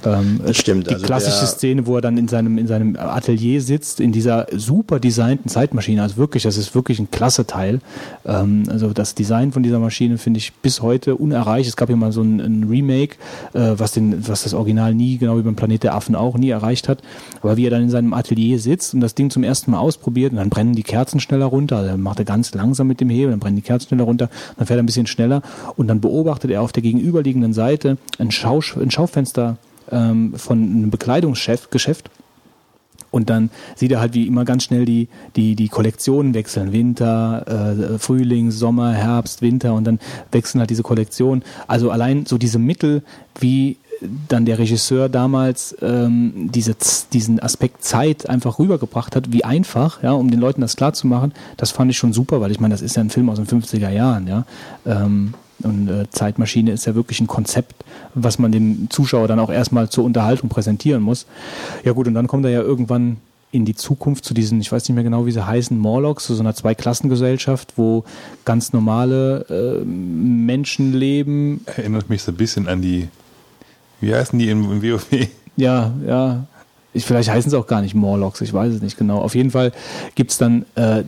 Ähm, 0.05 0.41
das 0.45 0.57
stimmt. 0.57 0.89
Die 0.89 0.93
also 0.93 1.05
klassische 1.05 1.45
Szene, 1.47 1.87
wo 1.87 1.95
er 1.95 2.01
dann 2.01 2.17
in 2.17 2.27
seinem, 2.27 2.57
in 2.57 2.67
seinem 2.67 2.95
Atelier 2.95 3.61
sitzt, 3.61 3.99
in 3.99 4.11
dieser 4.11 4.47
super 4.55 4.99
designten 4.99 5.49
Zeitmaschine. 5.49 6.01
Also 6.01 6.17
wirklich, 6.17 6.43
das 6.43 6.57
ist 6.57 6.75
wirklich 6.75 6.99
ein 6.99 7.09
klasse 7.11 7.45
Teil. 7.45 7.79
Ähm, 8.25 8.63
also 8.69 8.93
das 8.93 9.15
Design 9.15 9.51
von 9.51 9.63
dieser 9.63 9.79
Maschine 9.79 10.17
finde 10.17 10.37
ich 10.39 10.53
bis 10.53 10.81
heute 10.81 11.15
unerreicht. 11.15 11.67
Es 11.67 11.75
gab 11.75 11.89
ja 11.89 11.95
mal 11.95 12.11
so 12.11 12.21
ein, 12.21 12.39
ein 12.39 12.63
Remake, 12.69 13.17
äh, 13.53 13.73
was, 13.77 13.91
den, 13.91 14.27
was 14.27 14.43
das 14.43 14.53
Original 14.53 14.93
nie, 14.93 15.17
genau 15.17 15.37
wie 15.37 15.41
beim 15.41 15.55
Planet 15.55 15.83
der 15.83 15.95
Affen 15.95 16.15
auch, 16.15 16.37
nie 16.37 16.49
erreicht 16.49 16.87
hat. 16.87 17.01
Aber 17.41 17.57
wie 17.57 17.65
er 17.65 17.71
dann 17.71 17.83
in 17.83 17.89
seinem 17.89 18.13
Atelier 18.13 18.59
sitzt 18.59 18.93
und 18.93 19.01
das 19.01 19.15
Ding 19.15 19.29
zum 19.29 19.43
ersten 19.43 19.71
Mal 19.71 19.79
ausprobiert 19.79 20.31
und 20.31 20.37
dann 20.37 20.49
brennen 20.49 20.73
die 20.73 20.83
Kerzen 20.83 21.19
schneller 21.19 21.45
runter. 21.45 21.77
Also 21.77 21.89
er 21.89 21.97
macht 21.97 22.19
er 22.19 22.25
ganz 22.25 22.53
langsam 22.53 22.87
mit 22.87 23.01
dem 23.01 23.09
Hebel, 23.09 23.31
dann 23.31 23.39
brennen 23.39 23.55
die 23.55 23.61
Kerzen 23.61 23.89
schneller 23.89 24.03
runter, 24.03 24.29
dann 24.57 24.67
fährt 24.67 24.79
er 24.79 24.83
ein 24.83 24.85
bisschen 24.85 25.07
schneller 25.07 25.41
und 25.75 25.87
dann 25.87 26.01
beobachtet 26.01 26.51
er 26.51 26.61
auf 26.61 26.71
der 26.71 26.83
gegenüberliegenden 26.83 27.53
Seite 27.53 27.97
ein, 28.19 28.31
Schau, 28.31 28.61
ein 28.79 28.91
Schaufenster 28.91 29.57
ähm, 29.91 30.33
von 30.35 30.61
einem 30.61 30.91
Bekleidungsgeschäft. 30.91 32.09
Und 33.11 33.29
dann 33.29 33.49
sieht 33.75 33.93
er 33.93 34.01
halt 34.01 34.13
wie 34.13 34.27
immer 34.27 34.43
ganz 34.43 34.63
schnell 34.63 34.83
die, 34.83 35.07
die, 35.37 35.55
die 35.55 35.69
Kollektionen 35.69 36.33
wechseln. 36.33 36.73
Winter, 36.73 37.93
äh, 37.95 37.97
Frühling, 37.97 38.51
Sommer, 38.51 38.91
Herbst, 38.91 39.41
Winter 39.41 39.73
und 39.73 39.85
dann 39.85 39.99
wechseln 40.33 40.59
halt 40.59 40.69
diese 40.69 40.83
Kollektionen. 40.83 41.41
Also 41.65 41.91
allein 41.91 42.25
so 42.25 42.37
diese 42.37 42.59
Mittel, 42.59 43.03
wie 43.39 43.77
dann 44.27 44.45
der 44.45 44.59
Regisseur 44.59 45.09
damals 45.09 45.75
ähm, 45.81 46.49
diese, 46.51 46.75
diesen 47.13 47.39
Aspekt 47.39 47.83
Zeit 47.83 48.29
einfach 48.29 48.59
rübergebracht 48.59 49.15
hat, 49.15 49.31
wie 49.31 49.43
einfach, 49.45 50.03
ja, 50.03 50.11
um 50.11 50.29
den 50.29 50.39
Leuten 50.39 50.61
das 50.61 50.75
klar 50.75 50.93
zu 50.93 51.07
machen, 51.07 51.33
das 51.57 51.71
fand 51.71 51.91
ich 51.91 51.97
schon 51.97 52.13
super, 52.13 52.41
weil 52.41 52.51
ich 52.51 52.59
meine, 52.59 52.73
das 52.73 52.81
ist 52.81 52.95
ja 52.95 53.01
ein 53.01 53.09
Film 53.09 53.29
aus 53.29 53.37
den 53.37 53.47
50er 53.47 53.89
Jahren, 53.89 54.27
ja. 54.27 54.45
Ähm, 54.85 55.33
und 55.65 55.87
äh, 55.87 56.09
Zeitmaschine 56.09 56.71
ist 56.71 56.85
ja 56.85 56.95
wirklich 56.95 57.19
ein 57.19 57.27
Konzept, 57.27 57.83
was 58.13 58.39
man 58.39 58.51
dem 58.51 58.89
Zuschauer 58.89 59.27
dann 59.27 59.39
auch 59.39 59.49
erstmal 59.51 59.89
zur 59.89 60.05
Unterhaltung 60.05 60.49
präsentieren 60.49 61.01
muss. 61.01 61.25
Ja 61.83 61.91
gut, 61.91 62.07
und 62.07 62.13
dann 62.13 62.27
kommt 62.27 62.45
er 62.45 62.51
ja 62.51 62.61
irgendwann 62.61 63.17
in 63.51 63.63
die 63.63 63.75
Zukunft 63.75 64.25
zu 64.25 64.33
diesen, 64.33 64.59
ich 64.59 64.71
weiß 64.71 64.87
nicht 64.87 64.95
mehr 64.95 65.03
genau, 65.03 65.25
wie 65.25 65.31
sie 65.31 65.45
heißen, 65.45 65.77
Morlocks, 65.77 66.25
zu 66.25 66.35
so 66.35 66.41
einer 66.41 66.55
Zweiklassengesellschaft, 66.55 67.73
wo 67.77 68.03
ganz 68.43 68.73
normale 68.73 69.45
äh, 69.49 69.85
Menschen 69.85 70.93
leben. 70.93 71.61
Erinnert 71.65 72.09
mich 72.09 72.21
so 72.23 72.31
ein 72.31 72.35
bisschen 72.35 72.67
an 72.67 72.81
die, 72.81 73.07
wie 74.01 74.13
heißen 74.13 74.37
die 74.37 74.49
im, 74.49 74.69
im 74.71 74.83
WoW? 74.83 75.05
Ja, 75.55 75.93
ja. 76.05 76.47
Ich, 76.91 77.05
vielleicht 77.05 77.29
heißen 77.29 77.49
sie 77.49 77.57
auch 77.57 77.67
gar 77.67 77.81
nicht 77.81 77.95
Morlocks, 77.95 78.41
ich 78.41 78.53
weiß 78.53 78.73
es 78.73 78.81
nicht 78.81 78.97
genau. 78.97 79.19
Auf 79.19 79.35
jeden 79.35 79.51
Fall 79.51 79.71
gibt 80.15 80.31
es 80.31 80.37
dann 80.37 80.65
äh, 80.75 81.03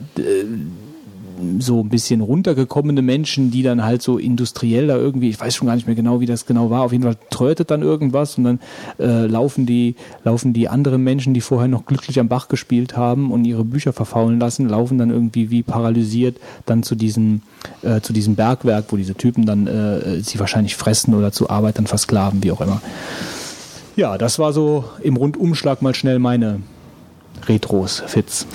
so 1.58 1.80
ein 1.80 1.88
bisschen 1.88 2.20
runtergekommene 2.20 3.02
Menschen, 3.02 3.50
die 3.50 3.62
dann 3.62 3.84
halt 3.84 4.02
so 4.02 4.18
industriell 4.18 4.86
da 4.86 4.96
irgendwie, 4.96 5.30
ich 5.30 5.40
weiß 5.40 5.54
schon 5.54 5.66
gar 5.66 5.74
nicht 5.74 5.86
mehr 5.86 5.96
genau, 5.96 6.20
wie 6.20 6.26
das 6.26 6.46
genau 6.46 6.70
war, 6.70 6.82
auf 6.82 6.92
jeden 6.92 7.04
Fall 7.04 7.16
trötet 7.30 7.70
dann 7.70 7.82
irgendwas 7.82 8.38
und 8.38 8.44
dann 8.44 8.60
äh, 8.98 9.26
laufen 9.26 9.66
die, 9.66 9.96
laufen 10.24 10.52
die 10.52 10.68
anderen 10.68 11.02
Menschen, 11.02 11.34
die 11.34 11.40
vorher 11.40 11.68
noch 11.68 11.86
glücklich 11.86 12.18
am 12.20 12.28
Bach 12.28 12.48
gespielt 12.48 12.96
haben 12.96 13.30
und 13.30 13.44
ihre 13.44 13.64
Bücher 13.64 13.92
verfaulen 13.92 14.38
lassen, 14.38 14.68
laufen 14.68 14.98
dann 14.98 15.10
irgendwie 15.10 15.50
wie 15.50 15.62
paralysiert 15.62 16.36
dann 16.66 16.82
zu 16.82 16.94
diesem, 16.94 17.42
äh, 17.82 18.00
zu 18.00 18.12
diesem 18.12 18.34
Bergwerk, 18.34 18.86
wo 18.88 18.96
diese 18.96 19.14
Typen 19.14 19.46
dann 19.46 19.66
äh, 19.66 20.20
sie 20.20 20.38
wahrscheinlich 20.38 20.76
fressen 20.76 21.14
oder 21.14 21.32
zu 21.32 21.50
Arbeit 21.50 21.78
dann 21.78 21.86
versklaven, 21.86 22.42
wie 22.42 22.52
auch 22.52 22.60
immer. 22.60 22.80
Ja, 23.96 24.16
das 24.16 24.38
war 24.38 24.52
so 24.52 24.84
im 25.02 25.16
Rundumschlag 25.16 25.82
mal 25.82 25.94
schnell 25.94 26.18
meine 26.18 26.60
Retros, 27.48 28.02
Fits. 28.06 28.46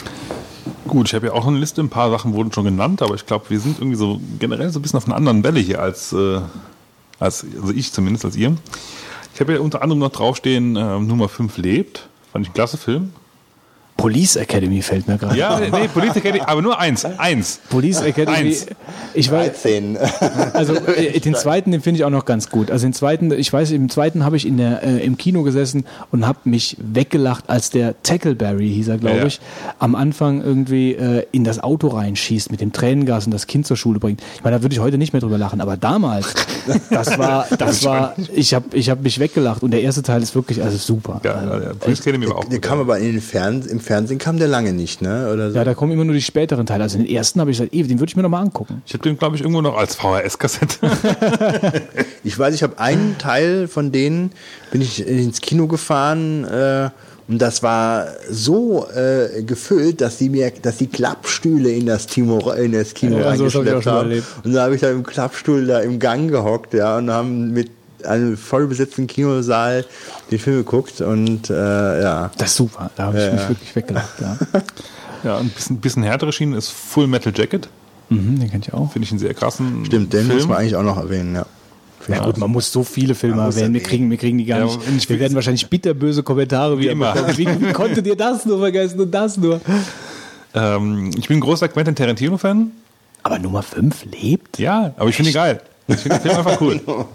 Gut, 0.88 1.08
ich 1.08 1.16
habe 1.16 1.28
ja 1.28 1.34
auch 1.34 1.48
eine 1.48 1.58
Liste, 1.58 1.82
ein 1.82 1.90
paar 1.90 2.12
Sachen 2.12 2.34
wurden 2.34 2.52
schon 2.52 2.66
genannt, 2.66 3.02
aber 3.02 3.16
ich 3.16 3.26
glaube, 3.26 3.50
wir 3.50 3.60
sind 3.60 3.80
irgendwie 3.80 3.96
so 3.96 4.20
generell 4.40 4.70
so 4.70 4.80
ein 4.80 4.82
bisschen 4.82 4.98
auf 4.98 5.06
einer 5.06 5.16
anderen 5.16 5.44
Welle 5.44 5.60
hier 5.60 5.82
als, 5.82 6.12
äh, 6.12 6.42
als 7.20 7.46
also 7.62 7.72
ich 7.74 7.94
zumindest, 7.94 8.26
als 8.26 8.36
ihr. 8.36 8.58
Ich 9.34 9.40
habe 9.40 9.54
ja 9.54 9.60
unter 9.60 9.82
anderem 9.82 10.00
noch 10.00 10.12
draufstehen, 10.12 10.76
äh, 10.76 11.00
Nummer 11.00 11.30
5 11.30 11.58
lebt. 11.58 12.08
Fand 12.32 12.46
ich 12.46 12.52
ein 12.52 12.54
klasse 12.54 12.78
Film. 12.78 13.14
Police 13.98 14.36
Academy 14.36 14.82
fällt 14.82 15.08
mir 15.08 15.18
gerade. 15.18 15.38
Ja, 15.38 15.60
nee, 15.60 15.88
Police 15.88 16.18
Academy, 16.18 16.44
aber 16.46 16.62
nur 16.62 16.80
eins, 16.80 17.06
eins. 17.06 17.60
Police 17.70 18.02
Academy. 18.02 18.38
Eins. 18.38 18.66
Ich 19.14 19.32
weiß, 19.32 19.54
13. 19.54 19.98
Also 20.54 20.76
äh, 20.96 21.20
den 21.20 21.36
zweiten, 21.36 21.72
den 21.72 21.82
finde 21.82 22.00
ich 22.00 22.06
auch 22.06 22.10
noch 22.10 22.26
ganz 22.26 22.50
gut. 22.50 22.72
Also 22.72 22.86
den 22.86 22.94
zweiten, 22.94 23.32
ich 23.32 23.52
weiß, 23.52 23.72
im 23.72 23.90
zweiten 23.90 24.24
habe 24.24 24.38
ich 24.38 24.48
in 24.48 24.58
der, 24.58 24.84
äh, 24.84 25.04
im 25.04 25.18
Kino 25.18 25.44
gesessen 25.44 25.86
und 26.12 26.28
habe 26.28 26.40
mich 26.46 26.78
weggelacht, 26.80 27.50
als 27.50 27.70
der 27.70 28.02
Tackleberry, 28.04 28.70
hieß 28.70 28.88
er, 28.90 28.98
glaube 28.98 29.16
ja, 29.16 29.22
ja. 29.22 29.28
ich, 29.28 29.40
am 29.80 29.96
Anfang 29.96 30.42
irgendwie 30.42 30.94
äh, 30.94 31.26
in 31.32 31.44
das 31.44 31.62
Auto 31.62 31.88
reinschießt 31.88 32.52
mit 32.52 32.62
dem 32.62 32.72
Tränengas 32.72 33.26
und 33.26 33.32
das 33.32 33.48
Kind 33.48 33.66
zur 33.68 33.78
Schule 33.78 34.00
bringt. 34.00 34.22
Ich 34.36 34.44
meine, 34.44 34.58
da 34.58 34.62
würde 34.64 34.74
ich 34.74 34.80
heute 34.80 34.98
nicht 34.98 35.14
mehr 35.14 35.22
drüber 35.22 35.38
lachen, 35.38 35.62
aber 35.62 35.78
damals, 35.78 36.34
das 36.90 37.18
war, 37.18 37.48
das 37.58 37.84
war, 37.84 38.16
ich 38.34 38.54
habe 38.54 38.66
ich 38.76 38.90
hab 38.90 39.02
mich 39.02 39.20
weggelacht 39.20 39.64
und 39.64 39.72
der 39.72 39.82
erste 39.82 40.04
Teil 40.04 40.22
ist 40.22 40.36
wirklich, 40.36 40.62
also 40.64 40.78
super. 40.78 41.22
Ja, 41.24 41.34
also, 41.34 41.66
ja, 41.66 41.74
Police 41.74 42.02
Academy 42.02 42.30
war 42.30 42.38
auch 42.38 42.46
Der 42.46 42.60
kam 42.60 42.80
aber 42.80 43.00
in 43.00 43.14
den 43.14 43.22
Fern 43.22 43.64
im 43.64 43.80
Fernsehen 43.84 44.18
kam 44.18 44.38
der 44.38 44.48
lange 44.48 44.74
nicht, 44.74 45.02
ne? 45.02 45.30
Oder 45.32 45.52
so. 45.52 45.58
Ja, 45.58 45.64
da 45.64 45.74
kommen 45.74 45.92
immer 45.92 46.06
nur 46.06 46.16
die 46.16 46.22
späteren 46.22 46.66
Teile. 46.66 46.84
Also 46.84 46.98
den 46.98 47.08
ersten 47.08 47.40
habe 47.40 47.52
ich 47.52 47.58
seit 47.58 47.74
ewig, 47.74 47.88
den 47.88 48.00
würde 48.00 48.10
ich 48.10 48.16
mir 48.16 48.24
noch 48.24 48.30
mal 48.30 48.42
angucken. 48.42 48.82
Ich 48.86 48.94
habe 48.94 49.04
den, 49.04 49.18
glaube 49.18 49.36
ich, 49.36 49.42
irgendwo 49.42 49.62
noch 49.62 49.78
als 49.78 49.96
VHS-Kassette. 49.96 50.78
ich 52.24 52.38
weiß, 52.38 52.56
ich 52.56 52.64
habe 52.64 52.80
einen 52.80 53.18
Teil 53.18 53.68
von 53.68 53.92
denen, 53.92 54.32
bin 54.72 54.82
ich 54.82 55.06
ins 55.06 55.42
Kino 55.42 55.68
gefahren, 55.68 56.46
äh, 56.46 56.90
und 57.28 57.42
das 57.42 57.64
war 57.64 58.08
so 58.30 58.86
äh, 58.90 59.44
gefüllt, 59.44 60.02
dass 60.02 60.18
sie 60.18 60.30
mir, 60.30 60.52
dass 60.62 60.78
die 60.78 60.88
Klappstühle 60.88 61.72
in 61.72 61.86
das, 61.86 62.06
Timo, 62.06 62.52
in 62.52 62.74
das 62.74 62.94
Kino 62.94 63.18
ja, 63.18 63.30
reingeschleppt 63.30 63.86
haben. 63.86 64.22
Und 64.44 64.54
da 64.54 64.64
habe 64.64 64.76
ich 64.76 64.82
da 64.82 64.92
im 64.92 65.04
Klappstuhl 65.04 65.66
da 65.66 65.80
im 65.80 66.00
Gang 66.00 66.30
gehockt, 66.30 66.74
ja, 66.74 66.98
und 66.98 67.10
haben 67.10 67.52
mit 67.52 67.72
einem 68.06 68.38
voll 68.38 68.68
besetzten 68.68 69.08
Kinosaal 69.08 69.86
den 70.32 70.40
Film 70.40 70.58
geguckt 70.58 71.02
und 71.02 71.50
äh, 71.50 71.54
ja. 72.02 72.32
Das 72.38 72.52
ist 72.52 72.58
super, 72.58 72.92
da 72.96 73.06
habe 73.06 73.18
ich 73.18 73.26
ja, 73.26 73.34
mich 73.34 73.50
wirklich 73.50 73.76
weggelacht. 73.76 74.22
Ja, 74.22 74.38
ja 75.24 75.38
ein 75.38 75.50
bisschen, 75.50 75.78
bisschen 75.80 76.04
härtere 76.04 76.32
Schiene 76.32 76.58
ist 76.58 76.70
Full 76.70 77.08
Metal 77.08 77.34
Jacket. 77.36 77.70
Mhm, 78.10 78.40
den 78.40 78.52
kennt 78.52 78.68
ihr 78.68 78.74
auch. 78.76 78.92
Finde 78.92 79.06
ich 79.06 79.12
einen 79.12 79.20
sehr 79.20 79.34
krassen. 79.34 79.86
Stimmt, 79.86 80.14
den 80.14 80.26
Film. 80.26 80.38
muss 80.38 80.48
man 80.48 80.58
eigentlich 80.58 80.76
auch 80.76 80.84
noch 80.84 80.98
erwähnen, 80.98 81.36
ja. 81.36 81.46
Ja, 82.08 82.26
gut, 82.26 82.38
man 82.38 82.52
muss 82.52 82.72
so 82.72 82.84
viele 82.84 83.16
Filme 83.16 83.38
ja, 83.38 83.46
erwähnen. 83.46 83.74
Wir 83.74 83.82
kriegen, 83.82 84.10
wir 84.10 84.18
kriegen 84.18 84.38
die 84.38 84.46
gar 84.46 84.60
ja, 84.60 84.66
nicht. 84.92 85.10
Wir 85.10 85.20
werden 85.20 85.36
wahrscheinlich 85.36 85.70
bitterböse 85.70 86.22
Kommentare 86.22 86.78
wieder 86.78 86.92
immer. 86.92 87.16
Wie, 87.38 87.48
wie 87.48 87.72
konntet 87.72 88.06
ihr 88.06 88.18
das 88.18 88.46
nur 88.46 88.60
vergessen 88.60 89.00
und 89.00 89.12
das 89.12 89.38
nur? 89.38 89.62
Ähm, 90.54 91.12
ich 91.18 91.28
bin 91.28 91.38
ein 91.38 91.42
großer 91.42 91.70
Quentin 91.70 91.96
Tarantino-Fan. 91.96 92.72
Aber 93.24 93.40
Nummer 93.40 93.64
5 93.64 94.06
lebt? 94.06 94.60
Ja, 94.60 94.94
aber 94.98 95.10
ich 95.10 95.16
finde 95.16 95.32
die 95.32 95.36
geil. 95.36 95.62
Ich 95.88 95.98
finde 95.98 96.20
den 96.20 96.22
Film 96.22 96.38
einfach 96.38 96.62
cool. 96.62 96.82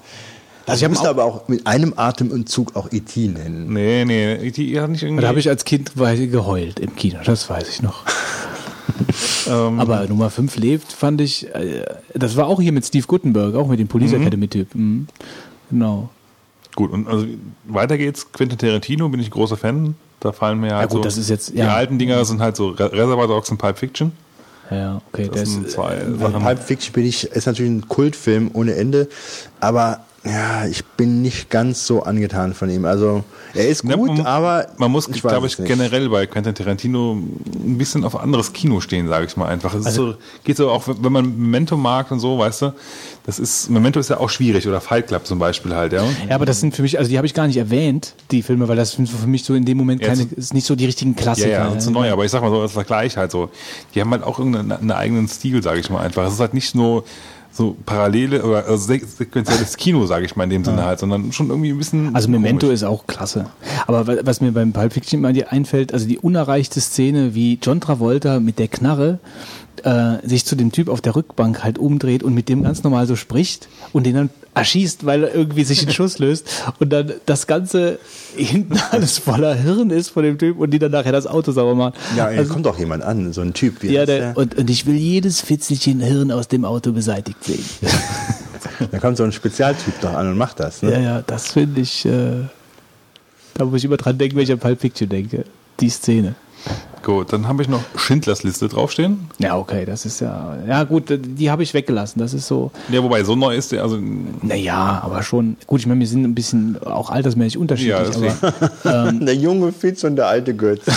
Also 0.68 0.84
ich 0.84 0.90
müsste 0.90 1.08
aber 1.08 1.24
auch 1.24 1.48
mit 1.48 1.66
einem 1.66 1.94
Atementzug 1.96 2.76
auch 2.76 2.90
E.T. 2.92 3.28
nennen. 3.28 3.72
Nee, 3.72 4.04
nee, 4.04 4.50
die 4.50 4.80
hat 4.80 4.90
nicht 4.90 5.02
irgendwie. 5.02 5.22
Da 5.22 5.28
habe 5.28 5.38
ich 5.38 5.48
als 5.48 5.64
Kind 5.64 5.92
geheult 5.96 6.78
im 6.80 6.94
Kino, 6.96 7.18
das 7.24 7.48
weiß 7.48 7.68
ich 7.68 7.82
noch. 7.82 8.04
ähm, 9.46 9.80
Aber 9.80 10.06
Nummer 10.06 10.30
5 10.30 10.56
lebt, 10.56 10.92
fand 10.92 11.20
ich, 11.20 11.52
äh, 11.54 11.84
das 12.14 12.36
war 12.36 12.46
auch 12.46 12.60
hier 12.60 12.72
mit 12.72 12.84
Steve 12.84 13.06
Guttenberg, 13.06 13.54
auch 13.54 13.68
mit 13.68 13.78
dem 13.80 13.88
Police 13.88 14.12
Academy-Typ. 14.12 14.74
Mhm. 14.74 15.06
Genau. 15.70 16.08
gut, 16.74 16.90
und 16.92 17.06
also 17.08 17.26
weiter 17.64 17.98
geht's. 17.98 18.32
Quentin 18.32 18.58
Tarantino 18.58 19.08
bin 19.08 19.20
ich 19.20 19.30
großer 19.30 19.56
Fan. 19.56 19.94
Da 20.20 20.32
fallen 20.32 20.58
mir 20.60 20.74
halt 20.74 20.90
gut, 20.90 20.98
so. 20.98 21.02
das 21.04 21.16
ist 21.18 21.28
jetzt- 21.30 21.52
Die 21.52 21.58
ja. 21.58 21.74
alten 21.74 21.98
Dinger 21.98 22.24
sind 22.24 22.40
halt 22.40 22.56
so 22.56 22.68
Re- 22.70 22.90
Reservoir 22.92 23.28
Dogs 23.28 23.50
und 23.50 23.58
Pulp 23.58 23.78
Fiction. 23.78 24.12
Ja, 24.70 25.00
okay. 25.12 25.28
Das 25.28 25.40
Das 25.42 25.50
sind 25.52 25.70
zwei 25.70 25.96
Sachen. 26.18 26.42
Pulp 26.42 26.58
Fiction 26.62 26.92
bin 26.92 27.06
ich, 27.06 27.24
ist 27.24 27.46
natürlich 27.46 27.70
ein 27.70 27.88
Kultfilm 27.88 28.50
ohne 28.52 28.74
Ende, 28.74 29.08
aber 29.60 30.00
ja, 30.24 30.66
ich 30.66 30.84
bin 30.84 31.22
nicht 31.22 31.48
ganz 31.48 31.86
so 31.86 32.02
angetan 32.02 32.52
von 32.52 32.68
ihm. 32.68 32.84
Also 32.84 33.22
er 33.54 33.68
ist 33.68 33.84
Ja, 33.84 33.94
gut, 33.96 34.08
man, 34.08 34.26
aber 34.26 34.66
man 34.76 34.90
muss, 34.90 35.08
ich 35.08 35.22
glaube 35.22 35.46
ich, 35.46 35.58
nicht. 35.58 35.68
generell 35.68 36.08
bei 36.10 36.26
Quentin 36.26 36.54
Tarantino 36.54 37.12
ein 37.12 37.78
bisschen 37.78 38.04
auf 38.04 38.18
anderes 38.18 38.52
Kino 38.52 38.80
stehen, 38.80 39.08
sage 39.08 39.26
ich 39.26 39.36
mal 39.36 39.46
einfach. 39.46 39.72
Es 39.74 39.80
ist 39.80 39.86
Also- 39.86 40.12
so, 40.12 40.16
geht 40.44 40.56
so 40.56 40.70
auch, 40.70 40.84
wenn 40.86 41.12
man 41.12 41.24
Memento 41.38 41.76
mag 41.76 42.10
und 42.10 42.18
so, 42.20 42.36
weißt 42.38 42.62
du, 42.62 42.74
das 43.24 43.38
ist, 43.38 43.70
Memento 43.70 44.00
ist 44.00 44.10
ja 44.10 44.18
auch 44.18 44.28
schwierig 44.28 44.66
oder 44.66 44.80
Fight 44.80 45.06
Club 45.06 45.24
zum 45.26 45.38
Beispiel 45.38 45.74
halt, 45.74 45.92
ja. 45.92 46.02
ja, 46.28 46.34
aber 46.34 46.46
das 46.46 46.60
sind 46.60 46.74
für 46.74 46.82
mich, 46.82 46.98
also 46.98 47.08
die 47.10 47.16
habe 47.16 47.26
ich 47.26 47.34
gar 47.34 47.46
nicht 47.46 47.56
erwähnt, 47.56 48.14
die 48.30 48.42
Filme, 48.42 48.66
weil 48.68 48.76
das 48.76 48.92
sind 48.92 49.08
für 49.08 49.26
mich 49.26 49.44
so 49.44 49.54
in 49.54 49.64
dem 49.64 49.78
Moment 49.78 50.02
Ja, 50.02 50.08
keine, 50.08 50.22
jetzt- 50.22 50.32
ist 50.32 50.52
nicht 50.54 50.66
so 50.66 50.74
die 50.74 50.86
richtigen 50.86 51.14
Ja, 51.14 51.22
Klassiker. 51.22 51.48
ja, 51.50 51.70
das 51.70 51.84
ist 51.84 51.90
neu, 51.90 52.10
aber 52.10 52.24
ich 52.24 52.30
sag 52.32 52.42
mal 52.42 52.50
so 52.50 52.60
als 52.60 52.72
Vergleich 52.72 53.16
halt 53.16 53.30
so. 53.30 53.50
Die 53.94 54.00
haben 54.00 54.10
halt 54.10 54.24
auch 54.24 54.38
irgendeinen 54.38 54.72
einen 54.72 54.90
eigenen 54.90 55.28
Stil, 55.28 55.62
sage 55.62 55.78
ich 55.80 55.88
mal 55.90 56.00
einfach. 56.00 56.26
Es 56.26 56.34
ist 56.34 56.40
halt 56.40 56.54
nicht 56.54 56.74
nur 56.74 56.88
so 56.88 57.04
parallele 57.86 58.42
oder 58.44 58.66
also 58.66 58.76
sequenzielles 58.86 59.76
Kino, 59.76 60.06
sage 60.06 60.24
ich 60.26 60.36
mal 60.36 60.44
in 60.44 60.50
dem 60.50 60.64
Sinne 60.64 60.84
halt, 60.84 61.00
sondern 61.00 61.32
schon 61.32 61.48
irgendwie 61.48 61.70
ein 61.70 61.78
bisschen. 61.78 62.14
Also 62.14 62.28
Memento 62.28 62.66
komisch. 62.66 62.74
ist 62.82 62.84
auch 62.84 63.06
klasse. 63.06 63.46
Aber 63.86 64.06
wa- 64.06 64.16
was 64.22 64.40
mir 64.40 64.52
beim 64.52 64.72
Pulp 64.72 64.92
Fiction 64.92 65.18
immer 65.18 65.32
dir 65.32 65.50
einfällt, 65.52 65.92
also 65.92 66.06
die 66.06 66.18
unerreichte 66.18 66.80
Szene, 66.80 67.34
wie 67.34 67.58
John 67.60 67.80
Travolta 67.80 68.38
mit 68.38 68.58
der 68.58 68.68
Knarre 68.68 69.18
äh, 69.84 70.26
sich 70.26 70.44
zu 70.44 70.56
dem 70.56 70.72
Typ 70.72 70.88
auf 70.88 71.00
der 71.00 71.16
Rückbank 71.16 71.62
halt 71.64 71.78
umdreht 71.78 72.22
und 72.22 72.34
mit 72.34 72.48
dem 72.48 72.62
ganz 72.62 72.82
normal 72.82 73.06
so 73.06 73.16
spricht 73.16 73.68
und 73.92 74.04
den 74.04 74.14
dann 74.14 74.30
erschießt, 74.54 75.06
weil 75.06 75.24
er 75.24 75.34
irgendwie 75.34 75.64
sich 75.64 75.82
einen 75.82 75.92
Schuss 75.92 76.18
löst 76.18 76.48
und 76.80 76.90
dann 76.90 77.12
das 77.26 77.46
Ganze 77.46 77.98
hinten 78.36 78.78
alles 78.90 79.18
voller 79.18 79.54
Hirn 79.54 79.90
ist 79.90 80.10
von 80.10 80.22
dem 80.24 80.38
Typ 80.38 80.58
und 80.58 80.70
die 80.70 80.78
dann 80.78 80.92
nachher 80.92 81.12
das 81.12 81.26
Auto 81.26 81.52
sauber 81.52 81.74
machen. 81.74 81.94
Ja, 82.16 82.26
also, 82.26 82.52
kommt 82.52 82.66
doch 82.66 82.78
jemand 82.78 83.02
an, 83.02 83.32
so 83.32 83.40
ein 83.40 83.54
Typ. 83.54 83.82
Wie 83.82 83.92
ja 83.92 84.00
heißt 84.00 84.08
der, 84.08 84.36
und, 84.36 84.56
und 84.56 84.68
ich 84.70 84.86
will 84.86 84.96
jedes 84.96 85.40
Fitzelchen 85.40 86.00
Hirn 86.00 86.32
aus 86.32 86.48
dem 86.48 86.64
Auto 86.64 86.92
beseitigt 86.92 87.42
sehen. 87.44 87.64
Da 88.90 88.98
kommt 88.98 89.16
so 89.16 89.24
ein 89.24 89.32
Spezialtyp 89.32 90.00
doch 90.00 90.14
an 90.14 90.28
und 90.28 90.38
macht 90.38 90.60
das. 90.60 90.82
Ne? 90.82 90.92
Ja, 90.92 91.00
ja, 91.00 91.22
das 91.22 91.52
finde 91.52 91.80
ich, 91.80 92.04
äh, 92.04 92.44
da 93.54 93.64
muss 93.64 93.78
ich 93.78 93.84
immer 93.84 93.96
dran 93.96 94.18
denken, 94.18 94.36
wenn 94.36 94.44
ich 94.44 94.52
an 94.52 94.58
Pulp 94.58 94.80
Fiction 94.80 95.08
denke. 95.08 95.44
Die 95.80 95.90
Szene. 95.90 96.34
Gut, 97.08 97.32
dann 97.32 97.48
habe 97.48 97.62
ich 97.62 97.70
noch 97.70 97.80
Schindlers 97.96 98.42
Liste 98.42 98.68
draufstehen. 98.68 99.30
Ja, 99.38 99.56
okay, 99.56 99.86
das 99.86 100.04
ist 100.04 100.20
ja, 100.20 100.58
ja 100.68 100.84
gut, 100.84 101.04
die 101.08 101.50
habe 101.50 101.62
ich 101.62 101.72
weggelassen. 101.72 102.18
Das 102.18 102.34
ist 102.34 102.46
so, 102.46 102.70
Ja, 102.90 103.02
wobei 103.02 103.24
so 103.24 103.34
neu 103.34 103.56
ist 103.56 103.72
der, 103.72 103.82
also 103.82 103.98
naja, 104.42 105.00
aber 105.02 105.22
schon, 105.22 105.56
gut, 105.66 105.80
ich 105.80 105.86
meine, 105.86 106.00
wir 106.00 106.06
sind 106.06 106.24
ein 106.24 106.34
bisschen 106.34 106.76
auch 106.84 107.08
altersmäßig 107.08 107.56
unterschiedlich, 107.56 108.14
Ja, 108.14 108.52
aber 108.84 109.12
Der 109.12 109.34
junge 109.34 109.72
Fitz 109.72 110.04
und 110.04 110.16
der 110.16 110.26
alte 110.26 110.54
Götz. 110.54 110.84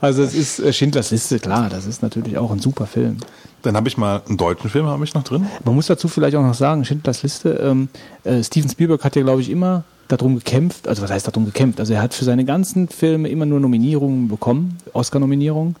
also 0.00 0.24
es 0.24 0.34
ist 0.34 0.58
äh, 0.58 0.72
Schindlers 0.72 1.12
Liste, 1.12 1.38
klar, 1.38 1.68
das 1.70 1.86
ist 1.86 2.02
natürlich 2.02 2.36
auch 2.36 2.50
ein 2.50 2.58
super 2.58 2.86
Film. 2.86 3.18
dann 3.62 3.76
habe 3.76 3.86
ich 3.86 3.96
mal 3.96 4.22
einen 4.26 4.38
deutschen 4.38 4.70
Film 4.70 4.86
habe 4.86 5.04
ich 5.04 5.14
noch 5.14 5.22
drin. 5.22 5.46
Man 5.64 5.76
muss 5.76 5.86
dazu 5.86 6.08
vielleicht 6.08 6.36
auch 6.36 6.42
noch 6.42 6.54
sagen, 6.54 6.84
Schindlers 6.84 7.22
Liste, 7.22 7.50
ähm, 7.62 7.88
äh, 8.24 8.42
Steven 8.42 8.68
Spielberg 8.68 9.04
hat 9.04 9.14
ja, 9.14 9.22
glaube 9.22 9.40
ich, 9.40 9.50
immer 9.50 9.84
darum 10.08 10.36
gekämpft, 10.36 10.88
also 10.88 11.02
was 11.02 11.10
heißt 11.10 11.26
darum 11.26 11.44
gekämpft? 11.44 11.80
Also 11.80 11.94
er 11.94 12.02
hat 12.02 12.14
für 12.14 12.24
seine 12.24 12.44
ganzen 12.44 12.88
Filme 12.88 13.28
immer 13.28 13.46
nur 13.46 13.60
Nominierungen 13.60 14.28
bekommen, 14.28 14.78
Oscar-Nominierungen. 14.92 15.76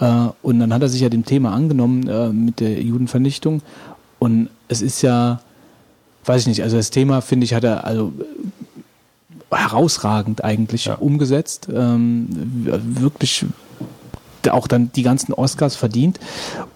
Äh, 0.00 0.26
und 0.42 0.60
dann 0.60 0.72
hat 0.72 0.82
er 0.82 0.88
sich 0.88 1.00
ja 1.00 1.08
dem 1.08 1.24
Thema 1.24 1.52
angenommen 1.52 2.08
äh, 2.08 2.28
mit 2.28 2.60
der 2.60 2.80
Judenvernichtung. 2.82 3.62
Und 4.18 4.48
es 4.68 4.82
ist 4.82 5.02
ja, 5.02 5.40
weiß 6.24 6.42
ich 6.42 6.46
nicht, 6.48 6.62
also 6.62 6.76
das 6.76 6.90
Thema, 6.90 7.20
finde 7.20 7.44
ich, 7.44 7.54
hat 7.54 7.64
er 7.64 7.84
also 7.84 8.12
äh, 9.50 9.56
herausragend 9.56 10.42
eigentlich 10.44 10.86
Ja. 10.86 10.96
umgesetzt. 10.96 11.68
Ähm, 11.72 12.28
wirklich 12.82 13.46
auch 14.50 14.66
dann 14.66 14.90
die 14.92 15.02
ganzen 15.02 15.32
Oscars 15.32 15.76
verdient. 15.76 16.20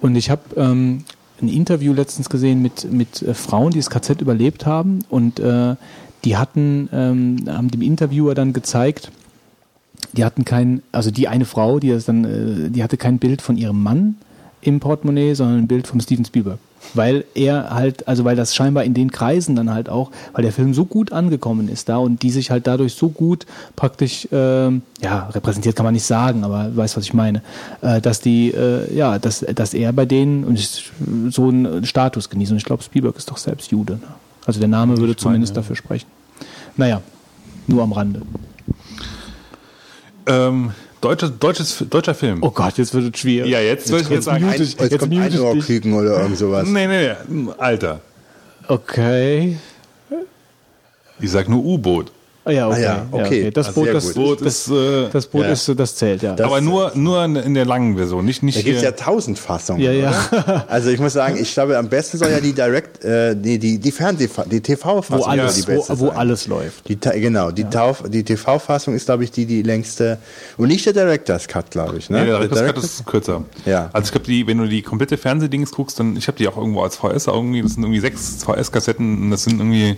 Und 0.01 0.17
ich 0.17 0.31
habe 0.31 0.43
ähm, 0.57 1.05
ein 1.41 1.49
Interview 1.49 1.93
letztens 1.93 2.29
gesehen 2.31 2.63
mit, 2.63 2.91
mit 2.91 3.23
äh, 3.23 3.35
Frauen, 3.35 3.73
die 3.73 3.79
das 3.79 3.91
KZ 3.91 4.21
überlebt 4.21 4.67
haben. 4.67 5.01
Und 5.09 5.39
äh, 5.41 5.77
die 6.29 6.37
hatten, 6.37 6.91
ähm, 6.93 7.37
haben 7.49 7.71
dem 7.71 7.81
Interviewer 7.81 8.35
dann 8.35 8.53
gezeigt, 8.53 9.11
die 10.13 10.27
hatten 10.27 10.45
kein, 10.45 10.83
also 10.93 11.11
die 11.11 11.27
eine 11.27 11.47
Frau, 11.47 11.79
die 11.79 11.89
das 11.89 12.05
dann, 12.05 12.25
äh, 12.25 12.71
die 12.71 12.83
hatte 12.83 12.99
kein 12.99 13.19
Bild 13.19 13.41
von 13.41 13.57
ihrem 13.57 13.83
Mann 13.83 14.17
im 14.61 14.79
Portemonnaie, 14.79 15.33
sondern 15.35 15.57
ein 15.59 15.67
Bild 15.69 15.87
von 15.87 16.01
Steven 16.03 16.27
Spielberg. 16.27 16.59
Weil 16.93 17.25
er 17.35 17.71
halt, 17.71 18.07
also 18.07 18.25
weil 18.27 18.37
das 18.37 18.55
scheinbar 18.55 18.85
in 18.85 18.93
den 18.93 19.11
Kreisen 19.11 19.57
dann 19.57 19.71
halt 19.73 19.89
auch, 19.89 20.11
weil 20.35 20.43
der 20.43 20.53
Film 20.53 20.75
so 20.75 20.85
gut 20.85 21.13
angekommen 21.13 21.69
ist 21.71 21.89
da 21.89 21.97
und 21.97 22.23
die 22.23 22.31
sich 22.31 22.51
halt 22.51 22.67
dadurch 22.67 22.93
so 22.95 23.09
gut 23.09 23.47
praktisch, 23.75 24.29
ähm, 24.31 24.83
ja, 25.01 25.29
repräsentiert 25.31 25.77
kann 25.77 25.85
man 25.85 25.95
nicht 25.95 26.05
sagen, 26.05 26.45
aber 26.45 26.65
du 26.65 26.77
weißt, 26.77 26.97
was 26.99 27.05
ich 27.05 27.15
meine, 27.15 27.41
äh, 27.81 28.01
dass 28.03 28.21
die, 28.21 28.51
äh, 28.51 28.95
ja, 28.95 29.19
dass, 29.19 29.41
dass 29.55 29.73
er 29.73 29.93
bei 29.95 30.05
denen 30.05 30.45
und 30.45 30.59
ich- 30.59 30.91
so 31.31 31.49
einen 31.49 31.87
Status 31.87 32.29
genießt. 32.29 32.53
Und 32.53 32.59
ich 32.59 32.65
glaube, 32.65 32.83
Spielberg 32.83 33.17
ist 33.17 33.31
doch 33.31 33.39
selbst 33.39 33.71
Jude. 33.71 33.95
Ne? 33.95 34.01
Also 34.47 34.61
der 34.61 34.69
Name 34.69 34.97
würde 34.99 35.17
zumindest 35.17 35.57
dafür 35.57 35.77
sprechen. 35.77 36.07
Naja, 36.79 37.03
nur 37.67 37.83
am 37.83 37.93
Rande. 37.93 38.23
Ähm, 40.27 40.73
deutsches, 41.01 41.33
deutsches, 41.39 41.85
deutscher 41.91 42.15
Film. 42.15 42.39
Oh 42.43 42.51
Gott, 42.51 42.79
jetzt 42.79 42.95
wird 42.95 43.13
es 43.15 43.21
schwierig. 43.21 43.51
Ja, 43.51 43.61
jetzt 43.61 43.91
würde 43.91 44.05
ich 44.05 44.09
jetzt 44.11 44.25
sagen, 44.25 44.45
mute 44.45 44.57
ein, 44.57 44.63
ich- 44.63 44.71
Jetzt, 44.79 44.81
Jetzt 44.93 44.99
kommt 45.01 45.13
kriegen 45.65 45.93
oder 45.95 46.21
irgend 46.23 46.39
sowas. 46.39 46.67
nee, 46.69 46.87
nee, 46.87 47.13
nee, 47.29 47.51
Alter. 47.59 48.01
Okay. 48.69 49.59
Ich 51.21 51.31
sag 51.31 51.49
nur 51.49 51.65
U-Boot. 51.65 52.13
Ah 52.49 52.53
ja, 52.53 52.67
okay. 52.69 52.77
Ah 52.77 52.81
ja, 52.81 53.07
okay. 53.13 53.51
Das 53.51 53.69
Ah, 53.69 53.73
Boot, 53.73 53.89
das. 53.93 54.15
Boot 54.15 54.41
das, 54.45 54.67
ist, 54.67 54.71
äh, 54.71 55.09
das 55.13 55.27
Boot 55.27 55.43
Ja. 55.45 55.53
ist, 55.53 55.73
das 55.77 55.95
zählt, 55.97 56.23
ja. 56.23 56.35
Das- 56.35 56.47
aber 56.47 56.61
nur, 56.61 56.93
nur 56.95 57.23
in- 57.25 57.55
der 57.55 57.67
langen 57.67 57.97
Version, 57.97 58.25
nicht, 58.25 58.43
nicht 58.43 58.57
Da 58.59 58.63
gibt 58.63 58.77
es 58.79 58.83
ja 58.83 58.93
tausend 58.93 59.39
Fassungen. 59.39 59.83
Ja, 59.83 59.93
ja. 59.93 60.11
Oder? 60.33 60.65
Also 60.69 60.91
ich 60.91 60.99
muss 60.99 61.13
sagen, 61.13 61.37
ich 61.41 61.53
glaube, 61.53 61.77
am 61.77 61.89
besten 61.89 62.19
soll 62.19 62.31
ja 62.31 62.41
die 62.41 62.53
Direct, 62.55 63.05
äh, 63.05 63.37
die, 63.37 63.59
die, 63.59 63.79
die 63.79 63.93
Fernseh, 63.93 64.29
die 64.51 64.61
TV-Fassung 64.61 65.19
wo 65.27 65.29
alles, 65.31 65.55
die 65.57 65.63
beste 65.73 66.01
wo, 66.01 66.07
wo 66.07 66.09
alles 66.11 66.47
läuft. 66.47 66.89
Die, 66.89 66.99
genau, 66.99 67.51
die, 67.51 67.65
Tauf, 67.65 68.03
die 68.09 68.25
TV-Fassung 68.25 68.95
ist, 68.95 69.05
glaube 69.05 69.25
ich, 69.25 69.31
die, 69.31 69.45
die 69.47 69.63
längste. 69.63 70.19
Und 70.57 70.69
nicht 70.69 70.87
der 70.87 70.95
Director's 70.95 71.47
Cut, 71.49 71.71
glaube 71.71 71.99
ich. 71.99 72.09
Ne? 72.09 72.21
Nee, 72.21 72.27
der 72.27 72.39
Der 72.39 72.49
Director's 72.49 72.59
Cut 72.67 72.77
Director's- 72.77 72.85
ist 73.01 73.07
kürzer. 73.07 73.45
Ja. 73.67 73.91
Also 73.93 74.07
ich 74.07 74.13
glaube, 74.13 74.27
die, 74.27 74.47
wenn 74.47 74.57
du 74.59 74.67
die 74.67 74.81
komplette 74.83 75.17
Fernsehdings 75.19 75.71
guckst, 75.73 76.01
dann, 76.01 76.17
ich 76.17 76.27
habe 76.29 76.39
die 76.39 76.49
auch 76.49 76.57
irgendwo 76.57 76.83
als 76.83 76.97
VS 76.97 77.27
irgendwie, 77.27 77.61
das 77.63 77.73
sind 77.75 77.83
irgendwie 77.83 78.01
sechs 78.01 78.43
VS-Kassetten 78.45 79.23
und 79.25 79.31
das 79.31 79.45
sind 79.45 79.59
irgendwie, 79.59 79.97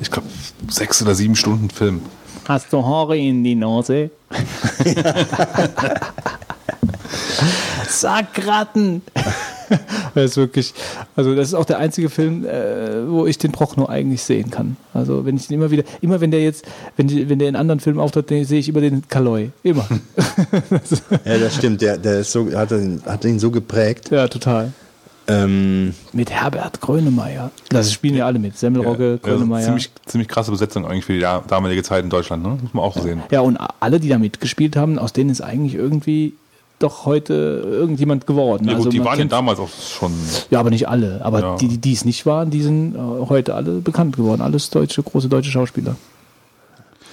ich 0.00 0.10
glaube, 0.10 0.28
sechs 0.68 1.02
oder 1.02 1.14
sieben 1.14 1.36
Stunden 1.36 1.70
Film. 1.70 2.02
Hast 2.46 2.72
du 2.72 2.84
Haare 2.84 3.16
in 3.18 3.44
die 3.44 3.54
Nase? 3.54 4.10
Sackratten! 7.88 9.02
Das 10.14 10.30
ist 10.30 10.36
wirklich, 10.36 10.72
also 11.14 11.34
das 11.34 11.48
ist 11.48 11.54
auch 11.54 11.64
der 11.64 11.78
einzige 11.78 12.08
Film, 12.08 12.44
äh, 12.46 13.08
wo 13.08 13.26
ich 13.26 13.36
den 13.38 13.52
Prochno 13.52 13.86
eigentlich 13.86 14.22
sehen 14.22 14.50
kann. 14.50 14.76
Also 14.94 15.26
wenn 15.26 15.36
ich 15.36 15.46
den 15.46 15.56
immer 15.56 15.70
wieder, 15.70 15.84
immer 16.00 16.20
wenn 16.20 16.30
der 16.30 16.42
jetzt, 16.42 16.64
wenn, 16.96 17.06
die, 17.06 17.28
wenn 17.28 17.38
der 17.38 17.48
in 17.48 17.56
anderen 17.56 17.80
Filmen 17.80 18.00
auftritt, 18.00 18.30
den 18.30 18.44
sehe 18.44 18.60
ich 18.60 18.68
immer 18.68 18.80
den 18.80 19.06
Kaloi. 19.08 19.50
Immer. 19.62 19.86
Ja, 21.24 21.38
das 21.38 21.56
stimmt. 21.56 21.82
Der, 21.82 21.98
der 21.98 22.20
ist 22.20 22.32
so, 22.32 22.50
hat, 22.52 22.70
ihn, 22.70 23.02
hat 23.04 23.24
ihn 23.24 23.38
so 23.38 23.50
geprägt. 23.50 24.10
ja, 24.10 24.26
total. 24.28 24.72
Ähm, 25.28 25.94
Mit 26.12 26.30
Herbert 26.30 26.80
Grönemeyer. 26.80 27.50
Das 27.68 27.92
spielen 27.92 28.14
ja 28.14 28.26
alle 28.26 28.38
mit. 28.38 28.56
Semmelrogge, 28.56 29.18
Ja, 29.22 29.28
Grönemeyer. 29.30 29.64
ziemlich, 29.64 29.90
ziemlich 30.06 30.28
krasse 30.28 30.50
Besetzung 30.50 30.86
eigentlich 30.86 31.04
für 31.04 31.12
die 31.12 31.20
da- 31.20 31.42
damalige 31.46 31.82
Zeit 31.82 32.02
in 32.04 32.10
Deutschland, 32.10 32.42
ne? 32.42 32.56
Muss 32.62 32.72
man 32.74 32.82
auch 32.84 32.96
sehen. 32.98 33.22
Ja, 33.30 33.40
und 33.40 33.58
alle, 33.80 34.00
die 34.00 34.08
da 34.08 34.18
mitgespielt 34.18 34.74
haben, 34.76 34.98
aus 34.98 35.12
denen 35.12 35.30
ist 35.30 35.40
eigentlich 35.42 35.74
irgendwie 35.74 36.32
doch 36.78 37.04
heute 37.04 37.34
irgendjemand 37.64 38.26
geworden. 38.26 38.64
Ja, 38.66 38.72
gut, 38.74 38.78
also 38.86 38.90
die 38.90 39.00
waren 39.00 39.18
ja 39.18 39.24
kennt- 39.24 39.32
damals 39.32 39.58
auch 39.58 39.68
schon. 39.68 40.12
Ja, 40.50 40.60
aber 40.60 40.70
nicht 40.70 40.88
alle. 40.88 41.20
Aber 41.24 41.40
Ja. 41.40 41.56
die, 41.56 41.76
die 41.78 41.92
es 41.92 42.04
nicht 42.04 42.24
waren, 42.24 42.50
die 42.50 42.62
sind 42.62 42.94
äh, 42.94 42.98
heute 43.28 43.54
alle 43.54 43.80
bekannt 43.80 44.16
geworden. 44.16 44.40
Alles 44.40 44.70
deutsche, 44.70 45.02
große 45.02 45.28
deutsche 45.28 45.50
Schauspieler. 45.50 45.96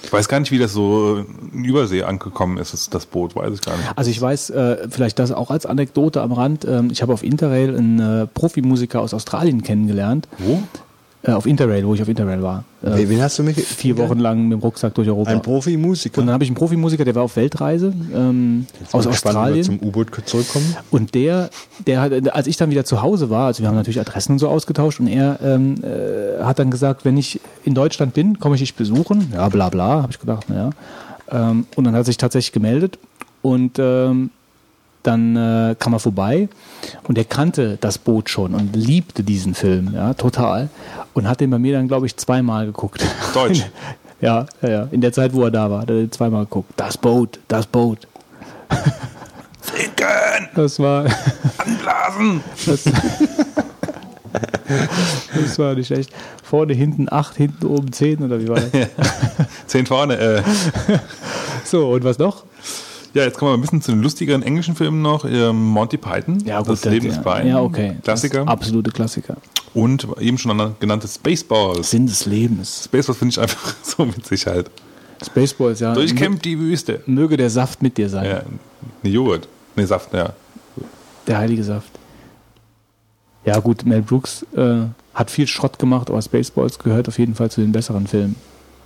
Ich 0.06 0.12
weiß 0.12 0.28
gar 0.28 0.40
nicht, 0.40 0.52
wie 0.52 0.58
das 0.58 0.72
so 0.72 1.24
in 1.52 1.64
Übersee 1.64 2.02
angekommen 2.04 2.58
ist, 2.58 2.94
das- 2.94 3.06
Boot, 3.06 3.36
weiß 3.36 3.52
ich 3.54 3.60
gar 3.60 3.76
nicht. 3.76 3.88
Also 3.96 4.10
ich 4.10 4.20
weiß, 4.20 4.50
äh, 4.50 4.88
vielleicht 4.90 5.18
das 5.18 5.30
auch 5.32 5.50
als 5.50 5.66
Anekdote 5.66 6.22
am 6.22 6.32
Rand, 6.32 6.64
ähm, 6.64 6.90
ich 6.90 7.02
habe 7.02 7.12
auf 7.12 7.22
Interrail 7.22 7.76
einen 7.76 8.00
äh, 8.00 8.26
Profimusiker 8.26 9.00
aus 9.00 9.14
Australien 9.14 9.62
kennengelernt. 9.62 10.28
Wo? 10.38 10.62
Äh, 11.26 11.32
auf 11.32 11.44
Interrail, 11.46 11.84
wo 11.86 11.94
ich 11.94 12.00
auf 12.02 12.08
Interrail 12.08 12.40
war. 12.42 12.64
Äh, 12.82 13.08
Wen- 13.08 13.20
hast 13.20 13.38
du 13.38 13.42
mich? 13.42 13.56
vier 13.56 13.98
Wochen 13.98 14.18
lang 14.18 14.44
mit 14.48 14.52
dem 14.58 14.60
Rucksack 14.62 14.94
durch 14.94 15.08
Europa. 15.08 15.30
Ein 15.30 15.42
Profimusiker. 15.42 16.20
und 16.20 16.26
dann 16.28 16.34
habe 16.34 16.44
ich 16.44 16.50
einen 16.50 16.56
Profimusiker, 16.56 17.04
der 17.04 17.14
war 17.16 17.22
auf 17.24 17.34
Weltreise 17.36 17.92
ähm, 18.14 18.66
aus 18.92 19.06
gespannt, 19.06 19.36
Australien. 19.36 19.56
wir 19.56 19.62
zum 19.64 19.78
U-Boot 19.80 20.08
zurückkommen. 20.26 20.76
Und 20.90 21.14
der, 21.14 21.50
der 21.86 22.00
hat, 22.00 22.12
als 22.34 22.46
ich 22.46 22.56
dann 22.56 22.70
wieder 22.70 22.84
zu 22.84 23.02
Hause 23.02 23.28
war, 23.28 23.46
also 23.46 23.62
wir 23.62 23.68
haben 23.68 23.74
natürlich 23.74 23.98
Adressen 24.00 24.32
und 24.32 24.38
so 24.38 24.48
ausgetauscht 24.48 25.00
und 25.00 25.08
er 25.08 25.38
ähm, 25.42 25.74
äh, 25.82 26.42
hat 26.44 26.58
dann 26.58 26.70
gesagt, 26.70 27.04
wenn 27.04 27.16
ich 27.16 27.40
in 27.64 27.74
Deutschland 27.74 28.14
bin, 28.14 28.38
komme 28.38 28.54
ich 28.54 28.60
dich 28.60 28.74
besuchen. 28.74 29.32
Ja, 29.34 29.48
bla 29.48 29.68
bla, 29.68 30.02
habe 30.02 30.12
ich 30.12 30.20
gedacht, 30.20 30.48
naja. 30.48 30.70
Ähm, 31.30 31.66
und 31.74 31.84
dann 31.84 31.94
hat 31.94 32.02
er 32.02 32.04
sich 32.04 32.18
tatsächlich 32.18 32.52
gemeldet 32.52 32.98
und 33.42 33.78
ähm, 33.80 34.30
dann 35.06 35.36
äh, 35.36 35.76
kam 35.78 35.92
er 35.92 36.00
vorbei 36.00 36.48
und 37.04 37.16
er 37.16 37.24
kannte 37.24 37.78
das 37.80 37.98
Boot 37.98 38.28
schon 38.28 38.54
und 38.54 38.74
liebte 38.74 39.22
diesen 39.22 39.54
Film, 39.54 39.92
ja, 39.94 40.14
total. 40.14 40.68
Und 41.14 41.28
hat 41.28 41.40
den 41.40 41.50
bei 41.50 41.58
mir 41.58 41.74
dann, 41.74 41.88
glaube 41.88 42.06
ich, 42.06 42.16
zweimal 42.16 42.66
geguckt. 42.66 43.04
Deutsch. 43.32 43.64
ja, 44.20 44.46
ja, 44.62 44.68
ja, 44.68 44.88
in 44.90 45.00
der 45.00 45.12
Zeit, 45.12 45.32
wo 45.32 45.44
er 45.44 45.50
da 45.50 45.70
war, 45.70 45.82
hat 45.82 45.90
er 45.90 46.10
zweimal 46.10 46.44
geguckt. 46.44 46.72
Das 46.76 46.96
Boot, 46.96 47.38
das 47.48 47.66
Boot. 47.66 48.06
Trinken! 49.66 50.48
Das 50.54 50.78
war, 50.78 51.06
Anblasen! 51.58 52.40
das, 52.66 52.84
das 55.34 55.58
war 55.58 55.74
nicht 55.74 55.86
schlecht. 55.86 56.10
Vorne, 56.42 56.74
hinten 56.74 57.08
acht, 57.10 57.36
hinten 57.36 57.66
oben 57.66 57.92
zehn 57.92 58.22
oder 58.22 58.40
wie 58.40 58.48
war 58.48 58.60
das? 58.60 58.70
Zehn 59.66 59.86
vorne. 59.86 60.16
Äh. 60.16 60.42
So, 61.64 61.90
und 61.90 62.04
was 62.04 62.18
noch? 62.18 62.45
Ja, 63.16 63.24
jetzt 63.24 63.38
kommen 63.38 63.52
wir 63.52 63.56
ein 63.56 63.62
bisschen 63.62 63.80
zu 63.80 63.92
den 63.92 64.02
lustigeren 64.02 64.42
englischen 64.42 64.74
Filmen 64.74 65.00
noch. 65.00 65.24
Ähm, 65.24 65.68
Monty 65.68 65.96
Python, 65.96 66.36
das 66.44 66.84
Leben 66.84 67.06
ja, 67.06 67.12
ist 67.12 67.24
Bein. 67.24 67.46
Ja, 67.46 67.62
okay. 67.62 67.96
Klassiker. 68.04 68.46
Absolute 68.46 68.90
Klassiker. 68.90 69.38
Und 69.72 70.06
eben 70.20 70.36
schon 70.36 70.74
genannte 70.78 71.08
Spaceballs. 71.08 71.92
Sinn 71.92 72.06
des 72.06 72.26
Lebens. 72.26 72.84
Spaceballs 72.84 73.18
finde 73.18 73.32
ich 73.32 73.40
einfach 73.40 73.74
so 73.82 74.06
witzig 74.06 74.46
halt. 74.46 74.70
Spaceballs, 75.24 75.80
ja. 75.80 75.94
Durchkämmt 75.94 76.44
die 76.44 76.58
Wüste. 76.58 77.00
Möge 77.06 77.38
der 77.38 77.48
Saft 77.48 77.80
mit 77.80 77.96
dir 77.96 78.10
sein. 78.10 78.26
Ja, 78.26 78.42
ne 79.02 79.08
Joghurt. 79.08 79.48
Ne, 79.76 79.86
Saft, 79.86 80.12
ja. 80.12 80.34
Der 81.26 81.38
heilige 81.38 81.64
Saft. 81.64 81.92
Ja, 83.46 83.60
gut, 83.60 83.86
Mel 83.86 84.02
Brooks 84.02 84.44
äh, 84.54 84.80
hat 85.14 85.30
viel 85.30 85.46
Schrott 85.46 85.78
gemacht, 85.78 86.10
aber 86.10 86.20
Spaceballs 86.20 86.78
gehört 86.78 87.08
auf 87.08 87.18
jeden 87.18 87.34
Fall 87.34 87.50
zu 87.50 87.62
den 87.62 87.72
besseren 87.72 88.06
Filmen. 88.06 88.36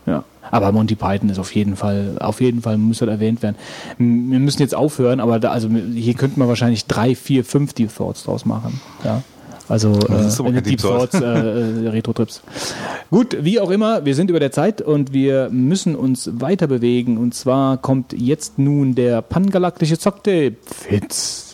Ja. 0.06 0.22
Aber 0.50 0.72
Monty 0.72 0.94
Python 0.94 1.28
ist 1.28 1.38
auf 1.38 1.54
jeden 1.54 1.76
Fall, 1.76 2.16
auf 2.20 2.40
jeden 2.40 2.62
Fall 2.62 2.78
muss 2.78 2.98
das 2.98 3.08
erwähnt 3.08 3.42
werden. 3.42 3.56
Wir 3.98 4.38
müssen 4.38 4.62
jetzt 4.62 4.74
aufhören, 4.74 5.20
aber 5.20 5.38
da, 5.38 5.50
also 5.50 5.68
hier 5.68 6.14
könnte 6.14 6.38
man 6.38 6.48
wahrscheinlich 6.48 6.86
drei, 6.86 7.14
vier, 7.14 7.44
fünf 7.44 7.72
Deep 7.72 7.94
Thoughts 7.94 8.24
draus 8.24 8.44
machen. 8.44 8.80
Ja. 9.04 9.22
Also 9.68 9.92
äh, 9.92 10.52
Deep 10.52 10.64
Deep 10.64 10.80
Thought. 10.80 11.12
Thoughts, 11.12 11.20
äh, 11.20 11.84
äh, 11.84 11.88
Retro-Trips. 11.88 12.42
Gut, 13.10 13.36
wie 13.40 13.60
auch 13.60 13.70
immer, 13.70 14.04
wir 14.04 14.16
sind 14.16 14.28
über 14.28 14.40
der 14.40 14.50
Zeit 14.50 14.82
und 14.82 15.12
wir 15.12 15.48
müssen 15.50 15.94
uns 15.94 16.28
weiter 16.34 16.66
bewegen. 16.66 17.18
Und 17.18 17.34
zwar 17.34 17.76
kommt 17.76 18.12
jetzt 18.12 18.58
nun 18.58 18.96
der 18.96 19.22
pangalaktische 19.22 19.96
Zocktipp. 19.96 20.56
Fitz. 20.66 21.49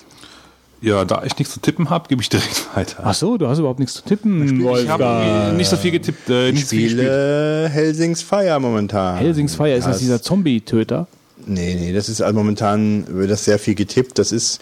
Ja, 0.87 1.05
da 1.05 1.23
ich 1.25 1.37
nichts 1.37 1.53
zu 1.53 1.59
tippen 1.61 1.91
habe, 1.91 2.09
gebe 2.09 2.23
ich 2.23 2.29
direkt 2.29 2.69
weiter. 2.77 3.03
Ach 3.05 3.13
so, 3.15 3.37
du 3.37 3.49
hast 3.49 3.59
überhaupt 3.59 3.81
nichts 3.81 3.95
zu 3.95 4.03
tippen, 4.05 4.61
ich 4.77 4.89
habe 4.89 5.53
nicht 5.57 5.69
so 5.69 5.77
viel 5.77 5.91
getippt. 5.91 6.31
Äh, 6.31 6.51
Ich 6.51 6.61
spiele 6.61 7.69
Helsings 7.73 8.23
Fire 8.23 8.61
momentan. 8.61 9.17
Helsings 9.19 9.57
Fire, 9.57 9.73
ist 9.75 9.85
das 9.85 9.95
Das- 9.95 9.99
dieser 10.01 10.23
Zombie-Töter? 10.23 11.09
Nee, 11.45 11.75
nee, 11.79 11.93
das 11.93 12.09
ist 12.09 12.23
also 12.23 12.35
momentan 12.39 13.05
wird 13.09 13.31
das 13.33 13.45
sehr 13.45 13.59
viel 13.59 13.75
getippt. 13.75 14.19
Das 14.21 14.31
ist, 14.31 14.61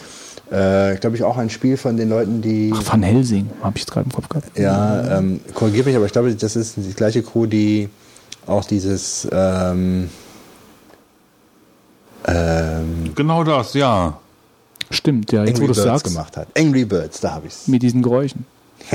äh, 0.50 0.96
glaube 0.96 1.16
ich, 1.16 1.22
auch 1.24 1.36
ein 1.36 1.50
Spiel 1.50 1.76
von 1.76 1.96
den 1.98 2.08
Leuten, 2.08 2.40
die. 2.40 2.72
Ach, 2.74 2.82
Van 2.92 3.02
Helsing, 3.02 3.48
habe 3.62 3.76
ich 3.76 3.82
jetzt 3.82 3.92
gerade 3.92 4.06
im 4.06 4.12
Kopf 4.12 4.28
gehabt. 4.30 4.58
Ja, 4.58 5.18
ähm, 5.18 5.40
korrigiere 5.54 5.84
mich, 5.86 5.96
aber 5.96 6.06
ich 6.06 6.12
glaube, 6.12 6.34
das 6.34 6.56
ist 6.56 6.76
die 6.78 6.94
gleiche 6.94 7.22
Crew, 7.22 7.44
die 7.46 7.88
auch 8.46 8.64
dieses. 8.64 9.28
Ähm, 9.30 10.08
ähm, 12.26 13.12
Genau 13.14 13.44
das, 13.44 13.74
ja. 13.74 14.18
Stimmt, 14.94 15.32
ja, 15.32 15.44
jetzt 15.44 15.58
wo 15.58 15.64
Angry 15.64 15.72
es 15.72 15.76
Birds 15.76 16.02
sagst, 16.02 16.04
gemacht 16.04 16.36
hat. 16.36 16.48
Angry 16.56 16.84
Birds, 16.84 17.20
da 17.20 17.32
habe 17.34 17.46
ich's. 17.46 17.68
mit 17.68 17.82
diesen 17.82 18.02
Geräuschen. 18.02 18.46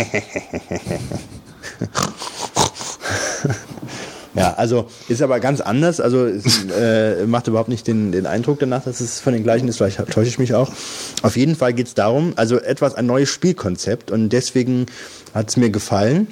Ja, 4.36 4.54
also 4.54 4.88
ist 5.08 5.22
aber 5.22 5.40
ganz 5.40 5.60
anders. 5.60 6.00
Also 6.00 6.26
es, 6.26 6.66
äh, 6.72 7.26
macht 7.26 7.48
überhaupt 7.48 7.70
nicht 7.70 7.88
den, 7.88 8.12
den 8.12 8.26
Eindruck 8.26 8.60
danach, 8.60 8.84
dass 8.84 9.02
es 9.02 9.20
von 9.20 9.34
den 9.34 9.44
gleichen 9.44 9.68
ist. 9.68 9.78
Vielleicht 9.78 9.98
täusche 10.12 10.30
ich 10.30 10.40
mich 10.40 10.54
auch. 10.54 10.72
Auf 11.24 11.36
jeden 11.36 11.56
Fall 11.56 11.74
geht 11.74 11.88
es 11.88 11.94
darum, 11.94 12.34
also 12.36 12.58
etwas 12.58 12.96
ein 12.96 13.06
neues 13.06 13.30
Spielkonzept 13.30 14.12
und 14.12 14.30
deswegen 14.30 14.86
hat 15.34 15.50
es 15.50 15.58
mir 15.58 15.70
gefallen. 15.72 16.28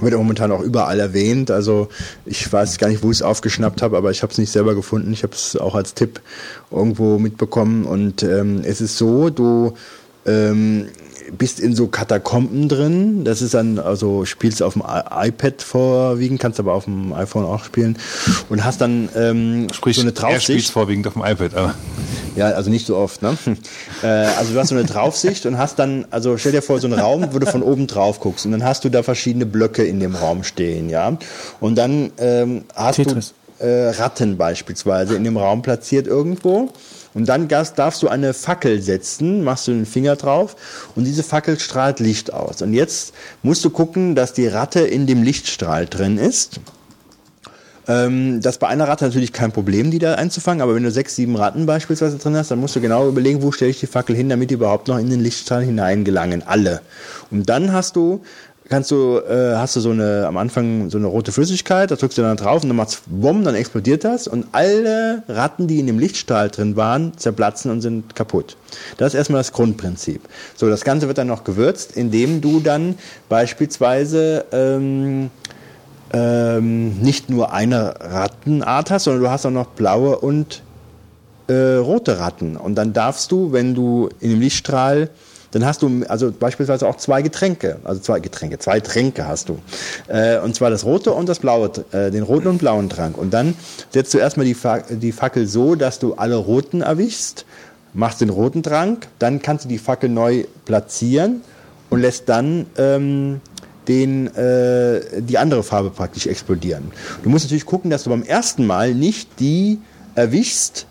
Wird 0.00 0.14
momentan 0.14 0.50
auch 0.52 0.60
überall 0.60 0.98
erwähnt. 0.98 1.50
Also 1.50 1.88
ich 2.26 2.52
weiß 2.52 2.78
gar 2.78 2.88
nicht, 2.88 3.02
wo 3.02 3.10
ich 3.10 3.18
es 3.18 3.22
aufgeschnappt 3.22 3.82
habe, 3.82 3.96
aber 3.96 4.10
ich 4.10 4.22
habe 4.22 4.32
es 4.32 4.38
nicht 4.38 4.50
selber 4.50 4.74
gefunden. 4.74 5.12
Ich 5.12 5.22
habe 5.22 5.34
es 5.34 5.56
auch 5.56 5.74
als 5.74 5.94
Tipp 5.94 6.20
irgendwo 6.70 7.18
mitbekommen. 7.18 7.84
Und 7.84 8.22
ähm, 8.22 8.62
es 8.64 8.80
ist 8.80 8.96
so, 8.96 9.30
du 9.30 9.74
ähm, 10.26 10.88
bist 11.32 11.60
in 11.60 11.74
so 11.74 11.88
Katakomben 11.88 12.68
drin. 12.68 13.24
Das 13.24 13.42
ist 13.42 13.54
dann, 13.54 13.78
also 13.78 14.24
spielst 14.24 14.62
auf 14.62 14.74
dem 14.74 14.82
iPad 14.82 15.62
vorwiegend, 15.62 16.40
kannst 16.40 16.60
aber 16.60 16.72
auf 16.74 16.84
dem 16.84 17.12
iPhone 17.12 17.44
auch 17.44 17.64
spielen. 17.64 17.98
Und 18.48 18.64
hast 18.64 18.80
dann 18.80 19.08
ähm, 19.16 19.68
Sprich, 19.72 19.96
so 19.96 20.02
eine 20.02 20.10
er 20.10 20.16
spielt 20.16 20.32
Draufsicht. 20.32 20.70
vorwiegend 20.70 21.06
auf 21.06 21.14
dem 21.14 21.22
iPad. 21.22 21.54
Aber 21.54 21.74
Ja, 22.36 22.48
also 22.48 22.70
nicht 22.70 22.86
so 22.86 22.96
oft, 22.96 23.22
ne? 23.22 23.36
Äh, 24.02 24.06
also 24.06 24.52
du 24.52 24.60
hast 24.60 24.68
so 24.68 24.74
eine 24.74 24.84
Draufsicht 24.84 25.46
und 25.46 25.56
hast 25.56 25.78
dann, 25.78 26.04
also 26.10 26.36
stell 26.36 26.52
dir 26.52 26.60
vor, 26.62 26.78
so 26.78 26.86
einen 26.86 26.98
Raum, 26.98 27.28
wo 27.32 27.38
du 27.38 27.46
von 27.46 27.62
oben 27.62 27.86
drauf 27.86 28.20
guckst 28.20 28.44
und 28.44 28.52
dann 28.52 28.64
hast 28.64 28.84
du 28.84 28.90
da 28.90 29.02
verschiedene 29.02 29.46
Blöcke 29.46 29.82
in 29.84 29.98
dem 30.00 30.14
Raum 30.14 30.44
stehen, 30.44 30.90
ja? 30.90 31.16
Und 31.60 31.76
dann 31.76 32.12
ähm, 32.18 32.64
hast 32.74 32.96
Tetris. 32.96 33.32
du 33.58 33.64
äh, 33.64 33.90
Ratten 33.90 34.36
beispielsweise 34.36 35.14
in 35.14 35.24
dem 35.24 35.36
Raum 35.38 35.62
platziert 35.62 36.06
irgendwo. 36.06 36.70
Und 37.14 37.28
dann 37.28 37.48
darfst 37.48 38.02
du 38.02 38.08
eine 38.08 38.34
Fackel 38.34 38.82
setzen, 38.82 39.44
machst 39.44 39.68
du 39.68 39.72
den 39.72 39.86
Finger 39.86 40.16
drauf 40.16 40.56
und 40.96 41.04
diese 41.04 41.22
Fackel 41.22 41.58
strahlt 41.58 42.00
Licht 42.00 42.32
aus. 42.32 42.60
Und 42.60 42.74
jetzt 42.74 43.14
musst 43.42 43.64
du 43.64 43.70
gucken, 43.70 44.14
dass 44.14 44.32
die 44.32 44.48
Ratte 44.48 44.80
in 44.80 45.06
dem 45.06 45.22
Lichtstrahl 45.22 45.86
drin 45.86 46.18
ist. 46.18 46.60
Ähm, 47.86 48.40
das 48.40 48.54
ist 48.54 48.58
bei 48.60 48.68
einer 48.68 48.88
Ratte 48.88 49.04
natürlich 49.04 49.32
kein 49.32 49.52
Problem, 49.52 49.90
die 49.90 49.98
da 49.98 50.14
einzufangen, 50.14 50.62
aber 50.62 50.74
wenn 50.74 50.82
du 50.82 50.90
sechs, 50.90 51.16
sieben 51.16 51.36
Ratten 51.36 51.66
beispielsweise 51.66 52.16
drin 52.18 52.36
hast, 52.36 52.50
dann 52.50 52.58
musst 52.58 52.74
du 52.76 52.80
genau 52.80 53.08
überlegen, 53.08 53.42
wo 53.42 53.52
stelle 53.52 53.70
ich 53.70 53.80
die 53.80 53.86
Fackel 53.86 54.16
hin, 54.16 54.28
damit 54.28 54.50
die 54.50 54.54
überhaupt 54.54 54.88
noch 54.88 54.98
in 54.98 55.10
den 55.10 55.20
Lichtstrahl 55.20 55.62
hineingelangen. 55.62 56.42
Alle. 56.42 56.80
Und 57.30 57.48
dann 57.48 57.72
hast 57.72 57.96
du 57.96 58.22
kannst 58.68 58.90
du, 58.90 59.18
äh, 59.18 59.56
hast 59.56 59.76
du 59.76 59.80
so 59.80 59.90
eine, 59.90 60.26
am 60.26 60.36
Anfang 60.36 60.90
so 60.90 60.98
eine 60.98 61.06
rote 61.06 61.32
Flüssigkeit, 61.32 61.90
da 61.90 61.96
drückst 61.96 62.18
du 62.18 62.22
dann 62.22 62.36
drauf 62.36 62.62
und 62.62 62.68
dann 62.68 62.76
macht's 62.76 63.02
bumm, 63.06 63.44
dann 63.44 63.54
explodiert 63.54 64.04
das 64.04 64.26
und 64.26 64.46
alle 64.52 65.22
Ratten, 65.28 65.66
die 65.66 65.80
in 65.80 65.86
dem 65.86 65.98
Lichtstrahl 65.98 66.50
drin 66.50 66.76
waren, 66.76 67.16
zerplatzen 67.16 67.70
und 67.70 67.80
sind 67.80 68.14
kaputt. 68.14 68.56
Das 68.96 69.08
ist 69.08 69.18
erstmal 69.18 69.40
das 69.40 69.52
Grundprinzip. 69.52 70.22
So, 70.56 70.68
das 70.68 70.84
Ganze 70.84 71.06
wird 71.08 71.18
dann 71.18 71.26
noch 71.26 71.44
gewürzt, 71.44 71.96
indem 71.96 72.40
du 72.40 72.60
dann 72.60 72.96
beispielsweise 73.28 74.46
ähm, 74.52 75.30
ähm, 76.12 76.98
nicht 77.00 77.28
nur 77.28 77.52
eine 77.52 77.94
Rattenart 78.00 78.90
hast, 78.90 79.04
sondern 79.04 79.22
du 79.22 79.30
hast 79.30 79.44
auch 79.46 79.50
noch 79.50 79.66
blaue 79.66 80.18
und 80.18 80.62
äh, 81.48 81.74
rote 81.76 82.18
Ratten. 82.18 82.56
Und 82.56 82.76
dann 82.76 82.92
darfst 82.92 83.30
du, 83.30 83.52
wenn 83.52 83.74
du 83.74 84.08
in 84.20 84.30
dem 84.30 84.40
Lichtstrahl, 84.40 85.10
dann 85.54 85.64
hast 85.64 85.82
du 85.82 86.02
also 86.08 86.32
beispielsweise 86.32 86.88
auch 86.88 86.96
zwei 86.96 87.22
Getränke, 87.22 87.76
also 87.84 88.00
zwei 88.00 88.18
Getränke, 88.18 88.58
zwei 88.58 88.80
Tränke 88.80 89.28
hast 89.28 89.48
du. 89.48 89.58
Äh, 90.08 90.40
und 90.40 90.56
zwar 90.56 90.68
das 90.68 90.84
rote 90.84 91.12
und 91.12 91.28
das 91.28 91.38
blaue, 91.38 91.70
äh, 91.92 92.10
den 92.10 92.24
roten 92.24 92.48
und 92.48 92.58
blauen 92.58 92.88
Trank. 92.90 93.16
Und 93.16 93.32
dann 93.32 93.54
setzt 93.90 94.12
du 94.14 94.18
erstmal 94.18 94.46
die, 94.46 94.54
Fa 94.54 94.80
die 94.80 95.12
Fackel 95.12 95.46
so, 95.46 95.76
dass 95.76 96.00
du 96.00 96.14
alle 96.14 96.34
roten 96.34 96.80
erwischst, 96.80 97.46
machst 97.92 98.20
den 98.20 98.30
roten 98.30 98.64
Trank, 98.64 99.06
dann 99.20 99.40
kannst 99.42 99.64
du 99.64 99.68
die 99.68 99.78
Fackel 99.78 100.10
neu 100.10 100.44
platzieren 100.64 101.42
und 101.88 102.00
lässt 102.00 102.28
dann 102.28 102.66
ähm, 102.76 103.40
den, 103.86 104.34
äh, 104.34 105.22
die 105.22 105.38
andere 105.38 105.62
Farbe 105.62 105.90
praktisch 105.90 106.26
explodieren. 106.26 106.90
Du 107.22 107.30
musst 107.30 107.44
natürlich 107.44 107.66
gucken, 107.66 107.90
dass 107.92 108.02
du 108.02 108.10
beim 108.10 108.24
ersten 108.24 108.66
Mal 108.66 108.92
nicht 108.92 109.38
die 109.38 109.78
erwischst 110.16 110.86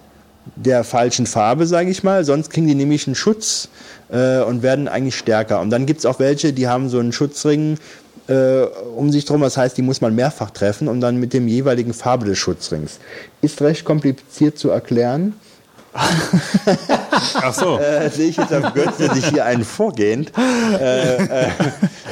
der 0.55 0.83
falschen 0.83 1.25
Farbe, 1.25 1.65
sage 1.65 1.89
ich 1.89 2.03
mal, 2.03 2.25
sonst 2.25 2.49
kriegen 2.49 2.67
die 2.67 2.75
nämlich 2.75 3.07
einen 3.07 3.15
Schutz 3.15 3.69
äh, 4.11 4.41
und 4.41 4.61
werden 4.61 4.87
eigentlich 4.87 5.15
stärker. 5.15 5.61
Und 5.61 5.69
dann 5.69 5.85
gibt's 5.85 6.05
auch 6.05 6.19
welche, 6.19 6.53
die 6.53 6.67
haben 6.67 6.89
so 6.89 6.99
einen 6.99 7.13
Schutzring 7.13 7.77
äh, 8.27 8.63
um 8.95 9.11
sich 9.11 9.25
drum, 9.25 9.41
das 9.41 9.57
heißt, 9.57 9.77
die 9.77 9.81
muss 9.81 10.01
man 10.01 10.15
mehrfach 10.15 10.51
treffen 10.51 10.87
und 10.87 11.01
dann 11.01 11.17
mit 11.17 11.33
dem 11.33 11.47
jeweiligen 11.47 11.93
Farbe 11.93 12.25
des 12.25 12.37
Schutzrings. 12.37 12.99
Ist 13.41 13.61
recht 13.61 13.83
kompliziert 13.83 14.57
zu 14.57 14.69
erklären. 14.69 15.33
Ach 17.35 17.53
so. 17.53 17.77
Äh, 17.79 18.09
sehe 18.09 18.29
ich 18.29 18.37
jetzt 18.37 18.53
auf 18.53 18.73
Götz, 18.73 18.97
der 18.97 19.13
sich 19.13 19.27
hier 19.27 19.45
einen 19.45 19.63
vorgehend. 19.63 20.31
Äh, 20.37 21.17
äh, 21.17 21.49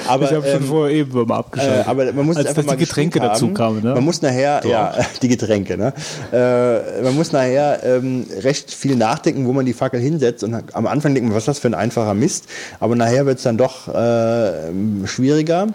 aber, 0.08 0.26
ich 0.26 0.34
habe 0.34 0.46
schon 0.46 0.62
ähm, 0.62 0.68
vorher 0.68 0.96
eben 0.96 1.14
mal 1.14 1.36
äh, 1.36 1.40
abgeschaltet. 1.40 1.88
aber 1.88 2.14
man 2.14 2.26
muss 2.26 2.38
Als 2.38 2.48
einfach 2.48 2.64
mal 2.64 2.78
die 2.78 2.86
Getränke 2.86 3.20
dazu 3.20 3.48
haben. 3.48 3.54
kamen, 3.54 3.84
ne? 3.84 3.94
Man 3.96 4.04
muss 4.04 4.22
nachher, 4.22 4.62
ja, 4.66 4.94
die 5.22 5.28
Getränke, 5.28 5.78
ne? 5.78 5.94
Äh, 6.32 7.02
man 7.02 7.16
muss 7.16 7.32
nachher 7.32 7.84
ähm, 7.84 8.28
recht 8.40 8.72
viel 8.72 8.96
nachdenken, 8.96 9.48
wo 9.48 9.54
man 9.54 9.66
die 9.66 9.74
Fackel 9.74 10.00
hinsetzt. 10.00 10.44
Und 10.44 10.64
am 10.74 10.88
Anfang 10.88 11.14
denkt 11.14 11.30
man, 11.30 11.36
was 11.36 11.44
ist 11.44 11.48
das 11.48 11.60
für 11.60 11.68
ein 11.68 11.76
einfacher 11.76 12.14
Mist? 12.14 12.46
Aber 12.80 12.96
nachher 12.96 13.26
wird 13.26 13.38
es 13.38 13.44
dann 13.44 13.58
doch 13.58 13.88
äh, 13.88 15.08
schwieriger. 15.08 15.68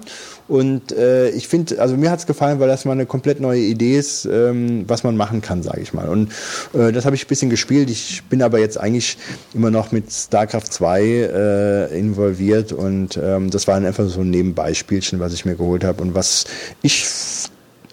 Und 0.49 0.93
äh, 0.93 1.31
ich 1.31 1.49
finde, 1.49 1.81
also 1.81 1.97
mir 1.97 2.11
hat 2.11 2.21
es 2.21 2.27
gefallen, 2.27 2.61
weil 2.61 2.69
das 2.69 2.85
mal 2.85 2.93
eine 2.93 3.07
komplett 3.07 3.41
neue 3.41 3.61
Idee 3.61 3.99
ist, 3.99 4.27
ähm, 4.27 4.85
was 4.87 5.03
man 5.03 5.17
machen 5.17 5.41
kann, 5.41 5.63
sage 5.63 5.81
ich 5.81 5.93
mal. 5.93 6.09
Und 6.09 6.31
äh, 6.73 6.93
das 6.93 7.05
habe 7.05 7.17
ich 7.17 7.25
ein 7.25 7.29
bisschen 7.29 7.51
gespielt. 7.51 7.91
Ich 7.91 8.23
bin 8.25 8.43
aber 8.43 8.61
jetzt 8.61 8.79
eigentlich 8.79 9.19
immer 9.55 9.71
noch 9.71 9.91
mit 9.91 10.13
StarCraft 10.13 10.69
2 10.71 11.03
äh, 11.03 11.99
involviert 11.99 12.73
und 12.73 13.19
ähm, 13.23 13.51
das 13.51 13.67
war 13.67 13.77
einfach 13.77 14.09
so 14.09 14.21
ein 14.21 14.31
Nebenbeispielchen, 14.31 15.19
was 15.19 15.33
ich 15.33 15.45
mir 15.45 15.57
geholt 15.57 15.83
habe 15.83 16.03
und 16.03 16.15
was 16.15 16.45
ich 16.83 17.07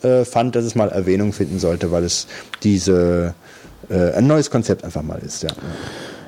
äh, 0.04 0.24
fand, 0.24 0.56
dass 0.56 0.66
es 0.66 0.76
mal 0.76 0.90
Erwähnung 0.90 1.34
finden 1.34 1.60
sollte, 1.60 1.92
weil 1.92 2.04
es 2.04 2.28
diese 2.62 3.34
äh, 3.90 4.12
ein 4.12 4.28
neues 4.28 4.52
Konzept 4.52 4.84
einfach 4.84 5.02
mal 5.02 5.20
ist. 5.20 5.44
Ja. 5.44 5.50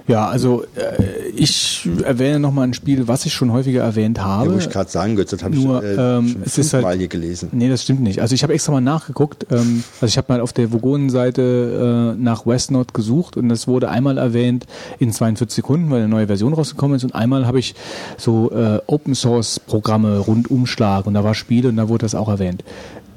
Ja, 0.08 0.28
also 0.28 0.64
äh, 0.76 1.30
ich 1.36 1.90
erwähne 2.04 2.40
nochmal 2.40 2.68
ein 2.68 2.76
Spiel, 2.76 3.08
was 3.08 3.26
ich 3.26 3.34
schon 3.34 3.52
häufiger 3.52 3.82
erwähnt 3.82 4.22
habe. 4.22 4.50
Ja, 4.50 4.54
wo 4.56 4.60
ich 4.60 4.70
gerade 4.70 4.90
sagen, 4.90 5.16
Götz, 5.16 5.32
das 5.32 5.44
habe 5.44 5.56
ich 5.56 5.64
Nur, 5.64 5.84
äh, 5.84 6.18
ähm, 6.18 6.28
schon 6.30 6.42
es 6.46 6.58
ist 6.60 6.74
halt- 6.74 6.98
hier 7.00 7.08
gelesen. 7.08 7.50
Nee, 7.54 7.70
das 7.70 7.82
stimmt 7.82 8.02
nicht. 8.02 8.22
Also 8.22 8.36
ich 8.36 8.44
habe 8.44 8.54
extra 8.54 8.72
mal 8.72 8.82
nachgeguckt. 8.82 9.48
Ähm, 9.52 9.84
also 10.00 10.06
ich 10.06 10.18
habe 10.18 10.32
mal 10.32 10.42
auf 10.42 10.54
der 10.54 10.72
Vogonen-Seite 10.72 12.14
äh, 12.16 12.22
nach 12.22 12.46
Westnord 12.46 12.94
gesucht 12.94 13.36
und 13.36 13.50
das 13.50 13.68
wurde 13.68 13.90
einmal 13.90 14.20
erwähnt 14.20 14.68
in 15.00 15.12
42 15.12 15.56
Sekunden, 15.56 15.90
weil 15.90 16.00
eine 16.02 16.08
neue 16.08 16.28
Version 16.28 16.54
rausgekommen 16.54 16.98
ist 16.98 17.04
und 17.04 17.16
einmal 17.16 17.48
habe 17.48 17.58
ich 17.58 17.74
so 18.18 18.52
äh, 18.52 18.80
Open-Source-Programme 18.86 20.20
Rundumschlag 20.20 21.08
und 21.08 21.16
da 21.16 21.24
war 21.24 21.34
Spiele 21.34 21.70
und 21.70 21.78
da 21.78 21.90
wurde 21.90 22.04
das 22.06 22.14
auch 22.14 22.30
erwähnt. 22.30 22.64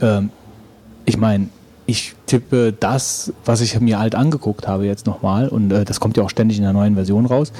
Ähm, 0.00 0.30
ich 1.04 1.18
meine, 1.18 1.48
ich 1.88 2.14
tippe 2.26 2.74
das, 2.78 3.32
was 3.46 3.62
ich 3.62 3.80
mir 3.80 3.98
halt 3.98 4.14
angeguckt 4.14 4.68
habe 4.68 4.84
jetzt 4.84 5.06
nochmal 5.06 5.48
und 5.48 5.72
äh, 5.72 5.86
das 5.86 6.00
kommt 6.00 6.18
ja 6.18 6.22
auch 6.22 6.28
ständig 6.28 6.58
in 6.58 6.62
der 6.62 6.74
neuen 6.74 6.94
Version 6.94 7.24
raus 7.24 7.50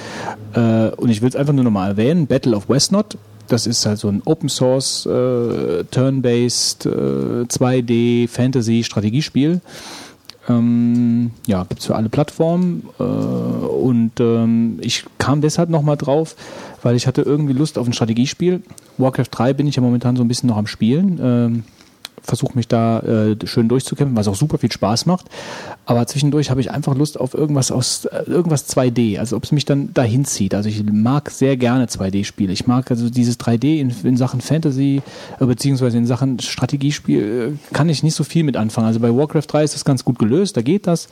äh, 0.53 0.91
und 0.91 1.09
ich 1.09 1.23
will 1.23 1.31
es 1.31 1.35
einfach 1.35 1.55
nur 1.55 1.65
nochmal 1.65 1.89
erwähnen, 1.89 2.27
Battle 2.27 2.55
of 2.55 2.69
Westnot, 2.69 3.17
das 3.49 3.67
ist 3.67 3.87
halt 3.87 3.99
so 3.99 4.09
ein 4.09 4.21
Open 4.27 4.51
Source, 4.51 5.07
äh, 5.07 5.85
Turn-Based, 5.91 6.85
äh, 6.85 6.91
2D 7.49 8.29
Fantasy 8.29 8.85
Strategiespiel. 8.85 9.63
Ähm, 10.47 11.31
ja, 11.47 11.65
gibt's 11.65 11.87
für 11.87 11.97
alle 11.97 12.11
Plattformen 12.11 12.89
äh, 12.99 13.03
und 13.03 14.13
ähm, 14.21 14.79
ich 14.83 15.05
kam 15.17 15.41
deshalb 15.41 15.71
nochmal 15.71 15.97
drauf, 15.97 16.37
weil 16.83 16.97
ich 16.97 17.07
hatte 17.07 17.23
irgendwie 17.23 17.55
Lust 17.55 17.79
auf 17.79 17.87
ein 17.87 17.95
Strategiespiel. 17.95 18.63
Warcraft 18.99 19.29
3 19.31 19.55
bin 19.55 19.67
ich 19.67 19.77
ja 19.77 19.83
momentan 19.83 20.17
so 20.17 20.23
ein 20.23 20.29
bisschen 20.29 20.51
noch 20.51 20.59
am 20.59 20.67
Spielen. 20.67 21.19
Ähm, 21.23 21.65
versuche 22.23 22.55
mich 22.55 22.69
da 22.69 23.01
äh, 23.01 23.37
schön 23.45 23.69
durchzukämpfen, 23.69 24.17
was 24.17 24.29
auch 24.29 24.35
super 24.35 24.59
viel 24.59 24.73
Spaß 24.73 25.07
macht. 25.07 25.27
Aber 25.87 26.07
zwischendurch 26.07 26.51
habe 26.51 26.61
ich 26.61 26.71
einfach 26.71 26.95
Lust 26.95 27.19
auf 27.19 27.35
irgendwas 27.35 27.71
aus 27.71 28.05
äh, 28.07 28.23
irgendwas 28.27 28.69
2D, 28.69 29.19
also 29.19 29.37
ob 29.37 29.45
es 29.45 29.53
mich 29.53 29.65
dann 29.65 29.95
dahin 29.95 30.25
zieht. 30.25 30.55
Also 30.55 30.69
ich 30.69 30.83
mag 30.85 31.31
sehr 31.31 31.57
gerne 31.57 31.87
2D-Spiele. 31.87 32.53
Ich 32.53 32.67
mag 32.67 32.91
also 32.91 33.09
dieses 33.11 33.39
3D 33.39 33.79
in, 33.79 33.95
in 34.05 34.17
Sachen 34.17 34.41
Fantasy 34.41 35.03
äh, 35.41 35.47
beziehungsweise 35.47 35.99
in 35.99 36.07
Sachen 36.07 36.39
Strategiespiel 36.39 37.59
äh, 37.71 37.75
kann 37.75 37.89
ich 37.89 38.03
nicht 38.03 38.15
so 38.15 38.25
viel 38.25 38.45
mit 38.45 38.57
anfangen. 38.57 38.87
Also 38.87 39.01
bei 39.01 39.15
Warcraft 39.15 39.47
3 39.49 39.65
ist 39.65 39.75
das 39.75 39.85
ganz 39.85 40.05
gut 40.05 40.19
gelöst, 40.19 40.57
da 40.57 40.63
geht 40.63 40.87
das. 40.87 41.09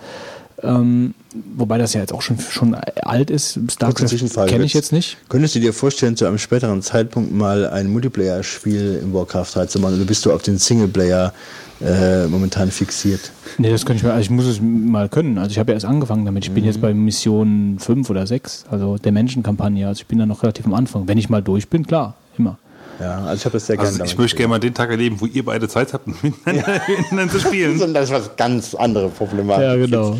Ähm, 0.62 1.14
wobei 1.56 1.76
das 1.76 1.92
ja 1.92 2.00
jetzt 2.00 2.12
auch 2.14 2.22
schon 2.22 2.38
schon 2.38 2.74
alt 2.74 3.30
ist. 3.30 3.60
StarCraft 3.70 4.46
kenne 4.46 4.64
ich 4.64 4.72
jetzt 4.72 4.92
nicht. 4.92 5.18
Könntest 5.28 5.54
du 5.54 5.60
dir 5.60 5.72
vorstellen, 5.72 6.16
zu 6.16 6.24
einem 6.26 6.38
späteren 6.38 6.80
Zeitpunkt 6.82 7.32
mal 7.32 7.68
ein 7.68 7.88
Multiplayer-Spiel 7.88 9.00
im 9.02 9.12
Warcraft 9.12 9.48
3 9.52 9.66
zu 9.66 9.80
machen 9.80 9.96
oder 9.96 10.04
bist 10.04 10.24
du 10.24 10.32
auf 10.32 10.42
den 10.42 10.56
Singleplayer 10.56 11.34
äh, 11.80 12.26
momentan 12.26 12.70
fixiert? 12.70 13.32
Nee, 13.58 13.70
das 13.70 13.84
könnte 13.84 13.98
ich 13.98 14.02
mir, 14.04 14.12
also 14.12 14.22
ich 14.22 14.30
muss 14.30 14.46
es 14.46 14.60
mal 14.62 15.08
können. 15.10 15.36
Also 15.36 15.50
ich 15.50 15.58
habe 15.58 15.72
ja 15.72 15.74
erst 15.74 15.86
angefangen 15.86 16.24
damit. 16.24 16.44
Ich 16.44 16.52
bin 16.52 16.64
jetzt 16.64 16.80
bei 16.80 16.94
Mission 16.94 17.76
5 17.78 18.08
oder 18.08 18.26
6, 18.26 18.64
also 18.70 18.96
der 18.96 19.12
Menschenkampagne. 19.12 19.86
Also 19.86 20.00
ich 20.00 20.06
bin 20.06 20.18
da 20.18 20.26
noch 20.26 20.42
relativ 20.42 20.64
am 20.64 20.74
Anfang. 20.74 21.06
Wenn 21.06 21.18
ich 21.18 21.28
mal 21.28 21.42
durch 21.42 21.68
bin, 21.68 21.86
klar, 21.86 22.14
immer. 22.38 22.58
Ja, 22.98 23.24
also 23.24 23.34
ich 23.34 23.44
habe 23.44 23.52
das 23.54 23.66
sehr 23.66 23.76
gerne 23.76 23.88
Also 23.88 24.04
ich 24.04 24.16
möchte 24.16 24.36
gerne 24.36 24.48
mal 24.48 24.58
den 24.58 24.74
Tag 24.74 24.90
erleben, 24.90 25.20
wo 25.20 25.26
ihr 25.26 25.44
beide 25.44 25.68
Zeit 25.68 25.92
habt, 25.92 26.06
miteinander 26.22 26.80
miteinander 26.88 27.32
zu 27.32 27.40
spielen. 27.40 27.92
Das 27.92 28.04
ist 28.04 28.14
was 28.14 28.36
ganz 28.36 28.74
andere 28.74 29.08
Problematik. 29.08 29.64
Ja, 29.64 29.76
genau. 29.76 30.18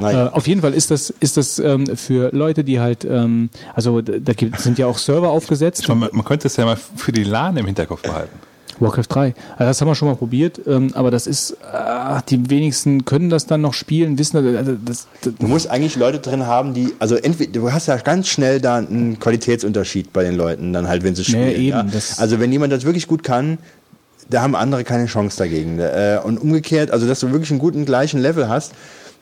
Naja. 0.00 0.26
Äh, 0.26 0.30
auf 0.30 0.46
jeden 0.46 0.60
Fall 0.60 0.74
ist 0.74 0.90
das, 0.90 1.10
ist 1.10 1.36
das 1.36 1.58
ähm, 1.58 1.86
für 1.96 2.30
Leute, 2.32 2.62
die 2.64 2.78
halt, 2.80 3.04
ähm, 3.04 3.50
also 3.74 4.00
da 4.00 4.18
da 4.18 4.32
gibt, 4.32 4.60
sind 4.60 4.78
ja 4.78 4.86
auch 4.86 4.98
Server 4.98 5.30
aufgesetzt. 5.30 5.80
Ich 5.82 5.88
meine, 5.88 6.00
man, 6.00 6.10
man 6.12 6.24
könnte 6.24 6.46
es 6.46 6.56
ja 6.56 6.64
mal 6.64 6.76
für 6.76 7.12
die 7.12 7.24
LAN 7.24 7.56
im 7.56 7.66
Hinterkopf 7.66 8.02
behalten. 8.02 8.38
Warcraft 8.80 9.06
3. 9.08 9.34
Also 9.56 9.64
das 9.64 9.80
haben 9.80 9.88
wir 9.88 9.94
schon 9.94 10.08
mal 10.08 10.14
probiert, 10.16 10.60
ähm, 10.66 10.90
aber 10.94 11.10
das 11.10 11.26
ist, 11.26 11.52
äh, 11.52 12.20
die 12.28 12.48
wenigsten 12.50 13.04
können 13.04 13.30
das 13.30 13.46
dann 13.46 13.60
noch 13.60 13.74
spielen, 13.74 14.18
wissen, 14.18 14.36
also 14.56 14.76
das, 14.84 15.06
das, 15.22 15.32
Du 15.38 15.46
musst 15.48 15.68
eigentlich 15.70 15.96
Leute 15.96 16.18
drin 16.18 16.46
haben, 16.46 16.74
die, 16.74 16.94
also 16.98 17.16
entweder, 17.16 17.52
du 17.52 17.72
hast 17.72 17.86
ja 17.86 17.96
ganz 17.96 18.28
schnell 18.28 18.60
da 18.60 18.76
einen 18.76 19.18
Qualitätsunterschied 19.18 20.12
bei 20.12 20.24
den 20.24 20.36
Leuten, 20.36 20.72
dann 20.72 20.88
halt, 20.88 21.02
wenn 21.04 21.14
sie 21.14 21.24
spielen. 21.24 21.50
eben, 21.50 21.68
ja. 21.68 21.82
das- 21.82 22.18
Also 22.18 22.40
wenn 22.40 22.52
jemand 22.52 22.72
das 22.72 22.84
wirklich 22.84 23.06
gut 23.06 23.22
kann, 23.22 23.58
da 24.30 24.42
haben 24.42 24.54
andere 24.54 24.84
keine 24.84 25.06
Chance 25.06 25.38
dagegen. 25.38 25.78
Äh, 25.78 26.18
Und 26.22 26.36
umgekehrt, 26.38 26.90
also 26.90 27.06
dass 27.06 27.20
du 27.20 27.30
wirklich 27.32 27.50
einen 27.50 27.60
guten 27.60 27.86
gleichen 27.86 28.20
Level 28.20 28.48
hast, 28.48 28.72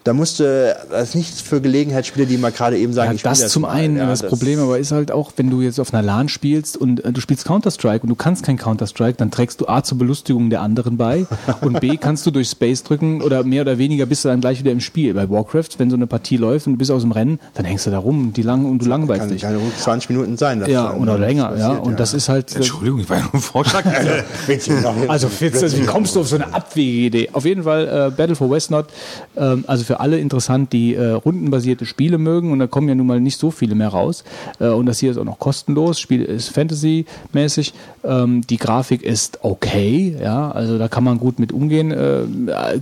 da 0.07 0.13
musst 0.13 0.39
du, 0.39 0.77
das 0.89 1.09
ist 1.09 1.15
nichts 1.17 1.41
für 1.41 1.61
Gelegenheitsspieler, 1.61 2.27
die 2.27 2.39
mal 2.39 2.53
gerade 2.53 2.79
eben 2.79 2.93
sagen, 2.93 3.09
Ja, 3.09 3.15
ich 3.15 3.21
spiel 3.21 3.31
das 3.31 3.49
zum 3.49 3.63
mal. 3.63 3.71
einen. 3.71 3.97
Ja, 3.97 4.07
das, 4.07 4.23
Problem 4.23 4.61
aber 4.61 4.79
ist 4.79 4.93
halt 4.93 5.11
auch, 5.11 5.33
wenn 5.37 5.51
du 5.51 5.63
jetzt 5.63 5.81
auf 5.81 5.93
einer 5.93 6.03
LAN 6.03 6.29
spielst 6.29 6.77
und 6.77 7.05
äh, 7.05 7.13
du 7.13 7.21
spielst 7.21 7.45
Counter-Strike 7.45 8.03
und 8.05 8.09
du 8.09 8.15
kannst 8.15 8.45
kein 8.45 8.57
Counter-Strike, 8.57 9.17
dann 9.17 9.33
trägst 9.33 9.61
du 9.61 9.67
A 9.67 9.83
zur 9.83 9.99
Belustigung 9.99 10.49
der 10.49 10.61
anderen 10.61 10.97
bei 10.97 11.27
und 11.61 11.81
B 11.81 11.97
kannst 11.97 12.25
du 12.25 12.31
durch 12.31 12.49
Space 12.49 12.85
drücken 12.85 13.21
oder 13.21 13.43
mehr 13.43 13.63
oder 13.63 13.79
weniger 13.79 14.07
bist 14.07 14.25
du 14.25 14.29
dann 14.29 14.41
gleich 14.41 14.61
wieder 14.61 14.71
im 14.71 14.81
Spiel. 14.81 15.13
Bei 15.15 15.29
Warcraft, 15.29 15.71
wenn 15.79 15.91
so 15.91 15.97
eine 15.97 16.07
Partie 16.07 16.37
läuft 16.37 16.69
und 16.69 16.75
du 16.75 16.79
bist 16.79 16.93
aus 16.93 17.03
dem 17.03 17.11
Rennen, 17.11 17.41
dann 17.55 17.65
hängst 17.65 17.87
du 17.87 17.91
da 17.91 17.99
rum 17.99 18.29
und, 18.29 18.37
die 18.37 18.43
lang, 18.43 18.65
und 18.65 18.83
du 18.83 18.87
langweilst 18.87 19.23
kann, 19.23 19.31
dich. 19.31 19.43
kann 19.43 19.57
ruhig 19.57 19.77
20 19.77 20.11
Minuten 20.11 20.37
sein. 20.37 20.63
Ja, 20.69 20.95
oder 20.95 21.19
länger, 21.19 21.57
ja. 21.57 21.69
passiert, 21.71 21.85
Und 21.85 21.99
das 21.99 22.15
ist 22.15 22.29
halt. 22.29 22.53
äh, 22.53 22.59
Entschuldigung, 22.59 23.01
ich 23.01 23.11
war 23.11 23.17
ja 23.17 23.25
nur 23.25 23.35
ein 23.35 23.41
Vorschlag. 23.41 23.85
Also 25.09 25.29
also 25.57 25.79
wie 25.79 25.85
kommst 25.85 26.15
du 26.15 26.21
auf 26.21 26.29
so 26.29 26.37
eine 26.37 26.53
abwegige 26.55 27.07
Idee? 27.07 27.31
Auf 27.33 27.45
jeden 27.45 27.65
Fall 27.65 28.09
äh, 28.09 28.11
Battle 28.11 28.37
for 28.37 28.51
Westnot, 28.51 28.87
ähm, 29.37 29.65
also 29.67 29.85
für 29.85 29.96
alle 30.01 30.19
interessant, 30.19 30.73
die 30.73 30.95
äh, 30.95 31.11
rundenbasierte 31.11 31.87
Spiele 31.87 32.19
mögen 32.19 32.53
und 32.53 32.59
da 32.59 32.67
kommen 32.67 32.89
ja 32.89 32.95
nun 32.95 33.07
mal 33.07 33.21
nicht 33.21 33.39
so 33.39 33.51
viele 33.51 33.75
mehr 33.75 33.89
raus. 33.89 34.25
Äh, 34.61 34.69
und 34.69 34.87
das 34.87 34.99
hier 34.99 35.11
ist 35.11 35.19
auch 35.19 35.25
noch 35.25 35.39
kostenlos. 35.39 35.99
Spiel 36.01 36.23
ist 36.23 36.51
Fantasy-mäßig. 36.51 37.75
Ähm, 38.05 38.43
die 38.43 38.57
Grafik 38.57 39.03
ist 39.03 39.41
okay, 39.43 40.17
ja, 40.21 40.51
also 40.51 40.79
da 40.79 40.89
kann 40.89 41.05
man 41.05 41.19
gut 41.19 41.39
mit 41.39 41.53
umgehen. 41.53 41.91
Äh, 41.91 42.25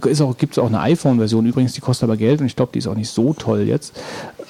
ist 0.08 0.20
auch, 0.20 0.36
gibt 0.36 0.52
es 0.52 0.58
auch 0.58 0.68
eine 0.68 0.80
iPhone-Version 0.80 1.46
übrigens, 1.46 1.72
die 1.72 1.80
kostet 1.80 2.04
aber 2.04 2.16
Geld 2.16 2.40
und 2.40 2.46
ich 2.46 2.56
glaube, 2.56 2.72
die 2.72 2.78
ist 2.78 2.86
auch 2.86 2.96
nicht 2.96 3.10
so 3.10 3.32
toll 3.32 3.62
jetzt. 3.62 3.94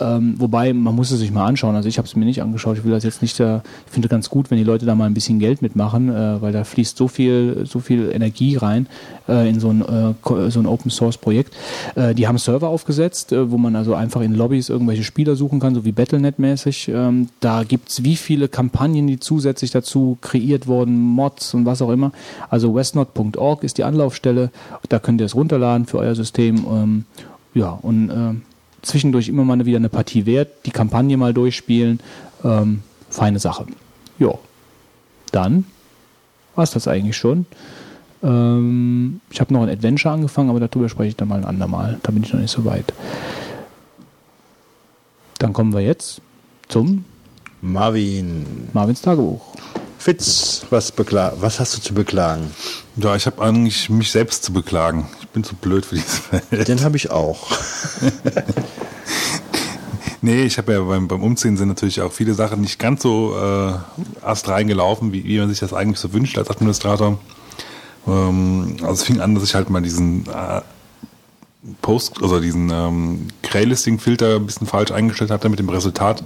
Ähm, 0.00 0.34
wobei, 0.38 0.72
man 0.72 0.94
muss 0.94 1.10
es 1.10 1.20
sich 1.20 1.30
mal 1.30 1.46
anschauen. 1.46 1.76
Also 1.76 1.88
ich 1.88 1.98
habe 1.98 2.06
es 2.06 2.16
mir 2.16 2.24
nicht 2.24 2.42
angeschaut. 2.42 2.78
Ich 2.78 2.84
will 2.84 2.92
das 2.92 3.04
jetzt 3.04 3.22
nicht, 3.22 3.38
äh, 3.40 3.56
ich 3.86 3.92
finde 3.92 4.08
ganz 4.08 4.28
gut, 4.30 4.50
wenn 4.50 4.58
die 4.58 4.64
Leute 4.64 4.86
da 4.86 4.94
mal 4.94 5.06
ein 5.06 5.14
bisschen 5.14 5.38
Geld 5.38 5.62
mitmachen, 5.62 6.08
äh, 6.08 6.42
weil 6.42 6.52
da 6.52 6.64
fließt 6.64 6.96
so 6.96 7.08
viel, 7.08 7.64
so 7.66 7.80
viel 7.80 8.10
Energie 8.12 8.56
rein 8.56 8.86
äh, 9.28 9.48
in 9.48 9.60
so 9.60 9.70
ein, 9.70 9.82
äh, 9.82 10.50
so 10.50 10.60
ein 10.60 10.66
Open 10.66 10.90
Source 10.90 11.16
Projekt. 11.16 11.54
Äh, 11.94 12.14
die 12.14 12.26
haben 12.26 12.38
Server 12.54 12.68
aufgesetzt, 12.68 13.32
äh, 13.32 13.50
wo 13.50 13.58
man 13.58 13.74
also 13.74 13.94
einfach 13.94 14.20
in 14.20 14.32
Lobbys 14.32 14.68
irgendwelche 14.68 15.02
Spieler 15.02 15.34
suchen 15.34 15.58
kann, 15.58 15.74
so 15.74 15.84
wie 15.84 15.90
Battlenet-mäßig. 15.90 16.88
Ähm, 16.88 17.28
da 17.40 17.64
gibt's 17.64 18.04
wie 18.04 18.14
viele 18.14 18.46
Kampagnen, 18.46 19.08
die 19.08 19.18
zusätzlich 19.18 19.72
dazu 19.72 20.18
kreiert 20.20 20.68
wurden, 20.68 20.96
Mods 20.96 21.54
und 21.54 21.66
was 21.66 21.82
auch 21.82 21.90
immer. 21.90 22.12
Also 22.50 22.72
westnot.org 22.76 23.64
ist 23.64 23.78
die 23.78 23.82
Anlaufstelle. 23.82 24.50
Da 24.88 25.00
könnt 25.00 25.20
ihr 25.20 25.24
es 25.24 25.34
runterladen 25.34 25.86
für 25.86 25.98
euer 25.98 26.14
System. 26.14 26.64
Ähm, 26.70 27.04
ja, 27.54 27.70
und 27.70 28.10
äh, 28.10 28.34
zwischendurch 28.82 29.28
immer 29.28 29.44
mal 29.44 29.66
wieder 29.66 29.78
eine 29.78 29.88
Partie 29.88 30.24
wert, 30.24 30.64
die 30.64 30.70
Kampagne 30.70 31.16
mal 31.16 31.34
durchspielen. 31.34 31.98
Ähm, 32.44 32.82
feine 33.10 33.40
Sache. 33.40 33.66
Ja. 34.20 34.32
Dann 35.32 35.64
war 36.54 36.62
es 36.62 36.70
das 36.70 36.86
eigentlich 36.86 37.16
schon. 37.16 37.46
Ähm, 38.24 39.20
ich 39.30 39.40
habe 39.40 39.52
noch 39.52 39.62
ein 39.62 39.68
Adventure 39.68 40.14
angefangen, 40.14 40.50
aber 40.50 40.60
darüber 40.60 40.88
spreche 40.88 41.10
ich 41.10 41.16
dann 41.16 41.28
mal 41.28 41.38
ein 41.38 41.44
andermal. 41.44 41.98
Da 42.02 42.10
bin 42.10 42.22
ich 42.22 42.32
noch 42.32 42.40
nicht 42.40 42.50
so 42.50 42.64
weit. 42.64 42.92
Dann 45.38 45.52
kommen 45.52 45.72
wir 45.72 45.80
jetzt 45.80 46.20
zum 46.68 47.04
Marvin. 47.60 48.46
Marvins 48.72 49.02
Tagebuch. 49.02 49.54
Fitz, 49.98 50.66
was, 50.70 50.92
was 50.96 51.60
hast 51.60 51.76
du 51.76 51.80
zu 51.80 51.94
beklagen? 51.94 52.50
Ja, 52.96 53.16
ich 53.16 53.26
habe 53.26 53.40
eigentlich 53.42 53.88
mich 53.88 54.10
selbst 54.10 54.44
zu 54.44 54.52
beklagen. 54.52 55.08
Ich 55.20 55.28
bin 55.28 55.44
zu 55.44 55.54
blöd 55.54 55.86
für 55.86 55.94
diese 55.94 56.20
Welt. 56.50 56.68
Den 56.68 56.82
habe 56.82 56.96
ich 56.96 57.10
auch. 57.10 57.50
Nee, 60.24 60.44
ich 60.44 60.56
habe 60.56 60.72
ja 60.72 60.80
beim, 60.80 61.06
beim 61.06 61.22
Umziehen 61.22 61.58
sind 61.58 61.68
natürlich 61.68 62.00
auch 62.00 62.10
viele 62.10 62.32
Sachen 62.32 62.62
nicht 62.62 62.78
ganz 62.78 63.02
so 63.02 63.36
äh, 63.36 63.74
erst 64.26 64.48
reingelaufen, 64.48 65.12
wie, 65.12 65.22
wie 65.24 65.38
man 65.38 65.50
sich 65.50 65.58
das 65.58 65.74
eigentlich 65.74 65.98
so 65.98 66.14
wünscht 66.14 66.38
als 66.38 66.48
Administrator. 66.48 67.18
Ähm, 68.06 68.76
also 68.80 68.92
es 68.92 69.02
fing 69.04 69.20
an, 69.20 69.34
dass 69.34 69.44
ich 69.44 69.54
halt 69.54 69.70
mal 69.70 69.82
diesen 69.82 70.26
äh, 70.26 70.60
Post, 71.80 72.22
also 72.22 72.40
diesen 72.40 72.70
ähm, 72.70 73.28
Graylisting-Filter 73.42 74.36
ein 74.36 74.46
bisschen 74.46 74.66
falsch 74.66 74.90
eingestellt 74.90 75.30
hatte 75.30 75.48
mit 75.48 75.58
dem 75.58 75.68
Resultat, 75.68 76.22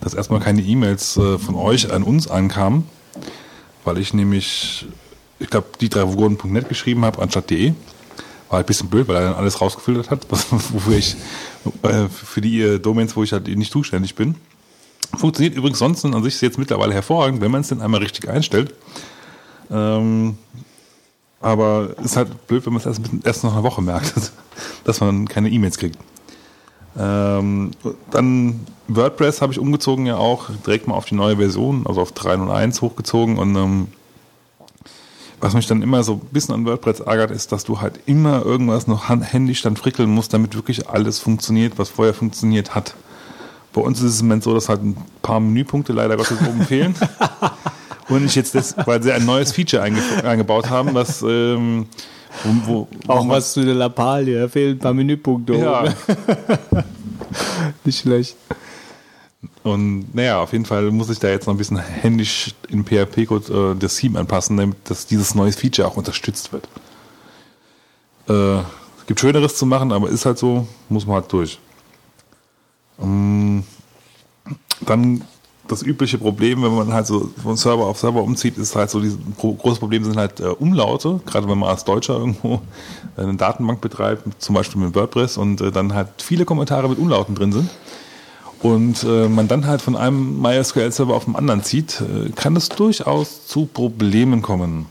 dass 0.00 0.14
erstmal 0.14 0.40
keine 0.40 0.62
E-Mails 0.62 1.16
äh, 1.16 1.38
von 1.38 1.54
euch 1.54 1.90
an 1.90 2.02
uns 2.02 2.28
ankamen, 2.28 2.84
weil 3.84 3.98
ich 3.98 4.12
nämlich, 4.12 4.86
ich 5.38 5.48
glaube, 5.48 5.68
die 5.80 5.88
drei 5.88 6.06
Wogen.net 6.12 6.68
geschrieben 6.68 7.04
habe 7.04 7.22
anstatt 7.22 7.50
de. 7.50 7.72
War 8.48 8.58
halt 8.58 8.66
ein 8.66 8.68
bisschen 8.68 8.90
blöd, 8.90 9.08
weil 9.08 9.16
er 9.16 9.22
dann 9.22 9.34
alles 9.34 9.62
rausgefiltert 9.62 10.10
hat, 10.10 10.26
was, 10.28 10.46
wofür 10.50 10.96
ich, 10.96 11.16
äh, 11.82 12.08
für 12.08 12.42
die 12.42 12.60
äh, 12.60 12.78
Domains, 12.78 13.16
wo 13.16 13.22
ich 13.22 13.32
halt 13.32 13.48
nicht 13.48 13.72
zuständig 13.72 14.14
bin. 14.14 14.34
Funktioniert 15.16 15.56
übrigens 15.56 15.78
sonst 15.78 16.04
an 16.04 16.22
sich 16.22 16.40
jetzt 16.40 16.58
mittlerweile 16.58 16.92
hervorragend, 16.92 17.40
wenn 17.40 17.50
man 17.50 17.62
es 17.62 17.68
denn 17.68 17.80
einmal 17.80 18.00
richtig 18.00 18.28
einstellt. 18.28 18.74
Ähm, 19.70 20.36
aber 21.42 21.90
ist 22.02 22.16
halt 22.16 22.46
blöd, 22.46 22.64
wenn 22.64 22.72
man 22.72 22.80
es 22.80 22.86
erst, 22.86 23.00
erst 23.24 23.44
nach 23.44 23.52
einer 23.52 23.62
Woche 23.62 23.82
merkt, 23.82 24.14
dass 24.84 25.00
man 25.00 25.28
keine 25.28 25.50
E-Mails 25.50 25.76
kriegt. 25.76 25.98
Ähm, 26.96 27.72
dann 28.10 28.60
WordPress 28.88 29.42
habe 29.42 29.52
ich 29.52 29.58
umgezogen 29.58 30.06
ja 30.06 30.16
auch, 30.16 30.50
direkt 30.66 30.86
mal 30.86 30.94
auf 30.94 31.06
die 31.06 31.14
neue 31.14 31.36
Version, 31.36 31.86
also 31.86 32.00
auf 32.00 32.12
3.1 32.12 32.80
hochgezogen 32.80 33.38
und 33.38 33.56
ähm, 33.56 33.88
was 35.40 35.54
mich 35.54 35.66
dann 35.66 35.82
immer 35.82 36.04
so 36.04 36.14
ein 36.14 36.28
bisschen 36.30 36.54
an 36.54 36.64
WordPress 36.64 37.00
ärgert, 37.00 37.32
ist, 37.32 37.50
dass 37.50 37.64
du 37.64 37.80
halt 37.80 37.98
immer 38.06 38.44
irgendwas 38.44 38.86
noch 38.86 39.08
händisch 39.08 39.62
dann 39.62 39.76
frickeln 39.76 40.08
musst, 40.08 40.32
damit 40.32 40.54
wirklich 40.54 40.88
alles 40.88 41.18
funktioniert, 41.18 41.78
was 41.78 41.88
vorher 41.88 42.14
funktioniert 42.14 42.76
hat. 42.76 42.94
Bei 43.72 43.80
uns 43.80 44.00
ist 44.00 44.14
es 44.14 44.20
im 44.20 44.28
Moment 44.28 44.44
so, 44.44 44.54
dass 44.54 44.68
halt 44.68 44.84
ein 44.84 44.96
paar 45.20 45.40
Menüpunkte 45.40 45.92
leider 45.92 46.16
Gottes 46.16 46.38
oben 46.46 46.62
fehlen. 46.62 46.94
Und 48.12 48.26
ich 48.26 48.34
jetzt 48.34 48.54
das, 48.54 48.74
weil 48.86 49.02
sie 49.02 49.12
ein 49.12 49.24
neues 49.24 49.52
Feature 49.52 49.82
einge 49.82 50.00
eingebaut 50.24 50.68
haben, 50.68 50.94
was 50.94 51.22
ähm, 51.22 51.86
wo, 52.44 52.88
wo, 53.06 53.12
Auch 53.12 53.28
was 53.28 53.52
zu 53.52 53.64
der 53.64 53.74
Lappalie, 53.74 54.40
da 54.40 54.48
fehlen 54.48 54.76
ein 54.76 54.78
paar 54.78 54.94
Menüpunkte. 54.94 55.54
Ja. 55.54 55.84
Nicht 57.84 58.00
schlecht. 58.00 58.36
Und 59.62 60.14
naja, 60.14 60.40
auf 60.40 60.52
jeden 60.52 60.64
Fall 60.64 60.90
muss 60.90 61.10
ich 61.10 61.18
da 61.18 61.28
jetzt 61.28 61.46
noch 61.46 61.54
ein 61.54 61.58
bisschen 61.58 61.78
händisch 61.78 62.54
in 62.68 62.84
PHP-Code 62.84 63.74
äh, 63.74 63.78
das 63.78 63.96
Theme 63.96 64.18
anpassen, 64.18 64.56
damit 64.56 64.76
dass 64.84 65.06
dieses 65.06 65.34
neue 65.34 65.52
Feature 65.52 65.86
auch 65.86 65.96
unterstützt 65.96 66.52
wird. 66.52 66.68
Äh, 68.28 68.62
gibt 69.06 69.20
Schöneres 69.20 69.56
zu 69.56 69.66
machen, 69.66 69.92
aber 69.92 70.08
ist 70.08 70.26
halt 70.26 70.38
so, 70.38 70.66
muss 70.88 71.06
man 71.06 71.16
halt 71.16 71.32
durch. 71.32 71.58
Ähm, 73.00 73.64
dann 74.80 75.22
das 75.68 75.82
übliche 75.82 76.18
Problem, 76.18 76.62
wenn 76.62 76.74
man 76.74 76.92
halt 76.92 77.06
so 77.06 77.30
von 77.42 77.56
Server 77.56 77.86
auf 77.86 77.98
Server 77.98 78.22
umzieht, 78.22 78.58
ist 78.58 78.74
halt 78.74 78.90
so, 78.90 79.00
dieses 79.00 79.18
große 79.38 79.78
Problem 79.78 80.04
sind 80.04 80.16
halt 80.16 80.40
äh, 80.40 80.48
Umlaute, 80.48 81.20
gerade 81.24 81.48
wenn 81.48 81.58
man 81.58 81.70
als 81.70 81.84
Deutscher 81.84 82.18
irgendwo 82.18 82.60
eine 83.16 83.34
Datenbank 83.34 83.80
betreibt, 83.80 84.42
zum 84.42 84.54
Beispiel 84.54 84.80
mit 84.80 84.94
WordPress 84.94 85.36
und 85.36 85.60
äh, 85.60 85.70
dann 85.70 85.94
halt 85.94 86.08
viele 86.18 86.44
Kommentare 86.44 86.88
mit 86.88 86.98
Umlauten 86.98 87.34
drin 87.34 87.52
sind 87.52 87.70
und 88.62 89.02
äh, 89.04 89.28
man 89.28 89.48
dann 89.48 89.66
halt 89.66 89.82
von 89.82 89.96
einem 89.96 90.40
MySQL-Server 90.40 91.14
auf 91.14 91.24
den 91.24 91.36
anderen 91.36 91.62
zieht, 91.62 92.00
äh, 92.00 92.30
kann 92.30 92.56
es 92.56 92.68
durchaus 92.68 93.46
zu 93.46 93.66
Problemen 93.66 94.42
kommen. 94.42 94.86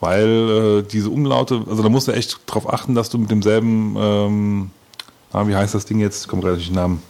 Weil 0.00 0.80
äh, 0.80 0.82
diese 0.82 1.10
Umlaute, 1.10 1.62
also 1.68 1.82
da 1.82 1.88
musst 1.88 2.08
du 2.08 2.12
echt 2.12 2.40
drauf 2.46 2.72
achten, 2.72 2.96
dass 2.96 3.08
du 3.08 3.18
mit 3.18 3.30
demselben, 3.30 3.94
ähm, 3.96 4.70
ah, 5.32 5.46
wie 5.46 5.54
heißt 5.54 5.74
das 5.74 5.86
Ding 5.86 6.00
jetzt? 6.00 6.22
Ich 6.22 6.28
komme 6.28 6.42
gerade 6.42 6.56
nicht 6.56 6.70
den 6.70 6.74
Namen. 6.74 7.02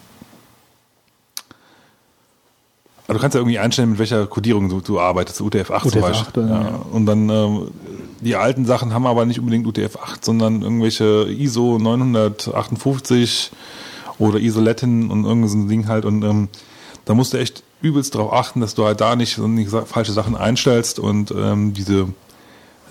Also 3.09 3.19
du 3.19 3.21
kannst 3.21 3.35
ja 3.35 3.41
irgendwie 3.41 3.59
einstellen, 3.59 3.91
mit 3.91 3.99
welcher 3.99 4.27
Codierung 4.27 4.69
du, 4.69 4.81
du 4.81 5.01
arbeitest, 5.01 5.41
UTF-8 5.41 5.87
UTF 5.87 5.93
zum 5.93 6.01
Beispiel. 6.01 6.49
Ja. 6.49 6.63
Ja. 6.63 6.81
Und 6.93 7.07
dann 7.07 7.29
ähm, 7.29 7.69
die 8.21 8.37
alten 8.37 8.65
Sachen 8.65 8.95
haben 8.95 9.07
aber 9.07 9.27
nicht 9.27 9.41
unbedingt 9.41 9.67
UTF-8, 9.67 10.19
sondern 10.25 10.63
irgendwelche 10.63 11.27
ISO 11.29 11.79
958 11.79 13.51
oder 14.19 14.39
Isoletten 14.39 15.11
und 15.11 15.25
irgendein 15.25 15.49
so 15.49 15.69
Ding 15.69 15.89
halt. 15.89 16.05
Und 16.05 16.23
ähm, 16.23 16.49
da 17.05 17.15
musst 17.15 17.33
du 17.33 17.39
echt 17.39 17.65
übelst 17.81 18.15
darauf 18.15 18.33
achten, 18.33 18.61
dass 18.61 18.77
du 18.77 18.85
halt 18.85 19.01
da 19.01 19.17
nicht, 19.17 19.39
nicht 19.39 19.71
falsche 19.71 20.13
Sachen 20.13 20.37
einstellst 20.37 21.01
und 21.01 21.33
ähm, 21.37 21.75
diese 21.75 22.09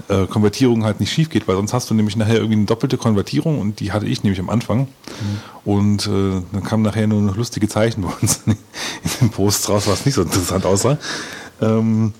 äh, 0.10 0.26
Konvertierung 0.28 0.84
halt 0.84 1.00
nicht 1.00 1.12
schief 1.12 1.30
geht, 1.30 1.48
weil 1.48 1.56
sonst 1.56 1.74
hast 1.74 1.90
du 1.90 1.94
nämlich 1.94 2.16
nachher 2.16 2.36
irgendwie 2.36 2.56
eine 2.56 2.66
doppelte 2.66 2.98
Konvertierung 2.98 3.60
und 3.60 3.80
die 3.80 3.92
hatte 3.92 4.06
ich 4.06 4.24
nämlich 4.24 4.40
am 4.40 4.50
Anfang. 4.50 4.80
Mhm. 4.80 4.88
Und 5.66 6.08
äh, 6.08 6.42
dann 6.52 6.64
kamen 6.64 6.84
nachher 6.84 7.08
nur 7.08 7.22
noch 7.22 7.36
lustige 7.36 7.68
Zeichen 7.68 8.02
bei 8.04 8.10
uns 8.22 8.42
in 8.46 8.56
den 9.20 9.30
Posts 9.30 9.70
raus, 9.70 9.88
was 9.88 10.06
nicht 10.06 10.16
so 10.16 10.22
interessant 10.22 10.66
aussah. 10.66 10.98
Ähm, 11.62 12.14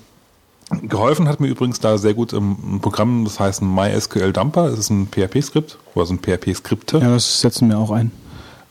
geholfen 0.82 1.28
hat 1.28 1.40
mir 1.40 1.48
übrigens 1.48 1.80
da 1.80 1.98
sehr 1.98 2.14
gut 2.14 2.32
ein 2.32 2.80
Programm, 2.80 3.24
das 3.24 3.40
heißt 3.40 3.62
MySQL 3.62 4.32
Dumper. 4.32 4.66
Es 4.66 4.78
ist 4.78 4.90
ein 4.90 5.08
PHP-Skript 5.08 5.78
oder 5.94 6.06
so 6.06 6.14
ein 6.14 6.20
PHP-Skripte. 6.20 6.98
Ja, 6.98 7.10
das 7.10 7.40
setzen 7.40 7.68
wir 7.68 7.78
auch 7.78 7.90
ein. 7.90 8.10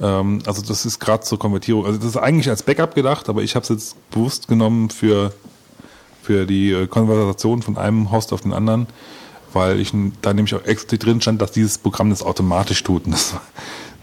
Ähm, 0.01 0.39
also 0.45 0.61
das 0.61 0.85
ist 0.85 0.99
gerade 0.99 1.23
zur 1.23 1.39
Konvertierung. 1.39 1.85
Also 1.85 1.99
das 1.99 2.07
ist 2.07 2.17
eigentlich 2.17 2.49
als 2.49 2.63
Backup 2.63 2.95
gedacht, 2.95 3.29
aber 3.29 3.43
ich 3.43 3.55
habe 3.55 3.63
es 3.63 3.69
jetzt 3.69 4.11
bewusst 4.11 4.47
genommen 4.47 4.89
für, 4.89 5.33
für 6.31 6.45
die 6.45 6.71
äh, 6.71 6.87
Konversation 6.87 7.61
von 7.61 7.77
einem 7.77 8.09
Host 8.09 8.31
auf 8.31 8.39
den 8.39 8.53
anderen, 8.53 8.87
weil 9.51 9.81
ich 9.81 9.93
da 10.21 10.33
nämlich 10.33 10.55
auch 10.55 10.63
explizit 10.63 11.05
drin 11.05 11.19
stand, 11.19 11.41
dass 11.41 11.51
dieses 11.51 11.77
Programm 11.77 12.09
das 12.09 12.23
automatisch 12.23 12.81
tut. 12.83 13.03
Das, 13.05 13.35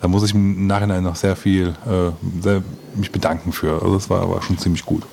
da 0.02 0.08
muss 0.08 0.23
ich 0.24 0.34
im 0.34 0.66
Nachhinein 0.66 1.05
noch 1.05 1.16
sehr 1.16 1.36
viel 1.36 1.68
äh, 1.86 2.10
sehr, 2.42 2.62
mich 2.94 3.10
bedanken 3.10 3.52
für. 3.52 3.81
Also 3.81 3.94
das 3.94 4.10
war 4.10 4.20
aber 4.20 4.42
schon 4.42 4.58
ziemlich 4.58 4.84
gut. 4.84 5.05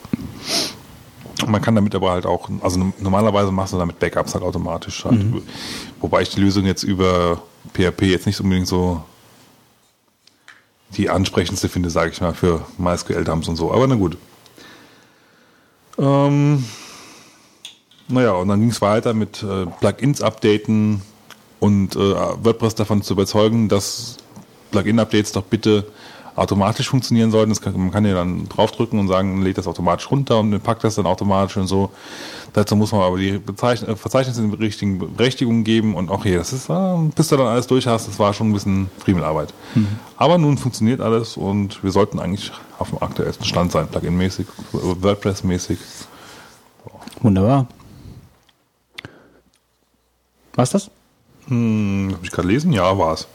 Man 1.47 1.61
kann 1.61 1.73
damit 1.73 1.95
aber 1.95 2.11
halt 2.11 2.25
auch, 2.25 2.49
also 2.61 2.91
normalerweise 2.99 3.51
machst 3.51 3.71
du 3.71 3.77
damit 3.77 3.97
Backups 3.99 4.33
halt 4.33 4.43
automatisch. 4.43 5.05
Halt. 5.05 5.23
Mhm. 5.23 5.41
Wobei 6.01 6.21
ich 6.21 6.29
die 6.29 6.41
Lösung 6.41 6.65
jetzt 6.65 6.83
über 6.83 7.41
PHP 7.73 8.03
jetzt 8.03 8.25
nicht 8.25 8.41
unbedingt 8.41 8.67
so 8.67 9.01
die 10.97 11.09
ansprechendste 11.09 11.69
finde, 11.69 11.89
sage 11.89 12.11
ich 12.11 12.19
mal, 12.19 12.33
für 12.33 12.65
MySQL-Dumps 12.77 13.47
und 13.47 13.55
so. 13.55 13.71
Aber 13.71 13.87
na 13.87 13.95
gut. 13.95 14.17
Ähm, 15.97 16.65
naja, 18.07 18.31
und 18.33 18.47
dann 18.47 18.59
ging 18.59 18.69
es 18.69 18.81
weiter 18.81 19.13
mit 19.13 19.43
äh, 19.43 19.65
Plugins 19.79 20.21
updaten 20.21 21.01
und 21.59 21.95
äh, 21.95 21.99
WordPress 21.99 22.75
davon 22.75 23.01
zu 23.01 23.13
überzeugen, 23.13 23.69
dass 23.69 24.17
Plugin-Updates 24.71 25.31
doch 25.31 25.43
bitte 25.43 25.85
automatisch 26.35 26.89
funktionieren 26.89 27.31
sollten. 27.31 27.55
Kann, 27.55 27.73
man 27.77 27.91
kann 27.91 28.05
ja 28.05 28.13
dann 28.13 28.47
draufdrücken 28.49 28.99
und 28.99 29.07
sagen, 29.07 29.41
lädt 29.41 29.57
das 29.57 29.67
automatisch 29.67 30.09
runter 30.11 30.39
und 30.39 30.61
packt 30.61 30.83
das 30.83 30.95
dann 30.95 31.05
automatisch 31.05 31.57
und 31.57 31.67
so. 31.67 31.91
Dazu 32.53 32.75
muss 32.75 32.91
man 32.91 33.01
aber 33.01 33.17
die 33.17 33.37
Bezeichn 33.37 33.85
äh, 33.85 33.95
Verzeichnisse 33.95 34.41
in 34.41 34.53
richtigen 34.53 35.15
Berechtigungen 35.15 35.63
geben 35.63 35.95
und 35.95 36.09
auch 36.09 36.23
hier, 36.23 36.37
das 36.37 36.53
ist, 36.53 36.69
äh, 36.69 36.97
bis 37.15 37.29
du 37.29 37.37
dann 37.37 37.47
alles 37.47 37.67
durch 37.67 37.87
hast, 37.87 38.07
das 38.07 38.19
war 38.19 38.33
schon 38.33 38.49
ein 38.49 38.53
bisschen 38.53 38.89
Friemelarbeit. 38.99 39.53
Mhm. 39.73 39.87
Aber 40.17 40.37
nun 40.37 40.57
funktioniert 40.57 41.01
alles 41.01 41.37
und 41.37 41.83
wir 41.83 41.91
sollten 41.91 42.19
eigentlich 42.19 42.51
auf 42.79 42.89
dem 42.89 43.01
aktuellsten 43.01 43.45
Stand 43.45 43.71
sein, 43.71 43.87
Plugin-mäßig, 43.87 44.45
WordPress-mäßig. 44.71 45.77
Wunderbar. 47.21 47.67
Was 50.55 50.71
das? 50.71 50.89
Hm, 51.47 52.11
Habe 52.13 52.25
ich 52.25 52.31
gerade 52.31 52.47
lesen? 52.47 52.71
Ja, 52.71 52.97
war 52.97 53.13
es. 53.13 53.27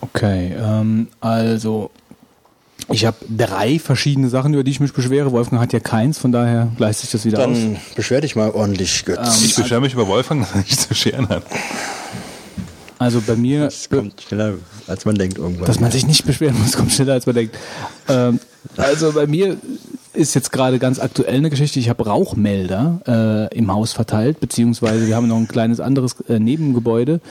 Okay, 0.00 0.54
ähm, 0.58 1.08
also 1.20 1.90
ich 2.88 3.04
habe 3.04 3.16
drei 3.28 3.78
verschiedene 3.78 4.28
Sachen, 4.28 4.52
über 4.54 4.64
die 4.64 4.70
ich 4.72 4.80
mich 4.80 4.92
beschwere. 4.92 5.30
Wolfgang 5.32 5.62
hat 5.62 5.72
ja 5.72 5.80
keins, 5.80 6.18
von 6.18 6.32
daher 6.32 6.68
gleicht 6.76 7.00
sich 7.00 7.10
das 7.10 7.24
wieder 7.24 7.38
Dann 7.38 7.52
aus. 7.52 7.58
Dann 7.58 7.76
beschwer 7.94 8.20
dich 8.20 8.34
mal 8.34 8.50
ordentlich, 8.50 9.04
Götz. 9.04 9.18
Ähm, 9.18 9.44
ich 9.44 9.54
beschwere 9.54 9.80
mich 9.80 9.92
über 9.94 10.06
Wolfgang, 10.08 10.40
dass 10.42 10.52
er 10.52 10.58
nicht 10.58 10.80
zu 10.80 10.94
scheren 10.94 11.28
hat. 11.28 11.44
Also 13.00 13.22
bei 13.26 13.34
mir. 13.34 13.64
Es 13.64 13.88
kommt 13.88 14.20
schneller, 14.20 14.54
als 14.86 15.06
man 15.06 15.14
denkt 15.14 15.38
irgendwann. 15.38 15.66
Dass 15.66 15.80
man 15.80 15.90
sich 15.90 16.06
nicht 16.06 16.26
beschweren 16.26 16.60
muss, 16.60 16.72
kommt 16.76 16.92
schneller, 16.92 17.14
als 17.14 17.24
man 17.24 17.34
denkt. 17.34 17.56
Ähm, 18.08 18.38
also 18.76 19.12
bei 19.12 19.26
mir 19.26 19.56
ist 20.12 20.34
jetzt 20.34 20.52
gerade 20.52 20.78
ganz 20.78 20.98
aktuell 20.98 21.36
eine 21.36 21.48
Geschichte. 21.48 21.78
Ich 21.78 21.88
habe 21.88 22.04
Rauchmelder 22.04 23.48
äh, 23.50 23.56
im 23.56 23.72
Haus 23.72 23.94
verteilt, 23.94 24.40
beziehungsweise 24.40 25.06
wir 25.06 25.16
haben 25.16 25.28
noch 25.28 25.38
ein 25.38 25.48
kleines 25.48 25.80
anderes 25.80 26.14
äh, 26.28 26.38
Nebengebäude. 26.38 27.22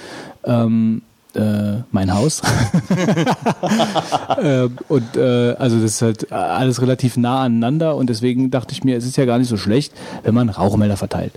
Ähm, 0.44 1.04
äh, 1.36 1.84
mein 1.92 2.16
Haus. 2.16 2.42
äh, 4.42 4.70
und 4.88 5.18
äh, 5.18 5.54
also 5.54 5.80
das 5.80 5.92
ist 5.92 6.02
halt 6.02 6.32
alles 6.32 6.82
relativ 6.82 7.16
nah 7.16 7.44
aneinander 7.44 7.96
und 7.96 8.10
deswegen 8.10 8.50
dachte 8.50 8.74
ich 8.74 8.84
mir, 8.84 8.98
es 8.98 9.06
ist 9.06 9.18
ja 9.18 9.26
gar 9.26 9.38
nicht 9.38 9.50
so 9.50 9.58
schlecht, 9.58 9.94
wenn 10.24 10.34
man 10.34 10.50
Rauchmelder 10.50 10.98
verteilt. 10.98 11.34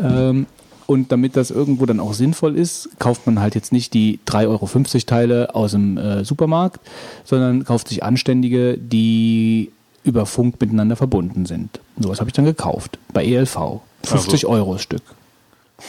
Ähm, 0.00 0.46
und 0.86 1.12
damit 1.12 1.36
das 1.36 1.50
irgendwo 1.50 1.86
dann 1.86 2.00
auch 2.00 2.14
sinnvoll 2.14 2.56
ist, 2.56 2.88
kauft 2.98 3.26
man 3.26 3.40
halt 3.40 3.54
jetzt 3.54 3.72
nicht 3.72 3.94
die 3.94 4.18
3,50 4.26 4.46
Euro 4.48 5.04
Teile 5.06 5.54
aus 5.54 5.72
dem 5.72 5.98
äh, 5.98 6.24
Supermarkt, 6.24 6.80
sondern 7.24 7.64
kauft 7.64 7.88
sich 7.88 8.02
anständige, 8.02 8.78
die 8.78 9.72
über 10.04 10.26
Funk 10.26 10.60
miteinander 10.60 10.96
verbunden 10.96 11.46
sind. 11.46 11.80
Sowas 11.98 12.20
habe 12.20 12.28
ich 12.28 12.34
dann 12.34 12.44
gekauft 12.44 12.98
bei 13.12 13.24
ELV. 13.24 13.80
50 14.04 14.32
also, 14.32 14.48
Euro 14.48 14.78
Stück. 14.78 15.02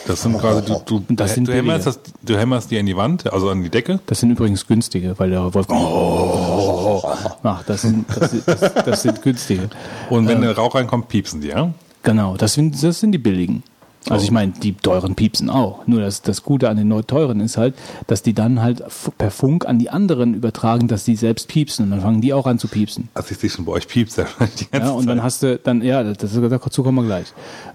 Das 0.08 0.22
sind 0.22 0.38
quasi, 0.40 0.66
du, 0.66 0.82
du, 0.86 1.04
das 1.10 1.34
sind 1.34 1.48
du, 1.48 1.54
hämmerst 1.54 1.88
das, 1.88 2.00
du 2.22 2.38
hämmerst 2.38 2.72
die 2.72 2.80
an 2.80 2.86
die 2.86 2.98
Wand, 2.98 3.32
also 3.32 3.50
an 3.50 3.64
die 3.64 3.70
Decke? 3.70 4.00
Das 4.08 4.20
sind 4.20 4.32
übrigens 4.32 4.66
günstige, 4.68 5.18
weil 5.18 5.30
der 5.30 5.54
Wolfgang 5.54 5.82
oh, 5.82 7.02
macht. 7.44 7.70
Das 7.70 7.84
sind, 7.84 8.06
das, 8.10 8.32
das, 8.46 8.74
das 8.74 9.02
sind 9.04 9.22
günstige. 9.22 9.70
Und 10.10 10.28
wenn 10.28 10.38
ähm, 10.38 10.44
der 10.44 10.56
Rauch 10.56 10.76
reinkommt, 10.76 11.10
piepsen 11.10 11.42
die, 11.42 11.50
ja? 11.50 11.72
Genau, 12.02 12.36
das 12.36 12.54
sind, 12.54 12.82
das 12.84 13.00
sind 13.00 13.14
die 13.14 13.18
billigen. 13.18 13.64
Also 14.10 14.24
ich 14.26 14.32
meine, 14.32 14.52
die 14.52 14.74
teuren 14.74 15.16
piepsen 15.16 15.50
auch. 15.50 15.88
Nur 15.88 16.02
das, 16.02 16.22
das 16.22 16.44
Gute 16.44 16.70
an 16.70 16.78
den 16.78 16.88
neu 16.88 17.02
teuren 17.04 17.40
ist 17.40 17.58
halt, 17.58 17.74
dass 18.08 18.22
die 18.22 18.34
dann 18.34 18.62
halt 18.62 18.84
per 19.18 19.32
Funk 19.32 19.66
an 19.66 19.80
die 19.80 19.90
anderen 19.90 20.34
übertragen, 20.34 20.88
dass 20.88 21.06
die 21.06 21.16
selbst 21.16 21.48
piepsen 21.48 21.86
und 21.86 21.92
dann 21.92 22.02
fangen 22.02 22.22
die 22.22 22.34
auch 22.34 22.46
an 22.46 22.60
zu 22.60 22.68
piepsen. 22.68 23.10
Also 23.14 23.32
ich 23.32 23.38
sehe 23.38 23.50
schon 23.50 23.66
bei 23.66 23.72
euch 23.74 23.88
piepst 23.88 24.18
ja 24.18 24.26
die 24.60 24.70
ganze 24.70 24.88
Ja, 24.88 24.92
und 24.94 25.02
Zeit. 25.06 25.10
dann 25.10 25.24
hast 25.24 25.44
du, 25.44 25.58
dann, 25.58 25.82
ja, 25.82 26.04
das, 26.04 26.18
dazu 26.34 26.84
kommen 26.84 26.98
wir 26.98 27.06
gleich. 27.06 27.34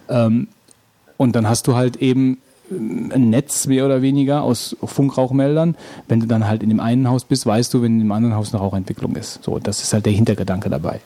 Ähm, 0.09 0.49
und 1.17 1.35
dann 1.35 1.49
hast 1.49 1.67
du 1.67 1.75
halt 1.75 1.97
eben 1.97 2.39
äh, 2.71 2.75
ein 2.75 3.31
Netz 3.31 3.67
mehr 3.67 3.87
oder 3.87 4.03
weniger 4.03 4.43
aus 4.43 4.77
Funkrauchmeldern. 4.85 5.77
Wenn 6.09 6.21
du 6.21 6.27
dann 6.27 6.47
halt 6.47 6.63
in 6.63 6.69
dem 6.69 6.81
einen 6.81 7.09
Haus 7.09 7.25
bist, 7.25 7.47
weißt 7.47 7.73
du, 7.75 7.83
wenn 7.83 7.95
in 7.95 8.01
dem 8.01 8.13
anderen 8.13 8.35
Haus 8.37 8.53
eine 8.53 8.61
Rauchentwicklung 8.63 9.17
ist. 9.17 9.43
So, 9.43 9.59
das 9.59 9.83
ist 9.83 9.93
halt 9.93 10.05
der 10.07 10.13
Hintergedanke 10.13 10.69
dabei. 10.71 11.01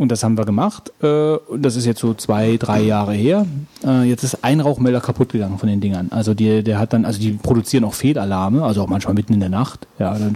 Und 0.00 0.10
das 0.10 0.24
haben 0.24 0.38
wir 0.38 0.46
gemacht. 0.46 0.94
Äh, 1.02 1.06
und 1.06 1.60
das 1.60 1.76
ist 1.76 1.84
jetzt 1.84 2.00
so 2.00 2.14
zwei, 2.14 2.56
drei 2.56 2.80
Jahre 2.80 3.12
her. 3.12 3.44
Äh, 3.84 4.04
jetzt 4.04 4.24
ist 4.24 4.42
ein 4.42 4.60
Rauchmelder 4.60 4.98
kaputt 5.02 5.28
gegangen 5.28 5.58
von 5.58 5.68
den 5.68 5.82
Dingern. 5.82 6.08
Also 6.10 6.32
die, 6.32 6.64
der 6.64 6.78
hat 6.78 6.94
dann, 6.94 7.04
also 7.04 7.20
die 7.20 7.32
produzieren 7.32 7.84
auch 7.84 7.92
Fehlalarme, 7.92 8.62
also 8.62 8.80
auch 8.80 8.86
manchmal 8.86 9.12
mitten 9.12 9.34
in 9.34 9.40
der 9.40 9.50
Nacht. 9.50 9.86
Ja, 9.98 10.16
dann, 10.18 10.34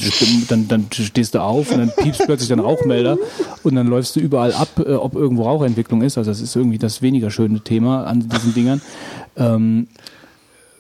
dann, 0.49 0.69
dann 0.69 0.87
stehst 0.93 1.35
du 1.35 1.39
auf 1.41 1.73
und 1.73 1.79
dann 1.79 1.93
piepst 1.97 2.21
plötzlich 2.27 2.51
dein 2.51 2.59
Rauchmelder 2.59 3.17
und 3.63 3.75
dann 3.75 3.87
läufst 3.87 4.15
du 4.17 4.21
überall 4.21 4.53
ab, 4.53 4.69
äh, 4.85 4.93
ob 4.93 5.15
irgendwo 5.15 5.45
Rauchentwicklung 5.45 6.03
ist. 6.03 6.19
Also 6.19 6.31
das 6.31 6.43
ist 6.43 6.55
irgendwie 6.55 6.77
das 6.77 7.01
weniger 7.01 7.31
schöne 7.31 7.61
Thema 7.61 8.05
an 8.05 8.29
diesen 8.29 8.53
Dingern. 8.53 8.83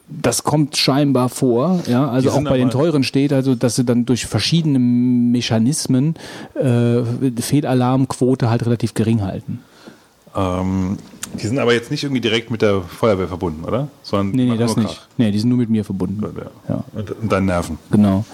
Das 0.07 0.44
kommt 0.44 0.76
scheinbar 0.76 1.31
vor, 1.31 1.81
ja, 1.89 2.08
also 2.08 2.31
auch 2.31 2.44
bei 2.44 2.58
den 2.58 2.70
teuren 2.70 3.05
steht, 3.05 3.33
also 3.33 3.55
dass 3.55 3.76
sie 3.76 3.84
dann 3.84 4.05
durch 4.05 4.26
verschiedene 4.26 4.78
Mechanismen 4.78 6.15
äh, 6.55 7.02
Fehlalarmquote 7.41 8.50
halt 8.50 8.66
relativ 8.66 8.92
gering 8.92 9.23
halten. 9.23 9.60
Ähm, 10.36 10.99
die 11.41 11.47
sind 11.47 11.58
aber 11.58 11.73
jetzt 11.73 11.91
nicht 11.91 12.05
irgendwie 12.05 12.20
direkt 12.20 12.50
mit 12.50 12.62
der 12.62 12.83
Feuerwehr 12.83 13.28
verbunden, 13.28 13.65
oder? 13.65 13.89
Sondern 14.02 14.36
Nee, 14.36 14.50
nee, 14.50 14.57
das 14.57 14.76
nicht. 14.76 15.08
Nee, 15.16 15.31
die 15.31 15.39
sind 15.39 15.49
nur 15.49 15.58
mit 15.58 15.70
mir 15.70 15.84
verbunden. 15.84 16.20
Krach. 16.20 16.50
Ja. 16.68 16.84
Und, 16.92 17.10
und 17.10 17.33
dann 17.33 17.47
Nerven. 17.47 17.78
Genau. 17.91 18.24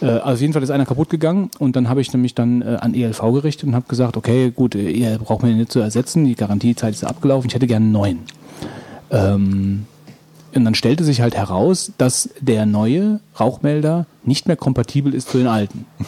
Äh, 0.00 0.06
also 0.06 0.34
auf 0.34 0.40
jeden 0.40 0.52
Fall 0.52 0.62
ist 0.62 0.70
einer 0.70 0.86
kaputt 0.86 1.10
gegangen 1.10 1.50
und 1.58 1.76
dann 1.76 1.88
habe 1.88 2.00
ich 2.00 2.12
nämlich 2.12 2.34
dann 2.34 2.62
äh, 2.62 2.78
an 2.80 2.94
ELV 2.94 3.20
gerichtet 3.20 3.68
und 3.68 3.74
habe 3.74 3.86
gesagt, 3.88 4.16
okay, 4.16 4.50
gut, 4.54 4.74
ihr 4.74 5.18
braucht 5.18 5.42
mir 5.42 5.52
nicht 5.52 5.72
zu 5.72 5.80
ersetzen, 5.80 6.24
die 6.24 6.34
Garantiezeit 6.34 6.94
ist 6.94 7.04
abgelaufen, 7.04 7.48
ich 7.48 7.54
hätte 7.54 7.66
gerne 7.66 7.84
einen 7.84 7.92
neuen. 7.92 8.18
Ähm, 9.10 9.86
und 10.58 10.64
dann 10.64 10.74
stellte 10.74 11.04
sich 11.04 11.20
halt 11.20 11.34
heraus, 11.36 11.92
dass 11.98 12.30
der 12.40 12.66
neue 12.66 13.20
Rauchmelder 13.38 14.06
nicht 14.24 14.46
mehr 14.46 14.56
kompatibel 14.56 15.14
ist 15.14 15.30
zu 15.30 15.38
den 15.38 15.46
alten. 15.46 15.86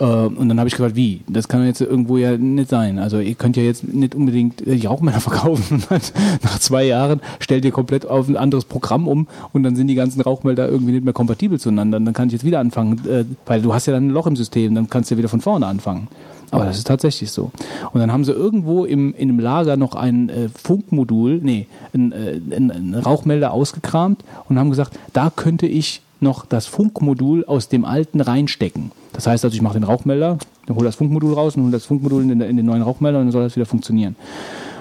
Äh, 0.00 0.04
Und 0.04 0.48
dann 0.48 0.58
habe 0.58 0.68
ich 0.68 0.74
gesagt, 0.74 0.96
wie? 0.96 1.20
Das 1.28 1.46
kann 1.46 1.64
jetzt 1.66 1.80
irgendwo 1.82 2.16
ja 2.16 2.36
nicht 2.36 2.70
sein. 2.70 2.98
Also 2.98 3.18
ihr 3.20 3.34
könnt 3.34 3.58
ja 3.58 3.62
jetzt 3.62 3.86
nicht 3.86 4.14
unbedingt 4.14 4.60
die 4.66 4.86
Rauchmelder 4.86 5.20
verkaufen 5.28 5.84
und 5.90 6.12
nach 6.42 6.58
zwei 6.58 6.84
Jahren 6.84 7.20
stellt 7.38 7.64
ihr 7.66 7.70
komplett 7.70 8.06
auf 8.06 8.26
ein 8.26 8.36
anderes 8.36 8.64
Programm 8.64 9.06
um 9.06 9.28
und 9.52 9.62
dann 9.62 9.76
sind 9.76 9.88
die 9.88 9.94
ganzen 9.94 10.22
Rauchmelder 10.22 10.68
irgendwie 10.68 10.92
nicht 10.92 11.04
mehr 11.04 11.12
kompatibel 11.12 11.60
zueinander. 11.60 12.00
Dann 12.00 12.14
kann 12.14 12.28
ich 12.28 12.32
jetzt 12.32 12.44
wieder 12.44 12.60
anfangen, 12.60 13.06
äh, 13.06 13.24
weil 13.44 13.60
du 13.60 13.74
hast 13.74 13.86
ja 13.86 13.92
dann 13.92 14.08
ein 14.08 14.10
Loch 14.10 14.26
im 14.26 14.36
System, 14.36 14.74
dann 14.74 14.88
kannst 14.88 15.10
du 15.10 15.16
ja 15.16 15.18
wieder 15.18 15.28
von 15.28 15.42
vorne 15.42 15.66
anfangen. 15.66 16.08
Aber 16.50 16.64
das 16.64 16.78
ist 16.78 16.86
tatsächlich 16.86 17.30
so. 17.30 17.52
Und 17.92 18.00
dann 18.00 18.12
haben 18.12 18.24
sie 18.24 18.32
irgendwo 18.32 18.84
im, 18.84 19.14
in 19.14 19.28
einem 19.28 19.38
Lager 19.38 19.76
noch 19.76 19.94
ein 19.94 20.28
äh, 20.28 20.48
Funkmodul, 20.48 21.40
nee, 21.42 21.66
ein, 21.94 22.12
äh, 22.12 22.40
ein, 22.56 22.70
ein 22.70 22.94
Rauchmelder 22.94 23.52
ausgekramt 23.52 24.24
und 24.48 24.58
haben 24.58 24.70
gesagt, 24.70 24.98
da 25.12 25.30
könnte 25.34 25.66
ich 25.66 26.02
noch 26.20 26.44
das 26.44 26.66
Funkmodul 26.66 27.44
aus 27.46 27.68
dem 27.68 27.84
alten 27.84 28.20
reinstecken. 28.20 28.90
Das 29.12 29.26
heißt 29.26 29.44
also, 29.44 29.54
ich 29.54 29.62
mache 29.62 29.74
den 29.74 29.84
Rauchmelder, 29.84 30.38
dann 30.66 30.76
hole 30.76 30.84
das 30.84 30.96
Funkmodul 30.96 31.34
raus 31.34 31.56
und 31.56 31.62
hole 31.62 31.72
das 31.72 31.86
Funkmodul 31.86 32.22
in 32.22 32.28
den, 32.28 32.40
in 32.42 32.56
den 32.56 32.66
neuen 32.66 32.82
Rauchmelder 32.82 33.18
und 33.18 33.26
dann 33.26 33.32
soll 33.32 33.44
das 33.44 33.56
wieder 33.56 33.66
funktionieren. 33.66 34.16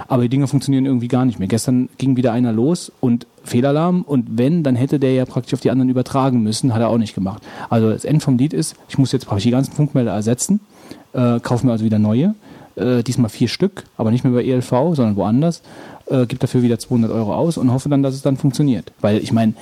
Aber 0.09 0.23
die 0.23 0.29
Dinger 0.29 0.47
funktionieren 0.47 0.87
irgendwie 0.87 1.07
gar 1.07 1.23
nicht 1.23 1.37
mehr. 1.37 1.47
Gestern 1.47 1.87
ging 1.99 2.17
wieder 2.17 2.33
einer 2.33 2.51
los 2.51 2.91
und 2.99 3.27
Fehlalarm 3.43 4.01
und 4.01 4.37
wenn, 4.37 4.63
dann 4.63 4.75
hätte 4.75 4.99
der 4.99 5.13
ja 5.13 5.23
praktisch 5.25 5.53
auf 5.53 5.61
die 5.61 5.69
anderen 5.69 5.89
übertragen 5.89 6.41
müssen, 6.41 6.73
hat 6.73 6.81
er 6.81 6.89
auch 6.89 6.97
nicht 6.97 7.13
gemacht. 7.13 7.43
Also 7.69 7.91
das 7.91 8.05
End 8.05 8.23
vom 8.23 8.35
Lied 8.35 8.51
ist, 8.51 8.75
ich 8.89 8.97
muss 8.97 9.11
jetzt 9.11 9.27
praktisch 9.27 9.43
die 9.43 9.51
ganzen 9.51 9.71
Funkmelder 9.71 10.11
ersetzen, 10.11 10.61
äh, 11.13 11.39
kaufe 11.39 11.63
mir 11.63 11.73
also 11.73 11.85
wieder 11.85 11.99
neue, 11.99 12.33
äh, 12.75 13.03
diesmal 13.03 13.29
vier 13.29 13.47
Stück, 13.47 13.83
aber 13.97 14.09
nicht 14.09 14.23
mehr 14.23 14.33
bei 14.33 14.43
ELV, 14.43 14.95
sondern 14.95 15.15
woanders, 15.15 15.61
äh, 16.07 16.25
gebe 16.25 16.39
dafür 16.39 16.63
wieder 16.63 16.79
200 16.79 17.11
Euro 17.11 17.35
aus 17.35 17.57
und 17.57 17.71
hoffe 17.71 17.87
dann, 17.87 18.01
dass 18.01 18.15
es 18.15 18.23
dann 18.23 18.35
funktioniert. 18.35 18.91
Weil 19.01 19.19
ich 19.19 19.31
meine, 19.31 19.53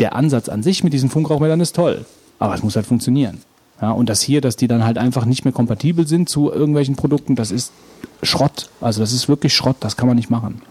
der 0.00 0.14
Ansatz 0.14 0.50
an 0.50 0.62
sich 0.62 0.84
mit 0.84 0.92
diesen 0.92 1.08
Funkrauchmeldern 1.08 1.60
ist 1.60 1.74
toll, 1.74 2.04
aber 2.38 2.54
es 2.54 2.62
muss 2.62 2.76
halt 2.76 2.84
funktionieren. 2.84 3.38
Ja, 3.80 3.92
und 3.92 4.08
das 4.08 4.20
hier, 4.20 4.40
dass 4.40 4.56
die 4.56 4.66
dann 4.66 4.84
halt 4.84 4.98
einfach 4.98 5.24
nicht 5.24 5.44
mehr 5.44 5.52
kompatibel 5.52 6.06
sind 6.06 6.28
zu 6.28 6.50
irgendwelchen 6.52 6.96
Produkten, 6.96 7.36
das 7.36 7.50
ist 7.50 7.72
Schrott. 8.22 8.70
Also 8.80 9.00
das 9.00 9.12
ist 9.12 9.28
wirklich 9.28 9.54
Schrott, 9.54 9.76
das 9.80 9.96
kann 9.96 10.08
man 10.08 10.16
nicht 10.16 10.30
machen. 10.30 10.62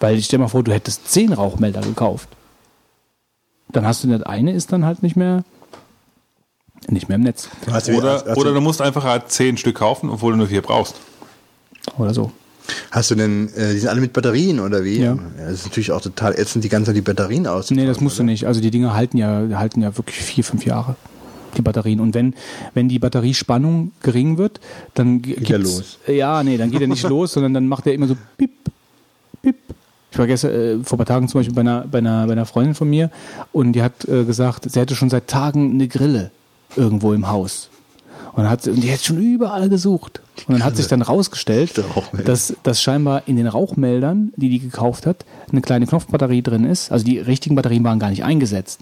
Weil 0.00 0.18
ich 0.18 0.26
stell 0.26 0.38
mal 0.38 0.48
vor, 0.48 0.62
du 0.62 0.72
hättest 0.72 1.10
zehn 1.10 1.32
Rauchmelder 1.32 1.80
gekauft. 1.80 2.28
Dann 3.70 3.86
hast 3.86 4.04
du 4.04 4.08
das 4.08 4.22
eine 4.22 4.52
ist 4.52 4.72
dann 4.72 4.84
halt 4.84 5.02
nicht 5.02 5.16
mehr 5.16 5.44
nicht 6.88 7.08
mehr 7.08 7.14
im 7.14 7.22
Netz. 7.22 7.48
Oder, 7.68 8.36
oder 8.36 8.52
du, 8.52 8.60
musst 8.60 8.82
einfach 8.82 9.04
halt 9.04 9.30
zehn 9.30 9.56
Stück 9.56 9.76
kaufen, 9.76 10.10
obwohl 10.10 10.32
du 10.32 10.38
nur 10.38 10.48
vier 10.48 10.62
brauchst. 10.62 10.96
Oder 11.96 12.12
so. 12.12 12.32
hast 12.90 13.10
du 13.10 13.14
denn, 13.14 13.48
äh, 13.54 13.72
die 13.72 13.78
sind 13.78 13.88
alle 13.88 14.00
mit 14.00 14.12
Batterien 14.12 14.60
oder 14.60 14.84
wie? 14.84 14.98
Ja. 14.98 15.16
Das 15.38 15.52
ist 15.52 15.64
natürlich 15.66 15.92
auch 15.92 16.00
total 16.00 16.34
ätzend, 16.38 16.64
die 16.64 16.68
ganze 16.68 16.86
Zeit 16.86 16.96
die 16.96 17.02
Batterien 17.02 17.46
aus. 17.46 17.70
Nee, 17.70 17.86
das 17.86 18.00
musst 18.00 18.18
du 18.18 18.24
nicht. 18.24 18.46
Also 18.46 18.60
die 18.60 18.70
Dinger 18.70 18.94
halten 18.94 19.16
ja, 19.16 19.46
halten 19.54 19.80
ja 19.80 19.96
wirklich 19.96 20.16
vier, 20.16 20.44
fünf 20.44 20.66
Jahre. 20.66 20.96
Die 21.56 21.62
Batterien. 21.62 22.00
Und 22.00 22.14
wenn, 22.14 22.34
wenn 22.74 22.88
die 22.88 22.98
Batteriespannung 22.98 23.92
gering 24.02 24.38
wird, 24.38 24.60
dann 24.94 25.22
Geht 25.22 25.50
er 25.50 25.58
los. 25.58 25.98
Ja, 26.06 26.42
nee, 26.42 26.56
dann 26.56 26.70
geht 26.70 26.80
er 26.80 26.88
nicht 26.88 27.02
los, 27.08 27.32
sondern 27.32 27.54
dann 27.54 27.68
macht 27.68 27.86
er 27.86 27.94
immer 27.94 28.06
so 28.06 28.16
pip, 28.36 28.52
pip. 29.42 29.56
Ich 30.10 30.18
war 30.18 30.26
gestern, 30.26 30.50
äh, 30.50 30.84
vor 30.84 30.96
ein 30.96 30.98
paar 30.98 31.06
Tagen 31.06 31.28
zum 31.28 31.40
Beispiel 31.40 31.54
bei 31.54 31.62
einer, 31.62 31.86
bei 31.90 31.98
einer, 31.98 32.26
bei 32.26 32.32
einer 32.32 32.46
Freundin 32.46 32.74
von 32.74 32.88
mir 32.88 33.10
und 33.52 33.72
die 33.72 33.82
hat 33.82 34.06
äh, 34.06 34.24
gesagt, 34.24 34.70
sie 34.70 34.78
hätte 34.78 34.94
schon 34.94 35.08
seit 35.08 35.26
Tagen 35.28 35.72
eine 35.72 35.88
Grille 35.88 36.30
irgendwo 36.76 37.12
im 37.12 37.28
Haus. 37.28 37.70
Und, 38.34 38.48
hat, 38.48 38.66
und 38.66 38.82
die 38.82 38.90
hat 38.90 39.02
schon 39.02 39.18
überall 39.18 39.68
gesucht. 39.68 40.22
Und 40.46 40.54
dann 40.54 40.64
hat 40.64 40.76
sich 40.76 40.86
dann 40.86 41.02
rausgestellt, 41.02 41.82
dass, 42.24 42.54
dass 42.62 42.80
scheinbar 42.80 43.22
in 43.26 43.36
den 43.36 43.46
Rauchmeldern, 43.46 44.32
die 44.36 44.48
die 44.48 44.58
gekauft 44.58 45.06
hat, 45.06 45.26
eine 45.50 45.60
kleine 45.60 45.86
Knopfbatterie 45.86 46.42
drin 46.42 46.64
ist. 46.64 46.90
Also 46.90 47.04
die 47.04 47.18
richtigen 47.18 47.56
Batterien 47.56 47.84
waren 47.84 47.98
gar 47.98 48.08
nicht 48.08 48.24
eingesetzt. 48.24 48.80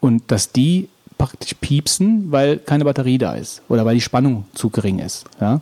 Und 0.00 0.22
dass 0.26 0.50
die 0.50 0.88
praktisch 1.18 1.54
piepsen, 1.60 2.26
weil 2.30 2.58
keine 2.58 2.84
Batterie 2.84 3.18
da 3.18 3.34
ist 3.34 3.62
oder 3.68 3.84
weil 3.84 3.94
die 3.94 4.00
Spannung 4.00 4.44
zu 4.54 4.70
gering 4.70 4.98
ist. 4.98 5.24
Ja? 5.40 5.60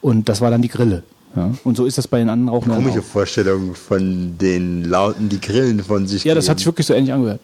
Und 0.00 0.28
das 0.28 0.40
war 0.40 0.50
dann 0.50 0.62
die 0.62 0.68
Grille. 0.68 1.02
Ja? 1.36 1.50
Und 1.64 1.76
so 1.76 1.84
ist 1.84 1.98
das 1.98 2.08
bei 2.08 2.18
den 2.18 2.28
anderen 2.28 2.48
Rauchmeldern 2.54 2.84
Komische 2.84 3.00
auch. 3.00 3.10
Vorstellung 3.10 3.74
von 3.74 4.36
den 4.38 4.84
Lauten, 4.84 5.28
die 5.28 5.40
Grillen 5.40 5.82
von 5.82 6.06
sich 6.06 6.24
Ja, 6.24 6.34
das 6.34 6.48
hat 6.48 6.58
sich 6.58 6.64
geben. 6.64 6.72
wirklich 6.74 6.86
so 6.86 6.94
ähnlich 6.94 7.12
angehört. 7.12 7.40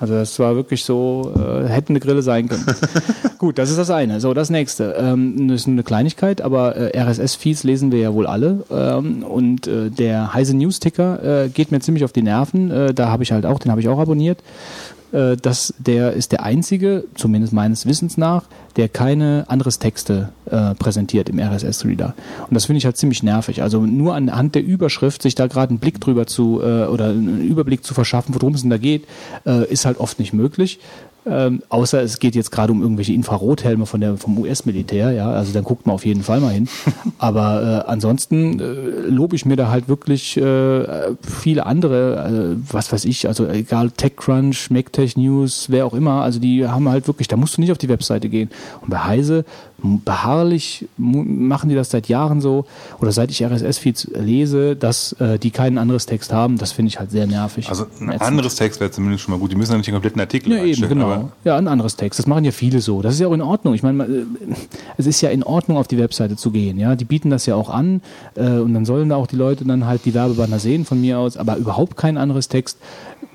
Also 0.00 0.14
das 0.14 0.36
war 0.40 0.56
wirklich 0.56 0.84
so, 0.84 1.32
äh, 1.36 1.68
hätte 1.68 1.90
eine 1.90 2.00
Grille 2.00 2.20
sein 2.20 2.48
können. 2.48 2.66
Gut, 3.38 3.58
das 3.58 3.70
ist 3.70 3.78
das 3.78 3.90
eine. 3.90 4.20
So, 4.20 4.34
das 4.34 4.50
nächste. 4.50 4.96
Ähm, 4.98 5.46
das 5.48 5.60
ist 5.60 5.66
nur 5.68 5.74
eine 5.74 5.82
Kleinigkeit, 5.84 6.40
aber 6.42 6.74
äh, 6.76 6.98
RSS-Feeds 7.00 7.62
lesen 7.62 7.92
wir 7.92 8.00
ja 8.00 8.12
wohl 8.12 8.26
alle. 8.26 8.64
Ähm, 8.72 9.22
und 9.22 9.68
äh, 9.68 9.90
der 9.90 10.34
Heise 10.34 10.56
News-Ticker 10.56 11.44
äh, 11.44 11.48
geht 11.48 11.70
mir 11.70 11.78
ziemlich 11.78 12.04
auf 12.04 12.10
die 12.12 12.22
Nerven. 12.22 12.72
Äh, 12.72 12.92
da 12.92 13.08
habe 13.08 13.22
ich 13.22 13.30
halt 13.30 13.46
auch, 13.46 13.60
den 13.60 13.70
habe 13.70 13.80
ich 13.80 13.88
auch 13.88 14.00
abonniert. 14.00 14.40
Äh, 15.14 15.36
das, 15.36 15.72
der 15.78 16.12
ist 16.12 16.32
der 16.32 16.42
einzige, 16.42 17.04
zumindest 17.14 17.52
meines 17.52 17.86
Wissens 17.86 18.16
nach, 18.16 18.44
der 18.76 18.88
keine 18.88 19.44
anderes 19.46 19.78
Texte 19.78 20.30
äh, 20.50 20.74
präsentiert 20.74 21.28
im 21.28 21.38
RSS-Reader. 21.38 22.14
Und 22.48 22.54
das 22.54 22.64
finde 22.66 22.78
ich 22.78 22.84
halt 22.84 22.96
ziemlich 22.96 23.22
nervig. 23.22 23.62
Also 23.62 23.86
nur 23.86 24.14
anhand 24.14 24.56
der 24.56 24.64
Überschrift 24.64 25.22
sich 25.22 25.34
da 25.34 25.46
gerade 25.46 25.70
einen 25.70 25.78
Blick 25.78 26.00
drüber 26.00 26.26
zu 26.26 26.60
äh, 26.60 26.86
oder 26.86 27.06
einen 27.10 27.46
Überblick 27.46 27.84
zu 27.84 27.94
verschaffen, 27.94 28.34
worum 28.34 28.54
es 28.54 28.62
denn 28.62 28.70
da 28.70 28.78
geht, 28.78 29.06
äh, 29.46 29.70
ist 29.70 29.86
halt 29.86 29.98
oft 29.98 30.18
nicht 30.18 30.32
möglich. 30.32 30.80
Ähm, 31.26 31.62
außer 31.68 32.02
es 32.02 32.18
geht 32.18 32.34
jetzt 32.34 32.50
gerade 32.50 32.72
um 32.72 32.82
irgendwelche 32.82 33.12
Infrarothelme 33.12 33.86
von 33.86 34.00
der, 34.00 34.16
vom 34.16 34.38
US-Militär, 34.38 35.12
ja, 35.12 35.30
also 35.30 35.52
dann 35.52 35.64
guckt 35.64 35.86
man 35.86 35.94
auf 35.94 36.04
jeden 36.04 36.22
Fall 36.22 36.40
mal 36.40 36.52
hin. 36.52 36.68
Aber 37.18 37.84
äh, 37.86 37.90
ansonsten 37.90 38.60
äh, 38.60 38.64
lobe 39.08 39.36
ich 39.36 39.46
mir 39.46 39.56
da 39.56 39.70
halt 39.70 39.88
wirklich 39.88 40.36
äh, 40.36 40.84
viele 41.22 41.66
andere, 41.66 42.56
äh, 42.56 42.72
was 42.72 42.92
weiß 42.92 43.04
ich, 43.06 43.26
also 43.26 43.46
egal 43.48 43.90
TechCrunch, 43.90 44.70
MacTech 44.70 45.16
News, 45.16 45.66
wer 45.70 45.86
auch 45.86 45.94
immer, 45.94 46.22
also 46.22 46.38
die 46.38 46.66
haben 46.66 46.88
halt 46.88 47.06
wirklich, 47.06 47.28
da 47.28 47.36
musst 47.36 47.56
du 47.56 47.60
nicht 47.60 47.72
auf 47.72 47.78
die 47.78 47.88
Webseite 47.88 48.28
gehen. 48.28 48.50
Und 48.82 48.90
bei 48.90 48.98
Heise 48.98 49.44
beharrlich 50.04 50.88
machen 50.96 51.68
die 51.68 51.74
das 51.74 51.90
seit 51.90 52.08
Jahren 52.08 52.40
so, 52.40 52.64
oder 53.00 53.12
seit 53.12 53.30
ich 53.30 53.44
RSS-Feeds 53.44 54.10
lese, 54.14 54.76
dass 54.76 55.12
äh, 55.20 55.38
die 55.38 55.50
kein 55.50 55.78
anderes 55.78 56.06
Text 56.06 56.32
haben, 56.32 56.58
das 56.58 56.72
finde 56.72 56.88
ich 56.88 56.98
halt 56.98 57.10
sehr 57.10 57.26
nervig. 57.26 57.68
Also 57.68 57.84
ein 58.00 58.08
Ätzend. 58.08 58.22
anderes 58.22 58.54
Text 58.56 58.80
wäre 58.80 58.90
zumindest 58.90 59.24
schon 59.24 59.32
mal 59.32 59.38
gut. 59.38 59.52
Die 59.52 59.56
müssen 59.56 59.72
ja 59.72 59.76
nicht 59.76 59.86
den 59.86 59.94
kompletten 59.94 60.20
Artikel 60.20 60.52
Ja, 60.52 60.64
eben, 60.64 60.88
genau. 60.88 61.30
Ja, 61.44 61.56
ein 61.56 61.68
anderes 61.68 61.96
Text. 61.96 62.18
Das 62.18 62.26
machen 62.26 62.44
ja 62.44 62.50
viele 62.50 62.80
so. 62.80 63.02
Das 63.02 63.14
ist 63.14 63.20
ja 63.20 63.28
auch 63.28 63.32
in 63.32 63.42
Ordnung. 63.42 63.74
Ich 63.74 63.82
meine, 63.82 64.04
äh, 64.04 64.24
es 64.96 65.06
ist 65.06 65.20
ja 65.20 65.30
in 65.30 65.42
Ordnung, 65.42 65.76
auf 65.76 65.88
die 65.88 65.98
Webseite 65.98 66.36
zu 66.36 66.50
gehen. 66.50 66.78
Ja, 66.78 66.96
die 66.96 67.04
bieten 67.04 67.30
das 67.30 67.46
ja 67.46 67.54
auch 67.54 67.68
an 67.70 68.00
äh, 68.36 68.58
und 68.58 68.74
dann 68.74 68.84
sollen 68.84 69.10
da 69.10 69.16
auch 69.16 69.26
die 69.26 69.36
Leute 69.36 69.64
dann 69.64 69.86
halt 69.86 70.04
die 70.04 70.14
Werbebanner 70.14 70.58
sehen 70.58 70.84
von 70.84 71.00
mir 71.00 71.18
aus, 71.18 71.36
aber 71.36 71.56
überhaupt 71.56 71.96
kein 71.96 72.16
anderes 72.16 72.48
Text 72.48 72.78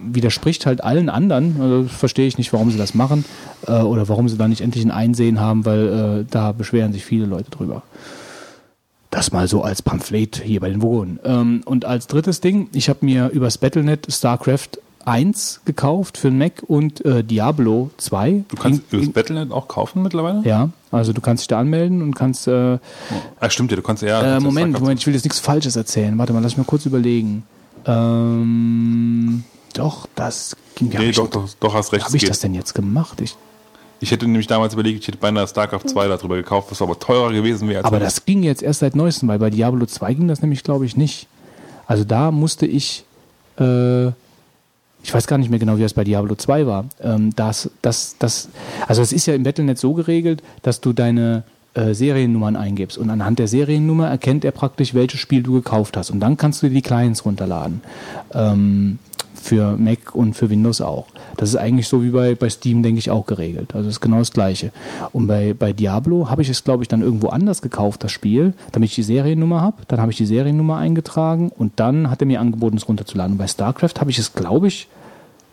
widerspricht 0.01 0.65
halt 0.65 0.83
allen 0.83 1.09
anderen. 1.09 1.55
Also 1.61 1.83
verstehe 1.89 2.27
ich 2.27 2.37
nicht, 2.37 2.51
warum 2.53 2.71
sie 2.71 2.77
das 2.77 2.93
machen 2.93 3.25
äh, 3.67 3.71
oder 3.81 4.07
warum 4.09 4.29
sie 4.29 4.37
da 4.37 4.47
nicht 4.47 4.61
endlich 4.61 4.83
ein 4.85 4.91
Einsehen 4.91 5.39
haben, 5.39 5.65
weil 5.65 6.21
äh, 6.21 6.25
da 6.31 6.51
beschweren 6.51 6.93
sich 6.93 7.05
viele 7.05 7.25
Leute 7.25 7.51
drüber. 7.51 7.83
Das 9.11 9.31
mal 9.31 9.47
so 9.47 9.63
als 9.63 9.81
Pamphlet 9.81 10.41
hier 10.43 10.59
bei 10.59 10.69
den 10.69 10.81
Wogen. 10.83 11.19
Ähm, 11.23 11.61
und 11.65 11.83
als 11.85 12.05
drittes 12.07 12.41
Ding, 12.41 12.69
ich 12.73 12.89
habe 12.89 13.03
mir 13.05 13.29
übers 13.29 13.57
Battlenet 13.57 14.05
StarCraft 14.11 14.69
1 15.05 15.61
gekauft 15.65 16.17
für 16.19 16.29
den 16.29 16.37
Mac 16.37 16.61
und 16.67 17.03
äh, 17.05 17.23
Diablo 17.23 17.89
2. 17.97 18.43
du 18.49 18.55
kannst 18.55 18.83
In- 18.93 18.99
in- 19.05 19.11
Battlenet 19.13 19.51
auch 19.51 19.67
kaufen 19.67 20.03
mittlerweile? 20.03 20.41
ja, 20.43 20.69
also 20.91 21.13
du 21.13 21.21
kannst 21.21 21.41
dich 21.41 21.47
da 21.47 21.59
anmelden 21.59 22.03
und 22.03 22.13
kannst. 22.15 22.47
Äh, 22.47 22.77
Ah, 23.39 23.49
stimmt 23.49 23.71
ja, 23.71 23.77
du 23.77 23.81
kannst 23.81 24.03
ja. 24.03 24.37
äh, 24.37 24.39
Moment, 24.39 24.79
Moment, 24.79 24.99
ich 24.99 25.07
will 25.07 25.13
jetzt 25.15 25.23
nichts 25.23 25.39
Falsches 25.39 25.75
erzählen. 25.75 26.15
Warte 26.19 26.33
mal, 26.33 26.39
lass 26.43 26.51
mich 26.51 26.57
mal 26.59 26.63
kurz 26.69 26.85
überlegen. 26.85 27.43
Ähm, 27.85 29.43
doch, 29.79 30.07
das 30.15 30.57
ging 30.75 30.91
ja. 30.91 30.99
Nee, 30.99 31.11
doch, 31.11 31.29
doch, 31.29 31.47
doch, 31.59 31.73
hast 31.73 31.93
recht. 31.93 32.05
Habe 32.05 32.17
ich 32.17 32.21
geht. 32.21 32.29
das 32.29 32.39
denn 32.39 32.53
jetzt 32.53 32.75
gemacht? 32.75 33.21
Ich, 33.21 33.35
Ich 34.01 34.11
hätte 34.11 34.25
nämlich 34.25 34.47
damals 34.47 34.73
überlegt, 34.73 34.99
ich 35.01 35.07
hätte 35.07 35.17
beinahe 35.17 35.47
StarCraft 35.47 35.87
2 35.87 36.07
darüber 36.09 36.35
gekauft, 36.35 36.69
was 36.69 36.81
aber 36.81 36.99
teurer 36.99 37.31
gewesen 37.31 37.69
wäre. 37.69 37.85
Aber 37.85 37.99
das 37.99 38.25
ging 38.25 38.43
jetzt 38.43 38.61
erst 38.61 38.81
seit 38.81 38.95
neuestem, 38.95 39.29
weil 39.29 39.39
bei 39.39 39.49
Diablo 39.49 39.85
2 39.85 40.13
ging 40.13 40.27
das 40.27 40.41
nämlich, 40.41 40.63
glaube 40.63 40.85
ich, 40.85 40.97
nicht. 40.97 41.27
Also 41.87 42.03
da 42.03 42.31
musste 42.31 42.65
ich, 42.65 43.05
äh, 43.57 44.07
ich 44.07 45.13
weiß 45.13 45.27
gar 45.27 45.37
nicht 45.37 45.49
mehr 45.49 45.59
genau, 45.59 45.77
wie 45.77 45.81
das 45.81 45.93
bei 45.93 46.03
Diablo 46.03 46.35
2 46.35 46.67
war. 46.67 46.85
Ähm, 47.01 47.33
das, 47.35 47.71
das, 47.81 48.17
das, 48.19 48.49
also 48.85 49.01
es 49.01 49.13
ist 49.13 49.25
ja 49.25 49.33
im 49.33 49.43
Battlenet 49.43 49.79
so 49.79 49.93
geregelt, 49.93 50.43
dass 50.61 50.81
du 50.81 50.91
deine 50.91 51.43
äh, 51.73 51.93
Seriennummern 51.93 52.55
eingibst 52.55 52.97
und 52.97 53.09
anhand 53.09 53.39
der 53.39 53.47
Seriennummer 53.47 54.07
erkennt 54.07 54.43
er 54.43 54.51
praktisch, 54.51 54.93
welches 54.93 55.19
Spiel 55.19 55.41
du 55.41 55.53
gekauft 55.53 55.95
hast. 55.97 56.09
Und 56.09 56.19
dann 56.19 56.35
kannst 56.35 56.61
du 56.61 56.67
dir 56.67 56.73
die 56.73 56.81
Clients 56.81 57.25
runterladen. 57.25 57.81
Ähm, 58.33 58.99
für 59.41 59.77
Mac 59.77 60.13
und 60.13 60.33
für 60.33 60.49
Windows 60.49 60.81
auch. 60.81 61.07
Das 61.37 61.49
ist 61.49 61.55
eigentlich 61.55 61.87
so 61.87 62.03
wie 62.03 62.09
bei, 62.09 62.35
bei 62.35 62.49
Steam, 62.49 62.83
denke 62.83 62.99
ich, 62.99 63.11
auch 63.11 63.25
geregelt. 63.25 63.73
Also 63.73 63.87
es 63.87 63.95
ist 63.95 64.01
genau 64.01 64.19
das 64.19 64.31
Gleiche. 64.31 64.71
Und 65.13 65.27
bei, 65.27 65.53
bei 65.53 65.73
Diablo 65.73 66.29
habe 66.29 66.41
ich 66.41 66.49
es, 66.49 66.63
glaube 66.63 66.83
ich, 66.83 66.87
dann 66.87 67.01
irgendwo 67.01 67.29
anders 67.29 67.61
gekauft, 67.61 68.03
das 68.03 68.11
Spiel, 68.11 68.53
damit 68.71 68.89
ich 68.89 68.95
die 68.95 69.03
Seriennummer 69.03 69.61
habe. 69.61 69.77
Dann 69.87 70.01
habe 70.01 70.11
ich 70.11 70.17
die 70.17 70.25
Seriennummer 70.25 70.77
eingetragen 70.77 71.51
und 71.57 71.73
dann 71.77 72.09
hat 72.09 72.21
er 72.21 72.27
mir 72.27 72.39
angeboten, 72.39 72.77
es 72.77 72.87
runterzuladen. 72.87 73.33
Und 73.33 73.37
bei 73.37 73.47
StarCraft 73.47 73.99
habe 73.99 74.11
ich 74.11 74.19
es, 74.19 74.33
glaube 74.33 74.67
ich, 74.67 74.87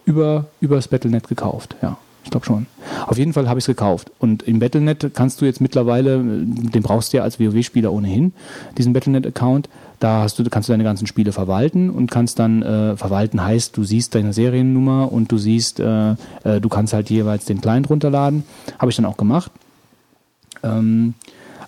über, 0.04 0.46
über 0.60 0.76
das 0.76 0.88
Battlenet 0.88 1.28
gekauft. 1.28 1.76
Ja, 1.82 1.98
ich 2.24 2.30
glaube 2.30 2.46
schon. 2.46 2.66
Auf 3.06 3.18
jeden 3.18 3.32
Fall 3.32 3.48
habe 3.48 3.58
ich 3.58 3.64
es 3.64 3.66
gekauft. 3.66 4.10
Und 4.18 4.42
im 4.44 4.58
Battlenet 4.58 5.12
kannst 5.14 5.40
du 5.40 5.44
jetzt 5.44 5.60
mittlerweile, 5.60 6.18
den 6.18 6.82
brauchst 6.82 7.12
du 7.12 7.18
ja 7.18 7.22
als 7.22 7.38
WoW-Spieler 7.38 7.92
ohnehin, 7.92 8.32
diesen 8.78 8.92
Battlenet-Account. 8.92 9.68
Da 9.98 10.22
hast 10.22 10.38
du, 10.38 10.44
kannst 10.44 10.68
du 10.68 10.72
deine 10.72 10.84
ganzen 10.84 11.06
Spiele 11.06 11.32
verwalten 11.32 11.90
und 11.90 12.10
kannst 12.10 12.38
dann, 12.38 12.62
äh, 12.62 12.96
verwalten 12.96 13.42
heißt, 13.42 13.76
du 13.76 13.84
siehst 13.84 14.14
deine 14.14 14.32
Seriennummer 14.32 15.10
und 15.10 15.32
du 15.32 15.38
siehst, 15.38 15.80
äh, 15.80 16.12
äh, 16.44 16.60
du 16.60 16.68
kannst 16.68 16.92
halt 16.92 17.10
jeweils 17.10 17.44
den 17.46 17.60
Client 17.60 17.88
runterladen. 17.88 18.44
Habe 18.78 18.90
ich 18.90 18.96
dann 18.96 19.06
auch 19.06 19.16
gemacht. 19.16 19.50
Ähm, 20.62 21.14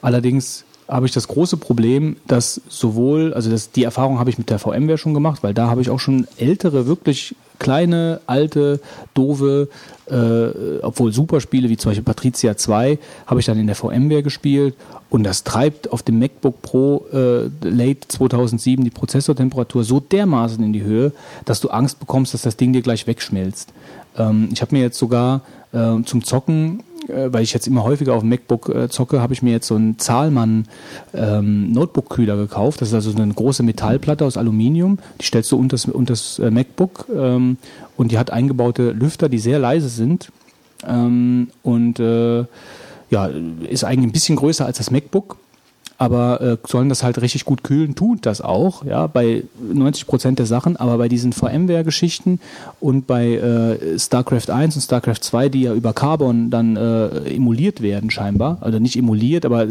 allerdings 0.02 0.64
habe 0.88 1.06
ich 1.06 1.12
das 1.12 1.28
große 1.28 1.58
Problem, 1.58 2.16
dass 2.26 2.60
sowohl, 2.68 3.34
also 3.34 3.50
das, 3.50 3.70
die 3.70 3.84
Erfahrung 3.84 4.18
habe 4.18 4.30
ich 4.30 4.38
mit 4.38 4.50
der 4.50 4.58
VMware 4.58 4.98
schon 4.98 5.14
gemacht, 5.14 5.42
weil 5.42 5.54
da 5.54 5.68
habe 5.68 5.82
ich 5.82 5.90
auch 5.90 6.00
schon 6.00 6.26
ältere, 6.38 6.86
wirklich 6.86 7.34
kleine, 7.58 8.20
alte, 8.26 8.80
doofe, 9.14 9.68
äh, 10.10 10.80
obwohl 10.82 11.12
Superspiele 11.12 11.68
wie 11.68 11.76
zum 11.76 11.90
Beispiel 11.90 12.04
Patricia 12.04 12.56
2 12.56 12.98
habe 13.26 13.40
ich 13.40 13.46
dann 13.46 13.58
in 13.58 13.66
der 13.66 13.76
VMware 13.76 14.22
gespielt 14.22 14.74
und 15.10 15.24
das 15.24 15.44
treibt 15.44 15.92
auf 15.92 16.02
dem 16.02 16.18
MacBook 16.18 16.62
Pro 16.62 17.06
äh, 17.12 17.48
Late 17.62 18.08
2007 18.08 18.84
die 18.84 18.90
Prozessortemperatur 18.90 19.84
so 19.84 20.00
dermaßen 20.00 20.62
in 20.62 20.72
die 20.72 20.82
Höhe, 20.82 21.12
dass 21.44 21.60
du 21.60 21.68
Angst 21.68 22.00
bekommst, 22.00 22.34
dass 22.34 22.42
das 22.42 22.56
Ding 22.56 22.72
dir 22.72 22.82
gleich 22.82 23.06
wegschmilzt. 23.06 23.72
Ähm, 24.16 24.48
ich 24.52 24.60
habe 24.60 24.74
mir 24.74 24.82
jetzt 24.82 24.98
sogar 24.98 25.42
äh, 25.72 26.02
zum 26.04 26.24
Zocken 26.24 26.82
weil 27.08 27.42
ich 27.42 27.52
jetzt 27.52 27.66
immer 27.66 27.84
häufiger 27.84 28.14
auf 28.14 28.20
dem 28.20 28.28
MacBook 28.28 28.68
äh, 28.68 28.88
zocke, 28.88 29.20
habe 29.20 29.32
ich 29.32 29.42
mir 29.42 29.50
jetzt 29.50 29.66
so 29.66 29.74
einen 29.74 29.98
Zahlmann 29.98 30.66
ähm, 31.14 31.72
Notebook-Kühler 31.72 32.36
gekauft. 32.36 32.80
Das 32.80 32.88
ist 32.88 32.94
also 32.94 33.10
eine 33.16 33.32
große 33.32 33.62
Metallplatte 33.62 34.24
aus 34.24 34.36
Aluminium. 34.36 34.98
Die 35.20 35.24
stellst 35.24 35.50
du 35.52 35.58
unter 35.58 35.74
das, 35.74 35.86
unter 35.86 36.14
äh, 36.42 36.50
MacBook 36.50 37.06
ähm, 37.14 37.56
und 37.96 38.12
die 38.12 38.18
hat 38.18 38.30
eingebaute 38.30 38.92
Lüfter, 38.92 39.28
die 39.28 39.38
sehr 39.38 39.58
leise 39.58 39.88
sind. 39.88 40.30
Ähm, 40.86 41.48
und 41.62 41.98
äh, 41.98 42.44
ja, 43.10 43.26
ist 43.68 43.84
eigentlich 43.84 44.08
ein 44.08 44.12
bisschen 44.12 44.36
größer 44.36 44.66
als 44.66 44.78
das 44.78 44.90
MacBook. 44.90 45.36
Aber 45.98 46.40
äh, 46.40 46.56
sollen 46.66 46.88
das 46.88 47.02
halt 47.02 47.20
richtig 47.20 47.44
gut 47.44 47.64
kühlen, 47.64 47.96
tut 47.96 48.24
das 48.24 48.40
auch, 48.40 48.84
ja, 48.84 49.08
bei 49.08 49.42
90 49.60 50.06
Prozent 50.06 50.38
der 50.38 50.46
Sachen, 50.46 50.76
aber 50.76 50.96
bei 50.96 51.08
diesen 51.08 51.32
VMware-Geschichten 51.32 52.38
und 52.78 53.08
bei 53.08 53.34
äh, 53.34 53.98
StarCraft 53.98 54.50
1 54.50 54.76
und 54.76 54.82
StarCraft 54.82 55.20
2, 55.22 55.48
die 55.48 55.62
ja 55.62 55.74
über 55.74 55.92
Carbon 55.92 56.50
dann 56.50 56.76
äh, 56.76 57.34
emuliert 57.34 57.82
werden 57.82 58.10
scheinbar, 58.10 58.58
also 58.60 58.78
nicht 58.78 58.96
emuliert, 58.96 59.44
aber 59.44 59.64
äh, 59.64 59.68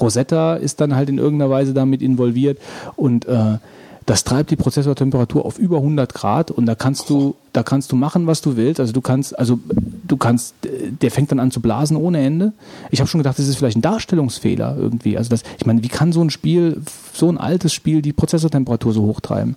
Rosetta 0.00 0.54
ist 0.54 0.80
dann 0.80 0.94
halt 0.94 1.08
in 1.08 1.18
irgendeiner 1.18 1.50
Weise 1.50 1.74
damit 1.74 2.02
involviert. 2.02 2.58
Und 2.94 3.26
äh, 3.26 3.58
das 4.06 4.24
treibt 4.24 4.50
die 4.50 4.56
Prozessortemperatur 4.56 5.44
auf 5.44 5.58
über 5.58 5.78
100 5.78 6.12
Grad 6.12 6.50
und 6.50 6.66
da 6.66 6.74
kannst 6.74 7.08
du, 7.08 7.36
da 7.52 7.62
kannst 7.62 7.90
du 7.90 7.96
machen, 7.96 8.26
was 8.26 8.42
du 8.42 8.56
willst. 8.56 8.78
Also 8.80 8.92
du 8.92 9.00
kannst, 9.00 9.38
also 9.38 9.58
du 10.06 10.16
kannst, 10.16 10.54
der 10.62 11.10
fängt 11.10 11.30
dann 11.30 11.40
an 11.40 11.50
zu 11.50 11.60
blasen 11.60 11.96
ohne 11.96 12.18
Ende. 12.18 12.52
Ich 12.90 13.00
habe 13.00 13.08
schon 13.08 13.20
gedacht, 13.20 13.38
das 13.38 13.48
ist 13.48 13.56
vielleicht 13.56 13.78
ein 13.78 13.82
Darstellungsfehler 13.82 14.76
irgendwie. 14.78 15.16
Also 15.16 15.30
das, 15.30 15.42
ich 15.58 15.64
meine, 15.64 15.82
wie 15.82 15.88
kann 15.88 16.12
so 16.12 16.22
ein 16.22 16.30
Spiel, 16.30 16.82
so 17.14 17.30
ein 17.30 17.38
altes 17.38 17.72
Spiel, 17.72 18.02
die 18.02 18.12
Prozessortemperatur 18.12 18.92
so 18.92 19.02
hochtreiben? 19.02 19.56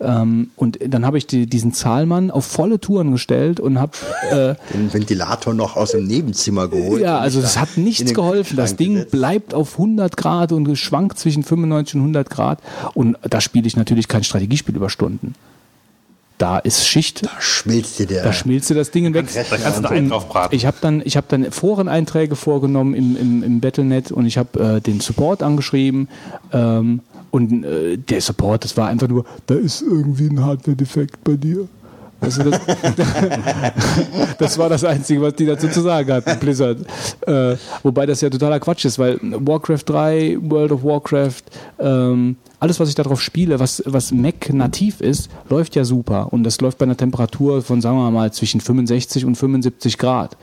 Ähm, 0.00 0.50
und 0.56 0.78
dann 0.86 1.06
habe 1.06 1.16
ich 1.18 1.26
die, 1.26 1.46
diesen 1.46 1.72
Zahlmann 1.72 2.30
auf 2.30 2.44
volle 2.44 2.78
Touren 2.80 3.12
gestellt 3.12 3.60
und 3.60 3.78
habe 3.78 3.92
äh, 4.30 4.54
Den 4.74 4.92
Ventilator 4.92 5.54
noch 5.54 5.76
aus 5.76 5.92
dem 5.92 6.06
Nebenzimmer 6.06 6.68
geholt. 6.68 7.00
ja, 7.02 7.18
also 7.18 7.40
da 7.40 7.54
hat 7.56 7.76
nichts 7.76 8.12
geholfen. 8.12 8.56
Das 8.56 8.76
Ding 8.76 8.94
gesetzt. 8.94 9.10
bleibt 9.12 9.54
auf 9.54 9.72
100 9.72 10.16
Grad 10.16 10.52
und 10.52 10.76
schwankt 10.76 11.18
zwischen 11.18 11.42
95 11.42 11.94
und 11.94 12.00
100 12.02 12.28
Grad. 12.30 12.58
Und 12.94 13.16
da 13.28 13.40
spiele 13.40 13.66
ich 13.66 13.76
natürlich 13.76 14.08
kein 14.08 14.22
Strategiespiel 14.24 14.76
über 14.76 14.90
Stunden. 14.90 15.34
Da 16.38 16.58
ist 16.58 16.86
Schicht, 16.86 17.24
Da 17.24 17.30
schmilzt 17.38 17.98
dir 17.98 18.06
der. 18.06 18.22
da 18.22 18.32
schmilzt 18.34 18.68
dir 18.68 18.74
das 18.74 18.90
Ding 18.90 19.12
weg. 19.14 19.26
Da 19.32 19.56
kannst 19.56 19.82
du 19.82 19.88
einen 19.88 20.10
drauf 20.10 20.28
braten. 20.28 20.54
Ich 20.54 20.66
habe 20.66 20.76
dann, 20.82 21.00
ich 21.02 21.16
habe 21.16 21.26
dann 21.30 21.50
Foreneinträge 21.50 22.36
vorgenommen 22.36 22.92
im, 22.94 23.16
im, 23.16 23.42
im 23.42 23.60
Battlenet 23.60 24.12
und 24.12 24.26
ich 24.26 24.36
habe 24.36 24.76
äh, 24.76 24.80
den 24.82 25.00
Support 25.00 25.42
angeschrieben 25.42 26.08
ähm, 26.52 27.00
und 27.36 27.64
äh, 27.64 27.98
der 27.98 28.20
Support, 28.22 28.64
das 28.64 28.76
war 28.78 28.88
einfach 28.88 29.08
nur, 29.08 29.26
da 29.46 29.54
ist 29.54 29.82
irgendwie 29.82 30.28
ein 30.28 30.42
Hardware-Defekt 30.42 31.22
bei 31.22 31.36
dir. 31.36 31.68
Also 32.18 32.44
das, 32.44 32.58
das 34.38 34.56
war 34.56 34.70
das 34.70 34.82
Einzige, 34.84 35.20
was 35.20 35.34
die 35.34 35.44
dazu 35.44 35.68
zu 35.68 35.82
sagen 35.82 36.10
hatten, 36.10 36.38
Blizzard. 36.40 36.78
Äh, 37.26 37.56
wobei 37.82 38.06
das 38.06 38.22
ja 38.22 38.30
totaler 38.30 38.58
Quatsch 38.58 38.86
ist, 38.86 38.98
weil 38.98 39.18
Warcraft 39.20 39.82
3, 39.84 40.38
World 40.40 40.72
of 40.72 40.82
Warcraft, 40.82 41.42
ähm, 41.78 42.36
alles, 42.58 42.80
was 42.80 42.88
ich 42.88 42.94
darauf 42.94 43.20
spiele, 43.20 43.60
was, 43.60 43.82
was 43.84 44.12
Mac 44.12 44.50
nativ 44.50 45.02
ist, 45.02 45.28
läuft 45.50 45.76
ja 45.76 45.84
super. 45.84 46.32
Und 46.32 46.42
das 46.44 46.58
läuft 46.62 46.78
bei 46.78 46.86
einer 46.86 46.96
Temperatur 46.96 47.60
von, 47.60 47.82
sagen 47.82 47.98
wir 47.98 48.10
mal, 48.10 48.32
zwischen 48.32 48.62
65 48.62 49.26
und 49.26 49.34
75 49.34 49.98
Grad. 49.98 50.38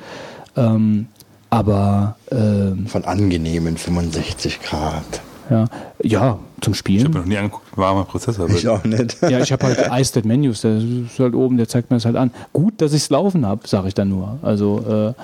Ähm, 0.56 1.08
aber 1.50 2.18
ähm, 2.32 2.86
Von 2.86 3.04
angenehmen 3.06 3.78
65 3.78 4.62
Grad. 4.62 5.22
Ja, 5.50 5.66
ja, 6.02 6.40
zum 6.62 6.74
Ich 6.74 6.80
Spielen. 6.80 7.04
habe 7.04 7.14
mir 7.14 7.20
noch 7.20 7.26
nie 7.28 7.38
angeguckt, 7.38 7.66
wie 7.74 7.78
warm 7.78 7.98
mein 7.98 8.06
Prozessor 8.06 8.48
wird. 8.48 8.60
Ich 8.60 8.68
auch 8.68 8.84
nicht. 8.84 9.18
Ja, 9.30 9.40
ich 9.40 9.52
habe 9.52 9.66
halt 9.66 9.90
iStat 10.00 10.26
Menus, 10.26 10.62
der 10.62 10.78
ist 10.78 11.20
halt 11.20 11.34
oben, 11.36 11.58
der 11.58 11.68
zeigt 11.68 11.90
mir 11.90 11.98
das 11.98 12.06
halt 12.06 12.16
an. 12.16 12.32
Gut, 12.54 12.82
dass 12.82 12.94
ich 12.94 13.04
es 13.04 13.10
laufen 13.10 13.46
habe, 13.46 13.68
sage 13.68 13.88
ich 13.90 13.94
dann 13.94 14.10
nur. 14.10 14.40
Also, 14.42 15.14
äh, 15.16 15.22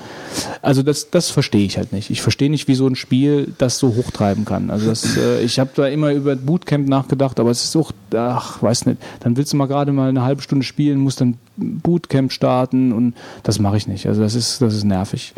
also 0.62 0.84
das, 0.84 1.10
das 1.10 1.30
verstehe 1.30 1.66
ich 1.66 1.78
halt 1.78 1.94
nicht. 1.94 2.10
Ich 2.10 2.22
verstehe 2.22 2.50
nicht, 2.50 2.68
wie 2.68 2.76
so 2.76 2.88
ein 2.88 2.96
Spiel 2.96 3.54
das 3.58 3.78
so 3.78 3.96
hochtreiben 3.96 4.46
kann. 4.46 4.70
Also 4.70 4.88
das, 4.90 5.18
äh, 5.18 5.42
ich 5.42 5.60
habe 5.60 5.70
da 5.76 5.88
immer 5.88 6.12
über 6.12 6.36
Bootcamp 6.36 6.88
nachgedacht, 6.90 7.40
aber 7.40 7.52
es 7.52 7.64
ist 7.64 7.76
auch, 7.76 7.92
ach, 8.16 8.62
weiß 8.62 8.86
nicht. 8.86 9.02
Dann 9.22 9.38
willst 9.38 9.54
du 9.54 9.58
mal 9.58 9.68
gerade 9.68 9.92
mal 9.92 10.10
eine 10.10 10.24
halbe 10.24 10.42
Stunde 10.42 10.66
spielen, 10.66 11.00
musst 11.00 11.22
dann 11.22 11.38
Bootcamp 11.58 12.32
starten 12.32 12.92
und 12.92 13.14
das 13.44 13.60
mache 13.60 13.78
ich 13.78 13.88
nicht. 13.88 14.06
Also 14.08 14.22
das 14.22 14.36
ist, 14.36 14.62
das 14.62 14.74
ist 14.76 14.84
nervig. 14.84 15.34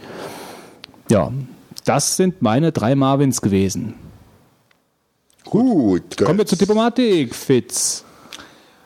Ja, 1.09 1.31
das 1.85 2.15
sind 2.15 2.41
meine 2.41 2.71
drei 2.71 2.95
Marvins 2.95 3.41
gewesen. 3.41 3.95
Gut. 5.51 6.15
Kommen 6.15 6.37
wir 6.37 6.45
zur 6.45 6.57
Diplomatik, 6.57 7.35
Fitz. 7.35 8.05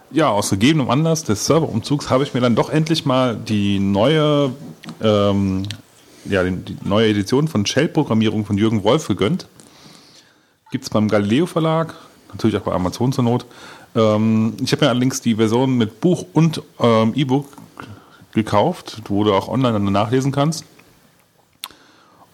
Ja, 0.10 0.30
aus 0.30 0.50
gegebenem 0.50 0.90
Anlass 0.90 1.24
des 1.24 1.46
Serverumzugs 1.46 2.10
habe 2.10 2.24
ich 2.24 2.34
mir 2.34 2.42
dann 2.42 2.56
doch 2.56 2.72
endlich 2.72 3.06
mal 3.06 3.36
die 3.36 3.78
neue, 3.78 4.52
ähm, 5.00 5.68
ja, 6.26 6.44
die, 6.44 6.56
die 6.56 6.76
neue 6.84 7.10
Edition 7.10 7.48
von 7.48 7.68
Shell-Programmierung 7.68 8.46
von 8.46 8.58
Jürgen 8.58 8.84
Wolf 8.84 9.08
gegönnt. 9.08 9.46
Gibt 10.72 10.86
es 10.86 10.90
beim 10.90 11.08
Galileo 11.08 11.46
Verlag, 11.46 11.94
natürlich 12.30 12.58
auch 12.58 12.64
bei 12.64 12.72
Amazon 12.72 13.12
zur 13.12 13.26
Not. 13.26 13.46
Ähm, 13.96 14.58
ich 14.60 14.72
habe 14.72 14.86
mir 14.86 14.90
allerdings 14.90 15.22
die 15.22 15.36
Version 15.36 15.78
mit 15.78 16.02
Buch 16.02 16.26
und 16.34 16.64
ähm, 16.80 17.14
E-Book 17.16 17.46
gekauft, 18.34 19.04
wo 19.08 19.24
du 19.24 19.36
auch 19.36 19.50
online 19.50 19.74
dann 19.74 19.84
nachlesen 19.92 20.32
kannst. 20.32 20.66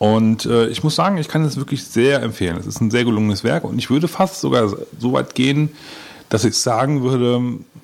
Und 0.01 0.47
äh, 0.47 0.65
ich 0.69 0.83
muss 0.83 0.95
sagen, 0.95 1.19
ich 1.19 1.27
kann 1.27 1.45
es 1.45 1.57
wirklich 1.57 1.83
sehr 1.83 2.23
empfehlen. 2.23 2.57
Es 2.57 2.65
ist 2.65 2.81
ein 2.81 2.89
sehr 2.89 3.05
gelungenes 3.05 3.43
Werk 3.43 3.63
und 3.63 3.77
ich 3.77 3.91
würde 3.91 4.07
fast 4.07 4.41
sogar 4.41 4.67
so 4.97 5.13
weit 5.13 5.35
gehen, 5.35 5.69
dass 6.29 6.43
ich 6.43 6.57
sagen 6.57 7.03
würde, 7.03 7.39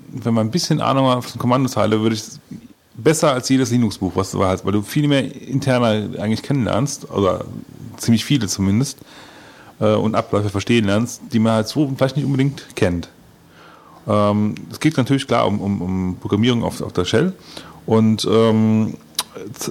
wenn 0.07 0.33
man 0.33 0.47
ein 0.47 0.49
bisschen 0.49 0.81
Ahnung 0.81 1.07
hat 1.09 1.25
von 1.25 1.39
Kommandozeile, 1.39 2.01
würde 2.01 2.15
ich 2.15 2.21
es 2.21 2.39
besser 2.95 3.33
als 3.33 3.49
jedes 3.49 3.69
Linux-Buch, 3.69 4.13
was 4.15 4.31
du 4.31 4.43
hast, 4.43 4.65
weil 4.65 4.71
du 4.71 4.81
viel 4.81 5.07
mehr 5.07 5.31
interner 5.47 6.09
eigentlich 6.19 6.41
kennenlernst, 6.41 7.11
oder 7.11 7.45
ziemlich 7.97 8.25
viele 8.25 8.47
zumindest, 8.47 8.97
äh, 9.79 9.93
und 9.93 10.15
Abläufe 10.15 10.49
verstehen 10.49 10.85
lernst, 10.85 11.21
die 11.31 11.37
man 11.37 11.51
halt 11.53 11.67
so 11.67 11.87
vielleicht 11.95 12.15
nicht 12.15 12.25
unbedingt 12.25 12.75
kennt. 12.75 13.09
Ähm, 14.07 14.55
es 14.71 14.79
geht 14.79 14.97
natürlich 14.97 15.27
klar 15.27 15.45
um, 15.45 15.61
um, 15.61 15.81
um 15.83 16.17
Programmierung 16.19 16.63
auf, 16.63 16.81
auf 16.81 16.93
der 16.93 17.05
Shell 17.05 17.33
und 17.85 18.27
ähm, 18.27 18.95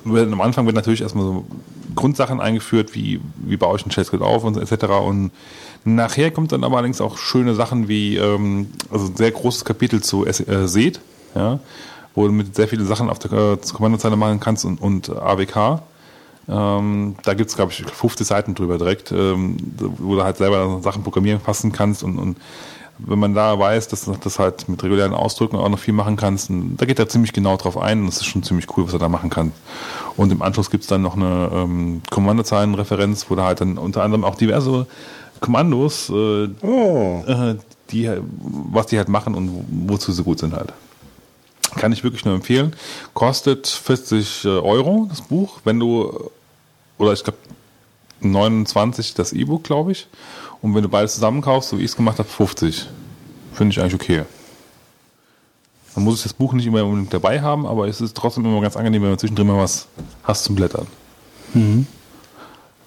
am 0.05 0.41
Anfang 0.41 0.67
wird 0.67 0.77
natürlich 0.77 1.03
erstmal 1.03 1.25
so 1.25 1.45
Grundsachen 1.95 2.41
eingeführt, 2.41 2.95
wie, 2.95 3.21
wie 3.37 3.57
baue 3.57 3.77
ich 3.77 3.87
ein 3.87 3.91
Shell-Script 3.91 4.23
auf 4.23 4.45
und 4.45 4.57
etc. 4.57 4.85
Und 4.87 5.31
nachher 5.85 6.31
kommt 6.31 6.53
dann 6.53 6.65
aber 6.65 6.77
allerdings 6.77 7.01
auch 7.01 7.17
schöne 7.19 7.55
Sachen 7.55 7.89
wie, 7.89 8.17
ähm, 8.17 8.69
also 8.91 9.07
ein 9.07 9.17
sehr 9.17 9.31
großes 9.31 9.65
Kapitel 9.65 10.03
zu 10.03 10.27
äh, 10.27 10.31
SED, 10.31 11.01
ja, 11.35 11.59
wo 12.15 12.27
du 12.27 12.33
mit 12.33 12.55
sehr 12.55 12.69
viele 12.69 12.85
Sachen 12.85 13.09
auf 13.11 13.19
der 13.19 13.33
äh, 13.33 13.57
Kommandozeile 13.73 14.17
machen 14.17 14.41
kannst 14.41 14.65
und, 14.65 14.81
und 14.81 15.11
AWK. 15.11 15.83
Ähm, 16.49 17.17
da 17.25 17.35
gibt's 17.35 17.57
glaube 17.57 17.73
ich, 17.73 17.85
50 17.85 18.27
Seiten 18.27 18.55
drüber 18.55 18.79
direkt, 18.79 19.11
ähm, 19.11 19.57
wo 19.99 20.15
du 20.15 20.23
halt 20.23 20.37
selber 20.37 20.81
Sachen 20.83 21.03
programmieren 21.03 21.41
fassen 21.41 21.73
kannst 21.73 22.05
und, 22.05 22.19
und 22.19 22.37
wenn 22.99 23.19
man 23.19 23.35
da 23.35 23.59
weiß, 23.59 23.89
dass 23.89 24.05
du 24.07 24.17
das 24.23 24.39
halt 24.39 24.69
mit 24.69 24.83
regulären 24.83 25.13
Ausdrücken 25.13 25.57
auch 25.57 25.69
noch 25.69 25.79
viel 25.79 25.95
machen 25.95 26.17
kannst, 26.17 26.51
da 26.51 26.87
geht 26.87 26.99
er 26.99 27.09
ziemlich 27.09 27.33
genau 27.33 27.57
drauf 27.57 27.77
ein 27.77 28.01
und 28.01 28.07
das 28.07 28.17
ist 28.17 28.27
schon 28.27 28.43
ziemlich 28.43 28.67
cool, 28.77 28.87
was 28.87 28.93
er 28.93 28.99
da 28.99 29.09
machen 29.09 29.31
kann. 29.31 29.53
Und 30.17 30.33
im 30.33 30.43
Anschluss 30.43 30.71
gibt's 30.71 30.87
dann 30.87 31.03
noch 31.03 31.15
eine 31.15 31.51
ähm, 31.53 32.03
Kommandozeilenreferenz, 32.11 33.27
wo 33.29 33.35
da 33.35 33.45
halt 33.45 33.61
dann 33.61 33.77
unter 33.79 34.03
anderem 34.03 34.25
auch 34.25 34.35
diverse 34.37 34.87
Kommandos, 35.41 36.09
äh, 36.09 36.49
Oh. 36.63 37.23
äh, 37.27 37.57
die, 37.91 38.11
was 38.31 38.87
die 38.87 38.99
halt 38.99 39.09
machen 39.09 39.35
und 39.35 39.67
wozu 39.89 40.13
sie 40.13 40.25
gut 40.25 40.39
sind 40.39 40.55
halt. 40.55 40.73
Kann 41.77 41.93
ich 41.93 42.03
wirklich 42.03 42.25
nur 42.25 42.35
empfehlen. 42.35 42.75
Kostet 43.13 43.67
40 43.67 44.47
Euro 44.47 45.07
das 45.11 45.21
Buch, 45.21 45.61
wenn 45.65 45.79
du, 45.79 46.31
oder 46.97 47.13
ich 47.13 47.23
glaube 47.23 47.39
29 48.21 49.15
das 49.15 49.33
E-Book, 49.33 49.65
glaube 49.65 49.93
ich. 49.93 50.07
Und 50.67 50.75
wenn 50.75 50.83
du 50.83 50.89
beides 50.89 51.15
zusammenkaufst, 51.15 51.71
so 51.71 51.79
wie 51.79 51.83
ich 51.85 51.93
es 51.93 51.97
gemacht 51.97 52.19
habe, 52.19 52.29
50. 52.29 52.89
Finde 53.53 53.71
ich 53.73 53.81
eigentlich 53.81 53.95
okay. 53.95 54.23
Man 55.95 56.05
muss 56.05 56.25
das 56.25 56.33
Buch 56.33 56.55
nicht 56.55 56.67
immer 56.67 56.85
unbedingt 56.85 57.15
dabei 57.15 57.41
haben, 57.41 57.67
aber 57.69 57.87
es 57.87 58.01
ist 58.01 58.17
trotzdem 58.17 58.45
immer 58.45 58.61
ganz 58.61 58.77
angenehm, 58.77 59.03
wenn 59.03 59.11
man 59.11 59.19
zwischendrin 59.21 59.47
mal 59.47 59.59
was 59.63 59.87
hast 60.25 60.43
zum 60.43 60.57
Blättern. 60.57 60.89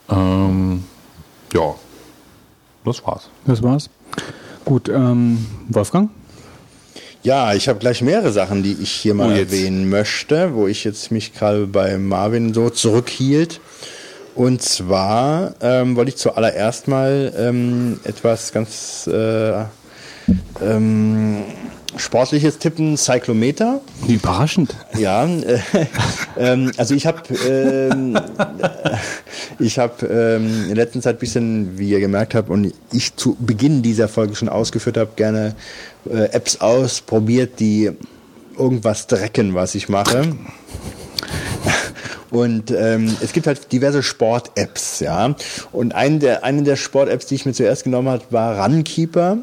Ähm, 0.10 0.84
ja, 1.54 1.74
das 2.84 3.02
war's. 3.08 3.30
Das 3.46 3.64
war's. 3.64 3.90
Gut, 4.66 4.90
ähm, 4.90 5.46
Wolfgang? 5.70 6.10
Ja, 7.24 7.54
ich 7.54 7.70
habe 7.70 7.80
gleich 7.80 8.02
mehrere 8.02 8.34
Sachen, 8.34 8.62
die 8.62 8.74
ich 8.74 8.92
hier 8.92 9.14
mal 9.14 9.32
Oh, 9.32 9.38
erwähnen 9.38 9.90
möchte, 9.90 10.54
wo 10.54 10.68
ich 10.68 10.84
jetzt 10.84 11.12
mich 11.12 11.34
gerade 11.34 11.66
bei 11.66 11.98
Marvin 11.98 12.54
so 12.54 12.70
zurückhielt. 12.70 13.62
Und 14.36 14.62
zwar 14.62 15.54
ähm, 15.62 15.96
wollte 15.96 16.10
ich 16.10 16.18
zuallererst 16.18 16.88
mal 16.88 17.34
ähm, 17.38 18.00
etwas 18.04 18.52
ganz 18.52 19.08
äh, 19.08 19.64
ähm, 20.62 21.44
Sportliches 21.96 22.60
tippen, 22.60 22.98
Cyclometer. 22.98 23.82
Überraschend. 24.08 24.76
Ja, 24.98 25.26
äh, 25.26 25.60
ähm, 26.38 26.72
also 26.78 26.94
ich 26.94 27.08
habe 27.08 27.22
ähm, 27.48 28.18
ich 29.60 29.80
habe 29.80 30.06
ähm, 30.06 30.70
in 30.70 30.76
letzter 30.76 31.02
Zeit 31.02 31.16
ein 31.16 31.20
bisschen, 31.20 31.80
wie 31.80 31.90
ihr 31.90 32.00
gemerkt 32.00 32.36
habt 32.36 32.50
und 32.50 32.74
ich 32.92 33.16
zu 33.16 33.36
Beginn 33.40 33.82
dieser 33.82 34.08
Folge 34.08 34.36
schon 34.36 34.50
ausgeführt 34.50 34.98
habe, 34.98 35.12
gerne 35.16 35.56
äh, 36.10 36.26
Apps 36.32 36.62
ausprobiert, 36.62 37.60
die 37.60 37.92
irgendwas 38.58 39.08
drecken, 39.08 39.56
was 39.56 39.74
ich 39.74 39.90
mache. 39.90 40.36
Und 42.32 42.72
ähm, 42.72 43.16
es 43.22 43.34
gibt 43.34 43.48
halt 43.48 43.72
diverse 43.72 44.04
Sport-Apps, 44.04 45.00
ja. 45.00 45.36
Und 45.72 45.96
eine 45.96 46.20
der, 46.20 46.44
eine 46.44 46.64
der 46.64 46.76
Sport-Apps, 46.76 47.26
die 47.26 47.36
ich 47.36 47.46
mir 47.46 47.54
zuerst 47.54 47.84
genommen 47.84 48.10
habe, 48.10 48.24
war 48.30 48.64
Runkeeper. 48.64 49.40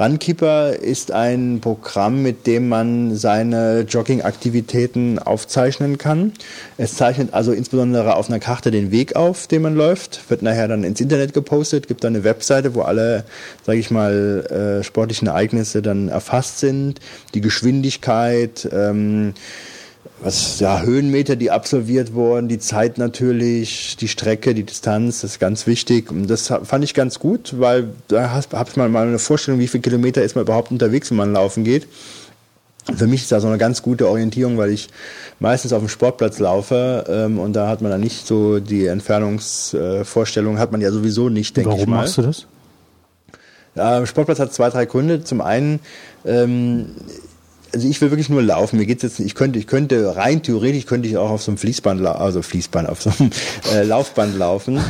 Runkeeper 0.00 0.74
ist 0.76 1.10
ein 1.10 1.60
Programm, 1.60 2.22
mit 2.22 2.46
dem 2.46 2.68
man 2.68 3.16
seine 3.16 3.80
Jogging-Aktivitäten 3.80 5.18
aufzeichnen 5.18 5.98
kann. 5.98 6.32
Es 6.78 6.96
zeichnet 6.96 7.34
also 7.34 7.52
insbesondere 7.52 8.16
auf 8.16 8.28
einer 8.28 8.40
Karte 8.40 8.70
den 8.70 8.90
Weg 8.90 9.14
auf, 9.14 9.46
den 9.46 9.62
man 9.62 9.74
läuft, 9.74 10.30
wird 10.30 10.42
nachher 10.42 10.68
dann 10.68 10.84
ins 10.84 11.00
Internet 11.00 11.34
gepostet, 11.34 11.88
gibt 11.88 12.04
dann 12.04 12.14
eine 12.14 12.24
Webseite, 12.24 12.74
wo 12.74 12.82
alle, 12.82 13.24
sage 13.66 13.78
ich 13.78 13.90
mal, 13.90 14.80
äh, 14.80 14.84
sportlichen 14.84 15.28
Ereignisse 15.28 15.82
dann 15.82 16.08
erfasst 16.08 16.60
sind, 16.60 17.00
die 17.34 17.40
Geschwindigkeit, 17.40 18.68
ähm, 18.72 19.34
was 20.22 20.60
ja 20.60 20.82
Höhenmeter, 20.82 21.36
die 21.36 21.50
absolviert 21.50 22.14
wurden, 22.14 22.48
die 22.48 22.58
Zeit 22.58 22.98
natürlich, 22.98 23.96
die 23.96 24.08
Strecke, 24.08 24.54
die 24.54 24.62
Distanz, 24.62 25.22
das 25.22 25.32
ist 25.32 25.38
ganz 25.38 25.66
wichtig. 25.66 26.10
Und 26.10 26.28
das 26.28 26.52
fand 26.62 26.84
ich 26.84 26.94
ganz 26.94 27.18
gut, 27.18 27.54
weil 27.58 27.88
da 28.08 28.32
hat 28.32 28.76
man 28.76 28.92
mal 28.92 29.06
eine 29.06 29.18
Vorstellung, 29.18 29.58
wie 29.60 29.68
viele 29.68 29.82
Kilometer 29.82 30.22
ist 30.22 30.36
man 30.36 30.44
überhaupt 30.44 30.70
unterwegs, 30.70 31.10
wenn 31.10 31.16
man 31.16 31.32
laufen 31.32 31.64
geht. 31.64 31.88
Für 32.96 33.06
mich 33.06 33.22
ist 33.22 33.32
das 33.32 33.42
so 33.42 33.48
eine 33.48 33.58
ganz 33.58 33.82
gute 33.82 34.08
Orientierung, 34.08 34.58
weil 34.58 34.70
ich 34.70 34.88
meistens 35.38 35.72
auf 35.72 35.80
dem 35.80 35.88
Sportplatz 35.88 36.38
laufe 36.40 37.04
ähm, 37.08 37.38
und 37.38 37.52
da 37.52 37.68
hat 37.68 37.80
man 37.80 37.92
dann 37.92 38.00
nicht 38.00 38.26
so 38.26 38.58
die 38.58 38.86
Entfernungsvorstellung, 38.86 40.58
hat 40.58 40.72
man 40.72 40.80
ja 40.80 40.90
sowieso 40.90 41.28
nicht, 41.28 41.56
denke 41.56 41.70
ich 41.70 41.76
Warum 41.76 41.90
mal. 41.90 41.96
machst 42.02 42.18
du 42.18 42.22
das? 42.22 42.46
Ja, 43.74 44.04
Sportplatz 44.04 44.38
hat 44.38 44.52
zwei, 44.52 44.68
drei 44.68 44.84
Gründe. 44.84 45.24
Zum 45.24 45.40
einen, 45.40 45.80
ähm, 46.24 46.90
also 47.72 47.88
ich 47.88 48.00
will 48.00 48.10
wirklich 48.10 48.28
nur 48.28 48.42
laufen. 48.42 48.78
Mir 48.78 48.86
geht's 48.86 49.02
jetzt, 49.02 49.20
ich 49.20 49.34
könnte, 49.34 49.58
ich 49.58 49.66
könnte 49.66 50.16
rein 50.16 50.42
theoretisch 50.42 50.86
könnte 50.86 51.08
ich 51.08 51.16
auch 51.16 51.30
auf 51.30 51.42
so 51.42 51.50
einem 51.50 51.58
Fließband, 51.58 52.04
also 52.04 52.42
Fließband, 52.42 52.88
auf 52.88 53.02
so 53.02 53.10
einem 53.18 53.30
äh, 53.72 53.82
Laufband 53.84 54.36
laufen. 54.36 54.80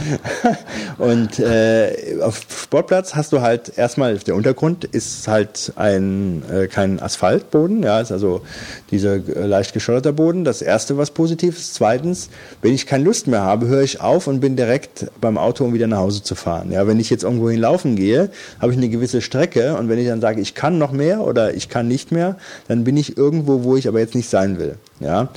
Und 0.98 1.38
äh, 1.38 2.16
auf 2.20 2.40
Sportplatz 2.48 3.14
hast 3.14 3.32
du 3.32 3.40
halt 3.40 3.76
erstmal 3.76 4.18
der 4.18 4.34
Untergrund 4.34 4.84
ist 4.84 5.28
halt 5.28 5.72
ein 5.76 6.42
äh, 6.50 6.66
kein 6.66 7.00
Asphaltboden, 7.00 7.82
ja, 7.82 8.00
ist 8.00 8.12
also 8.12 8.42
dieser 8.90 9.14
äh, 9.14 9.46
leicht 9.46 9.72
geschotterter 9.72 10.12
Boden. 10.12 10.44
Das 10.44 10.62
erste, 10.62 10.98
was 10.98 11.10
positiv 11.10 11.56
ist. 11.56 11.74
Zweitens, 11.74 12.30
wenn 12.60 12.74
ich 12.74 12.86
keine 12.86 13.04
Lust 13.04 13.26
mehr 13.26 13.42
habe, 13.42 13.66
höre 13.66 13.82
ich 13.82 14.00
auf 14.00 14.26
und 14.26 14.40
bin 14.40 14.56
direkt 14.56 15.06
beim 15.20 15.38
Auto, 15.38 15.64
um 15.64 15.74
wieder 15.74 15.86
nach 15.86 15.98
Hause 15.98 16.22
zu 16.22 16.34
fahren. 16.34 16.72
Ja, 16.72 16.86
wenn 16.86 17.00
ich 17.00 17.10
jetzt 17.10 17.24
irgendwo 17.24 17.50
hinlaufen 17.50 17.96
gehe, 17.96 18.30
habe 18.60 18.72
ich 18.72 18.78
eine 18.78 18.88
gewisse 18.88 19.20
Strecke 19.20 19.76
und 19.76 19.88
wenn 19.88 19.98
ich 19.98 20.06
dann 20.06 20.20
sage, 20.20 20.40
ich 20.40 20.54
kann 20.54 20.78
noch 20.78 20.92
mehr 20.92 21.20
oder 21.20 21.54
ich 21.54 21.68
kann 21.68 21.88
nicht 21.88 22.12
mehr, 22.12 22.36
dann 22.72 22.84
bin 22.84 22.96
ich 22.96 23.16
irgendwo, 23.16 23.64
wo 23.64 23.76
ich 23.76 23.86
aber 23.86 24.00
jetzt 24.00 24.14
nicht 24.14 24.28
sein 24.28 24.58
will. 24.58 24.76
Ja, 25.00 25.28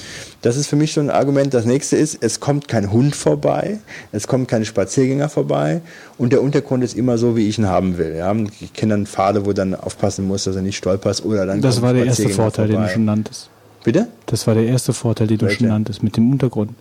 das 0.41 0.57
ist 0.57 0.67
für 0.67 0.75
mich 0.75 0.93
so 0.93 1.01
ein 1.01 1.09
Argument. 1.09 1.53
Das 1.53 1.65
nächste 1.65 1.97
ist, 1.97 2.17
es 2.21 2.39
kommt 2.39 2.67
kein 2.67 2.91
Hund 2.91 3.15
vorbei, 3.15 3.79
es 4.11 4.27
kommt 4.27 4.47
keine 4.47 4.65
Spaziergänger 4.65 5.27
vorbei 5.29 5.81
und 6.17 6.31
der 6.31 6.41
Untergrund 6.41 6.83
ist 6.83 6.95
immer 6.95 7.17
so, 7.17 7.35
wie 7.35 7.47
ich 7.49 7.57
ihn 7.57 7.67
haben 7.67 7.97
will. 7.97 8.15
Ja, 8.17 8.33
ich 8.61 8.73
kenne 8.73 8.93
dann 8.93 9.05
Pfade, 9.05 9.45
wo 9.45 9.53
dann 9.53 9.75
aufpassen 9.75 10.25
muss, 10.27 10.45
dass 10.45 10.55
er 10.55 10.61
nicht 10.61 10.77
stolperst 10.77 11.25
oder 11.25 11.45
dann 11.45 11.61
Das 11.61 11.81
war 11.81 11.93
der 11.93 12.05
erste 12.05 12.29
Vorteil, 12.29 12.67
den 12.67 12.75
du 12.75 12.81
vorbei. 12.81 12.93
schon 12.93 13.05
nanntest. 13.05 13.49
Bitte? 13.83 14.07
Das 14.27 14.47
war 14.47 14.55
der 14.55 14.65
erste 14.65 14.93
Vorteil, 14.93 15.27
den 15.27 15.37
du 15.37 15.45
Welcher? 15.45 15.59
schon 15.59 15.67
nanntest, 15.67 16.01
mit 16.03 16.15
dem 16.17 16.31
Untergrund. 16.31 16.71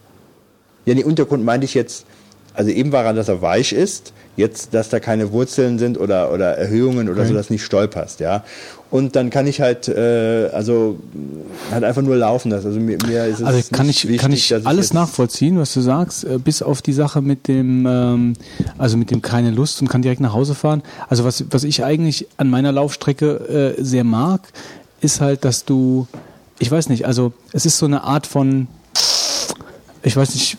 Ja, 0.86 0.94
den 0.94 1.04
Untergrund 1.04 1.44
meinte 1.44 1.64
ich 1.64 1.74
jetzt, 1.74 2.04
also 2.54 2.70
eben 2.70 2.92
war 2.92 3.04
er, 3.04 3.12
dass 3.14 3.28
er 3.28 3.42
weich 3.42 3.72
ist, 3.72 4.12
jetzt, 4.36 4.74
dass 4.74 4.88
da 4.88 4.98
keine 5.00 5.30
Wurzeln 5.32 5.78
sind 5.78 5.98
oder, 5.98 6.32
oder 6.32 6.56
Erhöhungen 6.56 7.08
oder 7.08 7.20
Okay. 7.20 7.28
so, 7.28 7.34
dass 7.34 7.50
nicht 7.50 7.64
stolperst, 7.64 8.20
ja. 8.20 8.44
Und 8.90 9.16
dann 9.16 9.30
kann 9.30 9.46
ich 9.48 9.60
halt, 9.60 9.88
äh, 9.88 10.50
also 10.52 10.98
halt 11.72 11.82
einfach 11.82 12.02
nur 12.02 12.14
laufen 12.16 12.50
lassen. 12.52 12.66
Also 12.68 12.78
mir, 12.78 12.96
mir 13.06 13.26
ist 13.26 13.40
es 13.40 13.44
Also 13.44 13.60
kann 13.72 13.88
ich, 13.88 14.02
kann 14.02 14.10
wichtig, 14.30 14.34
ich 14.34 14.48
dass 14.50 14.66
alles 14.66 14.86
jetzt- 14.86 14.94
nachvollziehen, 14.94 15.58
was 15.58 15.74
du 15.74 15.80
sagst, 15.80 16.24
äh, 16.24 16.38
bis 16.38 16.62
auf 16.62 16.80
die 16.80 16.92
Sache 16.92 17.20
mit 17.22 17.48
dem, 17.48 17.86
ähm, 17.88 18.32
also 18.78 18.96
mit 18.96 19.10
dem 19.10 19.20
keine 19.20 19.50
Lust 19.50 19.80
und 19.82 19.88
kann 19.88 20.02
direkt 20.02 20.20
nach 20.20 20.32
Hause 20.32 20.54
fahren. 20.54 20.82
Also 21.08 21.24
was, 21.24 21.44
was 21.50 21.64
ich 21.64 21.82
eigentlich 21.84 22.28
an 22.36 22.50
meiner 22.50 22.70
Laufstrecke 22.70 23.74
äh, 23.78 23.82
sehr 23.82 24.04
mag, 24.04 24.42
ist 25.00 25.20
halt, 25.20 25.44
dass 25.44 25.64
du, 25.64 26.06
ich 26.60 26.70
weiß 26.70 26.88
nicht, 26.88 27.04
also 27.04 27.32
es 27.52 27.66
ist 27.66 27.78
so 27.78 27.86
eine 27.86 28.04
Art 28.04 28.26
von, 28.28 28.68
ich 30.02 30.16
weiß 30.16 30.34
nicht, 30.34 30.56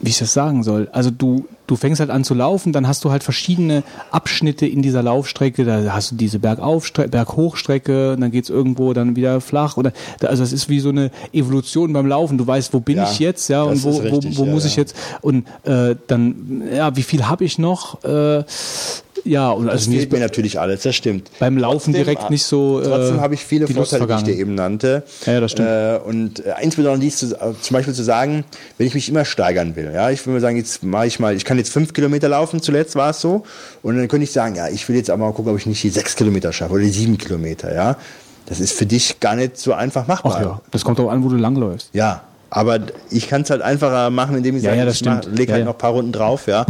wie 0.00 0.10
ich 0.10 0.18
das 0.18 0.32
sagen 0.32 0.62
soll. 0.62 0.88
Also 0.92 1.10
du, 1.10 1.46
du 1.66 1.76
fängst 1.76 2.00
halt 2.00 2.10
an 2.10 2.24
zu 2.24 2.34
laufen, 2.34 2.72
dann 2.72 2.86
hast 2.86 3.04
du 3.04 3.10
halt 3.10 3.22
verschiedene 3.22 3.82
Abschnitte 4.10 4.66
in 4.66 4.82
dieser 4.82 5.02
Laufstrecke. 5.02 5.64
Da 5.64 5.92
hast 5.92 6.12
du 6.12 6.16
diese 6.16 6.38
Bergaufstre 6.38 7.08
Berghochstrecke, 7.08 8.12
und 8.12 8.20
dann 8.20 8.30
geht's 8.30 8.50
irgendwo 8.50 8.92
dann 8.92 9.16
wieder 9.16 9.40
flach. 9.40 9.76
Oder 9.76 9.92
also 10.22 10.42
es 10.42 10.52
ist 10.52 10.68
wie 10.68 10.80
so 10.80 10.90
eine 10.90 11.10
Evolution 11.32 11.92
beim 11.92 12.06
Laufen. 12.06 12.38
Du 12.38 12.46
weißt, 12.46 12.72
wo 12.74 12.80
bin 12.80 12.96
Ja, 12.96 13.10
ich 13.10 13.18
jetzt, 13.18 13.48
ja, 13.48 13.64
das 13.64 13.84
und 13.84 13.92
wo, 13.92 13.98
richtig, 13.98 14.36
wo, 14.36 14.42
wo 14.42 14.46
ja, 14.46 14.52
muss 14.52 14.64
ich 14.64 14.76
ja. 14.76 14.82
jetzt 14.82 14.96
und 15.20 15.46
äh, 15.64 15.96
dann 16.06 16.62
ja, 16.74 16.94
wie 16.96 17.02
viel 17.02 17.28
habe 17.28 17.44
ich 17.44 17.58
noch? 17.58 18.02
Äh, 18.04 18.44
ja, 19.28 19.50
und 19.50 19.66
Das 19.66 19.74
also 19.74 19.90
fehlt 19.90 20.12
mir 20.12 20.20
natürlich 20.20 20.58
alles, 20.58 20.82
das 20.82 20.96
stimmt. 20.96 21.30
beim 21.38 21.58
Laufen 21.58 21.92
direkt 21.92 22.30
nicht 22.30 22.44
so, 22.44 22.80
äh, 22.80 22.84
Trotzdem 22.84 23.20
habe 23.20 23.34
ich 23.34 23.44
viele 23.44 23.66
die 23.66 23.74
Vorteile, 23.74 24.06
die 24.06 24.14
ich 24.14 24.22
dir 24.22 24.34
eben 24.34 24.54
nannte. 24.54 25.02
Ja, 25.26 25.34
ja, 25.34 25.40
das 25.40 25.52
stimmt. 25.52 25.68
Äh, 25.68 25.98
und 26.04 26.44
äh, 26.44 26.54
insbesondere 26.62 27.00
dies 27.00 27.18
zu, 27.18 27.34
äh, 27.34 27.52
zum 27.60 27.74
Beispiel 27.74 27.94
zu 27.94 28.02
sagen, 28.02 28.44
wenn 28.78 28.86
ich 28.86 28.94
mich 28.94 29.08
immer 29.08 29.24
steigern 29.24 29.76
will. 29.76 29.90
Ja, 29.92 30.10
ich 30.10 30.26
will 30.26 30.34
mir 30.34 30.40
sagen, 30.40 30.56
jetzt 30.56 30.82
mache 30.82 31.06
ich 31.06 31.20
mal, 31.20 31.34
ich 31.34 31.44
kann 31.44 31.58
jetzt 31.58 31.72
fünf 31.72 31.92
Kilometer 31.92 32.28
laufen, 32.28 32.62
zuletzt 32.62 32.96
war 32.96 33.10
es 33.10 33.20
so. 33.20 33.44
Und 33.82 33.96
dann 33.96 34.08
könnte 34.08 34.24
ich 34.24 34.32
sagen, 34.32 34.54
ja, 34.56 34.68
ich 34.68 34.88
will 34.88 34.96
jetzt 34.96 35.10
aber 35.10 35.26
mal 35.26 35.32
gucken, 35.32 35.52
ob 35.52 35.58
ich 35.58 35.66
nicht 35.66 35.82
die 35.82 35.90
sechs 35.90 36.16
Kilometer 36.16 36.52
schaffe 36.52 36.72
oder 36.74 36.82
die 36.82 36.90
sieben 36.90 37.18
Kilometer. 37.18 37.74
Ja, 37.74 37.96
das 38.46 38.60
ist 38.60 38.72
für 38.72 38.86
dich 38.86 39.20
gar 39.20 39.36
nicht 39.36 39.58
so 39.58 39.74
einfach 39.74 40.06
machbar. 40.06 40.32
Ach 40.34 40.40
ja, 40.40 40.60
das 40.70 40.84
kommt 40.84 40.98
auch 41.00 41.10
an, 41.10 41.22
wo 41.22 41.28
du 41.28 41.36
langläufst. 41.36 41.90
Ja, 41.92 42.22
aber 42.50 42.78
ich 43.10 43.28
kann 43.28 43.42
es 43.42 43.50
halt 43.50 43.62
einfacher 43.62 44.10
machen, 44.10 44.36
indem 44.36 44.56
ich 44.56 44.62
Ja, 44.62 44.70
sage, 44.70 44.78
ja, 44.80 44.84
das 44.86 44.96
ich 45.00 45.04
mach, 45.04 45.22
stimmt. 45.22 45.38
leg 45.38 45.48
Ja, 45.48 45.54
halt 45.54 45.60
ja. 45.60 45.66
noch 45.66 45.74
ein 45.74 45.78
paar 45.78 45.92
Runden 45.92 46.12
drauf, 46.12 46.46
ja. 46.46 46.64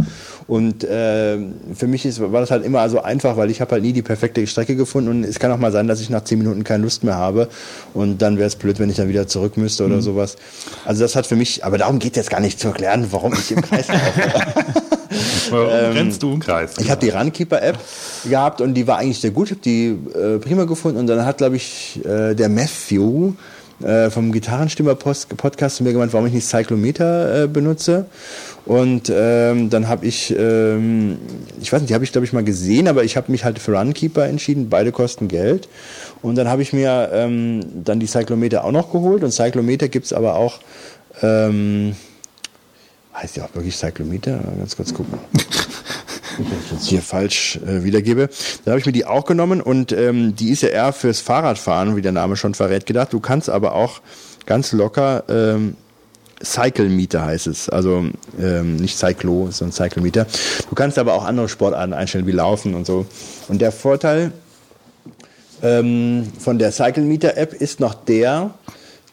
Und 0.47 0.83
äh, 0.83 1.37
für 1.75 1.85
mich 1.87 2.05
ist, 2.07 2.19
war 2.19 2.41
das 2.41 2.49
halt 2.49 2.65
immer 2.65 2.89
so 2.89 3.01
einfach, 3.03 3.37
weil 3.37 3.51
ich 3.51 3.61
habe 3.61 3.71
halt 3.71 3.83
nie 3.83 3.93
die 3.93 4.01
perfekte 4.01 4.45
Strecke 4.47 4.75
gefunden 4.75 5.09
und 5.09 5.23
es 5.23 5.37
kann 5.39 5.51
auch 5.51 5.57
mal 5.59 5.71
sein, 5.71 5.87
dass 5.87 6.01
ich 6.01 6.09
nach 6.09 6.23
zehn 6.23 6.39
Minuten 6.39 6.63
keine 6.63 6.83
Lust 6.83 7.03
mehr 7.03 7.15
habe 7.15 7.47
und 7.93 8.21
dann 8.21 8.37
wäre 8.37 8.47
es 8.47 8.55
blöd, 8.55 8.79
wenn 8.79 8.89
ich 8.89 8.95
dann 8.97 9.09
wieder 9.09 9.27
zurück 9.27 9.57
müsste 9.57 9.83
Mhm. 9.85 9.91
oder 9.93 10.01
sowas. 10.01 10.37
Also 10.85 11.03
das 11.03 11.15
hat 11.15 11.27
für 11.27 11.35
mich, 11.35 11.63
aber 11.63 11.77
darum 11.77 11.99
geht 11.99 12.15
jetzt 12.15 12.31
gar 12.31 12.39
nicht 12.39 12.59
zu 12.59 12.69
erklären, 12.69 13.05
warum 13.11 13.33
ich 13.33 13.51
im 13.51 13.61
Kreis 13.61 13.87
laufe. 13.89 13.99
Warum 15.49 15.67
rennst 15.93 16.21
du 16.21 16.33
im 16.33 16.39
Kreis? 16.39 16.73
Ich 16.79 16.91
habe 16.91 17.01
die 17.01 17.09
Runkeeper-App 17.09 17.77
gehabt 18.29 18.61
und 18.61 18.75
die 18.75 18.85
war 18.85 18.99
eigentlich 18.99 19.19
sehr 19.19 19.31
gut. 19.31 19.47
Ich 19.47 19.51
habe 19.53 19.61
die 19.61 19.97
äh, 20.15 20.37
prima 20.37 20.65
gefunden 20.65 20.99
und 20.99 21.07
dann 21.07 21.25
hat, 21.25 21.39
glaube 21.39 21.55
ich, 21.55 21.99
äh, 22.05 22.35
der 22.35 22.49
Matthew, 22.49 23.33
äh, 23.83 24.09
vom 24.09 24.31
Gitarrenstimmer-Podcast 24.31 25.77
zu 25.77 25.83
mir 25.83 25.93
gemeint, 25.93 26.13
warum 26.13 26.27
ich 26.27 26.33
nicht 26.33 26.47
Cyclometer 26.47 27.43
äh, 27.43 27.47
benutze. 27.47 28.05
Und 28.65 29.11
ähm, 29.13 29.69
dann 29.69 29.87
habe 29.87 30.05
ich, 30.05 30.35
ähm, 30.37 31.17
ich 31.61 31.71
weiß 31.71 31.81
nicht, 31.81 31.89
die 31.89 31.93
habe 31.93 32.03
ich 32.03 32.11
glaube 32.11 32.25
ich 32.25 32.33
mal 32.33 32.43
gesehen, 32.43 32.87
aber 32.87 33.03
ich 33.03 33.17
habe 33.17 33.31
mich 33.31 33.43
halt 33.43 33.57
für 33.59 33.75
Runkeeper 33.75 34.25
entschieden. 34.27 34.69
Beide 34.69 34.91
kosten 34.91 35.27
Geld. 35.27 35.69
Und 36.21 36.35
dann 36.35 36.47
habe 36.47 36.61
ich 36.61 36.73
mir 36.73 37.09
ähm, 37.13 37.65
dann 37.83 37.99
die 37.99 38.07
Cyclometer 38.07 38.63
auch 38.65 38.71
noch 38.71 38.91
geholt. 38.91 39.23
Und 39.23 39.31
Cyclometer 39.31 39.87
gibt's 39.87 40.13
aber 40.13 40.35
auch, 40.35 40.59
ähm, 41.21 41.95
heißt 43.15 43.37
ja 43.37 43.45
auch 43.45 43.55
wirklich 43.55 43.77
Cyclometer? 43.77 44.39
Ganz 44.57 44.75
kurz 44.75 44.93
gucken. 44.93 45.17
Jetzt 46.71 46.87
hier 46.87 47.01
falsch 47.01 47.59
äh, 47.65 47.83
wiedergebe. 47.83 48.29
Dann 48.63 48.71
habe 48.71 48.79
ich 48.79 48.85
mir 48.85 48.91
die 48.91 49.05
auch 49.05 49.25
genommen 49.25 49.61
und 49.61 49.91
ähm, 49.91 50.35
die 50.35 50.49
ist 50.49 50.61
ja 50.61 50.69
eher 50.69 50.93
fürs 50.93 51.19
Fahrradfahren, 51.21 51.95
wie 51.95 52.01
der 52.01 52.11
Name 52.11 52.35
schon 52.35 52.53
verrät, 52.53 52.85
gedacht. 52.85 53.13
Du 53.13 53.19
kannst 53.19 53.49
aber 53.49 53.73
auch 53.75 54.01
ganz 54.45 54.71
locker 54.71 55.23
ähm, 55.29 55.75
Cycle 56.43 56.89
Meter 56.89 57.25
heißt 57.25 57.47
es. 57.47 57.69
Also 57.69 58.05
ähm, 58.39 58.77
nicht 58.77 58.97
Cyclo, 58.97 59.49
sondern 59.51 59.73
Cycle 59.73 60.01
Meter. 60.01 60.25
Du 60.69 60.75
kannst 60.75 60.97
aber 60.97 61.13
auch 61.13 61.25
andere 61.25 61.49
Sportarten 61.49 61.93
einstellen, 61.93 62.27
wie 62.27 62.31
Laufen 62.31 62.75
und 62.75 62.85
so. 62.85 63.05
Und 63.47 63.59
der 63.59 63.71
Vorteil 63.71 64.31
ähm, 65.61 66.27
von 66.39 66.57
der 66.59 66.71
Cycle 66.71 67.03
Meter 67.03 67.37
App 67.37 67.53
ist 67.53 67.79
noch 67.79 67.93
der, 67.93 68.51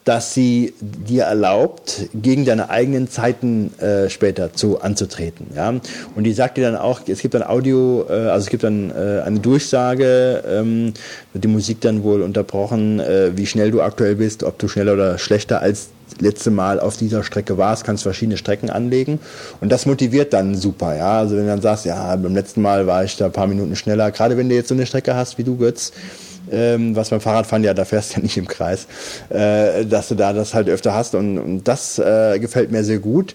dass 0.06 0.34
sie 0.34 0.72
dir 0.80 1.24
erlaubt, 1.24 2.08
gegen 2.14 2.44
deine 2.44 2.70
eigenen 2.70 3.10
Zeiten 3.10 3.76
äh, 3.80 4.08
später 4.08 4.52
zu 4.52 4.80
anzutreten. 4.80 5.48
Ja? 5.54 5.74
Und 6.14 6.22
die 6.22 6.32
sagt 6.32 6.56
dir 6.56 6.62
dann 6.62 6.76
auch, 6.76 7.00
es 7.08 7.18
gibt 7.18 7.34
dann 7.34 7.42
Audio, 7.42 8.06
äh, 8.08 8.12
also 8.12 8.44
es 8.44 8.50
gibt 8.50 8.62
dann 8.62 8.92
äh, 8.92 9.22
eine 9.26 9.40
Durchsage, 9.40 10.44
ähm, 10.48 10.94
wird 11.32 11.42
die 11.42 11.48
Musik 11.48 11.80
dann 11.80 12.04
wohl 12.04 12.22
unterbrochen, 12.22 13.00
äh, 13.00 13.36
wie 13.36 13.46
schnell 13.46 13.72
du 13.72 13.82
aktuell 13.82 14.14
bist, 14.14 14.44
ob 14.44 14.60
du 14.60 14.68
schneller 14.68 14.92
oder 14.92 15.18
schlechter 15.18 15.60
als 15.60 15.88
letzte 16.20 16.52
Mal 16.52 16.78
auf 16.78 16.96
dieser 16.96 17.24
Strecke 17.24 17.58
warst, 17.58 17.82
kannst 17.82 18.04
verschiedene 18.04 18.36
Strecken 18.36 18.70
anlegen 18.70 19.18
und 19.60 19.72
das 19.72 19.86
motiviert 19.86 20.32
dann 20.32 20.54
super, 20.54 20.96
ja. 20.96 21.18
Also 21.18 21.34
wenn 21.34 21.42
du 21.42 21.48
dann 21.48 21.60
sagst, 21.60 21.84
ja, 21.84 22.14
beim 22.14 22.32
letzten 22.32 22.62
Mal 22.62 22.86
war 22.86 23.02
ich 23.02 23.16
da 23.16 23.26
ein 23.26 23.32
paar 23.32 23.48
Minuten 23.48 23.74
schneller, 23.74 24.12
gerade 24.12 24.36
wenn 24.36 24.48
du 24.48 24.54
jetzt 24.54 24.68
so 24.68 24.74
eine 24.74 24.86
Strecke 24.86 25.16
hast 25.16 25.36
wie 25.36 25.42
du, 25.42 25.56
Götz, 25.56 25.92
ähm, 26.50 26.96
was 26.96 27.10
beim 27.10 27.20
Fahrradfahren 27.20 27.64
ja, 27.64 27.74
da 27.74 27.84
fährst 27.84 28.12
du 28.12 28.16
ja 28.16 28.22
nicht 28.22 28.36
im 28.36 28.48
Kreis, 28.48 28.86
äh, 29.28 29.84
dass 29.84 30.08
du 30.08 30.14
da 30.14 30.32
das 30.32 30.54
halt 30.54 30.68
öfter 30.68 30.94
hast 30.94 31.14
und, 31.14 31.38
und 31.38 31.64
das 31.64 31.98
äh, 31.98 32.38
gefällt 32.38 32.70
mir 32.70 32.84
sehr 32.84 32.98
gut. 32.98 33.34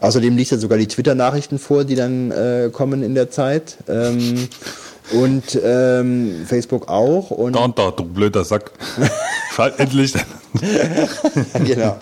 Außerdem 0.00 0.36
liest 0.36 0.52
er 0.52 0.58
sogar 0.58 0.78
die 0.78 0.86
Twitter-Nachrichten 0.86 1.58
vor, 1.58 1.84
die 1.84 1.96
dann 1.96 2.30
äh, 2.30 2.70
kommen 2.72 3.02
in 3.02 3.14
der 3.14 3.30
Zeit. 3.30 3.78
Ähm, 3.88 4.48
und 5.10 5.58
ähm, 5.64 6.44
Facebook 6.46 6.88
auch. 6.88 7.30
Und 7.30 7.54
Da 7.54 7.60
und 7.60 7.78
da, 7.78 7.90
du 7.90 8.04
blöder 8.04 8.44
Sack. 8.44 8.70
Schalt 9.54 9.78
endlich. 9.78 10.14
genau. 11.64 11.98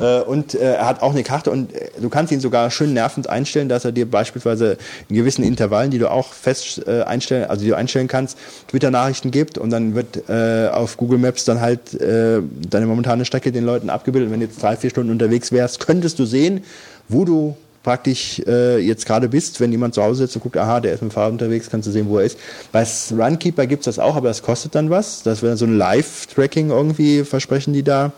Äh, 0.00 0.20
und 0.22 0.54
äh, 0.54 0.74
er 0.74 0.86
hat 0.86 1.02
auch 1.02 1.12
eine 1.12 1.22
Karte 1.22 1.50
und 1.50 1.74
äh, 1.74 1.90
du 2.00 2.08
kannst 2.08 2.32
ihn 2.32 2.40
sogar 2.40 2.70
schön 2.70 2.92
nervend 2.92 3.28
einstellen, 3.28 3.68
dass 3.68 3.84
er 3.84 3.92
dir 3.92 4.10
beispielsweise 4.10 4.78
in 5.08 5.16
gewissen 5.16 5.44
Intervallen, 5.44 5.90
die 5.90 5.98
du 5.98 6.10
auch 6.10 6.32
fest 6.32 6.86
einstellen, 6.86 7.48
also 7.48 7.62
die 7.62 7.70
du 7.70 7.76
einstellen 7.76 8.08
kannst, 8.08 8.38
Twitter-Nachrichten 8.68 9.30
gibt 9.30 9.58
und 9.58 9.70
dann 9.70 9.94
wird 9.94 10.28
auf 10.28 10.96
Google 10.96 11.18
Maps 11.18 11.44
dann 11.44 11.60
halt 11.60 11.80
deine 12.00 12.86
momentane 12.86 13.24
Strecke 13.24 13.52
den 13.52 13.64
Leuten 13.64 13.90
abgebildet. 13.90 14.30
Wenn 14.30 14.40
du 14.40 14.46
jetzt 14.46 14.62
drei, 14.62 14.76
vier 14.76 14.90
Stunden 14.90 15.10
unterwegs 15.10 15.52
wärst, 15.52 15.80
könntest 15.80 16.18
du 16.18 16.24
sehen, 16.24 16.64
wo 17.08 17.24
du 17.24 17.56
praktisch 17.86 18.42
äh, 18.48 18.78
jetzt 18.78 19.06
gerade 19.06 19.28
bist, 19.28 19.60
wenn 19.60 19.70
jemand 19.70 19.94
zu 19.94 20.02
Hause 20.02 20.24
sitzt 20.24 20.34
und 20.34 20.42
guckt, 20.42 20.56
aha, 20.56 20.80
der 20.80 20.94
ist 20.94 21.02
mit 21.02 21.12
dem 21.12 21.14
Fahrrad 21.14 21.30
unterwegs, 21.30 21.70
kannst 21.70 21.86
du 21.86 21.92
sehen, 21.92 22.08
wo 22.08 22.18
er 22.18 22.24
ist. 22.24 22.36
Bei 22.72 22.84
Runkeeper 23.12 23.64
gibt's 23.68 23.84
das 23.84 24.00
auch, 24.00 24.16
aber 24.16 24.26
das 24.26 24.42
kostet 24.42 24.74
dann 24.74 24.90
was. 24.90 25.22
Das 25.22 25.40
wäre 25.40 25.56
so 25.56 25.66
ein 25.66 25.78
Live-Tracking 25.78 26.70
irgendwie, 26.70 27.22
versprechen 27.22 27.72
die 27.72 27.84
da. 27.84 28.10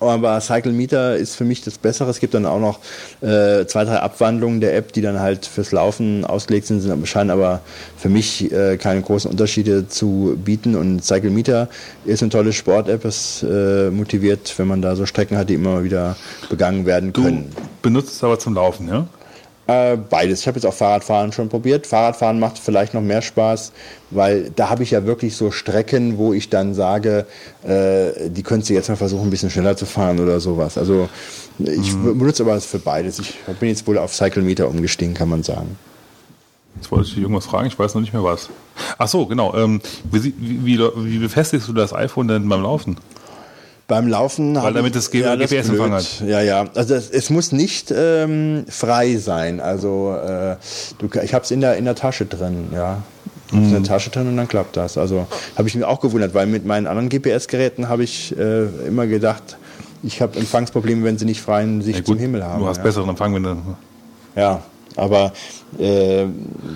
Aber 0.00 0.40
Cycle 0.40 0.72
Meter 0.72 1.16
ist 1.16 1.36
für 1.36 1.44
mich 1.44 1.62
das 1.62 1.78
Bessere. 1.78 2.10
Es 2.10 2.20
gibt 2.20 2.34
dann 2.34 2.46
auch 2.46 2.60
noch 2.60 2.78
äh, 3.22 3.66
zwei, 3.66 3.84
drei 3.84 3.98
Abwandlungen 4.00 4.60
der 4.60 4.76
App, 4.76 4.92
die 4.92 5.00
dann 5.00 5.20
halt 5.20 5.46
fürs 5.46 5.72
Laufen 5.72 6.24
ausgelegt 6.24 6.66
sind, 6.66 6.80
sind 6.80 7.08
scheinen 7.08 7.30
aber 7.30 7.60
für 7.96 8.08
mich 8.08 8.52
äh, 8.52 8.76
keine 8.76 9.00
großen 9.02 9.30
Unterschiede 9.30 9.88
zu 9.88 10.38
bieten. 10.44 10.74
Und 10.74 11.04
Cycle 11.04 11.30
Meter 11.30 11.68
ist 12.04 12.22
eine 12.22 12.30
tolle 12.30 12.52
Sport-App. 12.52 13.04
Es 13.04 13.42
äh, 13.42 13.90
motiviert, 13.90 14.52
wenn 14.58 14.68
man 14.68 14.82
da 14.82 14.96
so 14.96 15.06
Strecken 15.06 15.36
hat, 15.38 15.48
die 15.48 15.54
immer 15.54 15.82
wieder 15.84 16.16
begangen 16.50 16.86
werden 16.86 17.12
Du 17.12 17.22
können. 17.22 17.52
benutzt 17.82 18.14
es 18.14 18.24
aber 18.24 18.38
zum 18.38 18.54
Laufen, 18.54 18.88
ja? 18.88 19.06
Äh, 19.66 19.96
beides. 19.96 20.40
Ich 20.40 20.46
habe 20.46 20.56
jetzt 20.56 20.64
auch 20.64 20.74
Fahrradfahren 20.74 21.32
schon 21.32 21.48
probiert. 21.48 21.86
Fahrradfahren 21.86 22.38
macht 22.38 22.58
vielleicht 22.58 22.94
noch 22.94 23.00
mehr 23.00 23.20
Spaß, 23.20 23.72
weil 24.10 24.50
da 24.54 24.70
habe 24.70 24.84
ich 24.84 24.92
ja 24.92 25.06
wirklich 25.06 25.34
so 25.34 25.50
Strecken, 25.50 26.18
wo 26.18 26.32
ich 26.32 26.50
dann 26.50 26.72
sage, 26.72 27.26
äh, 27.64 28.30
die 28.30 28.44
könntest 28.44 28.70
du 28.70 28.74
jetzt 28.74 28.88
mal 28.88 28.96
versuchen, 28.96 29.26
ein 29.26 29.30
bisschen 29.30 29.50
schneller 29.50 29.76
zu 29.76 29.86
fahren 29.86 30.20
oder 30.20 30.38
sowas. 30.38 30.78
Also 30.78 31.08
ich 31.58 31.96
benutze 31.96 32.44
aber 32.44 32.54
das 32.54 32.66
für 32.66 32.78
beides. 32.78 33.18
Ich 33.18 33.34
bin 33.58 33.68
jetzt 33.68 33.86
wohl 33.88 33.98
auf 33.98 34.14
Cycle 34.14 34.42
Meter 34.42 34.68
umgestiegen, 34.68 35.14
kann 35.14 35.28
man 35.28 35.42
sagen. 35.42 35.76
Jetzt 36.76 36.90
wollte 36.92 37.06
ich 37.06 37.14
dich 37.14 37.22
irgendwas 37.22 37.46
fragen, 37.46 37.66
ich 37.66 37.78
weiß 37.78 37.94
noch 37.94 38.02
nicht 38.02 38.12
mehr 38.12 38.22
was. 38.22 38.50
Ach 38.98 39.08
so, 39.08 39.26
genau. 39.26 39.54
Ähm, 39.56 39.80
wie, 40.10 40.34
wie, 40.38 40.78
wie 40.78 41.18
befestigst 41.18 41.66
du 41.66 41.72
das 41.72 41.92
iPhone 41.92 42.28
denn 42.28 42.48
beim 42.48 42.62
Laufen? 42.62 42.98
Beim 43.88 44.08
Laufen 44.08 44.60
hab 44.60 44.74
damit 44.74 44.96
es 44.96 45.10
G- 45.12 45.22
das 45.22 45.38
GPS-Empfang 45.50 45.92
hat. 45.92 46.20
Ja, 46.26 46.40
ja. 46.42 46.64
Also 46.74 46.94
es, 46.94 47.08
es 47.10 47.30
muss 47.30 47.52
nicht 47.52 47.92
ähm, 47.96 48.64
frei 48.68 49.16
sein. 49.16 49.60
Also 49.60 50.16
äh, 50.16 50.56
du, 50.98 51.08
ich 51.22 51.32
habe 51.34 51.44
es 51.44 51.50
in 51.52 51.60
der 51.60 51.76
in 51.76 51.84
der 51.84 51.94
Tasche 51.94 52.26
drin, 52.26 52.68
ja. 52.74 53.02
In 53.52 53.70
der 53.70 53.84
Tasche 53.84 54.10
drin 54.10 54.26
und 54.26 54.36
dann 54.36 54.48
klappt 54.48 54.76
das. 54.76 54.98
Also 54.98 55.28
habe 55.56 55.68
ich 55.68 55.76
mir 55.76 55.86
auch 55.86 56.00
gewundert, 56.00 56.34
weil 56.34 56.46
mit 56.48 56.66
meinen 56.66 56.88
anderen 56.88 57.08
GPS-Geräten 57.08 57.88
habe 57.88 58.02
ich 58.02 58.36
äh, 58.36 58.64
immer 58.88 59.06
gedacht, 59.06 59.56
ich 60.02 60.20
habe 60.20 60.36
Empfangsprobleme, 60.36 61.04
wenn 61.04 61.16
sie 61.16 61.26
nicht 61.26 61.40
freien 61.40 61.80
Sicht 61.80 62.00
Ja, 62.00 62.04
zum 62.04 62.18
Himmel 62.18 62.42
haben. 62.44 62.60
Du 62.62 62.66
hast 62.68 62.78
ja. 62.78 62.82
besseren 62.82 63.08
Empfang, 63.08 63.32
wenn 63.36 63.44
du. 63.44 63.56
Ja, 64.34 64.62
aber 64.96 65.32
äh, 65.78 66.24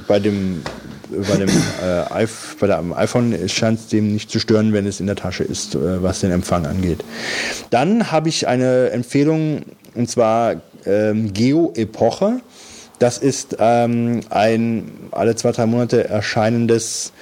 bei 0.06 0.20
dem 0.20 0.62
bei 1.10 1.36
dem 1.36 1.48
äh, 1.48 2.26
bei 2.60 2.66
dem 2.66 2.92
iPhone 2.92 3.48
scheint 3.48 3.80
es 3.80 3.88
dem 3.88 4.14
nicht 4.14 4.30
zu 4.30 4.38
stören, 4.38 4.72
wenn 4.72 4.86
es 4.86 5.00
in 5.00 5.06
der 5.06 5.16
Tasche 5.16 5.44
ist, 5.44 5.74
äh, 5.74 6.02
was 6.02 6.20
den 6.20 6.30
Empfang 6.30 6.66
angeht. 6.66 7.04
Dann 7.70 8.10
habe 8.12 8.28
ich 8.28 8.46
eine 8.48 8.90
Empfehlung 8.90 9.62
und 9.94 10.10
zwar 10.10 10.56
ähm, 10.86 11.32
Geo 11.32 11.72
Epoche. 11.74 12.40
Das 12.98 13.18
ist 13.18 13.56
ähm, 13.58 14.20
ein 14.30 14.90
alle 15.10 15.34
zwei 15.34 15.52
drei 15.52 15.66
Monate 15.66 16.08
erscheinendes 16.08 17.12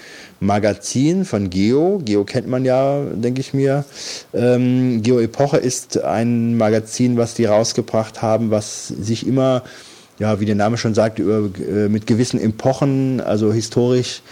Magazin 0.40 1.24
von 1.24 1.50
Geo. 1.50 2.00
Geo 2.04 2.24
kennt 2.24 2.48
man 2.48 2.64
ja, 2.64 3.02
denke 3.12 3.40
ich 3.40 3.54
mir. 3.54 3.84
Ähm, 4.32 5.02
Geo 5.02 5.18
Epoche 5.18 5.56
ist 5.56 6.02
ein 6.02 6.56
Magazin, 6.56 7.16
was 7.16 7.34
die 7.34 7.44
rausgebracht 7.44 8.22
haben, 8.22 8.50
was 8.50 8.88
sich 8.88 9.26
immer, 9.26 9.62
ja, 10.18 10.40
wie 10.40 10.46
der 10.46 10.54
Name 10.54 10.76
schon 10.76 10.94
sagt, 10.94 11.18
über, 11.18 11.50
äh, 11.58 11.88
mit 11.88 12.06
gewissen 12.06 12.40
Epochen, 12.40 13.20
also 13.20 13.52
historisch, 13.52 14.22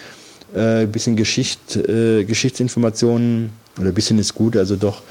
äh, 0.55 0.87
bisschen 0.87 1.17
Geschicht, 1.17 1.77
äh, 1.77 2.25
Geschichtsinformationen, 2.25 3.51
oder 3.79 3.93
bisschen 3.93 4.19
ist 4.19 4.35
gut, 4.35 4.57
also 4.57 4.77
doch, 4.77 5.03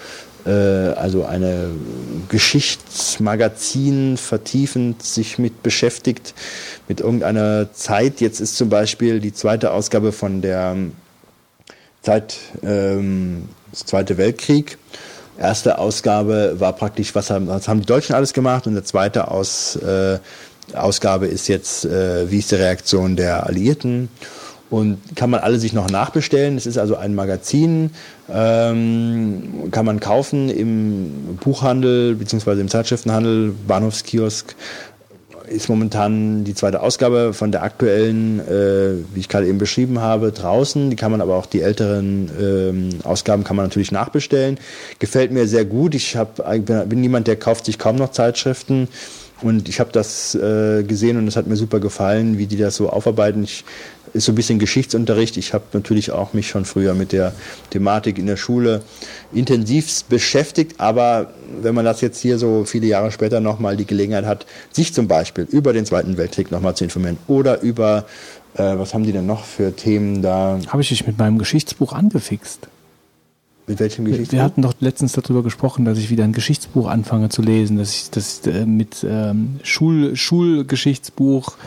äh, 0.45 0.49
also 0.49 1.25
eine 1.25 1.69
Geschichtsmagazin 2.29 4.17
vertiefend 4.17 5.03
sich 5.03 5.37
mit 5.37 5.63
beschäftigt, 5.63 6.33
mit 6.87 6.99
irgendeiner 6.99 7.71
Zeit. 7.73 8.21
Jetzt 8.21 8.39
ist 8.39 8.57
zum 8.57 8.69
Beispiel 8.69 9.19
die 9.19 9.33
zweite 9.33 9.71
Ausgabe 9.71 10.11
von 10.11 10.41
der 10.41 10.75
Zeit 12.01 12.37
ähm, 12.63 13.49
des 13.71 13.85
Zweite 13.85 14.17
Weltkrieg. 14.17 14.77
Erste 15.37 15.79
Ausgabe 15.79 16.55
war 16.59 16.73
praktisch, 16.73 17.13
was 17.13 17.29
haben, 17.29 17.47
was 17.47 17.67
haben 17.67 17.81
die 17.81 17.85
Deutschen 17.85 18.15
alles 18.15 18.31
gemacht 18.31 18.67
und 18.67 18.73
der 18.73 18.85
zweite 18.85 19.29
Aus, 19.29 19.75
äh, 19.75 20.19
Ausgabe 20.74 21.27
ist 21.27 21.48
jetzt, 21.48 21.85
äh, 21.85 22.30
wie 22.30 22.40
ist 22.40 22.52
die 22.52 22.56
Reaktion 22.56 23.16
der 23.16 23.45
Alliierten 23.45 24.10
und 24.69 25.00
kann 25.16 25.30
man 25.30 25.42
alle 25.42 25.60
sich 25.60 25.74
noch 25.74 25.90
nachbestellen. 25.90 26.58
Es 26.58 26.66
ist 26.66 26.77
also 26.77 26.95
ein 26.95 27.16
Magazin, 27.16 27.92
ähm, 28.30 29.69
kann 29.72 29.85
man 29.85 30.00
kaufen 30.00 30.50
im 30.50 31.38
Buchhandel 31.42 32.16
beziehungsweise 32.16 32.61
im 32.61 32.69
Zeitschriftenhandel, 32.69 33.53
Bahnhofskiosk, 33.68 34.56
ist 35.48 35.69
momentan 35.69 36.44
die 36.44 36.56
zweite 36.56 36.82
Ausgabe 36.82 37.34
von 37.34 37.52
der 37.52 37.64
aktuellen, 37.64 38.40
äh, 38.40 38.95
wie 39.14 39.19
ich 39.19 39.30
gerade 39.30 39.48
eben 39.48 39.58
beschrieben 39.58 40.00
habe, 40.00 40.32
draußen. 40.32 40.90
Die 40.90 40.95
kann 40.95 41.11
man 41.11 41.22
aber 41.22 41.35
auch 41.35 41.45
die 41.45 41.61
älteren 41.61 42.32
ähm, 42.40 42.90
Ausgaben 43.03 43.44
kann 43.44 43.56
man 43.56 43.66
natürlich 43.66 43.92
nachbestellen. 43.92 44.58
Gefällt 45.00 45.32
mir 45.32 45.48
sehr 45.48 45.66
gut. 45.66 45.95
Ich 45.95 46.16
hab, 46.16 46.38
bin, 46.38 47.02
niemand, 47.02 47.27
der 47.27 47.35
kauft 47.35 47.66
sich 47.66 47.77
kaum 47.77 47.95
noch 47.95 48.11
Zeitschriften. 48.11 48.88
Und 49.41 49.67
ich 49.67 49.80
habe 49.80 49.91
das 49.91 50.33
äh, 50.35 50.83
gesehen 50.83 51.17
und 51.17 51.27
es 51.27 51.35
hat 51.35 51.47
mir 51.47 51.57
super 51.57 51.80
gefallen, 51.80 52.38
wie 52.38 52.47
die 52.47 52.57
das 52.57 52.75
so 52.75 52.89
aufarbeiten. 52.89 53.43
Ich, 53.43 53.65
ist 54.14 54.25
so 54.25 54.31
ein 54.31 54.35
bisschen 54.35 54.59
Geschichtsunterricht. 54.59 55.35
Ich 55.35 55.53
habe 55.53 55.65
natürlich 55.73 56.11
auch 56.11 56.33
mich 56.33 56.47
schon 56.47 56.64
früher 56.64 56.93
mit 56.93 57.11
der 57.11 57.33
Thematik 57.69 58.17
in 58.17 58.27
der 58.27 58.38
Schule 58.38 58.81
intensiv 59.33 60.05
beschäftigt, 60.05 60.80
aber 60.80 61.33
wenn 61.61 61.75
man 61.75 61.83
das 61.83 61.99
jetzt 61.99 62.22
hier 62.22 62.38
so 62.38 62.64
viele 62.64 62.88
Jahre 62.88 63.11
später 63.11 63.41
nochmal 63.41 63.75
die 63.75 63.85
Gelegenheit 63.85 64.25
hat, 64.25 64.45
sich 64.72 64.93
zum 64.93 65.09
Beispiel 65.09 65.45
über 65.51 65.73
den 65.73 65.85
Zweiten 65.85 66.17
Weltkrieg 66.17 66.49
nochmal 66.49 66.75
zu 66.75 66.85
informieren 66.85 67.17
oder 67.27 67.61
über, 67.61 68.05
äh, 68.53 68.77
was 68.77 68.93
haben 68.93 69.03
die 69.03 69.11
denn 69.11 69.25
noch 69.25 69.43
für 69.43 69.75
Themen 69.75 70.22
da? 70.22 70.59
Habe 70.67 70.81
ich 70.81 70.89
dich 70.89 71.05
mit 71.05 71.17
meinem 71.17 71.38
Geschichtsbuch 71.38 71.91
angefixt? 71.91 72.69
Mit 73.68 73.80
welchem 73.80 74.06
Geschichtsbuch? 74.06 74.34
wir 74.34 74.44
hatten 74.44 74.61
doch 74.61 74.74
letztens 74.80 75.14
darüber 75.14 75.42
gesprochen, 75.42 75.85
dass 75.85 75.98
ich 75.98 76.10
wieder 76.11 76.24
ein 76.24 76.34
Geschichtsbuch 76.34 76.88
anfange 76.88 77.30
zu 77.30 77.42
lesen, 77.42 77.77
dass 77.77 77.95
ich 77.95 78.10
das 78.11 78.42
äh, 78.45 78.66
mit 78.66 79.06
ähm, 79.10 79.60
Schul, 79.64 80.16
Schulgeschichtsbuch 80.16 81.58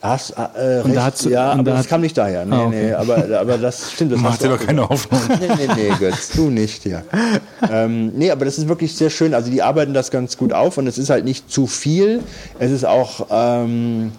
Hast, 0.00 0.30
äh, 0.32 0.34
Und 0.34 0.40
da 0.56 0.82
recht, 0.82 0.96
hat's- 1.00 1.24
ja, 1.26 1.52
und 1.52 1.60
aber 1.60 1.70
da 1.70 1.76
das 1.76 1.80
hat- 1.84 1.88
kam 1.90 2.00
nicht 2.00 2.18
daher. 2.18 2.44
Nee, 2.44 2.54
Ah, 2.56 2.64
okay. 2.66 2.86
nee, 2.86 2.92
aber, 2.92 3.38
aber 3.38 3.56
das 3.56 3.92
stimmt. 3.92 4.10
Das 4.10 4.20
Mach 4.22 4.32
hast 4.32 4.42
dir 4.42 4.48
doch 4.48 4.58
keine. 4.58 4.88
Hoffnung. 4.88 5.20
Nee, 5.28 5.46
nee, 5.58 5.72
nee, 5.76 5.92
Götz, 5.96 6.30
du 6.30 6.50
nicht, 6.50 6.84
ja. 6.86 7.02
ähm, 7.70 8.08
nee, 8.16 8.32
aber 8.32 8.44
das 8.44 8.58
ist 8.58 8.66
wirklich 8.66 8.96
sehr 8.96 9.10
schön. 9.10 9.32
Also 9.32 9.48
die 9.52 9.62
arbeiten 9.62 9.94
das 9.94 10.10
ganz 10.10 10.36
gut 10.36 10.52
auf 10.52 10.76
und 10.76 10.88
es 10.88 10.98
ist 10.98 11.08
halt 11.08 11.24
nicht 11.24 11.48
zu 11.52 11.68
viel. 11.68 12.18
Es 12.58 12.72
ist 12.72 12.84
auch 12.84 13.28
ähm, 13.30 14.10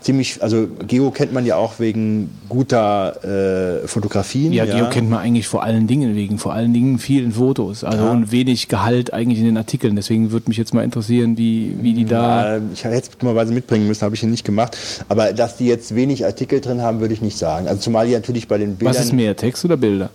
ziemlich, 0.00 0.42
also 0.42 0.68
Geo 0.86 1.10
kennt 1.10 1.32
man 1.32 1.44
ja 1.44 1.56
auch 1.56 1.78
wegen 1.80 2.30
guter 2.48 3.82
äh, 3.82 3.86
Fotografien. 3.88 4.52
Ja, 4.52 4.64
Geo 4.64 4.88
kennt 4.90 5.10
man 5.10 5.18
eigentlich 5.20 5.46
vor 5.48 5.62
allen 5.62 5.86
Dingen 5.86 6.14
wegen 6.14 6.38
vor 6.38 6.52
allen 6.54 6.72
Dingen 6.72 6.98
vielen 6.98 7.32
Fotos, 7.32 7.84
also 7.84 8.04
Ja. 8.04 8.10
und 8.12 8.30
wenig 8.32 8.68
Gehalt 8.68 9.12
eigentlich 9.12 9.38
in 9.40 9.44
den 9.44 9.56
Artikeln. 9.56 9.96
Deswegen 9.96 10.30
würde 10.30 10.48
mich 10.48 10.56
jetzt 10.56 10.72
mal 10.74 10.84
interessieren, 10.84 11.36
wie, 11.36 11.76
wie 11.80 11.92
die 11.94 12.04
da. 12.04 12.56
Ja, 12.56 12.62
ich 12.72 12.84
hätte 12.84 12.96
es 12.96 13.18
dummerweise 13.18 13.52
mitbringen 13.52 13.86
müssen, 13.88 14.02
habe 14.02 14.14
ich 14.14 14.20
hier 14.20 14.28
nicht 14.30 14.44
gemacht. 14.44 14.76
Aber 15.08 15.32
dass 15.32 15.56
die 15.56 15.66
jetzt 15.66 15.94
wenig 15.94 16.24
Artikel 16.24 16.60
drin 16.60 16.80
haben, 16.82 17.00
würde 17.00 17.14
ich 17.14 17.20
nicht 17.22 17.36
sagen. 17.38 17.66
Also 17.68 17.80
zumal 17.80 18.06
die 18.06 18.12
natürlich 18.12 18.48
bei 18.48 18.58
den 18.58 18.76
Bildern... 18.76 18.94
Was 18.96 19.04
ist 19.04 19.12
mehr, 19.12 19.36
Text 19.36 19.64
oder 19.64 19.76
Bilder? 19.76 20.10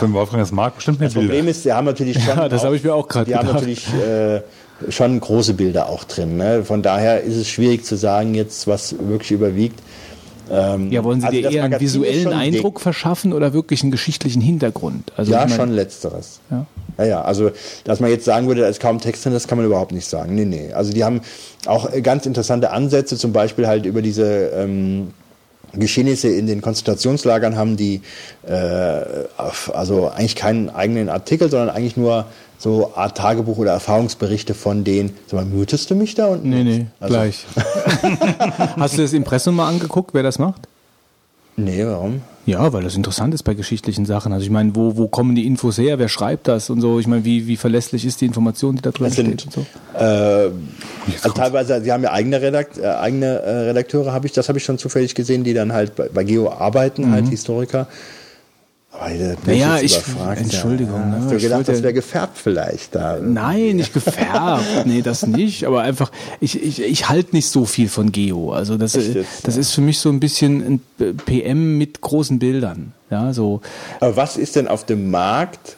Wenn 0.00 0.12
Wolfgang 0.12 0.42
das 0.42 0.52
mag, 0.52 0.74
bestimmt 0.74 1.00
mehr 1.00 1.08
Das 1.08 1.14
Problem 1.14 1.30
Bilder. 1.30 1.50
ist, 1.50 1.64
die 1.64 1.72
haben 1.72 1.84
natürlich 1.86 2.16
schon. 2.24 2.36
Ja, 2.36 2.48
das 2.48 2.64
habe 2.64 2.76
ich 2.76 2.84
mir 2.84 2.94
auch 2.94 3.06
gerade 3.08 3.26
Die 3.26 3.34
haben 3.34 3.46
gedacht. 3.46 3.62
natürlich 3.62 3.86
äh, 3.94 4.42
schon 4.88 5.18
große 5.18 5.54
Bilder 5.54 5.88
auch 5.88 6.04
drin. 6.04 6.36
Ne? 6.36 6.64
Von 6.64 6.82
daher 6.82 7.22
ist 7.22 7.36
es 7.36 7.48
schwierig 7.48 7.84
zu 7.84 7.96
sagen, 7.96 8.34
jetzt 8.34 8.66
was 8.66 8.94
wirklich 8.98 9.32
überwiegt. 9.32 9.80
Ähm, 10.50 10.90
Ja, 10.90 11.04
wollen 11.04 11.20
Sie 11.20 11.26
also 11.26 11.40
dir 11.40 11.50
eher 11.50 11.64
einen 11.64 11.80
visuellen 11.80 12.32
Eindruck 12.32 12.80
verschaffen 12.80 13.32
oder 13.32 13.52
wirklich 13.52 13.82
einen 13.82 13.90
geschichtlichen 13.90 14.40
Hintergrund? 14.40 15.12
Also. 15.16 15.32
Ja, 15.32 15.42
ich 15.44 15.50
mein- 15.50 15.58
schon 15.58 15.72
letzteres. 15.72 16.40
Ja. 16.50 16.66
Ja, 16.96 17.04
ja, 17.04 17.22
also 17.22 17.50
dass 17.84 18.00
man 18.00 18.10
jetzt 18.10 18.24
sagen 18.24 18.48
würde, 18.48 18.62
da 18.62 18.68
ist 18.68 18.80
kaum 18.80 18.98
Text 18.98 19.24
drin, 19.24 19.32
das 19.32 19.46
kann 19.46 19.56
man 19.58 19.66
überhaupt 19.66 19.92
nicht 19.92 20.06
sagen. 20.08 20.34
Nee, 20.34 20.44
nee. 20.46 20.72
Also 20.72 20.92
die 20.92 21.04
haben 21.04 21.20
auch 21.66 21.92
äh, 21.92 22.00
ganz 22.00 22.26
interessante 22.26 22.70
Ansätze, 22.70 23.16
zum 23.16 23.32
Beispiel 23.32 23.66
halt 23.68 23.86
über 23.86 24.02
diese 24.02 24.50
ähm, 24.56 25.08
Geschehnisse 25.74 26.28
in 26.28 26.46
den 26.46 26.60
Konzentrationslagern 26.62 27.56
haben 27.56 27.76
die 27.76 28.00
äh, 28.46 29.00
also 29.72 30.08
eigentlich 30.08 30.34
keinen 30.34 30.70
eigenen 30.70 31.08
Artikel, 31.08 31.50
sondern 31.50 31.68
eigentlich 31.70 31.96
nur 31.96 32.24
so 32.58 32.92
Art 32.96 33.16
Tagebuch 33.16 33.56
oder 33.58 33.72
Erfahrungsberichte 33.72 34.54
von 34.54 34.84
denen. 34.84 35.10
Sag 35.26 35.34
mal, 35.40 35.44
mutest 35.46 35.90
du 35.90 35.94
mich 35.94 36.14
da 36.14 36.26
unten? 36.26 36.50
Nee, 36.50 36.64
nee, 36.64 36.86
Also- 37.00 37.14
gleich. 37.14 37.46
Hast 38.76 38.98
du 38.98 39.02
das 39.02 39.12
Impressum 39.12 39.56
mal 39.56 39.68
angeguckt, 39.68 40.12
wer 40.14 40.22
das 40.22 40.38
macht? 40.38 40.62
Nee, 41.56 41.84
warum? 41.84 42.22
Ja, 42.46 42.72
weil 42.72 42.84
das 42.84 42.94
interessant 42.94 43.34
ist 43.34 43.42
bei 43.42 43.52
geschichtlichen 43.54 44.06
Sachen. 44.06 44.32
Also 44.32 44.44
ich 44.44 44.50
meine, 44.50 44.74
wo, 44.76 44.96
wo 44.96 45.08
kommen 45.08 45.34
die 45.34 45.44
Infos 45.46 45.76
her? 45.76 45.98
Wer 45.98 46.08
schreibt 46.08 46.46
das 46.48 46.70
und 46.70 46.80
so? 46.80 46.98
Ich 47.00 47.06
meine, 47.08 47.24
wie, 47.24 47.46
wie 47.48 47.56
verlässlich 47.56 48.06
ist 48.06 48.20
die 48.20 48.26
Information, 48.26 48.76
die 48.76 48.82
da 48.82 48.90
drin 48.92 49.12
steht 49.12 49.40
sind 49.40 49.46
und 49.46 49.52
so? 49.52 49.66
äh, 49.98 50.50
also 51.22 51.30
teilweise, 51.34 51.82
sie 51.82 51.92
haben 51.92 52.02
ja 52.04 52.12
eigene, 52.12 52.40
Redakt, 52.40 52.78
äh, 52.78 52.86
eigene 52.86 53.26
äh, 53.40 53.50
Redakteure, 53.70 54.12
habe 54.12 54.26
ich, 54.26 54.32
das 54.32 54.48
habe 54.48 54.58
ich 54.58 54.64
schon 54.64 54.78
zufällig 54.78 55.14
gesehen, 55.14 55.42
die 55.44 55.52
dann 55.52 55.72
halt 55.72 55.94
bei, 55.96 56.08
bei 56.08 56.22
Geo 56.24 56.48
arbeiten, 56.50 57.10
halt 57.10 57.28
Historiker. 57.28 57.86
Bin 59.06 59.28
Mhm. 59.30 59.36
Naja, 59.46 59.78
ich- 59.80 59.96
überfragt, 59.96 60.40
Entschuldigung, 60.40 61.00
Ja. 61.00 61.06
ne, 61.06 61.16
Hast 61.22 61.30
du 61.30 61.36
ich 61.36 61.42
gedacht, 61.44 61.58
wollte- 61.58 61.72
das 61.72 61.82
wäre 61.82 61.92
gefärbt 61.94 62.36
vielleicht 62.38 62.94
da? 62.94 63.18
Nein, 63.22 63.76
nicht 63.76 63.94
gefärbt. 63.94 64.64
nee, 64.86 65.02
das 65.02 65.26
nicht. 65.26 65.64
Aber 65.64 65.82
einfach, 65.82 66.10
ich, 66.40 66.60
ich, 66.62 66.82
ich 66.82 67.08
halte 67.08 67.34
nicht 67.34 67.48
so 67.48 67.64
viel 67.64 67.88
von 67.88 68.12
Geo. 68.12 68.52
Also 68.52 68.76
das, 68.76 68.94
äh, 68.96 69.12
jetzt? 69.20 69.46
das 69.46 69.56
ist 69.56 69.70
für 69.70 69.80
mich 69.80 69.98
so 70.00 70.08
ein 70.10 70.20
bisschen 70.20 70.80
ein 71.00 71.16
PM 71.24 71.78
mit 71.78 72.00
großen 72.00 72.38
Bildern. 72.38 72.92
Ja, 73.10 73.32
so. 73.32 73.60
Aber 74.00 74.16
was 74.16 74.36
ist 74.36 74.56
denn 74.56 74.68
auf 74.68 74.84
dem 74.84 75.10
Markt 75.10 75.76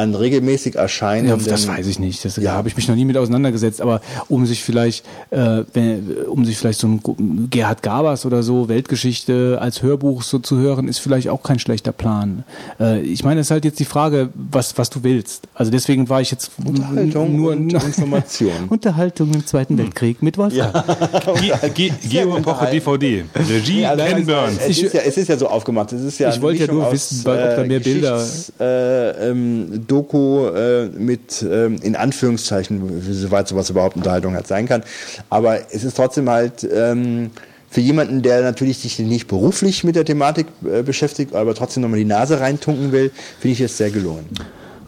an 0.00 0.14
regelmäßig 0.14 0.74
Ja, 0.74 0.82
erscheinenden... 0.82 1.44
das 1.46 1.66
weiß 1.68 1.86
ich 1.86 1.98
nicht. 1.98 2.24
Das, 2.24 2.36
Ja. 2.36 2.42
Da 2.42 2.52
habe 2.52 2.68
ich 2.68 2.76
mich 2.76 2.88
noch 2.88 2.94
nie 2.96 3.04
mit 3.04 3.16
auseinandergesetzt. 3.16 3.80
Aber 3.80 4.00
um 4.28 4.46
sich 4.46 4.62
vielleicht, 4.62 5.04
äh, 5.30 5.62
wenn, 5.72 6.08
um 6.28 6.44
sich 6.44 6.56
vielleicht 6.58 6.80
so 6.80 6.86
ein 6.88 7.48
Gerhard 7.50 7.82
Gabers 7.82 8.26
oder 8.26 8.42
so 8.42 8.68
Weltgeschichte 8.68 9.58
als 9.60 9.82
Hörbuch 9.82 10.22
so 10.22 10.38
zu 10.38 10.56
hören, 10.58 10.88
ist 10.88 10.98
vielleicht 10.98 11.28
auch 11.28 11.42
kein 11.42 11.58
schlechter 11.58 11.92
Plan. 11.92 12.44
Äh, 12.80 13.00
ich 13.02 13.24
meine, 13.24 13.40
es 13.40 13.46
ist 13.48 13.50
halt 13.50 13.64
jetzt 13.64 13.78
die 13.78 13.84
Frage, 13.84 14.30
was 14.34 14.76
was 14.78 14.90
du 14.90 15.02
willst. 15.02 15.44
Also 15.54 15.70
deswegen 15.70 16.08
war 16.08 16.20
ich 16.20 16.30
jetzt 16.30 16.50
Unterhaltung 16.64 17.36
nur 17.36 17.52
und 17.52 17.72
Information. 17.72 18.52
Unterhaltung 18.68 19.32
im 19.34 19.46
Zweiten 19.46 19.76
Weltkrieg 19.78 20.22
mit 20.22 20.38
Wolfgang. 20.38 20.72
Ge- 21.74 21.92
Geo 22.08 22.34
und 22.36 22.42
Poche 22.42 22.66
DVD. 22.70 23.24
Regie 23.34 23.80
Ja, 23.82 23.90
also 23.90 24.02
es, 24.04 24.26
Burns. 24.26 24.58
es, 24.68 24.82
ist 24.82 24.94
ja, 24.94 25.00
es 25.04 25.16
ist 25.16 25.28
ja 25.28 25.36
so 25.36 25.48
aufgemacht. 25.48 25.92
Es 25.92 26.02
ist 26.02 26.18
ja 26.18 26.30
Ich 26.30 26.40
wollte 26.40 26.64
ja 26.66 26.72
nur 26.72 26.86
aus, 26.86 26.92
wissen, 26.92 27.20
ob 27.20 27.36
da 27.36 27.64
mehr 27.64 27.80
Bilder- 27.80 28.24
Äh, 28.60 29.30
ähm, 29.30 29.84
Doku 29.90 30.46
äh, 30.46 30.86
mit 30.86 31.42
ähm, 31.42 31.78
in 31.82 31.96
Anführungszeichen, 31.96 33.02
soweit 33.12 33.48
sowas 33.48 33.70
überhaupt 33.70 33.96
Unterhaltung 33.96 34.34
halt 34.34 34.46
sein 34.46 34.66
kann. 34.66 34.82
Aber 35.28 35.58
es 35.72 35.84
ist 35.84 35.96
trotzdem 35.96 36.28
halt 36.30 36.68
ähm, 36.72 37.30
für 37.68 37.80
jemanden, 37.80 38.22
der 38.22 38.42
natürlich 38.42 38.78
sich 38.78 38.98
nicht 38.98 39.26
beruflich 39.28 39.84
mit 39.84 39.96
der 39.96 40.04
Thematik 40.04 40.46
äh, 40.64 40.82
beschäftigt, 40.82 41.34
aber 41.34 41.54
trotzdem 41.54 41.82
nochmal 41.82 41.98
die 41.98 42.04
Nase 42.04 42.40
reintunken 42.40 42.92
will, 42.92 43.10
finde 43.40 43.52
ich 43.52 43.60
es 43.60 43.76
sehr 43.76 43.90
gelungen. 43.90 44.26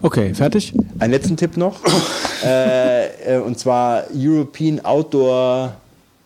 Okay, 0.01 0.33
fertig? 0.33 0.73
Einen 0.99 1.13
letzten 1.13 1.37
Tipp 1.37 1.55
noch. 1.55 1.79
äh, 2.45 3.35
äh, 3.35 3.39
und 3.39 3.57
zwar 3.57 4.03
European 4.13 4.83
Outdoor 4.83 5.73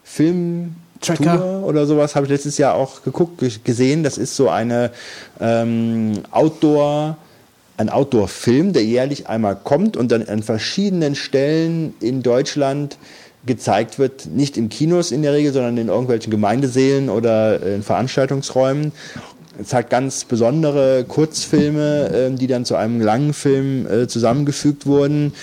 Film 0.03 0.75
Tracker. 0.99 1.37
Tour 1.37 1.63
oder 1.65 1.85
sowas 1.85 2.15
habe 2.15 2.25
ich 2.25 2.31
letztes 2.31 2.57
Jahr 2.57 2.73
auch 2.73 3.03
geguckt, 3.03 3.37
ge- 3.37 3.51
gesehen. 3.63 4.01
Das 4.01 4.17
ist 4.17 4.35
so 4.35 4.49
eine 4.49 4.89
ähm, 5.39 6.13
Outdoor, 6.31 7.17
ein 7.77 7.89
Outdoor-Film, 7.89 8.73
der 8.73 8.83
jährlich 8.83 9.27
einmal 9.27 9.55
kommt 9.55 9.95
und 9.95 10.11
dann 10.11 10.27
an 10.27 10.43
verschiedenen 10.43 11.15
Stellen 11.15 11.93
in 11.99 12.23
Deutschland 12.23 12.97
gezeigt 13.45 13.99
wird, 13.99 14.25
nicht 14.25 14.57
in 14.57 14.69
Kinos 14.69 15.11
in 15.11 15.21
der 15.21 15.33
Regel, 15.33 15.53
sondern 15.53 15.77
in 15.77 15.87
irgendwelchen 15.87 16.31
Gemeindesälen 16.31 17.09
oder 17.09 17.61
in 17.61 17.83
Veranstaltungsräumen. 17.83 18.91
Es 19.59 19.73
hat 19.73 19.89
ganz 19.89 20.25
besondere 20.25 21.05
Kurzfilme, 21.07 22.11
ähm, 22.13 22.37
die 22.37 22.47
dann 22.47 22.65
zu 22.65 22.75
einem 22.75 23.01
langen 23.01 23.33
Film 23.33 23.87
äh, 23.87 24.07
zusammengefügt 24.07 24.85
wurden. 24.85 25.33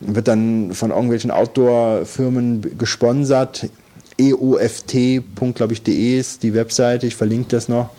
Wird 0.00 0.28
dann 0.28 0.72
von 0.72 0.90
irgendwelchen 0.90 1.30
Outdoor-Firmen 1.30 2.78
gesponsert. 2.78 3.68
E 4.16 4.30
eoft.de 4.30 6.18
ist 6.18 6.42
die 6.42 6.54
Webseite, 6.54 7.06
ich 7.06 7.14
verlinke 7.14 7.50
das 7.50 7.68
noch. 7.68 7.90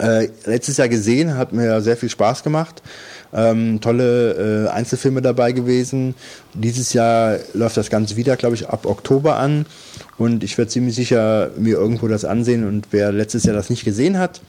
Äh, 0.00 0.28
letztes 0.46 0.78
Jahr 0.78 0.88
gesehen, 0.88 1.36
hat 1.36 1.52
mir 1.52 1.80
sehr 1.82 1.96
viel 1.96 2.08
Spaß 2.08 2.42
gemacht. 2.42 2.82
Ähm, 3.32 3.80
tolle 3.80 4.66
äh, 4.66 4.68
Einzelfilme 4.70 5.20
dabei 5.20 5.52
gewesen. 5.52 6.14
Dieses 6.54 6.94
Jahr 6.94 7.38
läuft 7.52 7.76
das 7.76 7.90
Ganze 7.90 8.16
wieder, 8.16 8.36
glaube 8.36 8.54
ich, 8.54 8.68
ab 8.68 8.86
Oktober 8.86 9.36
an. 9.36 9.66
Und 10.16 10.42
ich 10.42 10.56
werde 10.56 10.70
ziemlich 10.70 10.94
sicher 10.94 11.50
mir 11.56 11.76
irgendwo 11.76 12.08
das 12.08 12.24
ansehen. 12.24 12.66
Und 12.66 12.88
wer 12.92 13.12
letztes 13.12 13.44
Jahr 13.44 13.54
das 13.54 13.68
nicht 13.68 13.84
gesehen 13.84 14.18
hat, 14.18 14.40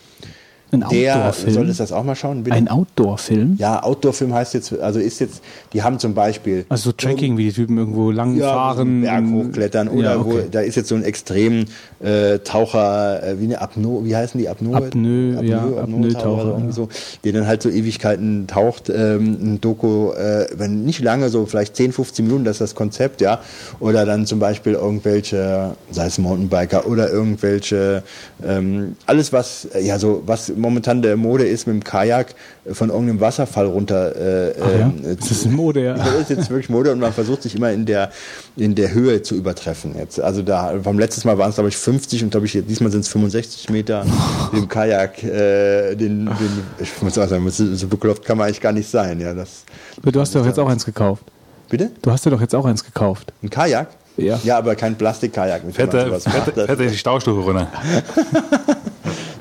Ein 0.71 0.83
Outdoor-Film. 0.83 1.53
sollte 1.53 1.73
das 1.73 1.91
auch 1.91 2.03
mal 2.03 2.15
schauen. 2.15 2.43
Bitte. 2.43 2.55
Ein 2.55 2.67
Outdoor-Film? 2.67 3.55
ja, 3.57 3.83
Outdoor-Film 3.83 4.33
heißt 4.33 4.53
jetzt, 4.53 4.79
also 4.79 4.99
ist 4.99 5.19
jetzt, 5.19 5.41
die 5.73 5.83
haben 5.83 5.99
zum 5.99 6.13
Beispiel 6.13 6.65
Also 6.69 6.89
so 6.89 6.91
Trekking, 6.93 7.37
wie 7.37 7.45
die 7.45 7.53
Typen 7.53 7.77
irgendwo 7.77 8.11
lang 8.11 8.35
ja, 8.37 8.51
fahren. 8.53 9.01
Berg 9.01 9.19
und- 9.19 9.33
hochklettern 9.47 9.87
oder 9.89 10.11
Ja, 10.11 10.17
okay. 10.19 10.29
wo, 10.45 10.49
da 10.49 10.61
ist 10.61 10.75
jetzt 10.75 10.87
so 10.89 10.95
ein 10.95 11.03
extrem 11.03 11.65
äh, 11.99 12.39
Taucher, 12.39 13.21
äh, 13.23 13.39
wie 13.39 13.45
eine 13.45 13.61
Apnoe, 13.61 14.05
wie 14.05 14.15
heißen 14.15 14.39
die 14.39 14.47
Apnoe? 14.47 14.75
Apnoe, 14.75 15.43
ja, 15.43 15.63
Apnoe-Taucher 15.63 16.45
irgendwie 16.49 16.67
ja. 16.67 16.71
so, 16.71 16.89
der 17.23 17.33
dann 17.33 17.47
halt 17.47 17.61
so 17.61 17.69
Ewigkeiten 17.69 18.47
taucht, 18.47 18.89
ähm, 18.89 19.37
ein 19.41 19.61
Doku, 19.61 20.11
äh, 20.11 20.47
wenn 20.55 20.83
nicht 20.83 21.01
lange, 21.01 21.29
so 21.29 21.45
vielleicht 21.45 21.75
10, 21.75 21.91
15 21.91 22.25
Minuten, 22.25 22.45
das 22.45 22.55
ist 22.55 22.61
das 22.61 22.75
Konzept, 22.75 23.21
ja, 23.21 23.39
oder 23.79 24.05
dann 24.05 24.25
zum 24.25 24.39
Beispiel 24.39 24.73
irgendwelche, 24.73 25.71
sei 25.91 26.05
es 26.05 26.17
Mountainbiker 26.17 26.87
oder 26.87 27.09
irgendwelche, 27.11 28.03
ähm, 28.45 28.95
alles 29.05 29.33
was, 29.33 29.65
äh, 29.73 29.81
ja 29.85 29.99
so, 29.99 30.23
was 30.25 30.51
momentan 30.61 31.01
der 31.01 31.17
Mode 31.17 31.45
ist, 31.45 31.67
mit 31.67 31.73
dem 31.75 31.83
Kajak 31.83 32.35
äh, 32.65 32.73
von 32.73 32.89
irgendeinem 32.89 33.19
Wasserfall 33.19 33.65
runter 33.65 34.15
äh, 34.15 34.53
Ach 34.61 34.71
ja? 34.71 34.79
ähm, 34.81 35.17
Das 35.19 35.31
ist 35.31 35.45
Mode, 35.51 35.83
ja. 35.83 35.93
das 35.97 36.13
ist 36.15 36.29
jetzt 36.29 36.49
wirklich 36.49 36.69
Mode 36.69 36.91
und 36.91 36.99
man 36.99 37.11
versucht 37.11 37.43
sich 37.43 37.55
immer 37.55 37.71
in 37.71 37.85
der, 37.85 38.11
in 38.55 38.75
der 38.75 38.93
Höhe 38.93 39.21
zu 39.21 39.35
übertreffen. 39.35 39.95
Jetzt. 39.97 40.19
Also 40.21 40.41
da, 40.41 40.73
beim 40.83 40.97
letzten 40.99 41.27
Mal 41.27 41.37
waren 41.37 41.49
es, 41.49 41.55
glaube 41.55 41.69
ich, 41.69 41.77
50 41.77 42.23
und 42.23 42.29
glaube 42.31 42.45
ich, 42.45 42.53
diesmal 42.67 42.91
sind 42.91 43.01
es 43.01 43.07
65 43.09 43.69
Meter 43.69 44.05
im 44.53 44.67
Kajak. 44.67 45.23
Äh, 45.23 45.95
den, 45.95 46.25
den, 46.27 46.63
ich 46.79 47.01
muss 47.01 47.17
auch 47.17 47.27
sagen, 47.27 47.49
so 47.49 47.87
bekloppt 47.87 48.23
kann 48.25 48.37
man 48.37 48.47
eigentlich 48.47 48.61
gar 48.61 48.71
nicht 48.71 48.89
sein. 48.89 49.19
Ja, 49.19 49.33
das, 49.33 49.63
Du 50.03 50.19
hast 50.19 50.33
doch 50.35 50.45
jetzt 50.45 50.59
auch 50.59 50.69
eins 50.69 50.85
gekauft. 50.85 51.23
bitte? 51.69 51.91
Du 52.01 52.11
hast 52.11 52.25
dir 52.25 52.29
doch 52.29 52.41
jetzt 52.41 52.55
auch 52.55 52.65
eins 52.65 52.83
gekauft. 52.83 53.33
Ein 53.43 53.49
Kajak? 53.49 53.87
Ja. 54.17 54.39
Ja, 54.43 54.57
aber 54.57 54.75
kein 54.75 54.95
Plastikkajak. 54.97 55.63
mit 55.63 55.77
dem 55.77 55.89
er- 55.89 56.19
fährt 56.19 56.57
er 56.57 56.75
die 56.75 56.97
Staustufe 56.97 57.39
runter. 57.41 57.67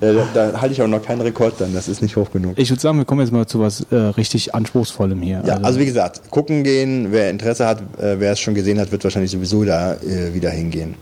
Äh, 0.01 0.15
da, 0.15 0.51
da 0.51 0.61
halte 0.61 0.75
ich 0.75 0.83
auch 0.83 0.87
noch 0.87 1.03
keinen 1.03 1.21
Rekord 1.21 1.55
dann, 1.61 1.75
das 1.75 1.89
ist 1.89 2.01
nicht 2.03 2.17
hoch 2.17 2.31
genug. 2.31 2.55
Ich 2.57 2.71
würde 2.71 2.81
sagen, 2.81 2.99
wir 2.99 3.05
kommen 3.05 3.21
jetzt 3.21 3.33
mal 3.33 3.47
zu 3.47 3.61
was 3.61 3.87
äh, 3.91 3.97
richtig 3.97 4.55
Anspruchsvollem 4.55 5.21
hier. 5.21 5.43
Ja, 5.47 5.59
also 5.59 5.79
wie 5.79 5.87
gesagt, 5.87 6.31
gucken 6.31 6.65
gehen, 6.65 7.09
wer 7.11 7.31
Interesse 7.31 7.67
hat, 7.67 7.81
äh, 7.99 8.19
wer 8.19 8.33
es 8.33 8.41
schon 8.41 8.55
gesehen 8.55 8.79
hat, 8.81 8.91
wird 8.93 9.05
wahrscheinlich 9.05 9.31
sowieso 9.31 9.65
da 9.65 9.95
äh, 9.95 10.33
wieder 10.35 10.51
hingehen. 10.51 10.95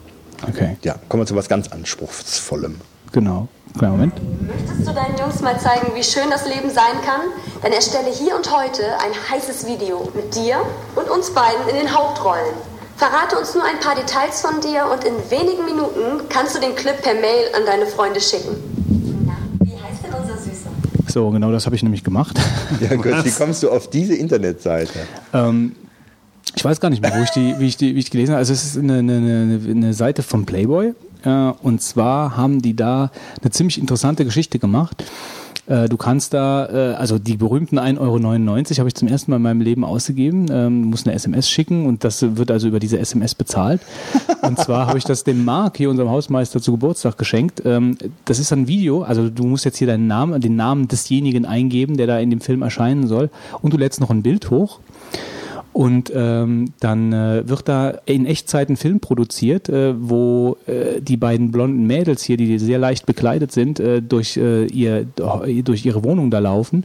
okay. 0.49 0.77
Ja, 0.83 0.97
kommen 1.09 1.23
wir 1.23 1.27
zu 1.27 1.37
was 1.37 1.49
ganz 1.49 1.69
Anspruchsvollem. 1.69 2.77
Genau. 3.13 3.49
Kleinen 3.79 3.93
Moment. 3.93 4.15
Möchtest 4.47 4.89
du 4.89 4.93
deinen 4.93 5.17
Jungs 5.19 5.41
mal 5.41 5.59
zeigen, 5.61 5.95
wie 5.95 6.03
schön 6.03 6.31
das 6.31 6.47
Leben 6.47 6.71
sein 6.71 7.01
kann? 7.05 7.21
Dann 7.63 7.73
erstelle 7.73 8.11
hier 8.11 8.35
und 8.35 8.51
heute 8.51 8.83
ein 8.99 9.13
heißes 9.31 9.67
Video 9.67 10.11
mit 10.15 10.35
dir 10.35 10.57
und 10.97 11.09
uns 11.11 11.31
beiden 11.31 11.69
in 11.69 11.77
den 11.77 11.95
Hauptrollen. 11.95 12.55
Verrate 12.99 13.39
uns 13.39 13.55
nur 13.55 13.63
ein 13.63 13.79
paar 13.79 13.95
Details 13.95 14.41
von 14.41 14.61
dir 14.61 14.85
und 14.93 15.05
in 15.05 15.15
wenigen 15.31 15.65
Minuten 15.65 16.29
kannst 16.29 16.57
du 16.57 16.61
den 16.61 16.75
Clip 16.75 17.01
per 17.01 17.15
Mail 17.15 17.47
an 17.55 17.65
deine 17.65 17.87
Freunde 17.87 18.21
schicken. 18.21 18.57
Na, 19.25 19.37
wie 19.61 19.71
heißt 19.71 20.03
denn 20.03 20.13
unser 20.21 20.37
Süßer? 20.37 20.69
So, 21.07 21.31
genau 21.31 21.53
das 21.53 21.65
habe 21.65 21.77
ich 21.77 21.85
nämlich 21.85 22.03
gemacht. 22.03 22.37
Ja, 22.81 22.97
Gott, 22.97 23.25
wie 23.25 23.31
kommst 23.31 23.63
du 23.63 23.71
auf 23.71 23.89
diese 23.89 24.15
Internetseite? 24.15 24.99
Ähm, 25.33 25.77
ich 26.57 26.65
weiß 26.65 26.81
gar 26.81 26.91
nicht 26.91 27.01
mehr, 27.01 27.15
wo 27.17 27.23
ich 27.23 27.31
die, 27.31 27.55
wie, 27.59 27.69
ich 27.69 27.77
die, 27.77 27.95
wie 27.95 28.01
ich 28.01 28.11
gelesen 28.11 28.33
habe. 28.33 28.41
Also 28.41 28.53
es 28.53 28.65
ist 28.65 28.77
eine, 28.77 28.99
eine, 28.99 29.17
eine, 29.17 29.61
eine 29.71 29.95
Seite 29.95 30.25
von 30.25 30.45
Playboy. 30.45 30.93
Äh, 31.25 31.31
und 31.63 31.81
zwar 31.81 32.37
haben 32.37 32.61
die 32.63 32.75
da 32.75 33.13
eine 33.41 33.51
ziemlich 33.53 33.79
interessante 33.79 34.25
Geschichte 34.25 34.59
gemacht. 34.59 35.05
Äh, 35.69 35.89
du 35.89 35.97
kannst 35.97 36.35
da, 36.35 36.67
äh, 36.67 36.95
also 36.95 37.19
die 37.19 37.37
berühmten 37.37 37.79
1,99 37.79 37.99
Euro 38.01 38.79
habe 38.79 38.89
ich 38.89 38.95
zum 38.95 39.09
ersten 39.09 39.31
Mal 39.31 39.37
in 39.37 39.43
meinem 39.43 39.61
Leben 39.61 39.85
ausgegeben. 39.85 40.47
Ähm, 40.51 40.83
du 40.83 40.89
musst 40.89 41.07
eine 41.07 41.15
SMS 41.15 41.49
schicken 41.49 41.87
und 41.87 42.05
das 42.05 42.37
wird 42.37 42.51
also 42.51 42.69
über 42.69 42.81
diese 42.81 42.99
SMS 42.99 43.35
bezahlt. 43.35 43.83
Und 44.43 44.59
zwar 44.59 44.87
habe 44.87 44.99
ich 44.99 45.05
das 45.05 45.25
dem 45.25 45.45
Marc, 45.45 45.77
hier 45.77 45.91
unserem 45.91 46.11
Hausmeister, 46.11 46.61
zu 46.61 46.73
Geburtstag 46.73 47.19
geschenkt. 47.19 47.63
Ähm, 47.65 47.99
das 48.25 48.39
ist 48.39 48.53
ein 48.53 48.67
Video, 48.67 49.03
also 49.03 49.29
du 49.29 49.45
musst 49.45 49.65
jetzt 49.65 49.77
hier 49.77 49.87
deinen 49.87 50.07
Namen, 50.07 50.41
den 50.41 50.57
Namen 50.57 50.89
desjenigen 50.89 51.45
eingeben, 51.45 51.97
der 51.97 52.07
da 52.07 52.19
in 52.19 52.31
dem 52.31 52.41
Film 52.41 52.63
erscheinen 52.63 53.07
soll. 53.07 53.31
Und 53.61 53.75
du 53.75 53.77
lädst 53.77 54.01
noch 54.01 54.11
ein 54.11 54.23
Bild 54.23 54.51
hoch. 54.51 54.81
Und 55.73 56.11
ähm, 56.15 56.73
dann 56.81 57.13
äh, 57.13 57.49
wird 57.49 57.69
da 57.69 57.91
in 58.05 58.27
Echtzeit 58.27 58.69
ein 58.69 58.77
Film 58.77 58.99
produziert, 58.99 59.69
äh, 59.69 59.95
wo 59.97 60.57
äh, 60.67 61.01
die 61.01 61.17
beiden 61.17 61.53
blonden 61.53 61.87
Mädels 61.87 62.23
hier, 62.23 62.37
die 62.37 62.59
sehr 62.59 62.79
leicht 62.79 63.07
bekleidet 63.07 63.53
sind, 63.53 63.79
äh, 63.79 64.03
durch, 64.03 64.37
äh, 64.37 64.67
ihr, 64.67 65.07
durch 65.63 65.87
ihre 65.87 66.03
Wohnung 66.03 66.33
da 66.33 66.41
laufen 66.41 66.85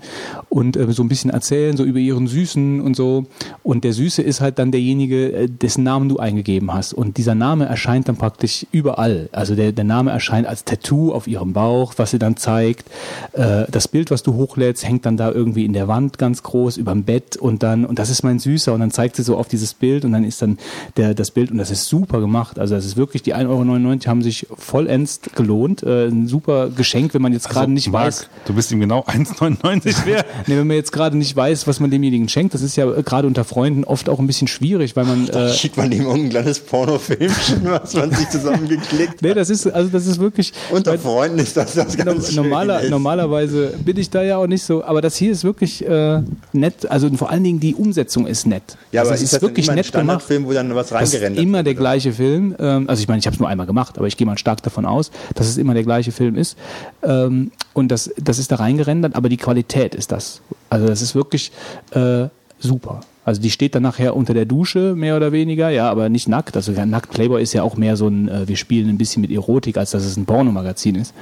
und 0.50 0.78
äh, 0.78 0.92
so 0.92 1.02
ein 1.02 1.10
bisschen 1.10 1.32
erzählen, 1.32 1.76
so 1.76 1.84
über 1.84 1.98
ihren 1.98 2.28
Süßen 2.28 2.82
und 2.82 2.96
so. 2.96 3.26
Und 3.64 3.84
der 3.84 3.94
Süße 3.94 4.22
ist 4.22 4.42
halt 4.42 4.60
dann 4.60 4.72
derjenige, 4.72 5.50
dessen 5.50 5.84
Namen 5.84 6.10
du 6.10 6.18
eingegeben 6.18 6.72
hast. 6.72 6.94
Und 6.94 7.18
dieser 7.18 7.36
Name 7.36 7.66
erscheint 7.66 8.10
dann 8.10 8.18
praktisch 8.18 8.68
überall. 8.72 9.30
Also 9.32 9.56
der, 9.56 9.72
der 9.72 9.86
Name 9.86 10.12
erscheint 10.12 10.46
als 10.46 10.66
Tattoo 10.66 11.14
auf 11.14 11.28
ihrem 11.28 11.54
Bauch, 11.54 11.94
was 11.98 12.12
sie 12.12 12.20
dann 12.20 12.38
zeigt. 12.38 12.86
Das 13.34 13.88
Bild, 13.88 14.12
was 14.12 14.24
du 14.24 14.34
hochlädst, 14.36 14.88
hängt 14.88 15.06
dann 15.06 15.18
da 15.18 15.32
irgendwie 15.32 15.66
in 15.66 15.74
der 15.74 15.88
Wand 15.88 16.18
ganz 16.18 16.44
groß, 16.44 16.78
überm 16.78 17.04
Bett 17.04 17.38
und 17.38 17.64
dann, 17.64 17.86
und 17.86 17.98
das 17.98 18.10
ist 18.10 18.24
mein 18.24 18.40
Süßer. 18.40 18.74
Und 18.74 18.83
dann 18.84 18.92
zeigt 18.92 19.16
sie 19.16 19.24
so 19.24 19.38
auf 19.38 19.48
dieses 19.48 19.74
Bild 19.74 20.06
und 20.06 20.12
dann 20.12 20.24
ist 20.24 20.42
dann 20.42 20.58
der, 20.98 21.14
das 21.14 21.32
Bild 21.32 21.52
und 21.52 21.58
das 21.58 21.72
ist 21.72 21.86
super 21.86 22.20
gemacht. 22.20 22.60
Also 22.60 22.76
das 22.76 22.86
ist 22.86 22.98
wirklich, 22.98 23.24
die 23.24 23.34
1,99 23.36 23.48
Euro 23.50 24.00
haben 24.08 24.22
sich 24.22 24.48
vollends 24.56 25.22
gelohnt. 25.36 25.84
Äh, 25.84 26.08
ein 26.08 26.28
super 26.28 26.70
Geschenk, 26.70 27.14
wenn 27.14 27.22
man 27.22 27.34
jetzt 27.34 27.48
gerade 27.50 27.62
Also, 27.62 27.72
nicht 27.72 27.92
Marc, 27.92 28.06
weiß. 28.08 28.28
Du 28.46 28.54
bist 28.54 28.72
ihm 28.72 28.80
genau 28.80 29.02
1,99 29.02 30.06
wert. 30.06 30.26
Nee, 30.48 30.58
wenn 30.58 30.68
man 30.68 30.78
jetzt 30.78 30.92
gerade 30.92 31.18
nicht 31.18 31.36
weiß, 31.36 31.66
was 31.68 31.80
man 31.80 31.90
demjenigen 31.92 32.30
schenkt, 32.30 32.54
das 32.54 32.62
ist 32.62 32.76
ja 32.76 32.90
äh, 32.92 33.04
gerade 33.04 33.28
unter 33.28 33.44
Freunden 33.44 33.84
oft 33.84 34.10
auch 34.10 34.20
ein 34.20 34.28
bisschen 34.28 34.48
schwierig, 34.48 34.96
weil 34.96 35.06
man 35.06 35.28
äh, 35.30 35.52
Schickt 35.54 35.78
man 35.78 35.92
ihm 35.92 36.02
irgendein 36.04 36.30
kleines 36.30 36.60
Pornofilmchen, 36.60 37.62
was 37.66 37.94
man 37.94 38.12
sich 38.12 38.30
zusammengeklickt 38.30 39.22
Nee, 39.22 39.34
das 39.34 39.50
ist 39.50 39.68
also 39.68 39.90
das 39.90 40.06
ist 40.08 40.20
wirklich 40.20 40.54
Unter 40.72 40.98
Freunden 40.98 41.40
ist 41.40 41.56
das 41.58 41.74
das 41.76 41.98
No- 41.98 42.04
ganz 42.06 42.32
normaler, 42.34 42.78
Schönes. 42.80 42.92
normalerweise 42.92 43.74
bin 43.84 43.98
ich 43.98 44.10
da 44.10 44.24
ja 44.24 44.38
auch 44.38 44.48
nicht 44.48 44.64
so, 44.64 44.84
aber 44.84 45.02
das 45.02 45.16
hier 45.16 45.32
ist 45.32 45.44
wirklich 45.44 45.86
äh, 45.88 46.22
nett. 46.52 46.90
Also 46.90 47.10
vor 47.16 47.30
allen 47.30 47.44
Dingen 47.44 47.60
die 47.60 47.76
Umsetzung 47.76 48.28
ist 48.28 48.46
nett. 48.48 48.63
Ja, 48.92 49.02
also 49.02 49.12
aber 49.12 49.16
es 49.16 49.24
ist 49.24 49.34
ist 49.34 49.42
wirklich 49.42 49.68
nett 49.68 49.76
gemacht. 49.76 49.88
Standardfilm, 49.88 50.46
wo 50.46 50.54
dann 50.54 50.74
was 50.76 50.90
Das 50.90 51.14
ist 51.14 51.22
immer 51.38 51.64
der 51.64 51.74
oder? 51.74 51.80
gleiche 51.82 52.14
Film. 52.14 52.56
Ähm, 52.60 52.90
also 52.90 53.02
ich 53.02 53.08
meine, 53.08 53.20
ich 53.20 53.26
habe 53.26 53.34
es 53.36 53.40
nur 53.40 53.50
einmal 53.50 53.66
gemacht, 53.66 53.98
aber 53.98 54.08
ich 54.08 54.18
gehe 54.18 54.28
mal 54.28 54.38
stark 54.38 54.62
davon 54.64 54.86
aus, 54.86 55.12
dass 55.36 55.48
es 55.48 55.58
immer 55.58 55.74
der 55.74 55.84
gleiche 55.84 56.12
Film 56.12 56.36
ist. 56.36 56.58
Ähm, 57.04 57.52
und 57.74 57.90
das, 57.90 58.12
das 58.18 58.40
ist 58.40 58.52
da 58.52 58.56
reingerendert, 58.58 59.16
aber 59.16 59.30
die 59.30 59.38
Qualität 59.38 59.96
ist 59.96 60.12
das. 60.12 60.42
Also 60.70 60.88
das 60.88 61.02
ist 61.02 61.16
wirklich 61.16 61.52
äh, 61.92 62.28
super. 62.60 63.02
Also 63.26 63.42
die 63.42 63.52
steht 63.52 63.74
dann 63.74 63.84
nachher 63.84 64.16
unter 64.16 64.34
der 64.34 64.46
Dusche, 64.46 64.96
mehr 64.96 65.16
oder 65.16 65.32
weniger, 65.32 65.70
ja, 65.70 65.90
aber 65.90 66.10
nicht 66.10 66.28
nackt. 66.28 66.58
Also 66.58 66.74
ja, 66.74 66.86
nackt 66.86 67.12
Playboy 67.12 67.42
ist 67.42 67.54
ja 67.54 67.64
auch 67.64 67.78
mehr 67.78 67.96
so 67.96 68.08
ein, 68.08 68.28
äh, 68.28 68.48
wir 68.48 68.58
spielen 68.58 68.90
ein 68.90 68.98
bisschen 68.98 69.22
mit 69.22 69.32
Erotik, 69.32 69.78
als 69.78 69.92
dass 69.92 70.04
es 70.04 70.18
ein 70.18 70.26
Pornomagazin 70.26 70.96
ist. 70.96 71.14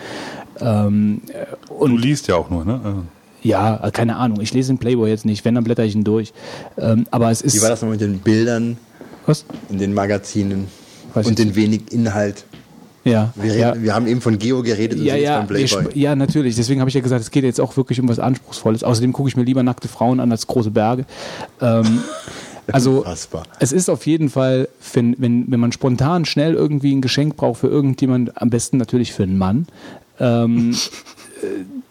Ähm, 0.59 1.21
Du 1.69 1.97
liest 1.97 2.27
ja 2.27 2.35
auch 2.35 2.49
nur, 2.49 2.65
ne? 2.65 3.03
Ja, 3.41 3.89
keine 3.91 4.17
Ahnung, 4.17 4.41
ich 4.41 4.53
lese 4.53 4.73
den 4.73 4.77
Playboy 4.77 5.09
jetzt 5.09 5.25
nicht, 5.25 5.43
wenn, 5.45 5.55
dann 5.55 5.63
blätter 5.63 5.83
ich 5.83 5.95
ihn 5.95 6.03
durch. 6.03 6.33
Ähm, 6.77 7.05
aber 7.11 7.31
es 7.31 7.41
ist. 7.41 7.55
Wie 7.55 7.61
war 7.61 7.69
das 7.69 7.81
noch 7.81 7.89
mit 7.89 8.01
den 8.01 8.19
Bildern 8.19 8.77
Was? 9.25 9.45
in 9.69 9.77
den 9.79 9.93
Magazinen 9.93 10.67
Weiß 11.13 11.25
und 11.25 11.39
den 11.39 11.55
wenig 11.55 11.91
Inhalt? 11.91 12.45
Ja. 13.03 13.33
Wir, 13.35 13.51
reden, 13.51 13.59
ja. 13.59 13.81
wir 13.81 13.95
haben 13.95 14.05
eben 14.07 14.21
von 14.21 14.37
Geo 14.37 14.61
geredet 14.61 14.99
und 14.99 15.05
Ja, 15.05 15.15
sind 15.15 15.23
ja, 15.23 15.37
beim 15.39 15.47
Playboy. 15.47 15.85
ja, 15.95 16.15
natürlich. 16.15 16.55
Deswegen 16.55 16.81
habe 16.81 16.89
ich 16.89 16.93
ja 16.93 17.01
gesagt, 17.01 17.21
es 17.21 17.31
geht 17.31 17.43
jetzt 17.43 17.59
auch 17.59 17.75
wirklich 17.75 17.99
um 17.99 18.07
was 18.07 18.19
Anspruchsvolles. 18.19 18.83
Außerdem 18.83 19.11
gucke 19.11 19.27
ich 19.27 19.35
mir 19.35 19.43
lieber 19.43 19.63
nackte 19.63 19.87
Frauen 19.87 20.19
an 20.19 20.31
als 20.31 20.45
große 20.45 20.69
Berge. 20.69 21.05
Ähm, 21.61 22.03
also 22.71 22.99
Unfassbar. 22.99 23.43
es 23.59 23.71
ist 23.71 23.89
auf 23.89 24.05
jeden 24.05 24.29
Fall, 24.29 24.69
wenn, 24.93 25.15
wenn, 25.17 25.51
wenn 25.51 25.59
man 25.59 25.71
spontan 25.71 26.25
schnell 26.25 26.53
irgendwie 26.53 26.93
ein 26.93 27.01
Geschenk 27.01 27.37
braucht 27.37 27.61
für 27.61 27.67
irgendjemand, 27.67 28.39
am 28.39 28.51
besten 28.51 28.77
natürlich 28.77 29.13
für 29.13 29.23
einen 29.23 29.39
Mann, 29.39 29.65
ähm, 30.19 30.71
äh, 30.71 30.75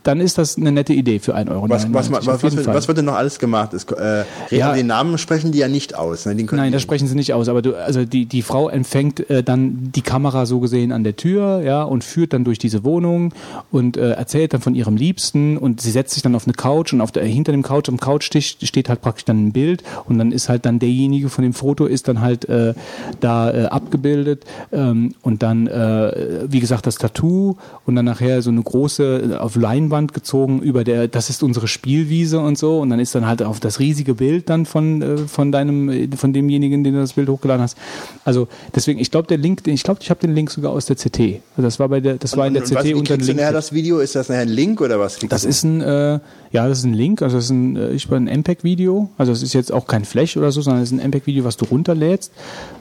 dann 0.03 0.21
ist 0.21 0.39
das 0.39 0.57
eine 0.57 0.73
nette 0.73 0.93
Idee 0.93 1.19
für 1.19 1.37
1,99 1.37 1.51
Euro. 1.51 1.69
Was, 1.69 1.93
was, 1.93 2.27
was, 2.27 2.43
was, 2.67 2.89
wird, 2.89 2.99
denn 2.99 3.05
noch 3.05 3.15
alles 3.15 3.39
gemacht? 3.39 3.75
Es, 3.75 3.85
äh, 3.85 4.25
Ja. 4.51 4.73
Den 4.73 4.87
Namen 4.87 5.19
sprechen 5.19 5.53
die 5.53 5.59
ja 5.59 5.69
nicht 5.69 5.95
aus. 5.95 6.27
Ne? 6.27 6.35
Nein, 6.35 6.73
das 6.73 6.83
sprechen 6.83 7.07
sie 7.07 7.15
nicht 7.15 7.35
aus. 7.35 7.49
Aber 7.49 7.61
du, 7.61 7.75
also 7.75 8.05
die, 8.05 8.25
die 8.25 8.43
Frau 8.43 8.69
empfängt 8.69 9.29
äh, 9.29 9.43
dann 9.43 9.91
die 9.95 10.03
Kamera 10.03 10.47
so 10.47 10.61
gesehen 10.61 10.93
an 10.93 11.05
der 11.05 11.17
Tür, 11.17 11.61
ja, 11.63 11.83
und 11.83 12.05
führt 12.05 12.33
dann 12.33 12.45
durch 12.45 12.59
diese 12.59 12.85
Wohnung 12.85 13.35
und 13.71 13.97
äh, 13.97 14.13
erzählt 14.13 14.55
dann 14.55 14.61
von 14.61 14.75
ihrem 14.75 14.97
Liebsten 14.97 15.57
und 15.57 15.81
sie 15.81 15.91
setzt 15.91 16.15
sich 16.15 16.23
dann 16.23 16.35
auf 16.35 16.47
eine 16.47 16.55
Couch 16.55 16.93
und 16.93 17.01
auf 17.01 17.13
der, 17.13 17.25
hinter 17.25 17.53
dem 17.53 17.63
Couch, 17.63 17.89
am 17.89 17.99
Couchtisch 17.99 18.57
steht 18.63 18.89
halt 18.89 19.03
praktisch 19.03 19.25
dann 19.25 19.49
ein 19.49 19.53
Bild 19.53 19.83
und 20.07 20.19
dann 20.19 20.33
ist 20.33 20.49
halt 20.49 20.65
dann 20.65 20.79
derjenige 20.79 21.29
von 21.29 21.43
dem 21.43 21.53
Foto 21.53 21.87
ist 21.87 22.09
dann 22.09 22.21
halt 22.21 22.49
äh, 22.49 22.75
da 23.21 23.51
äh, 23.51 23.65
abgebildet 23.67 24.45
ähm, 24.73 25.15
und 25.23 25.43
dann, 25.43 25.67
äh, 25.67 26.47
wie 26.49 26.61
gesagt, 26.61 26.87
das 26.87 26.97
Tattoo 26.97 27.57
und 27.85 27.97
dann 27.97 28.05
nachher 28.05 28.43
so 28.43 28.51
eine 28.51 28.63
große 28.63 29.33
äh, 29.33 29.40
auf 29.41 29.57
Leinwand 29.57 30.15
gezogen 30.15 30.61
über 30.61 30.85
der, 30.85 31.09
das 31.09 31.31
ist 31.31 31.43
unsere 31.43 31.69
Spielwiese 31.69 32.41
und 32.41 32.59
so 32.59 32.81
und 32.81 32.91
dann 32.91 33.01
ist 33.01 33.15
dann 33.15 33.27
halt 33.27 33.43
auf 33.43 33.61
das 33.61 33.81
riesige 33.81 34.15
Bild 34.15 34.49
dann 34.49 34.67
von, 34.67 35.03
äh, 35.03 35.17
von 35.19 35.53
deinem, 35.53 35.89
äh, 35.89 36.09
von 36.17 36.33
demjenigen, 36.33 36.85
den 36.85 36.95
du 36.95 37.01
das 37.01 37.15
Bild 37.15 37.29
hochgeladen 37.29 37.63
hast. 37.63 37.77
Also 38.25 38.49
deswegen, 38.75 39.01
ich 39.01 39.11
glaube, 39.11 39.29
der 39.29 39.39
Link, 39.39 39.67
ich 39.67 39.83
glaube, 39.83 40.01
ich 40.03 40.11
habe 40.11 40.21
den 40.21 40.35
Link 40.35 40.51
sogar 40.51 40.73
aus 40.73 40.87
der 40.87 40.97
CT. 40.97 41.41
Also 41.57 41.63
das 41.63 41.79
war 41.79 41.89
bei 41.89 42.01
der, 42.01 42.15
das 42.15 42.37
war 42.37 42.47
in 42.47 42.55
der 42.55 42.63
Und 42.63 42.75
was, 42.75 42.83
CT 42.83 42.89
wie 42.89 43.03
dem 43.03 43.19
nachher 43.19 43.35
Link. 43.35 43.53
das 43.53 43.73
Video? 43.73 43.99
Ist 43.99 44.15
das 44.15 44.29
nachher 44.29 44.43
ein 44.43 44.49
Link 44.49 44.81
oder 44.81 45.01
was? 45.01 45.19
Das 45.19 45.43
du? 45.43 45.49
ist 45.49 45.65
ein, 45.65 45.81
äh, 45.81 46.21
ja, 46.53 46.69
das 46.69 46.79
ist 46.79 46.85
ein 46.85 46.95
Link, 46.95 47.23
also 47.23 47.37
das 47.37 47.47
ist 47.47 47.51
ein, 47.51 47.77
äh, 47.77 47.91
ich 47.93 48.09
bin 48.09 48.29
ein 48.29 48.41
MPEG-Video, 48.41 49.11
also 49.19 49.33
es 49.33 49.43
ist 49.43 49.53
jetzt 49.53 49.73
auch 49.73 49.87
kein 49.87 50.05
Flash 50.05 50.37
oder 50.37 50.53
so, 50.53 50.61
sondern 50.63 50.83
es 50.83 50.93
ist 50.93 50.99
ein 50.99 51.09
MPEG-Video, 51.09 51.45
was 51.45 51.57
du 51.57 51.65
runterlädst. 51.65 52.33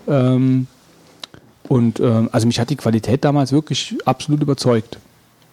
Ähm, 0.07 0.67
und 1.67 1.99
ähm, 1.99 2.29
also 2.31 2.47
mich 2.47 2.59
hat 2.59 2.71
die 2.71 2.75
Qualität 2.75 3.23
damals 3.23 3.51
wirklich 3.51 3.95
absolut 4.05 4.41
überzeugt. 4.41 4.97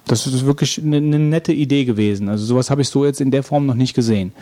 Das 0.06 0.26
ist 0.26 0.46
wirklich 0.46 0.80
eine, 0.80 0.98
eine 0.98 1.18
nette 1.18 1.52
Idee 1.52 1.84
gewesen. 1.84 2.28
Also 2.28 2.44
sowas 2.44 2.70
habe 2.70 2.82
ich 2.82 2.88
so 2.88 3.04
jetzt 3.04 3.20
in 3.20 3.30
der 3.30 3.42
Form 3.42 3.66
noch 3.66 3.74
nicht 3.74 3.94
gesehen. 3.94 4.32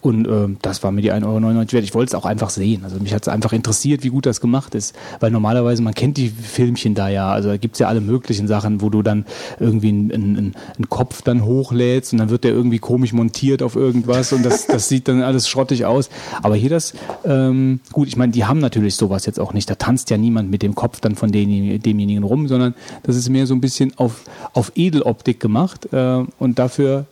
Und 0.00 0.26
ähm, 0.26 0.56
das 0.62 0.82
war 0.82 0.92
mir 0.92 1.02
die 1.02 1.12
1,99 1.12 1.26
Euro 1.26 1.72
wert. 1.72 1.84
Ich 1.84 1.94
wollte 1.94 2.10
es 2.10 2.14
auch 2.14 2.24
einfach 2.24 2.50
sehen. 2.50 2.84
Also 2.84 2.98
mich 2.98 3.12
hat 3.12 3.22
es 3.22 3.28
einfach 3.28 3.52
interessiert, 3.52 4.02
wie 4.02 4.08
gut 4.08 4.26
das 4.26 4.40
gemacht 4.40 4.74
ist. 4.74 4.94
Weil 5.20 5.30
normalerweise, 5.30 5.82
man 5.82 5.94
kennt 5.94 6.16
die 6.16 6.28
Filmchen 6.28 6.94
da 6.94 7.08
ja. 7.08 7.30
Also 7.30 7.50
da 7.50 7.56
gibt's 7.56 7.78
ja 7.78 7.88
alle 7.88 8.00
möglichen 8.00 8.48
Sachen, 8.48 8.80
wo 8.80 8.88
du 8.88 9.02
dann 9.02 9.26
irgendwie 9.58 9.88
einen, 9.88 10.12
einen, 10.12 10.36
einen 10.76 10.88
Kopf 10.88 11.22
dann 11.22 11.44
hochlädst 11.44 12.12
und 12.12 12.18
dann 12.18 12.30
wird 12.30 12.44
der 12.44 12.52
irgendwie 12.52 12.78
komisch 12.78 13.12
montiert 13.12 13.62
auf 13.62 13.76
irgendwas 13.76 14.32
und 14.32 14.44
das, 14.44 14.66
das 14.66 14.88
sieht 14.88 15.08
dann 15.08 15.22
alles 15.22 15.48
schrottig 15.48 15.84
aus. 15.84 16.08
Aber 16.42 16.56
hier 16.56 16.70
das, 16.70 16.94
ähm, 17.24 17.80
gut, 17.92 18.08
ich 18.08 18.16
meine, 18.16 18.32
die 18.32 18.44
haben 18.44 18.58
natürlich 18.58 18.96
sowas 18.96 19.26
jetzt 19.26 19.38
auch 19.38 19.52
nicht. 19.52 19.68
Da 19.68 19.74
tanzt 19.74 20.10
ja 20.10 20.16
niemand 20.16 20.50
mit 20.50 20.62
dem 20.62 20.74
Kopf 20.74 21.00
dann 21.00 21.14
von 21.14 21.30
den, 21.30 21.80
demjenigen 21.82 22.24
rum, 22.24 22.48
sondern 22.48 22.74
das 23.02 23.16
ist 23.16 23.28
mehr 23.28 23.46
so 23.46 23.54
ein 23.54 23.60
bisschen 23.60 23.92
auf, 23.98 24.22
auf 24.54 24.72
Edeloptik 24.74 25.40
gemacht 25.40 25.92
äh, 25.92 26.24
und 26.38 26.58
dafür 26.58 27.06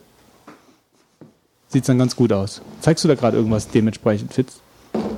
sieht's 1.69 1.87
dann 1.87 1.99
ganz 1.99 2.17
gut 2.17 2.33
aus. 2.33 2.63
Zeigst 2.81 3.05
du 3.05 3.09
da 3.09 3.15
gerade 3.15 3.37
irgendwas 3.37 3.69
dementsprechend, 3.69 4.35
Fitz? 4.35 4.61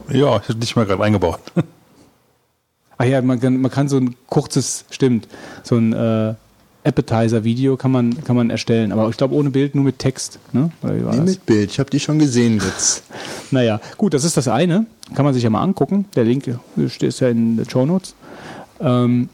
Ja, 0.09 0.37
ich 0.37 0.49
habe 0.49 0.57
dich 0.57 0.77
mal 0.77 0.87
gerade 0.87 1.03
eingebaut. 1.03 1.41
Ach 2.99 3.05
ja, 3.05 3.23
man 3.23 3.41
kann, 3.41 3.61
man 3.61 3.71
kann 3.71 3.89
so 3.89 3.97
ein 3.97 4.15
kurzes, 4.27 4.85
stimmt, 4.91 5.27
so 5.63 5.77
ein 5.77 5.93
äh, 5.93 6.35
Appetizer-Video 6.85 7.77
kann 7.77 7.91
man, 7.91 8.25
kann 8.25 8.37
man 8.37 8.51
erstellen, 8.51 8.93
aber 8.93 9.09
ich 9.09 9.17
glaube 9.17 9.35
ohne 9.35 9.51
Bild, 9.51 9.75
nur 9.75 9.85
mit 9.85 9.99
Text. 9.99 10.39
Ne? 10.53 10.71
Nee, 10.83 11.21
mit 11.21 11.47
Bild. 11.47 11.71
Ich 11.71 11.79
habe 11.79 11.91
die 11.91 12.01
schon 12.01 12.19
gesehen 12.19 12.61
jetzt. 12.65 13.05
Naja, 13.53 13.81
gut, 13.97 14.15
das 14.15 14.23
ist 14.23 14.37
das 14.37 14.47
eine. 14.47 14.87
Kann 15.13 15.25
man 15.25 15.35
sich 15.35 15.43
ja 15.43 15.51
mal 15.51 15.61
angucken. 15.61 16.05
Der 16.15 16.23
Link 16.23 16.47
ist 16.77 17.19
ja 17.19 17.29
in 17.31 17.57
den 17.57 17.69
Show 17.69 17.85
Notes. 17.85 18.15
Ähm, 18.79 19.29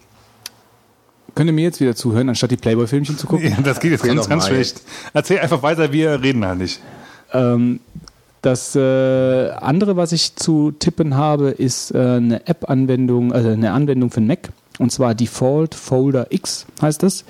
könnt 1.35 1.51
ihr 1.51 1.53
mir 1.53 1.65
jetzt 1.65 1.81
wieder 1.81 1.95
zuhören, 1.95 2.31
anstatt 2.31 2.51
die 2.51 2.57
Playboy-Filmchen 2.57 3.19
zu 3.19 3.27
gucken? 3.27 3.51
Ja, 3.51 3.61
das 3.61 3.79
geht 3.79 3.91
jetzt 3.91 4.01
Erzähl 4.01 4.17
ganz, 4.17 4.29
ganz 4.31 4.47
schlecht. 4.47 4.81
Erzähl 5.13 5.39
einfach 5.39 5.63
weiter, 5.63 5.93
wir 5.93 6.23
reden 6.23 6.47
halt 6.47 6.61
nicht. 6.61 6.81
Ähm, 7.33 7.81
das 8.43 8.77
äh, 8.77 9.51
andere, 9.51 9.97
was 9.97 10.13
ich 10.13 10.37
zu 10.37 10.71
tippen 10.71 11.17
habe, 11.17 11.51
ist 11.51 11.91
äh, 11.93 11.99
eine 11.99 12.47
App-Anwendung, 12.47 13.33
also 13.33 13.49
eine 13.49 13.73
Anwendung 13.73 14.11
für 14.11 14.21
Mac. 14.21 14.51
und 14.79 14.93
zwar 14.93 15.15
Default 15.15 15.75
Folder 15.75 16.29
X 16.31 16.67
heißt 16.81 17.03
das. 17.03 17.25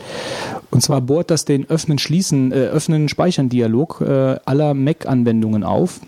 Und 0.71 0.83
zwar 0.83 1.01
bohrt 1.01 1.31
das 1.31 1.45
den 1.47 1.71
Öffnen, 1.71 1.99
Schließen, 1.99 2.53
äh, 2.53 2.67
Öffnen, 2.67 3.09
Speichern 3.09 3.49
Dialog 3.49 4.03
äh, 4.03 4.37
aller 4.45 4.75
Mac-Anwendungen 4.75 5.65
auf. 5.65 6.01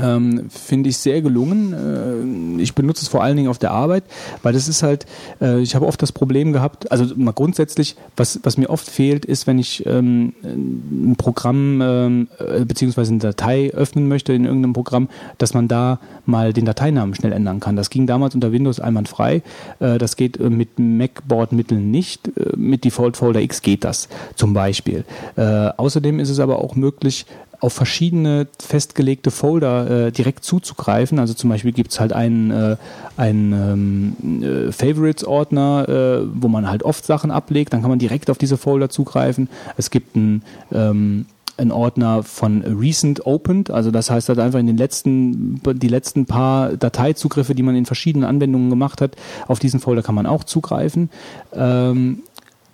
Ähm, 0.00 0.48
Finde 0.50 0.88
ich 0.88 0.98
sehr 0.98 1.20
gelungen. 1.22 2.58
Äh, 2.58 2.62
ich 2.62 2.74
benutze 2.74 3.02
es 3.02 3.08
vor 3.08 3.22
allen 3.22 3.36
Dingen 3.36 3.48
auf 3.48 3.58
der 3.58 3.72
Arbeit, 3.72 4.04
weil 4.42 4.52
das 4.52 4.68
ist 4.68 4.82
halt, 4.82 5.06
äh, 5.40 5.60
ich 5.60 5.74
habe 5.74 5.86
oft 5.86 6.00
das 6.00 6.12
Problem 6.12 6.52
gehabt, 6.52 6.92
also 6.92 7.14
mal 7.16 7.32
grundsätzlich, 7.32 7.96
was, 8.16 8.40
was 8.42 8.56
mir 8.56 8.70
oft 8.70 8.88
fehlt, 8.88 9.24
ist, 9.24 9.46
wenn 9.46 9.58
ich 9.58 9.84
ähm, 9.86 10.32
ein 10.42 11.16
Programm 11.16 11.80
ähm, 11.82 12.28
äh, 12.38 12.64
beziehungsweise 12.64 13.10
eine 13.10 13.20
Datei 13.20 13.70
öffnen 13.72 14.08
möchte 14.08 14.32
in 14.32 14.44
irgendeinem 14.44 14.74
Programm, 14.74 15.08
dass 15.38 15.54
man 15.54 15.68
da 15.68 15.98
mal 16.24 16.52
den 16.52 16.64
Dateinamen 16.64 17.14
schnell 17.14 17.32
ändern 17.32 17.60
kann. 17.60 17.76
Das 17.76 17.90
ging 17.90 18.06
damals 18.06 18.34
unter 18.34 18.52
Windows 18.52 18.80
einwandfrei. 18.80 19.42
Äh, 19.80 19.98
das 19.98 20.16
geht 20.16 20.38
äh, 20.38 20.50
mit 20.50 20.78
Macboard-Mitteln 20.78 21.90
nicht. 21.90 22.28
Äh, 22.28 22.56
mit 22.56 22.84
Default 22.84 23.16
Folder 23.16 23.40
X 23.40 23.62
geht 23.62 23.84
das 23.84 24.08
zum 24.34 24.54
Beispiel. 24.54 25.04
Außerdem 25.36 26.20
ist 26.20 26.28
es 26.28 26.38
aber 26.40 26.58
auch 26.58 26.76
möglich, 26.76 27.26
auf 27.60 27.74
verschiedene 27.74 28.48
festgelegte 28.58 29.30
Folder 29.30 30.06
äh, 30.06 30.12
direkt 30.12 30.44
zuzugreifen. 30.44 31.18
Also 31.18 31.34
zum 31.34 31.50
Beispiel 31.50 31.72
gibt 31.72 31.92
es 31.92 32.00
halt 32.00 32.12
einen, 32.12 32.50
äh, 32.50 32.76
einen 33.16 34.16
ähm, 34.22 34.42
äh, 34.42 34.72
Favorites-Ordner, 34.72 35.88
äh, 35.88 36.26
wo 36.34 36.48
man 36.48 36.68
halt 36.68 36.82
oft 36.82 37.04
Sachen 37.04 37.30
ablegt, 37.30 37.72
dann 37.72 37.82
kann 37.82 37.90
man 37.90 37.98
direkt 37.98 38.30
auf 38.30 38.38
diese 38.38 38.56
Folder 38.56 38.88
zugreifen. 38.88 39.48
Es 39.76 39.90
gibt 39.90 40.16
einen 40.16 40.42
ähm, 40.72 41.26
ein 41.60 41.70
Ordner 41.72 42.22
von 42.22 42.62
Recent 42.62 43.26
Opened, 43.26 43.70
also 43.70 43.90
das 43.90 44.10
heißt 44.10 44.30
halt 44.30 44.38
einfach 44.38 44.58
in 44.58 44.66
den 44.66 44.78
letzten, 44.78 45.60
die 45.62 45.88
letzten 45.88 46.24
paar 46.24 46.76
Dateizugriffe, 46.76 47.54
die 47.54 47.62
man 47.62 47.76
in 47.76 47.84
verschiedenen 47.84 48.24
Anwendungen 48.24 48.70
gemacht 48.70 49.00
hat, 49.00 49.16
auf 49.46 49.58
diesen 49.58 49.78
Folder 49.78 50.02
kann 50.02 50.14
man 50.14 50.26
auch 50.26 50.44
zugreifen. 50.44 51.10
Ähm, 51.52 52.22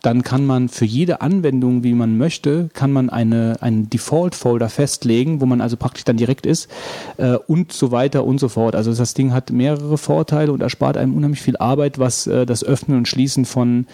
dann 0.06 0.22
kann 0.22 0.46
man 0.46 0.68
für 0.68 0.84
jede 0.84 1.20
Anwendung, 1.20 1.82
wie 1.82 1.92
man 1.92 2.16
möchte, 2.16 2.68
kann 2.74 2.92
man 2.92 3.10
eine, 3.10 3.56
einen 3.60 3.90
Default-Folder 3.90 4.68
festlegen, 4.68 5.40
wo 5.40 5.46
man 5.46 5.60
also 5.60 5.76
praktisch 5.76 6.04
dann 6.04 6.16
direkt 6.16 6.46
ist 6.46 6.70
äh, 7.16 7.34
und 7.48 7.72
so 7.72 7.90
weiter 7.90 8.24
und 8.24 8.38
so 8.38 8.48
fort. 8.48 8.76
Also 8.76 8.94
das 8.94 9.14
Ding 9.14 9.32
hat 9.32 9.50
mehrere 9.50 9.98
Vorteile 9.98 10.52
und 10.52 10.62
erspart 10.62 10.96
einem 10.96 11.12
unheimlich 11.16 11.42
viel 11.42 11.56
Arbeit, 11.56 11.98
was 11.98 12.28
äh, 12.28 12.46
das 12.46 12.62
Öffnen 12.62 12.98
und 12.98 13.08
Schließen 13.08 13.46
von 13.46 13.88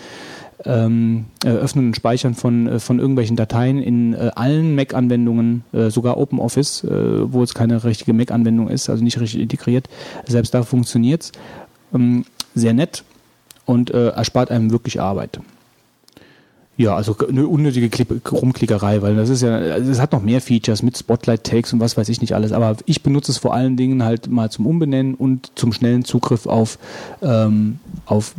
ähm, 0.67 1.25
äh, 1.47 1.49
Öffnen 1.49 1.87
und 1.87 1.97
Speichern 1.97 2.35
von, 2.35 2.67
äh, 2.67 2.79
von 2.79 2.99
irgendwelchen 2.99 3.37
Dateien 3.37 3.83
in 3.83 4.13
äh, 4.13 4.33
allen 4.35 4.75
Mac-Anwendungen, 4.75 5.65
äh, 5.73 5.89
sogar 5.89 6.19
OpenOffice, 6.19 6.85
äh, 6.85 7.33
wo 7.33 7.43
es 7.43 7.55
keine 7.55 7.85
richtige 7.85 8.13
Mac-Anwendung 8.13 8.69
ist, 8.69 8.91
also 8.91 9.03
nicht 9.03 9.19
richtig 9.19 9.41
integriert, 9.41 9.89
selbst 10.27 10.53
da 10.53 10.63
funktioniert's. 10.63 11.33
Ähm, 11.95 12.27
sehr 12.55 12.75
nett 12.75 13.03
und 13.65 13.91
äh, 13.93 14.09
erspart 14.09 14.51
einem 14.51 14.71
wirklich 14.73 15.01
Arbeit. 15.01 15.41
Ja, 16.79 16.97
also 16.97 17.15
eine 17.29 17.47
unnötige 17.47 17.91
Rumklickerei, 18.31 19.03
weil 19.03 19.15
das 19.15 19.29
ist 19.29 19.43
ja, 19.43 19.59
es 19.59 20.01
hat 20.01 20.13
noch 20.13 20.23
mehr 20.23 20.41
Features 20.41 20.83
mit 20.83 20.97
Spotlight-Tags 20.97 21.73
und 21.75 21.81
was 21.81 21.99
weiß 21.99 22.09
ich 22.09 22.23
nicht 22.23 22.35
alles. 22.35 22.53
Aber 22.53 22.77
ich 22.87 23.03
benutze 23.03 23.31
es 23.31 23.39
vor 23.39 23.53
allen 23.53 23.77
Dingen 23.77 24.03
halt 24.03 24.31
mal 24.31 24.51
zum 24.51 24.67
Umbenennen 24.67 25.15
und 25.15 25.53
zum 25.55 25.75
schnellen 25.75 26.05
Zugriff 26.05 26.47
auf, 26.47 26.79
ähm, 27.21 27.79
auf 28.07 28.35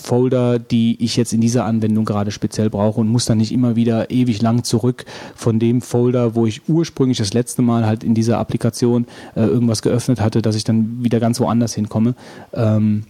Folder, 0.00 0.60
die 0.60 0.96
ich 1.00 1.16
jetzt 1.16 1.32
in 1.32 1.40
dieser 1.40 1.64
Anwendung 1.64 2.04
gerade 2.04 2.30
speziell 2.30 2.70
brauche 2.70 3.00
und 3.00 3.08
muss 3.08 3.26
dann 3.26 3.38
nicht 3.38 3.52
immer 3.52 3.74
wieder 3.74 4.10
ewig 4.10 4.40
lang 4.40 4.62
zurück 4.62 5.04
von 5.34 5.58
dem 5.58 5.82
Folder, 5.82 6.34
wo 6.34 6.46
ich 6.46 6.68
ursprünglich 6.68 7.18
das 7.18 7.32
letzte 7.32 7.62
Mal 7.62 7.86
halt 7.86 8.04
in 8.04 8.14
dieser 8.14 8.38
Applikation 8.38 9.06
äh, 9.34 9.40
irgendwas 9.40 9.82
geöffnet 9.82 10.20
hatte, 10.20 10.42
dass 10.42 10.56
ich 10.56 10.64
dann 10.64 11.02
wieder 11.02 11.20
ganz 11.20 11.40
woanders 11.40 11.74
hinkomme. 11.74 12.14
Ähm, 12.52 13.04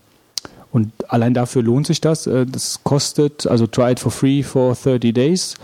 und 0.75 0.91
allein 1.07 1.35
dafür 1.35 1.63
lohnt 1.63 1.87
sich 1.87 2.01
das. 2.01 2.27
Äh, 2.27 2.47
das 2.47 2.83
kostet, 2.83 3.47
also 3.47 3.69
try 3.69 3.93
it 3.93 4.01
for 4.01 4.11
free 4.11 4.43
for 4.43 4.75
30 4.75 5.15
days. 5.15 5.55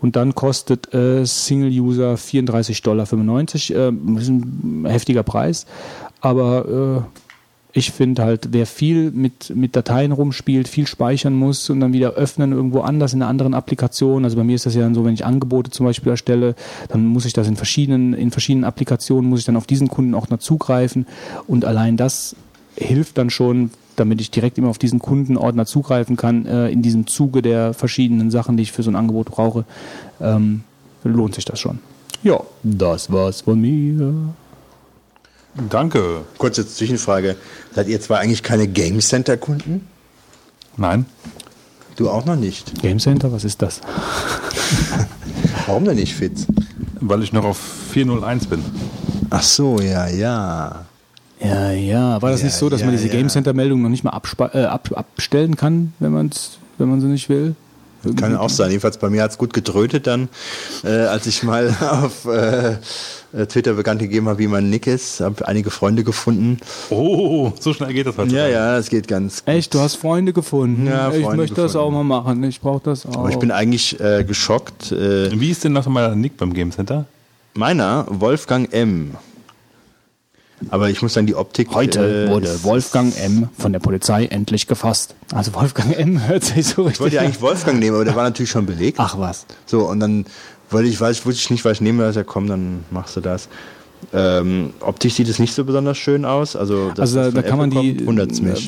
Und 0.00 0.16
dann 0.16 0.34
kostet 0.34 0.92
äh, 0.92 1.24
Single 1.24 1.70
User 1.70 2.14
34,95 2.14 2.82
Dollar. 2.82 3.92
Äh, 3.92 4.20
ist 4.20 4.28
ein 4.28 4.84
heftiger 4.88 5.22
Preis. 5.22 5.66
Aber 6.20 7.06
äh, 7.74 7.78
ich 7.78 7.92
finde 7.92 8.24
halt, 8.24 8.48
wer 8.50 8.66
viel 8.66 9.12
mit, 9.12 9.54
mit 9.54 9.76
Dateien 9.76 10.10
rumspielt, 10.10 10.66
viel 10.66 10.88
speichern 10.88 11.34
muss 11.34 11.70
und 11.70 11.78
dann 11.78 11.92
wieder 11.92 12.14
öffnen 12.14 12.50
irgendwo 12.50 12.80
anders 12.80 13.12
in 13.12 13.22
einer 13.22 13.30
anderen 13.30 13.54
Applikation. 13.54 14.24
Also 14.24 14.36
bei 14.36 14.42
mir 14.42 14.56
ist 14.56 14.66
das 14.66 14.74
ja 14.74 14.80
dann 14.80 14.96
so, 14.96 15.04
wenn 15.04 15.14
ich 15.14 15.24
Angebote 15.24 15.70
zum 15.70 15.86
Beispiel 15.86 16.10
erstelle, 16.10 16.56
dann 16.88 17.06
muss 17.06 17.24
ich 17.24 17.34
das 17.34 17.46
in 17.46 17.54
verschiedenen, 17.54 18.14
in 18.14 18.32
verschiedenen 18.32 18.64
Applikationen, 18.64 19.30
muss 19.30 19.38
ich 19.38 19.46
dann 19.46 19.56
auf 19.56 19.68
diesen 19.68 19.86
Kunden 19.86 20.16
auch 20.16 20.28
noch 20.28 20.38
zugreifen. 20.38 21.06
Und 21.46 21.64
allein 21.64 21.96
das 21.96 22.34
hilft 22.74 23.16
dann 23.16 23.30
schon, 23.30 23.70
damit 23.96 24.20
ich 24.20 24.30
direkt 24.30 24.58
immer 24.58 24.68
auf 24.68 24.78
diesen 24.78 24.98
Kundenordner 24.98 25.66
zugreifen 25.66 26.16
kann, 26.16 26.46
äh, 26.46 26.68
in 26.68 26.82
diesem 26.82 27.06
Zuge 27.06 27.42
der 27.42 27.74
verschiedenen 27.74 28.30
Sachen, 28.30 28.56
die 28.56 28.64
ich 28.64 28.72
für 28.72 28.82
so 28.82 28.90
ein 28.90 28.96
Angebot 28.96 29.30
brauche, 29.30 29.64
ähm, 30.20 30.62
lohnt 31.04 31.34
sich 31.34 31.44
das 31.44 31.60
schon. 31.60 31.78
Ja, 32.22 32.40
das 32.62 33.12
war's 33.12 33.42
von 33.42 33.60
mir. 33.60 34.14
Danke. 35.70 36.22
Kurze 36.38 36.66
Zwischenfrage. 36.66 37.36
Seid 37.74 37.88
ihr 37.88 38.00
zwar 38.00 38.18
eigentlich 38.18 38.42
keine 38.42 38.68
Game 38.68 39.00
Center 39.00 39.36
Kunden? 39.36 39.86
Nein. 40.76 41.06
Du 41.96 42.10
auch 42.10 42.26
noch 42.26 42.36
nicht. 42.36 42.82
Game 42.82 42.98
Center, 42.98 43.32
was 43.32 43.44
ist 43.44 43.62
das? 43.62 43.80
Warum 45.66 45.84
denn 45.84 45.96
nicht, 45.96 46.14
Fitz? 46.14 46.46
Weil 47.00 47.22
ich 47.22 47.32
noch 47.32 47.44
auf 47.44 47.58
401 47.92 48.46
bin. 48.46 48.62
Ach 49.30 49.42
so, 49.42 49.78
ja, 49.80 50.06
ja. 50.08 50.84
Ja, 51.40 51.70
ja. 51.70 52.22
War 52.22 52.30
das 52.30 52.40
Ja, 52.40 52.46
nicht 52.46 52.56
so, 52.56 52.68
dass 52.68 52.80
ja, 52.80 52.86
man 52.86 52.94
diese 52.96 53.08
ja. 53.08 53.12
Game 53.14 53.28
Center 53.28 53.52
Meldung 53.52 53.82
noch 53.82 53.88
nicht 53.88 54.04
mal 54.04 54.20
äh, 54.54 54.64
ab 54.64 54.90
abstellen 54.94 55.56
kann, 55.56 55.92
wenn 55.98 56.12
man 56.12 56.30
wenn 56.78 56.88
man 56.88 57.00
sie 57.00 57.06
nicht 57.06 57.28
will? 57.28 57.54
Kann 58.14 58.36
auch 58.36 58.50
sein. 58.50 58.70
Jedenfalls 58.70 58.98
bei 58.98 59.10
mir 59.10 59.22
hat 59.22 59.32
es 59.32 59.38
gut 59.38 59.52
gedrötet 59.52 60.06
dann, 60.06 60.28
äh, 60.84 60.88
als 60.88 61.26
ich 61.26 61.42
mal 61.42 61.74
auf 61.90 62.24
äh, 62.26 62.76
äh, 63.32 63.46
Twitter 63.46 63.74
bekannt 63.74 64.00
gegeben 64.00 64.28
habe, 64.28 64.38
wie 64.38 64.46
mein 64.46 64.70
Nick 64.70 64.86
ist. 64.86 65.20
Habe 65.20 65.46
einige 65.48 65.70
Freunde 65.70 66.04
gefunden. 66.04 66.58
Oh, 66.90 67.52
so 67.58 67.72
schnell 67.72 67.92
geht 67.92 68.06
das 68.06 68.16
halt. 68.16 68.30
Ja, 68.30 68.46
ja, 68.46 68.78
es 68.78 68.88
geht 68.88 69.08
ganz 69.08 69.44
gut. 69.44 69.52
Echt, 69.54 69.74
du 69.74 69.80
hast 69.80 69.96
Freunde 69.96 70.32
gefunden. 70.32 70.86
Ja, 70.86 71.10
ich 71.10 71.22
Freunde 71.24 71.36
möchte 71.38 71.56
das 71.56 71.74
auch 71.74 71.88
gefunden. 71.88 72.08
mal 72.08 72.22
machen. 72.22 72.44
Ich 72.44 72.60
brauche 72.60 72.82
das 72.84 73.06
auch. 73.06 73.16
Aber 73.16 73.30
ich 73.30 73.38
bin 73.38 73.50
eigentlich 73.50 73.98
äh, 73.98 74.22
geschockt. 74.24 74.92
Äh, 74.92 75.38
Wie 75.38 75.50
ist 75.50 75.64
denn 75.64 75.72
noch 75.72 75.86
mal 75.88 76.06
der 76.06 76.16
Nick 76.16 76.36
beim 76.36 76.52
Game 76.54 76.70
Center? 76.70 77.06
meiner, 77.54 78.06
Wolfgang 78.08 78.72
M. 78.72 79.12
Aber 80.70 80.88
ich 80.88 81.02
muss 81.02 81.14
sagen, 81.14 81.26
die 81.26 81.34
Optik. 81.34 81.74
Heute 81.74 82.26
äh, 82.26 82.30
wurde 82.30 82.62
Wolfgang 82.64 83.16
M. 83.18 83.48
von 83.58 83.72
der 83.72 83.80
Polizei 83.80 84.26
endlich 84.26 84.66
gefasst. 84.66 85.14
Also 85.32 85.54
Wolfgang 85.54 85.96
M. 85.96 86.26
hört 86.28 86.44
sich 86.44 86.66
so 86.66 86.82
richtig 86.82 86.94
Ich 86.94 87.00
wollte 87.00 87.16
ja 87.16 87.22
eigentlich 87.22 87.40
Wolfgang 87.40 87.78
nehmen, 87.78 87.96
aber 87.96 88.04
der 88.04 88.16
war 88.16 88.24
natürlich 88.24 88.50
schon 88.50 88.66
belegt. 88.66 88.98
Ach 88.98 89.18
was. 89.18 89.46
So, 89.66 89.88
und 89.88 90.00
dann 90.00 90.24
wollte 90.70 90.88
ich, 90.88 91.00
weiß, 91.00 91.26
wusste 91.26 91.40
ich 91.40 91.50
nicht, 91.50 91.64
was 91.64 91.74
ich 91.74 91.80
nehme, 91.82 92.04
also 92.04 92.24
komm, 92.24 92.48
dann 92.48 92.84
machst 92.90 93.16
du 93.16 93.20
das. 93.20 93.48
Ähm, 94.12 94.70
optisch 94.80 95.14
sieht 95.14 95.28
es 95.28 95.38
nicht 95.38 95.52
so 95.52 95.64
besonders 95.64 95.98
schön 95.98 96.24
aus. 96.24 96.54
Also, 96.56 96.90
das, 96.90 97.14
Also 97.16 97.30
da, 97.30 97.30
da 97.30 97.42
kann 97.42 97.58
man 97.58 97.70
die. 97.70 97.96
kommt. 98.04 98.18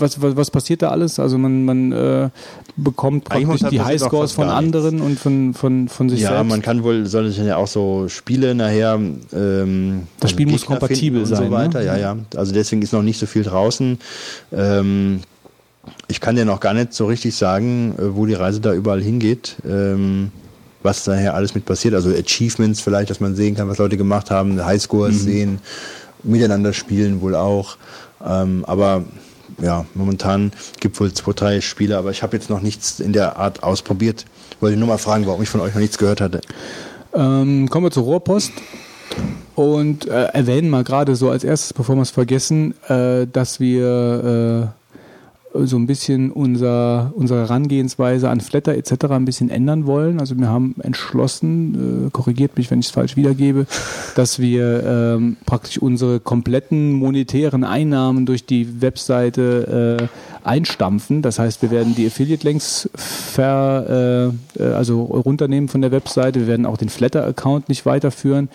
Was, 0.00 0.20
was, 0.20 0.36
was 0.36 0.50
passiert 0.50 0.83
da 0.83 0.91
alles? 0.91 1.18
Also 1.18 1.39
man, 1.39 1.65
man 1.65 1.92
äh, 1.92 2.31
bekommt 2.76 3.31
Eigentlich 3.31 3.47
muss 3.47 3.60
praktisch 3.60 3.78
die 3.78 3.84
Highscores 3.84 4.33
von 4.33 4.49
anderen 4.49 5.00
und 5.00 5.18
von, 5.18 5.55
von, 5.55 5.89
von 5.89 6.08
sich 6.10 6.20
ja, 6.20 6.31
selbst. 6.31 6.49
man 6.50 6.60
kann 6.62 6.83
wohl, 6.83 7.07
soll 7.07 7.28
sich 7.31 7.39
ja 7.44 7.57
auch 7.57 7.67
so 7.68 8.08
Spiele 8.08 8.55
nachher. 8.55 8.99
Ähm, 9.33 10.02
Das 10.20 10.31
Spiel 10.31 10.47
muss 10.47 10.62
Gegner 10.62 10.78
kompatibel 10.78 11.25
finden 11.25 11.33
und 11.33 11.36
sein, 11.39 11.47
So 11.50 11.52
weiter. 11.52 11.78
ne? 11.81 11.86
Ja, 11.86 11.97
ja. 11.97 12.17
Also 12.36 12.52
deswegen 12.52 12.83
ist 12.83 12.92
noch 12.92 13.02
nicht 13.02 13.18
so 13.18 13.26
viel 13.26 13.42
draußen. 13.44 13.99
Ähm, 14.52 15.20
ich 16.08 16.20
kann 16.20 16.36
dir 16.36 16.44
noch 16.44 16.60
gar 16.60 16.75
nicht 16.75 16.92
so 16.92 17.07
richtig 17.07 17.34
sagen, 17.36 17.94
äh, 17.99 18.15
wo 18.15 18.26
die 18.26 18.34
Reise 18.34 18.60
da 18.60 18.73
überall 18.75 19.00
hingeht. 19.02 19.57
Ähm, 19.67 20.31
was 20.82 21.05
daher 21.05 21.34
alles 21.34 21.55
mit 21.55 21.65
passiert. 21.65 21.94
Also 21.94 22.10
Achievements 22.10 22.81
vielleicht, 22.81 23.10
dass 23.10 23.20
man 23.20 23.34
sehen 23.34 23.55
kann, 23.57 23.68
was 23.68 23.78
Leute 23.78 23.97
gemacht 23.97 24.31
haben, 24.31 24.65
Highscores 24.65 25.16
Mhm. 25.16 25.20
sehen, 25.20 25.58
miteinander 26.23 26.73
spielen 26.73 27.20
wohl 27.20 27.34
auch. 27.34 27.76
Ähm, 28.24 28.65
aber 28.66 29.05
ja, 29.62 29.86
momentan 29.94 30.52
gibt 30.81 31.00
wohl 31.00 31.12
zwei, 31.12 31.32
drei 31.32 31.60
Spiele, 31.60 31.97
aber 31.97 32.10
ich 32.10 32.23
habe 32.23 32.36
jetzt 32.36 32.50
noch 32.50 32.60
nichts 32.60 33.00
in 33.00 33.12
der 33.12 33.36
Art 33.36 33.62
ausprobiert. 33.62 34.24
Wollte 34.60 34.76
nur 34.76 34.89
mal 34.89 34.98
fragen, 34.98 35.26
warum 35.26 35.42
ich 35.42 35.48
von 35.48 35.60
euch 35.60 35.74
noch 35.74 35.81
nichts 35.81 35.98
gehört 35.98 36.20
hatte. 36.20 36.40
Ähm, 37.15 37.68
kommen 37.70 37.86
wir 37.86 37.90
zur 37.90 38.05
Rohrpost 38.05 38.52
und 39.55 40.07
äh, 40.07 40.24
erwähnen 40.26 40.68
mal 40.70 40.84
gerade 40.84 41.16
so 41.16 41.31
als 41.31 41.42
erstes, 41.44 41.73
bevor 41.73 41.97
wir 41.97 42.02
es 42.02 42.10
vergessen, 42.10 42.74
äh, 42.89 43.26
dass 43.26 43.58
wir 43.60 44.73
äh, 44.88 44.88
so 45.55 45.77
ein 45.77 45.86
bisschen 45.86 46.31
unser, 46.31 47.12
unsere 47.15 47.41
Herangehensweise 47.41 48.28
an 48.28 48.41
Flatter 48.41 48.75
etc. 48.75 49.07
ein 49.10 49.25
bisschen 49.25 49.51
ändern 49.51 49.86
wollen. 49.86 50.20
Also 50.20 50.36
wir 50.39 50.49
haben 50.49 50.75
entschlossen, 50.83 52.07
äh, 52.07 52.10
korrigiert 52.10 52.57
mich, 52.57 52.70
wenn 52.70 52.81
ich 52.81 52.86
es 52.86 52.93
falsch 52.93 53.17
wiedergebe, 53.17 53.67
dass 54.15 54.39
wir 54.39 54.85
ähm, 54.85 55.36
praktisch 55.47 55.78
unsere 55.78 56.20
kompletten 56.20 56.93
monetären 56.93 57.65
Einnahmen 57.65 58.27
durch 58.27 58.44
die 58.44 58.83
Webseite 58.83 59.99
äh, 60.01 60.07
einstampfen. 60.49 61.23
Das 61.23 61.39
heißt, 61.39 61.62
wir 61.62 61.70
werden 61.70 61.94
die 61.94 62.07
Affiliate-Links 62.07 62.89
äh, 63.39 64.27
äh, 64.27 64.33
also 64.59 65.02
runternehmen 65.02 65.68
von 65.68 65.83
der 65.83 65.93
Webseite. 65.93 66.41
Wir 66.41 66.47
werden 66.47 66.67
auch 66.67 66.77
den 66.77 66.89
Flatter-Account 66.89 67.68
nicht 67.68 67.86
weiterführen 67.86 68.49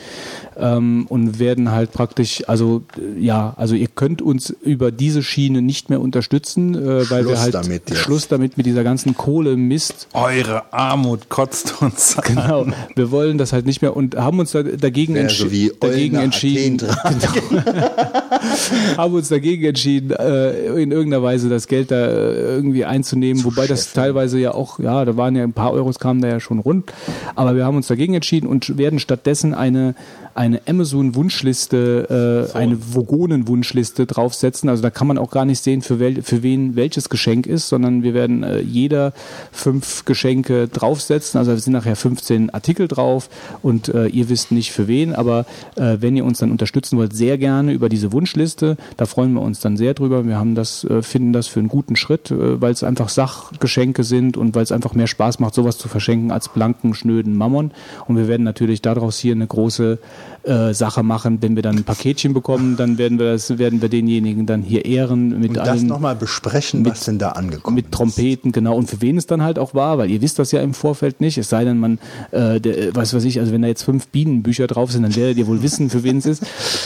ähm, 0.58 1.06
und 1.10 1.40
werden 1.40 1.72
halt 1.72 1.92
praktisch, 1.92 2.48
also 2.48 2.84
äh, 2.98 3.20
ja, 3.20 3.54
also 3.58 3.76
ihr 3.76 3.88
könnt 3.88 4.22
uns 4.22 4.50
über 4.50 4.92
diese 4.92 5.24
Schiene 5.24 5.62
nicht 5.62 5.90
mehr 5.90 6.02
unterstützen. 6.02 6.76
Äh, 6.84 7.10
weil 7.10 7.26
wir 7.26 7.32
Schluss 7.32 7.40
halt 7.40 7.54
damit 7.54 7.90
jetzt. 7.90 8.00
Schluss 8.00 8.28
damit 8.28 8.58
mit 8.58 8.66
dieser 8.66 8.84
ganzen 8.84 9.16
Kohlemist. 9.16 10.08
Eure 10.14 10.74
Armut 10.74 11.30
kotzt 11.30 11.82
uns 11.82 12.18
an. 12.18 12.24
Genau. 12.26 12.66
Wir 12.96 13.12
wollen 13.12 13.38
das 13.38 13.54
halt 13.54 13.66
nicht 13.66 13.82
mehr 13.82 13.96
und 13.96 14.16
haben 14.16 14.40
uns 14.40 14.52
da, 14.52 14.64
dagegen, 14.64 15.16
entschi 15.16 15.44
so 15.44 15.52
wie 15.52 15.72
dagegen 15.80 16.18
entschieden. 16.18 16.82
Athen 16.90 17.64
haben 18.98 19.14
uns 19.14 19.30
dagegen 19.30 19.64
entschieden, 19.64 20.12
äh, 20.12 20.82
in 20.82 20.92
irgendeiner 20.92 21.24
Weise 21.24 21.48
das 21.50 21.68
Geld 21.68 21.92
da 21.92 22.06
äh, 22.06 22.56
irgendwie 22.56 22.84
einzunehmen, 22.84 23.44
wobei 23.46 23.68
das 23.68 23.94
teilweise 23.94 24.40
ja 24.40 24.54
auch, 24.54 24.80
ja, 24.80 25.06
da 25.06 25.16
waren 25.16 25.36
ja 25.36 25.44
ein 25.44 25.54
paar 25.54 25.72
Euros 25.72 26.00
kamen 26.00 26.22
da 26.22 26.28
ja 26.28 26.40
schon 26.40 26.60
rund, 26.60 26.92
aber 27.36 27.56
wir 27.56 27.66
haben 27.66 27.78
uns 27.78 27.88
dagegen 27.88 28.14
entschieden 28.14 28.48
und 28.48 28.78
werden 28.78 29.00
stattdessen 29.00 29.54
eine 29.54 29.96
eine 30.36 30.62
Amazon-Wunschliste, 30.68 32.50
äh, 32.54 32.58
eine 32.58 32.78
Vogonen-Wunschliste 32.96 34.06
draufsetzen. 34.06 34.70
Also 34.70 34.82
da 34.82 34.90
kann 34.90 35.08
man 35.08 35.18
auch 35.18 35.32
gar 35.32 35.46
nicht 35.46 35.64
sehen, 35.64 35.82
für, 35.82 36.00
wel 36.00 36.22
für 36.22 36.44
wen 36.44 36.73
welches 36.76 37.10
Geschenk 37.10 37.46
ist, 37.48 37.70
sondern 37.70 38.04
wir 38.04 38.14
werden 38.14 38.44
äh, 38.44 38.60
jeder 38.60 39.14
fünf 39.52 40.06
Geschenke 40.06 40.68
draufsetzen. 40.68 41.38
Also 41.38 41.52
es 41.52 41.64
sind 41.64 41.74
nachher 41.74 41.96
15 41.96 42.50
Artikel 42.52 42.88
drauf 42.88 43.30
und 43.62 43.90
äh, 43.90 44.08
ihr 44.08 44.30
wisst 44.30 44.52
nicht 44.52 44.72
für 44.72 44.88
wen, 44.88 45.14
aber 45.14 45.46
äh, 45.76 45.98
wenn 46.00 46.16
ihr 46.16 46.26
uns 46.26 46.40
dann 46.40 46.52
unterstützen 46.52 46.98
wollt, 46.98 47.14
sehr 47.14 47.38
gerne 47.38 47.74
über 47.74 47.90
diese 47.90 48.12
Wunschliste. 48.12 48.78
Da 48.98 49.06
freuen 49.06 49.34
wir 49.34 49.42
uns 49.42 49.60
dann 49.60 49.78
sehr 49.78 49.94
drüber. 49.94 50.26
Wir 50.26 50.38
haben 50.38 50.56
das, 50.56 50.84
äh, 50.84 51.02
finden 51.02 51.34
das 51.34 51.48
für 51.48 51.60
einen 51.60 51.70
guten 51.70 51.96
Schritt, 51.96 52.32
äh, 52.32 52.62
weil 52.62 52.72
es 52.72 52.84
einfach 52.84 53.10
Sachgeschenke 53.10 54.04
sind 54.04 54.38
und 54.38 54.56
weil 54.56 54.64
es 54.64 54.72
einfach 54.72 54.94
mehr 54.94 55.08
Spaß 55.08 55.40
macht, 55.40 55.54
sowas 55.54 55.78
zu 55.78 55.88
verschenken 55.88 56.32
als 56.32 56.50
blanken, 56.50 56.94
schnöden 56.94 57.36
Mammon. 57.36 57.72
Und 58.08 58.18
wir 58.18 58.28
werden 58.28 58.44
natürlich 58.44 58.82
daraus 58.82 59.18
hier 59.18 59.34
eine 59.34 59.48
große 59.48 60.00
äh, 60.44 60.74
Sache 60.74 61.04
machen. 61.04 61.38
Wenn 61.42 61.56
wir 61.56 61.64
dann 61.64 61.78
ein 61.78 61.84
Paketchen 61.84 62.34
bekommen, 62.34 62.78
dann 62.78 62.98
werden 62.98 63.20
wir 63.20 63.32
das, 63.32 63.58
werden 63.58 63.82
wir 63.82 63.90
denjenigen 63.90 64.46
dann 64.46 64.62
hier 64.62 64.86
ehren 64.86 65.40
mit 65.40 65.50
Und 65.50 65.58
das 65.58 65.70
allen 65.70 65.88
nochmal 65.88 66.16
besprechen, 66.16 66.63
was 66.86 67.06
denn 67.06 67.20
da 67.20 67.30
angekommen 67.30 67.76
mit 67.76 67.92
Trompeten, 67.92 68.52
genau, 68.52 68.76
und 68.76 68.90
für 68.90 69.02
wen 69.02 69.18
es 69.18 69.26
dann 69.26 69.42
halt 69.44 69.60
auch 69.60 69.74
war, 69.74 69.98
weil 69.98 70.10
ihr 70.10 70.22
wisst 70.22 70.40
das 70.40 70.52
ja 70.52 70.62
im 70.62 70.74
Vorfeld 70.74 71.22
nicht, 71.22 71.38
es 71.38 71.50
sei 71.50 71.64
denn, 71.64 71.80
man, 71.80 72.00
äh, 72.32 72.60
der, 72.60 72.78
äh, 72.78 72.96
was 72.96 73.14
weiß 73.14 73.24
ich, 73.26 73.40
also 73.40 73.52
wenn 73.52 73.62
da 73.62 73.68
jetzt 73.68 73.84
fünf 73.84 74.08
Bienenbücher 74.08 74.68
drauf 74.68 74.92
sind, 74.92 75.04
dann 75.04 75.16
werdet 75.16 75.38
ihr 75.38 75.48
wohl 75.48 75.62
wissen, 75.62 75.90
für 75.90 76.04
wen 76.04 76.18
es 76.18 76.26
ist, 76.26 76.44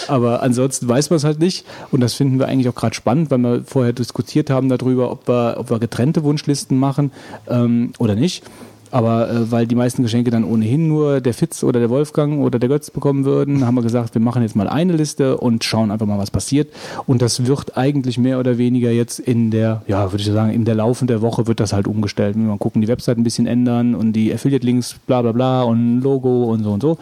aber 0.08 0.42
ansonsten 0.42 0.88
weiß 0.88 1.10
man 1.10 1.18
es 1.18 1.24
halt 1.24 1.40
nicht. 1.40 1.66
Und 1.92 2.02
das 2.02 2.14
finden 2.14 2.40
wir 2.40 2.48
eigentlich 2.48 2.70
auch 2.70 2.76
gerade 2.76 2.96
spannend, 2.96 3.32
weil 3.32 3.40
wir 3.40 3.64
vorher 3.66 3.94
diskutiert 3.94 4.50
haben 4.50 4.70
darüber, 4.70 5.12
ob 5.12 5.28
wir, 5.28 5.56
ob 5.58 5.70
wir 5.70 5.80
getrennte 5.80 6.24
Wunschlisten 6.24 6.78
machen 6.78 7.12
ähm, 7.48 7.94
oder 8.00 8.16
nicht. 8.16 8.44
Aber 8.92 9.30
äh, 9.30 9.52
weil 9.52 9.68
die 9.68 9.76
meisten 9.76 10.04
Geschenke 10.04 10.32
dann 10.32 10.44
ohnehin 10.44 10.88
nur 10.88 11.22
der 11.22 11.34
Fitz 11.34 11.64
oder 11.64 11.80
der 11.80 11.90
Wolfgang 11.90 12.40
oder 12.40 12.60
der 12.60 12.70
Götz 12.70 12.90
bekommen 12.92 13.26
würden, 13.26 13.66
haben 13.66 13.76
wir 13.76 13.82
gesagt, 13.82 14.14
wir 14.14 14.22
machen 14.22 14.42
jetzt 14.42 14.56
mal 14.56 14.68
eine 14.68 14.94
Liste 14.94 15.38
und 15.38 15.64
schauen 15.64 15.92
einfach 15.92 16.06
mal, 16.06 16.18
was 16.18 16.32
passiert. 16.32 16.70
Und 17.06 17.22
das 17.22 17.46
wird 17.46 17.78
eigentlich 17.78 18.18
mehr 18.18 18.40
oder 18.40 18.58
weniger 18.58 18.92
jetzt 18.92 19.20
in 19.20 19.52
der, 19.52 19.82
ja, 19.88 20.12
würde 20.12 20.22
ich 20.22 20.28
sagen, 20.28 20.52
in 20.52 20.66
der 20.66 20.76
Laufe 20.76 21.06
der 21.06 21.22
Woche 21.22 21.48
wird 21.48 21.60
das 21.60 21.74
halt 21.74 21.88
umgestellt. 21.88 22.36
Wir 22.36 22.44
mal 22.44 22.58
gucken, 22.58 22.82
die 22.82 22.88
Website 22.88 23.18
ein 23.18 23.24
bisschen 23.24 23.48
ändern 23.48 23.96
und 23.96 24.14
die 24.14 24.34
Affiliate-Links, 24.34 24.96
bla 25.06 25.22
bla 25.22 25.32
bla 25.32 25.64
und 25.64 26.02
Logo 26.02 26.46
und 26.46 26.64
so 26.64 26.72
und 26.72 26.82
so. 26.82 26.98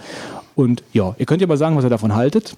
Und 0.55 0.83
ja, 0.93 1.15
ihr 1.17 1.25
könnt 1.25 1.41
ja 1.41 1.47
mal 1.47 1.57
sagen, 1.57 1.75
was 1.75 1.83
ihr 1.83 1.89
davon 1.89 2.15
haltet. 2.15 2.55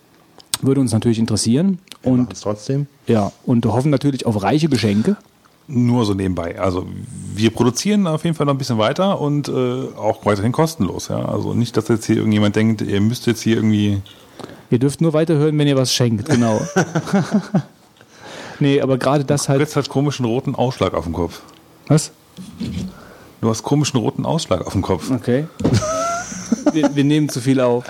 Würde 0.62 0.82
uns 0.82 0.92
natürlich 0.92 1.20
interessieren. 1.20 1.80
Und 2.04 2.30
Und 2.30 2.42
trotzdem. 2.42 2.88
ja, 3.08 3.32
und 3.46 3.66
hoffen 3.66 3.92
natürlich 3.92 4.26
auf 4.26 4.42
reiche 4.42 4.70
Geschenke. 4.70 5.18
Nur 5.70 6.06
so 6.06 6.14
nebenbei. 6.14 6.60
Also 6.60 6.88
wir 7.36 7.50
produzieren 7.50 8.08
auf 8.08 8.24
jeden 8.24 8.36
Fall 8.36 8.46
noch 8.46 8.54
ein 8.54 8.58
bisschen 8.58 8.78
weiter 8.78 9.20
und 9.20 9.50
äh, 9.50 9.88
auch 9.98 10.26
weiterhin 10.26 10.54
kostenlos. 10.54 11.10
Ja? 11.10 11.26
Also 11.26 11.54
nicht, 11.54 11.76
dass 11.76 11.90
jetzt 11.90 12.06
hier 12.06 12.18
irgendjemand 12.18 12.56
denkt, 12.56 12.82
ihr 12.82 13.02
müsst 13.02 13.28
jetzt 13.28 13.42
hier 13.42 13.58
irgendwie. 13.58 14.02
Ihr 14.70 14.80
dürft 14.80 15.02
nur 15.02 15.12
weiterhören, 15.14 15.58
wenn 15.58 15.68
ihr 15.68 15.76
was 15.76 15.94
schenkt, 15.94 16.30
genau. 16.30 16.62
nee, 18.60 18.80
aber 18.82 18.98
gerade 18.98 19.26
das 19.26 19.50
halt. 19.50 19.60
Fritz 19.62 19.76
hat 19.76 19.90
komischen 19.90 20.26
roten 20.26 20.56
Ausschlag 20.56 20.94
auf 20.94 21.04
dem 21.04 21.14
Kopf. 21.14 21.42
Was? 21.88 22.12
Du 23.42 23.50
hast 23.50 23.64
komischen 23.64 24.00
roten 24.00 24.26
Ausschlag 24.26 24.66
auf 24.66 24.74
dem 24.74 24.82
Kopf. 24.82 25.12
Okay. 25.12 25.48
wir, 26.72 26.96
wir 26.96 27.04
nehmen 27.04 27.28
zu 27.30 27.42
viel 27.42 27.60
auf. 27.60 27.86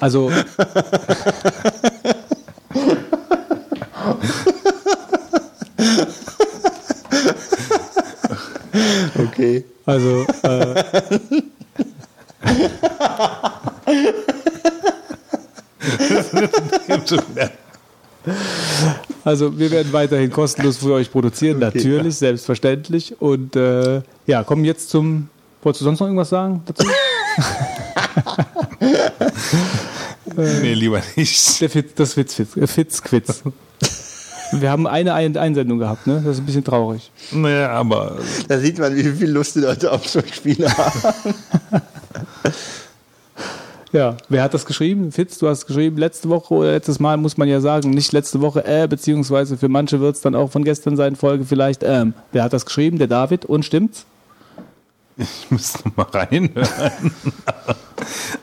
Also. 0.00 0.30
Okay. 9.18 9.64
Also, 9.86 10.26
äh, 10.42 10.84
also 19.24 19.58
wir 19.58 19.70
werden 19.70 19.92
weiterhin 19.92 20.30
kostenlos 20.30 20.78
für 20.78 20.92
euch 20.92 21.10
produzieren, 21.10 21.58
natürlich, 21.58 22.16
selbstverständlich. 22.16 23.20
Und 23.20 23.56
äh, 23.56 24.02
ja, 24.26 24.44
kommen 24.44 24.64
jetzt 24.64 24.90
zum. 24.90 25.28
Wolltest 25.62 25.82
du 25.82 25.84
sonst 25.86 26.00
noch 26.00 26.06
irgendwas 26.06 26.30
sagen 26.30 26.62
dazu? 26.64 26.86
nee, 30.62 30.72
lieber 30.72 31.02
nicht. 31.16 31.60
Der 31.60 31.68
Fitz, 31.68 31.92
das 31.94 32.14
Fitz, 32.14 32.34
Fitz, 32.34 32.56
äh, 32.56 32.66
Fitz-Quiz. 32.66 33.42
Wir 34.52 34.70
haben 34.70 34.86
eine 34.86 35.14
Ein- 35.14 35.36
Einsendung 35.36 35.78
gehabt, 35.78 36.06
ne? 36.06 36.20
Das 36.24 36.36
ist 36.36 36.42
ein 36.42 36.46
bisschen 36.46 36.64
traurig. 36.64 37.10
Naja, 37.32 37.70
aber 37.70 38.16
Da 38.48 38.58
sieht 38.58 38.78
man, 38.78 38.94
wie 38.96 39.04
viel 39.04 39.30
Lust 39.30 39.54
die 39.56 39.60
Leute 39.60 39.90
auf 39.92 40.06
so 40.08 40.20
Spiele 40.20 40.68
haben. 40.76 41.14
Ja, 43.92 44.16
wer 44.28 44.44
hat 44.44 44.54
das 44.54 44.66
geschrieben? 44.66 45.10
Fitz, 45.10 45.38
du 45.38 45.48
hast 45.48 45.66
geschrieben, 45.66 45.96
letzte 45.96 46.28
Woche 46.28 46.54
oder 46.54 46.70
letztes 46.70 47.00
Mal 47.00 47.16
muss 47.16 47.36
man 47.36 47.48
ja 47.48 47.60
sagen, 47.60 47.90
nicht 47.90 48.12
letzte 48.12 48.40
Woche, 48.40 48.64
äh, 48.64 48.86
beziehungsweise 48.86 49.56
für 49.56 49.68
manche 49.68 49.98
wird 49.98 50.14
es 50.14 50.22
dann 50.22 50.36
auch 50.36 50.48
von 50.48 50.62
gestern 50.62 50.94
sein, 50.96 51.16
Folge 51.16 51.44
vielleicht, 51.44 51.82
ähm. 51.82 52.14
Wer 52.30 52.44
hat 52.44 52.52
das 52.52 52.64
geschrieben? 52.64 52.98
Der 52.98 53.08
David 53.08 53.46
und 53.46 53.64
stimmt's? 53.64 54.06
Ich 55.20 55.50
müsste 55.50 55.88
noch 55.88 55.96
mal 55.96 56.06
reinhören. 56.10 57.12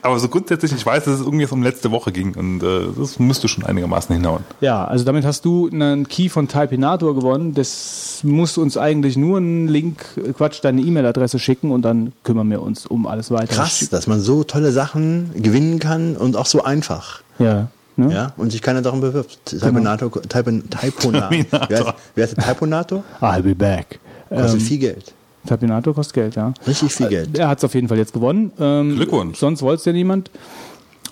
aber 0.02 0.18
so 0.18 0.28
grundsätzlich, 0.28 0.72
ich 0.72 0.84
weiß, 0.84 1.04
dass 1.04 1.14
es 1.14 1.20
irgendwie 1.20 1.46
um 1.46 1.62
letzte 1.62 1.90
Woche 1.90 2.12
ging 2.12 2.34
und 2.34 2.62
äh, 2.62 2.86
das 2.96 3.18
müsste 3.18 3.48
schon 3.48 3.64
einigermaßen 3.64 4.14
hinhauen. 4.14 4.44
Ja, 4.60 4.84
also 4.84 5.04
damit 5.04 5.24
hast 5.24 5.44
du 5.44 5.68
einen 5.68 6.08
Key 6.08 6.28
von 6.28 6.48
Typinator 6.48 7.14
gewonnen. 7.14 7.54
Das 7.54 8.20
muss 8.22 8.58
uns 8.58 8.76
eigentlich 8.76 9.16
nur 9.16 9.38
einen 9.38 9.68
Link, 9.68 10.04
äh, 10.16 10.32
Quatsch, 10.32 10.60
deine 10.62 10.80
E-Mail-Adresse 10.80 11.38
schicken 11.38 11.70
und 11.70 11.82
dann 11.82 12.12
kümmern 12.22 12.50
wir 12.50 12.62
uns 12.62 12.86
um 12.86 13.06
alles 13.06 13.30
weitere. 13.30 13.56
Krass, 13.56 13.88
dass 13.90 14.06
man 14.06 14.20
so 14.20 14.44
tolle 14.44 14.72
Sachen 14.72 15.30
gewinnen 15.34 15.78
kann 15.78 16.16
und 16.16 16.36
auch 16.36 16.46
so 16.46 16.62
einfach. 16.62 17.22
Ja. 17.38 17.68
Ne? 17.96 18.14
Ja, 18.14 18.32
und 18.36 18.52
sich 18.52 18.62
keiner 18.62 18.80
darum 18.80 19.00
bewirbt. 19.00 19.38
Typonator, 19.46 20.22
Typon, 20.22 20.62
Typonator. 20.70 21.94
Wer 22.14 22.26
heißt, 22.26 22.36
Typonator? 22.36 23.02
I'll 23.20 23.42
be 23.42 23.56
back. 23.56 23.98
Kostet 24.28 24.54
Ähm, 24.54 24.60
viel 24.60 24.78
Geld. 24.78 25.14
Typinator 25.48 25.94
kostet 25.94 26.14
Geld, 26.14 26.36
ja. 26.36 26.52
Richtig 26.66 26.92
viel 26.92 27.08
Geld. 27.08 27.36
Er 27.38 27.48
hat 27.48 27.58
es 27.58 27.64
auf 27.64 27.74
jeden 27.74 27.88
Fall 27.88 27.98
jetzt 27.98 28.12
gewonnen. 28.12 28.52
Ähm, 28.60 28.96
Glückwunsch. 28.96 29.38
Sonst 29.38 29.62
wollte 29.62 29.80
es 29.80 29.84
ja 29.86 29.92
niemand. 29.92 30.30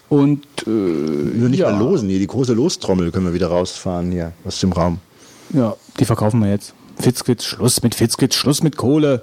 Und 0.08 0.44
äh, 0.66 0.70
Nur 0.70 1.48
nicht 1.48 1.60
ja. 1.60 1.70
mal 1.70 1.78
losen 1.78 2.08
hier. 2.08 2.18
Die 2.18 2.26
große 2.26 2.52
Lostrommel 2.52 3.10
können 3.10 3.26
wir 3.26 3.32
wieder 3.34 3.48
rausfahren 3.48 4.12
hier 4.12 4.32
aus 4.44 4.60
dem 4.60 4.72
Raum. 4.72 4.98
ja, 5.50 5.74
die 5.98 6.04
verkaufen 6.04 6.40
wir 6.40 6.50
jetzt. 6.50 6.74
Fitzkitz, 6.98 7.44
Schluss 7.44 7.82
mit 7.82 7.94
Fitzkitz, 7.94 8.34
Schluss 8.34 8.62
mit 8.62 8.76
Kohle. 8.76 9.22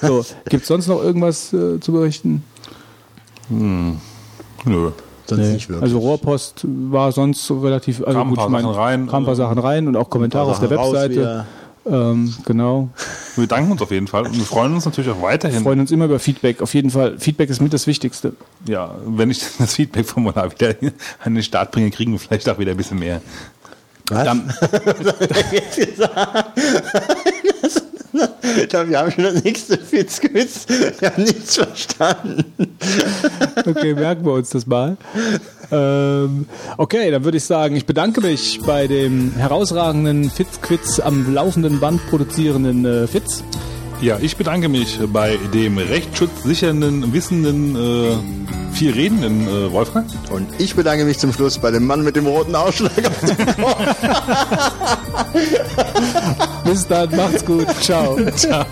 So, 0.00 0.24
gibt 0.48 0.62
es 0.62 0.68
sonst 0.68 0.86
noch 0.86 1.02
irgendwas 1.02 1.52
äh, 1.52 1.80
zu 1.80 1.92
berichten? 1.92 2.44
Nö. 3.50 4.90
Sonst 5.26 5.40
Nee. 5.40 5.52
nicht 5.54 5.68
wirklich. 5.68 5.82
Also 5.82 5.98
Rohrpost 5.98 6.64
war 6.64 7.12
sonst 7.12 7.46
so 7.46 7.60
relativ. 7.60 8.02
Also 8.02 8.18
Kam 8.18 8.28
ein 8.30 8.34
paar 8.34 8.46
ich 8.46 8.50
mein, 8.52 8.62
Sachen 8.62 8.74
rein, 8.74 9.06
Kam 9.06 9.22
ein 9.22 9.24
paar 9.24 9.34
äh, 9.34 9.36
Sachen 9.36 9.58
rein 9.58 9.88
und 9.88 9.96
auch 9.96 10.10
Kommentare 10.10 10.50
auf 10.50 10.60
der 10.60 10.70
Webseite. 10.70 11.46
Ähm, 11.84 12.34
genau. 12.44 12.90
Wir 13.36 13.46
danken 13.46 13.72
uns 13.72 13.82
auf 13.82 13.90
jeden 13.90 14.06
Fall 14.06 14.24
und 14.26 14.36
wir 14.36 14.44
freuen 14.44 14.74
uns 14.74 14.84
natürlich 14.84 15.10
auch 15.10 15.16
Wir 15.16 15.22
weiterhin. 15.22 15.62
freuen 15.62 15.80
uns 15.80 15.90
immer 15.90 16.04
über 16.04 16.18
Feedback. 16.18 16.62
Auf 16.62 16.74
jeden 16.74 16.90
Fall. 16.90 17.18
Feedback 17.18 17.50
ist 17.50 17.60
mit 17.60 17.72
das 17.72 17.86
Wichtigste. 17.86 18.34
Ja, 18.68 18.94
wenn 19.04 19.30
ich 19.30 19.44
das 19.58 19.74
Feedback-Formular 19.74 20.52
wieder 20.52 20.74
an 21.24 21.34
den 21.34 21.42
Start 21.42 21.72
bringe, 21.72 21.90
kriegen 21.90 22.12
wir 22.12 22.18
vielleicht 22.18 22.48
auch 22.48 22.58
wieder 22.58 22.70
ein 22.72 22.76
bisschen 22.76 22.98
mehr. 22.98 23.20
Was? 24.08 24.26
jetzt 25.52 25.76
gesagt? 25.76 26.58
Ich 26.58 27.74
glaube, 27.74 27.91
wir 28.12 28.98
haben 28.98 29.10
schon 29.10 29.24
das 29.24 29.42
nächste 29.42 29.78
Fitzquiz. 29.78 30.66
Wir 30.68 31.10
haben 31.10 31.22
nichts 31.22 31.56
verstanden. 31.56 32.44
Okay, 33.66 33.94
merken 33.94 34.24
wir 34.24 34.32
uns 34.32 34.50
das 34.50 34.66
mal. 34.66 34.96
Ähm, 35.70 36.46
okay, 36.76 37.10
dann 37.10 37.24
würde 37.24 37.38
ich 37.38 37.44
sagen, 37.44 37.76
ich 37.76 37.86
bedanke 37.86 38.20
mich 38.20 38.60
bei 38.66 38.86
dem 38.86 39.32
herausragenden 39.32 40.30
Fitz-Quiz 40.30 41.00
am 41.00 41.32
laufenden 41.32 41.80
Band 41.80 42.06
produzierenden 42.08 42.84
äh, 42.84 43.06
Fitz. 43.06 43.42
Ja, 44.02 44.18
ich 44.20 44.36
bedanke 44.36 44.68
mich 44.68 44.98
bei 45.12 45.38
dem 45.54 45.78
rechtsschutzsichernden, 45.78 47.12
wissenden, 47.12 47.76
äh, 47.76 48.16
viel 48.74 48.90
redenden 48.92 49.46
äh, 49.46 49.70
Wolfgang. 49.70 50.10
Und 50.28 50.48
ich 50.58 50.74
bedanke 50.74 51.04
mich 51.04 51.20
zum 51.20 51.32
Schluss 51.32 51.58
bei 51.58 51.70
dem 51.70 51.86
Mann 51.86 52.02
mit 52.02 52.16
dem 52.16 52.26
roten 52.26 52.56
Ausschlag 52.56 52.98
auf 53.06 53.20
dem 53.20 53.46
Kopf. 53.46 53.96
Bis 56.64 56.88
dann, 56.88 57.14
macht's 57.14 57.44
gut. 57.44 57.68
Ciao. 57.80 58.18
Ciao. 58.34 58.66